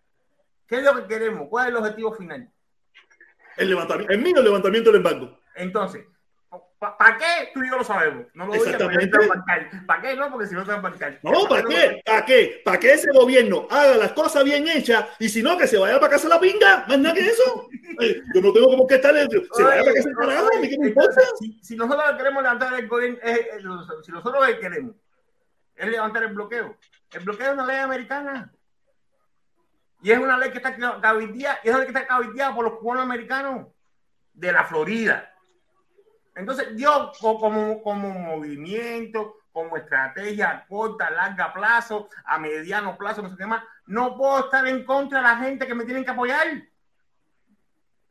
¿Qué 0.67 0.77
es 0.77 0.83
lo 0.83 0.95
que 0.95 1.07
queremos? 1.07 1.49
¿Cuál 1.49 1.65
es 1.65 1.69
el 1.71 1.77
objetivo 1.77 2.13
final? 2.13 2.49
El 3.57 3.69
levantamiento, 3.69 4.13
el 4.13 4.21
mío 4.21 4.37
el 4.37 4.43
levantamiento 4.43 4.91
del 4.91 4.97
embargo. 4.97 5.39
Entonces, 5.55 6.05
¿para 6.79 7.17
qué? 7.17 7.51
Tú 7.53 7.63
y 7.63 7.69
yo 7.69 7.77
lo 7.77 7.83
sabemos. 7.83 8.25
No 8.33 8.47
lo 8.47 8.55
Exactamente. 8.55 9.17
¿Para 9.85 10.01
qué 10.01 10.15
no? 10.15 10.31
Porque 10.31 10.47
si 10.47 10.55
no 10.55 10.63
te 10.63 10.71
van 10.71 10.79
a 10.79 10.89
bancar. 10.89 11.19
No, 11.21 11.47
¿para 11.47 11.63
qué? 11.63 12.01
¿Para 12.05 12.25
qué? 12.25 12.61
¿Para 12.65 12.79
que 12.79 12.93
ese 12.93 13.11
gobierno 13.11 13.67
haga 13.69 13.97
las 13.97 14.13
cosas 14.13 14.43
bien 14.43 14.67
hechas 14.67 15.05
y 15.19 15.29
si 15.29 15.43
no, 15.43 15.57
que 15.57 15.67
se 15.67 15.77
vaya 15.77 15.99
para 15.99 16.13
casa 16.13 16.27
la 16.27 16.39
pinga? 16.39 16.85
Más 16.87 16.99
nada 16.99 17.13
que 17.13 17.21
eso. 17.21 17.69
Eh, 17.99 18.21
Yo 18.33 18.41
no 18.41 18.51
tengo 18.53 18.67
como 18.67 18.87
que 18.87 18.95
estar. 18.95 19.13
Se 19.13 19.63
vaya 19.63 19.83
para 19.83 19.93
casa 19.93 20.09
el 20.09 20.15
carajo, 20.15 20.49
qué 20.61 20.77
me 20.79 20.87
importa. 20.87 21.21
Si, 21.39 21.59
si 21.61 21.75
nosotros 21.75 22.17
queremos 22.17 22.41
levantar 22.41 22.73
el 22.79 22.87
gobierno, 22.87 23.19
si 24.03 24.11
nosotros 24.11 24.43
queremos 24.59 24.95
es 25.75 25.89
levantar 25.89 26.23
el 26.23 26.33
bloqueo, 26.33 26.77
el 27.11 27.19
bloqueo 27.21 27.47
es 27.47 27.53
una 27.53 27.65
ley 27.65 27.77
americana. 27.77 28.51
Y 30.01 30.11
es 30.11 30.17
una 30.17 30.37
ley 30.37 30.51
que 30.51 30.57
está 30.57 30.75
cabildeada, 30.99 31.59
y 31.63 31.67
es 31.67 31.73
una 31.73 31.83
ley 31.83 31.91
que 31.91 31.97
está 31.97 32.07
cabildeada 32.07 32.55
por 32.55 32.65
los 32.65 32.79
cubanos 32.79 33.03
americanos 33.03 33.67
de 34.33 34.51
la 34.51 34.63
Florida. 34.63 35.31
Entonces, 36.35 36.69
yo 36.75 37.11
como, 37.19 37.81
como 37.83 38.09
movimiento, 38.09 39.35
como 39.51 39.77
estrategia 39.77 40.49
a 40.49 40.65
corta, 40.65 41.09
larga 41.11 41.53
plazo, 41.53 42.09
a 42.25 42.39
mediano 42.39 42.97
plazo, 42.97 43.21
no 43.21 43.29
sé 43.29 43.35
qué 43.37 43.45
más, 43.45 43.63
no 43.85 44.15
puedo 44.15 44.45
estar 44.45 44.65
en 44.67 44.85
contra 44.85 45.19
de 45.19 45.23
la 45.23 45.37
gente 45.37 45.67
que 45.67 45.75
me 45.75 45.85
tienen 45.85 46.05
que 46.05 46.11
apoyar. 46.11 46.47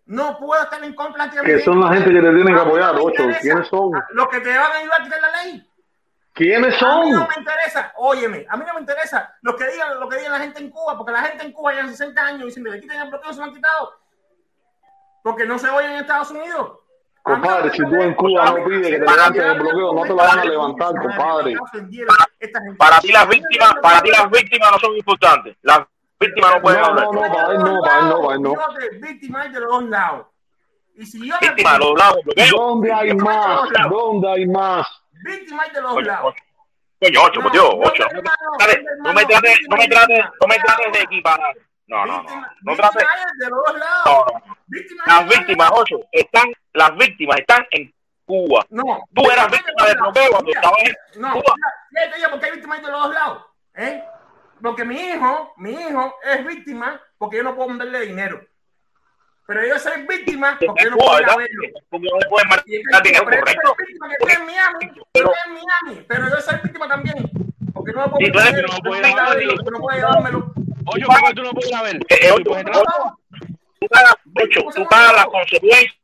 No 0.06 0.38
puedo 0.38 0.62
estar 0.62 0.82
en 0.82 0.94
contra 0.94 1.28
de 1.28 1.36
la 1.36 1.42
Que 1.42 1.60
son 1.60 1.80
la 1.80 1.94
gente 1.94 2.10
que 2.10 2.20
te 2.20 2.34
tienen 2.34 2.54
que 2.54 2.60
apoyar, 2.60 2.96
Ocho. 2.98 3.22
¿Quiénes 3.40 3.68
son? 3.68 3.92
Los 4.10 4.28
que 4.28 4.40
te 4.40 4.50
van 4.50 4.72
a 4.72 4.76
ayudar 4.76 5.00
a 5.00 5.04
quitar 5.04 5.20
la 5.20 5.42
ley. 5.42 5.69
¿Quiénes 6.40 6.82
A 6.82 7.00
mí 7.00 7.10
no 7.10 7.18
son? 7.18 7.28
me 7.28 7.34
interesa, 7.38 7.92
óyeme, 7.98 8.46
a 8.48 8.56
mí 8.56 8.64
no 8.66 8.72
me 8.72 8.80
interesa 8.80 9.36
lo 9.42 9.54
que 9.56 9.66
digan, 9.70 10.00
lo 10.00 10.08
que 10.08 10.16
digan 10.16 10.32
la 10.32 10.38
gente 10.38 10.58
en 10.58 10.70
Cuba, 10.70 10.96
porque 10.96 11.12
la 11.12 11.22
gente 11.22 11.44
en 11.44 11.52
Cuba 11.52 11.74
ya 11.74 11.86
60 11.86 12.18
años 12.24 12.48
y 12.48 12.50
si 12.52 12.60
me 12.62 12.70
le 12.70 12.80
quitan 12.80 12.98
el 13.02 13.10
bloqueo 13.10 13.30
se 13.34 13.38
lo 13.40 13.44
han 13.44 13.52
quitado. 13.52 13.92
Porque 15.22 15.44
no 15.44 15.58
se 15.58 15.68
oyen 15.68 15.90
en 15.90 15.96
Estados 15.98 16.30
Unidos. 16.30 16.78
Compadre, 17.22 17.70
si 17.72 17.84
tú 17.84 17.94
en 17.96 18.14
Cuba 18.14 18.46
no 18.46 18.64
pides 18.64 18.88
que 18.88 18.98
te 18.98 19.00
levanten 19.00 19.42
el 19.42 19.60
bloqueo, 19.60 19.92
no 19.92 20.02
te 20.02 20.08
lo 20.08 20.16
van 20.16 20.38
a 20.38 20.44
levantar, 20.46 20.92
compadre. 20.94 21.56
Para 22.78 23.00
ti 23.00 23.12
las 23.12 23.28
víctimas, 23.28 23.74
para 23.82 24.00
ti 24.00 24.10
las 24.10 24.30
víctimas 24.30 24.72
no 24.72 24.78
son 24.78 24.96
importantes. 24.96 25.56
Las 25.60 25.80
víctimas 26.18 26.54
no 26.54 26.62
pueden 26.62 26.80
No, 26.80 26.86
hablar. 26.86 27.04
no, 27.04 27.12
no, 27.12 27.20
para 27.20 27.52
él 27.52 27.58
no, 27.58 27.80
para 27.82 27.98
él 27.98 28.08
no, 28.08 28.22
para 28.22 28.34
él 28.36 28.42
no. 28.42 28.54
Víctima 29.06 29.42
hay 29.42 29.52
de 29.52 29.60
los 29.60 29.68
dos 29.70 29.84
lados. 29.84 30.26
Y 30.96 31.04
si 31.04 31.28
yo 31.28 31.34
Víctimas, 31.38 31.78
los 31.78 31.98
lados. 31.98 32.18
¿Dónde 32.50 32.92
hay 32.94 33.14
más? 33.14 33.68
¿Dónde 33.90 34.30
hay 34.30 34.46
más? 34.46 34.86
Víctima 35.24 35.62
hay 35.62 35.70
de 35.70 35.82
los 35.82 36.02
lados. 36.04 36.34
Coño, 37.00 37.22
ocho, 37.22 37.40
por 37.40 37.52
Dios, 37.52 37.70
ocho. 37.82 38.04
No 38.98 39.12
me 39.14 39.24
trates, 39.24 39.58
no 39.68 39.76
me 39.76 39.88
trates, 39.88 40.24
no 40.40 40.46
me 40.46 40.58
trates 40.58 40.92
de 40.92 41.00
equiparar. 41.00 41.56
No, 41.86 42.06
no, 42.06 42.22
no. 42.22 42.46
No 42.62 42.76
trates. 42.76 43.04
No, 43.48 43.56
no. 43.78 44.26
Las 45.06 45.28
víctimas, 45.28 45.70
ocho, 45.74 46.00
están, 46.12 46.52
las 46.74 46.96
víctimas 46.96 47.40
están 47.40 47.66
en 47.70 47.92
Cuba. 48.24 48.64
No. 48.70 49.02
Tú 49.14 49.30
eras 49.30 49.50
víctima 49.50 49.86
del 49.86 49.96
bloqueo 49.96 50.30
cuando 50.30 50.52
estabas 50.52 50.78
en 50.84 51.20
no, 51.20 51.32
Cuba. 51.32 51.54
Mira, 51.90 52.30
porque 52.30 52.46
hay 52.46 52.52
víctimas 52.52 52.82
de 52.82 52.90
los 52.90 53.02
dos 53.02 53.14
lados. 53.14 53.46
¿eh? 53.74 54.04
Porque 54.62 54.84
mi 54.84 54.96
hijo, 55.00 55.54
mi 55.56 55.72
hijo 55.72 56.14
es 56.22 56.46
víctima 56.46 57.00
porque 57.18 57.38
yo 57.38 57.42
no 57.42 57.56
puedo 57.56 57.68
mandarle 57.70 58.06
dinero. 58.06 58.40
Pero 59.50 59.66
yo 59.66 59.78
soy 59.80 60.02
víctima 60.02 60.56
porque 60.64 60.84
yo 60.84 60.90
no 60.90 60.96
puedo 60.96 61.10
verlo. 61.10 61.68
Porque 61.88 62.06
no 62.06 62.30
puedes 62.30 62.64
dinero 62.66 63.00
Pero 63.02 63.18
yo 63.18 63.24
correcto. 63.24 63.74
soy 63.76 63.84
víctima 63.84 64.08
que 64.08 64.14
estoy 64.14 64.32
en 64.32 64.46
Miami, 64.46 64.92
en 65.12 65.54
Miami, 65.54 66.04
pero 66.06 66.30
yo 66.30 66.40
soy 66.40 66.56
víctima 66.62 66.86
también. 66.86 67.16
Porque 67.74 67.92
no 67.92 68.04
puedo 68.04 68.18
víctima, 68.18 68.44
porque 68.44 68.62
no 68.62 68.68
porque 69.56 69.70
no 69.72 69.78
puedo 69.80 69.98
llevármelo. 69.98 70.54
Oye, 70.86 71.04
¿por 71.04 71.34
tú 71.34 71.42
no 71.42 71.50
puedes 71.50 71.68
ir 71.68 71.74
a 71.74 71.82
ver? 71.82 71.96
Ocho, 72.30 72.52
ocho, 72.52 73.16
tú 73.80 73.88
pagas, 73.88 74.14
ocho, 74.36 74.60
tú 74.72 74.86
pagas 74.88 75.14
las 75.14 75.26
consecuencias, 75.26 75.96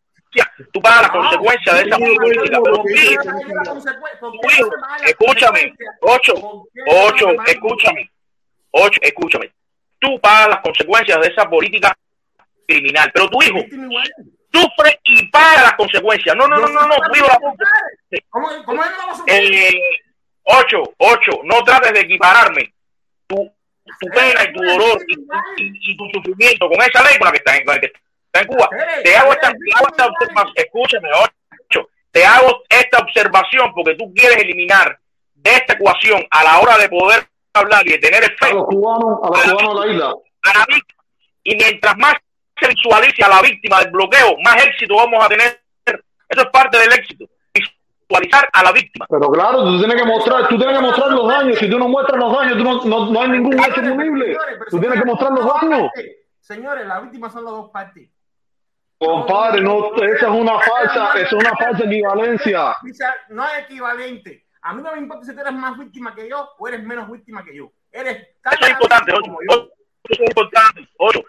tú 0.73 0.83
pagas 0.83 1.03
las 1.03 1.11
consecuencias 1.13 1.77
de 1.77 1.83
esa 1.83 1.99
política. 1.99 2.61
Pero 4.43 4.71
escúchame, 5.07 5.73
ocho, 6.01 6.35
ocho, 6.89 7.29
escúchame, 7.47 8.11
ocho, 8.73 8.99
escúchame. 9.03 9.53
Tú 10.01 10.19
pagas 10.21 10.49
las 10.49 10.61
consecuencias 10.63 11.21
de 11.21 11.29
esa 11.29 11.49
política 11.49 11.97
criminal, 12.67 13.11
pero 13.13 13.29
tu 13.31 13.43
hijo 13.43 13.59
sufre 14.53 15.01
y 15.05 15.27
paga 15.29 15.63
las 15.63 15.73
consecuencias. 15.75 16.35
No, 16.37 16.47
no, 16.49 16.57
no, 16.59 16.69
no, 16.69 16.81
no, 16.89 16.95
¿Cómo, 18.31 18.49
cómo 18.65 18.83
sufrir? 19.17 19.55
eh, 19.55 19.81
ocho, 20.45 20.83
ocho, 20.99 21.33
no 21.45 21.63
trates 21.65 21.93
de 21.93 22.01
equipararme. 22.01 22.73
Tu, 23.27 23.37
tu 24.01 24.07
pena 24.09 24.45
y 24.45 24.53
tu 24.53 24.63
dolor 24.63 24.99
y, 25.09 25.63
y- 25.63 25.93
y 25.93 25.97
tu 25.97 26.05
sufrimiento 26.13 26.69
con 26.69 26.81
esa 26.81 27.03
ley 27.03 27.19
con 27.19 27.27
la 27.27 27.33
que 27.33 27.39
está 27.39 27.57
en, 27.57 27.67
la 27.67 27.79
que 27.81 27.87
está 27.87 28.41
en 28.41 28.47
Cuba. 28.47 28.69
Te 29.03 29.17
hago 29.17 29.33
esta, 29.33 29.51
te 29.53 29.75
hago 29.75 29.89
esta 29.89 30.07
observación, 30.07 30.53
escúchame, 30.57 31.09
ocho, 31.69 31.89
te 32.11 32.25
hago 32.25 32.63
esta 32.69 32.99
observación 32.99 33.73
porque 33.75 33.95
tú 33.95 34.13
quieres 34.15 34.39
eliminar 34.39 34.99
de 35.35 35.51
esta 35.55 35.75
ecuación 35.75 36.27
a 36.31 36.45
la 36.45 36.59
hora 36.61 36.79
de 36.79 36.89
poder 36.89 37.27
hablar 37.53 37.87
y 37.87 37.93
de 37.93 37.99
tener 37.99 38.23
efecto 38.25 38.47
A 38.47 38.55
los 38.55 38.67
cubanos, 38.67 39.19
a 39.23 39.29
los 39.29 39.53
cubanos 39.53 39.81
de 39.81 39.87
la 39.89 39.93
isla. 39.95 40.15
Y 41.43 41.57
mientras 41.57 41.97
más 41.99 42.15
visualice 42.69 43.23
a 43.23 43.29
la 43.29 43.43
víctima 43.43 43.81
del 43.81 43.91
bloqueo, 43.91 44.37
más 44.43 44.65
éxito 44.65 44.97
vamos 44.97 45.25
a 45.25 45.29
tener. 45.29 45.61
Eso 46.29 46.43
es 46.43 46.47
parte 46.51 46.79
del 46.79 46.93
éxito. 46.93 47.27
Visualizar 48.09 48.49
a 48.53 48.63
la 48.63 48.73
víctima. 48.73 49.07
Pero 49.09 49.29
claro, 49.31 49.65
tú 49.65 49.79
tienes 49.79 49.97
que 49.97 50.09
mostrar, 50.09 50.49
tú 50.49 50.57
tienes 50.57 50.77
que 50.77 50.83
mostrar 50.83 51.11
los 51.11 51.29
daños. 51.29 51.59
Si 51.59 51.69
tú 51.69 51.79
no 51.79 51.89
muestras 51.89 52.19
los 52.19 52.37
daños, 52.37 52.57
tú 52.57 52.65
no, 52.65 52.85
no, 52.85 53.11
no 53.11 53.23
hay 53.23 53.29
ningún 53.29 53.59
hecho 53.59 53.83
punible. 53.83 54.37
Tú 54.71 54.81
tienes 54.81 55.01
que 55.01 55.07
mostrar 55.07 55.33
los 55.33 55.45
daños. 55.45 55.91
Señores, 56.41 56.87
las 56.87 57.03
víctimas 57.03 57.33
son 57.33 57.45
las 57.45 57.53
dos 57.53 57.71
partes. 57.71 58.09
Compadre, 58.99 59.61
no, 59.61 59.95
esa 59.97 60.27
es 60.27 60.33
una 60.33 60.59
falsa, 60.59 61.13
esa 61.17 61.27
es 61.27 61.33
una 61.33 61.55
falsa 61.57 61.85
equivalencia. 61.85 62.77
No 63.29 63.45
es 63.45 63.65
equivalente. 63.65 64.47
A 64.63 64.73
mí 64.73 64.83
no 64.83 64.93
me 64.93 64.99
importa 64.99 65.27
si 65.27 65.35
tú 65.35 65.41
eres 65.41 65.53
más 65.53 65.79
víctima 65.79 66.15
que 66.15 66.29
yo 66.29 66.49
o 66.59 66.69
eres 66.69 66.83
menos 66.83 67.11
víctima 67.11 67.45
que 67.45 67.55
yo. 67.55 67.71
Eres 67.93 68.17
Eso 68.17 68.65
es 68.65 68.71
importante, 68.71 69.13
ocho. 69.13 69.71
Eso 70.09 70.23
es 70.23 70.29
importante. 70.29 70.89
Ocho. 70.99 71.25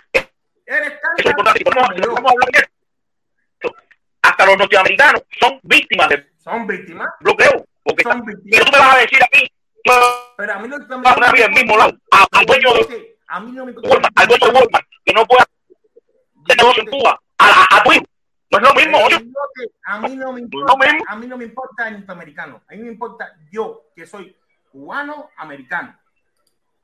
Eres 0.67 0.93
Eso 0.93 0.99
es 1.17 1.25
importante. 1.27 1.61
Y 1.61 1.63
Vamos, 1.63 2.29
a 2.29 2.31
hablar 2.33 2.49
de 2.51 2.59
esto. 2.59 3.75
Hasta 4.21 4.45
los 4.45 4.57
norteamericanos 4.57 5.23
son 5.39 5.59
víctimas 5.63 6.09
del 6.09 6.29
Son 6.43 6.67
víctimas. 6.67 7.09
bloqueo. 7.21 7.65
Porque 7.83 8.03
Son 8.03 8.21
pero 8.25 8.37
víctimas. 8.37 8.65
tú 8.65 8.71
me 8.73 8.77
vas 8.79 8.95
a 8.95 8.99
decir 8.99 9.23
a 9.23 9.27
mí, 9.33 9.47
yo 9.85 9.93
Pero 10.35 10.53
a 10.53 10.59
mí 10.59 10.67
no 10.67 10.77
voy 10.77 11.41
a 11.41 11.45
al 11.45 11.51
mismo 11.51 11.77
lado, 11.77 11.97
a- 12.11 12.27
al 12.37 12.45
dueño 12.45 12.73
de 12.73 13.17
A 13.29 13.39
mí 13.39 13.51
no 13.53 13.65
me 13.65 13.71
Walmart, 13.71 14.19
al 14.19 14.27
dueño 14.27 14.47
de 14.47 14.53
Walmart, 14.59 14.87
que 15.05 15.13
no 15.13 15.25
pueda 15.25 15.43
hacer 15.43 16.57
negocio 16.57 16.83
en 16.83 16.89
Cuba, 16.89 17.21
a, 17.37 17.77
a, 17.77 17.83
tu. 17.83 17.91
No 18.49 18.57
es 18.57 18.63
lo 18.63 18.73
mismo, 18.75 18.97
ocho. 19.05 19.19
A 19.85 19.99
mí 19.99 20.15
no 20.15 20.31
me 20.33 20.41
importa, 20.41 20.73
a 21.07 21.15
mí 21.15 21.27
no 21.27 21.37
me 21.37 21.45
importa 21.45 21.87
el 21.87 21.93
norteamericano. 21.99 22.61
A 22.69 22.73
mí 22.75 22.83
me 22.83 22.89
importa 22.89 23.35
yo, 23.51 23.85
que 23.95 24.05
soy 24.05 24.35
cubano 24.71 25.29
americano. 25.37 25.97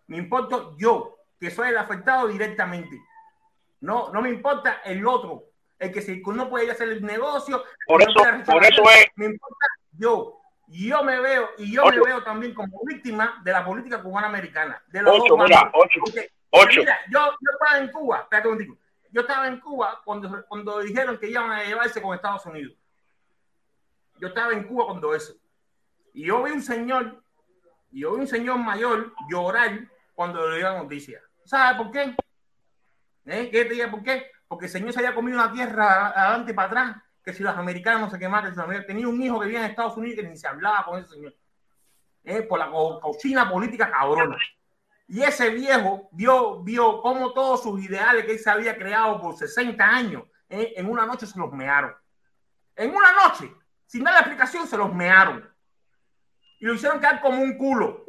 Me 0.07 0.17
importa 0.17 0.57
yo, 0.77 1.17
que 1.39 1.49
soy 1.51 1.69
el 1.69 1.77
afectado 1.77 2.27
directamente. 2.27 2.97
No, 3.83 4.09
no 4.13 4.21
me 4.21 4.29
importa 4.29 4.81
el 4.85 5.05
otro, 5.05 5.43
el 5.77 5.91
que 5.91 6.01
si 6.01 6.21
no 6.25 6.49
puede 6.49 6.63
ir 6.63 6.69
a 6.71 6.73
hacer 6.73 6.87
el 6.87 7.03
negocio. 7.03 7.61
Por 7.85 8.01
eso- 8.01 8.13
por 8.45 8.63
eso 8.65 8.81
es- 8.91 9.07
Me 9.17 9.25
importa 9.25 9.65
yo. 9.91 10.39
Yo 10.67 11.03
me 11.03 11.19
veo, 11.19 11.49
y 11.57 11.73
yo 11.73 11.83
Ocho. 11.83 11.99
me 11.99 12.05
veo 12.07 12.23
también 12.23 12.53
como 12.53 12.79
víctima 12.85 13.41
de 13.43 13.51
la 13.51 13.65
política 13.65 14.01
cubana 14.01 14.27
americana. 14.27 14.81
De 14.87 15.01
los 15.01 15.19
Ocho, 15.19 15.35
dos 15.35 15.43
mira, 15.43 15.69
ocho, 15.73 15.99
Porque- 15.99 16.29
ocho. 16.51 16.79
Mira, 16.79 16.97
yo, 17.11 17.19
yo 17.19 17.49
estaba 17.59 17.77
en 17.83 17.91
Cuba, 17.91 18.19
espérate 18.21 18.47
un. 18.47 18.79
Yo 19.11 19.21
estaba 19.21 19.47
en 19.47 19.59
Cuba 19.59 20.01
cuando, 20.05 20.45
cuando 20.47 20.79
dijeron 20.79 21.17
que 21.19 21.27
iban 21.29 21.51
a 21.51 21.63
llevarse 21.65 22.01
con 22.01 22.15
Estados 22.15 22.45
Unidos. 22.45 22.73
Yo 24.19 24.29
estaba 24.29 24.53
en 24.53 24.63
Cuba 24.63 24.85
cuando 24.85 25.13
eso. 25.13 25.33
Y 26.13 26.25
yo 26.25 26.41
vi 26.41 26.51
un 26.51 26.61
señor, 26.61 27.21
y 27.91 27.99
yo 27.99 28.13
vi 28.13 28.21
un 28.21 28.27
señor 28.27 28.57
mayor 28.59 29.13
llorar 29.29 29.71
cuando 30.15 30.49
le 30.49 30.55
dieron 30.55 30.77
noticia. 30.77 31.21
¿Sabes 31.43 31.77
por 31.77 31.91
qué? 31.91 32.15
¿Eh? 33.25 33.49
¿Qué 33.51 33.65
te 33.65 33.73
diga 33.73 33.89
por 33.89 34.03
qué? 34.03 34.27
Porque 34.47 34.65
el 34.65 34.71
señor 34.71 34.93
se 34.93 34.99
había 34.99 35.15
comido 35.15 35.37
una 35.41 35.51
tierra 35.51 36.09
adelante 36.09 36.51
y 36.51 36.55
para 36.55 36.67
atrás, 36.67 36.97
que 37.23 37.33
si 37.33 37.41
los 37.43 37.55
americanos 37.55 38.01
no 38.01 38.09
sé 38.09 38.19
qué 38.19 38.27
más, 38.27 38.43
que 38.43 38.49
si 38.49 38.55
los 38.55 38.65
americanos- 38.65 38.87
tenía 38.87 39.07
un 39.07 39.21
hijo 39.21 39.39
que 39.39 39.45
vivía 39.45 39.63
en 39.63 39.69
Estados 39.71 39.95
Unidos 39.97 40.17
que 40.17 40.27
ni 40.27 40.37
se 40.37 40.47
hablaba 40.47 40.83
con 40.85 40.99
ese 40.99 41.09
señor. 41.15 41.33
¿Eh? 42.25 42.41
Por 42.43 42.59
la 42.59 42.69
co- 42.69 42.99
cocina 42.99 43.49
política 43.49 43.89
cabrona. 43.91 44.37
Y 45.07 45.21
ese 45.21 45.49
viejo 45.49 46.09
vio, 46.11 46.63
vio 46.63 47.01
cómo 47.01 47.33
todos 47.33 47.63
sus 47.63 47.81
ideales 47.83 48.25
que 48.25 48.33
él 48.33 48.39
se 48.39 48.49
había 48.49 48.77
creado 48.77 49.19
por 49.21 49.35
60 49.37 49.83
años, 49.85 50.23
¿eh? 50.49 50.73
en 50.75 50.89
una 50.89 51.05
noche 51.05 51.25
se 51.27 51.37
los 51.39 51.51
mearon. 51.51 51.93
En 52.75 52.93
una 52.95 53.11
noche, 53.11 53.53
sin 53.85 54.03
dar 54.03 54.13
la 54.13 54.19
explicación, 54.21 54.65
se 54.67 54.77
los 54.77 54.93
mearon. 54.93 55.49
Y 56.59 56.65
lo 56.65 56.73
hicieron 56.73 56.99
quedar 56.99 57.21
como 57.21 57.41
un 57.41 57.57
culo. 57.57 58.02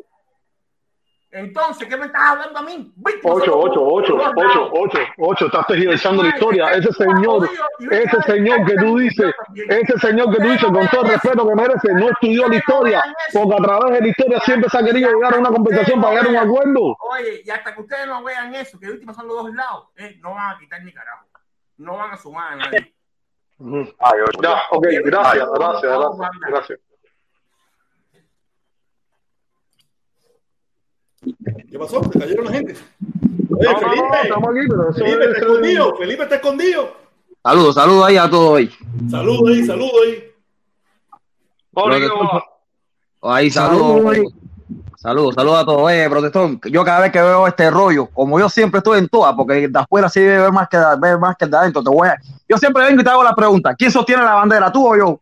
Entonces, 1.35 1.89
¿qué 1.89 1.97
me 1.97 2.07
estás 2.07 2.23
hablando 2.23 2.61
a 2.61 2.63
mí? 2.63 2.95
Ocho, 3.25 3.59
ocho, 3.59 3.83
ocho, 3.83 4.17
ocho, 4.37 4.71
ocho, 4.73 4.99
ocho, 5.19 5.47
estás 5.47 5.67
tergiversando 5.67 6.23
la 6.23 6.29
historia. 6.29 6.71
Ese 6.75 6.93
señor, 6.93 7.51
ese 7.91 8.23
señor 8.23 8.65
que 8.65 8.77
tú 8.77 8.99
dices, 8.99 9.35
ese 9.69 9.99
señor 9.99 10.31
que 10.31 10.37
tú 10.41 10.49
dices, 10.49 10.71
con 10.71 10.87
todo 10.87 11.03
el 11.03 11.11
respeto 11.11 11.49
que 11.49 11.55
merece, 11.57 11.93
no 11.95 12.11
estudió 12.11 12.49
la 12.49 12.55
historia, 12.55 13.03
porque 13.33 13.53
a 13.53 13.65
través 13.65 13.95
de 13.95 14.01
la 14.03 14.07
historia 14.07 14.41
siempre 14.45 14.71
se 14.71 14.79
ha 14.79 14.85
querido 14.85 15.11
llegar 15.11 15.35
a 15.35 15.39
una 15.39 15.51
conversación 15.51 16.01
para 16.01 16.13
llegar 16.13 16.27
a 16.27 16.31
un 16.31 16.49
acuerdo. 16.49 16.97
Oye, 17.01 17.43
y 17.45 17.51
hasta 17.51 17.75
que 17.75 17.81
ustedes 17.81 18.07
no 18.07 18.23
vean 18.23 18.55
eso, 18.55 18.79
que 18.79 18.89
últimos 18.89 19.17
son 19.17 19.27
los 19.27 19.37
dos 19.37 19.53
lados, 19.53 19.89
eh, 19.97 20.17
no 20.23 20.35
van 20.35 20.55
a 20.55 20.59
quitar 20.61 20.85
ni 20.85 20.93
carajo. 20.93 21.27
No 21.79 21.97
van 21.97 22.13
a 22.13 22.17
sumar 22.17 22.53
a 22.53 22.57
nadie. 22.57 22.95
Ya, 24.41 24.63
ok, 24.71 24.87
gracias, 25.05 25.49
gracias, 25.53 25.83
gracias, 25.83 26.31
gracias. 26.49 26.81
¿Qué 31.71 31.79
pasó? 31.79 32.03
¿Se 32.13 32.19
cayeron 32.19 32.45
la 32.47 32.53
gente? 32.53 32.75
Oye, 33.57 33.67
No, 33.67 33.73
no, 33.73 33.79
Felipe. 33.79 34.07
no, 34.09 34.15
estamos 34.23 34.51
aquí, 34.51 34.67
pero 34.69 34.93
Felipe 34.93 35.25
es- 35.25 35.29
está 35.31 35.39
escondido. 35.47 35.97
Felipe 35.97 36.23
está 36.25 36.35
escondido. 36.37 36.93
Saludos, 37.43 37.75
saludos 37.75 38.07
ahí 38.07 38.17
a 38.17 38.31
todos 38.31 38.59
ahí. 38.59 38.71
Saludos 39.11 39.43
ahí, 39.51 39.65
saludos 39.65 39.93
ahí. 40.07 40.25
Protestón. 41.73 42.29
Ahí, 43.23 43.51
saludos. 43.51 44.17
Saludos, 44.97 45.35
saludos 45.35 45.59
a 45.59 45.65
todos. 45.67 45.83
Oye, 45.83 46.09
protestón, 46.09 46.59
yo 46.71 46.83
cada 46.83 47.01
vez 47.01 47.13
que 47.13 47.21
veo 47.21 47.47
este 47.47 47.71
rollo, 47.71 48.07
como 48.07 48.39
yo 48.39 48.49
siempre 48.49 48.79
estoy 48.79 48.99
en 49.01 49.09
todas, 49.09 49.35
porque 49.35 49.69
de 49.69 49.79
afuera 49.79 50.09
sí 50.09 50.21
ve 50.21 50.51
más 50.51 50.67
que 50.69 50.79
más 51.21 51.37
que 51.37 51.45
el 51.45 51.51
de 51.51 51.57
adentro, 51.59 51.83
te 51.83 51.91
voy 51.91 52.09
a... 52.09 52.17
Yo 52.49 52.57
siempre 52.57 52.85
vengo 52.85 53.03
y 53.03 53.05
te 53.05 53.11
hago 53.11 53.23
la 53.23 53.35
pregunta, 53.35 53.75
¿quién 53.75 53.91
sostiene 53.93 54.23
la 54.23 54.35
bandera, 54.35 54.73
tú 54.73 54.87
o 54.89 54.97
yo? 54.97 55.21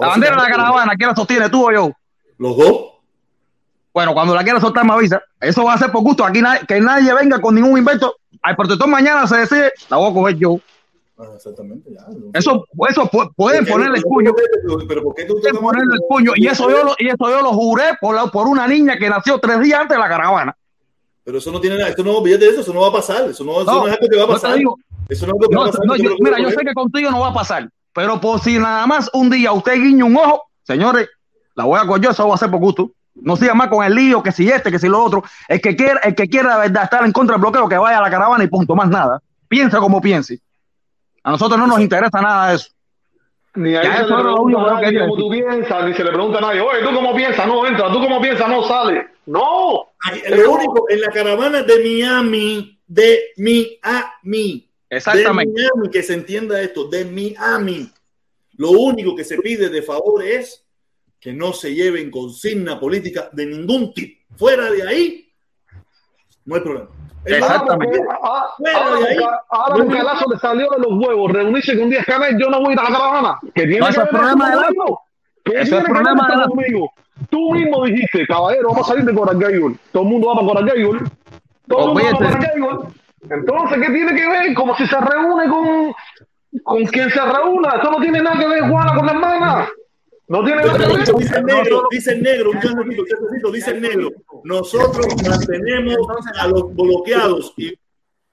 La 0.00 0.08
bandera 0.08 0.36
de 0.36 0.42
la 0.42 0.48
caravana, 0.48 0.92
¿quién 0.96 1.08
la 1.08 1.14
sostiene, 1.16 1.48
tú 1.50 1.68
o 1.68 1.72
yo? 1.72 1.90
Los 2.38 2.56
dos. 2.56 2.80
Bueno, 3.92 4.12
cuando 4.12 4.34
la 4.34 4.44
quieras 4.44 4.60
soltar 4.62 4.84
me 4.84 4.92
avisa. 4.92 5.22
Eso 5.40 5.64
va 5.64 5.74
a 5.74 5.78
ser 5.78 5.90
por 5.90 6.02
gusto. 6.02 6.24
Aquí 6.24 6.40
nadie- 6.42 6.66
que 6.66 6.80
nadie 6.80 7.14
venga 7.14 7.40
con 7.40 7.54
ningún 7.54 7.78
invento. 7.78 8.16
Al 8.42 8.54
protector 8.54 8.86
mañana 8.88 9.26
se 9.26 9.38
decide, 9.38 9.72
la 9.88 9.96
voy 9.96 10.10
a 10.10 10.14
coger 10.14 10.36
yo. 10.36 10.58
Ah, 11.18 11.24
exactamente, 11.34 11.90
ya. 11.90 12.00
Eso, 12.38 12.66
eso 12.90 13.10
pu- 13.10 13.32
pueden 13.34 13.64
ponerle 13.64 13.96
el 13.96 14.02
puño. 14.04 14.32
pero, 14.86 15.02
¿por 15.02 15.14
qué 15.14 15.24
tú 15.24 15.40
te 15.40 15.50
ponerle 15.54 15.94
el 15.94 16.00
puño. 16.06 16.32
Y 16.36 16.46
eso 16.46 16.68
yo 16.68 16.84
lo, 16.84 16.94
y 16.98 17.06
eso 17.08 17.16
yo 17.30 17.40
lo 17.40 17.52
juré 17.54 17.84
por, 17.98 18.14
la- 18.14 18.26
por 18.26 18.46
una 18.48 18.68
niña 18.68 18.98
que 18.98 19.08
nació 19.08 19.38
tres 19.38 19.60
días 19.60 19.80
antes 19.80 19.96
de 19.96 20.02
la 20.02 20.08
caravana. 20.10 20.54
Pero 21.24 21.38
eso 21.38 21.50
no 21.50 21.58
tiene 21.60 21.78
nada, 21.78 21.88
eso 21.88 22.04
no, 22.04 22.18
olvídate 22.18 22.44
de 22.44 22.50
eso, 22.50 22.60
eso 22.60 22.74
no 22.74 22.82
va 22.82 22.88
a 22.88 22.92
pasar, 22.92 23.30
eso 23.30 23.42
no, 23.44 23.62
eso 23.62 23.64
No, 23.64 23.80
no 23.80 23.86
es 23.88 23.94
algo 23.94 24.08
que 24.10 24.16
va 24.18 24.24
a 24.24 24.28
pasar. 24.28 24.56
digo. 24.56 24.76
eso 25.08 25.26
no 25.26 25.32
es 25.32 25.34
algo 25.36 25.48
que 25.48 25.54
No, 25.54 25.60
va 25.62 25.66
a 25.68 25.70
pasar. 25.72 25.96
yo- 25.98 26.10
mira, 26.20 26.38
yo 26.38 26.50
sé 26.50 26.56
que 26.64 26.74
contigo 26.74 27.10
no 27.10 27.20
va 27.20 27.28
a 27.28 27.34
pasar. 27.34 27.68
Pero 27.96 28.20
por 28.20 28.40
si 28.40 28.58
nada 28.58 28.86
más 28.86 29.08
un 29.14 29.30
día 29.30 29.52
usted 29.52 29.72
guiña 29.72 30.04
un 30.04 30.18
ojo, 30.18 30.50
señores, 30.64 31.08
la 31.54 31.64
voy 31.64 31.80
a 31.80 31.86
coger 31.86 32.02
yo, 32.02 32.10
eso 32.10 32.28
va 32.28 32.34
a 32.34 32.38
ser 32.38 32.50
por 32.50 32.60
gusto. 32.60 32.90
No 33.14 33.36
siga 33.36 33.54
más 33.54 33.68
con 33.68 33.82
el 33.82 33.94
lío, 33.94 34.22
que 34.22 34.32
si 34.32 34.46
este, 34.50 34.70
que 34.70 34.78
si 34.78 34.86
lo 34.86 35.02
otro. 35.02 35.24
El 35.48 35.62
que 35.62 35.74
quiera, 35.74 36.00
el 36.00 36.14
que 36.14 36.28
quiera 36.28 36.56
de 36.56 36.68
verdad 36.68 36.84
estar 36.84 37.02
en 37.06 37.12
contra 37.12 37.36
del 37.36 37.40
bloqueo, 37.40 37.66
que 37.66 37.78
vaya 37.78 37.96
a 37.96 38.02
la 38.02 38.10
caravana 38.10 38.44
y 38.44 38.48
punto, 38.48 38.74
más 38.74 38.90
nada. 38.90 39.22
Piensa 39.48 39.78
como 39.78 40.02
piense. 40.02 40.40
A 41.22 41.30
nosotros 41.30 41.58
no 41.58 41.66
nos 41.66 41.80
interesa 41.80 42.20
nada 42.20 42.50
de 42.50 42.56
eso. 42.56 42.68
Ni 43.54 43.74
ahí 43.74 43.86
se 43.86 44.02
le 44.02 44.22
pregunta 44.22 44.60
a 44.60 44.74
nadie 44.74 45.00
cómo 45.00 45.16
tú 45.16 45.30
piensas, 45.30 45.84
ni 45.86 45.94
se 45.94 46.04
le 46.04 46.10
pregunta 46.10 46.36
a 46.36 46.40
nadie, 46.42 46.60
oye, 46.60 46.86
¿tú 46.86 46.94
cómo 46.94 47.16
piensas? 47.16 47.46
No 47.46 47.66
entra, 47.66 47.90
¿tú 47.90 47.98
cómo 47.98 48.20
piensas? 48.20 48.46
No 48.46 48.62
sale. 48.64 49.06
No. 49.24 49.86
Lo 50.28 50.50
único, 50.52 50.84
en 50.90 51.00
la 51.00 51.08
caravana 51.08 51.62
de 51.62 51.82
Miami, 51.82 52.78
de 52.86 53.20
Miami. 53.38 54.65
Exactamente. 54.96 55.52
De 55.52 55.68
Miami, 55.74 55.90
que 55.90 56.02
se 56.02 56.14
entienda 56.14 56.60
esto, 56.60 56.88
de 56.88 57.04
Miami. 57.04 57.90
Lo 58.56 58.70
único 58.70 59.14
que 59.14 59.24
se 59.24 59.38
pide 59.38 59.68
de 59.68 59.82
favor 59.82 60.22
es 60.24 60.64
que 61.20 61.32
no 61.32 61.52
se 61.52 61.74
lleven 61.74 62.10
consigna 62.10 62.78
política 62.78 63.28
de 63.32 63.46
ningún 63.46 63.92
tipo. 63.92 64.16
Fuera 64.36 64.70
de 64.70 64.86
ahí, 64.86 65.32
no 66.44 66.54
hay 66.56 66.60
problema. 66.60 66.88
Exactamente. 67.24 68.00
Ahora, 68.22 69.42
ahora 69.50 69.74
porque 69.84 69.98
a 69.98 70.04
Lazo 70.04 70.26
le 70.30 70.38
salió 70.38 70.68
de 70.70 70.78
los 70.78 70.92
huevos 70.92 71.32
reunirse 71.32 71.76
con 71.76 71.90
10 71.90 72.04
canales, 72.04 72.36
yo 72.38 72.48
no 72.48 72.60
voy 72.60 72.70
a 72.70 72.72
ir 72.74 72.78
a 72.80 72.82
la 72.84 72.88
caravana. 72.90 73.38
Que 73.54 73.62
tiene 73.62 73.80
No, 73.80 73.88
ese 73.88 73.94
que 73.96 74.02
ver 74.02 74.10
problema 74.10 74.50
de 74.50 74.56
conmigo? 74.56 75.00
¿Qué 75.44 75.52
Ese 75.52 75.60
es 75.62 75.68
tiene 75.68 75.84
que 75.84 75.92
ver 75.92 76.02
problema 76.02 76.28
de 76.28 76.36
Lazo. 76.36 76.50
conmigo? 76.50 76.92
Tú 77.30 77.52
mismo 77.52 77.84
dijiste, 77.84 78.26
caballero, 78.26 78.68
vamos 78.68 78.86
a 78.86 78.92
salir 78.92 79.04
de 79.04 79.14
Coral 79.14 79.38
Gable. 79.38 79.76
Todo 79.90 80.02
el 80.04 80.08
mundo 80.08 80.28
va 80.28 80.34
para 80.34 80.46
Coral 80.46 80.66
Gable. 80.66 81.00
Todo 81.66 81.80
el 81.80 81.86
mundo 81.86 82.02
va 82.04 82.18
para. 82.18 82.38
Coral 82.38 82.52
Gable. 82.54 82.88
Entonces, 83.30 83.78
¿qué 83.80 83.92
tiene 83.92 84.14
que 84.14 84.28
ver? 84.28 84.54
Como 84.54 84.76
si 84.76 84.86
se 84.86 85.00
reúne 85.00 85.48
con, 85.48 85.94
con 86.62 86.84
quien 86.86 87.10
se 87.10 87.20
reúna. 87.20 87.76
Eso 87.80 87.90
no 87.90 87.98
tiene 87.98 88.22
nada 88.22 88.38
que 88.38 88.46
ver, 88.46 88.68
Juana, 88.68 88.94
con 88.94 89.06
la 89.06 89.12
hermana. 89.12 89.68
No 90.28 90.44
tiene 90.44 90.62
nada 90.62 90.78
que 90.78 90.86
ver. 90.86 91.14
Dice 91.18 91.38
el 91.38 91.44
negro, 91.44 91.88
dice 91.90 92.12
el 92.12 92.22
negro, 92.22 92.50
un 92.50 92.60
chancecito, 92.60 93.48
un 93.48 93.52
dice 93.52 93.70
el 93.70 93.80
negro. 93.80 94.10
Nosotros 94.44 95.06
mantenemos 95.28 95.96
a 96.38 96.46
los 96.48 96.74
bloqueados 96.74 97.54
y 97.56 97.78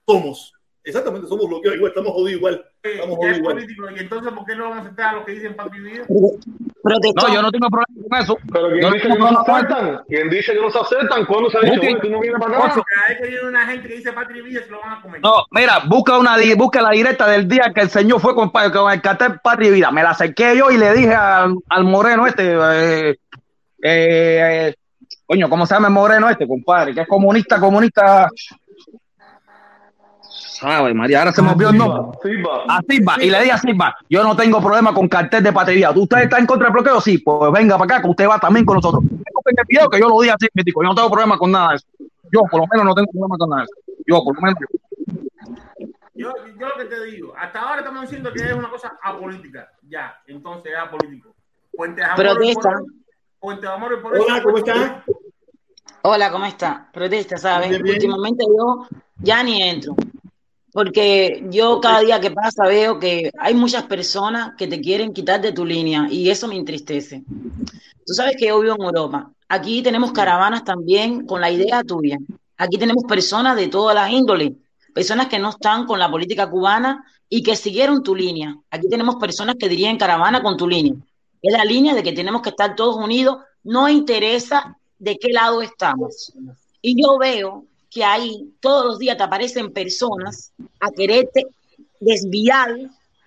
somos. 0.07 0.53
Exactamente, 0.84 1.28
somos 1.28 1.48
bloqueados 1.48 1.78
igual, 1.78 1.91
estamos 1.91 2.14
jodidos 2.14 2.40
igual. 2.40 2.65
Estamos 2.84 3.11
Ya 3.11 3.15
jodidos 3.15 3.31
es 3.31 3.38
igual. 3.39 3.55
político. 3.55 3.89
Y 3.95 3.99
entonces, 3.99 4.34
¿por 4.34 4.45
qué 4.45 4.55
no 4.55 4.64
vamos 4.65 4.77
a 4.77 4.81
aceptar 4.81 5.07
a 5.10 5.14
los 5.14 5.26
que 5.26 5.31
dicen 5.31 5.55
y 5.73 5.80
vida? 5.80 6.03
No, 6.10 7.34
yo 7.34 7.41
no 7.41 7.51
tengo 7.51 7.69
problema 7.69 8.10
con 8.10 8.19
eso. 8.22 8.38
Pero 8.51 8.69
Yo 8.69 8.73
¿quién 8.76 8.81
no 8.81 8.91
dice 8.91 9.07
que 9.07 9.19
no 9.19 9.30
se 9.45 9.51
aceptan? 9.51 10.01
¿Quién 10.10 10.30
dice 10.30 10.53
que 10.53 10.60
no 10.60 10.69
se 10.69 10.80
aceptan? 10.80 11.26
¿Cuándo 11.26 11.49
se 11.49 11.57
ha 11.57 11.61
dicho, 11.61 11.73
Busquen. 11.76 11.93
"Oye, 11.95 12.01
tú 12.01 12.10
no 12.10 12.19
vienes 12.19 12.41
para 12.41 12.57
acá? 12.57 12.68
Cada 12.68 13.07
vez 13.07 13.18
que 13.22 13.27
viene 13.30 13.47
una 13.47 13.68
gente 13.68 13.88
que 13.88 13.95
dice 13.95 14.11
patria 14.11 14.38
y 14.38 14.41
vida, 14.45 14.61
se 14.65 14.69
lo 14.72 14.81
van 14.81 14.91
a 14.91 15.01
comer. 15.01 15.22
No, 15.22 15.34
mira, 15.51 15.80
busca 15.88 16.18
una 16.18 16.35
busca 16.57 16.81
la 16.81 16.89
directa 16.89 17.26
del 17.26 17.47
día 17.47 17.72
que 17.73 17.81
el 17.81 17.89
señor 17.89 18.19
fue 18.19 18.35
con, 18.35 18.49
con 18.49 18.91
el 18.91 19.01
cartel 19.01 19.39
Patria 19.41 19.69
y 19.69 19.73
Vida. 19.73 19.89
Me 19.91 20.03
la 20.03 20.10
acerqué 20.10 20.57
yo 20.57 20.69
y 20.69 20.77
le 20.77 20.93
dije 20.93 21.15
al, 21.15 21.55
al 21.69 21.84
moreno 21.85 22.27
este, 22.27 22.51
eh, 22.53 23.10
eh, 23.11 23.18
eh, 23.81 24.76
coño, 25.26 25.49
¿cómo 25.49 25.65
se 25.65 25.73
llama 25.73 25.88
el 25.88 25.93
moreno 25.93 26.30
este, 26.30 26.45
compadre? 26.45 26.93
Que 26.93 27.01
es 27.01 27.07
comunista, 27.07 27.61
comunista. 27.61 28.27
¿Sabe, 30.64 30.94
María? 30.94 31.19
Ahora 31.19 31.34
se 31.34 31.41
me 31.41 31.52
olvidó 31.52 31.72
el 31.72 31.77
nombre. 31.77 32.18
A 32.69 32.81
Silva, 32.88 33.18
y 33.22 33.30
le 33.30 33.40
dije 33.41 33.52
a 33.52 33.57
Silva, 33.57 33.98
yo 34.10 34.23
no 34.23 34.34
tengo 34.34 34.61
problema 34.61 34.94
con 34.94 35.10
cartel 35.10 35.44
de 35.44 35.52
vida. 35.52 35.91
¿Usted 35.91 36.19
está 36.19 36.40
en 36.40 36.45
contra 36.45 36.68
del 36.68 36.73
bloqueo? 36.73 37.02
Sí, 37.02 37.18
pues 37.18 37.52
venga 37.52 37.77
para 37.77 37.95
acá, 37.95 38.02
que 38.02 38.10
usted 38.10 38.30
va 38.30 38.40
también 38.40 38.65
con 38.65 38.77
nosotros. 38.77 39.03
Tengo 39.03 39.41
en 39.45 39.60
el 39.60 39.65
video 39.68 39.90
que 39.90 39.99
yo 39.99 40.07
lo 40.07 40.22
dije 40.22 40.34
así. 40.34 40.48
Yo 40.56 40.81
no 40.84 40.95
tengo 40.95 41.11
problema 41.11 41.38
con 41.38 41.52
nada 41.52 41.72
de 41.72 41.76
eso. 41.76 41.88
Yo, 42.31 42.44
por 42.49 42.61
lo 42.61 42.68
menos, 42.72 42.85
no 42.85 42.94
tengo 42.95 43.11
problema 43.11 43.38
con 43.38 43.49
nada 43.49 43.64
de 43.64 43.65
eso. 43.65 43.94
Yo, 44.07 44.23
por 44.23 44.35
lo 44.35 44.41
menos. 44.41 44.60
Yo, 46.14 46.31
yo 46.57 46.68
lo 46.69 46.76
que 46.77 46.85
te 46.85 47.03
digo, 47.07 47.34
hasta 47.38 47.60
ahora 47.60 47.80
estamos 47.80 48.02
diciendo 48.03 48.31
que 48.31 48.44
es 48.44 48.53
una 48.53 48.69
cosa 48.69 48.98
apolítica. 49.03 49.69
Ya, 49.90 50.15
entonces 50.27 50.72
es 50.72 50.80
apolítico. 50.80 51.35
Puente 51.76 51.99
de 51.99 52.07
amor. 52.07 52.26
Protesta. 52.26 52.81
Puente 53.38 53.68
de 53.68 53.73
amor. 53.73 54.02
por 54.02 54.18
Hola, 54.18 54.41
¿cómo 54.41 54.57
está? 54.60 55.03
Hola, 56.03 56.31
¿cómo 56.31 56.45
está? 56.45 56.90
Protesta, 56.94 57.35
¿sabes? 57.35 57.77
Últimamente 57.81 58.45
yo 58.45 58.88
ya 59.18 59.44
ni 59.44 59.61
entro. 59.61 59.94
Porque 60.74 61.45
yo 61.52 61.80
cada 61.80 62.00
día 62.00 62.20
que 62.20 62.32
pasa 62.32 62.66
veo 62.66 63.00
que 63.00 63.32
hay 63.40 63.54
muchas 63.54 63.84
personas 63.84 64.54
que 64.58 64.68
te 64.68 64.82
quieren 64.82 65.14
quitar 65.14 65.40
de 65.40 65.52
tu 65.52 65.66
línea 65.66 66.08
y 66.10 66.30
eso 66.30 66.48
me 66.48 66.56
entristece. 66.56 67.24
Tú 68.06 68.14
sabes 68.14 68.36
que 68.38 68.47
yo 68.47 68.60
vivo 68.60 68.76
en 68.78 68.84
Europa. 68.84 69.31
Aquí 69.47 69.84
tenemos 69.84 70.12
caravanas 70.12 70.64
también 70.64 71.28
con 71.28 71.39
la 71.39 71.52
idea 71.52 71.84
tuya. 71.84 72.18
Aquí 72.57 72.78
tenemos 72.78 73.04
personas 73.04 73.56
de 73.56 73.68
todas 73.68 73.94
las 73.94 74.10
índoles, 74.10 74.52
personas 74.96 75.28
que 75.28 75.38
no 75.38 75.49
están 75.52 75.86
con 75.86 75.99
la 75.99 76.10
política 76.10 76.49
cubana 76.49 77.06
y 77.30 77.44
que 77.44 77.56
siguieron 77.56 78.02
tu 78.02 78.15
línea. 78.15 78.57
Aquí 78.72 78.89
tenemos 78.89 79.18
personas 79.18 79.56
que 79.60 79.70
dirían 79.70 79.97
caravana 79.97 80.41
con 80.41 80.57
tu 80.57 80.68
línea. 80.68 80.96
Es 81.41 81.54
la 81.54 81.65
línea 81.65 81.94
de 81.94 82.02
que 82.02 82.14
tenemos 82.14 82.41
que 82.41 82.49
estar 82.49 82.76
todos 82.76 82.96
unidos, 82.96 83.38
no 83.64 83.89
interesa 83.89 84.76
de 84.97 85.18
qué 85.18 85.31
lado 85.31 85.62
estamos. 85.62 86.34
Y 86.81 86.99
yo 86.99 87.18
veo 87.20 87.65
que 87.94 88.04
ahí 88.04 88.54
todos 88.60 88.86
los 88.86 88.99
días 88.99 89.18
te 89.18 89.23
aparecen 89.23 89.72
personas 89.72 90.52
a 90.80 90.89
quererte 90.91 91.46
desviar 91.99 92.76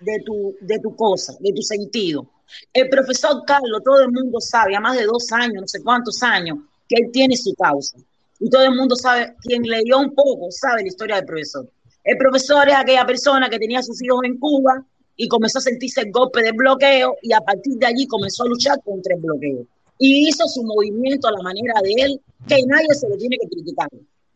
de 0.01 0.19
tu, 0.25 0.55
de 0.59 0.79
tu 0.79 0.95
cosa, 0.95 1.33
de 1.39 1.53
tu 1.53 1.61
sentido. 1.61 2.27
El 2.73 2.89
profesor 2.89 3.43
Carlos, 3.45 3.81
todo 3.83 4.01
el 4.01 4.11
mundo 4.11 4.39
sabe, 4.41 4.75
a 4.75 4.79
más 4.79 4.97
de 4.97 5.05
dos 5.05 5.31
años, 5.31 5.61
no 5.61 5.67
sé 5.67 5.81
cuántos 5.81 6.21
años, 6.21 6.59
que 6.87 7.01
él 7.01 7.11
tiene 7.11 7.37
su 7.37 7.53
causa. 7.55 7.97
Y 8.39 8.49
todo 8.49 8.63
el 8.63 8.75
mundo 8.75 8.95
sabe, 8.95 9.35
quien 9.41 9.63
leyó 9.63 9.99
un 9.99 10.13
poco, 10.13 10.47
sabe 10.51 10.81
la 10.81 10.87
historia 10.87 11.15
del 11.15 11.25
profesor. 11.25 11.69
El 12.03 12.17
profesor 12.17 12.67
es 12.67 12.75
aquella 12.75 13.05
persona 13.05 13.49
que 13.49 13.59
tenía 13.59 13.81
sus 13.81 14.01
hijos 14.03 14.19
en 14.23 14.37
Cuba 14.37 14.85
y 15.15 15.27
comenzó 15.27 15.57
a 15.59 15.61
sentirse 15.61 16.01
el 16.01 16.11
golpe 16.11 16.41
del 16.41 16.53
bloqueo 16.53 17.15
y 17.21 17.33
a 17.33 17.41
partir 17.41 17.73
de 17.77 17.87
allí 17.87 18.05
comenzó 18.05 18.43
a 18.43 18.47
luchar 18.47 18.81
contra 18.83 19.15
el 19.15 19.21
bloqueo. 19.21 19.65
Y 19.97 20.27
hizo 20.27 20.47
su 20.47 20.61
movimiento 20.63 21.27
a 21.27 21.31
la 21.31 21.41
manera 21.41 21.73
de 21.81 21.93
él, 22.03 22.21
que 22.47 22.61
nadie 22.67 22.93
se 22.93 23.09
le 23.09 23.17
tiene 23.17 23.37
que 23.39 23.47
criticar. 23.47 23.89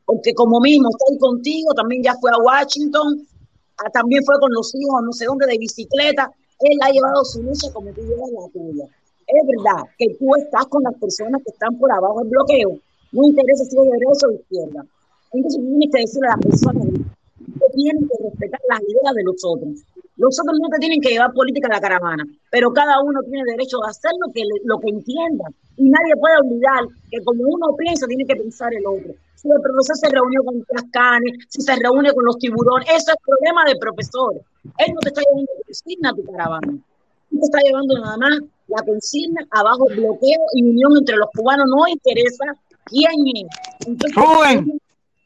Porque 0.05 0.33
como 0.33 0.59
mismo 0.59 0.89
estoy 0.89 1.17
contigo, 1.17 1.73
también 1.73 2.03
ya 2.03 2.15
fue 2.19 2.31
a 2.31 2.37
Washington, 2.37 3.27
ah, 3.77 3.89
también 3.91 4.23
fue 4.25 4.39
con 4.39 4.51
los 4.51 4.73
hijos, 4.75 5.01
no 5.03 5.13
sé 5.13 5.25
dónde, 5.25 5.47
de 5.47 5.57
bicicleta. 5.57 6.31
Él 6.59 6.77
ha 6.81 6.89
llevado 6.89 7.23
su 7.25 7.41
lucha 7.41 7.71
como 7.73 7.91
tú 7.91 8.01
llevas 8.01 8.29
la 8.31 8.47
tuya. 8.49 8.85
Es 9.27 9.47
verdad 9.47 9.83
que 9.97 10.15
tú 10.19 10.35
estás 10.35 10.65
con 10.67 10.83
las 10.83 10.93
personas 10.95 11.41
que 11.43 11.51
están 11.51 11.77
por 11.77 11.91
abajo 11.91 12.19
del 12.19 12.29
bloqueo. 12.29 12.77
No 13.11 13.23
interesa 13.27 13.63
si 13.65 13.77
es 13.77 13.83
de 13.83 13.91
derecha 13.91 14.27
o 14.27 14.31
izquierda. 14.31 14.85
Entonces 15.33 15.61
tienes 15.61 15.89
que 15.91 16.01
decirle 16.01 16.27
a 16.27 16.31
las 16.31 16.45
personas 16.45 16.83
que 16.85 17.73
tienen 17.73 18.07
que 18.07 18.23
respetar 18.23 18.59
las 18.69 18.81
ideas 18.81 19.15
de 19.15 19.23
los 19.23 19.35
otros. 19.45 19.69
Los 20.21 20.39
otros 20.39 20.59
no 20.61 20.69
te 20.69 20.77
tienen 20.77 21.01
que 21.01 21.09
llevar 21.09 21.33
política 21.33 21.67
a 21.67 21.73
la 21.73 21.81
caravana, 21.81 22.23
pero 22.51 22.71
cada 22.71 23.01
uno 23.01 23.21
tiene 23.23 23.43
derecho 23.43 23.83
a 23.83 23.89
hacer 23.89 24.11
lo 24.23 24.31
que, 24.31 24.43
lo 24.65 24.79
que 24.79 24.89
entienda. 24.89 25.45
Y 25.77 25.89
nadie 25.89 26.15
puede 26.15 26.37
olvidar 26.37 26.85
que 27.09 27.23
como 27.23 27.43
uno 27.43 27.75
piensa, 27.75 28.05
tiene 28.05 28.27
que 28.27 28.35
pensar 28.35 28.71
el 28.71 28.85
otro. 28.85 29.15
Si 29.33 29.49
el 29.49 29.59
profesor 29.59 29.97
se 29.97 30.09
reunió 30.09 30.43
con 30.43 30.63
las 30.69 30.83
canes, 30.91 31.33
si 31.49 31.63
se 31.63 31.75
reúne 31.75 32.13
con 32.13 32.23
los 32.23 32.37
tiburones, 32.37 32.87
eso 32.89 33.13
es 33.13 33.17
problema 33.25 33.65
del 33.65 33.79
profesor. 33.79 34.35
Él 34.77 34.93
no 34.93 34.99
te 34.99 35.09
está 35.09 35.21
llevando 35.21 35.51
consigna 35.65 36.09
a 36.11 36.13
tu 36.13 36.23
caravana. 36.23 36.71
Él 37.31 37.39
te 37.39 37.45
está 37.45 37.59
llevando 37.65 37.97
nada 37.97 38.17
más 38.17 38.39
la 38.67 38.85
consigna 38.85 39.41
abajo 39.49 39.85
bloqueo 39.85 40.41
y 40.53 40.61
unión 40.61 40.97
entre 40.97 41.17
los 41.17 41.29
cubanos. 41.35 41.65
No 41.67 41.87
interesa 41.87 42.45
quién 42.85 43.09
es. 43.33 43.87
Entonces, 43.87 44.15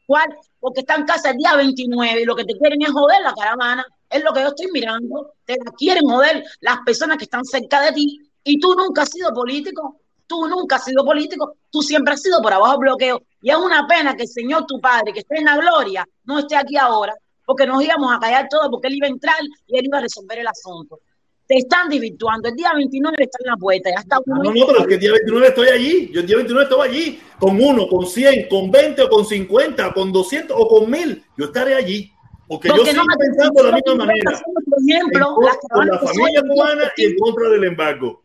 ¿Cuál? 0.06 0.38
Porque 0.60 0.80
están 0.80 1.00
en 1.00 1.06
casa 1.06 1.32
el 1.32 1.36
día 1.36 1.54
29 1.54 2.22
y 2.22 2.24
lo 2.24 2.34
que 2.34 2.44
te 2.44 2.56
quieren 2.56 2.80
es 2.80 2.90
joder 2.92 3.20
la 3.22 3.34
caravana. 3.34 3.84
Es 4.16 4.24
lo 4.24 4.32
que 4.32 4.40
yo 4.40 4.48
estoy 4.48 4.68
mirando. 4.72 5.34
Te 5.44 5.56
la 5.62 5.70
quieren 5.72 6.04
joder 6.08 6.42
las 6.60 6.78
personas 6.84 7.18
que 7.18 7.24
están 7.24 7.44
cerca 7.44 7.82
de 7.82 7.92
ti. 7.92 8.20
Y 8.44 8.58
tú 8.58 8.74
nunca 8.74 9.02
has 9.02 9.10
sido 9.10 9.32
político. 9.32 10.00
Tú 10.26 10.48
nunca 10.48 10.76
has 10.76 10.84
sido 10.84 11.04
político. 11.04 11.56
Tú 11.70 11.82
siempre 11.82 12.14
has 12.14 12.22
sido 12.22 12.40
por 12.40 12.52
abajo 12.52 12.78
bloqueo. 12.78 13.22
Y 13.42 13.50
es 13.50 13.56
una 13.56 13.86
pena 13.86 14.16
que 14.16 14.22
el 14.22 14.28
Señor, 14.28 14.66
tu 14.66 14.80
Padre, 14.80 15.12
que 15.12 15.20
esté 15.20 15.38
en 15.38 15.44
la 15.44 15.56
gloria, 15.56 16.06
no 16.24 16.38
esté 16.38 16.56
aquí 16.56 16.76
ahora. 16.76 17.14
Porque 17.44 17.66
nos 17.66 17.82
íbamos 17.82 18.12
a 18.12 18.18
callar 18.18 18.48
todos 18.50 18.68
porque 18.70 18.88
él 18.88 18.96
iba 18.96 19.06
a 19.06 19.10
entrar 19.10 19.36
y 19.66 19.78
él 19.78 19.84
iba 19.84 19.98
a 19.98 20.00
resolver 20.00 20.38
el 20.38 20.46
asunto. 20.46 20.98
Te 21.46 21.58
están 21.58 21.88
desvirtuando. 21.88 22.48
El 22.48 22.56
día 22.56 22.72
29 22.74 23.16
está 23.20 23.38
en 23.44 23.50
la 23.50 23.56
puerta. 23.56 23.90
Ya 23.90 24.00
está 24.00 24.18
uno 24.26 24.42
No, 24.42 24.52
no, 24.52 24.66
pero 24.66 24.80
es 24.80 24.86
que 24.88 24.94
el 24.94 25.00
día 25.00 25.12
29 25.12 25.46
estoy 25.48 25.68
allí. 25.68 26.10
Yo 26.12 26.20
el 26.20 26.26
día 26.26 26.36
29 26.36 26.64
estaba 26.64 26.84
allí. 26.84 27.20
Con 27.38 27.60
uno, 27.62 27.86
con 27.86 28.06
100, 28.06 28.48
con 28.48 28.70
20 28.70 29.02
o 29.02 29.08
con 29.08 29.24
50, 29.24 29.92
con 29.92 30.12
200 30.12 30.56
o 30.58 30.66
con 30.66 30.90
1000. 30.90 31.24
Yo 31.36 31.44
estaré 31.44 31.74
allí. 31.74 32.10
Porque, 32.48 32.68
Porque 32.68 32.92
yo 32.92 32.92
no 32.94 33.02
sigo 33.02 33.14
pensando 33.18 33.62
de 33.62 33.70
la 33.70 33.74
misma 33.76 33.92
yo 33.92 33.96
manera. 33.96 34.42
Por 34.42 34.78
ejemplo, 34.88 35.34
con- 35.70 35.86
la 35.88 35.98
familia 35.98 36.42
cubana 36.42 36.92
y 36.96 37.04
en 37.04 37.18
contra 37.18 37.48
del 37.48 37.64
embargo. 37.64 38.22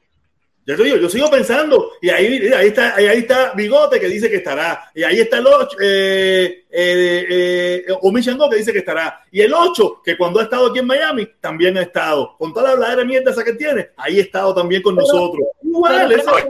Ya 0.63 0.75
te 0.77 0.83
digo, 0.83 0.97
yo 0.97 1.09
sigo 1.09 1.27
pensando, 1.31 1.89
y 2.03 2.09
ahí, 2.09 2.47
ahí 2.55 2.67
está, 2.67 2.95
ahí, 2.95 3.07
está 3.07 3.51
Bigote 3.53 3.99
que 3.99 4.07
dice 4.07 4.29
que 4.29 4.35
estará, 4.37 4.91
y 4.93 5.01
ahí 5.01 5.19
está 5.19 5.39
el 5.39 5.47
8, 5.47 5.75
eh, 5.81 6.65
eh, 6.69 7.25
eh, 7.29 7.85
Omi 8.01 8.21
Shango 8.21 8.47
que 8.47 8.57
dice 8.57 8.71
que 8.71 8.77
estará, 8.77 9.25
y 9.31 9.41
el 9.41 9.51
8, 9.55 10.01
que 10.05 10.15
cuando 10.15 10.39
ha 10.39 10.43
estado 10.43 10.67
aquí 10.67 10.77
en 10.77 10.85
Miami, 10.85 11.27
también 11.41 11.79
ha 11.79 11.81
estado, 11.81 12.35
con 12.37 12.53
toda 12.53 12.67
la 12.67 12.71
habladera 12.73 13.03
mierda 13.03 13.31
esa 13.31 13.43
que 13.43 13.53
tiene, 13.53 13.89
ahí 13.97 14.19
ha 14.19 14.21
estado 14.21 14.53
también 14.53 14.83
con 14.83 14.95
nosotros. 14.95 15.47
Igual, 15.71 16.11
eso 16.11 16.37
es, 16.37 16.45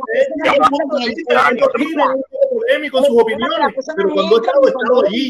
tiene 1.76 2.04
polémico 2.50 2.98
en 2.98 3.06
sus 3.06 3.22
opiniones, 3.22 3.76
pero 3.96 4.10
cuando 4.14 4.36
ha 4.36 4.40
estado, 4.40 5.06
allí. 5.06 5.30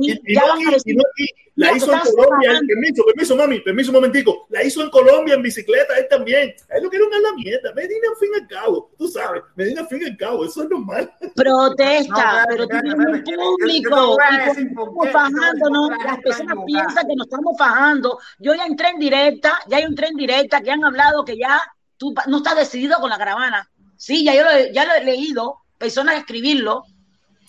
Y, 0.00 0.34
no 0.34 0.52
aquí, 0.52 0.64
y 0.84 0.94
no 0.94 1.02
aquí. 1.12 1.26
La 1.56 1.72
hizo 1.72 1.90
en 1.92 2.00
Colombia, 2.00 2.60
permiso, 2.66 3.04
permiso, 3.04 3.36
mami, 3.36 3.60
permiso 3.60 3.90
un 3.90 3.94
momentico. 3.94 4.46
La 4.50 4.62
hizo 4.62 4.82
en 4.82 4.90
Colombia 4.90 5.34
en 5.34 5.42
bicicleta, 5.42 5.98
él 5.98 6.06
también. 6.08 6.54
A 6.70 6.76
él 6.76 6.84
lo 6.84 6.90
quieren 6.90 7.12
a 7.12 7.18
la 7.18 7.32
mierda. 7.32 7.72
Medina 7.74 8.08
al 8.10 8.16
fin 8.16 8.30
y 8.34 8.40
al 8.40 8.46
cabo, 8.46 8.90
tú 8.98 9.08
sabes, 9.08 9.42
Medina 9.54 9.80
al 9.80 9.88
fin 9.88 10.00
y 10.02 10.04
al 10.04 10.16
cabo, 10.16 10.44
eso 10.44 10.62
es 10.62 10.68
normal. 10.68 11.10
Protesta, 11.34 12.44
pero 12.48 12.66
tienes 12.66 12.94
un 12.94 13.24
público 13.24 14.16
y 14.58 15.08
fajándonos, 15.08 15.90
las 16.04 16.18
personas 16.20 16.56
piensan 16.66 17.06
que 17.06 17.16
nos 17.16 17.26
estamos 17.26 17.56
fajando. 17.58 18.18
Yo 18.38 18.54
ya 18.54 18.66
entré 18.66 18.88
en 18.90 18.98
directa, 18.98 19.58
ya 19.68 19.78
hay 19.78 19.84
un 19.84 19.94
tren 19.94 20.14
directa 20.14 20.60
que 20.60 20.70
han 20.70 20.84
hablado 20.84 21.24
que 21.24 21.38
ya 21.38 21.60
tú 21.96 22.14
no 22.26 22.38
estás 22.38 22.56
decidido 22.56 22.98
con 22.98 23.10
la 23.10 23.18
caravana. 23.18 23.68
Sí, 23.96 24.24
ya 24.24 24.34
yo 24.34 24.42
lo, 24.42 24.72
ya 24.72 24.84
lo 24.84 24.94
he 24.94 25.04
leído, 25.04 25.58
personas 25.78 26.16
escribirlo. 26.16 26.84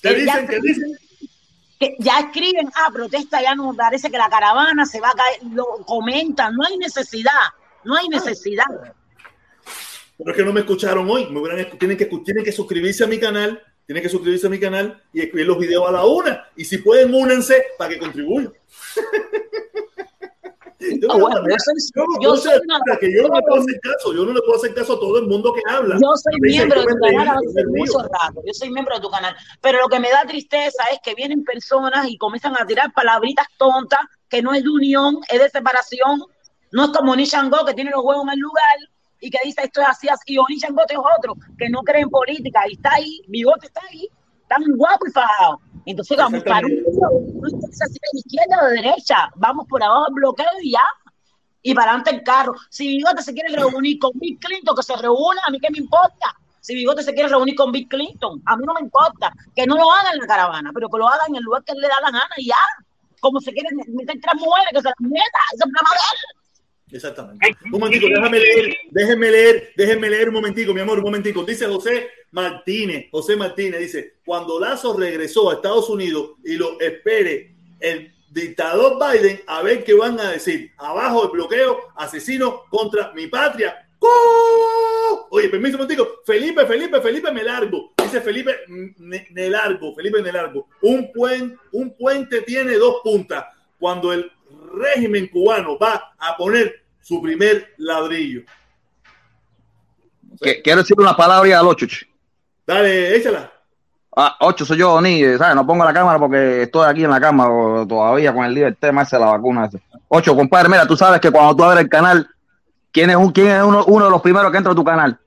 ¿Qué 0.01 0.13
dicen? 0.13 0.47
¿Qué 0.47 0.59
dicen? 0.61 0.97
Que 1.79 1.95
ya 1.99 2.19
escriben, 2.19 2.69
ah, 2.75 2.89
protesta, 2.91 3.41
ya 3.41 3.53
no 3.53 3.73
parece 3.75 4.09
que 4.09 4.17
la 4.17 4.29
caravana 4.29 4.85
se 4.85 4.99
va 4.99 5.09
a 5.09 5.13
caer, 5.13 5.51
lo 5.53 5.65
comentan, 5.85 6.55
no 6.55 6.65
hay 6.65 6.77
necesidad, 6.77 7.31
no 7.83 7.95
hay 7.95 8.07
necesidad. 8.09 8.65
Pero 10.17 10.31
es 10.31 10.35
que 10.35 10.43
no 10.43 10.53
me 10.53 10.61
escucharon 10.61 11.07
hoy, 11.07 11.29
me 11.29 11.39
hubieran, 11.39 11.77
tienen, 11.77 11.97
que, 11.97 12.05
tienen 12.05 12.43
que 12.43 12.51
suscribirse 12.51 13.03
a 13.03 13.07
mi 13.07 13.19
canal, 13.19 13.61
tienen 13.85 14.01
que 14.01 14.09
suscribirse 14.09 14.47
a 14.47 14.49
mi 14.49 14.59
canal 14.59 15.01
y 15.13 15.21
escribir 15.21 15.45
los 15.45 15.59
videos 15.59 15.87
a 15.87 15.91
la 15.91 16.05
una. 16.05 16.49
Y 16.55 16.65
si 16.65 16.79
pueden, 16.79 17.13
únense 17.13 17.63
para 17.77 17.91
que 17.91 17.99
contribuyan. 17.99 18.51
Yo, 20.79 21.07
Ah, 21.11 21.17
bueno, 21.17 21.37
yo 21.49 21.55
soy- 21.65 21.75
yo 22.21 22.35
soy 22.37 22.59
una- 22.63 22.97
que 22.99 23.11
yo 23.11 23.27
no 23.27 23.35
le 23.35 23.41
puedo 23.41 23.61
hacer 23.61 23.79
caso, 23.81 24.13
yo 24.13 24.25
no 24.25 24.33
le 24.33 24.41
puedo 24.41 24.55
hacer 24.57 24.73
caso 24.75 24.93
a 24.93 24.99
todo 24.99 25.17
el 25.17 25.25
mundo 25.27 25.51
que 25.53 25.61
habla. 25.67 25.95
Yo 25.99 26.09
soy 26.15 26.39
miembro 26.39 26.81
de 26.81 26.87
tu 26.87 26.99
canal 27.17 27.37
hace 27.37 27.65
mucho 27.65 27.99
rato. 27.99 28.41
Yo 28.45 28.53
soy 28.53 28.69
miembro 28.69 28.95
de 28.95 29.01
tu 29.01 29.09
canal. 29.09 29.35
Pero 29.61 29.79
lo 29.79 29.87
que 29.87 29.99
me 29.99 30.11
da 30.11 30.23
tristeza 30.27 30.83
es 30.91 30.99
que 31.03 31.15
vienen 31.15 31.43
personas 31.43 32.07
y 32.07 32.17
comienzan 32.17 32.55
a 32.61 32.65
tirar 32.67 32.93
palabritas 32.93 33.47
tontas 33.57 33.99
que 34.29 34.41
no 34.43 34.53
es 34.53 34.63
de 34.63 34.69
unión, 34.69 35.17
es 35.29 35.39
de 35.39 35.49
separación. 35.49 36.21
No 36.71 36.85
es 36.85 36.89
como 36.91 37.15
Nishango 37.15 37.65
que 37.65 37.73
tiene 37.73 37.89
los 37.89 38.03
huevos 38.03 38.23
en 38.25 38.33
el 38.33 38.39
lugar 38.39 38.77
y 39.19 39.31
que 39.31 39.39
dice 39.43 39.61
esto 39.63 39.81
es 39.81 39.87
así, 39.87 40.07
así. 40.09 40.37
O 40.37 40.45
Nishango 40.47 40.81
es 40.87 40.97
otro 41.17 41.33
que 41.57 41.69
no 41.69 41.81
cree 41.81 42.01
en 42.01 42.09
política 42.09 42.61
y 42.69 42.73
está 42.73 42.91
ahí, 42.93 43.21
bigote 43.27 43.65
está 43.65 43.81
ahí, 43.89 44.07
tan 44.47 44.61
guapo 44.75 45.07
y 45.07 45.11
fajado. 45.11 45.59
Entonces 45.91 46.17
vamos 46.17 46.43
para 46.43 46.67
un 46.67 47.41
no 47.41 47.47
interesa 47.47 47.85
si 47.85 47.93
de 47.93 48.19
izquierda 48.19 48.57
o 48.61 48.65
de 48.67 48.75
derecha. 48.81 49.29
Vamos 49.35 49.65
por 49.67 49.81
abajo 49.81 50.07
bloqueo 50.11 50.47
y 50.61 50.71
ya 50.71 50.83
y 51.67 51.73
para 51.73 51.91
adelante 51.91 52.11
el 52.11 52.23
carro. 52.23 52.53
Si 52.69 52.87
Bigote 52.87 53.21
se 53.21 53.33
quiere 53.33 53.53
reunir 53.55 53.99
con 53.99 54.11
Bill 54.15 54.37
Clinton, 54.39 54.75
que 54.75 54.83
se 54.83 54.95
reúna, 54.95 55.41
a 55.45 55.51
mí 55.51 55.59
qué 55.59 55.69
me 55.69 55.79
importa. 55.79 56.35
Si 56.61 56.73
Bigote 56.73 57.03
se 57.03 57.13
quiere 57.13 57.29
reunir 57.29 57.55
con 57.55 57.71
Bill 57.71 57.87
Clinton, 57.87 58.41
a 58.45 58.55
mí 58.55 58.65
no 58.65 58.73
me 58.73 58.81
importa. 58.81 59.33
Que 59.55 59.65
no 59.65 59.75
lo 59.75 59.91
haga 59.91 60.11
en 60.11 60.19
la 60.19 60.27
caravana, 60.27 60.71
pero 60.73 60.89
que 60.89 60.97
lo 60.97 61.07
haga 61.07 61.23
en 61.27 61.35
el 61.35 61.43
lugar 61.43 61.63
que 61.63 61.73
él 61.73 61.79
le 61.79 61.87
da 61.87 61.99
la 62.01 62.11
gana 62.11 62.35
y 62.37 62.47
ya. 62.47 62.55
Como 63.19 63.41
se 63.41 63.51
quiere 63.51 63.69
meter 63.87 64.17
tres 64.21 64.35
mujeres, 64.35 64.69
que 64.71 64.81
se 64.81 64.87
las 64.87 64.95
meta, 64.99 65.39
ese 65.53 65.63
es 65.63 65.65
el 65.65 66.36
Exactamente. 66.91 67.45
Un 67.65 67.71
momentico, 67.71 68.07
déjame 68.07 68.39
leer, 68.39 68.77
déjenme 68.91 69.31
leer, 69.31 69.73
déjenme 69.75 70.09
leer 70.09 70.29
un 70.29 70.35
momentico, 70.35 70.73
mi 70.73 70.79
amor, 70.79 70.99
un 70.99 71.03
momentico. 71.03 71.43
Dice 71.43 71.65
José 71.65 72.09
Martínez, 72.31 73.07
José 73.11 73.35
Martínez 73.35 73.79
dice, 73.79 74.15
cuando 74.25 74.59
Lazo 74.59 74.97
regresó 74.97 75.49
a 75.49 75.55
Estados 75.55 75.89
Unidos 75.89 76.31
y 76.45 76.55
lo 76.55 76.79
espere 76.79 77.55
el 77.79 78.13
dictador 78.29 78.97
Biden 78.99 79.41
a 79.47 79.61
ver 79.63 79.83
qué 79.83 79.93
van 79.93 80.19
a 80.19 80.31
decir. 80.31 80.71
Abajo 80.77 81.25
el 81.25 81.31
bloqueo, 81.31 81.89
asesino 81.95 82.63
contra 82.69 83.11
mi 83.13 83.27
patria. 83.27 83.87
¡Oh! 83.99 85.27
Oye, 85.31 85.49
permiso 85.49 85.75
un 85.75 85.83
momentico. 85.83 86.21
Felipe, 86.25 86.65
Felipe, 86.65 87.01
Felipe 87.01 87.31
me 87.31 87.43
largo. 87.43 87.93
Dice 88.01 88.21
Felipe 88.21 88.55
me, 88.67 89.27
me 89.31 89.49
largo, 89.49 89.93
Felipe 89.93 90.21
me 90.21 90.31
largo. 90.31 90.67
Un, 90.81 91.11
puen, 91.11 91.57
un 91.71 91.97
puente 91.97 92.41
tiene 92.41 92.75
dos 92.75 93.01
puntas. 93.03 93.45
Cuando 93.79 94.13
el 94.13 94.31
régimen 94.73 95.27
cubano 95.27 95.77
va 95.77 96.13
a 96.17 96.35
poner 96.37 96.83
su 97.01 97.21
primer 97.21 97.73
ladrillo. 97.77 98.41
Quiero 100.63 100.81
decir 100.81 100.95
una 100.99 101.15
palabra 101.15 101.59
al 101.59 101.67
8. 101.67 101.87
Dale, 102.65 103.15
échala. 103.15 103.51
Ah, 104.15 104.35
8 104.41 104.65
soy 104.65 104.77
yo, 104.77 104.99
ni, 105.01 105.23
¿sabes? 105.37 105.55
No 105.55 105.65
pongo 105.65 105.85
la 105.85 105.93
cámara 105.93 106.19
porque 106.19 106.63
estoy 106.63 106.87
aquí 106.87 107.03
en 107.03 107.11
la 107.11 107.19
cama 107.21 107.47
o- 107.49 107.87
todavía 107.87 108.33
con 108.33 108.43
el 108.45 108.53
lío 108.53 108.65
del 108.65 108.75
tema 108.75 109.03
ese 109.03 109.15
de 109.15 109.21
la 109.23 109.31
vacuna. 109.31 109.65
ese. 109.65 109.81
8, 110.09 110.35
compadre, 110.35 110.69
mira, 110.69 110.85
tú 110.87 110.97
sabes 110.97 111.19
que 111.19 111.31
cuando 111.31 111.55
tú 111.55 111.63
abres 111.63 111.83
el 111.83 111.89
canal, 111.89 112.27
¿quién 112.91 113.09
es, 113.09 113.15
un, 113.15 113.31
quién 113.31 113.47
es 113.47 113.63
uno, 113.63 113.85
uno 113.85 114.05
de 114.05 114.11
los 114.11 114.21
primeros 114.21 114.51
que 114.51 114.57
entra 114.57 114.71
a 114.73 114.75
tu 114.75 114.83
canal? 114.83 115.19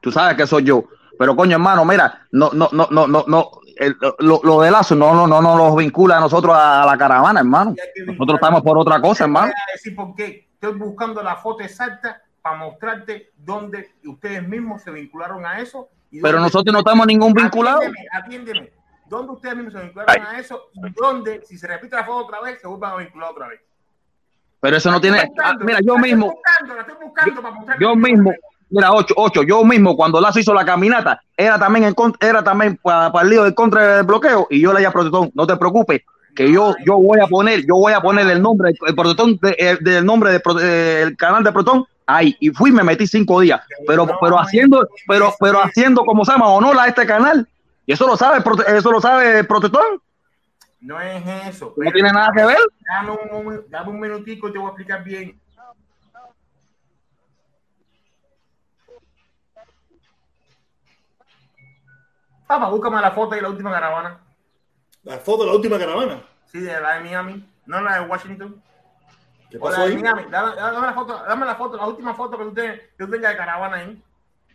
Tú 0.00 0.12
sabes 0.12 0.36
que 0.36 0.46
soy 0.46 0.62
yo. 0.64 0.84
Pero 1.18 1.34
coño, 1.34 1.54
hermano, 1.54 1.84
mira, 1.84 2.26
no, 2.30 2.50
no, 2.52 2.68
no, 2.72 2.88
no, 2.90 3.06
no, 3.06 3.24
no, 3.26 3.50
el- 3.76 3.96
lo, 4.20 4.40
lo 4.42 4.60
de 4.60 4.70
Lazo 4.70 4.94
no, 4.94 5.14
no, 5.14 5.26
no, 5.26 5.40
no 5.40 5.56
nos 5.56 5.76
vincula 5.76 6.16
a 6.16 6.20
nosotros 6.20 6.54
a 6.56 6.84
la 6.86 6.96
caravana, 6.98 7.40
hermano. 7.40 7.74
Nosotros 8.06 8.34
estamos 8.36 8.62
por 8.62 8.78
otra 8.78 9.00
cosa, 9.00 9.24
hermano. 9.24 9.52
Decir. 9.72 9.96
Estoy 10.54 10.72
buscando 10.78 11.22
la 11.22 11.36
foto 11.36 11.62
exacta 11.62 12.22
para 12.42 12.56
mostrarte 12.56 13.30
dónde 13.36 13.90
ustedes 14.06 14.46
mismos 14.46 14.82
se 14.82 14.90
vincularon 14.90 15.44
a 15.44 15.60
eso. 15.60 15.88
y 16.10 16.20
Pero 16.20 16.40
nosotros 16.40 16.72
no 16.72 16.78
estamos 16.78 17.06
ningún 17.06 17.32
vinculado. 17.34 17.78
Atiéndeme, 17.78 18.06
atiéndeme. 18.12 18.72
¿Dónde 19.06 19.32
ustedes 19.34 19.54
mismos 19.56 19.74
se 19.74 19.80
vincularon 19.82 20.26
a 20.26 20.38
eso? 20.38 20.70
Y 20.72 20.80
dónde, 20.98 21.42
si 21.44 21.58
se 21.58 21.66
repite 21.66 21.94
la 21.94 22.04
foto 22.04 22.24
otra 22.26 22.40
vez, 22.40 22.60
se 22.60 22.66
vuelvan 22.66 22.92
a 22.92 22.96
vincular 22.96 23.30
otra 23.30 23.48
vez. 23.48 23.60
Pero 24.60 24.76
eso 24.78 24.90
no 24.90 25.00
tiene. 25.00 25.30
Ah, 25.42 25.52
Mira, 25.60 25.78
yo 25.80 25.92
la 25.92 25.98
estoy 25.98 26.10
mismo, 26.10 26.26
buscando, 26.26 27.76
yo 27.78 27.94
mismo, 27.94 28.32
mira, 28.70 28.92
ocho, 28.92 29.14
ocho, 29.16 29.42
yo 29.42 29.64
mismo, 29.64 29.96
cuando 29.96 30.20
Lazo 30.20 30.40
hizo 30.40 30.52
la 30.54 30.64
caminata, 30.64 31.20
era 31.36 31.58
también 31.58 31.84
en 31.84 31.94
contra, 31.94 32.28
era 32.28 32.42
también 32.42 32.78
para, 32.82 33.10
el 33.22 33.28
lío 33.30 33.44
del 33.44 33.54
contra 33.54 33.96
del 33.96 34.06
bloqueo, 34.06 34.46
y 34.50 34.60
yo 34.60 34.72
le 34.72 34.78
dije 34.80 34.88
a 34.88 34.92
Protestón, 34.92 35.30
no 35.34 35.46
te 35.46 35.56
preocupes, 35.56 36.02
que 36.34 36.52
yo, 36.52 36.74
yo 36.84 36.96
voy 36.96 37.18
a 37.20 37.26
poner, 37.26 37.60
yo 37.66 37.76
voy 37.76 37.92
a 37.92 38.00
poner 38.00 38.28
el 38.28 38.42
nombre, 38.42 38.72
el 38.86 38.94
Protestón, 38.94 39.38
de- 39.40 39.78
del 39.80 40.04
nombre 40.04 40.30
del 40.32 41.16
canal 41.16 41.42
de 41.44 41.52
Protón, 41.52 41.84
ahí, 42.06 42.36
y 42.40 42.50
fui 42.50 42.70
me 42.70 42.82
metí 42.84 43.06
cinco 43.06 43.40
días, 43.40 43.60
pero, 43.86 44.06
pero 44.20 44.38
haciendo, 44.38 44.86
pero, 45.08 45.34
pero 45.40 45.60
haciendo 45.62 46.04
como 46.04 46.24
se 46.24 46.32
llama, 46.32 46.48
honor 46.48 46.76
a 46.78 46.86
este 46.88 47.06
canal, 47.06 47.48
y 47.86 47.92
eso 47.92 48.06
lo 48.06 48.16
sabe, 48.16 48.42
eso 48.68 48.90
lo 48.92 49.00
sabe 49.00 49.44
Protestón, 49.44 50.00
No 50.80 51.00
es 51.00 51.22
eso. 51.48 51.72
no 51.76 51.90
tiene 51.92 52.12
nada 52.12 52.30
que 52.36 52.44
ver. 52.44 52.58
Dame 52.86 53.10
un, 53.12 53.28
momen- 53.44 53.64
dame 53.68 53.90
un 53.90 54.00
minutico 54.00 54.48
y 54.48 54.52
te 54.52 54.58
voy 54.58 54.66
a 54.66 54.70
explicar 54.70 55.02
bien. 55.02 55.40
Papá, 62.46 62.68
búscame 62.68 63.00
la 63.00 63.10
foto 63.10 63.34
de 63.34 63.42
la 63.42 63.48
última 63.48 63.70
caravana. 63.72 64.20
La 65.02 65.18
foto 65.18 65.42
de 65.44 65.50
la 65.50 65.56
última 65.56 65.78
caravana. 65.78 66.22
Sí, 66.46 66.60
de 66.60 66.80
la 66.80 66.94
de 66.94 67.00
Miami, 67.00 67.48
no 67.66 67.80
la 67.80 68.00
de 68.00 68.06
Washington. 68.08 68.62
¿Qué 69.50 69.58
O 69.58 69.60
pasó 69.60 69.78
la 69.80 69.86
de 69.86 69.92
ahí? 69.92 69.98
Miami. 70.02 70.24
Dame, 70.30 70.54
dame 70.56 70.86
la 70.86 70.92
foto, 70.92 71.22
dame 71.26 71.46
la 71.46 71.54
foto, 71.56 71.76
la 71.76 71.86
última 71.86 72.14
foto 72.14 72.38
que 72.38 72.44
tú, 72.44 72.54
tengas, 72.54 72.76
que 72.78 73.04
tú 73.04 73.10
tengas 73.10 73.32
de 73.32 73.36
caravana 73.36 73.76
ahí. 73.78 74.02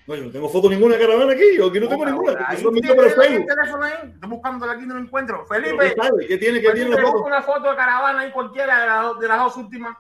No, 0.08 0.16
yo 0.16 0.24
no 0.24 0.32
tengo 0.32 0.50
foto 0.50 0.70
ninguna 0.70 0.96
de 0.96 1.02
caravana 1.06 1.34
aquí. 1.34 1.56
Yo 1.58 1.68
aquí 1.68 1.80
no 1.80 1.88
tengo 1.88 2.06
ninguna. 2.06 2.32
Ahí 2.48 2.58
el 2.58 2.74
Facebook. 2.74 3.46
teléfono 3.48 3.84
ahí. 3.84 3.94
Estoy 4.14 4.30
buscándola 4.30 4.74
aquí 4.74 4.84
y 4.84 4.88
no 4.88 4.96
lo 4.96 5.00
encuentro. 5.02 5.46
¿Pero 5.48 5.64
Felipe. 5.64 5.90
¿Qué 5.96 6.02
sabe? 6.02 6.28
¿Qué 6.28 6.38
tiene, 6.38 6.60
qué 6.62 6.72
tiene 6.72 6.90
la 6.96 7.02
foto? 7.02 7.24
una 7.24 7.42
foto 7.44 7.70
de 7.70 7.76
caravana 7.76 8.20
ahí 8.22 8.32
cualquiera 8.32 8.80
de, 8.82 8.88
la- 8.88 9.14
de 9.20 9.28
las 9.28 9.40
dos 9.40 9.58
últimas. 9.58 9.96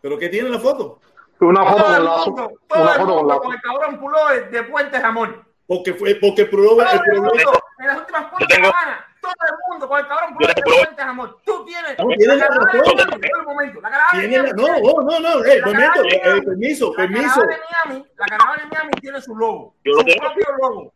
¿Pero 0.00 0.18
qué 0.18 0.28
tiene 0.28 0.48
la 0.48 0.58
foto? 0.60 1.00
Una 1.40 1.64
foto 1.64 1.76
Todo 1.76 1.86
con 1.86 1.94
el 1.96 2.04
lazo. 2.04 2.30
mundo, 2.30 2.52
todo 2.68 2.82
Una 2.82 2.92
el 2.92 2.98
foto 3.00 3.06
con 3.06 3.16
mundo 3.16 3.28
lazo. 3.28 3.40
con 3.42 3.52
el 3.54 3.60
cabrón 3.60 3.98
pullover 4.00 4.50
de 4.50 4.62
Puente 4.62 5.00
Ramón. 5.00 5.44
Porque 5.72 5.94
fue, 5.94 6.14
porque 6.16 6.42
el 6.42 6.50
problema, 6.50 6.90
el 6.90 7.00
problema, 7.00 7.28
mundo, 7.28 7.62
en 7.78 7.86
las 7.86 7.96
últimas 7.96 8.30
de 8.38 8.46
caravana, 8.46 9.06
todo 9.22 9.32
el 9.48 9.54
mundo 9.70 9.88
con 9.88 9.98
el 10.00 10.06
cabrón 10.06 10.36
Puente 10.36 11.02
Ramón. 11.04 11.36
Tú 11.46 11.64
tienes 11.64 11.98
No, 11.98 12.08
tienes 12.08 12.36
la 12.36 12.46
razón. 12.48 12.68
Miami, 12.84 13.20
todo 13.30 13.40
el 13.40 13.46
momento. 13.46 13.80
La 13.80 13.90
caravana 13.90 14.20
de 14.22 14.28
tiene 14.28 14.36
la, 14.48 14.52
Miami 14.54 14.82
no, 14.82 15.02
no, 15.02 15.20
no, 15.20 15.20
no, 15.38 15.44
eh, 15.46 15.62
momento, 15.64 16.02
de 16.02 16.08
eh, 16.10 16.20
Miami- 16.24 16.40
permiso, 16.44 16.90
la 16.90 16.96
permiso. 16.96 17.40
caravana 17.40 17.56
de 17.56 17.62
Miami, 17.94 18.06
la 18.18 18.26
caravana 18.26 18.62
de 18.62 18.68
Miami 18.68 18.90
tiene 19.00 19.20
su 19.22 19.34
logo, 19.34 19.74
su 19.82 19.92
propio 20.04 20.46
logo. 20.60 20.92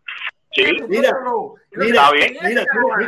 Mira, 0.89 1.13
Mira, 1.77 2.11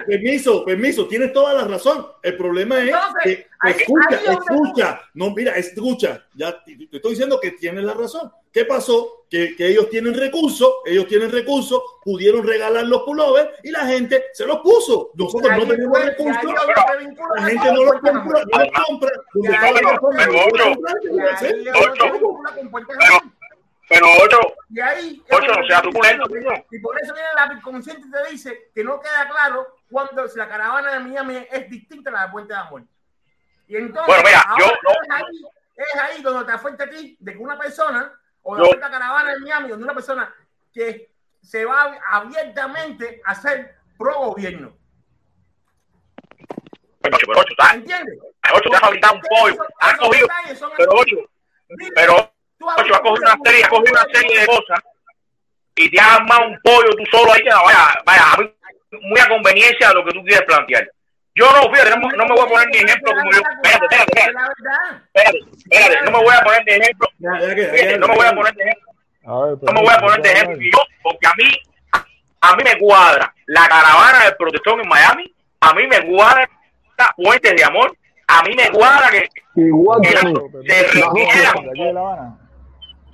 permiso, 0.06 0.64
permiso, 0.64 1.06
tienes 1.08 1.32
toda 1.32 1.54
la 1.54 1.64
razón. 1.64 2.06
El 2.22 2.36
problema 2.36 2.78
es 2.78 2.90
Entonces, 2.90 3.46
que 3.62 3.70
escucha, 3.70 4.20
escucha, 4.32 5.00
no, 5.14 5.30
mira, 5.34 5.56
escucha, 5.56 6.26
ya 6.34 6.62
te 6.62 6.76
te 6.76 6.96
estoy 6.96 7.12
diciendo 7.12 7.40
que 7.40 7.52
tienes 7.52 7.84
la 7.84 7.94
razón. 7.94 8.30
¿Qué 8.52 8.64
pasó? 8.64 9.24
Que, 9.30 9.54
que 9.56 9.68
ellos 9.68 9.88
tienen 9.90 10.14
recursos, 10.14 10.68
ellos 10.84 11.06
tienen 11.06 11.30
recursos, 11.30 11.80
pudieron 12.02 12.46
regalar 12.46 12.86
los 12.86 13.02
pullovers 13.02 13.50
y 13.62 13.70
la 13.70 13.86
gente 13.86 14.24
se 14.32 14.46
los 14.46 14.58
puso. 14.58 15.10
Nosotros 15.14 15.50
no 15.56 15.66
tenemos 15.66 16.04
recursos, 16.04 16.54
la 17.36 17.42
gente 17.44 17.72
no 17.72 17.84
los 17.84 18.00
compra, 18.00 18.44
no 18.52 18.58
los 18.58 18.70
compra. 18.86 19.10
Pero 23.88 24.06
lo 24.06 24.12
puede 24.12 24.24
ocho, 24.26 24.40
comprar, 24.40 24.66
¿qué 24.68 24.74
y 24.74 24.80
ahí 24.80 25.22
no 25.30 25.66
sea 25.66 25.80
truculento. 25.82 26.24
Y 26.70 26.78
por 26.80 27.00
eso 27.00 27.14
viene 27.14 27.28
la 27.34 27.52
inconsciente 27.54 28.06
y 28.06 28.10
te 28.10 28.30
dice 28.30 28.70
que 28.74 28.84
no 28.84 29.00
queda 29.00 29.28
claro 29.28 29.76
cuando 29.90 30.28
si 30.28 30.38
la 30.38 30.48
caravana 30.48 30.92
de 30.92 31.00
Miami 31.00 31.46
es 31.50 31.70
distinta 31.70 32.10
a 32.10 32.12
la 32.12 32.26
de 32.26 32.32
Puente 32.32 32.52
de 32.52 32.58
Amor. 32.60 32.82
Y 33.66 33.76
entonces, 33.76 34.06
Bueno, 34.06 34.22
mira, 34.24 34.44
yo 34.58 34.66
no- 34.66 34.90
es, 34.90 35.10
ahí, 35.10 35.42
es 35.76 36.00
ahí 36.00 36.22
donde 36.22 36.44
te 36.44 36.52
afecta 36.52 36.84
a 36.84 36.90
ti 36.90 37.16
de 37.20 37.32
que 37.32 37.38
una 37.38 37.58
persona, 37.58 38.12
o 38.42 38.56
Yo- 38.56 38.78
la 38.78 38.90
caravana 38.90 39.32
de 39.32 39.40
Miami, 39.40 39.68
donde 39.68 39.84
una 39.84 39.94
persona 39.94 40.34
que 40.72 41.10
se 41.42 41.64
va 41.64 41.98
abiertamente 42.10 43.20
a 43.24 43.34
ser 43.34 43.76
pro 43.96 44.14
gobierno. 44.14 44.76
¿Entiendes? 47.74 48.18
Ocho, 48.54 48.70
te 48.70 48.76
has 48.76 49.12
un 49.12 49.20
pollo, 49.20 49.66
has 49.80 49.96
cogido, 49.98 50.28
pero 50.76 50.90
ocho, 50.92 51.16
pero 51.94 52.32
ocho, 52.60 52.94
has 52.94 53.00
cogido 53.00 53.14
una 53.32 53.36
serie, 53.44 53.62
has 53.64 53.68
cogido 53.68 53.92
una 53.92 54.06
serie 54.12 54.40
de 54.40 54.46
cosas 54.46 54.80
y 55.76 55.90
te 55.90 56.00
armado 56.00 56.48
un 56.48 56.58
pollo 56.62 56.90
tú 56.96 57.04
solo 57.10 57.32
ahí 57.32 57.42
que 57.42 57.50
vaya, 57.50 57.88
vaya, 58.04 58.22
a 58.32 58.36
muy 59.00 59.20
a 59.20 59.28
conveniencia 59.28 59.88
de 59.88 59.94
lo 59.94 60.04
que 60.04 60.12
tú 60.12 60.22
quieres 60.24 60.42
plantear. 60.42 60.88
Yo 61.34 61.46
no, 61.52 61.72
fíjate, 61.72 61.90
no, 61.90 62.08
no, 62.16 62.24
me 62.26 62.34
voy 62.34 62.40
a 62.44 62.48
poner 62.48 62.68
ni 62.68 62.78
ejemplo 62.78 63.12
como 63.12 63.30
yo. 63.30 63.38
Espérate, 63.62 63.86
espérate, 63.94 64.30
espérate. 65.14 65.38
Espérate, 65.70 66.04
no 66.04 66.10
me 66.10 66.24
voy 66.24 66.34
a 66.34 66.40
poner 66.42 66.64
de 66.64 66.76
ejemplo. 66.76 67.08
Fíjate, 67.16 67.98
no 67.98 68.08
me 68.08 68.14
voy 68.16 68.26
a 68.26 68.32
poner 68.34 68.54
de 68.54 68.62
ejemplo. 68.64 68.92
No 69.22 69.72
me 69.72 69.80
voy 69.80 69.94
a 69.94 69.98
poner 69.98 70.22
de 70.22 70.32
ejemplo 70.32 70.56
yo, 70.60 70.78
porque 71.02 71.26
a 71.26 71.32
mí, 71.36 71.50
a 72.40 72.56
mí 72.56 72.62
me 72.64 72.78
cuadra 72.78 73.32
la 73.46 73.68
caravana 73.68 74.24
del 74.24 74.36
protestón 74.36 74.80
en 74.80 74.88
Miami, 74.88 75.32
a 75.60 75.74
mí 75.74 75.86
me 75.86 76.06
cuadra 76.06 76.48
Puentes 77.16 77.54
de 77.54 77.64
Amor, 77.64 77.96
a 78.26 78.42
mí 78.42 78.54
me 78.56 78.70
cuadra 78.70 79.10
que, 79.10 79.28
Igual 79.56 80.00
que 80.02 80.08
que 80.08 80.14
la- 80.14 80.22
mí. 80.22 80.34
se 80.66 80.82
refieran 80.82 81.54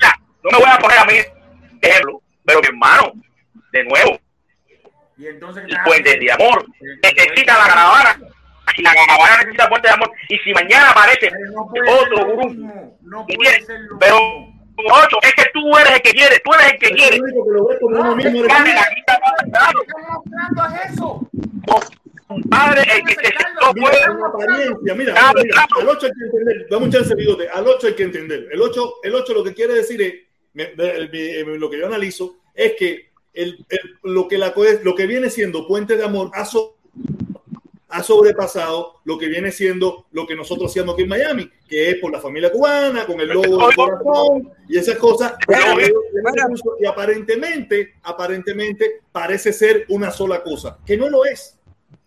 ya, 0.01 0.19
no 0.45 0.51
me 0.51 0.59
voy 0.59 0.69
a 0.71 0.79
poner 0.79 0.99
a 0.99 1.05
mí 1.07 1.15
de 1.15 1.89
ejemplo, 1.89 2.21
pero 2.45 2.61
mi 2.61 2.67
hermano, 2.69 3.13
de 3.73 3.85
nuevo, 3.85 4.21
Y 5.17 5.27
entonces, 5.29 5.65
Puentes 5.85 6.19
de 6.21 6.33
Amor 6.33 6.67
necesita 7.03 7.57
la 7.59 7.67
caravana, 7.67 8.21
y 8.77 8.83
la 8.83 8.95
caravana 8.95 9.37
necesita 9.39 9.69
Puentes 9.69 9.91
de 9.91 9.95
Amor, 9.95 10.11
y 10.29 10.39
si 10.39 10.53
mañana 10.53 10.91
aparece 10.91 11.31
otro 11.89 12.27
grupo, 12.27 12.49
tiene- 13.27 13.65
pero 14.01 14.19
ocho, 14.91 15.19
es 15.23 15.35
que 15.35 15.45
tú 15.53 15.77
eres 15.79 15.93
el 15.93 16.03
que 16.03 16.11
quiere, 16.11 16.41
tú 16.41 16.53
eres 16.55 16.73
el 16.73 16.79
que 16.79 16.91
quiere. 16.91 17.19
Para 22.51 22.73
el 22.73 22.81
eso? 22.83 22.95
El 22.95 23.05
que 23.05 23.15
se 23.15 23.21
sentó 23.23 23.73
Mira, 23.75 23.89
apariencia, 24.27 24.95
mira, 24.95 24.95
mira, 24.95 25.33
mira, 25.35 25.67
al 25.79 25.89
8 25.89 26.07
hay 26.07 26.13
que 26.13 26.25
entender, 26.25 26.67
dame 26.71 26.85
un 26.87 26.91
chance, 26.93 27.15
bigote, 27.15 27.49
al 27.49 27.67
8 27.69 27.87
hay 27.87 27.95
que 27.95 28.03
entender. 28.03 28.49
El 28.51 28.61
8, 28.61 28.95
el 29.03 29.15
8 29.15 29.35
lo 29.35 29.45
que 29.45 29.55
quiere 29.55 29.75
decir 29.75 30.01
es, 30.03 30.15
me- 30.55 30.75
de- 30.75 31.09
de- 31.09 31.45
lo 31.59 31.69
que 31.71 31.79
yo 31.79 31.87
analizo, 31.87 32.37
es 32.55 32.73
que 32.79 33.11
el, 33.33 33.65
el- 33.69 33.99
lo, 34.05 34.27
que 34.29 34.39
la, 34.39 34.55
lo 34.83 34.95
que 34.95 35.07
viene 35.07 35.29
siendo 35.31 35.67
Puente 35.67 35.97
de 35.97 36.05
Amor 36.05 36.31
ha, 36.35 36.45
so- 36.45 36.77
ha 37.89 38.03
sobrepasado 38.03 39.01
lo 39.05 39.19
que 39.19 39.27
viene 39.29 39.53
siendo 39.53 40.07
lo 40.13 40.27
que 40.27 40.35
nosotros 40.35 40.71
hacíamos 40.71 40.95
aquí 40.95 41.03
en 41.05 41.09
Miami, 41.09 41.51
que 41.69 41.91
es 41.91 41.97
por 41.99 42.11
la 42.13 42.21
familia 42.21 42.51
cubana, 42.51 43.07
con 43.07 43.21
el 43.21 43.29
logo 43.29 43.67
del 43.67 43.77
corazón 43.77 44.53
y 44.69 44.79
esas 44.79 44.97
cosas. 44.97 45.35
Y 46.81 46.87
aparentemente, 46.87 47.95
aparentemente 48.03 49.01
parece 49.13 49.53
ser 49.53 49.85
una 49.89 50.11
sola 50.11 50.43
cosa, 50.43 50.79
que 50.85 50.97
no 50.97 51.09
lo 51.09 51.25
es. 51.25 51.59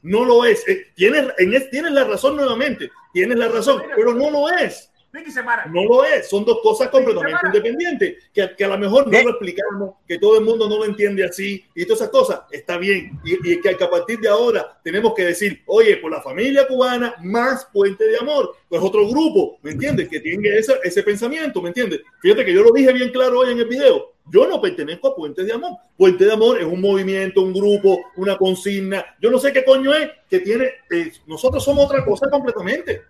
No 0.03 0.23
lo 0.25 0.45
es. 0.45 0.67
Eh, 0.67 0.87
Tienes, 0.95 1.27
en 1.37 1.53
es- 1.53 1.69
tienes 1.69 1.91
la 1.91 2.03
razón 2.03 2.35
nuevamente, 2.35 2.89
tienes 3.13 3.37
la 3.37 3.47
razón, 3.47 3.81
pero 3.95 4.13
no 4.13 4.29
lo 4.29 4.49
es. 4.49 4.91
Vicky 5.17 5.31
se 5.31 5.43
para. 5.43 5.65
No 5.65 5.83
lo 5.83 6.05
es, 6.05 6.29
son 6.29 6.45
dos 6.45 6.59
cosas 6.61 6.89
completamente 6.89 7.39
independientes, 7.45 8.23
que, 8.33 8.55
que 8.55 8.63
a 8.63 8.67
lo 8.69 8.77
mejor 8.77 9.07
no 9.07 9.21
lo 9.21 9.29
explicamos, 9.31 9.95
que 10.07 10.17
todo 10.19 10.37
el 10.37 10.45
mundo 10.45 10.69
no 10.69 10.77
lo 10.77 10.85
entiende 10.85 11.25
así 11.25 11.65
y 11.75 11.83
todas 11.85 12.01
esas 12.01 12.11
cosas, 12.11 12.41
está 12.51 12.77
bien. 12.77 13.19
Y, 13.25 13.53
y 13.53 13.61
que 13.61 13.69
a 13.69 13.89
partir 13.89 14.19
de 14.19 14.29
ahora 14.29 14.79
tenemos 14.83 15.13
que 15.13 15.25
decir, 15.25 15.61
oye, 15.65 15.97
por 15.97 16.11
la 16.11 16.21
familia 16.21 16.67
cubana, 16.67 17.15
más 17.23 17.65
Puente 17.73 18.05
de 18.07 18.17
Amor, 18.17 18.55
pues 18.69 18.81
otro 18.81 19.07
grupo, 19.07 19.57
¿me 19.61 19.71
entiendes? 19.71 20.07
Que 20.07 20.19
tiene 20.19 20.49
ese, 20.57 20.75
ese 20.83 21.03
pensamiento, 21.03 21.61
¿me 21.61 21.69
entiendes? 21.69 22.01
Fíjate 22.21 22.45
que 22.45 22.53
yo 22.53 22.63
lo 22.63 22.71
dije 22.71 22.93
bien 22.93 23.09
claro 23.11 23.39
hoy 23.39 23.51
en 23.51 23.59
el 23.59 23.65
video. 23.67 24.13
Yo 24.29 24.45
no 24.45 24.61
pertenezco 24.61 25.07
a 25.07 25.15
Puente 25.15 25.43
de 25.43 25.53
Amor. 25.53 25.77
Puente 25.95 26.25
de 26.25 26.33
Amor 26.33 26.59
es 26.59 26.65
un 26.65 26.81
movimiento, 26.81 27.41
un 27.41 27.53
grupo, 27.53 27.97
una 28.17 28.37
consigna. 28.37 29.05
Yo 29.21 29.31
no 29.31 29.39
sé 29.39 29.53
qué 29.53 29.63
coño 29.63 29.93
es 29.93 30.09
que 30.29 30.39
tiene. 30.39 30.65
eh, 30.91 31.11
nosotros 31.27 31.63
somos 31.63 31.85
otra 31.85 32.03
cosa 32.03 32.29
completamente 32.29 33.03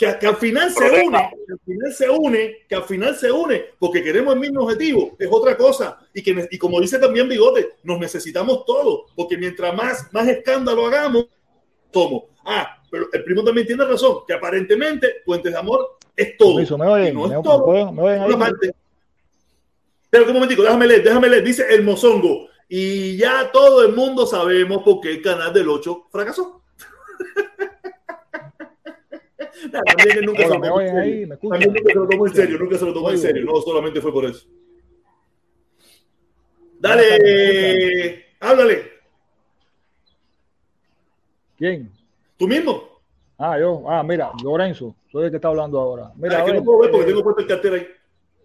que, 0.00 0.18
que 0.18 0.26
al 0.26 0.36
final 0.36 0.72
se 0.72 0.84
une, 1.04 1.30
que 1.46 1.52
al 1.52 1.58
final 1.66 1.92
se 1.92 2.08
une, 2.08 2.56
que 2.66 2.74
al 2.74 2.84
final 2.84 3.14
se 3.16 3.30
une, 3.30 3.64
porque 3.78 4.02
queremos 4.02 4.32
el 4.32 4.40
mismo 4.40 4.62
objetivo, 4.62 5.14
es 5.18 5.28
otra 5.30 5.58
cosa. 5.58 5.98
Y, 6.14 6.22
que, 6.22 6.48
y 6.50 6.56
como 6.56 6.80
dice 6.80 6.98
también 6.98 7.28
Bigote, 7.28 7.74
nos 7.82 8.00
necesitamos 8.00 8.64
todos, 8.64 9.12
porque 9.14 9.36
mientras 9.36 9.74
más, 9.76 10.08
más 10.10 10.26
escándalo 10.26 10.86
hagamos, 10.86 11.26
somos. 11.92 12.22
Ah, 12.46 12.78
pero 12.90 13.08
el 13.12 13.22
primo 13.24 13.44
también 13.44 13.66
tiene 13.66 13.84
razón, 13.84 14.20
que 14.26 14.32
aparentemente 14.32 15.16
Puentes 15.22 15.52
de 15.52 15.58
Amor 15.58 15.98
es 16.16 16.34
todo. 16.38 16.54
Permiso, 16.54 16.78
¿me 16.78 16.86
oyen? 16.86 17.14
No 17.14 17.26
es 17.26 17.32
¿Me- 17.32 17.42
todo. 17.42 17.92
me 17.92 18.02
oyen 18.02 18.42
ahí? 18.42 18.70
Pero 20.08 20.24
un 20.24 20.32
momentico, 20.32 20.62
déjame 20.62 20.86
leer, 20.86 21.02
déjame 21.04 21.28
leer, 21.28 21.44
dice 21.44 21.66
el 21.68 21.82
mozongo. 21.82 22.48
Y 22.70 23.18
ya 23.18 23.50
todo 23.52 23.84
el 23.84 23.94
mundo 23.94 24.26
sabemos 24.26 24.82
por 24.82 25.00
qué 25.00 25.10
el 25.10 25.20
canal 25.20 25.52
del 25.52 25.68
8 25.68 26.06
fracasó. 26.10 26.62
También 29.84 30.18
él 30.18 30.26
nunca 30.26 30.42
se 30.42 30.48
lo 30.48 30.58
¿me 30.58 30.68
tomó 30.68 30.80
en 30.80 30.86
oyen 30.88 30.96
serio. 30.96 31.12
ahí? 31.14 31.26
¿Me? 31.26 31.36
También 31.36 31.72
nunca 31.72 31.92
se 31.92 31.94
lo 31.98 32.08
tomó 32.08 32.26
en 32.26 32.34
serio, 32.34 32.58
nunca 32.58 32.78
se 32.78 32.84
lo 32.86 32.92
tomó 32.94 33.10
en 33.10 33.18
serio, 33.18 33.44
no 33.44 33.60
solamente 33.60 34.00
fue 34.00 34.12
por 34.12 34.24
eso. 34.26 34.46
Dale, 36.80 38.24
háblale, 38.40 38.82
¿Quién? 41.58 41.90
tú 42.38 42.48
mismo. 42.48 42.82
Ah, 43.36 43.58
yo. 43.58 43.84
Ah, 43.86 44.02
mira, 44.02 44.30
Lorenzo, 44.42 44.94
soy 45.12 45.24
el 45.26 45.30
que 45.30 45.36
está 45.36 45.48
hablando 45.48 45.78
ahora. 45.78 46.10
Mira, 46.16 46.38
Ah, 46.38 46.42
a 46.42 46.44
que 46.44 46.52
ver, 46.52 46.60
no 46.60 46.64
puedo 46.64 46.80
ver 46.80 46.90
porque 46.90 47.04
eh, 47.04 47.08
tengo 47.08 47.22
puesto 47.22 47.42
el 47.42 47.48
cartel 47.48 47.74
ahí. 47.74 47.86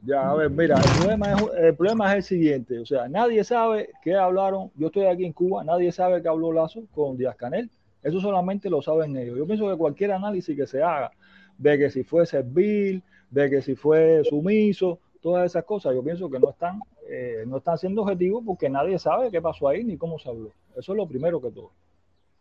Ya, 0.02 0.30
a 0.30 0.36
ver, 0.36 0.50
mira, 0.50 0.76
el 0.76 0.92
problema, 1.00 1.32
es, 1.34 1.42
el 1.64 1.76
problema 1.76 2.12
es 2.12 2.16
el 2.18 2.24
siguiente, 2.24 2.80
o 2.80 2.86
sea, 2.86 3.08
nadie 3.08 3.44
sabe 3.44 3.90
qué 4.04 4.14
hablaron, 4.14 4.70
yo 4.76 4.88
estoy 4.88 5.06
aquí 5.06 5.26
en 5.26 5.34
Cuba, 5.34 5.64
nadie 5.64 5.92
sabe 5.92 6.22
qué 6.22 6.28
habló 6.28 6.52
Lazo 6.52 6.84
con 6.94 7.18
Díaz 7.18 7.36
Canel, 7.36 7.70
eso 8.06 8.22
solamente 8.22 8.70
lo 8.70 8.84
saben 8.84 9.18
ellos. 9.18 9.36
Yo 9.36 9.48
pienso 9.48 9.68
que 9.68 9.76
cualquier 9.76 10.12
análisis 10.12 10.56
que 10.56 10.68
se 10.68 10.84
haga, 10.84 11.12
de 11.58 11.76
que 11.76 11.90
si 11.90 12.04
fue 12.04 12.28
servil, 12.28 13.02
de 13.32 13.50
que 13.50 13.64
si 13.64 13.76
fue 13.76 14.24
sumiso, 14.24 15.00
todas 15.22 15.48
esas 15.48 15.64
cosas, 15.64 15.96
yo 15.96 16.04
pienso 16.04 16.30
que 16.30 16.40
no 16.40 16.52
están, 16.52 16.80
eh, 17.10 17.46
no 17.48 17.58
están 17.58 17.80
siendo 17.80 18.04
objetivos 18.04 18.44
porque 18.46 18.70
nadie 18.70 19.00
sabe 19.00 19.32
qué 19.32 19.42
pasó 19.42 19.68
ahí 19.68 19.84
ni 19.84 19.98
cómo 19.98 20.20
se 20.20 20.30
habló. 20.30 20.52
Eso 20.78 20.92
es 20.92 20.98
lo 20.98 21.08
primero 21.08 21.42
que 21.42 21.50
todo. 21.50 21.72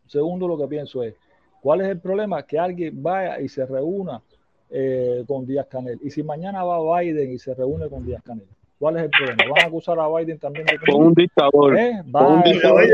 Segundo, 0.07 0.47
lo 0.47 0.59
que 0.59 0.69
pienso 0.69 1.03
es, 1.03 1.15
¿cuál 1.63 1.81
es 1.81 1.89
el 1.89 1.99
problema? 1.99 2.43
Que 2.43 2.59
alguien 2.59 3.03
vaya 3.03 3.41
y 3.41 3.49
se 3.49 3.65
reúna 3.65 4.21
eh, 4.69 5.25
con 5.27 5.47
Díaz 5.47 5.67
Canel. 5.69 5.99
Y 6.03 6.11
si 6.11 6.23
mañana 6.23 6.63
va 6.63 7.01
Biden 7.01 7.33
y 7.33 7.39
se 7.39 7.55
reúne 7.55 7.89
con 7.89 8.05
Díaz 8.05 8.23
Canel, 8.23 8.49
¿cuál 8.79 8.97
es 8.97 9.03
el 9.05 9.11
problema? 9.11 9.45
¿Van 9.55 9.65
a 9.65 9.67
acusar 9.67 9.99
a 9.99 10.09
Biden 10.09 10.39
también 10.39 10.67
de 10.67 10.79
Con 10.91 11.07
un 11.07 11.15
dictador. 11.15 11.79
¿Eh? 11.79 12.03
Con 12.13 12.27
un 12.27 12.43
dictador. 12.43 12.85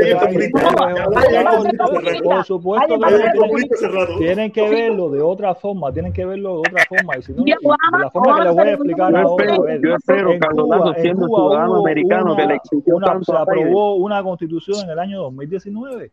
Por 2.23 2.43
supuesto 2.45 2.99
que 2.99 4.17
tienen, 4.17 4.51
que 4.51 4.69
verlo 4.69 5.09
de 5.09 5.21
otra 5.21 5.55
forma, 5.55 5.91
tienen 5.91 6.13
que 6.13 6.25
verlo 6.25 6.55
de 6.61 6.69
otra 6.69 6.83
forma. 6.87 7.17
Y 7.17 7.21
si 7.21 7.33
no, 7.33 7.43
de 7.43 7.55
la 7.99 8.09
forma 8.11 8.37
que 8.39 8.43
les 8.45 8.55
voy 8.55 8.67
a 8.67 8.71
explicar 8.73 9.15
ahora, 9.15 9.55
yo 9.81 9.95
espero, 9.95 10.31
en 10.31 10.39
Carlos 10.39 10.65
Cuba- 10.65 10.77
Lazo, 10.77 10.95
en 10.95 11.01
siendo 11.01 11.27
Cuba 11.27 11.39
ciudadano 11.49 11.75
americano 11.79 12.35
que 12.35 12.45
le 12.45 12.55
exigió 12.55 12.97
tanto 12.99 13.31
se 13.31 13.37
aprobó 13.37 13.95
una 13.95 14.23
constitución 14.23 14.85
en 14.85 14.89
el 14.91 14.99
año 14.99 15.21
2019 15.23 16.11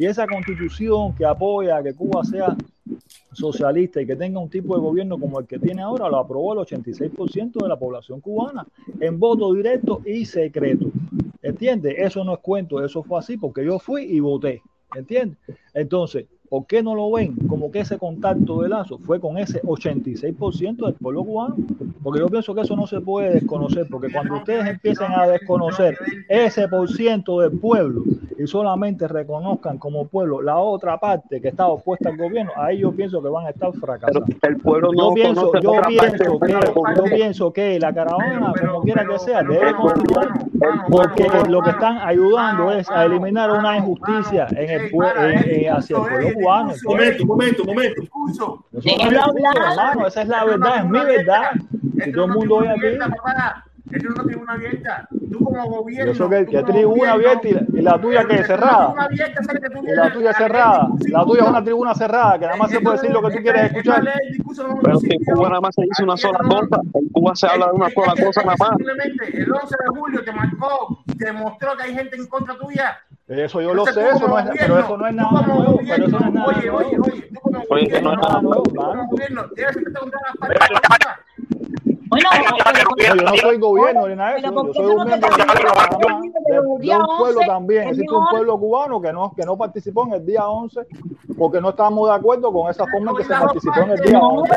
y 0.00 0.06
esa 0.06 0.26
constitución 0.26 1.14
que 1.14 1.26
apoya 1.26 1.82
que 1.82 1.92
Cuba 1.92 2.24
sea 2.24 2.56
socialista 3.32 4.00
y 4.00 4.06
que 4.06 4.16
tenga 4.16 4.40
un 4.40 4.48
tipo 4.48 4.74
de 4.74 4.80
gobierno 4.80 5.18
como 5.20 5.38
el 5.38 5.46
que 5.46 5.58
tiene 5.58 5.82
ahora, 5.82 6.08
lo 6.08 6.16
aprobó 6.16 6.54
el 6.54 6.60
86% 6.60 7.62
de 7.62 7.68
la 7.68 7.78
población 7.78 8.18
cubana 8.22 8.66
en 8.98 9.20
voto 9.20 9.52
directo 9.52 10.00
y 10.06 10.24
secreto. 10.24 10.86
¿Entiendes? 11.42 11.96
Eso 11.98 12.24
no 12.24 12.32
es 12.32 12.38
cuento, 12.38 12.82
eso 12.82 13.02
fue 13.02 13.18
así 13.18 13.36
porque 13.36 13.62
yo 13.62 13.78
fui 13.78 14.04
y 14.04 14.20
voté. 14.20 14.62
¿Entiendes? 14.96 15.36
Entonces, 15.74 16.24
¿por 16.50 16.66
qué 16.66 16.82
no 16.82 16.94
lo 16.94 17.10
ven 17.12 17.34
como 17.48 17.70
que 17.70 17.80
ese 17.80 17.96
contacto 17.96 18.60
de 18.60 18.68
Lazo 18.68 18.98
fue 18.98 19.18
con 19.20 19.38
ese 19.38 19.62
86% 19.62 20.84
del 20.84 20.94
pueblo 20.94 21.24
cubano? 21.24 21.56
Porque 22.02 22.20
yo 22.20 22.28
pienso 22.28 22.54
que 22.54 22.62
eso 22.62 22.76
no 22.76 22.86
se 22.86 23.00
puede 23.00 23.30
desconocer, 23.34 23.86
porque 23.90 24.12
cuando 24.12 24.34
ustedes 24.36 24.66
empiecen 24.66 25.12
a 25.12 25.26
desconocer 25.26 25.96
ese 26.28 26.68
por 26.68 26.88
ciento 26.90 27.40
del 27.40 27.52
pueblo 27.58 28.02
y 28.38 28.46
solamente 28.46 29.06
reconozcan 29.06 29.76
como 29.78 30.06
pueblo 30.06 30.40
la 30.42 30.56
otra 30.58 30.98
parte 30.98 31.40
que 31.40 31.48
está 31.48 31.66
opuesta 31.68 32.08
al 32.08 32.16
gobierno, 32.16 32.50
ahí 32.56 32.78
yo 32.78 32.90
pienso 32.90 33.22
que 33.22 33.28
van 33.28 33.46
a 33.46 33.50
estar 33.50 33.70
fracasando. 33.74 34.24
El 34.42 34.56
pueblo 34.56 34.90
Yo 34.92 35.08
no 35.08 35.14
pienso, 35.14 35.52
yo 35.60 35.72
parte 35.72 35.88
pienso 35.98 36.40
que, 36.40 36.52
yo 36.96 37.04
pienso 37.04 37.52
que 37.52 37.78
la 37.78 37.92
caravana, 37.92 38.52
como 38.66 38.80
quiera 38.82 39.04
que 39.06 39.18
sea, 39.18 39.42
debe 39.42 39.72
continuar, 39.74 40.28
porque 40.90 41.26
lo 41.48 41.60
que 41.62 41.70
están 41.70 41.98
ayudando 41.98 42.72
es 42.72 42.90
a 42.90 43.04
eliminar 43.04 43.50
una 43.50 43.76
injusticia 43.76 44.46
en 44.50 44.70
el 44.70 44.80
en- 44.90 45.64
en- 45.66 45.72
hacia 45.72 45.96
el 45.98 46.02
pueblo 46.02 46.28
cubano. 46.40 46.74
Momento, 46.84 47.26
momento, 47.26 47.64
momento. 47.64 48.02
Eso 48.02 48.64
no 48.72 48.78
es 48.80 48.86
hermano, 48.86 50.06
esa 50.06 50.22
es 50.22 50.28
la 50.28 50.44
verdad, 50.44 50.76
es 50.78 50.84
mi 50.84 50.98
verdad. 50.98 51.52
Si 52.04 52.12
todo 52.12 52.24
el 52.24 52.30
mundo 52.32 52.54
hoy 52.56 52.68
aquí, 52.68 52.98
Es 53.92 54.04
una 54.04 54.22
tribuna 54.24 54.52
abierta. 54.54 55.08
Tú 55.32 55.44
como 55.44 55.64
gobierno. 55.66 56.14
sé 56.14 56.28
que, 56.28 56.44
tú 56.44 56.50
que 56.50 56.60
como 56.60 56.72
tribuna 56.72 57.12
gobierno, 57.14 57.14
abierta 57.40 57.48
y 57.48 57.52
la, 57.52 57.78
y 57.78 57.82
la 57.82 58.00
tuya 58.00 58.24
que 58.26 58.34
es 58.34 58.38
Una 58.40 58.46
cerrada. 58.46 58.84
tribuna 58.86 59.04
abierta, 59.04 59.42
¿sabes 59.42 59.60
que 59.62 59.68
Y 59.92 59.94
la 59.96 60.12
tuya 60.12 60.32
cerrada. 60.34 60.88
La 61.10 61.24
tuya 61.24 61.42
es 61.42 61.48
una 61.48 61.64
tribuna 61.64 61.94
cerrada, 61.94 62.38
que 62.38 62.44
nada 62.46 62.56
más 62.56 62.70
se 62.70 62.80
puede 62.80 62.96
decir 62.96 63.10
lo 63.12 63.22
que 63.22 63.36
tú 63.36 63.42
quieres 63.42 63.62
escuchar. 63.64 64.02
Pero 64.82 65.00
que 65.00 65.14
en 65.14 65.24
Cuba 65.24 65.48
nada 65.48 65.60
más 65.60 65.74
se 65.74 65.82
dice 65.82 66.02
una 66.04 66.16
sola 66.16 66.38
cosa. 66.38 66.80
En 66.94 67.08
Cuba 67.08 67.34
se 67.34 67.46
habla 67.46 67.66
de 67.66 67.72
una 67.72 67.90
sola 67.90 68.14
cosa 68.24 68.42
nada 68.42 68.56
más. 68.58 68.68
Simplemente 68.76 69.36
el 69.42 69.52
11 69.52 69.66
de 69.66 69.98
julio 70.00 70.24
te 70.24 70.32
marcó 70.32 71.02
y 71.06 71.16
te 71.16 71.24
demostró 71.26 71.76
que 71.76 71.82
hay 71.84 71.94
gente 71.94 72.16
en 72.16 72.26
contra 72.26 72.56
tuya. 72.58 72.96
Eso 73.28 73.60
yo 73.62 73.72
lo 73.74 73.86
sé, 73.86 74.08
eso 74.08 74.26
no 74.26 74.38
es, 74.40 74.46
pero 74.58 74.78
eso 74.80 74.96
no 74.96 75.06
es 75.06 75.12
tú 75.12 75.16
nada 75.22 75.30
como 75.46 75.62
nuevo, 75.62 75.80
pero 75.88 76.04
eso 76.06 76.18
no 76.18 76.26
es 76.26 76.32
gobierno, 76.32 76.32
nada 76.32 76.46
Oye, 76.48 76.70
oye, 76.70 76.96
nuevo. 76.96 77.04
oye, 77.14 77.22
tú 77.32 77.40
como 77.40 77.62
Oye, 77.70 77.86
que 77.88 78.02
no 78.02 78.12
es 78.12 78.18
nada 78.18 78.42
nuevo. 78.42 78.62
como 78.64 79.06
gobierno, 79.06 79.42
debes 79.54 79.74
sentarte 79.74 80.00
contra 80.00 80.20
las 80.26 80.36
partes. 80.36 80.68
Bueno, 82.10 82.28
yo 82.98 83.14
no 83.14 83.36
soy 83.36 83.58
gobierno 83.58 84.08
ni 84.08 84.16
nada 84.16 84.32
de 84.32 84.38
eso. 84.40 84.66
Yo 84.66 84.74
soy 84.74 84.86
un 84.86 85.04
miembro 85.06 85.28
de, 85.28 86.96
un 86.96 87.18
pueblo 87.18 87.40
también. 87.46 87.88
Existe 87.88 88.12
un 88.12 88.26
pueblo 88.30 88.58
cubano 88.58 89.00
que 89.00 89.12
no, 89.12 89.32
que 89.34 89.44
no 89.44 89.56
participó 89.56 90.06
en 90.06 90.14
el 90.14 90.26
día 90.26 90.48
11 90.48 90.80
porque 91.38 91.60
no 91.60 91.70
estábamos 91.70 92.08
de 92.08 92.14
acuerdo 92.16 92.52
con 92.52 92.68
esa 92.68 92.84
forma 92.86 93.12
en 93.12 93.16
que 93.16 93.24
se 93.24 93.30
participó 93.30 93.80
en 93.80 93.90
el 93.90 94.00
día 94.00 94.18
11. 94.18 94.54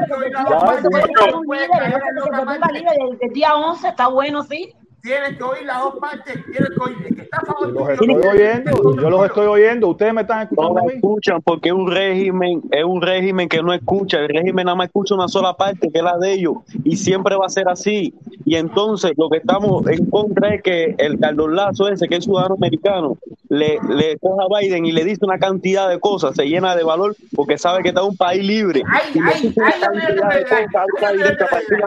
El 3.22 3.34
día 3.34 3.56
11 3.56 3.88
está 3.88 4.08
bueno, 4.08 4.44
sí 4.44 4.74
tienes 5.04 5.38
que 5.38 5.44
oír 5.44 5.66
las 5.66 5.80
dos 5.82 5.96
partes, 6.00 6.34
tienes 6.46 6.70
que 6.70 6.80
oír 6.82 6.98
el 7.06 7.16
que 7.16 7.22
está 7.24 7.38
a 7.38 7.46
favor 7.46 7.74
Los 7.74 7.90
estoy 7.90 8.10
oyendo, 8.10 8.96
yo 8.96 9.10
los 9.10 9.26
estoy 9.26 9.48
oyendo, 9.48 9.90
ustedes 9.90 10.14
me 10.14 10.22
están 10.22 10.44
escuchando 10.44 10.80
no 10.80 10.86
mí. 10.86 10.94
escuchan 10.94 11.42
porque 11.42 11.70
es 11.70 11.76
un 11.76 11.92
régimen, 11.92 12.62
es 12.72 12.84
un 12.86 13.02
régimen 13.02 13.50
que 13.50 13.62
no 13.62 13.74
escucha, 13.74 14.20
el 14.20 14.30
régimen 14.30 14.66
nada 14.66 14.76
más 14.76 14.88
escucha 14.88 15.16
una 15.16 15.28
sola 15.28 15.56
parte 15.56 15.90
que 15.92 15.98
es 15.98 16.04
la 16.04 16.18
de 16.18 16.34
ellos 16.34 16.56
y 16.86 16.96
siempre 16.96 17.36
va 17.36 17.48
a 17.48 17.50
ser 17.50 17.68
así. 17.68 18.14
Y 18.46 18.56
entonces 18.56 19.12
lo 19.18 19.30
que 19.30 19.38
estamos 19.40 19.86
en 19.88 20.06
contra 20.10 20.56
es 20.56 20.64
que 20.64 20.96
el 20.98 21.20
Carlos 21.20 21.52
Lazo 21.52 21.90
ese 21.90 22.08
que 22.08 22.16
es 22.16 22.24
ciudadano 22.24 22.56
americano 22.56 23.18
le, 23.50 23.78
le 23.90 24.18
coja 24.20 24.44
a 24.44 24.60
Biden 24.60 24.86
y 24.86 24.92
le 24.92 25.04
dice 25.04 25.26
una 25.26 25.38
cantidad 25.38 25.90
de 25.90 26.00
cosas, 26.00 26.36
se 26.36 26.46
llena 26.46 26.76
de 26.76 26.84
valor 26.84 27.16
porque 27.36 27.58
sabe 27.58 27.84
que 27.84 27.90
está 27.90 28.04
un 28.04 28.16
país 28.16 28.44
libre. 28.44 28.84
y 29.14 29.20
le 29.20 29.34
dice 29.34 29.60
una 29.60 29.72
cantidad 29.80 30.30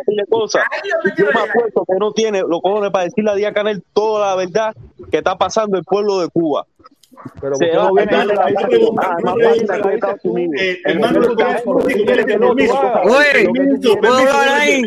de 0.06 0.24
cosas, 0.28 0.64
Yo 1.16 1.26
me 1.26 1.40
apuesto 1.40 1.84
que 1.86 1.94
no 1.98 2.12
tiene 2.12 2.40
los 2.40 2.60
cojones 2.60 2.90
para 2.90 3.04
decirle 3.04 3.30
a 3.30 3.34
Díaz 3.34 3.54
Canel 3.54 3.82
toda 3.92 4.28
la 4.28 4.36
verdad 4.36 4.74
que 5.10 5.18
está 5.18 5.36
pasando 5.36 5.78
el 5.78 5.84
pueblo 5.84 6.20
de 6.20 6.28
Cuba. 6.28 6.66
Pero 7.40 7.56
Se 7.56 7.66
¿por 7.68 7.74
qué 7.74 7.78
va 7.78 7.84
a-. 7.84 7.88
Oye, 13.02 13.48
¿puedo 14.00 14.18
hablar 14.18 14.48
ahí? 14.60 14.82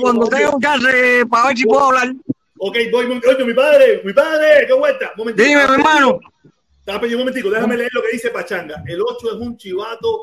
Cuando 0.00 0.26
tenga 0.26 0.50
un 0.50 0.60
chance 0.60 1.26
para 1.30 1.48
ver 1.48 1.56
si 1.56 1.64
puedo 1.64 1.84
hablar. 1.84 2.12
Ok, 2.58 2.76
voy, 2.92 3.06
oye, 3.26 3.44
mi 3.44 3.54
padre, 3.54 4.00
mi 4.04 4.12
padre, 4.12 4.66
qué 4.66 4.72
vuelta. 4.72 5.06
Un 5.16 5.18
momentito. 5.18 5.46
Dime, 5.48 5.62
hermano. 5.62 6.18
Está, 6.80 6.98
un 7.04 7.18
momentico, 7.18 7.50
déjame 7.50 7.76
leer 7.76 7.90
lo 7.92 8.02
que 8.02 8.08
dice 8.12 8.30
Pachanga. 8.30 8.82
El 8.86 9.00
8 9.02 9.16
es 9.26 9.32
un 9.34 9.56
chivato. 9.56 10.22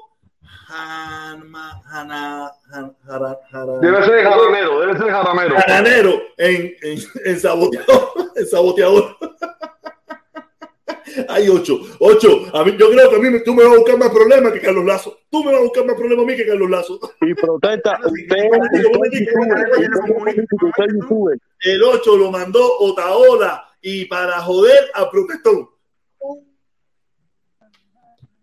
Hanma, 0.67 1.81
hana, 1.91 2.51
han- 2.72 2.95
jara- 3.05 3.39
jara- 3.51 3.80
Debe 3.80 4.03
ser 4.03 4.23
jaramero, 4.23 4.80
debe 4.80 4.97
ser 4.97 5.11
jaramero. 5.11 5.55
Jaranero 5.55 6.22
en, 6.38 6.75
en, 6.81 6.99
en 7.25 7.39
saboteador. 7.39 8.09
En 8.35 8.47
saboteador. 8.47 9.15
Hay 11.30 11.48
ocho, 11.50 11.80
ocho. 12.00 12.45
A 12.53 12.64
mí, 12.64 12.75
yo 12.77 12.90
creo 12.90 13.09
que 13.09 13.16
a 13.16 13.19
mí 13.19 13.43
tú 13.43 13.53
me 13.53 13.64
vas 13.64 13.74
a 13.74 13.77
buscar 13.77 13.98
más 13.98 14.09
problemas 14.09 14.51
que 14.51 14.61
Carlos 14.61 14.85
Lazo. 14.85 15.19
Tú 15.30 15.43
me 15.43 15.51
vas 15.51 15.61
a 15.61 15.64
buscar 15.64 15.85
más 15.85 15.95
problemas 15.95 16.25
a 16.25 16.27
mí 16.27 16.35
que 16.35 16.45
Carlos 16.45 16.69
Lazo. 16.69 17.00
Y 17.22 17.34
protesta, 17.34 18.00
usted. 18.06 18.50
El 21.61 21.84
8 21.84 22.17
lo 22.17 22.32
mandó 22.32 22.80
Otaola 22.80 23.69
y 23.82 24.06
para 24.06 24.42
joder 24.42 24.90
a 24.93 25.11
Protestón. 25.11 25.69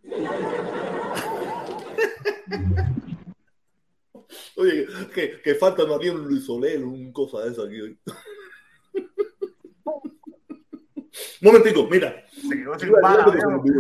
Oye, 4.57 4.87
que, 5.15 5.41
que 5.41 5.55
falta 5.55 5.85
no 5.85 5.95
había 5.95 6.13
un 6.13 6.29
Luis 6.29 6.45
Soler, 6.45 6.85
un 6.85 7.11
cosa 7.13 7.43
de 7.43 7.53
eso 7.53 7.63
aquí 7.65 7.81
hoy. 7.81 7.99
Momentico, 11.41 11.89
mira. 11.91 12.22
Se 12.49 12.57
quedó 12.57 12.77
sin 12.79 12.91
bala, 12.93 13.25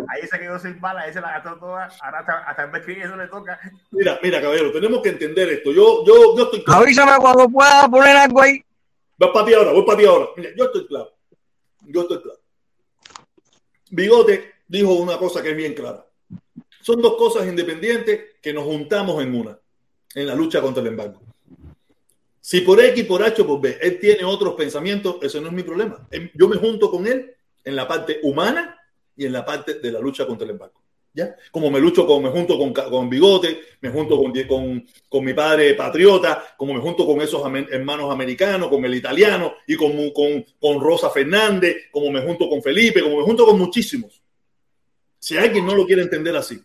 ahí 0.09 0.29
se 0.29 0.39
quedó 0.39 0.59
sin 0.59 0.81
bala, 0.81 1.01
ahí 1.01 1.13
se 1.13 1.21
la 1.21 1.33
gastó 1.33 1.59
toda, 1.59 1.89
ahora 2.01 2.21
hasta, 2.21 2.39
hasta 2.39 2.79
el 2.79 2.85
viene 2.85 3.05
eso 3.05 3.17
le 3.17 3.27
toca. 3.27 3.59
Mira, 3.91 4.21
mira, 4.23 4.41
caballero, 4.41 4.71
tenemos 4.71 5.03
que 5.03 5.09
entender 5.09 5.49
esto. 5.49 5.73
Yo, 5.73 6.05
yo, 6.07 6.37
yo 6.37 6.45
estoy 6.45 6.63
claro. 6.63 6.83
Avísame 6.83 7.13
cuando 7.21 7.49
pueda 7.49 7.89
poner 7.89 8.17
algo 8.17 8.41
ahí. 8.41 8.65
Voy 9.19 9.31
para 9.33 9.47
ti 9.47 9.55
ahora, 9.55 9.73
voy 9.73 9.85
para 9.85 9.99
ti 9.99 10.05
ahora. 10.05 10.27
Mira, 10.37 10.51
yo 10.57 10.65
estoy 10.65 10.87
claro. 10.87 11.13
Yo 11.87 12.03
estoy 12.03 12.23
claro. 12.23 12.39
Bigote 13.91 14.53
dijo 14.69 14.93
una 14.95 15.19
cosa 15.19 15.43
que 15.43 15.51
es 15.51 15.57
bien 15.57 15.75
clara. 15.75 16.07
Son 16.81 17.03
dos 17.03 17.17
cosas 17.17 17.47
independientes 17.47 18.37
que 18.41 18.53
nos 18.53 18.65
juntamos 18.65 19.23
en 19.23 19.35
una, 19.35 19.59
en 20.15 20.27
la 20.27 20.35
lucha 20.35 20.61
contra 20.61 20.81
el 20.83 20.89
embargo. 20.89 21.21
Si 22.41 22.61
por 22.61 22.81
X, 22.81 23.05
por 23.05 23.23
H 23.23 23.45
por 23.45 23.61
B, 23.61 23.79
él 23.81 23.99
tiene 24.01 24.25
otros 24.25 24.55
pensamientos, 24.55 25.17
eso 25.23 25.41
no 25.41 25.49
es 25.49 25.53
mi 25.53 25.63
problema. 25.63 26.07
Em- 26.11 26.31
Yo 26.35 26.49
me 26.49 26.57
junto 26.57 26.91
con 26.91 27.07
él 27.07 27.35
en 27.65 27.77
la 27.77 27.87
parte 27.87 28.21
humana 28.23 28.79
y 29.17 29.27
en 29.27 29.33
la 29.33 29.45
parte 29.45 29.75
de 29.75 29.93
la 29.93 30.01
lucha 30.01 30.27
contra 30.27 30.45
el 30.45 30.53
embargo. 30.53 30.81
¿Ya? 31.15 31.37
Como 31.51 31.71
me 31.71 31.79
lucho 31.79 32.07
con, 32.07 32.23
me 32.23 32.31
junto 32.31 32.57
con, 32.57 32.73
con 32.73 33.11
Bigote, 33.11 33.61
me 33.83 33.91
junto 33.91 34.17
con, 34.17 34.33
con, 34.45 34.87
con 35.11 35.25
mi 35.25 35.35
padre 35.35 35.75
patriota, 35.75 36.55
como 36.57 36.73
me 36.73 36.81
junto 36.81 37.05
con 37.05 37.21
esos 37.21 37.43
hermanos 37.71 38.11
americanos, 38.11 38.69
con 38.71 38.83
el 38.87 38.95
italiano 38.95 39.57
y 39.67 39.77
con, 39.77 39.93
con, 40.11 40.81
Rosa 40.81 41.11
Fernández, 41.11 41.91
como 41.91 42.11
me 42.11 42.23
junto 42.23 42.49
con 42.49 42.63
Felipe, 42.63 43.03
como 43.03 43.19
me 43.19 43.25
junto 43.25 43.45
con 43.45 43.59
muchísimos. 43.59 44.23
Si 45.19 45.37
alguien 45.37 45.67
no 45.67 45.75
lo 45.75 45.85
quiere 45.85 46.01
entender 46.01 46.35
así, 46.35 46.59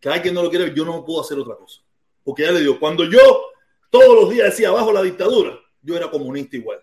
que 0.00 0.08
alguien 0.08 0.34
no 0.34 0.42
lo 0.42 0.50
quiere, 0.50 0.74
yo 0.74 0.84
no 0.84 1.04
puedo 1.04 1.20
hacer 1.20 1.38
otra 1.38 1.54
cosa. 1.54 1.80
Porque 2.24 2.42
ya 2.42 2.50
le 2.50 2.60
digo, 2.60 2.80
cuando 2.80 3.04
yo 3.04 3.20
todos 3.90 4.14
los 4.20 4.30
días 4.30 4.50
decía 4.50 4.72
bajo 4.72 4.92
la 4.92 5.02
dictadura, 5.02 5.56
yo 5.82 5.96
era 5.96 6.10
comunista 6.10 6.56
igual. 6.56 6.80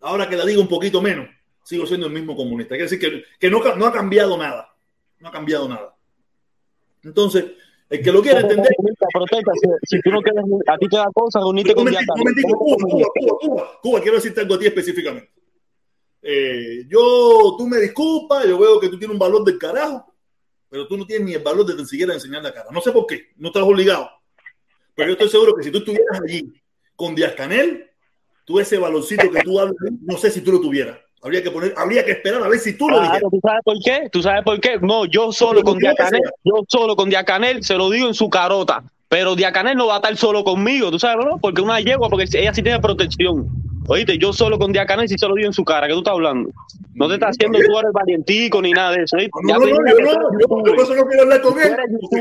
Ahora 0.00 0.28
que 0.28 0.36
la 0.36 0.46
digo 0.46 0.62
un 0.62 0.68
poquito 0.68 1.02
menos, 1.02 1.28
sigo 1.68 1.86
siendo 1.86 2.06
el 2.06 2.14
mismo 2.14 2.34
comunista. 2.34 2.70
Quiere 2.76 2.90
decir 2.90 2.98
que, 2.98 3.24
que 3.38 3.50
no, 3.50 3.58
ha 3.58 3.92
cambiado 3.92 4.38
nada. 4.38 4.74
No 5.20 5.28
ha 5.28 5.30
cambiado 5.30 5.68
nada. 5.68 5.94
Entonces, 7.04 7.44
el 7.90 8.02
que 8.02 8.10
lo 8.10 8.22
quiere 8.22 8.40
entender. 8.40 8.70
Protesta, 9.12 9.52
si, 9.52 9.96
si 9.96 10.00
tú 10.00 10.10
no 10.10 10.22
quieres, 10.22 10.42
a 10.66 10.78
ti 10.78 10.88
te 10.88 10.96
da 10.96 11.08
cosa 11.12 11.40
reunirte 11.40 11.74
con 11.74 11.84
Momentico, 11.84 12.14
Díaz 12.14 12.18
momentico, 12.18 12.58
Cuba, 12.58 12.76
Cuba, 12.78 13.08
Cuba, 13.14 13.38
Cuba, 13.38 13.80
Cuba, 13.82 14.00
quiero 14.00 14.16
decirte 14.16 14.40
algo 14.40 14.54
a 14.54 14.58
ti 14.58 14.66
específicamente. 14.66 15.30
Eh, 16.22 16.86
yo, 16.88 17.54
tú 17.58 17.66
me 17.66 17.78
disculpas, 17.80 18.46
yo 18.46 18.58
veo 18.58 18.80
que 18.80 18.88
tú 18.88 18.98
tienes 18.98 19.12
un 19.12 19.18
valor 19.18 19.44
del 19.44 19.58
carajo, 19.58 20.10
pero 20.70 20.88
tú 20.88 20.96
no 20.96 21.06
tienes 21.06 21.26
ni 21.26 21.34
el 21.34 21.42
valor 21.42 21.66
de 21.66 21.74
ni 21.74 21.84
siquiera 21.84 22.14
enseñar 22.14 22.42
la 22.42 22.54
cara. 22.54 22.70
No 22.70 22.80
sé 22.80 22.92
por 22.92 23.06
qué, 23.06 23.28
no 23.36 23.48
estás 23.48 23.62
obligado. 23.62 24.08
Pero 24.94 25.08
yo 25.08 25.12
estoy 25.12 25.28
seguro 25.28 25.54
que 25.54 25.64
si 25.64 25.70
tú 25.70 25.78
estuvieras 25.78 26.18
allí 26.22 26.50
con 26.96 27.14
Díaz 27.14 27.34
Canel, 27.34 27.90
tú 28.46 28.58
ese 28.58 28.78
valorcito 28.78 29.30
que 29.30 29.42
tú 29.42 29.60
hablas, 29.60 29.76
no 30.00 30.16
sé 30.16 30.30
si 30.30 30.40
tú 30.40 30.52
lo 30.52 30.62
tuvieras. 30.62 30.98
Habría 31.20 31.42
que 31.42 31.50
poner, 31.50 31.74
habría 31.76 32.04
que 32.04 32.12
esperar 32.12 32.42
a 32.42 32.48
ver 32.48 32.60
si 32.60 32.76
tú 32.76 32.88
lo 32.88 33.00
dijeras. 33.00 33.18
Claro, 33.18 33.30
¿tú 33.30 33.40
sabes 33.42 33.60
por 33.64 33.76
qué? 33.84 34.08
¿Tú 34.10 34.22
sabes 34.22 34.44
por 34.44 34.60
qué? 34.60 34.78
No, 34.80 35.04
yo 35.04 35.32
solo 35.32 35.62
con 35.62 35.78
Diacanel, 35.78 36.22
yo 36.44 36.64
solo 36.68 36.94
con 36.94 37.10
Diacanel 37.10 37.64
se 37.64 37.74
lo 37.74 37.90
digo 37.90 38.06
en 38.06 38.14
su 38.14 38.30
carota. 38.30 38.84
Pero 39.08 39.34
Diacanel 39.34 39.76
no 39.76 39.86
va 39.86 39.94
a 39.94 39.96
estar 39.96 40.16
solo 40.16 40.44
conmigo, 40.44 40.90
¿tú 40.90 40.98
sabes, 40.98 41.24
no? 41.24 41.38
Porque 41.38 41.62
una 41.62 41.80
yegua, 41.80 42.08
porque 42.08 42.26
ella 42.34 42.52
sí 42.52 42.62
tiene 42.62 42.78
protección. 42.78 43.48
Oíste, 43.88 44.18
yo 44.18 44.34
solo 44.34 44.58
con 44.58 44.70
Diacanel 44.70 45.08
sí 45.08 45.16
se 45.16 45.26
lo 45.26 45.34
digo 45.34 45.46
en 45.46 45.52
su 45.54 45.64
cara, 45.64 45.86
¿qué 45.86 45.94
tú 45.94 46.00
estás 46.00 46.12
hablando? 46.12 46.50
No 46.94 47.08
te 47.08 47.14
estás 47.14 47.30
haciendo 47.30 47.58
tú 47.58 47.78
eres 47.78 47.90
valientico 47.92 48.60
ni 48.60 48.72
nada 48.72 48.92
de 48.92 49.04
eso. 49.04 49.16
¿oíste? 49.16 49.30
No, 49.42 49.54
no, 49.54 49.60
no, 49.60 49.66
dije 49.66 49.78
yo 49.88 49.96
que 49.96 50.02
no, 50.02 50.40
yo 50.40 50.48
por 50.48 50.80
eso 50.80 50.94
no 50.94 51.06
quiero 51.06 51.22
hablar 51.22 51.40
con 51.40 51.58
él, 51.58 51.76
que 51.76 52.04
y 52.04 52.08
que 52.08 52.20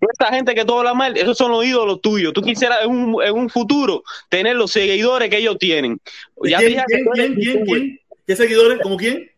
y 0.00 0.06
esta 0.10 0.26
gente 0.26 0.54
que 0.54 0.64
tú 0.64 0.78
hablas 0.78 0.94
mal, 0.94 1.16
esos 1.16 1.38
son 1.38 1.52
los 1.52 1.64
ídolos 1.64 2.00
tuyos. 2.00 2.32
Tú 2.32 2.42
quisieras 2.42 2.78
en 2.84 2.90
un, 2.90 3.22
en 3.22 3.34
un 3.34 3.48
futuro 3.48 4.02
tener 4.28 4.56
los 4.56 4.72
seguidores 4.72 5.30
que 5.30 5.38
ellos 5.38 5.56
tienen. 5.58 6.00
Ya 6.42 6.58
¿Quién, 6.58 6.82
que 6.86 7.04
quién, 7.14 7.34
quién, 7.34 7.64
quién? 7.64 8.00
¿Qué 8.26 8.36
seguidores? 8.36 8.80
¿Como 8.82 8.96
quién? 8.96 9.30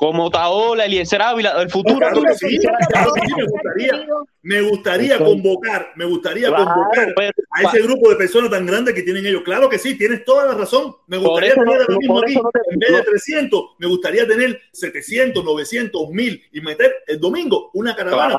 Como 0.00 0.30
Taola, 0.30 0.86
Eliezer 0.86 1.20
Ávila, 1.20 1.60
el 1.60 1.68
futuro 1.68 1.98
Claro 1.98 2.14
tuyo 2.14 2.28
que 2.28 2.34
sí, 2.34 2.58
claro 2.58 3.12
que 3.12 3.20
sí, 3.20 3.34
me 3.36 3.44
gustaría, 3.44 4.06
me 4.42 4.60
gustaría 4.62 5.18
convocar, 5.18 5.92
me 5.94 6.04
gustaría 6.06 6.48
Claro, 6.48 6.64
convocar 6.64 7.12
pero- 7.14 7.32
a 7.50 7.62
ese 7.64 7.82
grupo 7.82 8.08
de 8.08 8.16
personas 8.16 8.50
tan 8.50 8.64
grandes 8.64 8.94
que 8.94 9.02
tienen 9.02 9.26
ellos. 9.26 9.42
Claro 9.44 9.68
que 9.68 9.78
sí, 9.78 9.98
tienes 9.98 10.24
toda 10.24 10.46
la 10.46 10.54
razón. 10.54 10.96
Me 11.06 11.18
gustaría 11.18 11.50
eso 11.50 11.60
no- 11.62 11.70
tener 11.72 11.80
ahora 11.82 11.96
mismo 11.98 12.18
aquí, 12.18 12.32
eso 12.32 12.42
no 12.42 12.50
te- 12.50 12.60
en 12.72 12.78
vez 12.78 12.90
de 12.92 12.96
no. 12.96 13.04
300, 13.04 13.62
me 13.78 13.86
gustaría 13.88 14.26
tener 14.26 14.58
700, 14.72 15.44
900, 15.44 16.08
1000 16.08 16.42
y 16.50 16.60
meter 16.62 16.94
el 17.06 17.20
domingo 17.20 17.70
una 17.74 17.94
caravana. 17.94 18.38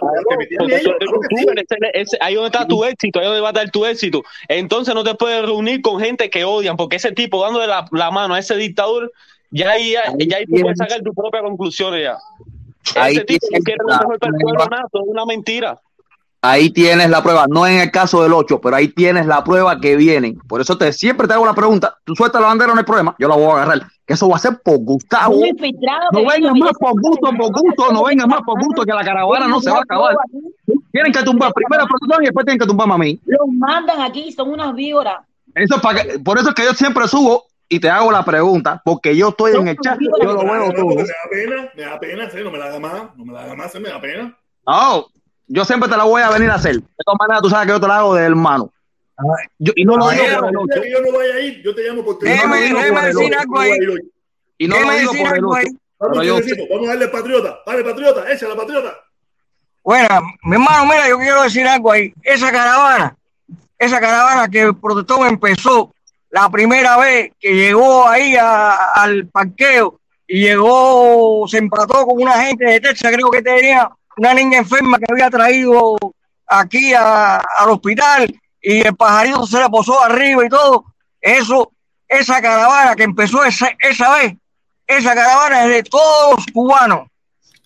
Ahí 2.22 2.34
donde 2.36 2.48
está 2.48 2.68
tu 2.68 2.84
éxito, 2.84 3.20
ahí 3.20 3.26
donde 3.26 3.42
va 3.42 3.50
a 3.50 3.52
estar 3.52 3.70
tu 3.70 3.86
éxito. 3.86 4.24
Entonces 4.48 4.96
no 4.96 5.04
te 5.04 5.14
puedes 5.16 5.46
reunir 5.46 5.82
con 5.84 6.00
gente 6.00 6.30
que 6.32 6.44
odian, 6.44 6.76
porque 6.78 6.96
ese 6.96 7.12
tipo 7.12 7.44
dándole 7.44 7.68
la, 7.68 7.86
la 7.92 8.10
mano 8.12 8.34
a 8.34 8.40
ese 8.40 8.56
dictador, 8.56 9.12
ya 9.52 9.70
ahí, 9.72 9.92
ya, 9.92 10.02
ya 10.18 10.38
ahí 10.38 10.46
tú 10.46 10.62
puedes 10.62 10.78
sacar 10.78 11.02
tus 11.02 11.16
propias 11.16 11.44
conclusiones 11.44 12.04
ya. 12.04 12.18
Ahí 13.02 13.14
ese 13.16 13.26
tipo 13.26 13.46
no 13.52 13.60
tienes 13.60 13.64
quiere 13.66 13.80
mejor 13.86 14.20
para 14.20 14.32
el 14.32 14.38
prueba. 14.38 14.58
pueblo, 14.58 14.66
nada, 14.76 14.88
todo 14.92 15.04
es 15.04 15.10
una 15.10 15.26
mentira. 15.26 15.80
Ahí 16.44 16.72
tienes 16.72 17.08
la 17.12 17.22
prueba, 17.22 17.46
no 17.48 17.68
en 17.68 17.82
el 17.82 17.92
caso 17.92 18.24
del 18.24 18.34
8, 18.34 18.60
pero 18.62 18.76
ahí 18.76 18.88
tienes 18.88 19.28
la 19.28 19.44
prueba 19.44 19.80
que 19.80 19.96
vienen. 19.96 20.40
Por 20.48 20.60
eso 20.60 20.76
te 20.76 20.92
siempre 20.92 21.28
te 21.28 21.36
hago 21.36 21.46
la 21.46 21.54
pregunta. 21.54 21.96
Tú 22.04 22.16
sueltas 22.16 22.42
la 22.42 22.48
bandera, 22.48 22.74
no 22.74 22.80
hay 22.80 22.84
problema, 22.86 23.16
yo 23.20 23.28
la 23.28 23.36
voy 23.36 23.46
a 23.46 23.54
agarrar. 23.62 23.82
Que 24.08 24.16
eso 24.16 24.28
va 24.28 24.38
a 24.38 24.40
ser 24.40 24.60
por 24.64 24.80
Gustavo. 24.80 25.36
No 25.36 25.42
que 25.42 26.26
vengas 26.26 26.56
más 26.58 26.72
por 26.80 27.00
gusto, 27.00 27.30
por 27.38 27.52
gusto, 27.62 27.94
no 27.94 28.04
vengas 28.06 28.28
más 28.28 28.42
por 28.42 28.60
gusto, 28.60 28.82
que 28.84 28.92
la 28.92 29.04
caravana 29.04 29.48
no 29.48 29.62
se 29.62 29.70
va 29.70 29.78
a 29.78 29.82
acabar. 29.82 30.16
Tienen 30.92 31.14
que 31.14 31.22
tumbar 31.22 31.54
primero 31.54 31.84
a 31.84 32.22
y 32.22 32.26
después 32.26 32.44
tienen 32.44 32.60
que 32.60 32.66
tumbarme 32.66 32.94
a 32.96 32.98
mí. 32.98 33.20
Los 33.26 33.48
mandan 33.50 34.02
aquí, 34.02 34.32
son 34.32 34.50
unas 34.50 34.74
víboras. 34.74 35.20
Eso 35.54 35.76
es 35.76 35.82
para 35.82 36.02
que- 36.02 36.18
por 36.20 36.40
eso 36.40 36.50
es 36.50 36.56
que 36.56 36.64
yo 36.64 36.74
siempre 36.74 37.08
subo 37.08 37.44
y 37.74 37.80
te 37.80 37.90
hago 37.90 38.12
la 38.12 38.26
pregunta, 38.26 38.82
porque 38.84 39.16
yo 39.16 39.30
estoy 39.30 39.56
en 39.56 39.70
el 39.70 39.78
chat, 39.78 39.98
yo 39.98 40.34
lo 40.34 40.44
veo 40.44 40.74
todo. 40.74 40.88
Me 40.88 41.04
da 41.04 41.06
pena, 41.32 41.72
me 41.74 41.84
da 41.84 42.00
pena, 42.02 42.30
sí, 42.30 42.38
no 42.44 42.52
me 42.52 42.58
la 42.58 42.66
haga 42.66 42.80
más, 42.80 43.16
no 43.16 43.24
me 43.24 43.32
la 43.32 43.44
haga 43.44 43.56
más, 43.56 43.72
sí, 43.72 43.80
me 43.80 43.88
da 43.88 44.02
pena. 44.02 44.38
No, 44.68 45.06
yo 45.48 45.64
siempre 45.64 45.88
te 45.88 45.96
la 45.96 46.04
voy 46.04 46.22
a 46.22 46.30
venir 46.32 46.50
a 46.50 46.56
hacer. 46.56 46.76
De 46.76 47.04
todas 47.06 47.18
maneras, 47.18 47.42
tú 47.42 47.50
sabes 47.50 47.68
que 47.68 47.72
yo 47.72 47.80
te 47.80 47.88
la 47.88 48.00
hago 48.00 48.14
de 48.14 48.26
hermano. 48.26 48.74
Yo, 49.58 49.72
y 49.78 49.86
no 49.86 49.96
lo 49.96 50.10
digo 50.10 50.24
por 50.38 50.50
el 50.50 50.58
8. 50.58 50.82
yo 50.84 51.02
no 51.02 51.18
vaya 51.18 51.34
a 51.34 51.40
ir, 51.40 51.62
yo 51.64 51.74
te 51.74 51.82
llamo 51.84 52.04
por 52.04 52.20
teléfono. 52.20 52.56
Déjeme 52.56 53.06
decir 53.06 53.36
algo 53.38 53.60
ahí. 53.60 53.72
Y 54.58 54.68
no 54.68 54.78
lo 54.78 54.92
digo 54.92 55.12
por 55.14 55.38
el 55.38 55.46
8. 55.46 55.68
Vamos, 55.98 56.46
vamos 56.70 56.88
a 56.88 56.90
darle 56.90 57.08
patriota. 57.08 57.60
Dale, 57.66 57.84
patriota, 57.86 58.30
esa 58.30 58.50
la 58.50 58.56
patriota. 58.58 59.00
Bueno, 59.82 60.20
mi 60.44 60.56
hermano, 60.56 60.88
mira, 60.88 61.08
yo 61.08 61.18
quiero 61.18 61.44
decir 61.44 61.66
algo 61.66 61.90
ahí. 61.90 62.14
Esa 62.22 62.52
caravana, 62.52 63.16
esa 63.80 64.02
caravana 64.02 64.50
que 64.50 64.64
el 64.64 64.76
protestón 64.76 65.26
empezó 65.26 65.94
la 66.32 66.50
primera 66.50 66.98
vez 66.98 67.34
que 67.40 67.54
llegó 67.54 68.08
ahí 68.08 68.36
al 68.38 69.28
parqueo 69.28 70.00
y 70.26 70.42
llegó, 70.42 71.46
se 71.48 71.58
empató 71.58 72.06
con 72.06 72.22
una 72.22 72.42
gente 72.42 72.64
de 72.64 72.80
Texas, 72.80 73.12
creo 73.14 73.30
que 73.30 73.42
tenía 73.42 73.90
una 74.16 74.34
niña 74.34 74.60
enferma 74.60 74.98
que 74.98 75.06
había 75.12 75.30
traído 75.30 75.98
aquí 76.48 76.94
al 76.94 77.70
hospital 77.70 78.34
y 78.62 78.88
el 78.88 78.96
pajarito 78.96 79.46
se 79.46 79.60
le 79.60 79.70
posó 79.70 80.02
arriba 80.02 80.46
y 80.46 80.50
todo. 80.50 80.86
Eso, 81.20 81.74
esa 82.08 82.42
caravana 82.42 82.96
que 82.96 83.04
empezó 83.04 83.44
esa, 83.44 83.70
esa 83.80 84.16
vez, 84.16 84.34
esa 84.88 85.14
caravana 85.14 85.66
es 85.66 85.70
de 85.70 85.84
todos 85.84 86.36
los 86.38 86.46
cubanos 86.48 87.08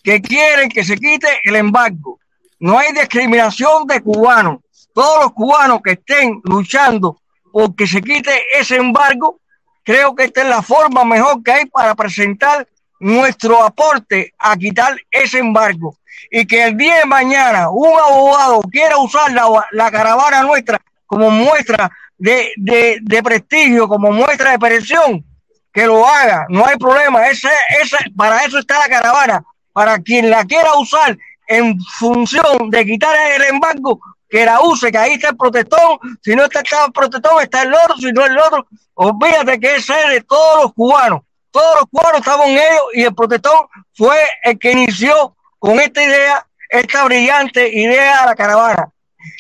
que 0.04 0.22
quieren 0.22 0.70
que 0.70 0.84
se 0.84 0.98
quite 0.98 1.28
el 1.44 1.56
embargo. 1.56 2.20
No 2.60 2.80
hay 2.80 2.94
discriminación 2.94 3.86
de 3.86 4.02
cubanos. 4.02 4.60
Todos 4.94 5.26
los 5.26 5.34
cubanos 5.34 5.82
que 5.84 5.92
estén 5.92 6.42
luchando 6.46 7.22
por 7.56 7.74
que 7.74 7.88
se 7.88 8.02
quite 8.02 8.34
ese 8.60 8.76
embargo, 8.76 9.40
creo 9.82 10.14
que 10.14 10.26
esta 10.26 10.42
es 10.42 10.50
la 10.50 10.62
forma 10.62 11.06
mejor 11.06 11.42
que 11.42 11.54
hay 11.54 11.66
para 11.68 11.96
presentar 11.96 12.68
nuestro 13.00 13.64
aporte 13.64 14.34
a 14.38 14.58
quitar 14.58 14.98
ese 15.10 15.40
embargo. 15.40 15.96
Y 16.30 16.46
que 16.46 16.66
el 16.66 16.76
día 16.76 16.98
de 16.98 17.06
mañana 17.06 17.70
un 17.70 17.98
abogado 17.98 18.62
quiera 18.64 18.98
usar 18.98 19.32
la, 19.32 19.90
caravana 19.90 20.44
nuestra 20.44 20.82
como 21.06 21.30
muestra 21.30 21.90
de, 22.18 22.52
de, 22.58 23.24
prestigio, 23.24 23.88
como 23.88 24.12
muestra 24.12 24.52
de 24.52 24.60
presión, 24.60 25.24
que 25.72 25.86
lo 25.86 26.06
haga, 26.06 26.48
no 26.50 26.66
hay 26.66 26.76
problema. 26.76 27.26
Ese, 27.28 27.48
ese, 27.82 27.96
para 28.18 28.44
eso 28.44 28.60
está 28.60 28.80
la 28.80 28.90
caravana, 28.90 29.46
para 29.72 29.98
quien 30.00 30.30
la 30.30 30.44
quiera 30.44 30.74
usar 30.78 31.18
en 31.48 31.80
función 31.80 32.70
de 32.70 32.86
quitar 32.86 33.16
el 33.38 33.44
embargo, 33.44 34.02
que 34.36 34.46
la 34.46 34.60
use, 34.60 34.92
que 34.92 34.98
ahí 34.98 35.14
está 35.14 35.30
el 35.30 35.38
protestón, 35.38 35.98
si 36.22 36.36
no 36.36 36.44
está 36.44 36.60
el 36.60 36.92
protestón, 36.92 37.42
está 37.42 37.62
el 37.62 37.74
otro, 37.74 37.96
si 37.96 38.12
no 38.12 38.26
el 38.26 38.38
otro, 38.38 38.68
olvídate 38.96 39.58
que 39.62 39.78
ese 39.78 39.94
es 39.94 40.10
de 40.10 40.22
todos 40.24 40.64
los 40.64 40.74
cubanos, 40.74 41.22
todos 41.52 41.76
los 41.80 41.86
cubanos 41.90 42.20
estaban 42.20 42.50
ellos 42.50 42.84
y 42.96 43.04
el 43.04 43.16
protestón 43.16 43.66
fue 43.94 44.18
el 44.44 44.60
que 44.60 44.74
inició 44.74 45.38
con 45.58 45.80
esta 45.80 46.04
idea, 46.04 46.46
esta 46.70 47.06
brillante 47.06 47.70
idea 47.70 48.24
de 48.24 48.26
la 48.26 48.36
caravana. 48.36 48.90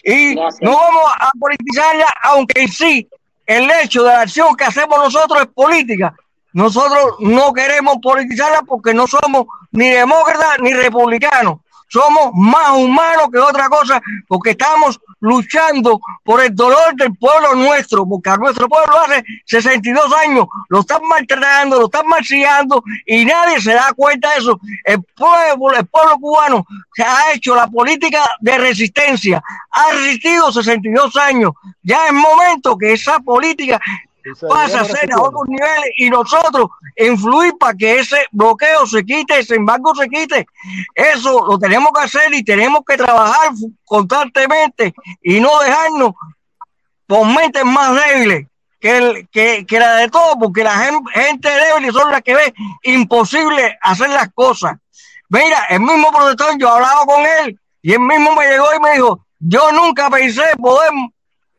Y 0.01 0.35
no 0.35 0.77
vamos 0.77 1.11
a 1.19 1.29
politizarla, 1.37 2.07
aunque 2.23 2.65
sí 2.69 3.09
el 3.45 3.69
hecho 3.69 4.01
de 4.03 4.13
la 4.13 4.21
acción 4.21 4.55
que 4.55 4.63
hacemos 4.63 4.97
nosotros 4.97 5.41
es 5.41 5.47
política, 5.47 6.15
nosotros 6.53 7.17
no 7.19 7.51
queremos 7.51 7.97
politizarla 8.01 8.61
porque 8.61 8.93
no 8.93 9.07
somos 9.07 9.47
ni 9.71 9.89
demócratas 9.89 10.55
ni 10.61 10.73
republicanos. 10.73 11.59
Somos 11.87 12.31
más 12.33 12.71
humanos 12.71 13.27
que 13.31 13.39
otra 13.39 13.69
cosa 13.69 14.01
porque 14.27 14.51
estamos 14.51 14.99
luchando 15.19 15.99
por 16.23 16.43
el 16.43 16.53
dolor 16.53 16.95
del 16.95 17.15
pueblo 17.15 17.55
nuestro, 17.55 18.07
porque 18.07 18.29
a 18.29 18.37
nuestro 18.37 18.67
pueblo 18.67 18.99
hace 19.01 19.23
62 19.45 20.13
años 20.13 20.45
lo 20.69 20.81
están 20.81 21.01
maltratando, 21.07 21.79
lo 21.79 21.85
están 21.85 22.07
marcillando 22.07 22.83
y 23.05 23.25
nadie 23.25 23.61
se 23.61 23.73
da 23.73 23.93
cuenta 23.95 24.31
de 24.31 24.39
eso. 24.39 24.59
El 24.83 25.03
pueblo, 25.03 25.77
el 25.77 25.85
pueblo 25.85 26.17
cubano 26.19 26.65
se 26.93 27.03
ha 27.03 27.33
hecho 27.33 27.55
la 27.55 27.67
política 27.67 28.23
de 28.39 28.57
resistencia, 28.57 29.43
ha 29.71 29.91
resistido 29.91 30.51
62 30.51 31.15
años. 31.17 31.51
Ya 31.81 32.07
es 32.07 32.13
momento 32.13 32.77
que 32.77 32.93
esa 32.93 33.19
política 33.19 33.79
pasa 34.49 34.81
a 34.81 34.85
ser 34.85 35.11
a 35.13 35.21
otros 35.21 35.43
niveles 35.47 35.91
y 35.97 36.09
nosotros 36.09 36.67
influir 36.97 37.53
para 37.59 37.75
que 37.75 37.99
ese 37.99 38.17
bloqueo 38.31 38.85
se 38.87 39.03
quite, 39.05 39.39
ese 39.39 39.55
embargo 39.55 39.93
se 39.95 40.07
quite. 40.07 40.47
Eso 40.93 41.45
lo 41.45 41.57
tenemos 41.59 41.91
que 41.93 42.01
hacer 42.01 42.33
y 42.33 42.43
tenemos 42.43 42.81
que 42.85 42.97
trabajar 42.97 43.51
constantemente 43.83 44.93
y 45.21 45.39
no 45.39 45.59
dejarnos 45.59 46.13
por 47.07 47.27
mentes 47.27 47.63
más 47.65 47.95
débiles 47.95 48.47
que, 48.79 48.97
el, 48.97 49.29
que, 49.29 49.65
que 49.65 49.79
la 49.79 49.95
de 49.95 50.09
todo, 50.09 50.37
porque 50.39 50.63
la 50.63 50.77
gente 50.77 51.49
débil 51.49 51.91
son 51.91 52.11
las 52.11 52.21
que 52.21 52.35
ve 52.35 52.53
imposible 52.83 53.77
hacer 53.81 54.09
las 54.09 54.31
cosas. 54.33 54.77
Mira, 55.29 55.65
el 55.69 55.79
mismo 55.79 56.11
protector, 56.11 56.57
yo 56.57 56.67
he 56.67 56.71
hablado 56.71 57.05
con 57.05 57.25
él 57.25 57.59
y 57.81 57.93
él 57.93 57.99
mismo 57.99 58.35
me 58.35 58.47
llegó 58.47 58.67
y 58.75 58.79
me 58.79 58.93
dijo, 58.93 59.25
yo 59.39 59.71
nunca 59.71 60.09
pensé 60.09 60.43
poder 60.57 60.91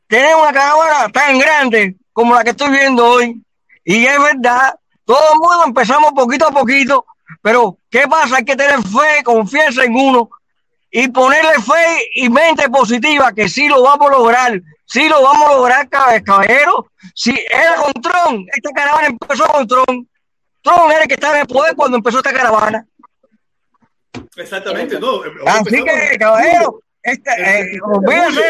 tener 0.08 0.34
una 0.36 0.52
caravana 0.52 1.08
tan 1.12 1.38
grande 1.38 1.96
como 2.16 2.34
la 2.34 2.42
que 2.42 2.50
estoy 2.50 2.70
viendo 2.70 3.04
hoy. 3.04 3.42
Y 3.84 4.06
es 4.06 4.18
verdad, 4.18 4.74
todo 5.04 5.34
el 5.34 5.38
mundo 5.38 5.64
empezamos 5.66 6.12
poquito 6.14 6.48
a 6.48 6.50
poquito, 6.50 7.04
pero 7.42 7.76
¿qué 7.90 8.08
pasa? 8.08 8.36
Hay 8.36 8.44
que 8.46 8.56
tener 8.56 8.78
fe, 8.78 9.22
confianza 9.22 9.84
en 9.84 9.94
uno 9.94 10.30
y 10.90 11.08
ponerle 11.08 11.60
fe 11.60 12.08
y 12.14 12.30
mente 12.30 12.70
positiva 12.70 13.32
que 13.32 13.50
sí 13.50 13.68
lo 13.68 13.82
vamos 13.82 14.08
a 14.08 14.12
lograr, 14.12 14.62
sí 14.86 15.10
lo 15.10 15.22
vamos 15.22 15.46
a 15.46 15.52
lograr, 15.56 15.88
caballero. 15.90 16.90
Si 17.14 17.38
era 17.52 17.74
con 17.74 17.92
Tron, 18.00 18.46
esta 18.50 18.70
caravana 18.70 19.08
empezó 19.08 19.46
con 19.48 19.68
Tron. 19.68 20.08
Tron 20.62 20.90
era 20.92 21.02
el 21.02 21.08
que 21.08 21.14
estaba 21.14 21.34
en 21.34 21.40
el 21.42 21.46
poder 21.46 21.76
cuando 21.76 21.98
empezó 21.98 22.16
esta 22.16 22.32
caravana. 22.32 22.86
Exactamente, 24.36 24.98
no. 24.98 25.20
Así 25.44 25.84
que, 25.84 26.16
caballero, 26.18 26.80
esta, 27.02 27.34
eh, 27.36 27.78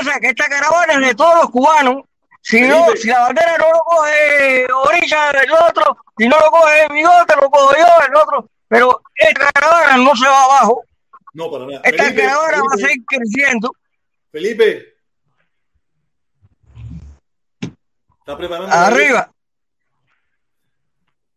esa, 0.00 0.20
que 0.20 0.28
esta 0.28 0.48
caravana 0.48 0.92
es 0.92 1.00
de 1.00 1.14
todos 1.16 1.42
los 1.42 1.50
cubanos 1.50 2.04
si 2.46 2.60
no, 2.60 2.86
si 2.94 3.08
la 3.08 3.22
bandera 3.22 3.58
no 3.58 3.72
lo 3.72 3.80
coge 3.80 4.66
Orilla, 4.72 5.30
el 5.30 5.50
otro, 5.50 5.98
si 6.16 6.28
no 6.28 6.36
lo 6.38 6.48
coge 6.52 6.86
Bigote, 6.92 7.34
lo 7.42 7.50
cojo 7.50 7.72
yo, 7.76 8.06
el 8.06 8.14
otro. 8.14 8.48
Pero 8.68 9.02
esta 9.16 9.50
caravana 9.50 9.96
no 9.96 10.14
se 10.14 10.28
va 10.28 10.44
abajo. 10.44 10.84
No, 11.34 11.50
para 11.50 11.66
nada. 11.66 11.80
Esta 11.82 12.14
caravana 12.14 12.58
va 12.58 12.74
a 12.74 12.76
seguir 12.76 13.04
creciendo. 13.04 13.72
Felipe. 14.30 14.94
¿Está 18.20 18.36
preparando? 18.36 18.76
Arriba. 18.76 19.32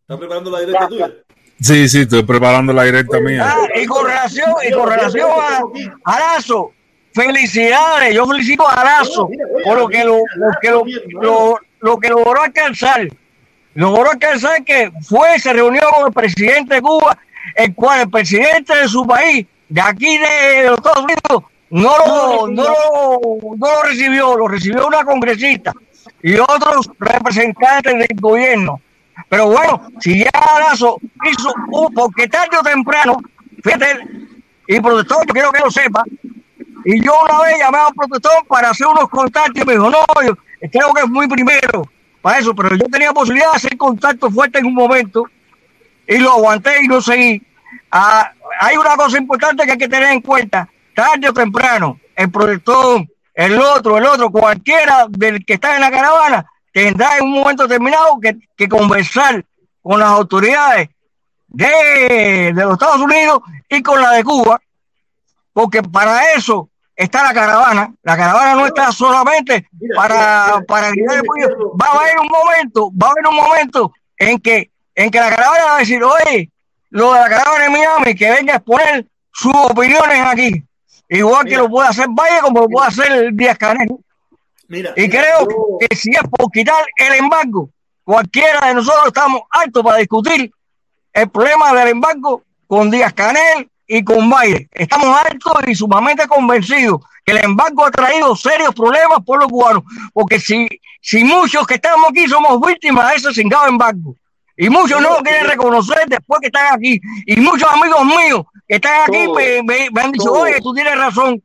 ¿Está 0.02 0.16
preparando 0.16 0.50
la 0.52 0.60
directa 0.60 0.88
tuya? 0.88 1.12
Sí, 1.60 1.88
sí, 1.88 2.02
estoy 2.02 2.22
preparando 2.22 2.72
la 2.72 2.84
directa 2.84 3.18
mía. 3.18 3.52
Ah, 3.52 3.66
y 3.74 3.84
con 3.84 4.06
relación, 4.06 4.52
y 4.62 4.70
con 4.70 4.88
relación 4.88 5.28
a 5.28 5.60
Arazo, 6.04 6.70
Felicidades, 7.20 8.14
yo 8.14 8.26
felicito 8.26 8.66
a 8.66 8.80
Arazo 8.80 9.28
por 9.62 9.78
lo 9.78 9.88
que 9.88 10.04
lo, 10.04 10.20
que 10.62 10.70
lo, 10.70 11.58
lo, 11.80 11.98
que 11.98 12.08
logró 12.08 12.42
alcanzar. 12.42 13.08
Logró 13.74 14.10
alcanzar 14.10 14.64
que 14.64 14.90
fue, 15.02 15.38
se 15.38 15.52
reunió 15.52 15.82
con 15.94 16.06
el 16.06 16.12
presidente 16.14 16.76
de 16.76 16.82
Cuba, 16.82 17.18
el 17.56 17.74
cual 17.74 18.00
el 18.00 18.10
presidente 18.10 18.74
de 18.74 18.88
su 18.88 19.06
país, 19.06 19.46
de 19.68 19.80
aquí 19.82 20.16
de 20.16 20.64
los 20.64 20.78
Estados 20.78 21.04
Unidos, 21.04 21.44
no 21.68 21.98
lo, 21.98 22.48
no 22.48 22.64
no 23.56 23.74
lo 23.74 23.82
recibió, 23.82 24.36
lo 24.36 24.48
recibió 24.48 24.86
una 24.86 25.04
congresista 25.04 25.72
y 26.22 26.38
otros 26.38 26.90
representantes 26.98 27.98
del 27.98 28.18
gobierno. 28.18 28.80
Pero 29.28 29.48
bueno, 29.48 29.88
si 30.00 30.20
ya 30.20 30.30
Arazo 30.32 30.98
hizo, 31.30 31.52
porque 31.94 32.28
tarde 32.28 32.56
o 32.58 32.62
temprano, 32.62 33.18
fíjate, 33.62 33.98
y 34.68 34.80
protestó, 34.80 35.16
yo 35.26 35.34
quiero 35.34 35.52
que 35.52 35.60
lo 35.60 35.70
sepa, 35.70 36.02
y 36.84 37.04
yo 37.04 37.12
una 37.24 37.40
vez 37.42 37.58
llamé 37.58 37.78
a 37.78 37.88
un 37.88 37.94
protector 37.94 38.46
para 38.46 38.70
hacer 38.70 38.86
unos 38.86 39.08
contactos 39.08 39.62
y 39.62 39.66
me 39.66 39.72
dijo, 39.74 39.90
no, 39.90 40.04
yo 40.22 40.36
creo 40.70 40.94
que 40.94 41.02
es 41.02 41.08
muy 41.08 41.28
primero 41.28 41.88
para 42.22 42.38
eso, 42.38 42.54
pero 42.54 42.76
yo 42.76 42.86
tenía 42.90 43.12
posibilidad 43.12 43.50
de 43.50 43.56
hacer 43.56 43.76
contacto 43.76 44.30
fuerte 44.30 44.58
en 44.58 44.66
un 44.66 44.74
momento 44.74 45.24
y 46.06 46.18
lo 46.18 46.32
aguanté 46.32 46.82
y 46.82 46.86
lo 46.86 47.00
seguí. 47.00 47.42
Ah, 47.90 48.32
hay 48.60 48.76
una 48.76 48.96
cosa 48.96 49.18
importante 49.18 49.64
que 49.64 49.72
hay 49.72 49.78
que 49.78 49.88
tener 49.88 50.10
en 50.10 50.20
cuenta, 50.20 50.68
tarde 50.94 51.28
o 51.28 51.32
temprano, 51.32 51.98
el 52.14 52.30
protector, 52.30 53.06
el 53.34 53.58
otro, 53.58 53.98
el 53.98 54.04
otro, 54.04 54.30
cualquiera 54.30 55.06
del 55.08 55.44
que 55.44 55.54
está 55.54 55.74
en 55.74 55.80
la 55.80 55.90
caravana, 55.90 56.46
tendrá 56.72 57.16
en 57.16 57.24
un 57.24 57.32
momento 57.32 57.62
determinado 57.64 58.18
que, 58.20 58.36
que 58.56 58.68
conversar 58.68 59.44
con 59.82 59.98
las 59.98 60.10
autoridades 60.10 60.90
de, 61.48 62.52
de 62.54 62.62
los 62.62 62.74
Estados 62.74 63.00
Unidos 63.00 63.40
y 63.68 63.82
con 63.82 64.00
la 64.00 64.12
de 64.12 64.24
Cuba, 64.24 64.60
porque 65.52 65.82
para 65.82 66.32
eso 66.32 66.69
está 67.00 67.22
la 67.24 67.32
caravana. 67.32 67.94
La 68.02 68.16
caravana 68.16 68.54
no 68.54 68.66
está 68.66 68.92
solamente 68.92 69.66
para, 69.96 70.62
para 70.68 70.88
Va 70.88 71.86
a 71.86 71.98
haber 71.98 72.18
un 72.18 72.28
momento, 72.28 72.90
va 72.92 73.08
a 73.08 73.10
haber 73.10 73.26
un 73.26 73.36
momento 73.36 73.92
en 74.18 74.38
que, 74.38 74.70
en 74.94 75.10
que 75.10 75.18
la 75.18 75.30
caravana 75.30 75.64
va 75.64 75.76
a 75.76 75.78
decir, 75.78 76.02
oye, 76.04 76.50
lo 76.90 77.12
de 77.14 77.20
la 77.20 77.28
caravana 77.28 77.64
de 77.64 77.70
Miami, 77.70 78.14
que 78.14 78.30
venga 78.30 78.52
a 78.52 78.56
exponer 78.56 79.06
sus 79.32 79.52
opiniones 79.54 80.26
aquí. 80.26 80.62
Igual 81.08 81.46
que 81.46 81.56
lo 81.56 81.68
puede 81.68 81.88
hacer 81.88 82.06
Valle 82.08 82.40
como 82.42 82.60
lo 82.60 82.68
puede 82.68 82.88
hacer 82.88 83.32
Díaz 83.32 83.56
Canel. 83.56 83.88
y 84.68 85.08
creo 85.08 85.48
que 85.80 85.96
si 85.96 86.10
es 86.10 86.22
por 86.30 86.50
quitar 86.52 86.84
el 86.96 87.14
embargo, 87.14 87.70
cualquiera 88.04 88.68
de 88.68 88.74
nosotros 88.74 89.06
estamos 89.06 89.40
altos 89.50 89.82
para 89.82 89.96
discutir 89.96 90.52
el 91.12 91.30
problema 91.30 91.72
del 91.72 91.88
embargo 91.88 92.42
con 92.66 92.90
Díaz 92.90 93.14
Canel 93.14 93.69
y 93.92 94.04
con 94.04 94.30
Valle. 94.30 94.68
Estamos 94.70 95.08
altos 95.28 95.52
y 95.66 95.74
sumamente 95.74 96.26
convencidos 96.28 97.00
que 97.24 97.32
el 97.32 97.38
embargo 97.44 97.84
ha 97.84 97.90
traído 97.90 98.36
serios 98.36 98.72
problemas 98.72 99.18
por 99.26 99.40
los 99.40 99.48
cubanos, 99.48 99.82
porque 100.12 100.38
si, 100.38 100.68
si 101.00 101.24
muchos 101.24 101.66
que 101.66 101.74
estamos 101.74 102.08
aquí 102.10 102.28
somos 102.28 102.60
víctimas 102.60 103.10
de 103.10 103.16
ese 103.16 103.34
cingado 103.34 103.66
embargo, 103.66 104.14
y 104.56 104.68
muchos 104.68 105.00
no 105.02 105.14
lo 105.16 105.22
quieren 105.22 105.46
reconocer 105.48 106.06
después 106.06 106.40
que 106.40 106.46
están 106.46 106.72
aquí, 106.72 107.00
y 107.26 107.36
muchos 107.40 107.68
amigos 107.68 108.04
míos 108.04 108.42
que 108.68 108.76
están 108.76 109.08
aquí 109.08 109.26
me, 109.34 109.62
me- 109.64 109.90
me 109.90 110.00
han 110.00 110.12
dicho, 110.12 110.30
oye, 110.32 110.60
tú 110.62 110.72
tienes 110.72 110.96
razón. 110.96 111.42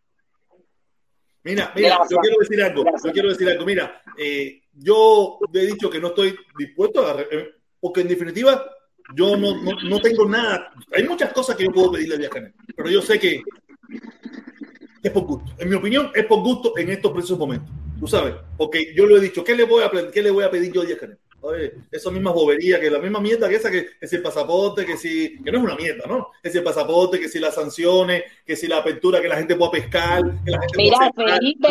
Mira, 1.44 1.72
mira, 1.76 2.00
yo 2.10 2.18
quiero 2.18 2.38
decir 2.40 2.64
algo, 2.64 2.84
yo 3.04 3.12
quiero 3.12 3.30
decir 3.30 3.50
algo. 3.50 3.66
Mira, 3.66 4.02
eh, 4.18 4.62
yo 4.74 5.40
he 5.54 5.60
dicho 5.66 5.90
que 5.90 6.00
no 6.00 6.08
estoy 6.10 6.36
dispuesto 6.58 7.06
a... 7.08 7.22
eh, 7.22 7.52
porque 7.80 8.02
en 8.02 8.08
definitiva 8.08 8.64
yo 9.14 9.38
no, 9.38 9.62
no, 9.62 9.72
no 9.84 10.00
tengo 10.00 10.28
nada. 10.28 10.72
Hay 10.94 11.04
muchas 11.04 11.32
cosas 11.34 11.56
que 11.56 11.66
yo 11.66 11.72
puedo 11.72 11.92
pedirle 11.92 12.16
a 12.16 12.18
Díaz 12.18 12.32
Canel, 12.32 12.54
pero 12.76 12.90
yo 12.90 13.02
sé 13.02 13.20
que 13.20 13.42
es 15.04 15.12
por 15.12 15.24
gusto. 15.24 15.52
En 15.58 15.70
mi 15.70 15.76
opinión, 15.76 16.12
es 16.16 16.26
por 16.26 16.40
gusto 16.40 16.78
en 16.78 16.90
estos 16.90 17.12
precisos 17.12 17.38
momentos. 17.38 17.70
Tú 18.00 18.08
sabes, 18.08 18.36
porque 18.58 18.94
yo 18.96 19.06
lo 19.06 19.18
he 19.18 19.22
dicho, 19.22 19.44
¿qué 19.44 19.56
le 19.56 19.64
voy 19.64 19.84
a, 19.84 20.12
qué 20.12 20.22
le 20.22 20.32
voy 20.32 20.44
a 20.44 20.52
pedir 20.52 20.72
yo 20.72 20.82
a 20.82 20.86
Díaz 20.86 21.00
Canel? 21.00 21.20
Oye, 21.42 21.74
esa 21.92 22.10
misma 22.10 22.32
bobería, 22.32 22.80
que 22.80 22.90
la 22.90 22.98
misma 22.98 23.20
mierda 23.20 23.48
que 23.48 23.56
esa, 23.56 23.70
que, 23.70 23.88
que 24.00 24.08
si 24.08 24.16
el 24.16 24.24
pasaporte, 24.24 24.84
que 24.84 24.98
si, 24.98 25.38
que 25.44 25.52
no 25.52 25.60
es 25.60 25.64
una 25.64 25.76
mierda, 25.76 26.08
¿no? 26.08 26.32
Que 26.42 26.50
si 26.50 26.58
el 26.58 26.64
pasaporte, 26.64 27.20
que 27.20 27.30
si 27.30 27.40
las 27.40 27.54
sanciones, 27.54 28.24
que 28.44 28.56
si 28.56 28.68
la 28.68 28.78
apertura, 28.78 29.22
que 29.22 29.28
la 29.28 29.38
gente 29.38 29.56
pueda 29.56 29.72
pescar, 29.72 30.24
que 30.44 30.52
la 30.52 30.60
gente 30.60 30.78
Mira, 30.78 31.12
pueda. 31.16 31.36
Felipe. 31.36 31.68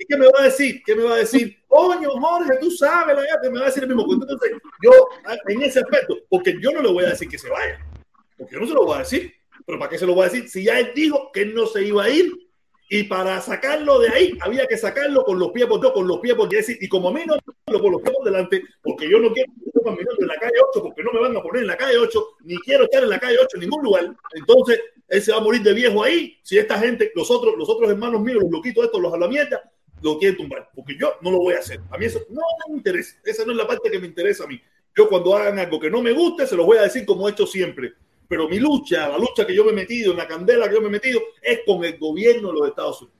¿Y 0.00 0.06
qué 0.06 0.16
me 0.16 0.26
va 0.26 0.40
a 0.40 0.44
decir? 0.44 0.82
¿Qué 0.84 0.94
me 0.94 1.02
va 1.02 1.14
a 1.14 1.18
decir? 1.18 1.58
Coño, 1.68 2.10
Jorge, 2.10 2.58
tú 2.58 2.70
sabes, 2.70 3.16
la 3.16 3.40
que 3.42 3.50
me 3.50 3.58
va 3.58 3.64
a 3.64 3.68
decir 3.68 3.82
el 3.82 3.94
mismo. 3.94 4.10
Entonces, 4.10 4.52
yo, 4.82 4.92
en 5.48 5.62
ese 5.62 5.80
aspecto, 5.80 6.16
porque 6.30 6.56
yo 6.60 6.72
no 6.72 6.80
le 6.80 6.90
voy 6.90 7.04
a 7.04 7.10
decir 7.10 7.28
que 7.28 7.38
se 7.38 7.50
vaya, 7.50 7.78
porque 8.38 8.54
yo 8.54 8.60
no 8.60 8.66
se 8.66 8.74
lo 8.74 8.86
voy 8.86 8.96
a 8.96 9.00
decir. 9.00 9.32
Pero 9.66 9.78
¿para 9.78 9.90
qué 9.90 9.98
se 9.98 10.06
lo 10.06 10.14
voy 10.14 10.26
a 10.26 10.30
decir? 10.30 10.48
Si 10.48 10.64
ya 10.64 10.78
él 10.78 10.92
dijo 10.94 11.30
que 11.32 11.42
él 11.42 11.54
no 11.54 11.66
se 11.66 11.82
iba 11.82 12.04
a 12.04 12.08
ir 12.08 12.45
y 12.88 13.04
para 13.04 13.40
sacarlo 13.40 13.98
de 13.98 14.08
ahí 14.08 14.38
había 14.40 14.66
que 14.66 14.76
sacarlo 14.76 15.24
con 15.24 15.38
los 15.38 15.50
pies 15.50 15.66
por 15.66 15.80
dos, 15.80 15.92
con 15.92 16.06
los 16.06 16.20
pies 16.20 16.34
por 16.34 16.48
diez. 16.48 16.68
Y 16.80 16.88
como 16.88 17.08
a 17.08 17.12
mí 17.12 17.22
no 17.26 17.36
con 17.64 17.92
los 17.92 18.02
pies 18.02 18.14
por 18.14 18.24
delante, 18.24 18.62
porque 18.82 19.10
yo 19.10 19.18
no 19.18 19.32
quiero 19.32 19.50
caminando 19.86 20.16
en 20.20 20.28
la 20.28 20.36
calle 20.36 20.54
8, 20.70 20.82
porque 20.82 21.02
no 21.02 21.12
me 21.12 21.20
van 21.20 21.36
a 21.36 21.42
poner 21.42 21.62
en 21.62 21.68
la 21.68 21.76
calle 21.76 21.98
8, 21.98 22.26
ni 22.44 22.56
quiero 22.58 22.84
estar 22.84 23.02
en 23.02 23.08
la 23.08 23.18
calle 23.18 23.36
8 23.40 23.48
en 23.54 23.60
ningún 23.60 23.82
lugar. 23.84 24.16
Entonces, 24.34 24.80
él 25.08 25.22
se 25.22 25.32
va 25.32 25.38
a 25.38 25.40
morir 25.40 25.62
de 25.62 25.72
viejo 25.72 26.02
ahí. 26.02 26.38
Si 26.42 26.58
esta 26.58 26.78
gente, 26.78 27.12
los 27.14 27.30
otros, 27.30 27.54
los 27.56 27.68
otros 27.68 27.88
hermanos 27.90 28.20
míos, 28.20 28.42
los 28.42 28.50
loquitos 28.50 28.84
estos, 28.84 29.00
los 29.00 29.14
a 29.14 29.18
la 29.18 29.28
mierda, 29.28 29.70
lo 30.02 30.18
quieren 30.18 30.36
tumbar. 30.36 30.70
Porque 30.74 30.96
yo 30.98 31.14
no 31.22 31.30
lo 31.30 31.38
voy 31.38 31.54
a 31.54 31.58
hacer. 31.58 31.80
A 31.90 31.98
mí 31.98 32.06
eso 32.06 32.20
no 32.30 32.42
me 32.68 32.76
interesa. 32.76 33.16
Esa 33.24 33.44
no 33.44 33.52
es 33.52 33.58
la 33.58 33.66
parte 33.66 33.90
que 33.90 33.98
me 33.98 34.06
interesa 34.06 34.44
a 34.44 34.46
mí. 34.46 34.60
Yo 34.94 35.08
cuando 35.08 35.36
hagan 35.36 35.58
algo 35.58 35.78
que 35.78 35.90
no 35.90 36.02
me 36.02 36.12
guste, 36.12 36.46
se 36.46 36.56
los 36.56 36.66
voy 36.66 36.78
a 36.78 36.82
decir 36.82 37.06
como 37.06 37.28
he 37.28 37.32
hecho 37.32 37.46
siempre. 37.46 37.94
Pero 38.28 38.48
mi 38.48 38.58
lucha, 38.58 39.08
la 39.08 39.18
lucha 39.18 39.46
que 39.46 39.54
yo 39.54 39.64
me 39.64 39.70
he 39.70 39.74
metido, 39.74 40.12
en 40.12 40.18
la 40.18 40.26
candela 40.26 40.68
que 40.68 40.74
yo 40.74 40.80
me 40.80 40.88
he 40.88 40.90
metido, 40.90 41.20
es 41.42 41.60
con 41.64 41.84
el 41.84 41.98
gobierno 41.98 42.48
de 42.48 42.54
los 42.58 42.68
Estados 42.68 43.02
Unidos. 43.02 43.16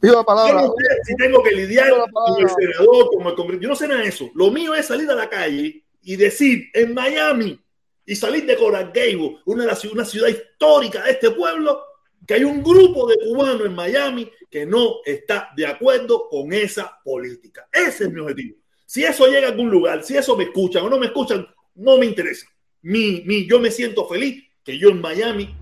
Pido 0.00 0.14
la 0.14 0.24
palabra. 0.24 0.62
Yo 0.62 0.68
no 0.68 0.74
sé 0.76 0.84
si 1.04 1.16
tengo 1.16 1.42
que 1.42 1.52
lidiar 1.52 1.90
con 2.12 2.42
el 2.42 2.48
senador, 2.48 3.08
con 3.08 3.26
el 3.26 3.34
congreso. 3.34 3.62
Yo 3.62 3.68
no 3.68 3.76
sé 3.76 3.88
nada 3.88 4.02
de 4.02 4.08
eso. 4.08 4.30
Lo 4.34 4.50
mío 4.50 4.74
es 4.74 4.86
salir 4.86 5.10
a 5.10 5.14
la 5.14 5.28
calle 5.28 5.82
y 6.02 6.16
decir 6.16 6.68
en 6.74 6.94
Miami 6.94 7.58
y 8.04 8.14
salir 8.14 8.46
de 8.46 8.56
Coral 8.56 8.92
Gables, 8.94 9.40
una, 9.46 9.62
de 9.62 9.68
las 9.68 9.84
una 9.84 10.04
ciudad 10.04 10.28
histórica 10.28 11.02
de 11.02 11.10
este 11.10 11.32
pueblo, 11.32 11.82
que 12.24 12.34
hay 12.34 12.44
un 12.44 12.62
grupo 12.62 13.08
de 13.08 13.16
cubanos 13.18 13.66
en 13.66 13.74
Miami 13.74 14.30
que 14.50 14.64
no 14.64 14.96
está 15.04 15.50
de 15.56 15.66
acuerdo 15.66 16.28
con 16.28 16.52
esa 16.52 17.00
política. 17.04 17.68
Ese 17.72 18.04
es 18.04 18.12
mi 18.12 18.20
objetivo. 18.20 18.56
Si 18.84 19.04
eso 19.04 19.26
llega 19.26 19.48
a 19.48 19.50
algún 19.50 19.68
lugar, 19.68 20.04
si 20.04 20.16
eso 20.16 20.36
me 20.36 20.44
escuchan 20.44 20.84
o 20.84 20.90
no 20.90 20.98
me 20.98 21.06
escuchan, 21.06 21.46
no 21.74 21.98
me 21.98 22.06
interesa. 22.06 22.46
Mi, 22.86 23.22
mi, 23.26 23.48
yo 23.48 23.58
me 23.58 23.72
siento 23.72 24.06
feliz 24.06 24.44
que 24.62 24.78
yo 24.78 24.90
en 24.90 25.00
Miami 25.00 25.52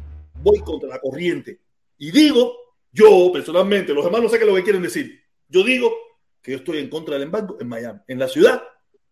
voy 0.43 0.61
contra 0.61 0.91
la 0.91 1.01
corriente. 1.01 1.59
Y 1.97 2.11
digo, 2.11 2.55
yo 2.93 3.31
personalmente, 3.33 3.95
los 3.95 4.05
demás 4.05 4.21
no 4.21 4.29
sé 4.29 4.37
qué 4.37 4.45
es 4.45 4.51
lo 4.51 4.55
que 4.55 4.63
quieren 4.63 4.83
decir. 4.83 5.23
Yo 5.49 5.65
digo 5.65 5.91
que 6.43 6.53
yo 6.53 6.59
estoy 6.59 6.81
en 6.81 6.91
contra 6.91 7.15
del 7.15 7.23
embargo 7.23 7.57
en 7.59 7.69
Miami, 7.69 8.01
en 8.09 8.19
la 8.19 8.29
ciudad 8.29 8.63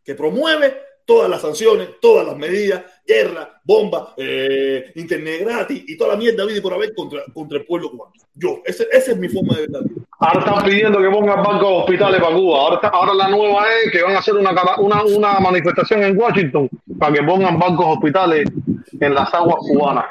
que 0.05 0.15
promueve 0.15 0.77
todas 1.05 1.29
las 1.31 1.41
sanciones, 1.41 1.89
todas 2.01 2.27
las 2.27 2.37
medidas, 2.37 2.83
guerra, 3.07 3.61
bomba, 3.65 4.15
eh, 4.17 4.93
internet 4.95 5.41
gratis 5.41 5.85
y 5.87 5.97
toda 5.97 6.11
la 6.13 6.17
mierda 6.17 6.45
vida 6.45 6.61
por 6.63 6.73
haber 6.75 6.95
contra, 6.95 7.23
contra 7.33 7.59
el 7.59 7.65
pueblo 7.67 7.91
cubano. 7.91 8.13
Yo, 8.35 8.61
ese- 8.65 8.89
esa 8.91 9.13
es 9.13 9.19
mi 9.19 9.29
forma 9.29 9.55
de 9.57 9.63
verdad. 9.67 9.81
Ahora 10.19 10.39
están 10.41 10.65
pidiendo 10.65 10.99
que 11.01 11.09
pongan 11.11 11.43
bancos 11.43 11.69
de 11.69 11.77
hospitales 11.79 12.21
para 12.21 12.35
Cuba. 12.37 12.59
Ahora, 12.61 12.75
está- 12.77 12.89
ahora 12.89 13.15
la 13.15 13.29
nueva 13.29 13.65
es 13.85 13.91
que 13.93 14.03
van 14.03 14.15
a 14.17 14.19
hacer 14.21 14.35
una, 14.35 14.53
una, 14.79 15.05
una 15.05 15.41
manifestación 15.41 16.03
en 16.05 16.17
Washington 16.19 16.69
para 16.99 17.13
que 17.15 17.23
pongan 17.25 17.59
bancos 17.59 17.87
hospitales 17.89 18.49
en 19.01 19.15
las 19.15 19.33
aguas 19.35 19.57
cubanas. 19.59 20.05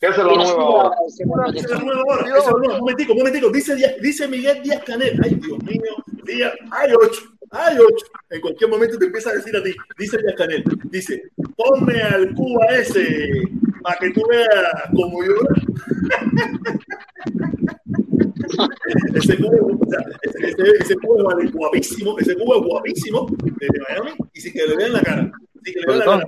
Esa 0.00 0.12
es 0.12 0.18
la 0.18 0.24
nueva 0.34 0.50
ahora. 0.62 0.90
Esa 1.06 1.24
es 1.24 1.70
la 1.70 1.78
nueva 1.78 2.02
hora, 2.06 2.26
esa 2.26 2.38
es 2.38 2.44
la 2.44 2.50
nueva. 2.52 2.74
Un 2.74 2.80
momentico, 2.80 3.12
un 3.12 3.18
momentico. 3.18 3.50
Dice, 3.50 3.96
dice 4.02 4.28
Miguel 4.28 4.62
Díaz 4.62 4.82
Canel. 4.84 5.18
Ay, 5.24 5.34
Dios 5.34 5.58
mío. 5.62 5.82
Díaz, 6.24 6.52
hay 6.72 6.92
ocho. 6.94 7.22
Hay 7.56 7.76
ocho. 7.78 8.06
En 8.30 8.40
cualquier 8.40 8.68
momento 8.68 8.98
te 8.98 9.06
empieza 9.06 9.30
a 9.30 9.34
decir 9.34 9.56
a 9.56 9.62
ti. 9.62 9.72
Dice 9.98 10.18
Canel. 10.36 10.64
Dice, 10.90 11.22
ponme 11.56 12.02
al 12.02 12.34
Cuba 12.34 12.66
ese 12.72 13.28
para 13.82 13.96
que 13.98 14.10
tú 14.10 14.22
veas 14.28 14.50
como 14.92 15.22
yo. 15.24 15.34
ese 19.14 19.36
Cuba, 19.36 19.56
o 19.62 19.90
sea, 19.90 20.00
ese, 20.22 20.38
ese- 20.48 20.76
ese 20.80 20.94
Cuba 20.96 21.34
es 21.42 21.52
guapísimo. 21.52 22.18
Ese 22.18 22.34
Cuba 22.36 22.56
es 22.56 22.62
guapísimo 22.62 23.26
desde 23.38 23.80
Miami 23.88 24.10
y 24.32 24.40
sin 24.40 24.52
que 24.52 24.66
le 24.66 24.76
vean 24.76 24.92
la 24.92 25.02
cara. 25.02 25.32
Que 25.64 25.72
le 25.72 25.86
vean 25.86 25.98
la 26.00 26.04
cara. 26.04 26.24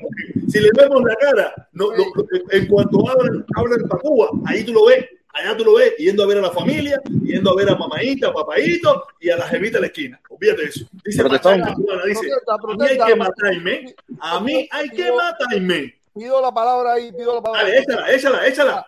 Si 0.48 0.60
le 0.60 0.70
vemos 0.76 1.02
la 1.02 1.14
cara, 1.16 1.68
no, 1.72 1.88
no, 1.96 2.04
en 2.50 2.66
cuanto 2.68 3.08
abran, 3.10 3.44
abran 3.56 3.88
para 3.88 4.00
Cuba, 4.00 4.30
ahí 4.46 4.64
tú 4.64 4.72
lo 4.72 4.86
ves, 4.86 5.04
allá 5.36 5.56
tú 5.56 5.64
lo 5.64 5.74
ves, 5.74 5.94
yendo 5.98 6.22
a 6.22 6.26
ver 6.26 6.38
a 6.38 6.42
la 6.42 6.50
familia, 6.50 7.00
yendo 7.22 7.50
a 7.50 7.56
ver 7.56 7.68
a 7.68 7.76
mamaita, 7.76 8.32
papaito 8.32 9.04
y 9.20 9.30
a 9.30 9.36
la 9.36 9.46
jevita 9.48 9.76
de 9.78 9.82
la 9.82 9.86
esquina. 9.88 10.20
Olvídate 10.30 10.62
de 10.62 10.68
eso. 10.68 10.86
Dice. 11.04 11.22
Pachanga 11.24 11.74
dice, 12.06 12.20
Protesta, 12.60 12.74
a 12.74 12.76
mí 12.76 12.86
hay 12.88 12.98
que 13.06 13.16
matarme, 13.16 13.94
a 14.20 14.40
mí 14.40 14.68
hay 14.70 14.88
que 14.90 15.12
matarme. 15.12 15.94
Pido 16.14 16.40
la 16.40 16.52
palabra 16.52 16.94
ahí, 16.94 17.12
pido 17.12 17.34
la 17.34 17.42
palabra. 17.42 17.68
Dale, 17.68 17.78
échala, 17.78 18.12
échala, 18.12 18.46
échala. 18.46 18.86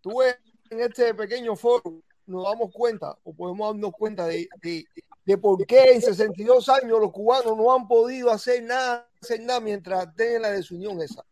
Tú 0.00 0.18
ves, 0.18 0.36
en 0.70 0.80
este 0.80 1.14
pequeño 1.14 1.54
foro 1.56 2.02
nos 2.26 2.44
damos 2.44 2.72
cuenta, 2.72 3.16
o 3.22 3.34
podemos 3.34 3.74
darnos 3.74 3.92
cuenta 3.92 4.26
de, 4.26 4.48
de, 4.62 4.86
de 5.26 5.38
por 5.38 5.64
qué 5.66 5.92
en 5.92 6.00
62 6.00 6.68
años 6.70 6.98
los 7.00 7.12
cubanos 7.12 7.56
no 7.56 7.74
han 7.74 7.86
podido 7.86 8.30
hacer 8.30 8.62
nada, 8.62 9.06
hacer 9.20 9.40
nada 9.42 9.60
mientras 9.60 10.06
estén 10.08 10.36
en 10.36 10.42
la 10.42 10.50
desunión 10.52 11.00
esa. 11.02 11.22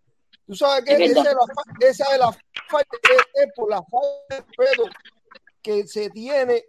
Tú 0.46 0.54
sabes 0.54 0.84
que 0.84 0.92
Es 0.94 1.10
esa 1.10 1.20
es 1.30 1.34
la, 1.34 1.54
fa- 1.54 1.86
esa 1.86 2.04
es 2.12 2.18
la 2.18 2.32
falta, 2.68 2.96
es, 3.34 3.46
por 3.54 3.70
la 3.70 3.82
falta 3.82 4.08
de 4.30 4.36
respeto 4.36 4.84
que 5.62 5.86
se 5.86 6.10
tiene, 6.10 6.64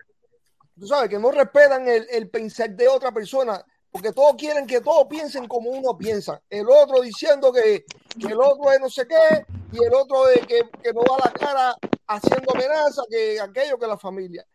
tú 0.80 0.86
sabes, 0.88 1.10
que 1.10 1.18
no 1.20 1.32
respetan 1.32 1.88
el, 1.88 2.08
el 2.12 2.30
pensar 2.30 2.70
de 2.70 2.88
otra 2.88 3.12
persona, 3.12 3.66
porque 3.92 4.12
todos 4.12 4.36
quieren 4.36 4.68
que 4.68 4.82
todos 4.82 5.08
piensen 5.08 5.48
como 5.48 5.70
uno 5.72 5.98
piensa. 5.98 6.42
El 6.50 6.70
otro 6.70 7.02
diciendo 7.02 7.52
que, 7.52 7.84
que 8.20 8.28
el 8.28 8.40
otro 8.40 8.72
es 8.72 8.80
no 8.80 8.90
sé 8.90 9.08
qué, 9.08 9.46
y 9.72 9.84
el 9.84 9.94
otro 9.94 10.26
de 10.28 10.42
que, 10.42 10.62
que 10.84 10.94
no 10.94 11.02
da 11.02 11.26
la 11.26 11.32
cara 11.34 11.76
haciendo 12.08 12.52
amenazas, 12.54 13.06
que 13.10 13.40
aquello 13.40 13.78
que 13.80 13.88
la 13.88 13.98
familia. 13.98 14.46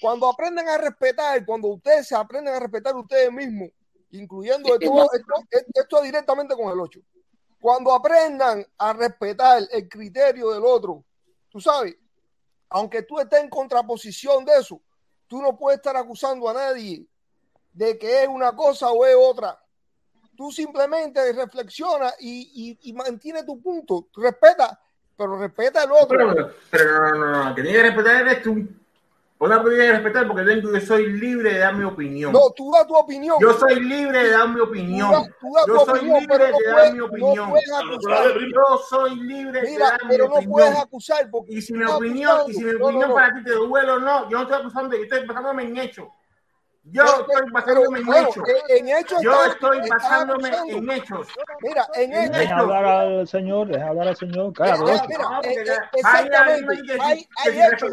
Cuando 0.00 0.28
aprenden 0.28 0.68
a 0.68 0.76
respetar, 0.78 1.44
cuando 1.46 1.68
ustedes 1.68 2.08
se 2.08 2.16
aprenden 2.16 2.54
a 2.54 2.58
respetar 2.60 2.94
ustedes 2.96 3.30
mismos, 3.32 3.70
incluyendo 4.10 4.74
esto, 4.74 4.86
esto, 5.50 5.70
esto 5.72 6.02
directamente 6.02 6.54
con 6.56 6.70
el 6.72 6.80
8. 6.80 7.00
Cuando 7.64 7.94
aprendan 7.94 8.62
a 8.76 8.92
respetar 8.92 9.62
el 9.72 9.88
criterio 9.88 10.50
del 10.50 10.62
otro, 10.66 11.02
tú 11.48 11.62
sabes, 11.62 11.96
aunque 12.68 13.04
tú 13.04 13.18
estés 13.18 13.40
en 13.40 13.48
contraposición 13.48 14.44
de 14.44 14.52
eso, 14.58 14.82
tú 15.26 15.40
no 15.40 15.56
puedes 15.56 15.78
estar 15.78 15.96
acusando 15.96 16.46
a 16.50 16.52
nadie 16.52 17.06
de 17.72 17.96
que 17.96 18.22
es 18.22 18.28
una 18.28 18.54
cosa 18.54 18.90
o 18.90 19.06
es 19.06 19.16
otra. 19.18 19.58
Tú 20.36 20.52
simplemente 20.52 21.32
reflexiona 21.32 22.12
y, 22.20 22.78
y, 22.82 22.92
mantiene 22.92 23.44
tu 23.44 23.58
punto. 23.62 24.08
Respeta, 24.14 24.78
pero 25.16 25.38
respeta 25.38 25.84
el 25.84 25.92
otro. 25.92 26.18
Pero, 26.18 26.54
pero 26.70 27.00
no, 27.00 27.18
no, 27.18 27.44
no, 27.44 27.54
que 27.54 27.62
tiene 27.62 27.78
que 27.78 27.82
respetar 27.82 28.26
eres 28.26 28.42
tú. 28.42 28.68
Vos 29.44 29.50
la 29.50 29.92
respetar 29.92 30.26
porque 30.26 30.42
tengo, 30.42 30.72
yo 30.72 30.80
soy 30.80 31.12
libre 31.12 31.52
de 31.52 31.58
dar 31.58 31.74
mi 31.74 31.84
opinión. 31.84 32.32
No, 32.32 32.50
tú 32.56 32.72
das 32.72 32.86
tu 32.86 32.94
opinión. 32.96 33.36
Yo 33.38 33.52
soy 33.52 33.78
libre 33.78 34.22
de 34.22 34.30
dar 34.30 34.48
mi 34.48 34.58
opinión. 34.60 35.10
Tú 35.10 35.12
das- 35.20 35.28
tú 35.38 35.52
das 35.54 35.66
Yo 35.66 35.74
tu 35.74 35.84
soy 35.84 35.98
opinión, 35.98 36.20
libre 36.20 36.38
pero 36.38 36.50
no 36.50 36.58
de 36.58 36.64
dar 36.64 36.92
mi 36.92 36.98
no 36.98 37.04
opinión. 37.04 37.52
Yo 38.54 38.78
soy 38.88 39.16
libre 39.16 39.60
de 39.60 39.70
Mira, 39.70 39.90
dar 39.90 40.02
mi 40.04 40.08
pero 40.08 40.24
no 40.28 40.34
opinión. 40.36 40.50
puedes 40.52 40.78
acusar 40.78 41.30
porque 41.30 41.52
y 41.52 41.60
si 41.60 41.74
mi 41.74 41.84
opinión, 41.84 42.30
acusando. 42.30 42.50
y 42.50 42.54
si 42.54 42.64
mi 42.64 42.72
No, 42.72 42.78
no, 42.78 42.84
opinión 42.86 43.08
no. 43.10 43.14
para 43.16 43.34
ti 43.34 43.44
te 43.44 43.50
duele 43.52 43.90
o 43.92 43.98
no, 43.98 44.30
yo 44.30 44.36
no 44.38 44.42
estoy 44.44 44.56
acusando, 44.60 44.96
yo 44.96 45.02
estoy 45.02 45.26
basándome 45.26 45.62
en 45.64 45.76
hechos. 45.76 46.08
Yo 46.86 47.02
estoy 47.02 47.50
basándome 47.50 47.98
en 48.00 48.06
bueno, 48.06 48.28
hechos. 48.28 48.44
en- 48.68 48.88
en 48.88 48.96
hechos 48.96 49.22
Yo 49.22 49.44
estoy 49.46 49.88
basándome 49.88 50.48
en 50.68 50.90
hechos. 50.90 51.28
Mira, 51.62 51.86
en 51.94 52.12
En 52.12 52.22
hechos. 52.24 52.36
Deja 52.38 52.58
hablar 52.58 52.84
al 52.84 53.26
señor, 53.28 53.68
deja 53.68 53.88
hablar 53.88 54.08
al 54.08 54.16
señor. 54.16 54.52
Cállate, 54.52 54.82
Mira, 54.82 55.02
mira, 55.08 55.40
eh, 55.44 55.54
eh, 55.54 55.64
vaya, 55.64 55.90
exactamente. 55.94 56.98
Hay, 57.00 57.24
que 57.24 57.50
hay 57.50 57.72
hechos. 57.72 57.90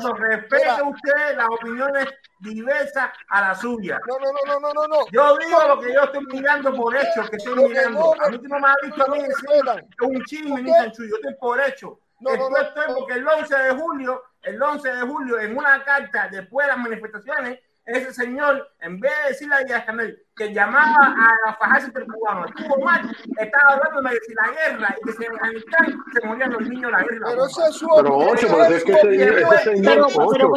Mira, 0.52 0.84
usted 0.84 1.38
las 1.38 1.48
opiniones 1.48 2.08
diversas 2.40 3.12
a 3.30 3.42
la 3.42 3.56
suya. 3.56 4.00
No, 4.08 4.18
no, 4.20 4.26
no, 4.34 4.54
no, 4.54 4.60
no, 4.60 4.74
no, 4.74 4.88
no. 4.88 5.06
Yo 5.12 5.38
digo 5.38 5.58
lo 5.68 5.80
que 5.80 5.94
yo 5.94 6.04
estoy 6.04 6.26
mirando 6.26 6.76
por 6.76 6.96
hecho, 6.96 7.24
que 7.30 7.38
estoy 7.38 7.64
mirando. 7.64 8.14
a 8.22 8.30
mí 8.30 8.38
tú 8.40 8.48
no 8.50 8.60
me 8.60 8.68
has 8.68 8.76
dicho 8.84 9.04
a 9.06 9.12
mí 9.16 9.22
decir 9.22 9.86
un 10.02 10.24
chisme 10.26 10.62
ni 10.64 10.72
chanchullo, 10.72 11.10
yo 11.10 11.16
estoy 11.16 11.34
por 11.40 11.62
hecho. 11.62 12.00
No, 12.20 12.36
no. 12.36 12.58
estoy 12.58 12.94
porque 12.94 13.14
el 13.14 13.28
11 13.28 13.56
de 13.56 13.72
julio, 13.72 14.24
el 14.44 14.62
11 14.62 14.92
de 14.92 15.02
julio, 15.02 15.40
en 15.40 15.58
una 15.58 15.84
carta 15.84 16.28
después 16.30 16.68
de 16.68 16.74
las 16.74 16.78
manifestaciones, 16.80 17.60
ese 17.98 18.14
señor, 18.14 18.68
en 18.82 19.00
vez 19.00 19.12
de 19.24 19.30
decirle 19.30 19.56
a 19.56 19.60
Díaz 19.64 19.86
Canel 19.86 20.18
que 20.36 20.54
llamaba 20.54 21.16
a 21.48 21.54
fajarse 21.56 21.88
entre 21.88 22.06
cubanos, 22.06 22.50
estuvo 22.56 22.78
mal, 22.84 23.02
estaba 23.38 23.74
hablando 23.74 24.02
de 24.10 24.20
la 24.36 24.48
guerra 24.52 24.96
y 25.06 25.18
que 25.18 25.28
Afganistán 25.28 26.04
se 26.14 26.28
morían 26.28 26.52
los 26.54 26.62
niños 26.70 26.86
en 26.86 26.92
la 26.92 27.04
guerra. 27.04 27.26
Pero 27.30 27.46
ese 27.46 27.62
es 27.70 27.76
su 27.76 27.88
Pero, 27.96 28.18
Ocho, 28.18 28.48
pero 28.50 28.64
es 28.76 28.84
que 28.84 28.92
ese- 28.94 29.24
ese 29.26 29.58
señor- 29.76 30.08
Ocho. 30.16 30.52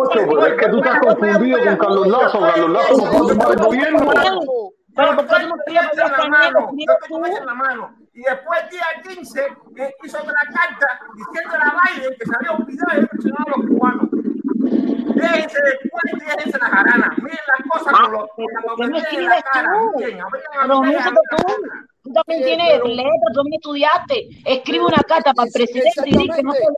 Ocho, 0.00 0.20
pero 0.28 0.46
es 0.46 0.54
que 0.54 0.68
tú 0.68 0.76
estás 0.78 1.00
confundido 1.00 1.58
con 1.64 1.76
Carlos 1.76 2.06
Lazo. 2.08 2.40
Carlos 2.40 2.70
Lazo 2.70 2.96
no 2.96 3.10
puede 3.10 3.34
tomar 3.34 3.50
el 3.52 3.58
gobierno. 3.64 4.10
Pero 4.96 5.14
¿por 5.14 5.26
qué 5.28 5.46
no 5.46 5.54
me 5.56 5.62
querías 5.64 5.88
poner 5.90 6.10
la 6.18 6.28
mano? 6.28 6.70
En 7.38 7.46
la 7.46 7.54
mano. 7.54 7.94
Y 8.14 8.22
después, 8.22 8.60
el 8.64 8.70
día 8.70 8.82
15, 9.06 9.46
eh, 9.76 9.94
hizo 10.02 10.18
otra 10.18 10.32
carta 10.52 11.00
diciéndole 11.14 11.62
a 11.62 11.76
Biden 11.94 12.14
que 12.18 12.26
se 12.26 12.34
había 12.34 12.50
olvidado 12.52 13.00
de 13.00 13.08
mencionar 13.12 13.46
a 13.46 13.50
los 13.58 13.66
cubanos. 13.68 14.08
Déjense 15.14 15.58
después, 16.10 16.36
déjense 16.36 16.58
la 16.58 16.66
jarana. 16.66 17.14
Miren 17.18 17.38
las 17.58 17.68
cosas 17.70 17.92
con 18.00 18.12
los 18.12 18.28
con 18.30 18.44
la 18.54 18.60
¿Qué 18.76 18.86
me 18.88 19.00
papel 19.00 19.18
en 19.18 19.28
la 19.28 19.38
escribes 19.38 19.44
cara. 19.52 19.70
Tú? 22.08 22.20
Pero 22.26 22.40
también 22.40 22.58
tienes 22.58 22.84
letras, 22.96 23.14
tú 23.32 23.34
también 23.34 23.54
estudiaste. 23.54 24.28
Escribe 24.44 24.84
una 24.84 25.02
carta 25.06 25.32
para 25.34 25.46
el 25.46 25.52
presidente 25.52 25.90
y 26.06 26.16
di 26.16 26.28
que 26.28 26.42
no 26.42 26.52
estoy 26.52 26.74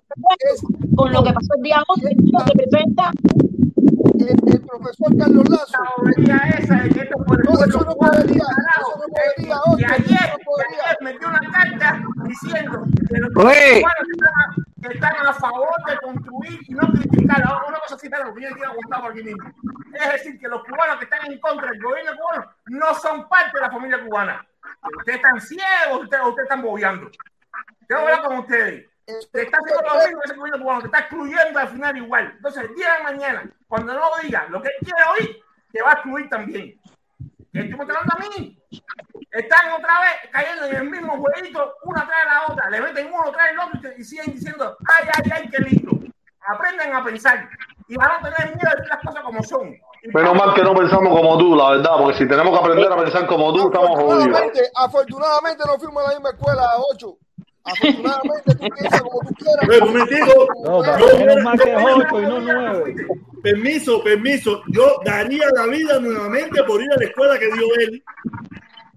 con 0.97 1.13
lo 1.13 1.23
que 1.23 1.33
pasó 1.33 1.55
el 1.57 1.63
día 1.63 1.83
11 1.87 2.09
y 2.13 2.31
lo 2.33 2.39
representa. 2.41 3.11
El, 4.21 4.29
el 4.53 4.61
profesor 4.63 5.17
Carlos 5.19 5.49
Lazo. 5.49 5.79
esa 6.59 6.75
de 6.83 6.89
que 6.91 7.01
esto 7.01 7.17
fue 7.27 7.37
el 7.37 7.43
No, 7.45 7.53
eso 7.65 7.85
no 7.85 7.95
podría, 7.95 8.43
eso 8.43 8.99
no 8.99 9.07
podría, 9.09 9.47
Y 9.47 9.51
Ocho, 9.51 9.95
ayer, 9.95 10.31
no 10.31 10.39
y 10.41 10.45
podría. 10.45 10.83
ayer 10.85 10.97
metió 11.01 11.29
una 11.29 11.41
carta 11.41 12.03
diciendo 12.29 12.83
que 13.09 13.17
los 13.19 13.31
Oye. 13.37 13.81
cubanos 13.81 14.09
están 14.13 14.33
a, 14.37 14.55
que 14.83 14.95
están 14.95 15.27
a 15.27 15.33
favor 15.33 15.75
de 15.89 15.97
construir 15.99 16.61
y 16.69 16.75
no 16.75 16.89
criticar. 16.93 17.43
Ahora, 17.47 17.69
Una 17.69 17.79
cosa 17.81 17.95
así, 17.95 18.09
pero 18.11 18.25
lo 18.25 18.35
que 18.35 18.43
yo 18.43 18.49
contar 18.51 19.01
por 19.01 19.13
aquí 19.13 19.23
mismo. 19.23 19.45
Es 19.95 20.13
decir, 20.13 20.39
que 20.39 20.49
los 20.49 20.63
cubanos 20.65 20.99
que 20.99 21.05
están 21.05 21.33
en 21.33 21.39
contra 21.41 21.71
del 21.71 21.83
gobierno 21.83 22.13
cubano 22.19 22.51
no 22.67 22.95
son 22.97 23.29
parte 23.29 23.53
de 23.55 23.61
la 23.63 23.71
familia 23.71 24.05
cubana. 24.05 24.47
Ustedes 24.99 25.17
están 25.17 25.41
ciegos, 25.41 26.03
ustedes, 26.03 26.25
ustedes 26.25 26.45
están 26.45 26.63
bobeando. 26.63 27.11
Tengo 27.87 28.07
que 28.07 28.13
hablar 28.13 28.23
con 28.23 28.39
ustedes. 28.39 28.91
Te 29.33 29.43
está 29.43 29.59
haciendo 29.59 29.83
lo 29.83 30.01
mismo 30.01 30.21
que 30.21 30.27
ese 30.27 30.37
gobierno 30.37 30.63
cubano, 30.63 30.81
te 30.81 30.87
está 30.87 30.99
excluyendo 31.01 31.59
al 31.59 31.69
final 31.69 31.97
igual. 31.97 32.33
Entonces, 32.37 32.65
el 32.65 32.75
día 32.75 32.95
de 32.95 33.03
mañana, 33.03 33.51
cuando 33.67 33.95
no 33.95 34.11
diga 34.23 34.47
lo 34.49 34.63
que 34.63 34.71
quiere 34.81 35.03
oír, 35.13 35.43
te 35.73 35.83
va 35.83 35.91
a 35.91 35.95
excluir 35.95 36.29
también. 36.29 36.81
Y 37.53 37.59
el 37.59 37.69
tipo 37.71 37.85
te 37.85 37.93
manda 37.93 38.17
a 38.17 38.39
mí. 38.39 38.57
Están 39.33 39.73
otra 39.73 40.01
vez 40.01 40.31
cayendo 40.31 40.67
en 40.67 40.77
el 40.77 40.91
mismo 40.91 41.17
jueguito, 41.17 41.75
una 41.85 42.07
tras 42.07 42.25
la 42.27 42.47
otra. 42.47 42.71
Le 42.71 42.81
meten 42.81 43.13
uno 43.13 43.31
tras 43.33 43.51
el 43.51 43.59
otro 43.59 43.91
y, 43.97 44.05
siguen 44.05 44.33
diciendo, 44.33 44.77
ay, 44.95 45.09
ay, 45.15 45.31
ay, 45.35 45.51
qué 45.51 45.59
lindo. 45.59 45.99
Aprenden 46.47 46.95
a 46.95 47.05
pensar 47.05 47.49
y 47.89 47.97
van 47.97 48.11
a 48.13 48.23
tener 48.23 48.55
miedo 48.55 48.71
de 48.71 48.77
decir 48.77 48.89
las 48.89 49.05
cosas 49.05 49.23
como 49.23 49.43
son. 49.43 49.77
Menos 50.03 50.35
mal 50.35 50.55
que 50.55 50.63
no 50.63 50.75
pensamos 50.75 51.15
como 51.15 51.37
tú, 51.39 51.55
la 51.55 51.71
verdad, 51.71 51.91
porque 51.99 52.19
si 52.19 52.27
tenemos 52.29 52.53
que 52.53 52.65
aprender 52.65 52.91
a 52.93 52.97
pensar 52.97 53.27
como 53.27 53.53
tú, 53.53 53.67
estamos 53.69 53.91
jodidos. 53.91 54.11
Afortunadamente, 54.17 54.61
afortunadamente 54.75 55.63
no 55.67 55.79
fuimos 55.79 56.05
a 56.05 56.09
la 56.09 56.15
misma 56.15 56.31
escuela 56.31 56.63
a 56.63 56.81
8. 56.95 57.17
Afortunadamente 57.63 58.55
tú 58.55 58.69
piensas 58.79 59.03
como 59.03 59.21
tú 59.21 59.35
quieras. 59.35 59.69
Oye, 59.69 59.81
un 59.83 59.89
momentico. 59.89 60.47
No, 60.65 60.85
Yo- 60.85 60.93
pero 61.07 61.19
menos 61.19 61.45
mal 61.45 61.59
que 61.61 61.71
es 61.73 61.79
8 61.85 62.21
y 62.21 62.27
no 62.27 62.41
9. 62.41 62.95
Permiso, 63.43 64.03
permiso. 64.03 64.63
Yo 64.69 64.85
daría 65.05 65.45
la 65.55 65.67
vida 65.67 65.99
nuevamente 66.01 66.63
por 66.65 66.81
ir 66.83 66.91
a 66.93 66.97
la 66.97 67.05
escuela 67.05 67.39
que 67.39 67.47
dio 67.53 67.67
él. 67.81 68.03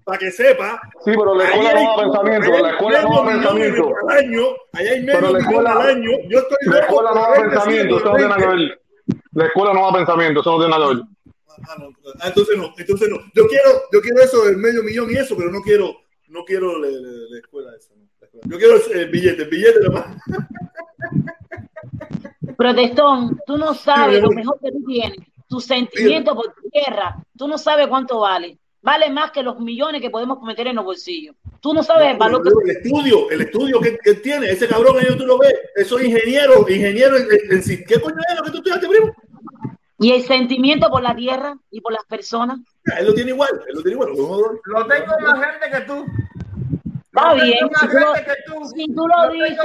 Para 0.04 0.18
que 0.18 0.30
sepa. 0.30 0.80
Sí, 1.04 1.12
pero 1.16 1.34
la 1.34 1.44
escuela 1.44 1.72
no 1.74 1.80
da 1.80 1.96
pensamiento, 2.02 2.50
la 2.62 2.70
escuela 2.70 3.02
no 3.02 3.16
da 3.22 3.26
pensamiento. 3.30 3.88
Al 4.08 4.16
año, 4.18 4.42
ahí 4.74 4.86
hay 4.88 5.00
medio 5.02 5.20
Pero 5.20 5.32
la 5.32 5.38
escuela, 5.38 5.72
al 5.72 5.80
año. 5.88 6.10
Yo 6.28 6.38
estoy 6.40 6.56
la 6.62 6.78
escuela 6.80 7.10
no 7.14 7.20
da 7.20 7.32
pensamiento, 7.34 7.96
eso 7.96 8.04
no 8.06 8.16
tiene 8.16 8.28
nada 8.28 8.40
que 8.40 8.46
ver. 8.48 8.80
La 9.34 9.46
escuela 9.46 9.72
no 9.74 9.86
da 9.86 9.92
pensamiento, 9.92 10.40
eso 10.40 10.50
no 10.52 10.58
tiene 10.58 10.70
nada 10.70 10.88
que 10.90 10.94
ver. 10.96 11.04
Ah, 12.20 12.28
entonces 12.28 12.56
no, 12.58 12.74
entonces 12.76 13.08
no. 13.08 13.18
Yo 13.34 13.46
quiero, 13.46 13.70
yo 13.92 14.00
quiero 14.00 14.20
eso 14.22 14.44
del 14.44 14.56
medio 14.56 14.82
millón 14.82 15.10
y 15.10 15.14
eso, 15.14 15.36
pero 15.36 15.50
no 15.50 15.60
quiero, 15.62 15.94
no 16.28 16.44
quiero 16.44 16.78
la, 16.78 16.88
la- 16.88 16.98
la 17.30 17.38
escuela 17.38 17.70
esa. 17.78 17.94
no. 17.94 18.04
Yo 18.50 18.58
quiero 18.58 18.74
el 18.92 19.10
billete, 19.10 19.42
el 19.44 19.48
billete 19.48 19.80
nomás. 19.80 20.16
Protestón, 22.56 23.40
tú 23.46 23.56
no 23.58 23.74
sabes 23.74 24.20
lo 24.22 24.30
yo- 24.30 24.34
mejor 24.36 24.58
que 24.60 24.70
tú 24.72 24.84
tienes, 24.86 25.18
tu 25.48 25.60
sentimiento 25.60 26.34
por 26.34 26.46
tu 26.54 26.68
tierra, 26.70 27.16
tú 27.36 27.48
no 27.48 27.58
sabes 27.58 27.86
cuánto 27.88 28.20
vale. 28.20 28.58
Vale 28.82 29.08
más 29.10 29.30
que 29.30 29.42
los 29.42 29.58
millones 29.60 30.02
que 30.02 30.10
podemos 30.10 30.42
meter 30.42 30.66
en 30.66 30.76
los 30.76 30.84
bolsillos. 30.84 31.34
Tú 31.60 31.72
no 31.72 31.82
sabes 31.82 32.10
el 32.10 32.18
valor 32.18 32.42
que 32.42 32.50
el 32.70 32.76
estudio, 32.76 33.30
el 33.30 33.40
estudio 33.40 33.80
que, 33.80 33.96
que 33.96 34.14
tiene, 34.16 34.50
ese 34.50 34.68
cabrón 34.68 34.98
ahí 34.98 35.06
tú 35.16 35.24
lo 35.24 35.38
ves, 35.38 35.54
eso 35.74 35.98
es 35.98 36.04
ingeniero, 36.04 36.66
ingeniero 36.68 37.16
en, 37.16 37.26
en-. 37.50 37.84
¿Qué 37.86 37.98
coño 37.98 38.16
es 38.28 38.36
lo 38.36 38.44
que 38.44 38.50
tú 38.50 38.56
estudiaste, 38.58 38.86
primo? 38.86 39.14
Y 39.98 40.12
el 40.12 40.22
sentimiento 40.22 40.90
por 40.90 41.02
la 41.02 41.14
tierra 41.14 41.56
y 41.70 41.80
por 41.80 41.92
las 41.92 42.04
personas. 42.04 42.58
Él 42.98 43.06
lo 43.06 43.14
tiene 43.14 43.30
igual, 43.30 43.50
él 43.68 43.74
lo 43.76 43.82
tiene 43.82 43.92
igual. 43.92 44.10
Lo 44.64 44.86
tengo 44.86 45.12
más 45.20 45.40
grande 45.40 45.70
que 45.70 45.80
tú. 45.82 46.04
Está 47.14 47.28
Lo 47.34 47.44
bien, 47.44 47.70
más 47.70 47.80
si 47.80 47.86
tú 47.88 47.96
lo- 47.98 48.12
que 48.12 48.36
tú. 48.44 48.64
si 48.74 48.86
tú 48.94 49.06
lo 49.06 49.14
tengo 49.30 49.44
dices, 49.44 49.56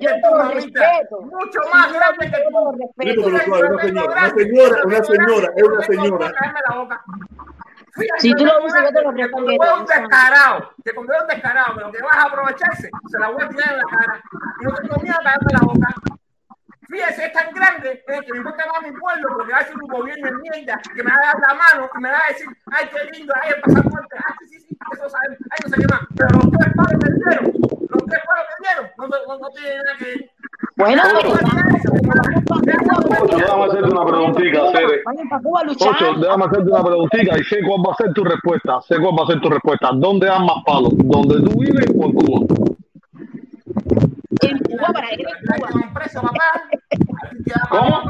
yo 0.00 0.10
te 0.10 0.20
tú, 0.22 0.34
lo 0.36 0.48
respeto. 0.48 1.20
Mucho 1.20 1.60
Si 1.62 1.70
más 1.76 1.86
tú 1.88 1.92
lo 1.92 1.98
grande 2.00 2.24
que 2.24 2.30
te 2.32 2.50
lo 2.50 2.50
tú. 2.50 2.72
respeto. 2.72 2.94
Pero 2.96 3.44
suave, 3.44 3.68
una 3.68 3.82
señora, 3.82 4.14
una 4.14 4.30
señora, 4.34 4.82
una 4.84 5.04
señora, 5.04 5.52
es 5.54 5.62
una 5.64 5.82
señora. 5.82 6.34
Si 8.18 8.32
tú 8.34 8.44
lo 8.44 8.58
dices, 8.64 8.82
yo 8.82 8.88
te 8.92 9.02
lo 9.02 9.14
que 9.14 9.30
cuando 9.30 9.50
respeto. 9.50 9.64
veo 9.72 9.80
un 9.80 9.86
descarado, 9.86 10.70
que 10.84 10.92
cuando 10.94 11.12
veo 11.12 11.22
un 11.22 11.28
descarado, 11.28 11.72
pero 11.76 11.92
que 11.92 12.02
vas 12.02 12.16
a 12.16 12.22
aprovecharse, 12.24 12.90
se 13.10 13.18
la 13.20 13.30
voy 13.30 13.42
a 13.44 13.48
tirar 13.48 13.70
en 13.72 13.78
la 13.78 13.84
cara. 13.84 14.22
Y 14.60 14.64
no 14.64 14.96
miedo 15.02 15.14
a 15.14 15.22
callarme 15.22 15.52
la 15.52 15.60
boca. 15.60 15.94
Fíjese, 16.94 17.26
es 17.26 17.32
tan 17.32 17.52
grande 17.52 18.04
eh, 18.06 18.20
que 18.24 18.32
me 18.32 18.38
importa 18.38 18.64
más 18.70 18.80
mi 18.88 18.96
pueblo, 18.96 19.26
porque 19.34 19.52
va 19.52 19.58
a 19.58 19.64
ser 19.66 19.74
un 19.74 19.88
gobierno 19.88 20.26
de 20.28 20.32
mierda, 20.38 20.80
que 20.94 21.02
me 21.02 21.10
va 21.10 21.16
a 21.16 21.26
dar 21.26 21.40
la 21.42 21.54
mano 21.54 21.90
y 21.90 22.00
me 22.00 22.08
va 22.08 22.22
a 22.22 22.28
decir, 22.30 22.46
ay, 22.70 22.86
qué 22.86 23.18
lindo, 23.18 23.34
ay, 23.42 23.50
el 23.50 23.60
pasaporte, 23.62 24.14
ay, 24.14 24.34
sí, 24.38 24.46
sí, 24.46 24.66
sí, 24.68 24.78
eso 24.94 25.10
sabemos, 25.10 25.38
ay, 25.50 25.58
no 25.64 25.68
sé 25.70 25.76
qué 25.82 25.86
más. 25.90 26.02
Pero 26.14 26.38
los 26.38 26.52
tres 26.54 26.70
palos 26.78 26.94
que 27.02 27.10
dieron, 27.18 27.44
los 27.90 28.04
tres 28.06 28.22
palos 28.22 28.46
que 28.46 28.56
dieron, 28.62 28.86
no, 28.96 29.08
no, 29.10 29.38
no 29.42 29.48
tienen 29.50 29.78
nada 29.82 29.98
que 29.98 30.04
ver. 30.04 30.30
Bueno, 30.76 31.02
Ocho, 33.10 33.34
déjame 33.34 33.64
hacerte 33.64 33.90
una 33.90 34.06
preguntita, 34.06 34.58
Cere. 34.70 35.02
Ocho, 35.66 36.14
déjame 36.14 36.44
hacerte 36.44 36.70
una 36.70 36.84
preguntita 36.84 37.38
y 37.38 37.44
sé 37.44 37.58
cuál 37.66 37.80
va 37.88 37.92
a 37.92 37.96
ser 37.96 38.12
tu 38.12 38.22
respuesta. 38.22 38.80
Sé 38.82 39.00
cuál 39.00 39.14
va 39.18 39.24
a 39.24 39.26
ser 39.26 39.40
tu 39.40 39.50
respuesta. 39.50 39.90
¿Dónde 39.94 40.26
dan 40.26 40.46
más 40.46 40.62
palos? 40.64 40.92
¿Donde 40.94 41.42
tú 41.42 41.58
vives 41.58 41.86
o 41.96 42.04
en 42.06 42.12
Cuba? 42.12 42.46
En 44.42 44.58
Cuba, 44.58 44.88
para 44.92 45.12
ir 45.14 45.20
en 45.20 45.60
Cuba. 45.60 45.90
preso, 45.94 46.20
papá. 46.22 46.62
¿Cómo? 47.70 48.02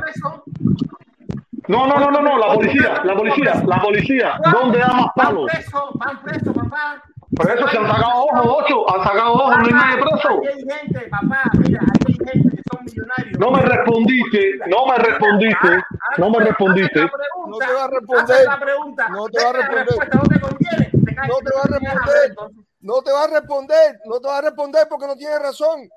No, 1.66 1.86
no, 1.86 1.98
no, 1.98 2.10
no, 2.10 2.20
no, 2.20 2.38
la 2.38 2.54
policía, 2.54 3.02
la 3.04 3.16
policía, 3.16 3.62
la 3.66 3.80
policía. 3.80 4.38
¿Dónde 4.52 4.78
da 4.78 4.88
más 4.88 5.06
Van 5.16 5.26
palos? 5.26 5.50
presos, 5.50 5.84
van 5.94 6.22
presos, 6.22 6.54
papá. 6.54 7.02
Pero 7.36 7.54
eso 7.54 7.68
se 7.68 7.78
han 7.78 7.86
sacado 7.86 8.12
ojos, 8.14 8.64
ocho, 8.64 8.94
han 8.94 9.02
sacado 9.04 9.32
ojos, 9.32 9.56
no 9.58 9.64
hay 9.64 9.72
nadie 9.72 10.02
preso. 10.02 10.28
Aquí 10.38 10.46
hay 10.46 10.78
gente, 10.78 11.08
papá, 11.08 11.42
mira, 11.58 11.80
aquí 11.82 12.12
hay 12.12 12.28
gente 12.28 12.56
que 12.56 12.62
son 12.70 12.84
millonarios. 12.84 13.38
No 13.38 13.50
me 13.50 13.62
respondiste, 13.62 14.58
no 14.66 14.86
me 14.86 14.98
respondiste, 14.98 15.68
no 16.18 16.30
me 16.30 16.38
respondiste. 16.44 17.00
No 17.00 17.58
te 17.58 17.72
va 17.72 17.84
a 17.84 17.88
responder. 17.88 18.46
la 18.46 18.60
pregunta. 18.60 19.08
No 19.08 19.28
te 19.28 19.42
va 19.42 19.50
a 19.50 19.52
responder. 19.54 20.14
no 20.14 20.22
te 20.22 20.40
conviene. 20.40 20.90
Te 21.06 21.14
caes 21.14 21.28
No 21.28 21.38
te 21.38 21.50
va 21.56 21.62
a 21.62 21.78
responder. 21.78 22.34
No 22.80 23.02
te 23.02 23.12
va 23.12 23.24
a 23.24 23.26
responder. 23.26 23.98
No 24.04 24.20
te 24.20 24.28
va 24.28 24.38
a 24.38 24.40
responder 24.42 24.86
porque 24.90 25.06
no 25.06 25.16
tiene 25.16 25.38
razón. 25.38 25.88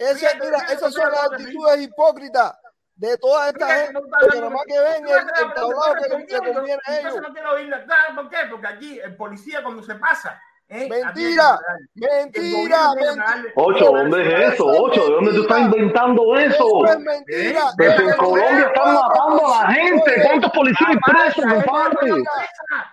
Ese, 0.00 0.26
mira, 0.40 0.58
esas 0.72 0.94
son 0.94 1.12
las 1.12 1.30
actitudes 1.30 1.82
hipócritas 1.82 2.54
de 2.94 3.18
toda 3.18 3.48
esta 3.50 3.66
gente 3.66 3.92
no 3.92 4.00
hablando 4.00 4.40
nada 4.40 4.50
más 4.50 4.64
que 4.66 4.78
ven 4.78 5.06
el, 5.06 5.18
el 5.18 5.54
tablado 5.54 5.94
que 5.94 6.08
le, 6.08 6.54
conviene 6.54 6.80
a 6.86 6.98
ellos. 6.98 7.16
No 7.20 7.32
quiero. 7.34 7.50
¿Sabes 7.86 8.14
¿Por 8.14 8.30
qué? 8.30 8.36
Porque 8.50 8.66
aquí 8.66 8.98
el 8.98 9.14
policía 9.14 9.62
cuando 9.62 9.82
se 9.82 9.94
pasa. 9.96 10.40
¿Eh? 10.70 10.88
Mentira, 10.88 11.58
mentira, 11.94 12.94
mentira. 12.94 13.52
Ocho, 13.56 13.84
¿dónde 13.86 14.22
es 14.22 14.54
eso? 14.54 14.66
Ocho, 14.66 15.04
¿de 15.04 15.12
dónde 15.14 15.32
tú 15.32 15.42
estás 15.42 15.60
inventando 15.60 16.38
eso? 16.38 16.54
Eso 16.54 16.86
es 16.86 16.98
mentira. 17.00 17.62
Pero 17.76 17.96
si 17.96 18.02
en 18.02 18.16
Colombia 18.16 18.72
están 18.72 18.94
matando 18.94 19.54
a 19.54 19.62
la 19.62 19.72
gente, 19.72 20.22
¿cuántos 20.24 20.50
policías 20.52 20.96
presos, 21.04 21.44
compadre? 21.44 22.22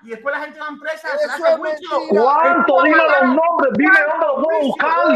Y 0.04 0.10
después 0.10 0.36
la 0.36 0.44
gente 0.44 0.60
va 0.60 0.68
presa. 0.82 1.08
Eso 1.14 1.48
es 1.48 1.60
mentira. 1.60 2.24
¿Cuánto? 2.24 2.84
Dime 2.84 2.98
los 2.98 3.36
nombres, 3.36 3.74
dime 3.78 4.00
dónde 4.10 4.28
los 4.28 4.44
puedo 4.44 4.60
buscar. 4.62 5.08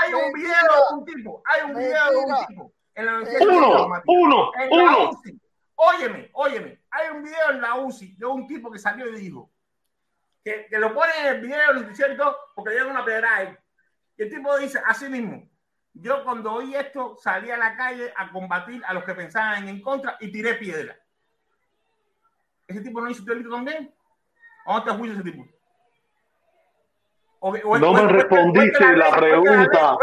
Hay 0.00 0.14
un 0.14 0.32
video 0.32 0.54
de 0.54 0.94
un 0.94 1.04
tipo, 1.04 1.42
hay 1.44 1.70
un 1.70 1.76
video 1.76 2.10
de 2.10 2.16
un 2.16 2.46
tipo. 2.46 2.72
En 2.94 3.06
la 3.06 3.16
Universidad 3.16 3.48
Uno, 3.48 4.02
uno, 4.06 4.50
uno. 4.70 5.10
Óyeme, 5.76 6.30
óyeme. 6.34 6.78
Hay 6.90 7.08
un 7.08 7.22
video 7.22 7.50
en 7.50 7.60
la 7.62 7.76
UCI 7.76 8.16
de 8.16 8.26
un 8.26 8.46
tipo 8.46 8.70
que 8.70 8.78
salió 8.78 9.08
y 9.08 9.18
dijo 9.18 9.50
que, 10.44 10.66
que 10.68 10.78
lo 10.78 10.94
ponen 10.94 11.14
en 11.20 11.26
el 11.26 11.40
video, 11.40 11.72
lo 11.72 11.90
hicieron 11.90 12.16
todo, 12.16 12.36
porque 12.54 12.70
le 12.70 12.76
dieron 12.76 12.92
una 12.92 13.04
pedra 13.04 13.36
a 13.36 13.42
él. 13.42 13.58
Y 14.16 14.22
el 14.24 14.30
tipo 14.30 14.56
dice 14.58 14.80
así 14.86 15.08
mismo. 15.08 15.48
Yo 15.94 16.24
cuando 16.24 16.52
oí 16.52 16.74
esto 16.74 17.16
salí 17.16 17.50
a 17.50 17.56
la 17.56 17.76
calle 17.76 18.12
a 18.16 18.30
combatir 18.30 18.82
a 18.86 18.94
los 18.94 19.04
que 19.04 19.14
pensaban 19.14 19.68
en 19.68 19.82
contra 19.82 20.16
y 20.20 20.32
tiré 20.32 20.54
piedra. 20.54 20.96
¿Ese 22.66 22.80
tipo 22.80 23.00
no 23.00 23.10
hizo 23.10 23.22
delito 23.24 23.50
también? 23.50 23.94
¿A 24.64 24.74
dónde 24.74 24.90
el 24.90 24.96
juicio 24.96 25.20
ese 25.20 25.30
tipo? 25.30 25.44
No 27.42 27.92
me 27.92 28.06
respondiste 28.06 28.96
la 28.96 29.10
pregunta. 29.10 29.96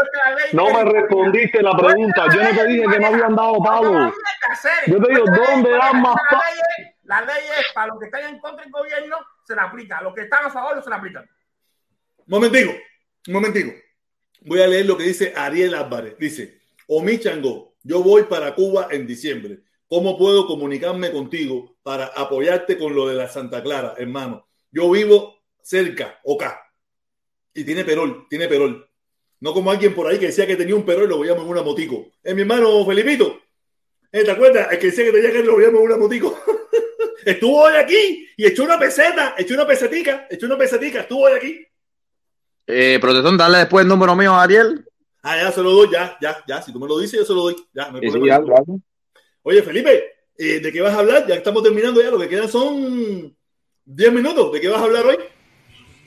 No 0.52 0.64
me 0.70 0.84
respondiste 0.84 1.62
la 1.62 1.74
pregunta. 1.74 2.26
Yo 2.34 2.42
no 2.42 2.50
te 2.50 2.66
dije 2.66 2.84
que 2.86 3.00
no 3.00 3.06
habían 3.06 3.34
dado 3.34 3.54
palo. 3.62 4.12
Yo 4.86 5.02
te 5.02 5.08
digo, 5.08 5.24
¿dónde 5.24 5.70
dan 5.70 6.02
más 6.02 6.16
palo? 6.30 6.42
La 7.04 7.22
ley 7.22 7.42
es 7.58 7.72
para 7.74 7.88
los 7.88 7.98
que 7.98 8.06
están 8.06 8.24
en 8.24 8.38
contra 8.38 8.62
del 8.62 8.70
gobierno, 8.70 9.16
se 9.50 9.56
la 9.56 9.64
aplica. 9.64 10.00
Los 10.00 10.14
que 10.14 10.22
están 10.22 10.46
a 10.46 10.50
favor, 10.50 10.76
no 10.76 10.82
se 10.82 10.90
la. 10.90 11.28
Momentico, 12.26 12.72
momentico. 13.26 13.72
Voy 14.42 14.60
a 14.62 14.66
leer 14.68 14.86
lo 14.86 14.96
que 14.96 15.04
dice 15.04 15.32
Ariel 15.36 15.74
Álvarez. 15.74 16.16
Dice, 16.18 16.60
Omi 16.86 17.18
Chango, 17.18 17.74
yo 17.82 18.02
voy 18.02 18.24
para 18.24 18.54
Cuba 18.54 18.88
en 18.90 19.06
diciembre. 19.06 19.60
¿Cómo 19.88 20.16
puedo 20.16 20.46
comunicarme 20.46 21.10
contigo 21.10 21.76
para 21.82 22.06
apoyarte 22.06 22.78
con 22.78 22.94
lo 22.94 23.08
de 23.08 23.16
la 23.16 23.26
Santa 23.26 23.60
Clara, 23.60 23.94
hermano? 23.98 24.46
Yo 24.70 24.88
vivo 24.88 25.42
cerca, 25.62 26.20
acá. 26.24 26.62
Y 27.52 27.64
tiene 27.64 27.84
perol, 27.84 28.26
tiene 28.30 28.46
perol. 28.46 28.88
No 29.40 29.52
como 29.52 29.72
alguien 29.72 29.94
por 29.94 30.06
ahí 30.06 30.18
que 30.20 30.26
decía 30.26 30.46
que 30.46 30.54
tenía 30.54 30.76
un 30.76 30.84
perol 30.84 31.06
y 31.06 31.08
lo 31.08 31.18
veíamos 31.18 31.42
en 31.42 31.50
una 31.50 31.62
motico. 31.62 32.12
Es 32.22 32.34
mi 32.36 32.42
hermano 32.42 32.86
Felipito. 32.86 33.40
¿Eh, 34.12 34.22
¿Te 34.22 34.30
acuerdas? 34.30 34.68
El 34.70 34.78
que 34.78 34.86
decía 34.86 35.04
que 35.06 35.12
tenía 35.12 35.32
que 35.32 35.42
lo 35.42 35.56
veíamos 35.56 35.80
en 35.80 35.86
una 35.86 35.96
motico. 35.96 36.38
estuvo 37.24 37.62
hoy 37.62 37.74
aquí 37.76 38.28
y 38.36 38.46
echó 38.46 38.64
una 38.64 38.78
peseta, 38.78 39.34
echó 39.38 39.54
una 39.54 39.66
pesetica, 39.66 40.26
echó 40.30 40.46
una 40.46 40.56
pesetica, 40.58 41.00
estuvo 41.00 41.22
hoy 41.22 41.32
aquí. 41.32 41.66
Eh, 42.66 42.98
protestón, 43.00 43.36
dale 43.36 43.58
después 43.58 43.82
el 43.82 43.88
número 43.88 44.14
mío 44.14 44.32
a 44.34 44.42
Ariel. 44.44 44.84
Ah, 45.22 45.36
ya 45.36 45.52
se 45.52 45.62
lo 45.62 45.70
doy, 45.72 45.88
ya, 45.92 46.16
ya, 46.20 46.42
ya. 46.46 46.62
Si 46.62 46.72
tú 46.72 46.78
me 46.80 46.86
lo 46.88 46.98
dices, 46.98 47.18
yo 47.18 47.24
se 47.26 47.34
lo 47.34 47.42
doy. 47.42 47.56
Ya, 47.74 47.90
no 47.90 47.96
hay 47.98 48.02
Sí, 48.02 48.06
sí, 48.06 48.12
problema. 48.12 48.38
ya, 48.46 48.62
ya. 48.66 48.74
Oye, 49.42 49.62
Felipe, 49.62 50.04
eh, 50.38 50.60
¿de 50.60 50.72
qué 50.72 50.80
vas 50.80 50.94
a 50.94 51.00
hablar? 51.00 51.26
Ya 51.26 51.34
estamos 51.34 51.62
terminando 51.62 52.00
ya, 52.02 52.10
lo 52.10 52.18
que 52.18 52.28
quedan 52.28 52.48
son 52.48 53.36
10 53.84 54.12
minutos. 54.12 54.52
¿De 54.52 54.60
qué 54.60 54.68
vas 54.68 54.80
a 54.80 54.84
hablar 54.84 55.06
hoy? 55.06 55.18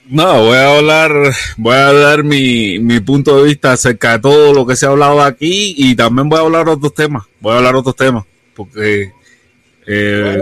No, 0.05 0.45
voy 0.45 0.57
a 0.57 0.77
hablar, 0.77 1.11
voy 1.57 1.75
a 1.75 1.93
dar 1.93 2.23
mi, 2.23 2.77
mi 2.79 2.99
punto 2.99 3.37
de 3.37 3.43
vista 3.43 3.71
acerca 3.73 4.13
de 4.13 4.19
todo 4.19 4.53
lo 4.53 4.65
que 4.65 4.75
se 4.75 4.85
ha 4.85 4.89
hablado 4.89 5.21
aquí 5.21 5.75
y 5.77 5.95
también 5.95 6.27
voy 6.27 6.39
a 6.39 6.41
hablar 6.41 6.67
otros 6.67 6.93
temas. 6.93 7.23
Voy 7.39 7.53
a 7.53 7.57
hablar 7.57 7.75
otros 7.75 7.95
temas 7.95 8.25
porque 8.55 9.13
eh, 9.87 10.41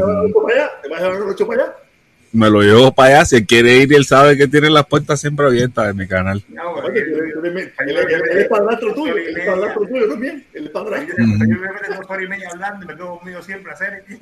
me 2.34 2.50
lo 2.50 2.62
llevo 2.62 2.94
para 2.94 3.16
allá. 3.18 3.26
Si 3.26 3.36
él 3.36 3.46
quiere 3.46 3.76
ir, 3.78 3.94
él 3.94 4.06
sabe 4.06 4.38
que 4.38 4.48
tiene 4.48 4.70
las 4.70 4.86
puertas 4.86 5.20
siempre 5.20 5.46
abiertas 5.48 5.88
de 5.88 5.94
mi 5.94 6.08
canal. 6.08 6.42
Tú 6.42 7.46
eres- 7.46 7.74
él, 7.78 8.38
es 8.38 8.48
padrastro 8.48 8.94
tuyo, 8.94 9.18
él 9.18 9.38
es 9.38 9.46
padrastro 9.46 9.86
tuyo 9.86 10.10
también. 10.10 10.46
Él 10.54 10.66
es 10.66 10.70
padrastro. 10.70 11.16
Yo 11.18 11.26
me 11.28 11.46
meto 11.58 11.94
dos 11.98 12.06
horas 12.10 12.24
y 12.26 12.28
media 12.30 12.50
hablando 12.54 12.86
y 12.86 12.88
me 12.88 12.96
quedo 12.96 13.20
conmigo 13.20 13.42
siempre 13.42 13.72
a 13.72 13.76
hacer. 13.76 14.04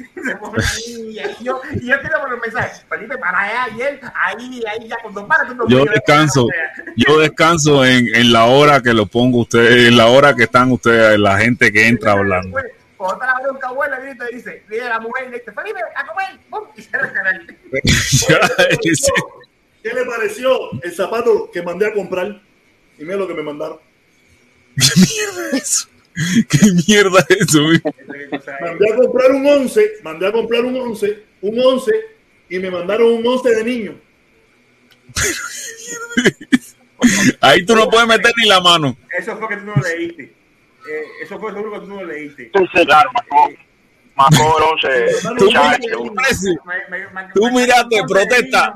Y 0.88 1.14
yo, 1.43 1.61
y 1.73 1.88
yo 1.88 1.99
quiero 2.01 2.19
poner 2.19 2.33
un 2.35 2.41
mensaje. 2.41 2.81
Felipe, 2.89 3.17
para 3.17 3.39
allá, 3.39 3.75
y 3.77 3.81
él, 3.81 3.99
ahí, 4.15 4.64
ahí, 4.72 4.88
ya 4.88 4.98
cuando 5.01 5.27
para, 5.27 5.45
tú 5.48 5.56
no 5.56 5.67
Yo 5.67 5.85
descanso, 5.85 6.48
yo 6.95 7.19
descanso 7.19 7.85
en, 7.85 8.14
en 8.15 8.33
la 8.33 8.45
hora 8.45 8.81
que 8.81 8.93
lo 8.93 9.06
pongo 9.06 9.41
ustedes, 9.41 9.88
en 9.88 9.98
la 9.98 10.07
hora 10.07 10.35
que 10.35 10.43
están 10.43 10.72
ustedes, 10.72 11.19
la 11.19 11.38
gente 11.38 11.72
que 11.72 11.88
entra 11.88 12.14
hablando. 12.14 12.57
Está 13.02 13.26
la 13.26 13.40
bronca 13.42 13.69
abuela, 13.69 14.11
y 14.11 14.18
te 14.18 14.36
dice, 14.36 14.64
viene 14.68 14.90
la 14.90 15.00
mujer 15.00 15.28
y 15.28 15.32
le 15.32 15.40
dice, 15.40 15.53
Felipe, 15.53 15.80
a 15.95 16.06
comer, 16.06 16.38
¡pum! 16.50 16.68
y 16.76 16.82
cierra 16.82 17.08
el 17.08 17.14
canal. 17.14 17.58
¿Qué 19.82 19.94
le 19.94 20.06
pareció 20.06 20.72
el 20.84 20.94
zapato 20.94 21.50
que 21.50 21.61
mandé 21.61 21.88
a 21.88 21.94
comprar? 21.94 22.42
Y 22.98 23.03
mira 23.06 23.16
lo 23.16 23.28
que 23.28 23.34
me 23.34 23.44
mandaron. 23.44 23.80
¿Qué 24.76 26.60
mierda 26.88 27.26
es 27.30 27.38
eso? 27.40 27.61
mijo? 27.61 27.95
Mandé 28.60 28.92
a 28.92 28.95
comprar 28.98 29.32
un 29.32 29.48
11, 29.48 29.92
mandé 30.03 30.28
a 30.28 30.32
comprar 30.34 30.66
un 30.66 30.76
11, 30.76 31.24
un 31.42 31.58
11 31.58 31.92
y 32.50 32.60
me 32.60 32.69
mandaron 32.69 33.14
un 33.14 33.26
11 33.26 33.56
de 33.56 33.64
niño. 33.64 34.02
Ahí 37.40 37.66
tú 37.66 37.76
no 37.76 37.90
puedes 37.90 38.08
meter 38.08 38.34
ni 38.42 38.50
la 38.50 38.60
mano. 38.60 38.98
Eso 39.18 39.38
fue 39.38 39.48
que 39.48 39.58
tú 39.58 39.66
no 39.66 39.76
leíste. 39.76 40.34
Eh, 40.90 41.03
eso 41.22 41.40
fue 41.40 41.51
seguro 41.53 41.74
que 41.74 41.80
tú 41.82 41.88
no 41.88 42.03
leíste. 42.03 42.51
Claro. 42.85 43.11
Macó 44.16 44.58
el 44.58 44.64
11. 44.74 45.06
Tú 45.38 45.45
muchacho. 45.45 45.88
Tú 47.34 47.51
miraste, 47.51 48.03
protesta. 48.08 48.74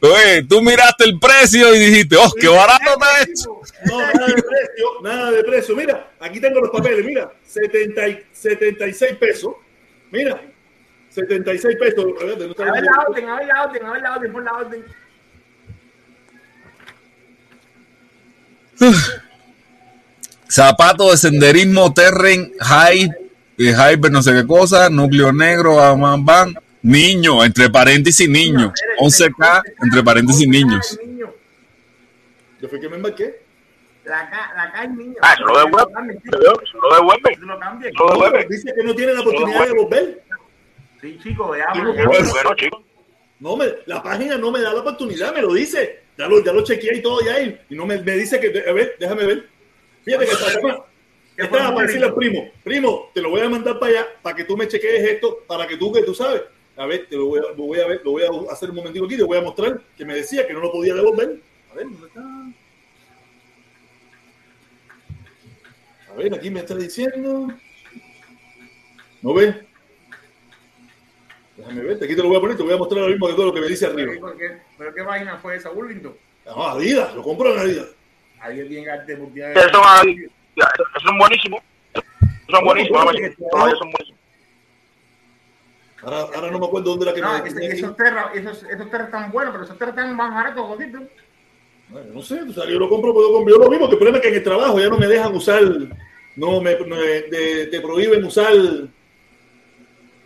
Oye, 0.00 0.42
tú 0.48 0.62
miraste 0.62 1.04
el 1.04 1.18
precio 1.18 1.74
y 1.74 1.78
dijiste, 1.78 2.16
oh, 2.16 2.32
qué 2.40 2.48
barato 2.48 2.84
está 2.84 3.20
esto. 3.20 3.60
No, 3.86 3.98
nada 4.00 4.26
de 4.26 4.42
precio, 4.42 4.86
nada 5.02 5.30
de 5.30 5.44
precio. 5.44 5.76
Mira, 5.76 6.10
aquí 6.20 6.40
tengo 6.40 6.60
los 6.60 6.70
papeles, 6.70 7.04
mira, 7.04 7.32
70 7.44 8.08
y- 8.08 8.26
76 8.32 9.16
pesos. 9.18 9.54
Mira, 10.10 10.40
76 11.10 11.76
pesos. 11.78 12.04
A 12.20 12.24
ver, 12.24 12.38
¿dónde 12.38 12.50
está 12.52 12.64
A 12.64 12.72
ver 12.72 12.82
la 12.84 13.04
orden, 13.06 13.28
a 13.28 13.36
ver 13.36 13.46
la 13.46 13.64
orden, 13.64 13.86
a 13.86 13.92
ver 13.92 14.02
la 14.02 14.14
orden, 14.16 14.32
pon 14.32 14.44
la 14.44 14.52
orden. 14.52 14.84
Zapato 20.52 21.10
de 21.10 21.16
senderismo 21.16 21.94
Terren 21.94 22.52
High, 22.60 23.10
eh, 23.56 23.72
Hyper, 23.74 24.10
no 24.12 24.22
sé 24.22 24.34
qué 24.34 24.46
cosa, 24.46 24.90
núcleo 24.90 25.32
negro, 25.32 25.76
bam, 25.76 26.22
bam, 26.26 26.54
niño, 26.82 27.42
entre 27.42 27.70
paréntesis 27.70 28.28
niño, 28.28 28.70
11K, 28.98 29.62
entre 29.82 30.02
paréntesis 30.02 30.46
niños. 30.46 30.98
Yo 32.60 32.68
fui 32.68 32.78
que 32.78 32.88
me 32.90 32.96
embarqué. 32.96 33.40
La, 34.04 34.28
ca- 34.28 34.52
la 34.54 34.70
cae 34.72 34.88
niño. 34.88 35.14
Ah, 35.22 35.32
eso 35.34 35.44
lo 35.46 35.58
devuelve. 35.58 36.18
Eso 36.22 36.76
lo 36.78 36.94
devuelve. 36.96 37.36
Tú 37.96 38.04
lo 38.04 38.12
devuelve. 38.12 38.46
Dice 38.50 38.74
que 38.76 38.84
no 38.84 38.94
tiene 38.94 39.14
la 39.14 39.20
oportunidad 39.22 39.66
de 39.66 39.72
volver. 39.72 40.22
Sí, 41.00 41.18
chico, 41.22 41.48
veamos. 41.50 41.96
bueno, 42.06 42.30
No 43.40 43.56
me, 43.56 43.66
la 43.86 44.02
página 44.02 44.36
no 44.36 44.50
me 44.50 44.60
da 44.60 44.74
la 44.74 44.80
oportunidad, 44.80 45.32
me 45.34 45.40
lo 45.40 45.54
dice. 45.54 46.00
Ya 46.18 46.26
lo, 46.28 46.44
ya 46.44 46.52
lo 46.52 46.62
chequeé 46.62 46.98
y 46.98 47.00
todo 47.02 47.20
ya 47.24 47.40
y, 47.40 47.58
y 47.70 47.74
no 47.74 47.86
me, 47.86 47.96
me 48.02 48.12
dice 48.16 48.38
que, 48.38 48.48
a 48.68 48.72
ver, 48.72 48.96
déjame 49.00 49.24
ver. 49.24 49.48
Fíjate 50.04 50.24
que 50.26 50.32
está, 50.32 50.48
está 51.36 51.74
para 51.74 51.86
decirle 51.86 52.06
al 52.06 52.14
primo, 52.14 52.50
primo, 52.64 53.10
te 53.14 53.20
lo 53.20 53.30
voy 53.30 53.40
a 53.40 53.48
mandar 53.48 53.78
para 53.78 53.92
allá 53.92 54.06
para 54.20 54.36
que 54.36 54.44
tú 54.44 54.56
me 54.56 54.68
chequees 54.68 55.10
esto, 55.10 55.44
para 55.46 55.66
que 55.66 55.76
tú, 55.76 55.92
que 55.92 56.02
tú 56.02 56.14
sabes. 56.14 56.42
A 56.76 56.86
ver, 56.86 57.06
te 57.08 57.16
lo 57.16 57.26
voy 57.26 57.40
a, 57.40 57.42
lo 57.42 57.64
voy 57.64 57.80
a 57.80 57.86
ver, 57.86 58.00
lo 58.04 58.12
voy 58.12 58.22
a 58.22 58.52
hacer 58.52 58.70
un 58.70 58.76
momentico 58.76 59.04
aquí, 59.04 59.16
te 59.16 59.22
voy 59.22 59.38
a 59.38 59.42
mostrar 59.42 59.80
que 59.96 60.04
me 60.04 60.14
decía 60.14 60.46
que 60.46 60.54
no 60.54 60.60
lo 60.60 60.72
podía 60.72 60.94
devolver. 60.94 61.40
A 61.70 61.74
ver, 61.74 61.84
¿dónde 61.84 62.06
está? 62.06 62.22
A 66.10 66.14
ver, 66.14 66.34
aquí 66.34 66.50
me 66.50 66.60
está 66.60 66.74
diciendo. 66.74 67.48
¿No 69.22 69.34
ves? 69.34 69.54
Déjame 71.56 71.82
ver, 71.82 71.96
aquí 72.02 72.16
te 72.16 72.22
lo 72.22 72.28
voy 72.28 72.38
a 72.38 72.40
poner, 72.40 72.56
te 72.56 72.62
voy 72.62 72.72
a 72.72 72.78
mostrar 72.78 73.02
lo 73.02 73.08
mismo 73.08 73.26
que 73.28 73.34
todo 73.34 73.46
lo 73.46 73.54
que 73.54 73.60
me 73.60 73.68
dice 73.68 73.86
arriba. 73.86 74.12
¿Pero 74.14 74.36
qué, 74.36 74.58
pero 74.76 74.94
qué 74.94 75.02
vaina 75.02 75.38
fue 75.38 75.56
esa, 75.56 75.68
Burlington? 75.70 76.16
No, 76.46 76.66
Adidas, 76.66 77.14
lo 77.14 77.22
compro 77.22 77.52
en 77.52 77.58
Adidas. 77.60 77.88
Ahí 78.42 78.68
tiene 78.68 78.90
arte 78.90 79.16
mundial. 79.16 79.54
Son, 79.54 79.82
son 81.04 81.18
buenísimos. 81.18 81.60
Esos 81.94 82.04
Son 82.50 82.64
buenísimos. 82.64 83.00
son 83.02 83.14
buenísimos. 83.14 84.12
Ahora, 86.02 86.18
ahora 86.34 86.50
no 86.50 86.58
me 86.58 86.66
acuerdo 86.66 86.90
dónde 86.90 87.04
era 87.06 87.14
que 87.14 87.20
No, 87.20 87.44
me 87.44 87.66
esos 87.66 87.96
terras, 87.96 88.26
esos, 88.34 88.64
esos 88.64 88.90
terras 88.90 89.06
están 89.06 89.30
buenos, 89.30 89.52
pero 89.52 89.64
esos 89.64 89.78
terras 89.78 89.94
están 89.96 90.16
más 90.16 90.34
baratos, 90.34 90.66
gordito. 90.66 90.98
Bueno, 91.88 92.08
no 92.14 92.22
sé, 92.22 92.42
o 92.42 92.52
sea, 92.52 92.64
yo 92.68 92.78
lo 92.78 92.88
compro, 92.88 93.12
puedo 93.14 93.32
comprar. 93.32 93.56
Yo 93.56 93.62
lo 93.64 93.70
mismo, 93.70 93.86
que 93.86 93.92
el 93.92 93.98
problema 93.98 94.18
es 94.18 94.22
que 94.22 94.28
en 94.30 94.34
el 94.34 94.42
trabajo 94.42 94.80
ya 94.80 94.88
no 94.88 94.98
me 94.98 95.06
dejan 95.06 95.32
usar, 95.34 95.62
no 96.34 96.60
me, 96.60 96.76
me- 96.76 96.96
de- 96.96 97.68
te 97.70 97.80
prohíben 97.80 98.24
usar 98.24 98.52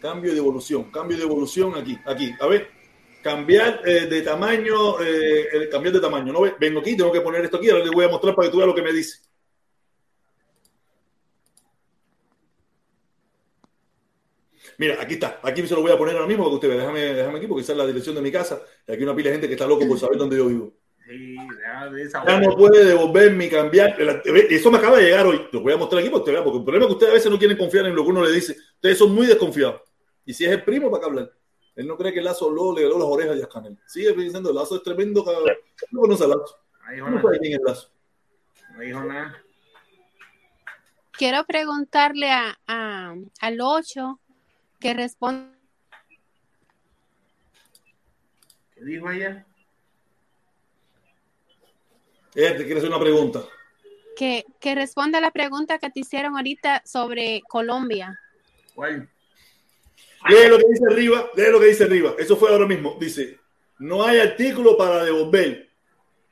cambio 0.00 0.32
de 0.32 0.38
evolución, 0.38 0.84
cambio 0.90 1.16
de 1.18 1.24
evolución 1.24 1.74
aquí, 1.76 1.98
aquí, 2.06 2.32
a 2.40 2.46
ver, 2.46 2.70
cambiar 3.26 3.82
eh, 3.84 4.06
de 4.06 4.22
tamaño, 4.22 5.00
eh, 5.02 5.48
el 5.52 5.68
cambiar 5.68 5.94
de 5.94 6.00
tamaño, 6.00 6.32
¿no? 6.32 6.42
Vengo 6.60 6.78
aquí, 6.78 6.96
tengo 6.96 7.10
que 7.10 7.20
poner 7.20 7.44
esto 7.44 7.56
aquí, 7.56 7.68
ahora 7.68 7.84
le 7.84 7.90
voy 7.90 8.04
a 8.04 8.08
mostrar 8.08 8.36
para 8.36 8.46
que 8.46 8.52
tú 8.52 8.58
veas 8.58 8.68
lo 8.68 8.74
que 8.74 8.82
me 8.82 8.92
dice. 8.92 9.18
Mira, 14.78 15.02
aquí 15.02 15.14
está, 15.14 15.40
aquí 15.42 15.66
se 15.66 15.74
lo 15.74 15.82
voy 15.82 15.90
a 15.90 15.98
poner 15.98 16.14
ahora 16.14 16.28
mismo 16.28 16.44
para 16.44 16.50
que 16.50 16.54
usted 16.54 16.68
vea, 16.68 16.78
déjame, 16.78 17.00
déjame 17.00 17.38
aquí 17.38 17.46
porque 17.48 17.62
esa 17.62 17.72
es 17.72 17.78
la 17.78 17.86
dirección 17.86 18.14
de 18.14 18.22
mi 18.22 18.30
casa 18.30 18.62
y 18.86 18.92
aquí 18.92 19.00
hay 19.00 19.04
una 19.04 19.16
pila 19.16 19.30
de 19.30 19.34
gente 19.34 19.48
que 19.48 19.54
está 19.54 19.66
loco 19.66 19.88
por 19.88 19.98
saber 19.98 20.18
dónde 20.18 20.36
yo 20.36 20.46
vivo. 20.46 20.72
Sí, 21.08 21.36
ya 21.36 21.90
de 21.90 22.02
esa 22.02 22.24
Ya 22.24 22.40
no 22.40 22.56
puede 22.56 22.84
devolverme 22.84 23.46
y 23.46 23.48
cambiar. 23.48 23.96
Eso 24.24 24.70
me 24.70 24.78
acaba 24.78 24.98
de 24.98 25.04
llegar 25.04 25.26
hoy. 25.26 25.48
Lo 25.52 25.60
voy 25.60 25.72
a 25.72 25.76
mostrar 25.76 26.00
aquí 26.00 26.10
para 26.10 26.18
que 26.18 26.30
usted 26.30 26.32
vea, 26.32 26.44
porque 26.44 26.58
el 26.58 26.64
problema 26.64 26.84
es 26.84 26.88
que 26.88 26.94
ustedes 26.94 27.10
a 27.10 27.14
veces 27.14 27.30
no 27.30 27.38
quieren 27.38 27.56
confiar 27.56 27.86
en 27.86 27.94
lo 27.94 28.04
que 28.04 28.10
uno 28.10 28.24
le 28.24 28.32
dice. 28.32 28.56
Ustedes 28.74 28.98
son 28.98 29.14
muy 29.14 29.26
desconfiados. 29.26 29.82
Y 30.24 30.34
si 30.34 30.44
es 30.44 30.50
el 30.50 30.62
primo, 30.62 30.90
¿para 30.90 31.00
qué 31.00 31.06
hablar? 31.06 31.35
Él 31.76 31.86
no 31.86 31.96
cree 31.96 32.12
que 32.12 32.18
el 32.20 32.24
lazo 32.24 32.50
lo 32.50 32.74
le 32.74 32.82
ganó 32.84 32.94
las 32.98 33.06
orejas 33.08 33.42
a 33.42 33.48
Canel. 33.48 33.78
Sigue 33.86 34.12
diciendo, 34.14 34.48
el 34.50 34.56
lazo 34.56 34.76
es 34.76 34.82
tremendo. 34.82 35.24
cabrón. 35.24 35.52
No 35.90 36.00
conoce 36.00 36.24
al 36.24 36.30
lazo. 36.30 36.58
No 36.96 37.22
sabe 37.22 37.38
quién 37.38 37.52
es 37.52 37.58
el 37.58 37.64
lazo. 37.64 37.90
No 38.74 38.80
dijo 38.80 39.04
nada. 39.04 39.42
Quiero 41.12 41.44
preguntarle 41.44 42.30
a, 42.30 42.58
a- 42.66 43.14
al 43.40 43.60
8 43.60 44.18
que 44.80 44.94
responda. 44.94 45.52
¿Qué 48.74 48.84
dijo 48.84 49.10
ella? 49.10 49.46
Ella 52.34 52.56
te 52.56 52.64
quiere 52.64 52.78
hacer 52.78 52.88
una 52.90 53.00
pregunta. 53.00 53.42
Que, 54.16 54.44
que 54.60 54.74
responda 54.74 55.18
a 55.18 55.22
la 55.22 55.30
pregunta 55.30 55.78
que 55.78 55.90
te 55.90 56.00
hicieron 56.00 56.36
ahorita 56.36 56.82
sobre 56.84 57.42
Colombia. 57.48 58.18
¿Cuál? 58.74 59.08
Lee 60.28 60.48
lo 60.48 60.58
que 60.58 60.64
dice 60.70 60.84
arriba, 60.90 61.30
lee 61.36 61.50
lo 61.50 61.60
que 61.60 61.66
dice 61.66 61.84
arriba. 61.84 62.14
Eso 62.18 62.36
fue 62.36 62.50
ahora 62.50 62.66
mismo. 62.66 62.96
Dice, 63.00 63.38
no 63.78 64.04
hay 64.04 64.18
artículo 64.20 64.76
para 64.76 65.04
devolver. 65.04 65.68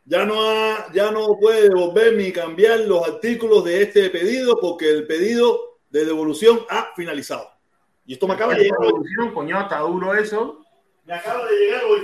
ya 0.07 0.25
no, 0.27 0.35
ha- 0.43 0.93
ya 0.93 1.11
no 1.11 1.39
puede 1.41 1.63
devolverme 1.69 2.25
ni 2.25 2.33
cambiar 2.33 2.81
los 2.81 3.07
artículos 3.09 3.65
de 3.65 3.83
este 3.83 4.11
pedido 4.11 4.59
porque 4.61 4.91
el 4.91 5.07
pedido 5.07 5.79
de 5.91 6.05
devolución 6.05 6.61
ha 6.69 6.93
finalizado. 6.95 7.49
Y 8.05 8.13
esto 8.15 8.27
me 8.29 8.35
acaba 8.35 8.53
de 8.55 8.65
llegar 8.65 8.79
hoy. 8.81 9.33
Coño, 9.33 9.61
está 9.63 9.79
duro 9.79 10.13
eso. 10.15 10.61
Me 11.07 11.15
acaba 11.15 11.47
de 11.47 11.57
llegar 11.57 11.85
hoy. 11.85 12.01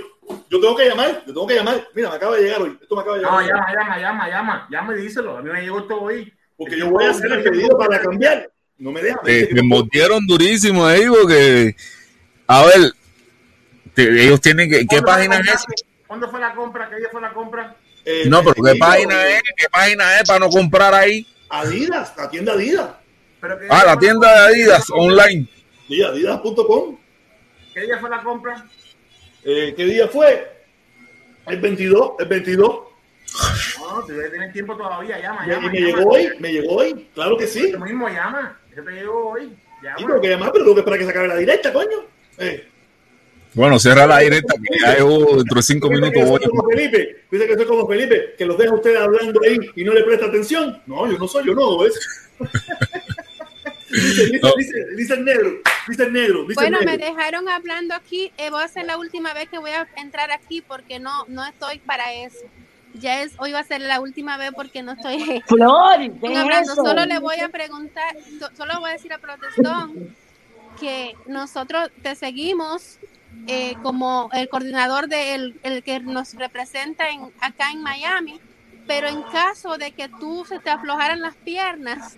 Yo 0.49 0.59
tengo 0.59 0.75
que 0.75 0.85
llamar, 0.87 1.23
yo 1.27 1.33
tengo 1.33 1.45
que 1.47 1.55
llamar. 1.55 1.87
Mira, 1.93 2.09
me 2.09 2.15
acaba 2.15 2.37
de 2.37 2.43
llegar 2.43 2.61
hoy. 2.61 2.77
Esto 2.81 2.95
me 2.95 3.01
acaba 3.01 3.17
de 3.17 3.21
llegar 3.23 3.35
No, 3.41 3.47
llama, 3.47 3.73
llama, 3.73 3.97
llama, 3.99 4.29
llama. 4.29 4.67
Llama 4.71 4.93
y 4.95 5.01
díselo. 5.01 5.37
A 5.37 5.41
mí 5.43 5.49
me 5.51 5.61
llegó 5.61 5.79
esto 5.79 6.01
hoy. 6.01 6.33
Porque 6.57 6.77
yo 6.79 6.89
voy 6.89 7.05
a 7.05 7.09
hacer 7.11 7.31
el 7.31 7.43
pedido 7.43 7.77
para 7.77 7.99
cambiar. 8.01 8.49
No 8.81 8.91
me 8.91 9.01
dejan. 9.01 9.19
Te, 9.23 9.45
te 9.45 9.61
mordieron 9.61 10.25
durísimo 10.25 10.83
ahí 10.85 11.05
porque, 11.07 11.75
a 12.47 12.65
ver, 12.65 12.93
te- 13.93 14.23
ellos 14.23 14.41
tienen 14.41 14.69
que, 14.69 14.79
¿qué 14.79 14.85
¿Cuándo 14.87 15.07
fue 15.07 15.15
página 15.15 15.39
es? 15.53 15.65
¿Cuándo 16.07 16.29
fue 16.31 16.39
la 16.39 16.55
compra? 16.55 16.89
¿Qué 16.89 16.95
día 16.97 17.07
fue 17.11 17.21
la 17.21 17.31
compra? 17.31 17.75
Eh, 18.03 18.23
No, 18.27 18.39
pero 18.43 18.55
¿qué 18.55 18.75
página 18.79 19.27
es? 19.27 19.41
¿Qué 19.55 19.67
página 19.71 20.19
es 20.19 20.27
para 20.27 20.39
no 20.39 20.49
comprar 20.49 20.95
ahí? 20.95 21.27
Adidas, 21.49 22.11
la 22.17 22.27
tienda 22.29 22.53
Adidas. 22.53 22.89
Ah, 23.69 23.83
la 23.85 23.97
tienda 23.99 24.31
de 24.31 24.39
Adidas 24.47 24.85
online. 24.89 25.47
Sí, 25.87 26.01
adidas.com. 26.01 26.97
¿Qué 27.75 27.81
día 27.81 27.99
fue 27.99 28.09
la 28.09 28.23
compra? 28.23 28.65
Eh, 29.43 29.73
¿Qué 29.77 29.85
día 29.85 30.07
fue? 30.07 30.47
El 31.45 31.59
22, 31.61 32.13
el 32.19 32.27
22. 32.27 32.79
No, 33.91 34.01
tú 34.01 34.07
tener 34.31 34.51
tiempo 34.53 34.75
todavía. 34.77 35.19
Llama, 35.19 35.45
Y 35.45 35.49
llama. 35.49 35.69
me 35.71 35.79
llama. 35.79 35.97
llegó 35.97 36.09
hoy, 36.11 36.29
me 36.39 36.53
llegó 36.53 36.75
hoy. 36.77 37.09
Claro 37.13 37.37
que 37.37 37.47
sí. 37.47 37.71
Tú 37.71 37.79
mismo 37.79 38.07
llama. 38.07 38.59
Ese 38.71 38.81
te 38.81 38.91
llegó 38.91 39.29
hoy. 39.31 39.55
Llama. 39.83 39.97
Sí, 39.97 40.05
tengo 40.05 40.21
que 40.21 40.29
llamar, 40.29 40.51
pero 40.51 40.63
tengo 40.65 40.75
que 40.75 40.79
esperar 40.81 40.99
que 40.99 41.05
se 41.05 41.11
acabe 41.11 41.27
la 41.27 41.35
directa, 41.37 41.73
coño. 41.73 41.97
Eh, 42.37 42.67
Bueno, 43.53 43.77
cierra 43.79 44.07
la 44.07 44.19
directa 44.19 44.53
que 44.55 44.79
ya 44.79 44.95
llevo 44.95 45.35
dentro 45.37 45.55
de 45.57 45.61
cinco 45.63 45.89
minutos. 45.89 46.13
que 46.13 46.23
Voy 46.23 46.39
soy 46.41 46.49
como 46.49 46.69
Felipe, 46.69 47.23
piensa 47.29 47.47
que 47.47 47.55
soy 47.55 47.65
como 47.65 47.87
Felipe, 47.87 48.35
que 48.37 48.45
los 48.45 48.57
deja 48.57 48.73
ustedes 48.73 48.97
hablando 48.97 49.41
ahí 49.43 49.57
y 49.75 49.83
no 49.83 49.93
le 49.93 50.03
presta 50.03 50.27
atención. 50.27 50.81
No, 50.87 51.11
yo 51.11 51.17
no 51.17 51.27
soy, 51.27 51.45
yo 51.45 51.53
no, 51.53 51.79
¿ves? 51.79 51.99
dice, 53.91 54.25
dice, 54.25 54.39
No. 54.41 54.53
dice, 54.57 54.85
dice 54.95 55.13
el 55.15 55.25
negro, 55.25 55.51
dice 55.87 56.03
el 56.03 56.13
negro, 56.13 56.41
dice 56.43 56.53
Bueno, 56.55 56.79
el 56.79 56.85
me 56.85 56.97
negro. 56.97 57.13
dejaron 57.13 57.49
hablando 57.49 57.93
aquí. 57.93 58.31
Eh, 58.37 58.49
voy 58.49 58.63
a 58.63 58.67
ser 58.69 58.85
la 58.85 58.97
última 58.97 59.33
vez 59.33 59.49
que 59.49 59.57
voy 59.59 59.71
a 59.71 59.87
entrar 59.97 60.31
aquí 60.31 60.61
porque 60.65 60.99
no, 60.99 61.25
no 61.27 61.45
estoy 61.45 61.79
para 61.79 62.13
eso. 62.13 62.39
Ya 62.93 63.21
es, 63.21 63.33
hoy 63.39 63.51
va 63.51 63.59
a 63.59 63.63
ser 63.63 63.81
la 63.81 63.99
última 64.01 64.37
vez 64.37 64.51
porque 64.55 64.83
no 64.83 64.93
estoy 64.93 65.17
Flor, 65.47 65.97
¿qué 66.21 66.33
es 66.33 66.35
hablando. 66.37 66.73
eso? 66.73 66.83
Solo 66.83 67.05
le 67.05 67.19
voy 67.19 67.37
a 67.39 67.49
preguntar, 67.49 68.15
so- 68.39 68.49
solo 68.55 68.79
voy 68.79 68.89
a 68.89 68.93
decir 68.93 69.13
a 69.13 69.17
Protestón 69.19 70.15
que 70.75 71.15
nosotros 71.25 71.89
te 72.01 72.15
seguimos 72.15 72.99
eh, 73.47 73.75
como 73.81 74.29
el 74.33 74.49
coordinador 74.49 75.07
de 75.07 75.35
el, 75.35 75.59
el 75.63 75.83
que 75.83 75.99
nos 75.99 76.33
representa 76.33 77.09
en, 77.09 77.31
acá 77.39 77.71
en 77.71 77.81
Miami, 77.81 78.39
pero 78.85 79.07
en 79.07 79.23
caso 79.23 79.77
de 79.77 79.91
que 79.93 80.09
tú 80.09 80.43
se 80.45 80.59
te 80.59 80.69
aflojaran 80.69 81.21
las 81.21 81.35
piernas, 81.37 82.17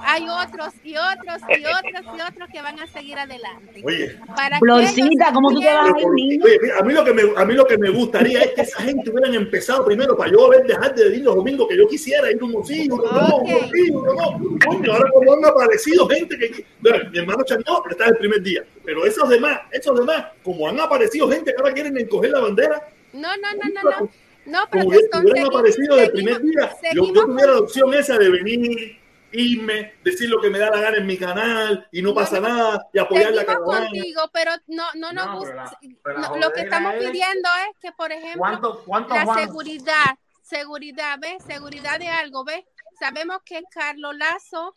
hay 0.00 0.26
otros 0.28 0.72
y 0.84 0.96
otros 0.96 1.42
y 1.48 1.64
otros 1.64 2.14
y 2.16 2.20
otros 2.20 2.48
que 2.50 2.62
van 2.62 2.78
a 2.80 2.86
seguir 2.86 3.18
adelante. 3.18 3.82
Oye, 3.84 4.18
Para 4.34 4.58
Florcita, 4.58 5.32
¿cómo 5.32 5.50
tú 5.50 5.60
te 5.60 5.66
vas 5.66 5.90
a 5.90 5.92
Oye, 5.92 6.04
ir? 6.16 6.40
mira, 6.42 6.78
a 6.78 6.82
mí 6.82 6.92
lo 6.94 7.04
que 7.04 7.12
me 7.14 7.22
a 7.36 7.44
mí 7.44 7.54
lo 7.54 7.64
que 7.66 7.78
me 7.78 7.90
gustaría 7.90 8.40
es 8.42 8.52
que 8.52 8.60
esa 8.62 8.82
gente 8.82 9.10
hubieran 9.10 9.34
empezado 9.34 9.84
primero 9.84 10.16
para 10.16 10.30
yo 10.32 10.46
haber 10.46 10.66
dejar 10.66 10.94
de 10.94 11.14
ir 11.16 11.22
los 11.24 11.36
domingos 11.36 11.68
que 11.68 11.76
yo 11.76 11.86
quisiera 11.88 12.30
ir 12.30 12.42
uno 12.42 12.64
sí, 12.64 12.88
uno 12.90 13.02
no, 13.12 13.36
uno 13.36 13.58
sí, 13.72 13.90
uno 13.90 14.12
no. 14.14 14.58
Coño, 14.66 14.92
ahora 14.92 15.10
como 15.12 15.32
han 15.34 15.44
aparecido 15.44 16.08
gente 16.08 16.38
que 16.38 16.64
Bueno, 16.80 17.10
mi 17.10 17.18
hermano 17.18 17.44
Chanó 17.44 17.82
está 17.90 18.06
el 18.06 18.16
primer 18.16 18.42
día, 18.42 18.64
pero 18.84 19.04
esos 19.06 19.28
demás, 19.28 19.60
esos 19.70 19.98
demás, 19.98 20.26
como 20.42 20.68
han 20.68 20.80
aparecido 20.80 21.30
gente 21.30 21.52
que 21.52 21.60
ahora 21.60 21.72
quieren 21.74 21.96
encoger 21.98 22.30
la 22.30 22.40
bandera, 22.40 22.88
No, 23.12 23.28
no, 23.36 23.48
no, 23.54 23.82
no, 23.82 23.90
no. 24.00 24.10
No, 24.44 24.58
Protestón, 24.68 25.22
hubieran 25.24 25.46
aparecido 25.46 25.94
desde 25.94 26.06
el 26.08 26.12
seguimos- 26.16 26.38
primer 26.40 26.42
día, 26.42 26.92
yo, 26.94 27.14
yo 27.14 27.26
tuviera 27.26 27.52
la 27.52 27.58
opción 27.60 27.94
esa 27.94 28.18
de 28.18 28.28
venir, 28.28 28.98
irme, 29.32 29.94
decir 30.04 30.28
lo 30.28 30.40
que 30.40 30.50
me 30.50 30.58
da 30.58 30.70
la 30.70 30.80
gana 30.80 30.96
en 30.98 31.06
mi 31.06 31.16
canal 31.16 31.88
y 31.92 32.02
no 32.02 32.14
pasa 32.14 32.40
nada 32.40 32.86
y 32.92 32.98
apoyar 32.98 33.32
la 33.32 33.44
caravana. 33.44 33.86
contigo, 33.88 34.22
pero 34.32 34.52
no, 34.66 34.84
no 34.94 35.12
nos 35.12 35.26
No, 35.26 35.38
gusta. 35.38 35.78
pero 35.80 35.92
la- 35.92 35.98
pero 36.02 36.18
la 36.20 36.28
no, 36.28 36.36
lo 36.36 36.52
que 36.52 36.60
estamos 36.62 36.94
es- 36.94 37.00
pidiendo 37.10 37.48
es 37.70 37.76
que, 37.80 37.92
por 37.92 38.12
ejemplo, 38.12 38.38
¿Cuánto- 38.38 38.82
cuánto 38.84 39.14
la 39.14 39.24
Juan? 39.24 39.38
seguridad, 39.40 40.18
seguridad, 40.42 41.18
¿ves? 41.20 41.42
Seguridad 41.46 41.98
de 41.98 42.08
algo, 42.08 42.44
¿ves? 42.44 42.64
Sabemos 42.98 43.38
que 43.44 43.62
Carlos 43.70 44.14
Lazo 44.16 44.74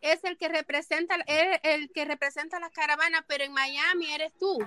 es 0.00 0.24
el 0.24 0.38
que 0.38 0.48
representa, 0.48 1.16
es 1.26 1.60
el 1.62 1.90
que 1.92 2.04
representa 2.06 2.58
la 2.58 2.70
caravana, 2.70 3.24
pero 3.28 3.44
en 3.44 3.52
Miami 3.52 4.12
eres 4.12 4.32
tú. 4.38 4.58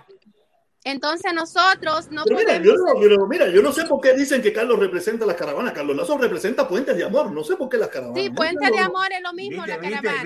Entonces 0.86 1.34
nosotros 1.34 2.12
no 2.12 2.24
Pero 2.26 2.38
mira, 2.38 2.58
podemos. 2.58 2.68
yo 2.68 2.76
no, 2.76 3.00
pero 3.00 3.28
mira, 3.28 3.48
yo 3.48 3.62
no 3.62 3.72
sé 3.72 3.86
por 3.86 4.02
qué 4.02 4.14
dicen 4.14 4.42
que 4.42 4.52
Carlos 4.52 4.78
representa 4.80 5.26
las 5.26 5.36
caravanas. 5.38 5.72
Carlos 5.72 5.95
Lazo 5.95 6.18
representa 6.18 6.68
puentes 6.68 6.98
de 6.98 7.06
amor. 7.06 7.32
No 7.32 7.44
sé 7.44 7.56
por 7.56 7.70
qué 7.70 7.78
las 7.78 7.88
caravanas. 7.90 8.22
Sí, 8.22 8.30
Puente 8.30 8.70
de 8.70 8.80
Amor 8.80 9.08
es 9.12 9.22
lo 9.22 9.34
mismo, 9.34 9.66
la 9.66 9.78
caravana. 9.78 10.24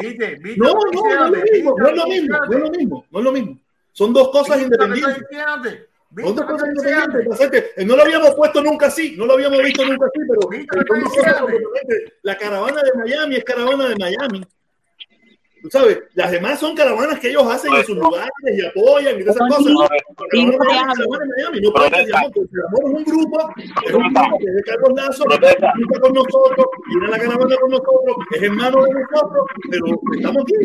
No, 0.58 0.74
no, 0.74 0.80
no 0.92 1.28
es 1.28 1.32
lo 1.32 1.44
mismo, 1.52 1.76
no 1.78 1.88
es 1.90 1.96
lo 1.96 2.08
mismo, 2.08 2.38
no 2.48 2.58
es 2.58 2.64
lo 2.64 2.70
mismo, 2.72 3.06
no 3.12 3.20
es 3.20 3.26
lo 3.26 3.32
mismo. 3.32 3.60
Son 3.92 4.14
dos 4.14 4.30
cosas 4.30 4.62
independientes. 4.62 5.24
Son 6.24 6.36
dos 6.36 6.46
cosas 6.46 6.70
independientes. 6.70 7.72
Eh, 7.78 7.86
No 7.86 7.96
lo 7.96 8.04
habíamos 8.04 8.34
puesto 8.36 8.64
nunca 8.64 8.88
así, 8.88 9.16
no 9.18 9.26
lo 9.26 9.34
habíamos 9.34 9.62
visto 9.62 9.86
nunca 9.86 10.06
así, 10.08 10.20
pero 10.28 10.50
la 12.24 12.38
caravana 12.38 12.82
de 12.82 12.92
Miami 12.98 13.36
es 13.36 13.44
caravana 13.44 13.90
de 13.90 13.96
Miami. 13.96 14.44
Tú 15.62 15.70
sabes, 15.72 16.00
las 16.14 16.32
demás 16.32 16.60
son 16.60 16.76
caravanas 16.76 17.20
que 17.20 17.30
ellos 17.30 17.44
hacen 17.46 17.74
en 17.74 17.84
sus 17.84 17.98
lugares 17.98 18.30
y 18.46 18.66
apoyan 18.66 19.18
y 19.18 19.22
esas 19.22 19.38
cosas. 19.38 19.66
La 19.66 19.88
caravana 20.30 20.54
de 20.54 20.56
Miami 20.56 20.56
es 20.56 20.58
caravana 20.58 21.26
de 21.26 21.32
Miami, 21.36 21.62
no 21.62 21.72
puede 21.72 21.90
ser 21.90 22.16
Amor, 22.16 22.32
porque 22.34 22.58
Amor 22.68 22.80
es 22.84 22.94
un 22.94 23.04
grupo, 23.04 23.54
es 23.86 23.94
un 23.94 24.14
grupo 24.14 24.38
que 24.38 24.46
es 24.46 24.56
de 24.56 24.64
Carlos 24.64 24.92
Lazo, 24.96 25.26
que 25.26 25.36
está 25.36 26.00
con 26.00 26.14
nosotros, 26.14 26.66
viene 26.88 27.08
la 27.08 27.20
caravana 27.20 27.56
con 27.58 27.72
nosotros, 27.72 28.16
es 28.36 28.42
hermano 28.44 28.84
de 28.84 28.94
nosotros, 28.94 29.46
pero 29.72 29.86
estamos 30.16 30.44
aquí. 30.44 30.56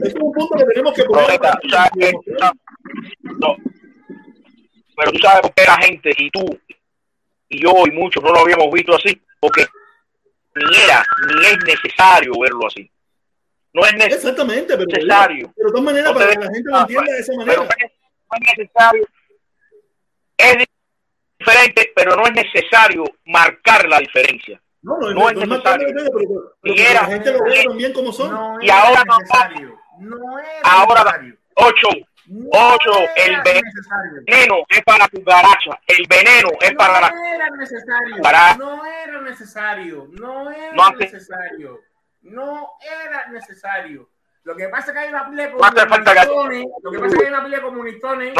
Es 0.00 0.14
un 0.14 0.32
punto 0.32 0.54
que 0.56 0.64
tenemos 0.64 0.94
que 0.94 1.04
poner. 1.04 1.40
No. 3.38 3.56
Pero 4.96 5.12
tú 5.12 5.18
sabes 5.18 5.40
por 5.42 5.54
qué 5.54 5.64
la 5.66 5.76
gente 5.78 6.14
y 6.16 6.30
tú 6.30 6.58
y 7.48 7.62
yo 7.62 7.72
y 7.86 7.90
muchos 7.90 8.22
no 8.22 8.32
lo 8.32 8.40
habíamos 8.40 8.70
visto 8.72 8.94
así, 8.94 9.20
porque 9.40 9.66
ni 10.54 10.76
era 10.84 11.04
ni 11.26 11.46
es 11.46 11.58
necesario 11.64 12.32
verlo 12.40 12.66
así. 12.66 12.88
No 13.74 13.84
es 13.84 13.92
necesario. 13.92 14.16
Exactamente, 14.16 14.76
pero, 14.76 14.84
necesario. 14.86 15.52
pero 15.56 15.66
de 15.68 15.72
todas 15.72 15.84
maneras, 15.84 16.12
No 16.12 16.18
para 16.18 16.30
que 16.32 16.38
la 16.38 16.50
gente 16.54 16.70
lo 16.70 16.80
entienda 16.80 17.12
de 17.12 17.18
esa 17.18 17.32
manera. 17.34 17.56
no 17.58 17.62
es- 17.64 17.68
no 18.30 18.36
es 18.40 18.58
necesario. 18.58 19.06
Es 20.36 20.56
diferente, 21.38 21.92
pero 21.96 22.16
no 22.16 22.22
es 22.24 22.32
necesario 22.32 23.04
marcar 23.26 23.88
la 23.88 23.98
diferencia. 23.98 24.60
No, 24.82 24.98
no, 24.98 25.10
No 25.12 25.28
es 25.30 25.36
es 25.38 25.48
necesario. 25.48 25.86
pero, 25.94 26.74
era- 26.74 27.02
la 27.02 27.06
gente 27.08 27.32
lo 27.32 27.44
vea 27.44 27.64
también 27.64 27.92
como 27.92 28.12
son. 28.12 28.62
y 28.62 28.70
ahora 28.70 29.02
no 29.04 29.16
ahora 30.64 31.20
ocho 31.56 31.88
ocho 32.52 32.92
el 33.16 33.36
veneno 33.42 34.56
es 34.68 34.82
para 34.82 35.06
tu 35.08 35.22
garacha 35.22 35.78
el 35.86 36.04
veneno 36.08 36.48
es 36.60 36.74
para 36.74 37.00
la 37.00 37.10
No 37.10 37.24
era 37.24 37.50
necesario. 37.50 38.16
Para- 38.22 38.56
No 38.56 38.84
era 38.86 39.20
necesario. 39.20 40.08
No 40.12 40.50
era 40.50 40.72
No 40.72 40.82
hace- 40.84 40.96
necesario. 40.98 41.80
No 42.24 42.70
era 42.80 43.26
necesario. 43.28 44.08
Lo 44.44 44.54
que 44.56 44.68
pasa 44.68 44.88
es 44.90 44.92
que 44.92 44.98
hay 44.98 45.08
una 45.08 45.30
que- 45.30 45.52
comunistones. 46.28 46.66
Lo 46.82 46.90
que 46.90 46.98
pasa 46.98 47.14
es 47.14 47.18
que 47.20 47.24
hay 47.26 47.32
una 47.32 47.44
pila 47.44 47.56
de 47.56 47.62
comunistones. 47.62 48.34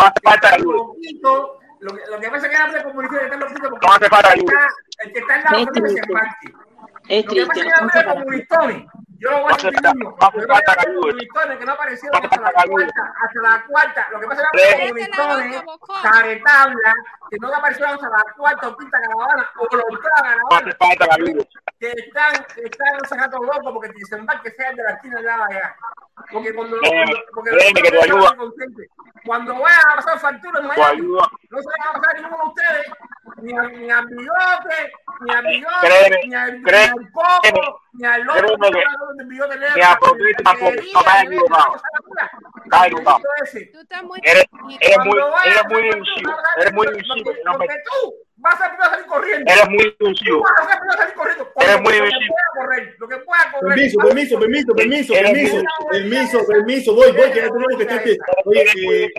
Loquitos. 0.75 1.51
Lo 1.81 1.95
que, 1.95 2.03
lo 2.11 2.21
que 2.21 2.31
pasa 2.31 2.47
es 2.47 2.51
que 2.53 2.57
hay 2.57 2.69
una 2.71 2.79
de 2.79 2.85
comunistones 2.85 3.21
que 3.21 3.25
están 3.27 3.41
loquitos 3.41 3.71
porque 3.71 3.87
No 3.87 3.93
hace 3.95 4.09
falta 4.09 4.33
el 4.33 4.41
que 4.41 4.45
está- 4.47 4.69
el 5.05 5.13
que 5.13 5.19
está 5.19 5.37
en 5.37 5.43
la 5.45 5.51
Es 5.51 5.63
otra 5.69 5.81
no 5.83 5.89
se. 5.89 5.97
Es 7.09 7.27
Lo 7.27 7.33
que 7.35 7.47
pasa 7.47 7.61
es 7.61 7.67
que 7.67 7.73
hay 7.73 7.83
una 7.83 7.93
pila 7.93 8.03
de 8.03 8.21
comunistones. 8.21 8.87
Yo 9.25 9.31
lo 9.31 9.41
voy 9.43 9.53
a 9.53 9.57
decir 9.57 9.73
mismo. 9.95 10.17
no 10.21 10.55
Lo 10.55 10.83
que 10.85 10.93
comunistones 11.01 11.59
no 11.65 11.73
aparecieron 11.73 12.25
hasta 12.25 12.41
la 12.43 12.53
cuarta. 12.69 13.15
Hasta 13.25 13.41
la 13.41 13.65
cuarta. 13.67 14.09
Lo 14.13 14.21
que 14.21 14.27
pasa 14.27 14.43
es 14.43 14.49
que 14.53 14.65
hay 14.67 14.89
comunistones 14.89 15.63
caretabla 16.03 16.95
que 17.31 17.37
no 17.41 17.49
aparecieron 17.55 17.95
hasta 17.95 18.09
la 18.09 18.25
cuarta 18.37 18.69
o 18.69 18.77
quinta 18.77 19.01
caravana 19.01 19.51
o 19.57 19.77
la 19.77 19.83
octava 19.83 20.21
caravana 20.23 20.77
que 21.81 21.91
están, 21.91 22.45
que 22.55 22.63
están 22.65 23.09
sacando 23.09 23.39
locos 23.39 23.73
porque 23.73 23.89
te 23.91 23.99
desembarque 23.99 24.51
sea 24.51 24.71
el 24.71 24.77
de 24.77 24.83
la 24.83 24.91
esquina 24.91 25.17
de 25.17 25.23
la 25.27 25.45
allá. 25.47 25.77
Porque 26.31 26.55
cuando, 26.55 26.77
cuando 26.79 27.17
porque 27.35 27.51
que 27.83 27.91
los- 27.91 28.05
ayuda- 28.05 28.37
cuando 29.27 29.55
vayan 29.59 29.81
a 29.91 29.97
pasar 29.97 30.19
factura 30.21 30.61
en 30.61 30.67
Miami, 30.67 31.01
no 31.51 31.59
se 31.59 31.69
van 31.69 31.89
a 31.89 32.01
pasar 32.01 32.15
ninguno 32.21 32.43
de 32.45 32.49
ustedes, 32.49 32.87
ni 33.43 33.59
a, 33.59 33.63
ni 33.63 33.91
a 33.91 34.01
Bigote, 34.03 34.93
ni 35.21 35.35
a 35.35 35.41
Bigote, 35.41 35.77
Créeme, 35.81 36.17
ni 36.27 36.35
al, 36.35 36.63
ni 36.63 36.71
al 36.71 37.13
Coco, 37.13 37.81
ni 37.95 38.07
al 38.07 38.29
otro, 38.29 38.57
ni 38.59 38.81
a 39.81 39.99
tampoco, 40.43 40.69
estás 40.71 41.25
equivocado. 41.25 41.77
Estás 42.65 42.87
equivocado. 42.87 43.21
Tú 43.73 43.79
estás 43.81 44.03
muy. 44.05 44.21
eres 44.23 44.45
eres 44.81 44.99
muy 45.05 45.19
eres 45.45 45.65
muy 45.69 45.83
factura, 45.91 46.37
eres 46.61 46.73
muy 46.73 46.87
porque- 46.87 47.03
divisivo 47.03 47.31
no 47.45 47.53
me- 47.53 47.59
Porque 47.59 47.75
tú 47.85 48.15
vas 48.37 48.61
a 48.61 48.69
primero 48.69 48.91
salir 48.91 49.07
corriendo. 49.07 49.53
eres 49.53 49.69
muy 49.69 49.97
Tú 49.99 50.05
divisivo 50.07 50.43
vas 50.43 50.53
a 50.77 50.79
primero 50.81 50.99
salir 50.99 51.15
corriendo. 51.15 51.45
Eres 51.57 51.81
muy 51.81 51.85
Lo 51.85 51.91
que 51.91 52.11
divisivo. 52.11 52.35
pueda 52.35 52.67
correr, 52.67 52.95
lo 52.99 53.09
que 53.09 53.17
pueda 53.19 53.53
correr. 53.53 53.75
Permiso, 53.75 53.99
permiso, 53.99 54.39
permiso, 54.39 54.75
permiso, 54.75 55.15
Eres 55.15 55.31
permiso, 55.33 55.63
permiso, 55.91 56.47
permiso, 56.47 56.95
voy, 56.95 57.13
voy, 57.13 57.31
que 57.31 57.41
ya 57.41 57.49
tenemos 57.49 57.77
que 57.77 57.83
estar 57.83 57.99
aquí. 57.99 58.17
Oye, 58.45 59.13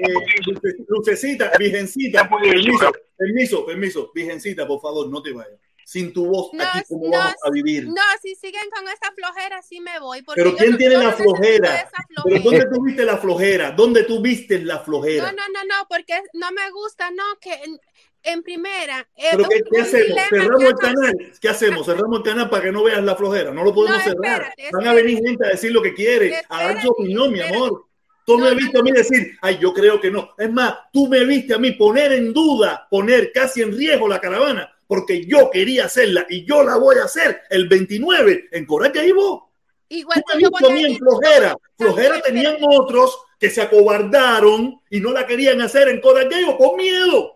lucecita, 0.88 1.52
virgencita, 1.58 2.30
permiso, 2.30 2.92
permiso, 3.18 3.66
permiso. 3.66 4.12
Virgencita, 4.14 4.68
por 4.68 4.82
favor, 4.82 5.10
no 5.10 5.22
te 5.22 5.32
vayas. 5.34 5.60
Sin 5.86 6.12
tu 6.12 6.26
voz, 6.26 6.50
No, 6.52 6.64
aquí 6.64 6.80
cómo 6.90 7.06
no, 7.10 7.18
vamos 7.20 7.36
a 7.44 7.50
vivir. 7.52 7.86
No, 7.88 8.02
si 8.20 8.34
siguen 8.36 8.68
con 8.76 8.86
esa 8.88 9.12
flojera, 9.16 9.62
sí 9.62 9.80
me 9.80 10.00
voy. 10.00 10.24
porque 10.24 10.42
Pero 10.42 10.56
¿quién 10.58 10.72
no- 10.72 10.78
tiene 10.78 10.98
la 10.98 11.04
no 11.04 11.12
flojera? 11.14 11.76
esa 11.76 11.90
Pero 12.24 12.38
flojera. 12.38 12.44
¿dónde 12.44 12.66
tú 12.76 12.84
viste 12.84 13.06
la 13.06 13.18
flojera? 13.18 13.72
¿Dónde 13.72 14.04
tú 14.04 14.20
viste 14.22 14.60
la 14.60 14.78
No, 14.78 14.84
flojera? 14.84 15.32
no, 15.32 15.44
no, 15.54 15.64
no, 15.64 15.88
porque 15.88 16.16
no 16.34 16.52
me 16.52 16.72
gusta, 16.72 17.12
no, 17.12 17.24
que 17.40 17.54
en, 17.54 17.80
en 18.24 18.42
primera. 18.42 19.08
eh, 19.16 19.28
¿Pero 19.32 19.48
qué, 19.48 19.62
qué 19.72 19.82
hacemos? 19.82 20.22
¿Cerramos 20.28 20.64
el 20.64 20.76
canal? 20.76 21.14
¿Qué 21.40 21.50
hacemos? 21.50 21.86
¿Cerramos 21.86 22.18
el 22.18 22.24
canal 22.26 22.50
para 22.50 22.64
que 22.64 22.72
no 22.72 22.84
veas 22.84 23.04
la 23.04 23.16
flojera? 23.16 23.52
No 23.52 23.64
lo 23.64 23.72
podemos 23.74 23.98
No, 24.00 24.04
cerrar. 24.04 24.42
espérate, 24.42 24.70
Van 24.72 24.88
a 24.88 24.94
venir 24.94 25.20
gente 25.24 25.46
a 25.46 25.50
decir 25.52 25.72
lo 25.72 25.84
que 25.84 25.94
quiere, 25.94 26.42
a 26.50 26.64
dar 26.64 26.82
su 26.82 26.90
opinión, 26.90 27.32
mi 27.32 27.42
amor. 27.42 27.86
Tú 28.26 28.40
me 28.40 28.56
viste 28.56 28.80
a 28.80 28.82
mí 28.82 28.92
decir, 28.92 29.38
ay, 29.40 29.60
yo 29.62 29.72
creo 29.72 30.02
que 30.02 30.10
no. 30.10 30.32
Es 30.36 30.52
más, 30.52 30.74
tú 30.92 31.08
me 31.08 31.24
viste 31.26 31.54
a 31.54 31.60
mí 31.60 31.74
poner 31.74 32.12
en 32.14 32.34
duda, 32.34 32.88
poner 32.90 33.32
casi 33.32 33.62
en 33.62 33.72
riesgo 33.72 34.08
la 34.08 34.20
caravana, 34.20 34.75
porque 34.88 35.26
yo 35.26 35.50
quería 35.52 35.86
hacerla 35.86 36.26
y 36.30 36.46
yo 36.46 36.64
la 36.64 36.78
voy 36.78 36.98
a 36.98 37.06
hacer 37.06 37.42
el 37.50 37.68
29 37.68 38.50
en 38.52 38.66
Coraqueibo. 38.66 39.52
Igual 39.90 40.24
Tú 40.28 40.34
me 40.34 40.38
viste 40.38 40.66
a 40.66 40.70
mí 40.70 40.86
en 40.86 40.98
flojera. 40.98 41.58
Flojera 41.78 42.22
tenían 42.22 42.58
otros 42.62 43.20
que 43.40 43.50
se 43.50 43.62
acobardaron 43.62 44.82
y 44.90 45.00
no 45.00 45.12
la 45.12 45.26
querían 45.26 45.62
hacer 45.62 45.90
en 45.90 46.02
por 46.02 46.76
miedo. 46.76 47.32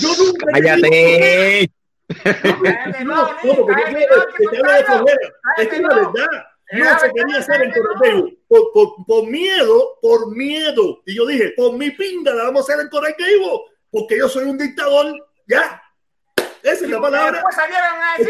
Yo 0.00 0.08
nunca 0.18 0.46
Cállate. 0.52 1.70
no, 3.04 3.32
no, 3.42 3.56
porque 3.56 3.82
yo 3.90 3.96
quiero 3.96 4.26
que 4.36 4.46
te 4.50 4.58
hable 4.58 4.72
de 4.72 4.84
flojera. 4.84 5.32
Es 5.56 5.68
que 5.68 5.80
la 5.80 5.88
verdad, 5.88 6.46
no 6.72 6.98
se 6.98 7.12
quería 7.12 7.38
hacer 7.38 7.62
en. 7.62 7.72
Por, 8.48 8.72
por, 8.72 9.06
por 9.06 9.26
miedo, 9.26 9.98
por 10.02 10.34
miedo. 10.36 11.02
Y 11.06 11.16
yo 11.16 11.26
dije, 11.26 11.54
por 11.56 11.72
mi 11.76 11.90
pinga 11.90 12.34
la 12.34 12.44
vamos 12.44 12.68
a 12.68 12.72
hacer 12.72 12.84
en 12.84 12.90
Coraqueibo, 12.90 13.64
porque 13.90 14.18
yo 14.18 14.28
soy 14.28 14.44
un 14.44 14.58
dictador. 14.58 15.14
Ya. 15.48 15.82
Esa 16.66 16.84
es 16.84 16.90
la 16.90 17.00
palabra. 17.00 17.42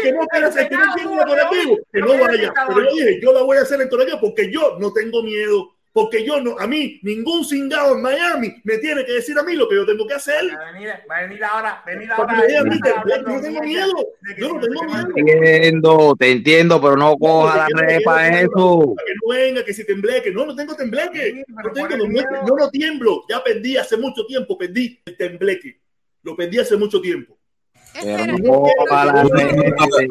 Que 0.01 0.11
no 0.11 0.27
quiere 0.27 0.45
hacer, 0.45 0.69
que 0.69 0.75
no 0.75 0.93
quiere 0.93 1.21
a 1.21 1.25
Coraqueibo, 1.25 1.77
que 1.91 1.99
no 1.99 2.07
no 2.07 2.23
vaya. 2.23 2.53
Pero 2.67 2.83
yo 2.83 2.95
dije, 2.95 3.19
yo 3.21 3.33
la 3.33 3.41
voy 3.41 3.57
a 3.57 3.61
hacer 3.61 3.81
en 3.81 3.89
Coraqueibo 3.89 4.21
porque 4.21 4.51
yo 4.51 4.77
no 4.79 4.93
tengo 4.93 5.23
miedo. 5.23 5.73
Porque 5.93 6.23
yo 6.23 6.39
no, 6.39 6.55
a 6.59 6.67
mí, 6.67 6.99
ningún 7.01 7.43
cingado 7.43 7.95
en 7.95 8.03
Miami 8.03 8.53
me 8.63 8.77
tiene 8.77 9.03
que 9.03 9.13
decir 9.13 9.35
a 9.39 9.41
mí 9.41 9.55
lo 9.55 9.67
que 9.67 9.73
yo 9.77 9.83
tengo 9.83 10.05
que 10.05 10.13
hacer. 10.13 10.45
Va 10.55 10.67
a 10.69 10.71
venir, 10.71 10.89
va 11.09 11.17
a 11.17 11.21
venir 11.23 11.43
ahora, 11.43 11.83
venir 11.87 12.11
ahora. 12.11 12.35
me 12.35 12.45
digan, 12.45 12.67
a 12.67 12.69
"Viste, 12.69 12.87
estar 12.89 13.01
hablando 13.01 13.33
yo 13.33 13.41
tengo 13.41 13.61
mierda 13.61 13.85
miedo. 13.87 14.07
Yo 14.37 14.53
no 14.53 14.59
tengo 14.59 14.83
miedo. 14.83 15.07
Entiendo, 15.15 16.15
te 16.19 16.31
entiendo, 16.31 16.79
pero 16.79 16.97
no 16.97 17.17
coja 17.17 17.57
la 17.57 17.81
red 17.81 17.97
para 18.05 18.41
eso. 18.41 18.93
que 19.03 19.13
no 19.15 19.33
venga, 19.33 19.65
que 19.65 19.73
si 19.73 19.87
tembleque. 19.87 20.29
No, 20.29 20.45
no 20.45 20.55
tengo 20.55 20.75
tembleque. 20.75 21.43
No, 21.47 21.71
tengo, 21.71 21.97
no, 21.97 22.05
no, 22.05 22.41
no 22.47 22.55
lo 22.55 22.69
tiemblo. 22.69 23.23
Ya 23.27 23.43
perdí 23.43 23.77
hace 23.77 23.97
mucho 23.97 24.23
tiempo, 24.27 24.55
perdí 24.55 25.01
el 25.03 25.17
tembleque. 25.17 25.81
Lo 26.21 26.35
perdí 26.35 26.59
hace 26.59 26.77
mucho 26.77 27.01
tiempo. 27.01 27.36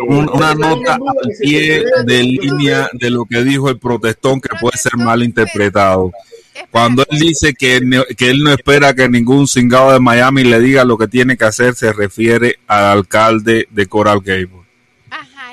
Una 0.09 0.55
nota 0.55 0.95
al 0.95 1.31
pie 1.41 1.85
de 2.05 2.23
línea 2.23 2.89
de 2.93 3.11
lo 3.11 3.25
que 3.25 3.43
dijo 3.45 3.69
el 3.71 3.79
protestón 3.79 4.41
que 4.41 4.51
puede 4.61 4.77
ser 4.77 4.97
mal 4.97 5.23
interpretado. 5.23 6.13
Cuando 6.71 7.05
él 7.11 7.19
dice 7.19 7.55
que, 7.55 7.81
que 8.17 8.31
él 8.31 8.43
no 8.43 8.51
espera 8.53 8.95
que 8.95 9.09
ningún 9.09 9.47
cingado 9.47 9.93
de 9.93 10.01
Miami 10.01 10.43
le 10.45 10.59
diga 10.61 10.85
lo 10.85 10.97
que 10.97 11.07
tiene 11.07 11.37
que 11.37 11.45
hacer, 11.45 11.75
se 11.75 11.93
refiere 11.93 12.57
al 12.67 12.85
alcalde 12.99 13.69
de 13.71 13.87
Coral 13.87 14.21
Gable. 14.21 14.65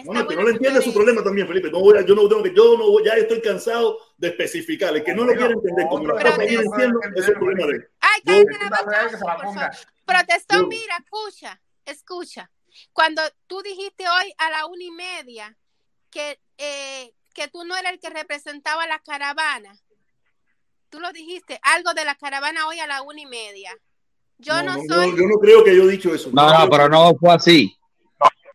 No, 0.06 0.12
no, 0.14 0.28
que 0.28 0.36
no 0.36 0.44
le 0.44 0.52
entiende 0.52 0.82
su 0.82 0.94
problema 0.94 1.24
también, 1.24 1.48
Felipe. 1.48 1.70
No 1.72 1.80
voy 1.80 1.98
a- 1.98 2.06
yo 2.06 2.14
no 2.14 2.28
tengo 2.28 2.44
que, 2.44 2.54
yo 2.54 2.78
no 2.78 2.90
voy- 2.90 3.06
ya 3.06 3.14
estoy 3.14 3.40
cansado 3.42 3.98
de 4.18 4.28
especificar. 4.30 4.94
El 4.98 5.02
que 5.04 5.14
no 5.14 5.24
lo 5.24 5.32
quiere 5.34 5.54
entender 5.54 5.86
como 5.90 6.08
las 6.08 6.24
cosas 6.24 6.40
vienen 6.40 6.68
siendo, 6.76 7.00
es 7.16 7.28
el 7.28 7.34
problema 7.36 7.68
de 7.68 7.74
él. 7.76 7.88
Ay, 8.02 8.22
cállate 8.26 8.52
la 8.70 9.36
boca. 9.46 9.72
Protestón, 10.06 10.68
mira, 10.68 10.96
escucha, 11.02 11.58
escucha. 11.86 12.50
Cuando 12.92 13.22
tú 13.48 13.62
dijiste 13.62 14.06
hoy 14.08 14.34
a 14.38 14.50
la 14.50 14.66
una 14.66 14.84
y 14.84 14.92
media 14.92 15.56
que, 16.10 16.40
eh, 16.58 17.14
que 17.34 17.48
tú 17.48 17.64
no 17.64 17.76
eras 17.76 17.94
el 17.94 18.00
que 18.00 18.10
representaba 18.10 18.88
la 18.88 19.00
caravana, 19.00 19.78
tú 20.90 21.00
lo 21.00 21.12
dijiste, 21.12 21.60
algo 21.64 21.94
de 21.94 22.06
la 22.06 22.16
caravana 22.16 22.68
hoy 22.68 22.80
a 22.80 22.88
la 22.88 23.02
una 23.02 23.22
y 23.22 23.26
media. 23.26 23.72
Yo 24.38 24.62
no, 24.64 24.76
no, 24.76 24.84
soy. 24.88 25.12
yo, 25.12 25.18
yo 25.18 25.28
no 25.28 25.40
creo 25.40 25.64
que 25.64 25.76
yo 25.76 25.84
he 25.84 25.92
dicho 25.92 26.14
eso. 26.14 26.30
No, 26.34 26.60
no, 26.60 26.70
pero 26.70 26.90
no 26.90 27.16
fue 27.16 27.34
así. 27.34 27.78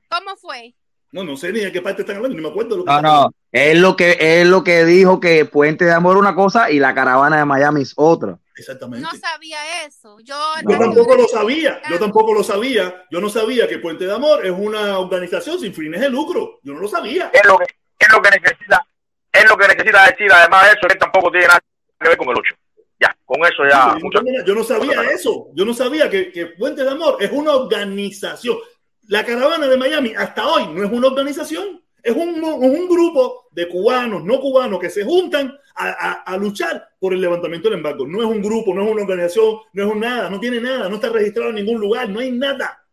¿Cómo 0.08 0.36
fue? 0.36 0.74
No, 1.10 1.24
no 1.24 1.36
sé 1.36 1.52
ni 1.52 1.60
de 1.60 1.72
qué 1.72 1.80
parte 1.80 2.02
están 2.02 2.16
hablando, 2.16 2.36
ni 2.36 2.42
me 2.42 2.50
acuerdo 2.50 2.76
lo 2.76 2.84
que 2.84 2.90
No, 2.90 3.00
no. 3.00 3.30
Es 3.50 3.78
lo 3.78 3.96
que 3.96 4.18
es 4.20 4.46
lo 4.46 4.62
que 4.62 4.84
dijo 4.84 5.20
que 5.20 5.46
Puente 5.46 5.86
de 5.86 5.92
Amor 5.92 6.16
es 6.16 6.20
una 6.20 6.34
cosa 6.34 6.70
y 6.70 6.78
la 6.78 6.94
caravana 6.94 7.38
de 7.38 7.44
Miami 7.46 7.82
es 7.82 7.94
otra. 7.96 8.38
Exactamente. 8.58 9.06
No 9.06 9.10
sabía 9.18 9.84
eso. 9.86 10.18
Yo, 10.20 10.34
Yo 10.68 10.78
tampoco 10.78 11.14
lo 11.16 11.28
sabía, 11.28 11.80
yo 11.88 11.98
tampoco 11.98 12.34
lo 12.34 12.42
sabía. 12.42 13.06
Yo 13.10 13.20
no 13.20 13.28
sabía 13.28 13.68
que 13.68 13.78
Puente 13.78 14.04
de 14.06 14.12
Amor 14.12 14.44
es 14.44 14.52
una 14.52 14.98
organización 14.98 15.58
sin 15.60 15.72
fines 15.72 16.00
de 16.00 16.08
lucro. 16.10 16.58
Yo 16.62 16.72
no 16.74 16.80
lo 16.80 16.88
sabía. 16.88 17.30
Es 17.32 17.44
lo 17.46 17.56
que, 17.58 17.64
es 17.98 18.12
lo 18.12 18.20
que 18.20 18.30
necesita, 18.30 18.84
es 19.32 19.48
lo 19.48 19.56
que 19.56 19.68
necesita 19.68 20.06
decir, 20.10 20.32
además 20.32 20.64
de 20.66 20.70
eso, 20.72 20.88
que 20.88 20.96
tampoco 20.96 21.30
tiene 21.30 21.46
nada 21.46 21.60
que 22.00 22.08
ver 22.08 22.18
con 22.18 22.28
el 22.30 22.36
8. 22.38 22.54
Ya, 23.00 23.16
con 23.24 23.40
eso 23.44 23.62
ya. 23.70 23.96
Yo 23.96 24.22
no- 24.22 24.44
yo 24.44 24.54
no 24.54 24.64
sabía 24.64 25.02
eso. 25.12 25.46
Yo 25.54 25.64
no 25.64 25.72
sabía 25.72 26.10
que, 26.10 26.32
que 26.32 26.46
Puente 26.46 26.82
de 26.82 26.90
Amor 26.90 27.16
es 27.20 27.30
una 27.30 27.52
organización. 27.54 28.58
La 29.06 29.24
caravana 29.24 29.68
de 29.68 29.76
Miami 29.76 30.14
hasta 30.16 30.46
hoy 30.46 30.66
no 30.74 30.84
es 30.84 30.90
una 30.90 31.06
organización. 31.06 31.82
Es 32.02 32.14
un, 32.14 32.36
es 32.36 32.44
un 32.80 32.88
grupo 32.88 33.48
de 33.50 33.68
cubanos, 33.68 34.22
no 34.24 34.40
cubanos, 34.40 34.78
que 34.78 34.88
se 34.90 35.04
juntan 35.04 35.58
a, 35.74 35.88
a- 35.88 36.12
a 36.22 36.36
luchar 36.36 36.88
por 37.00 37.12
el 37.12 37.20
levantamiento 37.20 37.68
del 37.68 37.78
embargo. 37.78 38.06
No 38.06 38.20
es 38.20 38.26
un 38.26 38.40
grupo, 38.42 38.72
no 38.74 38.84
es 38.84 38.90
una 38.90 39.02
organización, 39.02 39.58
no 39.72 39.84
es 39.86 39.92
un 39.92 40.00
nada, 40.00 40.30
no 40.30 40.38
tiene 40.40 40.60
nada, 40.60 40.88
no 40.88 40.94
está 40.96 41.08
registrado 41.10 41.50
en 41.50 41.56
ningún 41.56 41.80
lugar, 41.80 42.08
no 42.08 42.20
hay 42.20 42.30
nada. 42.32 42.84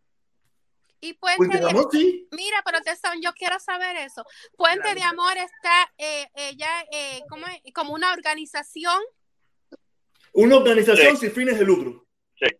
Y 1.00 1.12
Puente, 1.12 1.36
Puente 1.36 1.56
de 1.58 1.64
de 1.64 1.70
Amor, 1.70 1.88
sí. 1.92 2.26
Mira, 2.32 2.62
protestón, 2.64 3.20
yo 3.22 3.32
quiero 3.34 3.60
saber 3.60 3.96
eso. 3.98 4.24
Puente 4.56 4.94
de 4.94 5.02
Amor 5.02 5.36
está 5.36 5.92
eh, 5.98 6.26
ella 6.34 6.68
eh, 6.90 7.20
¿cómo 7.28 7.46
es? 7.46 7.72
como 7.72 7.92
una 7.94 8.12
organización. 8.12 8.98
Una 10.32 10.56
organización 10.56 11.16
sin 11.16 11.30
fines 11.32 11.58
de 11.58 11.64
lucro. 11.64 12.06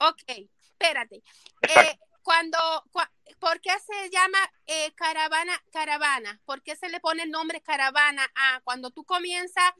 Ok, 0.01 0.23
espérate. 0.63 1.23
Eh, 1.63 1.99
cuando, 2.23 2.59
cua- 2.93 3.11
¿Por 3.39 3.61
qué 3.61 3.71
se 3.87 4.11
llama 4.11 4.39
eh, 4.67 4.93
caravana, 4.95 5.53
caravana? 5.73 6.41
¿Por 6.45 6.63
qué 6.63 6.75
se 6.77 6.89
le 6.89 7.01
pone 7.01 7.23
el 7.23 7.31
nombre 7.31 7.61
caravana 7.61 8.23
a 8.35 8.61
cuando 8.65 8.91
tú 8.91 9.05
comienzas 9.05 9.73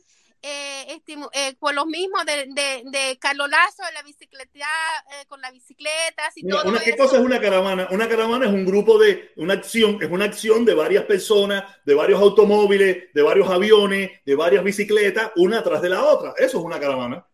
eh, 0.43 0.87
estimu- 0.95 1.31
eh, 1.33 1.57
por 1.59 1.75
lo 1.75 1.87
mismo 1.87 2.23
de, 2.25 2.47
de, 2.51 2.83
de 2.85 3.19
Carlos 3.19 3.49
Lazo, 3.49 3.83
de 3.85 3.93
la 3.93 4.03
bicicleta, 4.03 4.67
eh, 5.13 5.27
con 5.27 5.41
las 5.41 5.51
bicicletas 5.53 6.37
y 6.37 6.45
Mira, 6.45 6.59
todo 6.61 6.71
una, 6.71 6.81
¿Qué 6.81 6.91
eso? 6.91 6.99
cosa 7.03 7.17
es 7.17 7.23
una 7.25 7.41
caravana? 7.41 7.89
Una 7.91 8.09
caravana 8.09 8.45
es 8.47 8.53
un 8.53 8.65
grupo 8.67 8.99
de 8.99 9.33
una 9.37 9.55
acción, 9.55 9.99
es 10.03 10.11
una 10.11 10.27
acción 10.27 10.65
de 10.65 10.75
varias 10.75 11.05
personas, 11.05 11.65
de 11.85 11.95
varios 11.95 12.21
automóviles, 12.21 13.13
de 13.13 13.23
varios 13.23 13.49
aviones, 13.49 14.11
de 14.25 14.35
varias 14.37 14.63
bicicletas, 14.63 15.33
una 15.37 15.63
tras 15.63 15.81
de 15.81 15.89
la 15.89 16.05
otra. 16.05 16.35
Eso 16.37 16.59
es 16.59 16.65
una 16.65 16.79
caravana. 16.79 17.27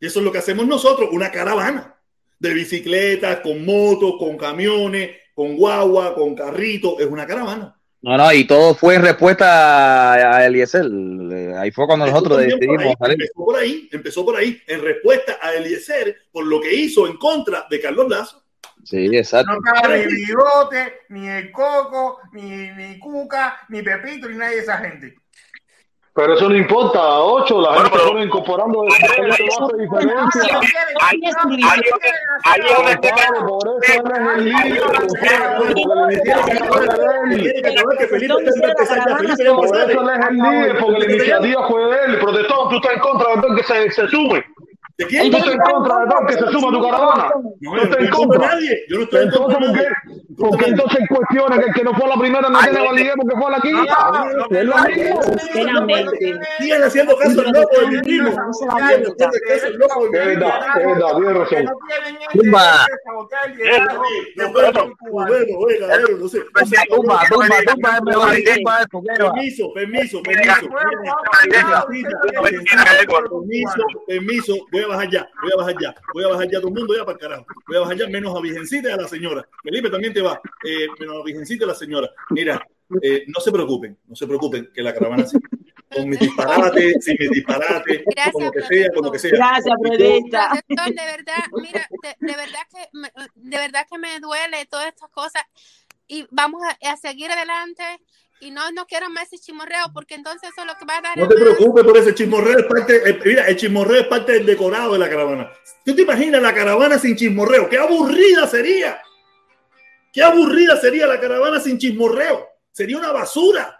Y 0.00 0.06
eso 0.06 0.18
es 0.18 0.24
lo 0.24 0.32
que 0.32 0.38
hacemos 0.38 0.66
nosotros, 0.66 1.08
una 1.12 1.30
caravana 1.30 1.99
de 2.40 2.54
bicicletas, 2.54 3.40
con 3.40 3.64
motos, 3.64 4.14
con 4.18 4.36
camiones, 4.36 5.10
con 5.34 5.56
guagua, 5.56 6.14
con 6.14 6.34
carritos. 6.34 6.94
Es 6.98 7.06
una 7.06 7.26
caravana. 7.26 7.76
No, 8.02 8.16
no, 8.16 8.32
y 8.32 8.44
todo 8.46 8.74
fue 8.74 8.94
en 8.94 9.02
respuesta 9.02 10.14
a 10.14 10.46
Eliezer. 10.46 10.86
Eh, 10.86 11.54
Ahí 11.56 11.70
fue 11.70 11.86
cuando 11.86 12.06
nosotros 12.06 12.38
decidimos 12.38 12.82
ahí, 12.82 12.94
salir. 12.98 13.20
empezó 13.20 13.44
por 13.44 13.56
ahí, 13.56 13.88
empezó 13.92 14.24
por 14.24 14.36
ahí, 14.36 14.62
en 14.66 14.82
respuesta 14.82 15.38
a 15.40 15.54
Eliezer 15.54 16.16
por 16.32 16.46
lo 16.46 16.60
que 16.60 16.74
hizo 16.74 17.06
en 17.06 17.18
contra 17.18 17.66
de 17.68 17.78
Carlos 17.78 18.08
Lazo. 18.08 18.42
Sí, 18.84 19.04
exacto. 19.14 19.52
No 19.52 19.58
estaba 19.58 19.94
ni 19.94 20.06
Bigote, 20.06 20.94
ni 21.10 21.28
el 21.28 21.52
Coco, 21.52 22.20
ni, 22.32 22.70
ni 22.70 22.98
Cuca, 22.98 23.60
ni 23.68 23.82
Pepito, 23.82 24.28
ni 24.30 24.38
nadie 24.38 24.56
de 24.56 24.62
esa 24.62 24.78
gente. 24.78 25.19
Pero 26.12 26.34
eso 26.34 26.48
no 26.48 26.56
importa, 26.56 26.98
a 26.98 27.20
8, 27.20 27.60
la 27.60 27.74
gente 27.74 27.96
se 27.98 28.04
pone 28.04 28.24
incorporando 28.24 28.82
de 28.82 28.88
diferencia. 29.82 30.60
Ahí 31.00 31.20
es 31.22 31.36
donde 31.36 31.62
por 33.46 33.68
eso 39.84 40.00
él 40.00 40.10
es 40.10 40.18
el 40.28 40.36
líder, 40.36 40.78
porque 40.80 40.98
la 40.98 41.04
iniciativa 41.12 41.68
fue 41.68 41.84
de 41.84 41.96
él. 42.06 42.18
Protestón, 42.18 42.68
tú 42.70 42.76
estás 42.76 42.94
en 42.94 43.00
contra 43.00 43.40
todo 43.40 43.54
que 43.54 43.62
se, 43.62 43.90
se 43.92 44.08
sume. 44.08 44.44
¿De 45.00 45.06
quién? 45.06 45.30
Tú 45.30 45.36
estás 45.38 45.54
en 45.54 45.60
contra 45.60 45.98
de 46.00 46.06
todo 46.10 46.26
que 46.26 46.34
se 46.34 46.46
suma 46.52 46.68
a 46.68 46.72
tu 46.72 46.82
caravana. 46.82 47.30
No, 47.60 47.76
yo 47.76 47.82
estoy 47.84 48.04
en 48.04 48.10
contra 48.10 48.38
de 48.38 48.46
nadie. 48.46 48.84
Yo 48.90 48.96
no 48.98 49.02
estoy 49.04 49.22
en 49.22 49.30
contra 49.30 49.56
Entonces, 49.56 49.72
de 49.72 49.88
¿por 49.88 49.88
qué? 49.88 50.30
Porque 50.36 50.64
entonces 50.66 51.08
cuestiona 51.08 51.58
que 51.58 51.64
el 51.68 51.74
que 51.74 51.84
no 51.84 51.94
fue 51.94 52.04
a 52.04 52.08
la 52.08 52.16
primera 52.20 52.48
no 52.50 52.58
tiene 52.60 52.86
validez 52.86 53.12
porque 53.16 53.36
fue 53.36 53.46
a 53.46 53.50
la 53.50 53.60
quinta. 53.60 54.26
Es 54.50 54.64
lo 54.64 54.76
mismo. 54.84 55.20
Siguen 56.58 56.82
haciendo 56.82 57.16
caso 57.16 57.40
al 57.40 57.50
loco 57.50 57.80
del 57.80 58.02
mismo. 58.04 58.28
Es 58.28 60.26
verdad, 60.26 60.60
es 60.78 60.86
verdad, 60.86 61.16
tiene 61.16 61.32
razón. 61.32 61.64
Tumba. 62.34 62.86
Bueno, 65.10 65.58
oiga, 65.60 65.86
bueno, 65.86 66.08
no 66.18 66.28
sé. 66.28 66.38
no 66.54 66.66
sé. 66.66 66.76
Tumba, 66.90 67.22
tumba, 67.30 67.56
tumba 67.66 68.00
Permiso, 69.16 69.72
permiso, 69.72 70.22
permiso. 70.22 70.68
Permiso, 74.06 74.54
permiso. 74.66 74.89
Voy 74.90 74.94
a 74.94 74.96
bajar 74.96 75.10
ya, 75.12 75.30
voy 75.40 75.50
a 75.52 75.56
bajar 75.56 75.76
ya. 75.80 75.94
Voy 76.12 76.24
a 76.24 76.28
bajar 76.28 76.50
ya 76.50 76.58
todo 76.58 76.68
el 76.68 76.74
mundo 76.74 76.96
ya 76.96 77.04
para 77.04 77.12
el 77.12 77.20
carajo. 77.20 77.46
Voy 77.68 77.76
a 77.76 77.80
bajar 77.80 77.96
ya 77.96 78.08
menos 78.08 78.36
a 78.36 78.40
Virgencita 78.40 78.88
y 78.88 78.92
a 78.92 78.96
la 78.96 79.06
señora. 79.06 79.48
Felipe 79.62 79.88
también 79.88 80.12
te 80.12 80.20
va. 80.20 80.40
Eh, 80.64 80.88
menos 80.98 81.20
a 81.20 81.24
Virgencita 81.24 81.62
y 81.62 81.64
a 81.64 81.68
la 81.68 81.74
señora. 81.74 82.10
Mira, 82.30 82.66
eh, 83.00 83.24
no 83.28 83.40
se 83.40 83.52
preocupen, 83.52 83.96
no 84.08 84.16
se 84.16 84.26
preocupen 84.26 84.68
que 84.74 84.82
la 84.82 84.92
caravana 84.92 85.24
sigue. 85.26 85.44
Con 85.94 86.08
mis 86.08 86.18
disparates, 86.18 87.04
sin 87.04 87.16
mis 87.20 87.30
disparates, 87.30 88.02
con 88.32 88.44
lo 88.44 88.50
que 88.50 88.62
sea, 88.62 88.88
con 88.92 89.04
lo 89.04 89.12
que 89.12 89.18
sea. 89.20 89.30
Gracias. 89.30 89.74
Protector, 89.80 90.58
de 90.68 91.04
verdad, 91.04 91.44
mira, 91.52 91.88
de, 92.02 92.26
de 92.26 92.36
verdad 92.36 92.60
que 92.68 92.88
me, 92.92 93.12
de 93.34 93.58
verdad 93.58 93.86
que 93.88 93.98
me 93.98 94.18
duele 94.18 94.66
todas 94.66 94.88
estas 94.88 95.10
cosas 95.10 95.42
y 96.08 96.26
vamos 96.30 96.62
a, 96.64 96.90
a 96.90 96.96
seguir 96.96 97.30
adelante 97.30 97.84
y 98.40 98.50
no 98.50 98.70
no 98.72 98.86
quiero 98.86 99.10
más 99.10 99.24
ese 99.24 99.38
chimorreo 99.38 99.92
porque 99.92 100.14
entonces 100.14 100.50
eso 100.50 100.62
es 100.62 100.66
lo 100.66 100.74
que 100.78 100.84
va 100.86 100.98
a 100.98 101.00
dar 101.02 101.18
No 101.18 101.28
te 101.28 101.36
preocupes 101.36 101.84
por 101.84 101.96
ese 101.96 102.14
chismorreo. 102.14 102.58
Es 102.58 102.66
parte, 102.66 103.08
eh, 103.08 103.20
mira, 103.24 103.46
el 103.46 103.56
chismorreo 103.56 104.00
es 104.00 104.06
parte 104.06 104.32
del 104.32 104.46
decorado 104.46 104.94
de 104.94 104.98
la 104.98 105.08
caravana. 105.08 105.52
¿Tú 105.84 105.94
te 105.94 106.02
imaginas 106.02 106.42
la 106.42 106.54
caravana 106.54 106.98
sin 106.98 107.16
chismorreo? 107.16 107.68
¡Qué 107.68 107.78
aburrida 107.78 108.46
sería! 108.46 109.00
¡Qué 110.12 110.22
aburrida 110.22 110.76
sería 110.80 111.06
la 111.06 111.20
caravana 111.20 111.60
sin 111.60 111.78
chismorreo! 111.78 112.48
Sería 112.72 112.98
una 112.98 113.12
basura. 113.12 113.76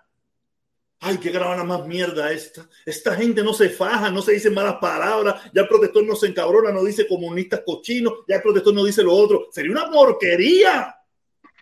Ay, 1.03 1.17
qué 1.17 1.33
caravana 1.33 1.65
más 1.65 1.87
mierda 1.87 2.31
esta. 2.31 2.69
Esta 2.85 3.15
gente 3.15 3.43
no 3.43 3.55
se 3.55 3.71
faja, 3.71 4.11
no 4.11 4.21
se 4.21 4.33
dice 4.33 4.51
malas 4.51 4.77
palabras. 4.77 5.51
Ya 5.55 5.63
el 5.63 5.69
protector 5.69 6.05
no 6.05 6.15
se 6.15 6.27
encabrona, 6.27 6.71
no 6.71 6.85
dice 6.85 7.09
comunistas 7.09 7.63
cochinos. 7.65 8.13
Ya 8.29 8.37
el 8.37 8.43
protector 8.43 8.75
no 8.75 8.85
dice 8.85 9.03
lo 9.03 9.15
otro. 9.15 9.49
Sería 9.51 9.73
una 9.73 9.91
porquería. 9.91 10.95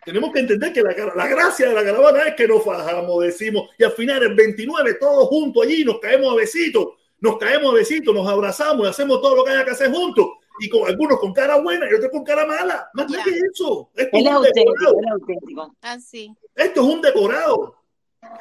Tenemos 0.09 0.33
que 0.33 0.41
entender 0.41 0.73
que 0.73 0.81
la, 0.81 1.12
la 1.15 1.27
gracia 1.27 1.69
de 1.69 1.75
la 1.75 1.85
caravana 1.85 2.28
es 2.28 2.35
que 2.35 2.49
nos 2.49 2.65
fajamos, 2.65 3.23
decimos, 3.23 3.69
y 3.77 3.85
al 3.85 3.93
final 3.93 4.23
el 4.23 4.35
29 4.35 4.95
todos 4.95 5.28
juntos 5.28 5.67
allí 5.67 5.85
nos 5.85 5.99
caemos 6.01 6.33
a 6.33 6.37
besitos, 6.37 6.87
nos 7.20 7.37
caemos 7.37 7.73
a 7.73 7.75
besitos, 7.75 8.15
nos 8.15 8.27
abrazamos 8.27 8.87
y 8.87 8.89
hacemos 8.89 9.20
todo 9.20 9.37
lo 9.37 9.45
que 9.45 9.51
haya 9.51 9.67
que 9.67 9.73
hacer 9.73 9.93
juntos. 9.93 10.28
Y 10.61 10.70
con 10.70 10.89
algunos 10.89 11.20
con 11.20 11.35
cara 11.35 11.61
buena 11.61 11.91
y 11.91 11.93
otros 11.93 12.11
con 12.11 12.25
cara 12.25 12.47
mala. 12.47 12.89
Más 12.95 13.11
nada 13.11 13.23
que 13.23 13.33
eso. 13.33 13.91
Esto 13.95 14.17
es 14.17 14.25
es 14.25 14.28
un 14.28 14.35
auténtico, 14.35 14.73
decorado. 14.73 15.12
auténtico. 15.12 15.77
Así. 15.83 16.35
Esto 16.55 16.81
es 16.81 16.87
un 16.87 17.03
decorado. 17.03 17.75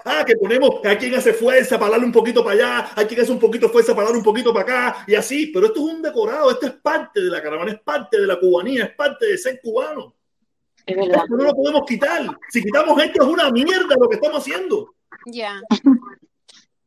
Ah, 0.05 0.23
que 0.25 0.37
ponemos 0.37 0.79
que 0.81 0.87
hay 0.87 0.97
quien 0.97 1.15
hace 1.15 1.33
fuerza 1.33 1.77
para 1.77 1.91
darle 1.91 2.05
un 2.05 2.13
poquito 2.13 2.45
para 2.45 2.55
allá, 2.55 2.91
hay 2.95 3.05
quien 3.07 3.19
hace 3.19 3.31
un 3.31 3.39
poquito 3.39 3.67
de 3.67 3.73
fuerza 3.73 3.93
para 3.93 4.05
darle 4.05 4.19
un 4.19 4.23
poquito 4.23 4.53
para 4.53 4.63
acá, 4.63 5.03
y 5.05 5.15
así, 5.15 5.47
pero 5.47 5.67
esto 5.67 5.79
es 5.85 5.93
un 5.95 6.01
decorado, 6.01 6.49
esto 6.49 6.65
es 6.65 6.73
parte 6.73 7.21
de 7.21 7.29
la 7.29 7.43
caravana, 7.43 7.73
es 7.73 7.79
parte 7.81 8.19
de 8.19 8.25
la 8.25 8.39
cubanía, 8.39 8.85
es 8.85 8.95
parte 8.95 9.27
de 9.27 9.37
ser 9.37 9.59
cubano. 9.61 10.16
Es 10.87 10.95
verdad. 10.95 11.23
Esto 11.23 11.35
no 11.37 11.43
lo 11.43 11.53
podemos 11.53 11.81
quitar. 11.85 12.25
Si 12.49 12.63
quitamos 12.63 13.01
esto 13.03 13.23
es 13.23 13.27
una 13.27 13.51
mierda 13.51 13.95
lo 13.99 14.07
que 14.07 14.15
estamos 14.15 14.39
haciendo. 14.39 14.95
Ya. 15.25 15.61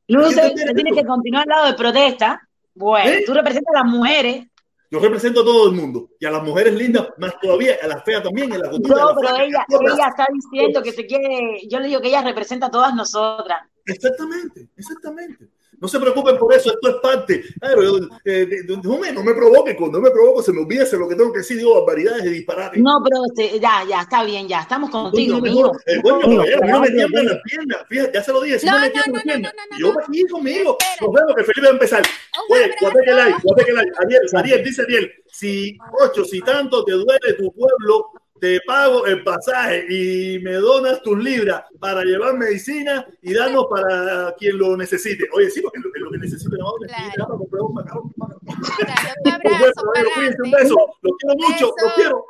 Luce, 0.09 0.41
¿Qué 0.41 0.51
te 0.55 0.67
se 0.69 0.75
tiene 0.75 0.93
que 0.93 1.05
continuar 1.05 1.43
al 1.45 1.49
lado 1.51 1.67
de 1.67 1.75
protesta. 1.75 2.49
Bueno, 2.75 3.11
¿Eh? 3.11 3.23
tú 3.27 3.35
representas 3.35 3.75
a 3.77 3.85
las 3.85 3.93
mujeres. 3.93 4.47
Yo 4.91 4.99
represento 4.99 5.43
a 5.43 5.45
todo 5.45 5.69
el 5.69 5.77
mundo, 5.77 6.09
y 6.19 6.27
a 6.27 6.33
las 6.33 6.43
mujeres 6.43 6.75
lindas, 6.75 7.11
más 7.19 7.39
todavía, 7.41 7.77
a 7.81 7.87
las 7.87 8.03
feas 8.03 8.25
también, 8.25 8.53
a 8.55 8.59
las 8.59 8.71
a 8.71 8.73
No, 8.73 8.79
las 8.89 9.15
pero 9.21 9.37
ella, 9.37 9.65
todas. 9.69 9.95
ella 9.95 10.09
está 10.09 10.27
diciendo 10.33 10.83
que 10.83 10.93
se 10.93 11.07
quiere. 11.07 11.61
Yo 11.69 11.79
le 11.79 11.87
digo 11.87 12.01
que 12.01 12.09
ella 12.09 12.23
representa 12.23 12.67
a 12.67 12.71
todas 12.73 12.93
nosotras. 12.95 13.61
Exactamente, 13.85 14.69
exactamente. 14.77 15.49
No 15.81 15.89
se 15.89 15.99
preocupen 15.99 16.37
por 16.39 16.53
eso, 16.53 16.71
esto 16.73 16.89
es 16.91 16.97
parte. 16.97 17.43
Claro, 17.59 17.83
yo, 17.83 17.99
eh, 18.25 18.47
de- 18.47 18.63
de- 18.65 18.77
no, 18.83 18.99
me, 18.99 19.11
no 19.13 19.25
me 19.25 19.33
provoque, 19.35 19.75
cuando 19.75 19.99
me 20.01 20.11
provoco 20.11 20.43
se 20.43 20.53
me 20.53 20.61
olvida 20.61 20.85
lo 20.93 21.09
que 21.09 21.15
tengo 21.17 21.33
que 21.33 21.39
decir, 21.39 21.57
digo 21.57 21.75
barbaridades 21.85 22.27
y 22.27 22.29
disparates. 22.31 22.83
No, 22.83 23.03
pero 23.03 23.23
este, 23.25 23.59
ya, 23.59 23.83
ya, 23.89 24.03
está 24.03 24.23
bien, 24.25 24.47
ya, 24.47 24.61
estamos 24.61 24.91
contigo, 24.91 25.41
mejor. 25.41 25.81
Eh, 25.87 26.01
coño, 26.03 26.21
caballero, 26.21 26.67
no 26.67 26.81
me 26.81 26.91
tiemblan 26.91 27.27
las 27.27 27.39
piernas. 27.45 27.79
Fíjate, 27.89 28.11
ya 28.13 28.23
se 28.23 28.33
lo 28.33 28.41
dije, 28.43 28.59
si 28.59 28.67
no, 28.67 28.73
No, 28.73 28.81
me 28.81 28.91
tiemblan 28.91 29.13
no, 29.25 29.33
las 29.33 29.39
piernas. 29.41 29.79
Yo 29.79 29.93
me 29.95 30.03
aquí 30.03 30.27
conmigo. 30.29 30.77
Nos 31.01 31.13
vemos, 31.13 31.35
que 31.35 31.45
Felipe 31.45 31.63
va 31.63 31.69
a 31.69 31.73
empezar. 31.73 32.03
Oye, 32.51 32.75
guate 32.81 33.13
like, 33.13 33.39
guate 33.43 33.73
like. 33.73 33.91
Ariel, 33.99 34.21
Ariel, 34.35 34.65
dice 34.65 34.83
Ariel, 34.83 35.13
si, 35.27 35.79
ocho, 36.03 36.25
si 36.25 36.41
tanto 36.43 36.85
te 36.85 36.93
duele 36.93 37.33
tu 37.39 37.51
pueblo, 37.53 38.11
te 38.41 38.61
pago 38.67 39.07
el 39.07 39.23
pasaje 39.23 39.85
y 39.89 40.39
me 40.41 40.55
donas 40.55 41.03
tus 41.03 41.23
libras 41.23 41.65
para 41.79 42.03
llevar 42.03 42.37
medicina 42.37 43.07
y 43.23 43.35
darnos 43.35 43.67
para 43.69 44.35
quien 44.39 44.59
lo 44.59 44.77
necesite. 44.77 45.29
Oye, 45.33 45.51
sí, 45.51 45.61
porque 45.61 45.79
es 45.79 45.85
lo, 45.85 45.91
es 45.95 46.01
lo 46.01 46.11
que 46.11 46.19
necesito. 46.19 46.57
¿no? 46.57 46.73
Para 47.17 47.27
comprar 47.27 47.63
un 47.63 47.75
macarrón. 47.75 48.13
Nos 48.17 49.39
vemos, 49.45 49.71
caballero, 49.75 50.11
cuídense, 50.15 50.43
un 50.43 50.51
beso. 50.51 50.77
Los 51.03 51.13
quiero 51.19 51.37
mucho, 51.37 51.75
los 51.83 51.93
quiero. 51.95 52.25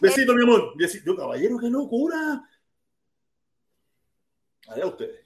Besito, 0.00 0.34
mi 0.34 0.42
amor. 0.42 0.72
Besito. 0.76 1.04
Yo, 1.06 1.16
caballero, 1.16 1.58
qué 1.58 1.70
locura. 1.70 2.42
Allá 4.68 4.86
ustedes. 4.86 5.25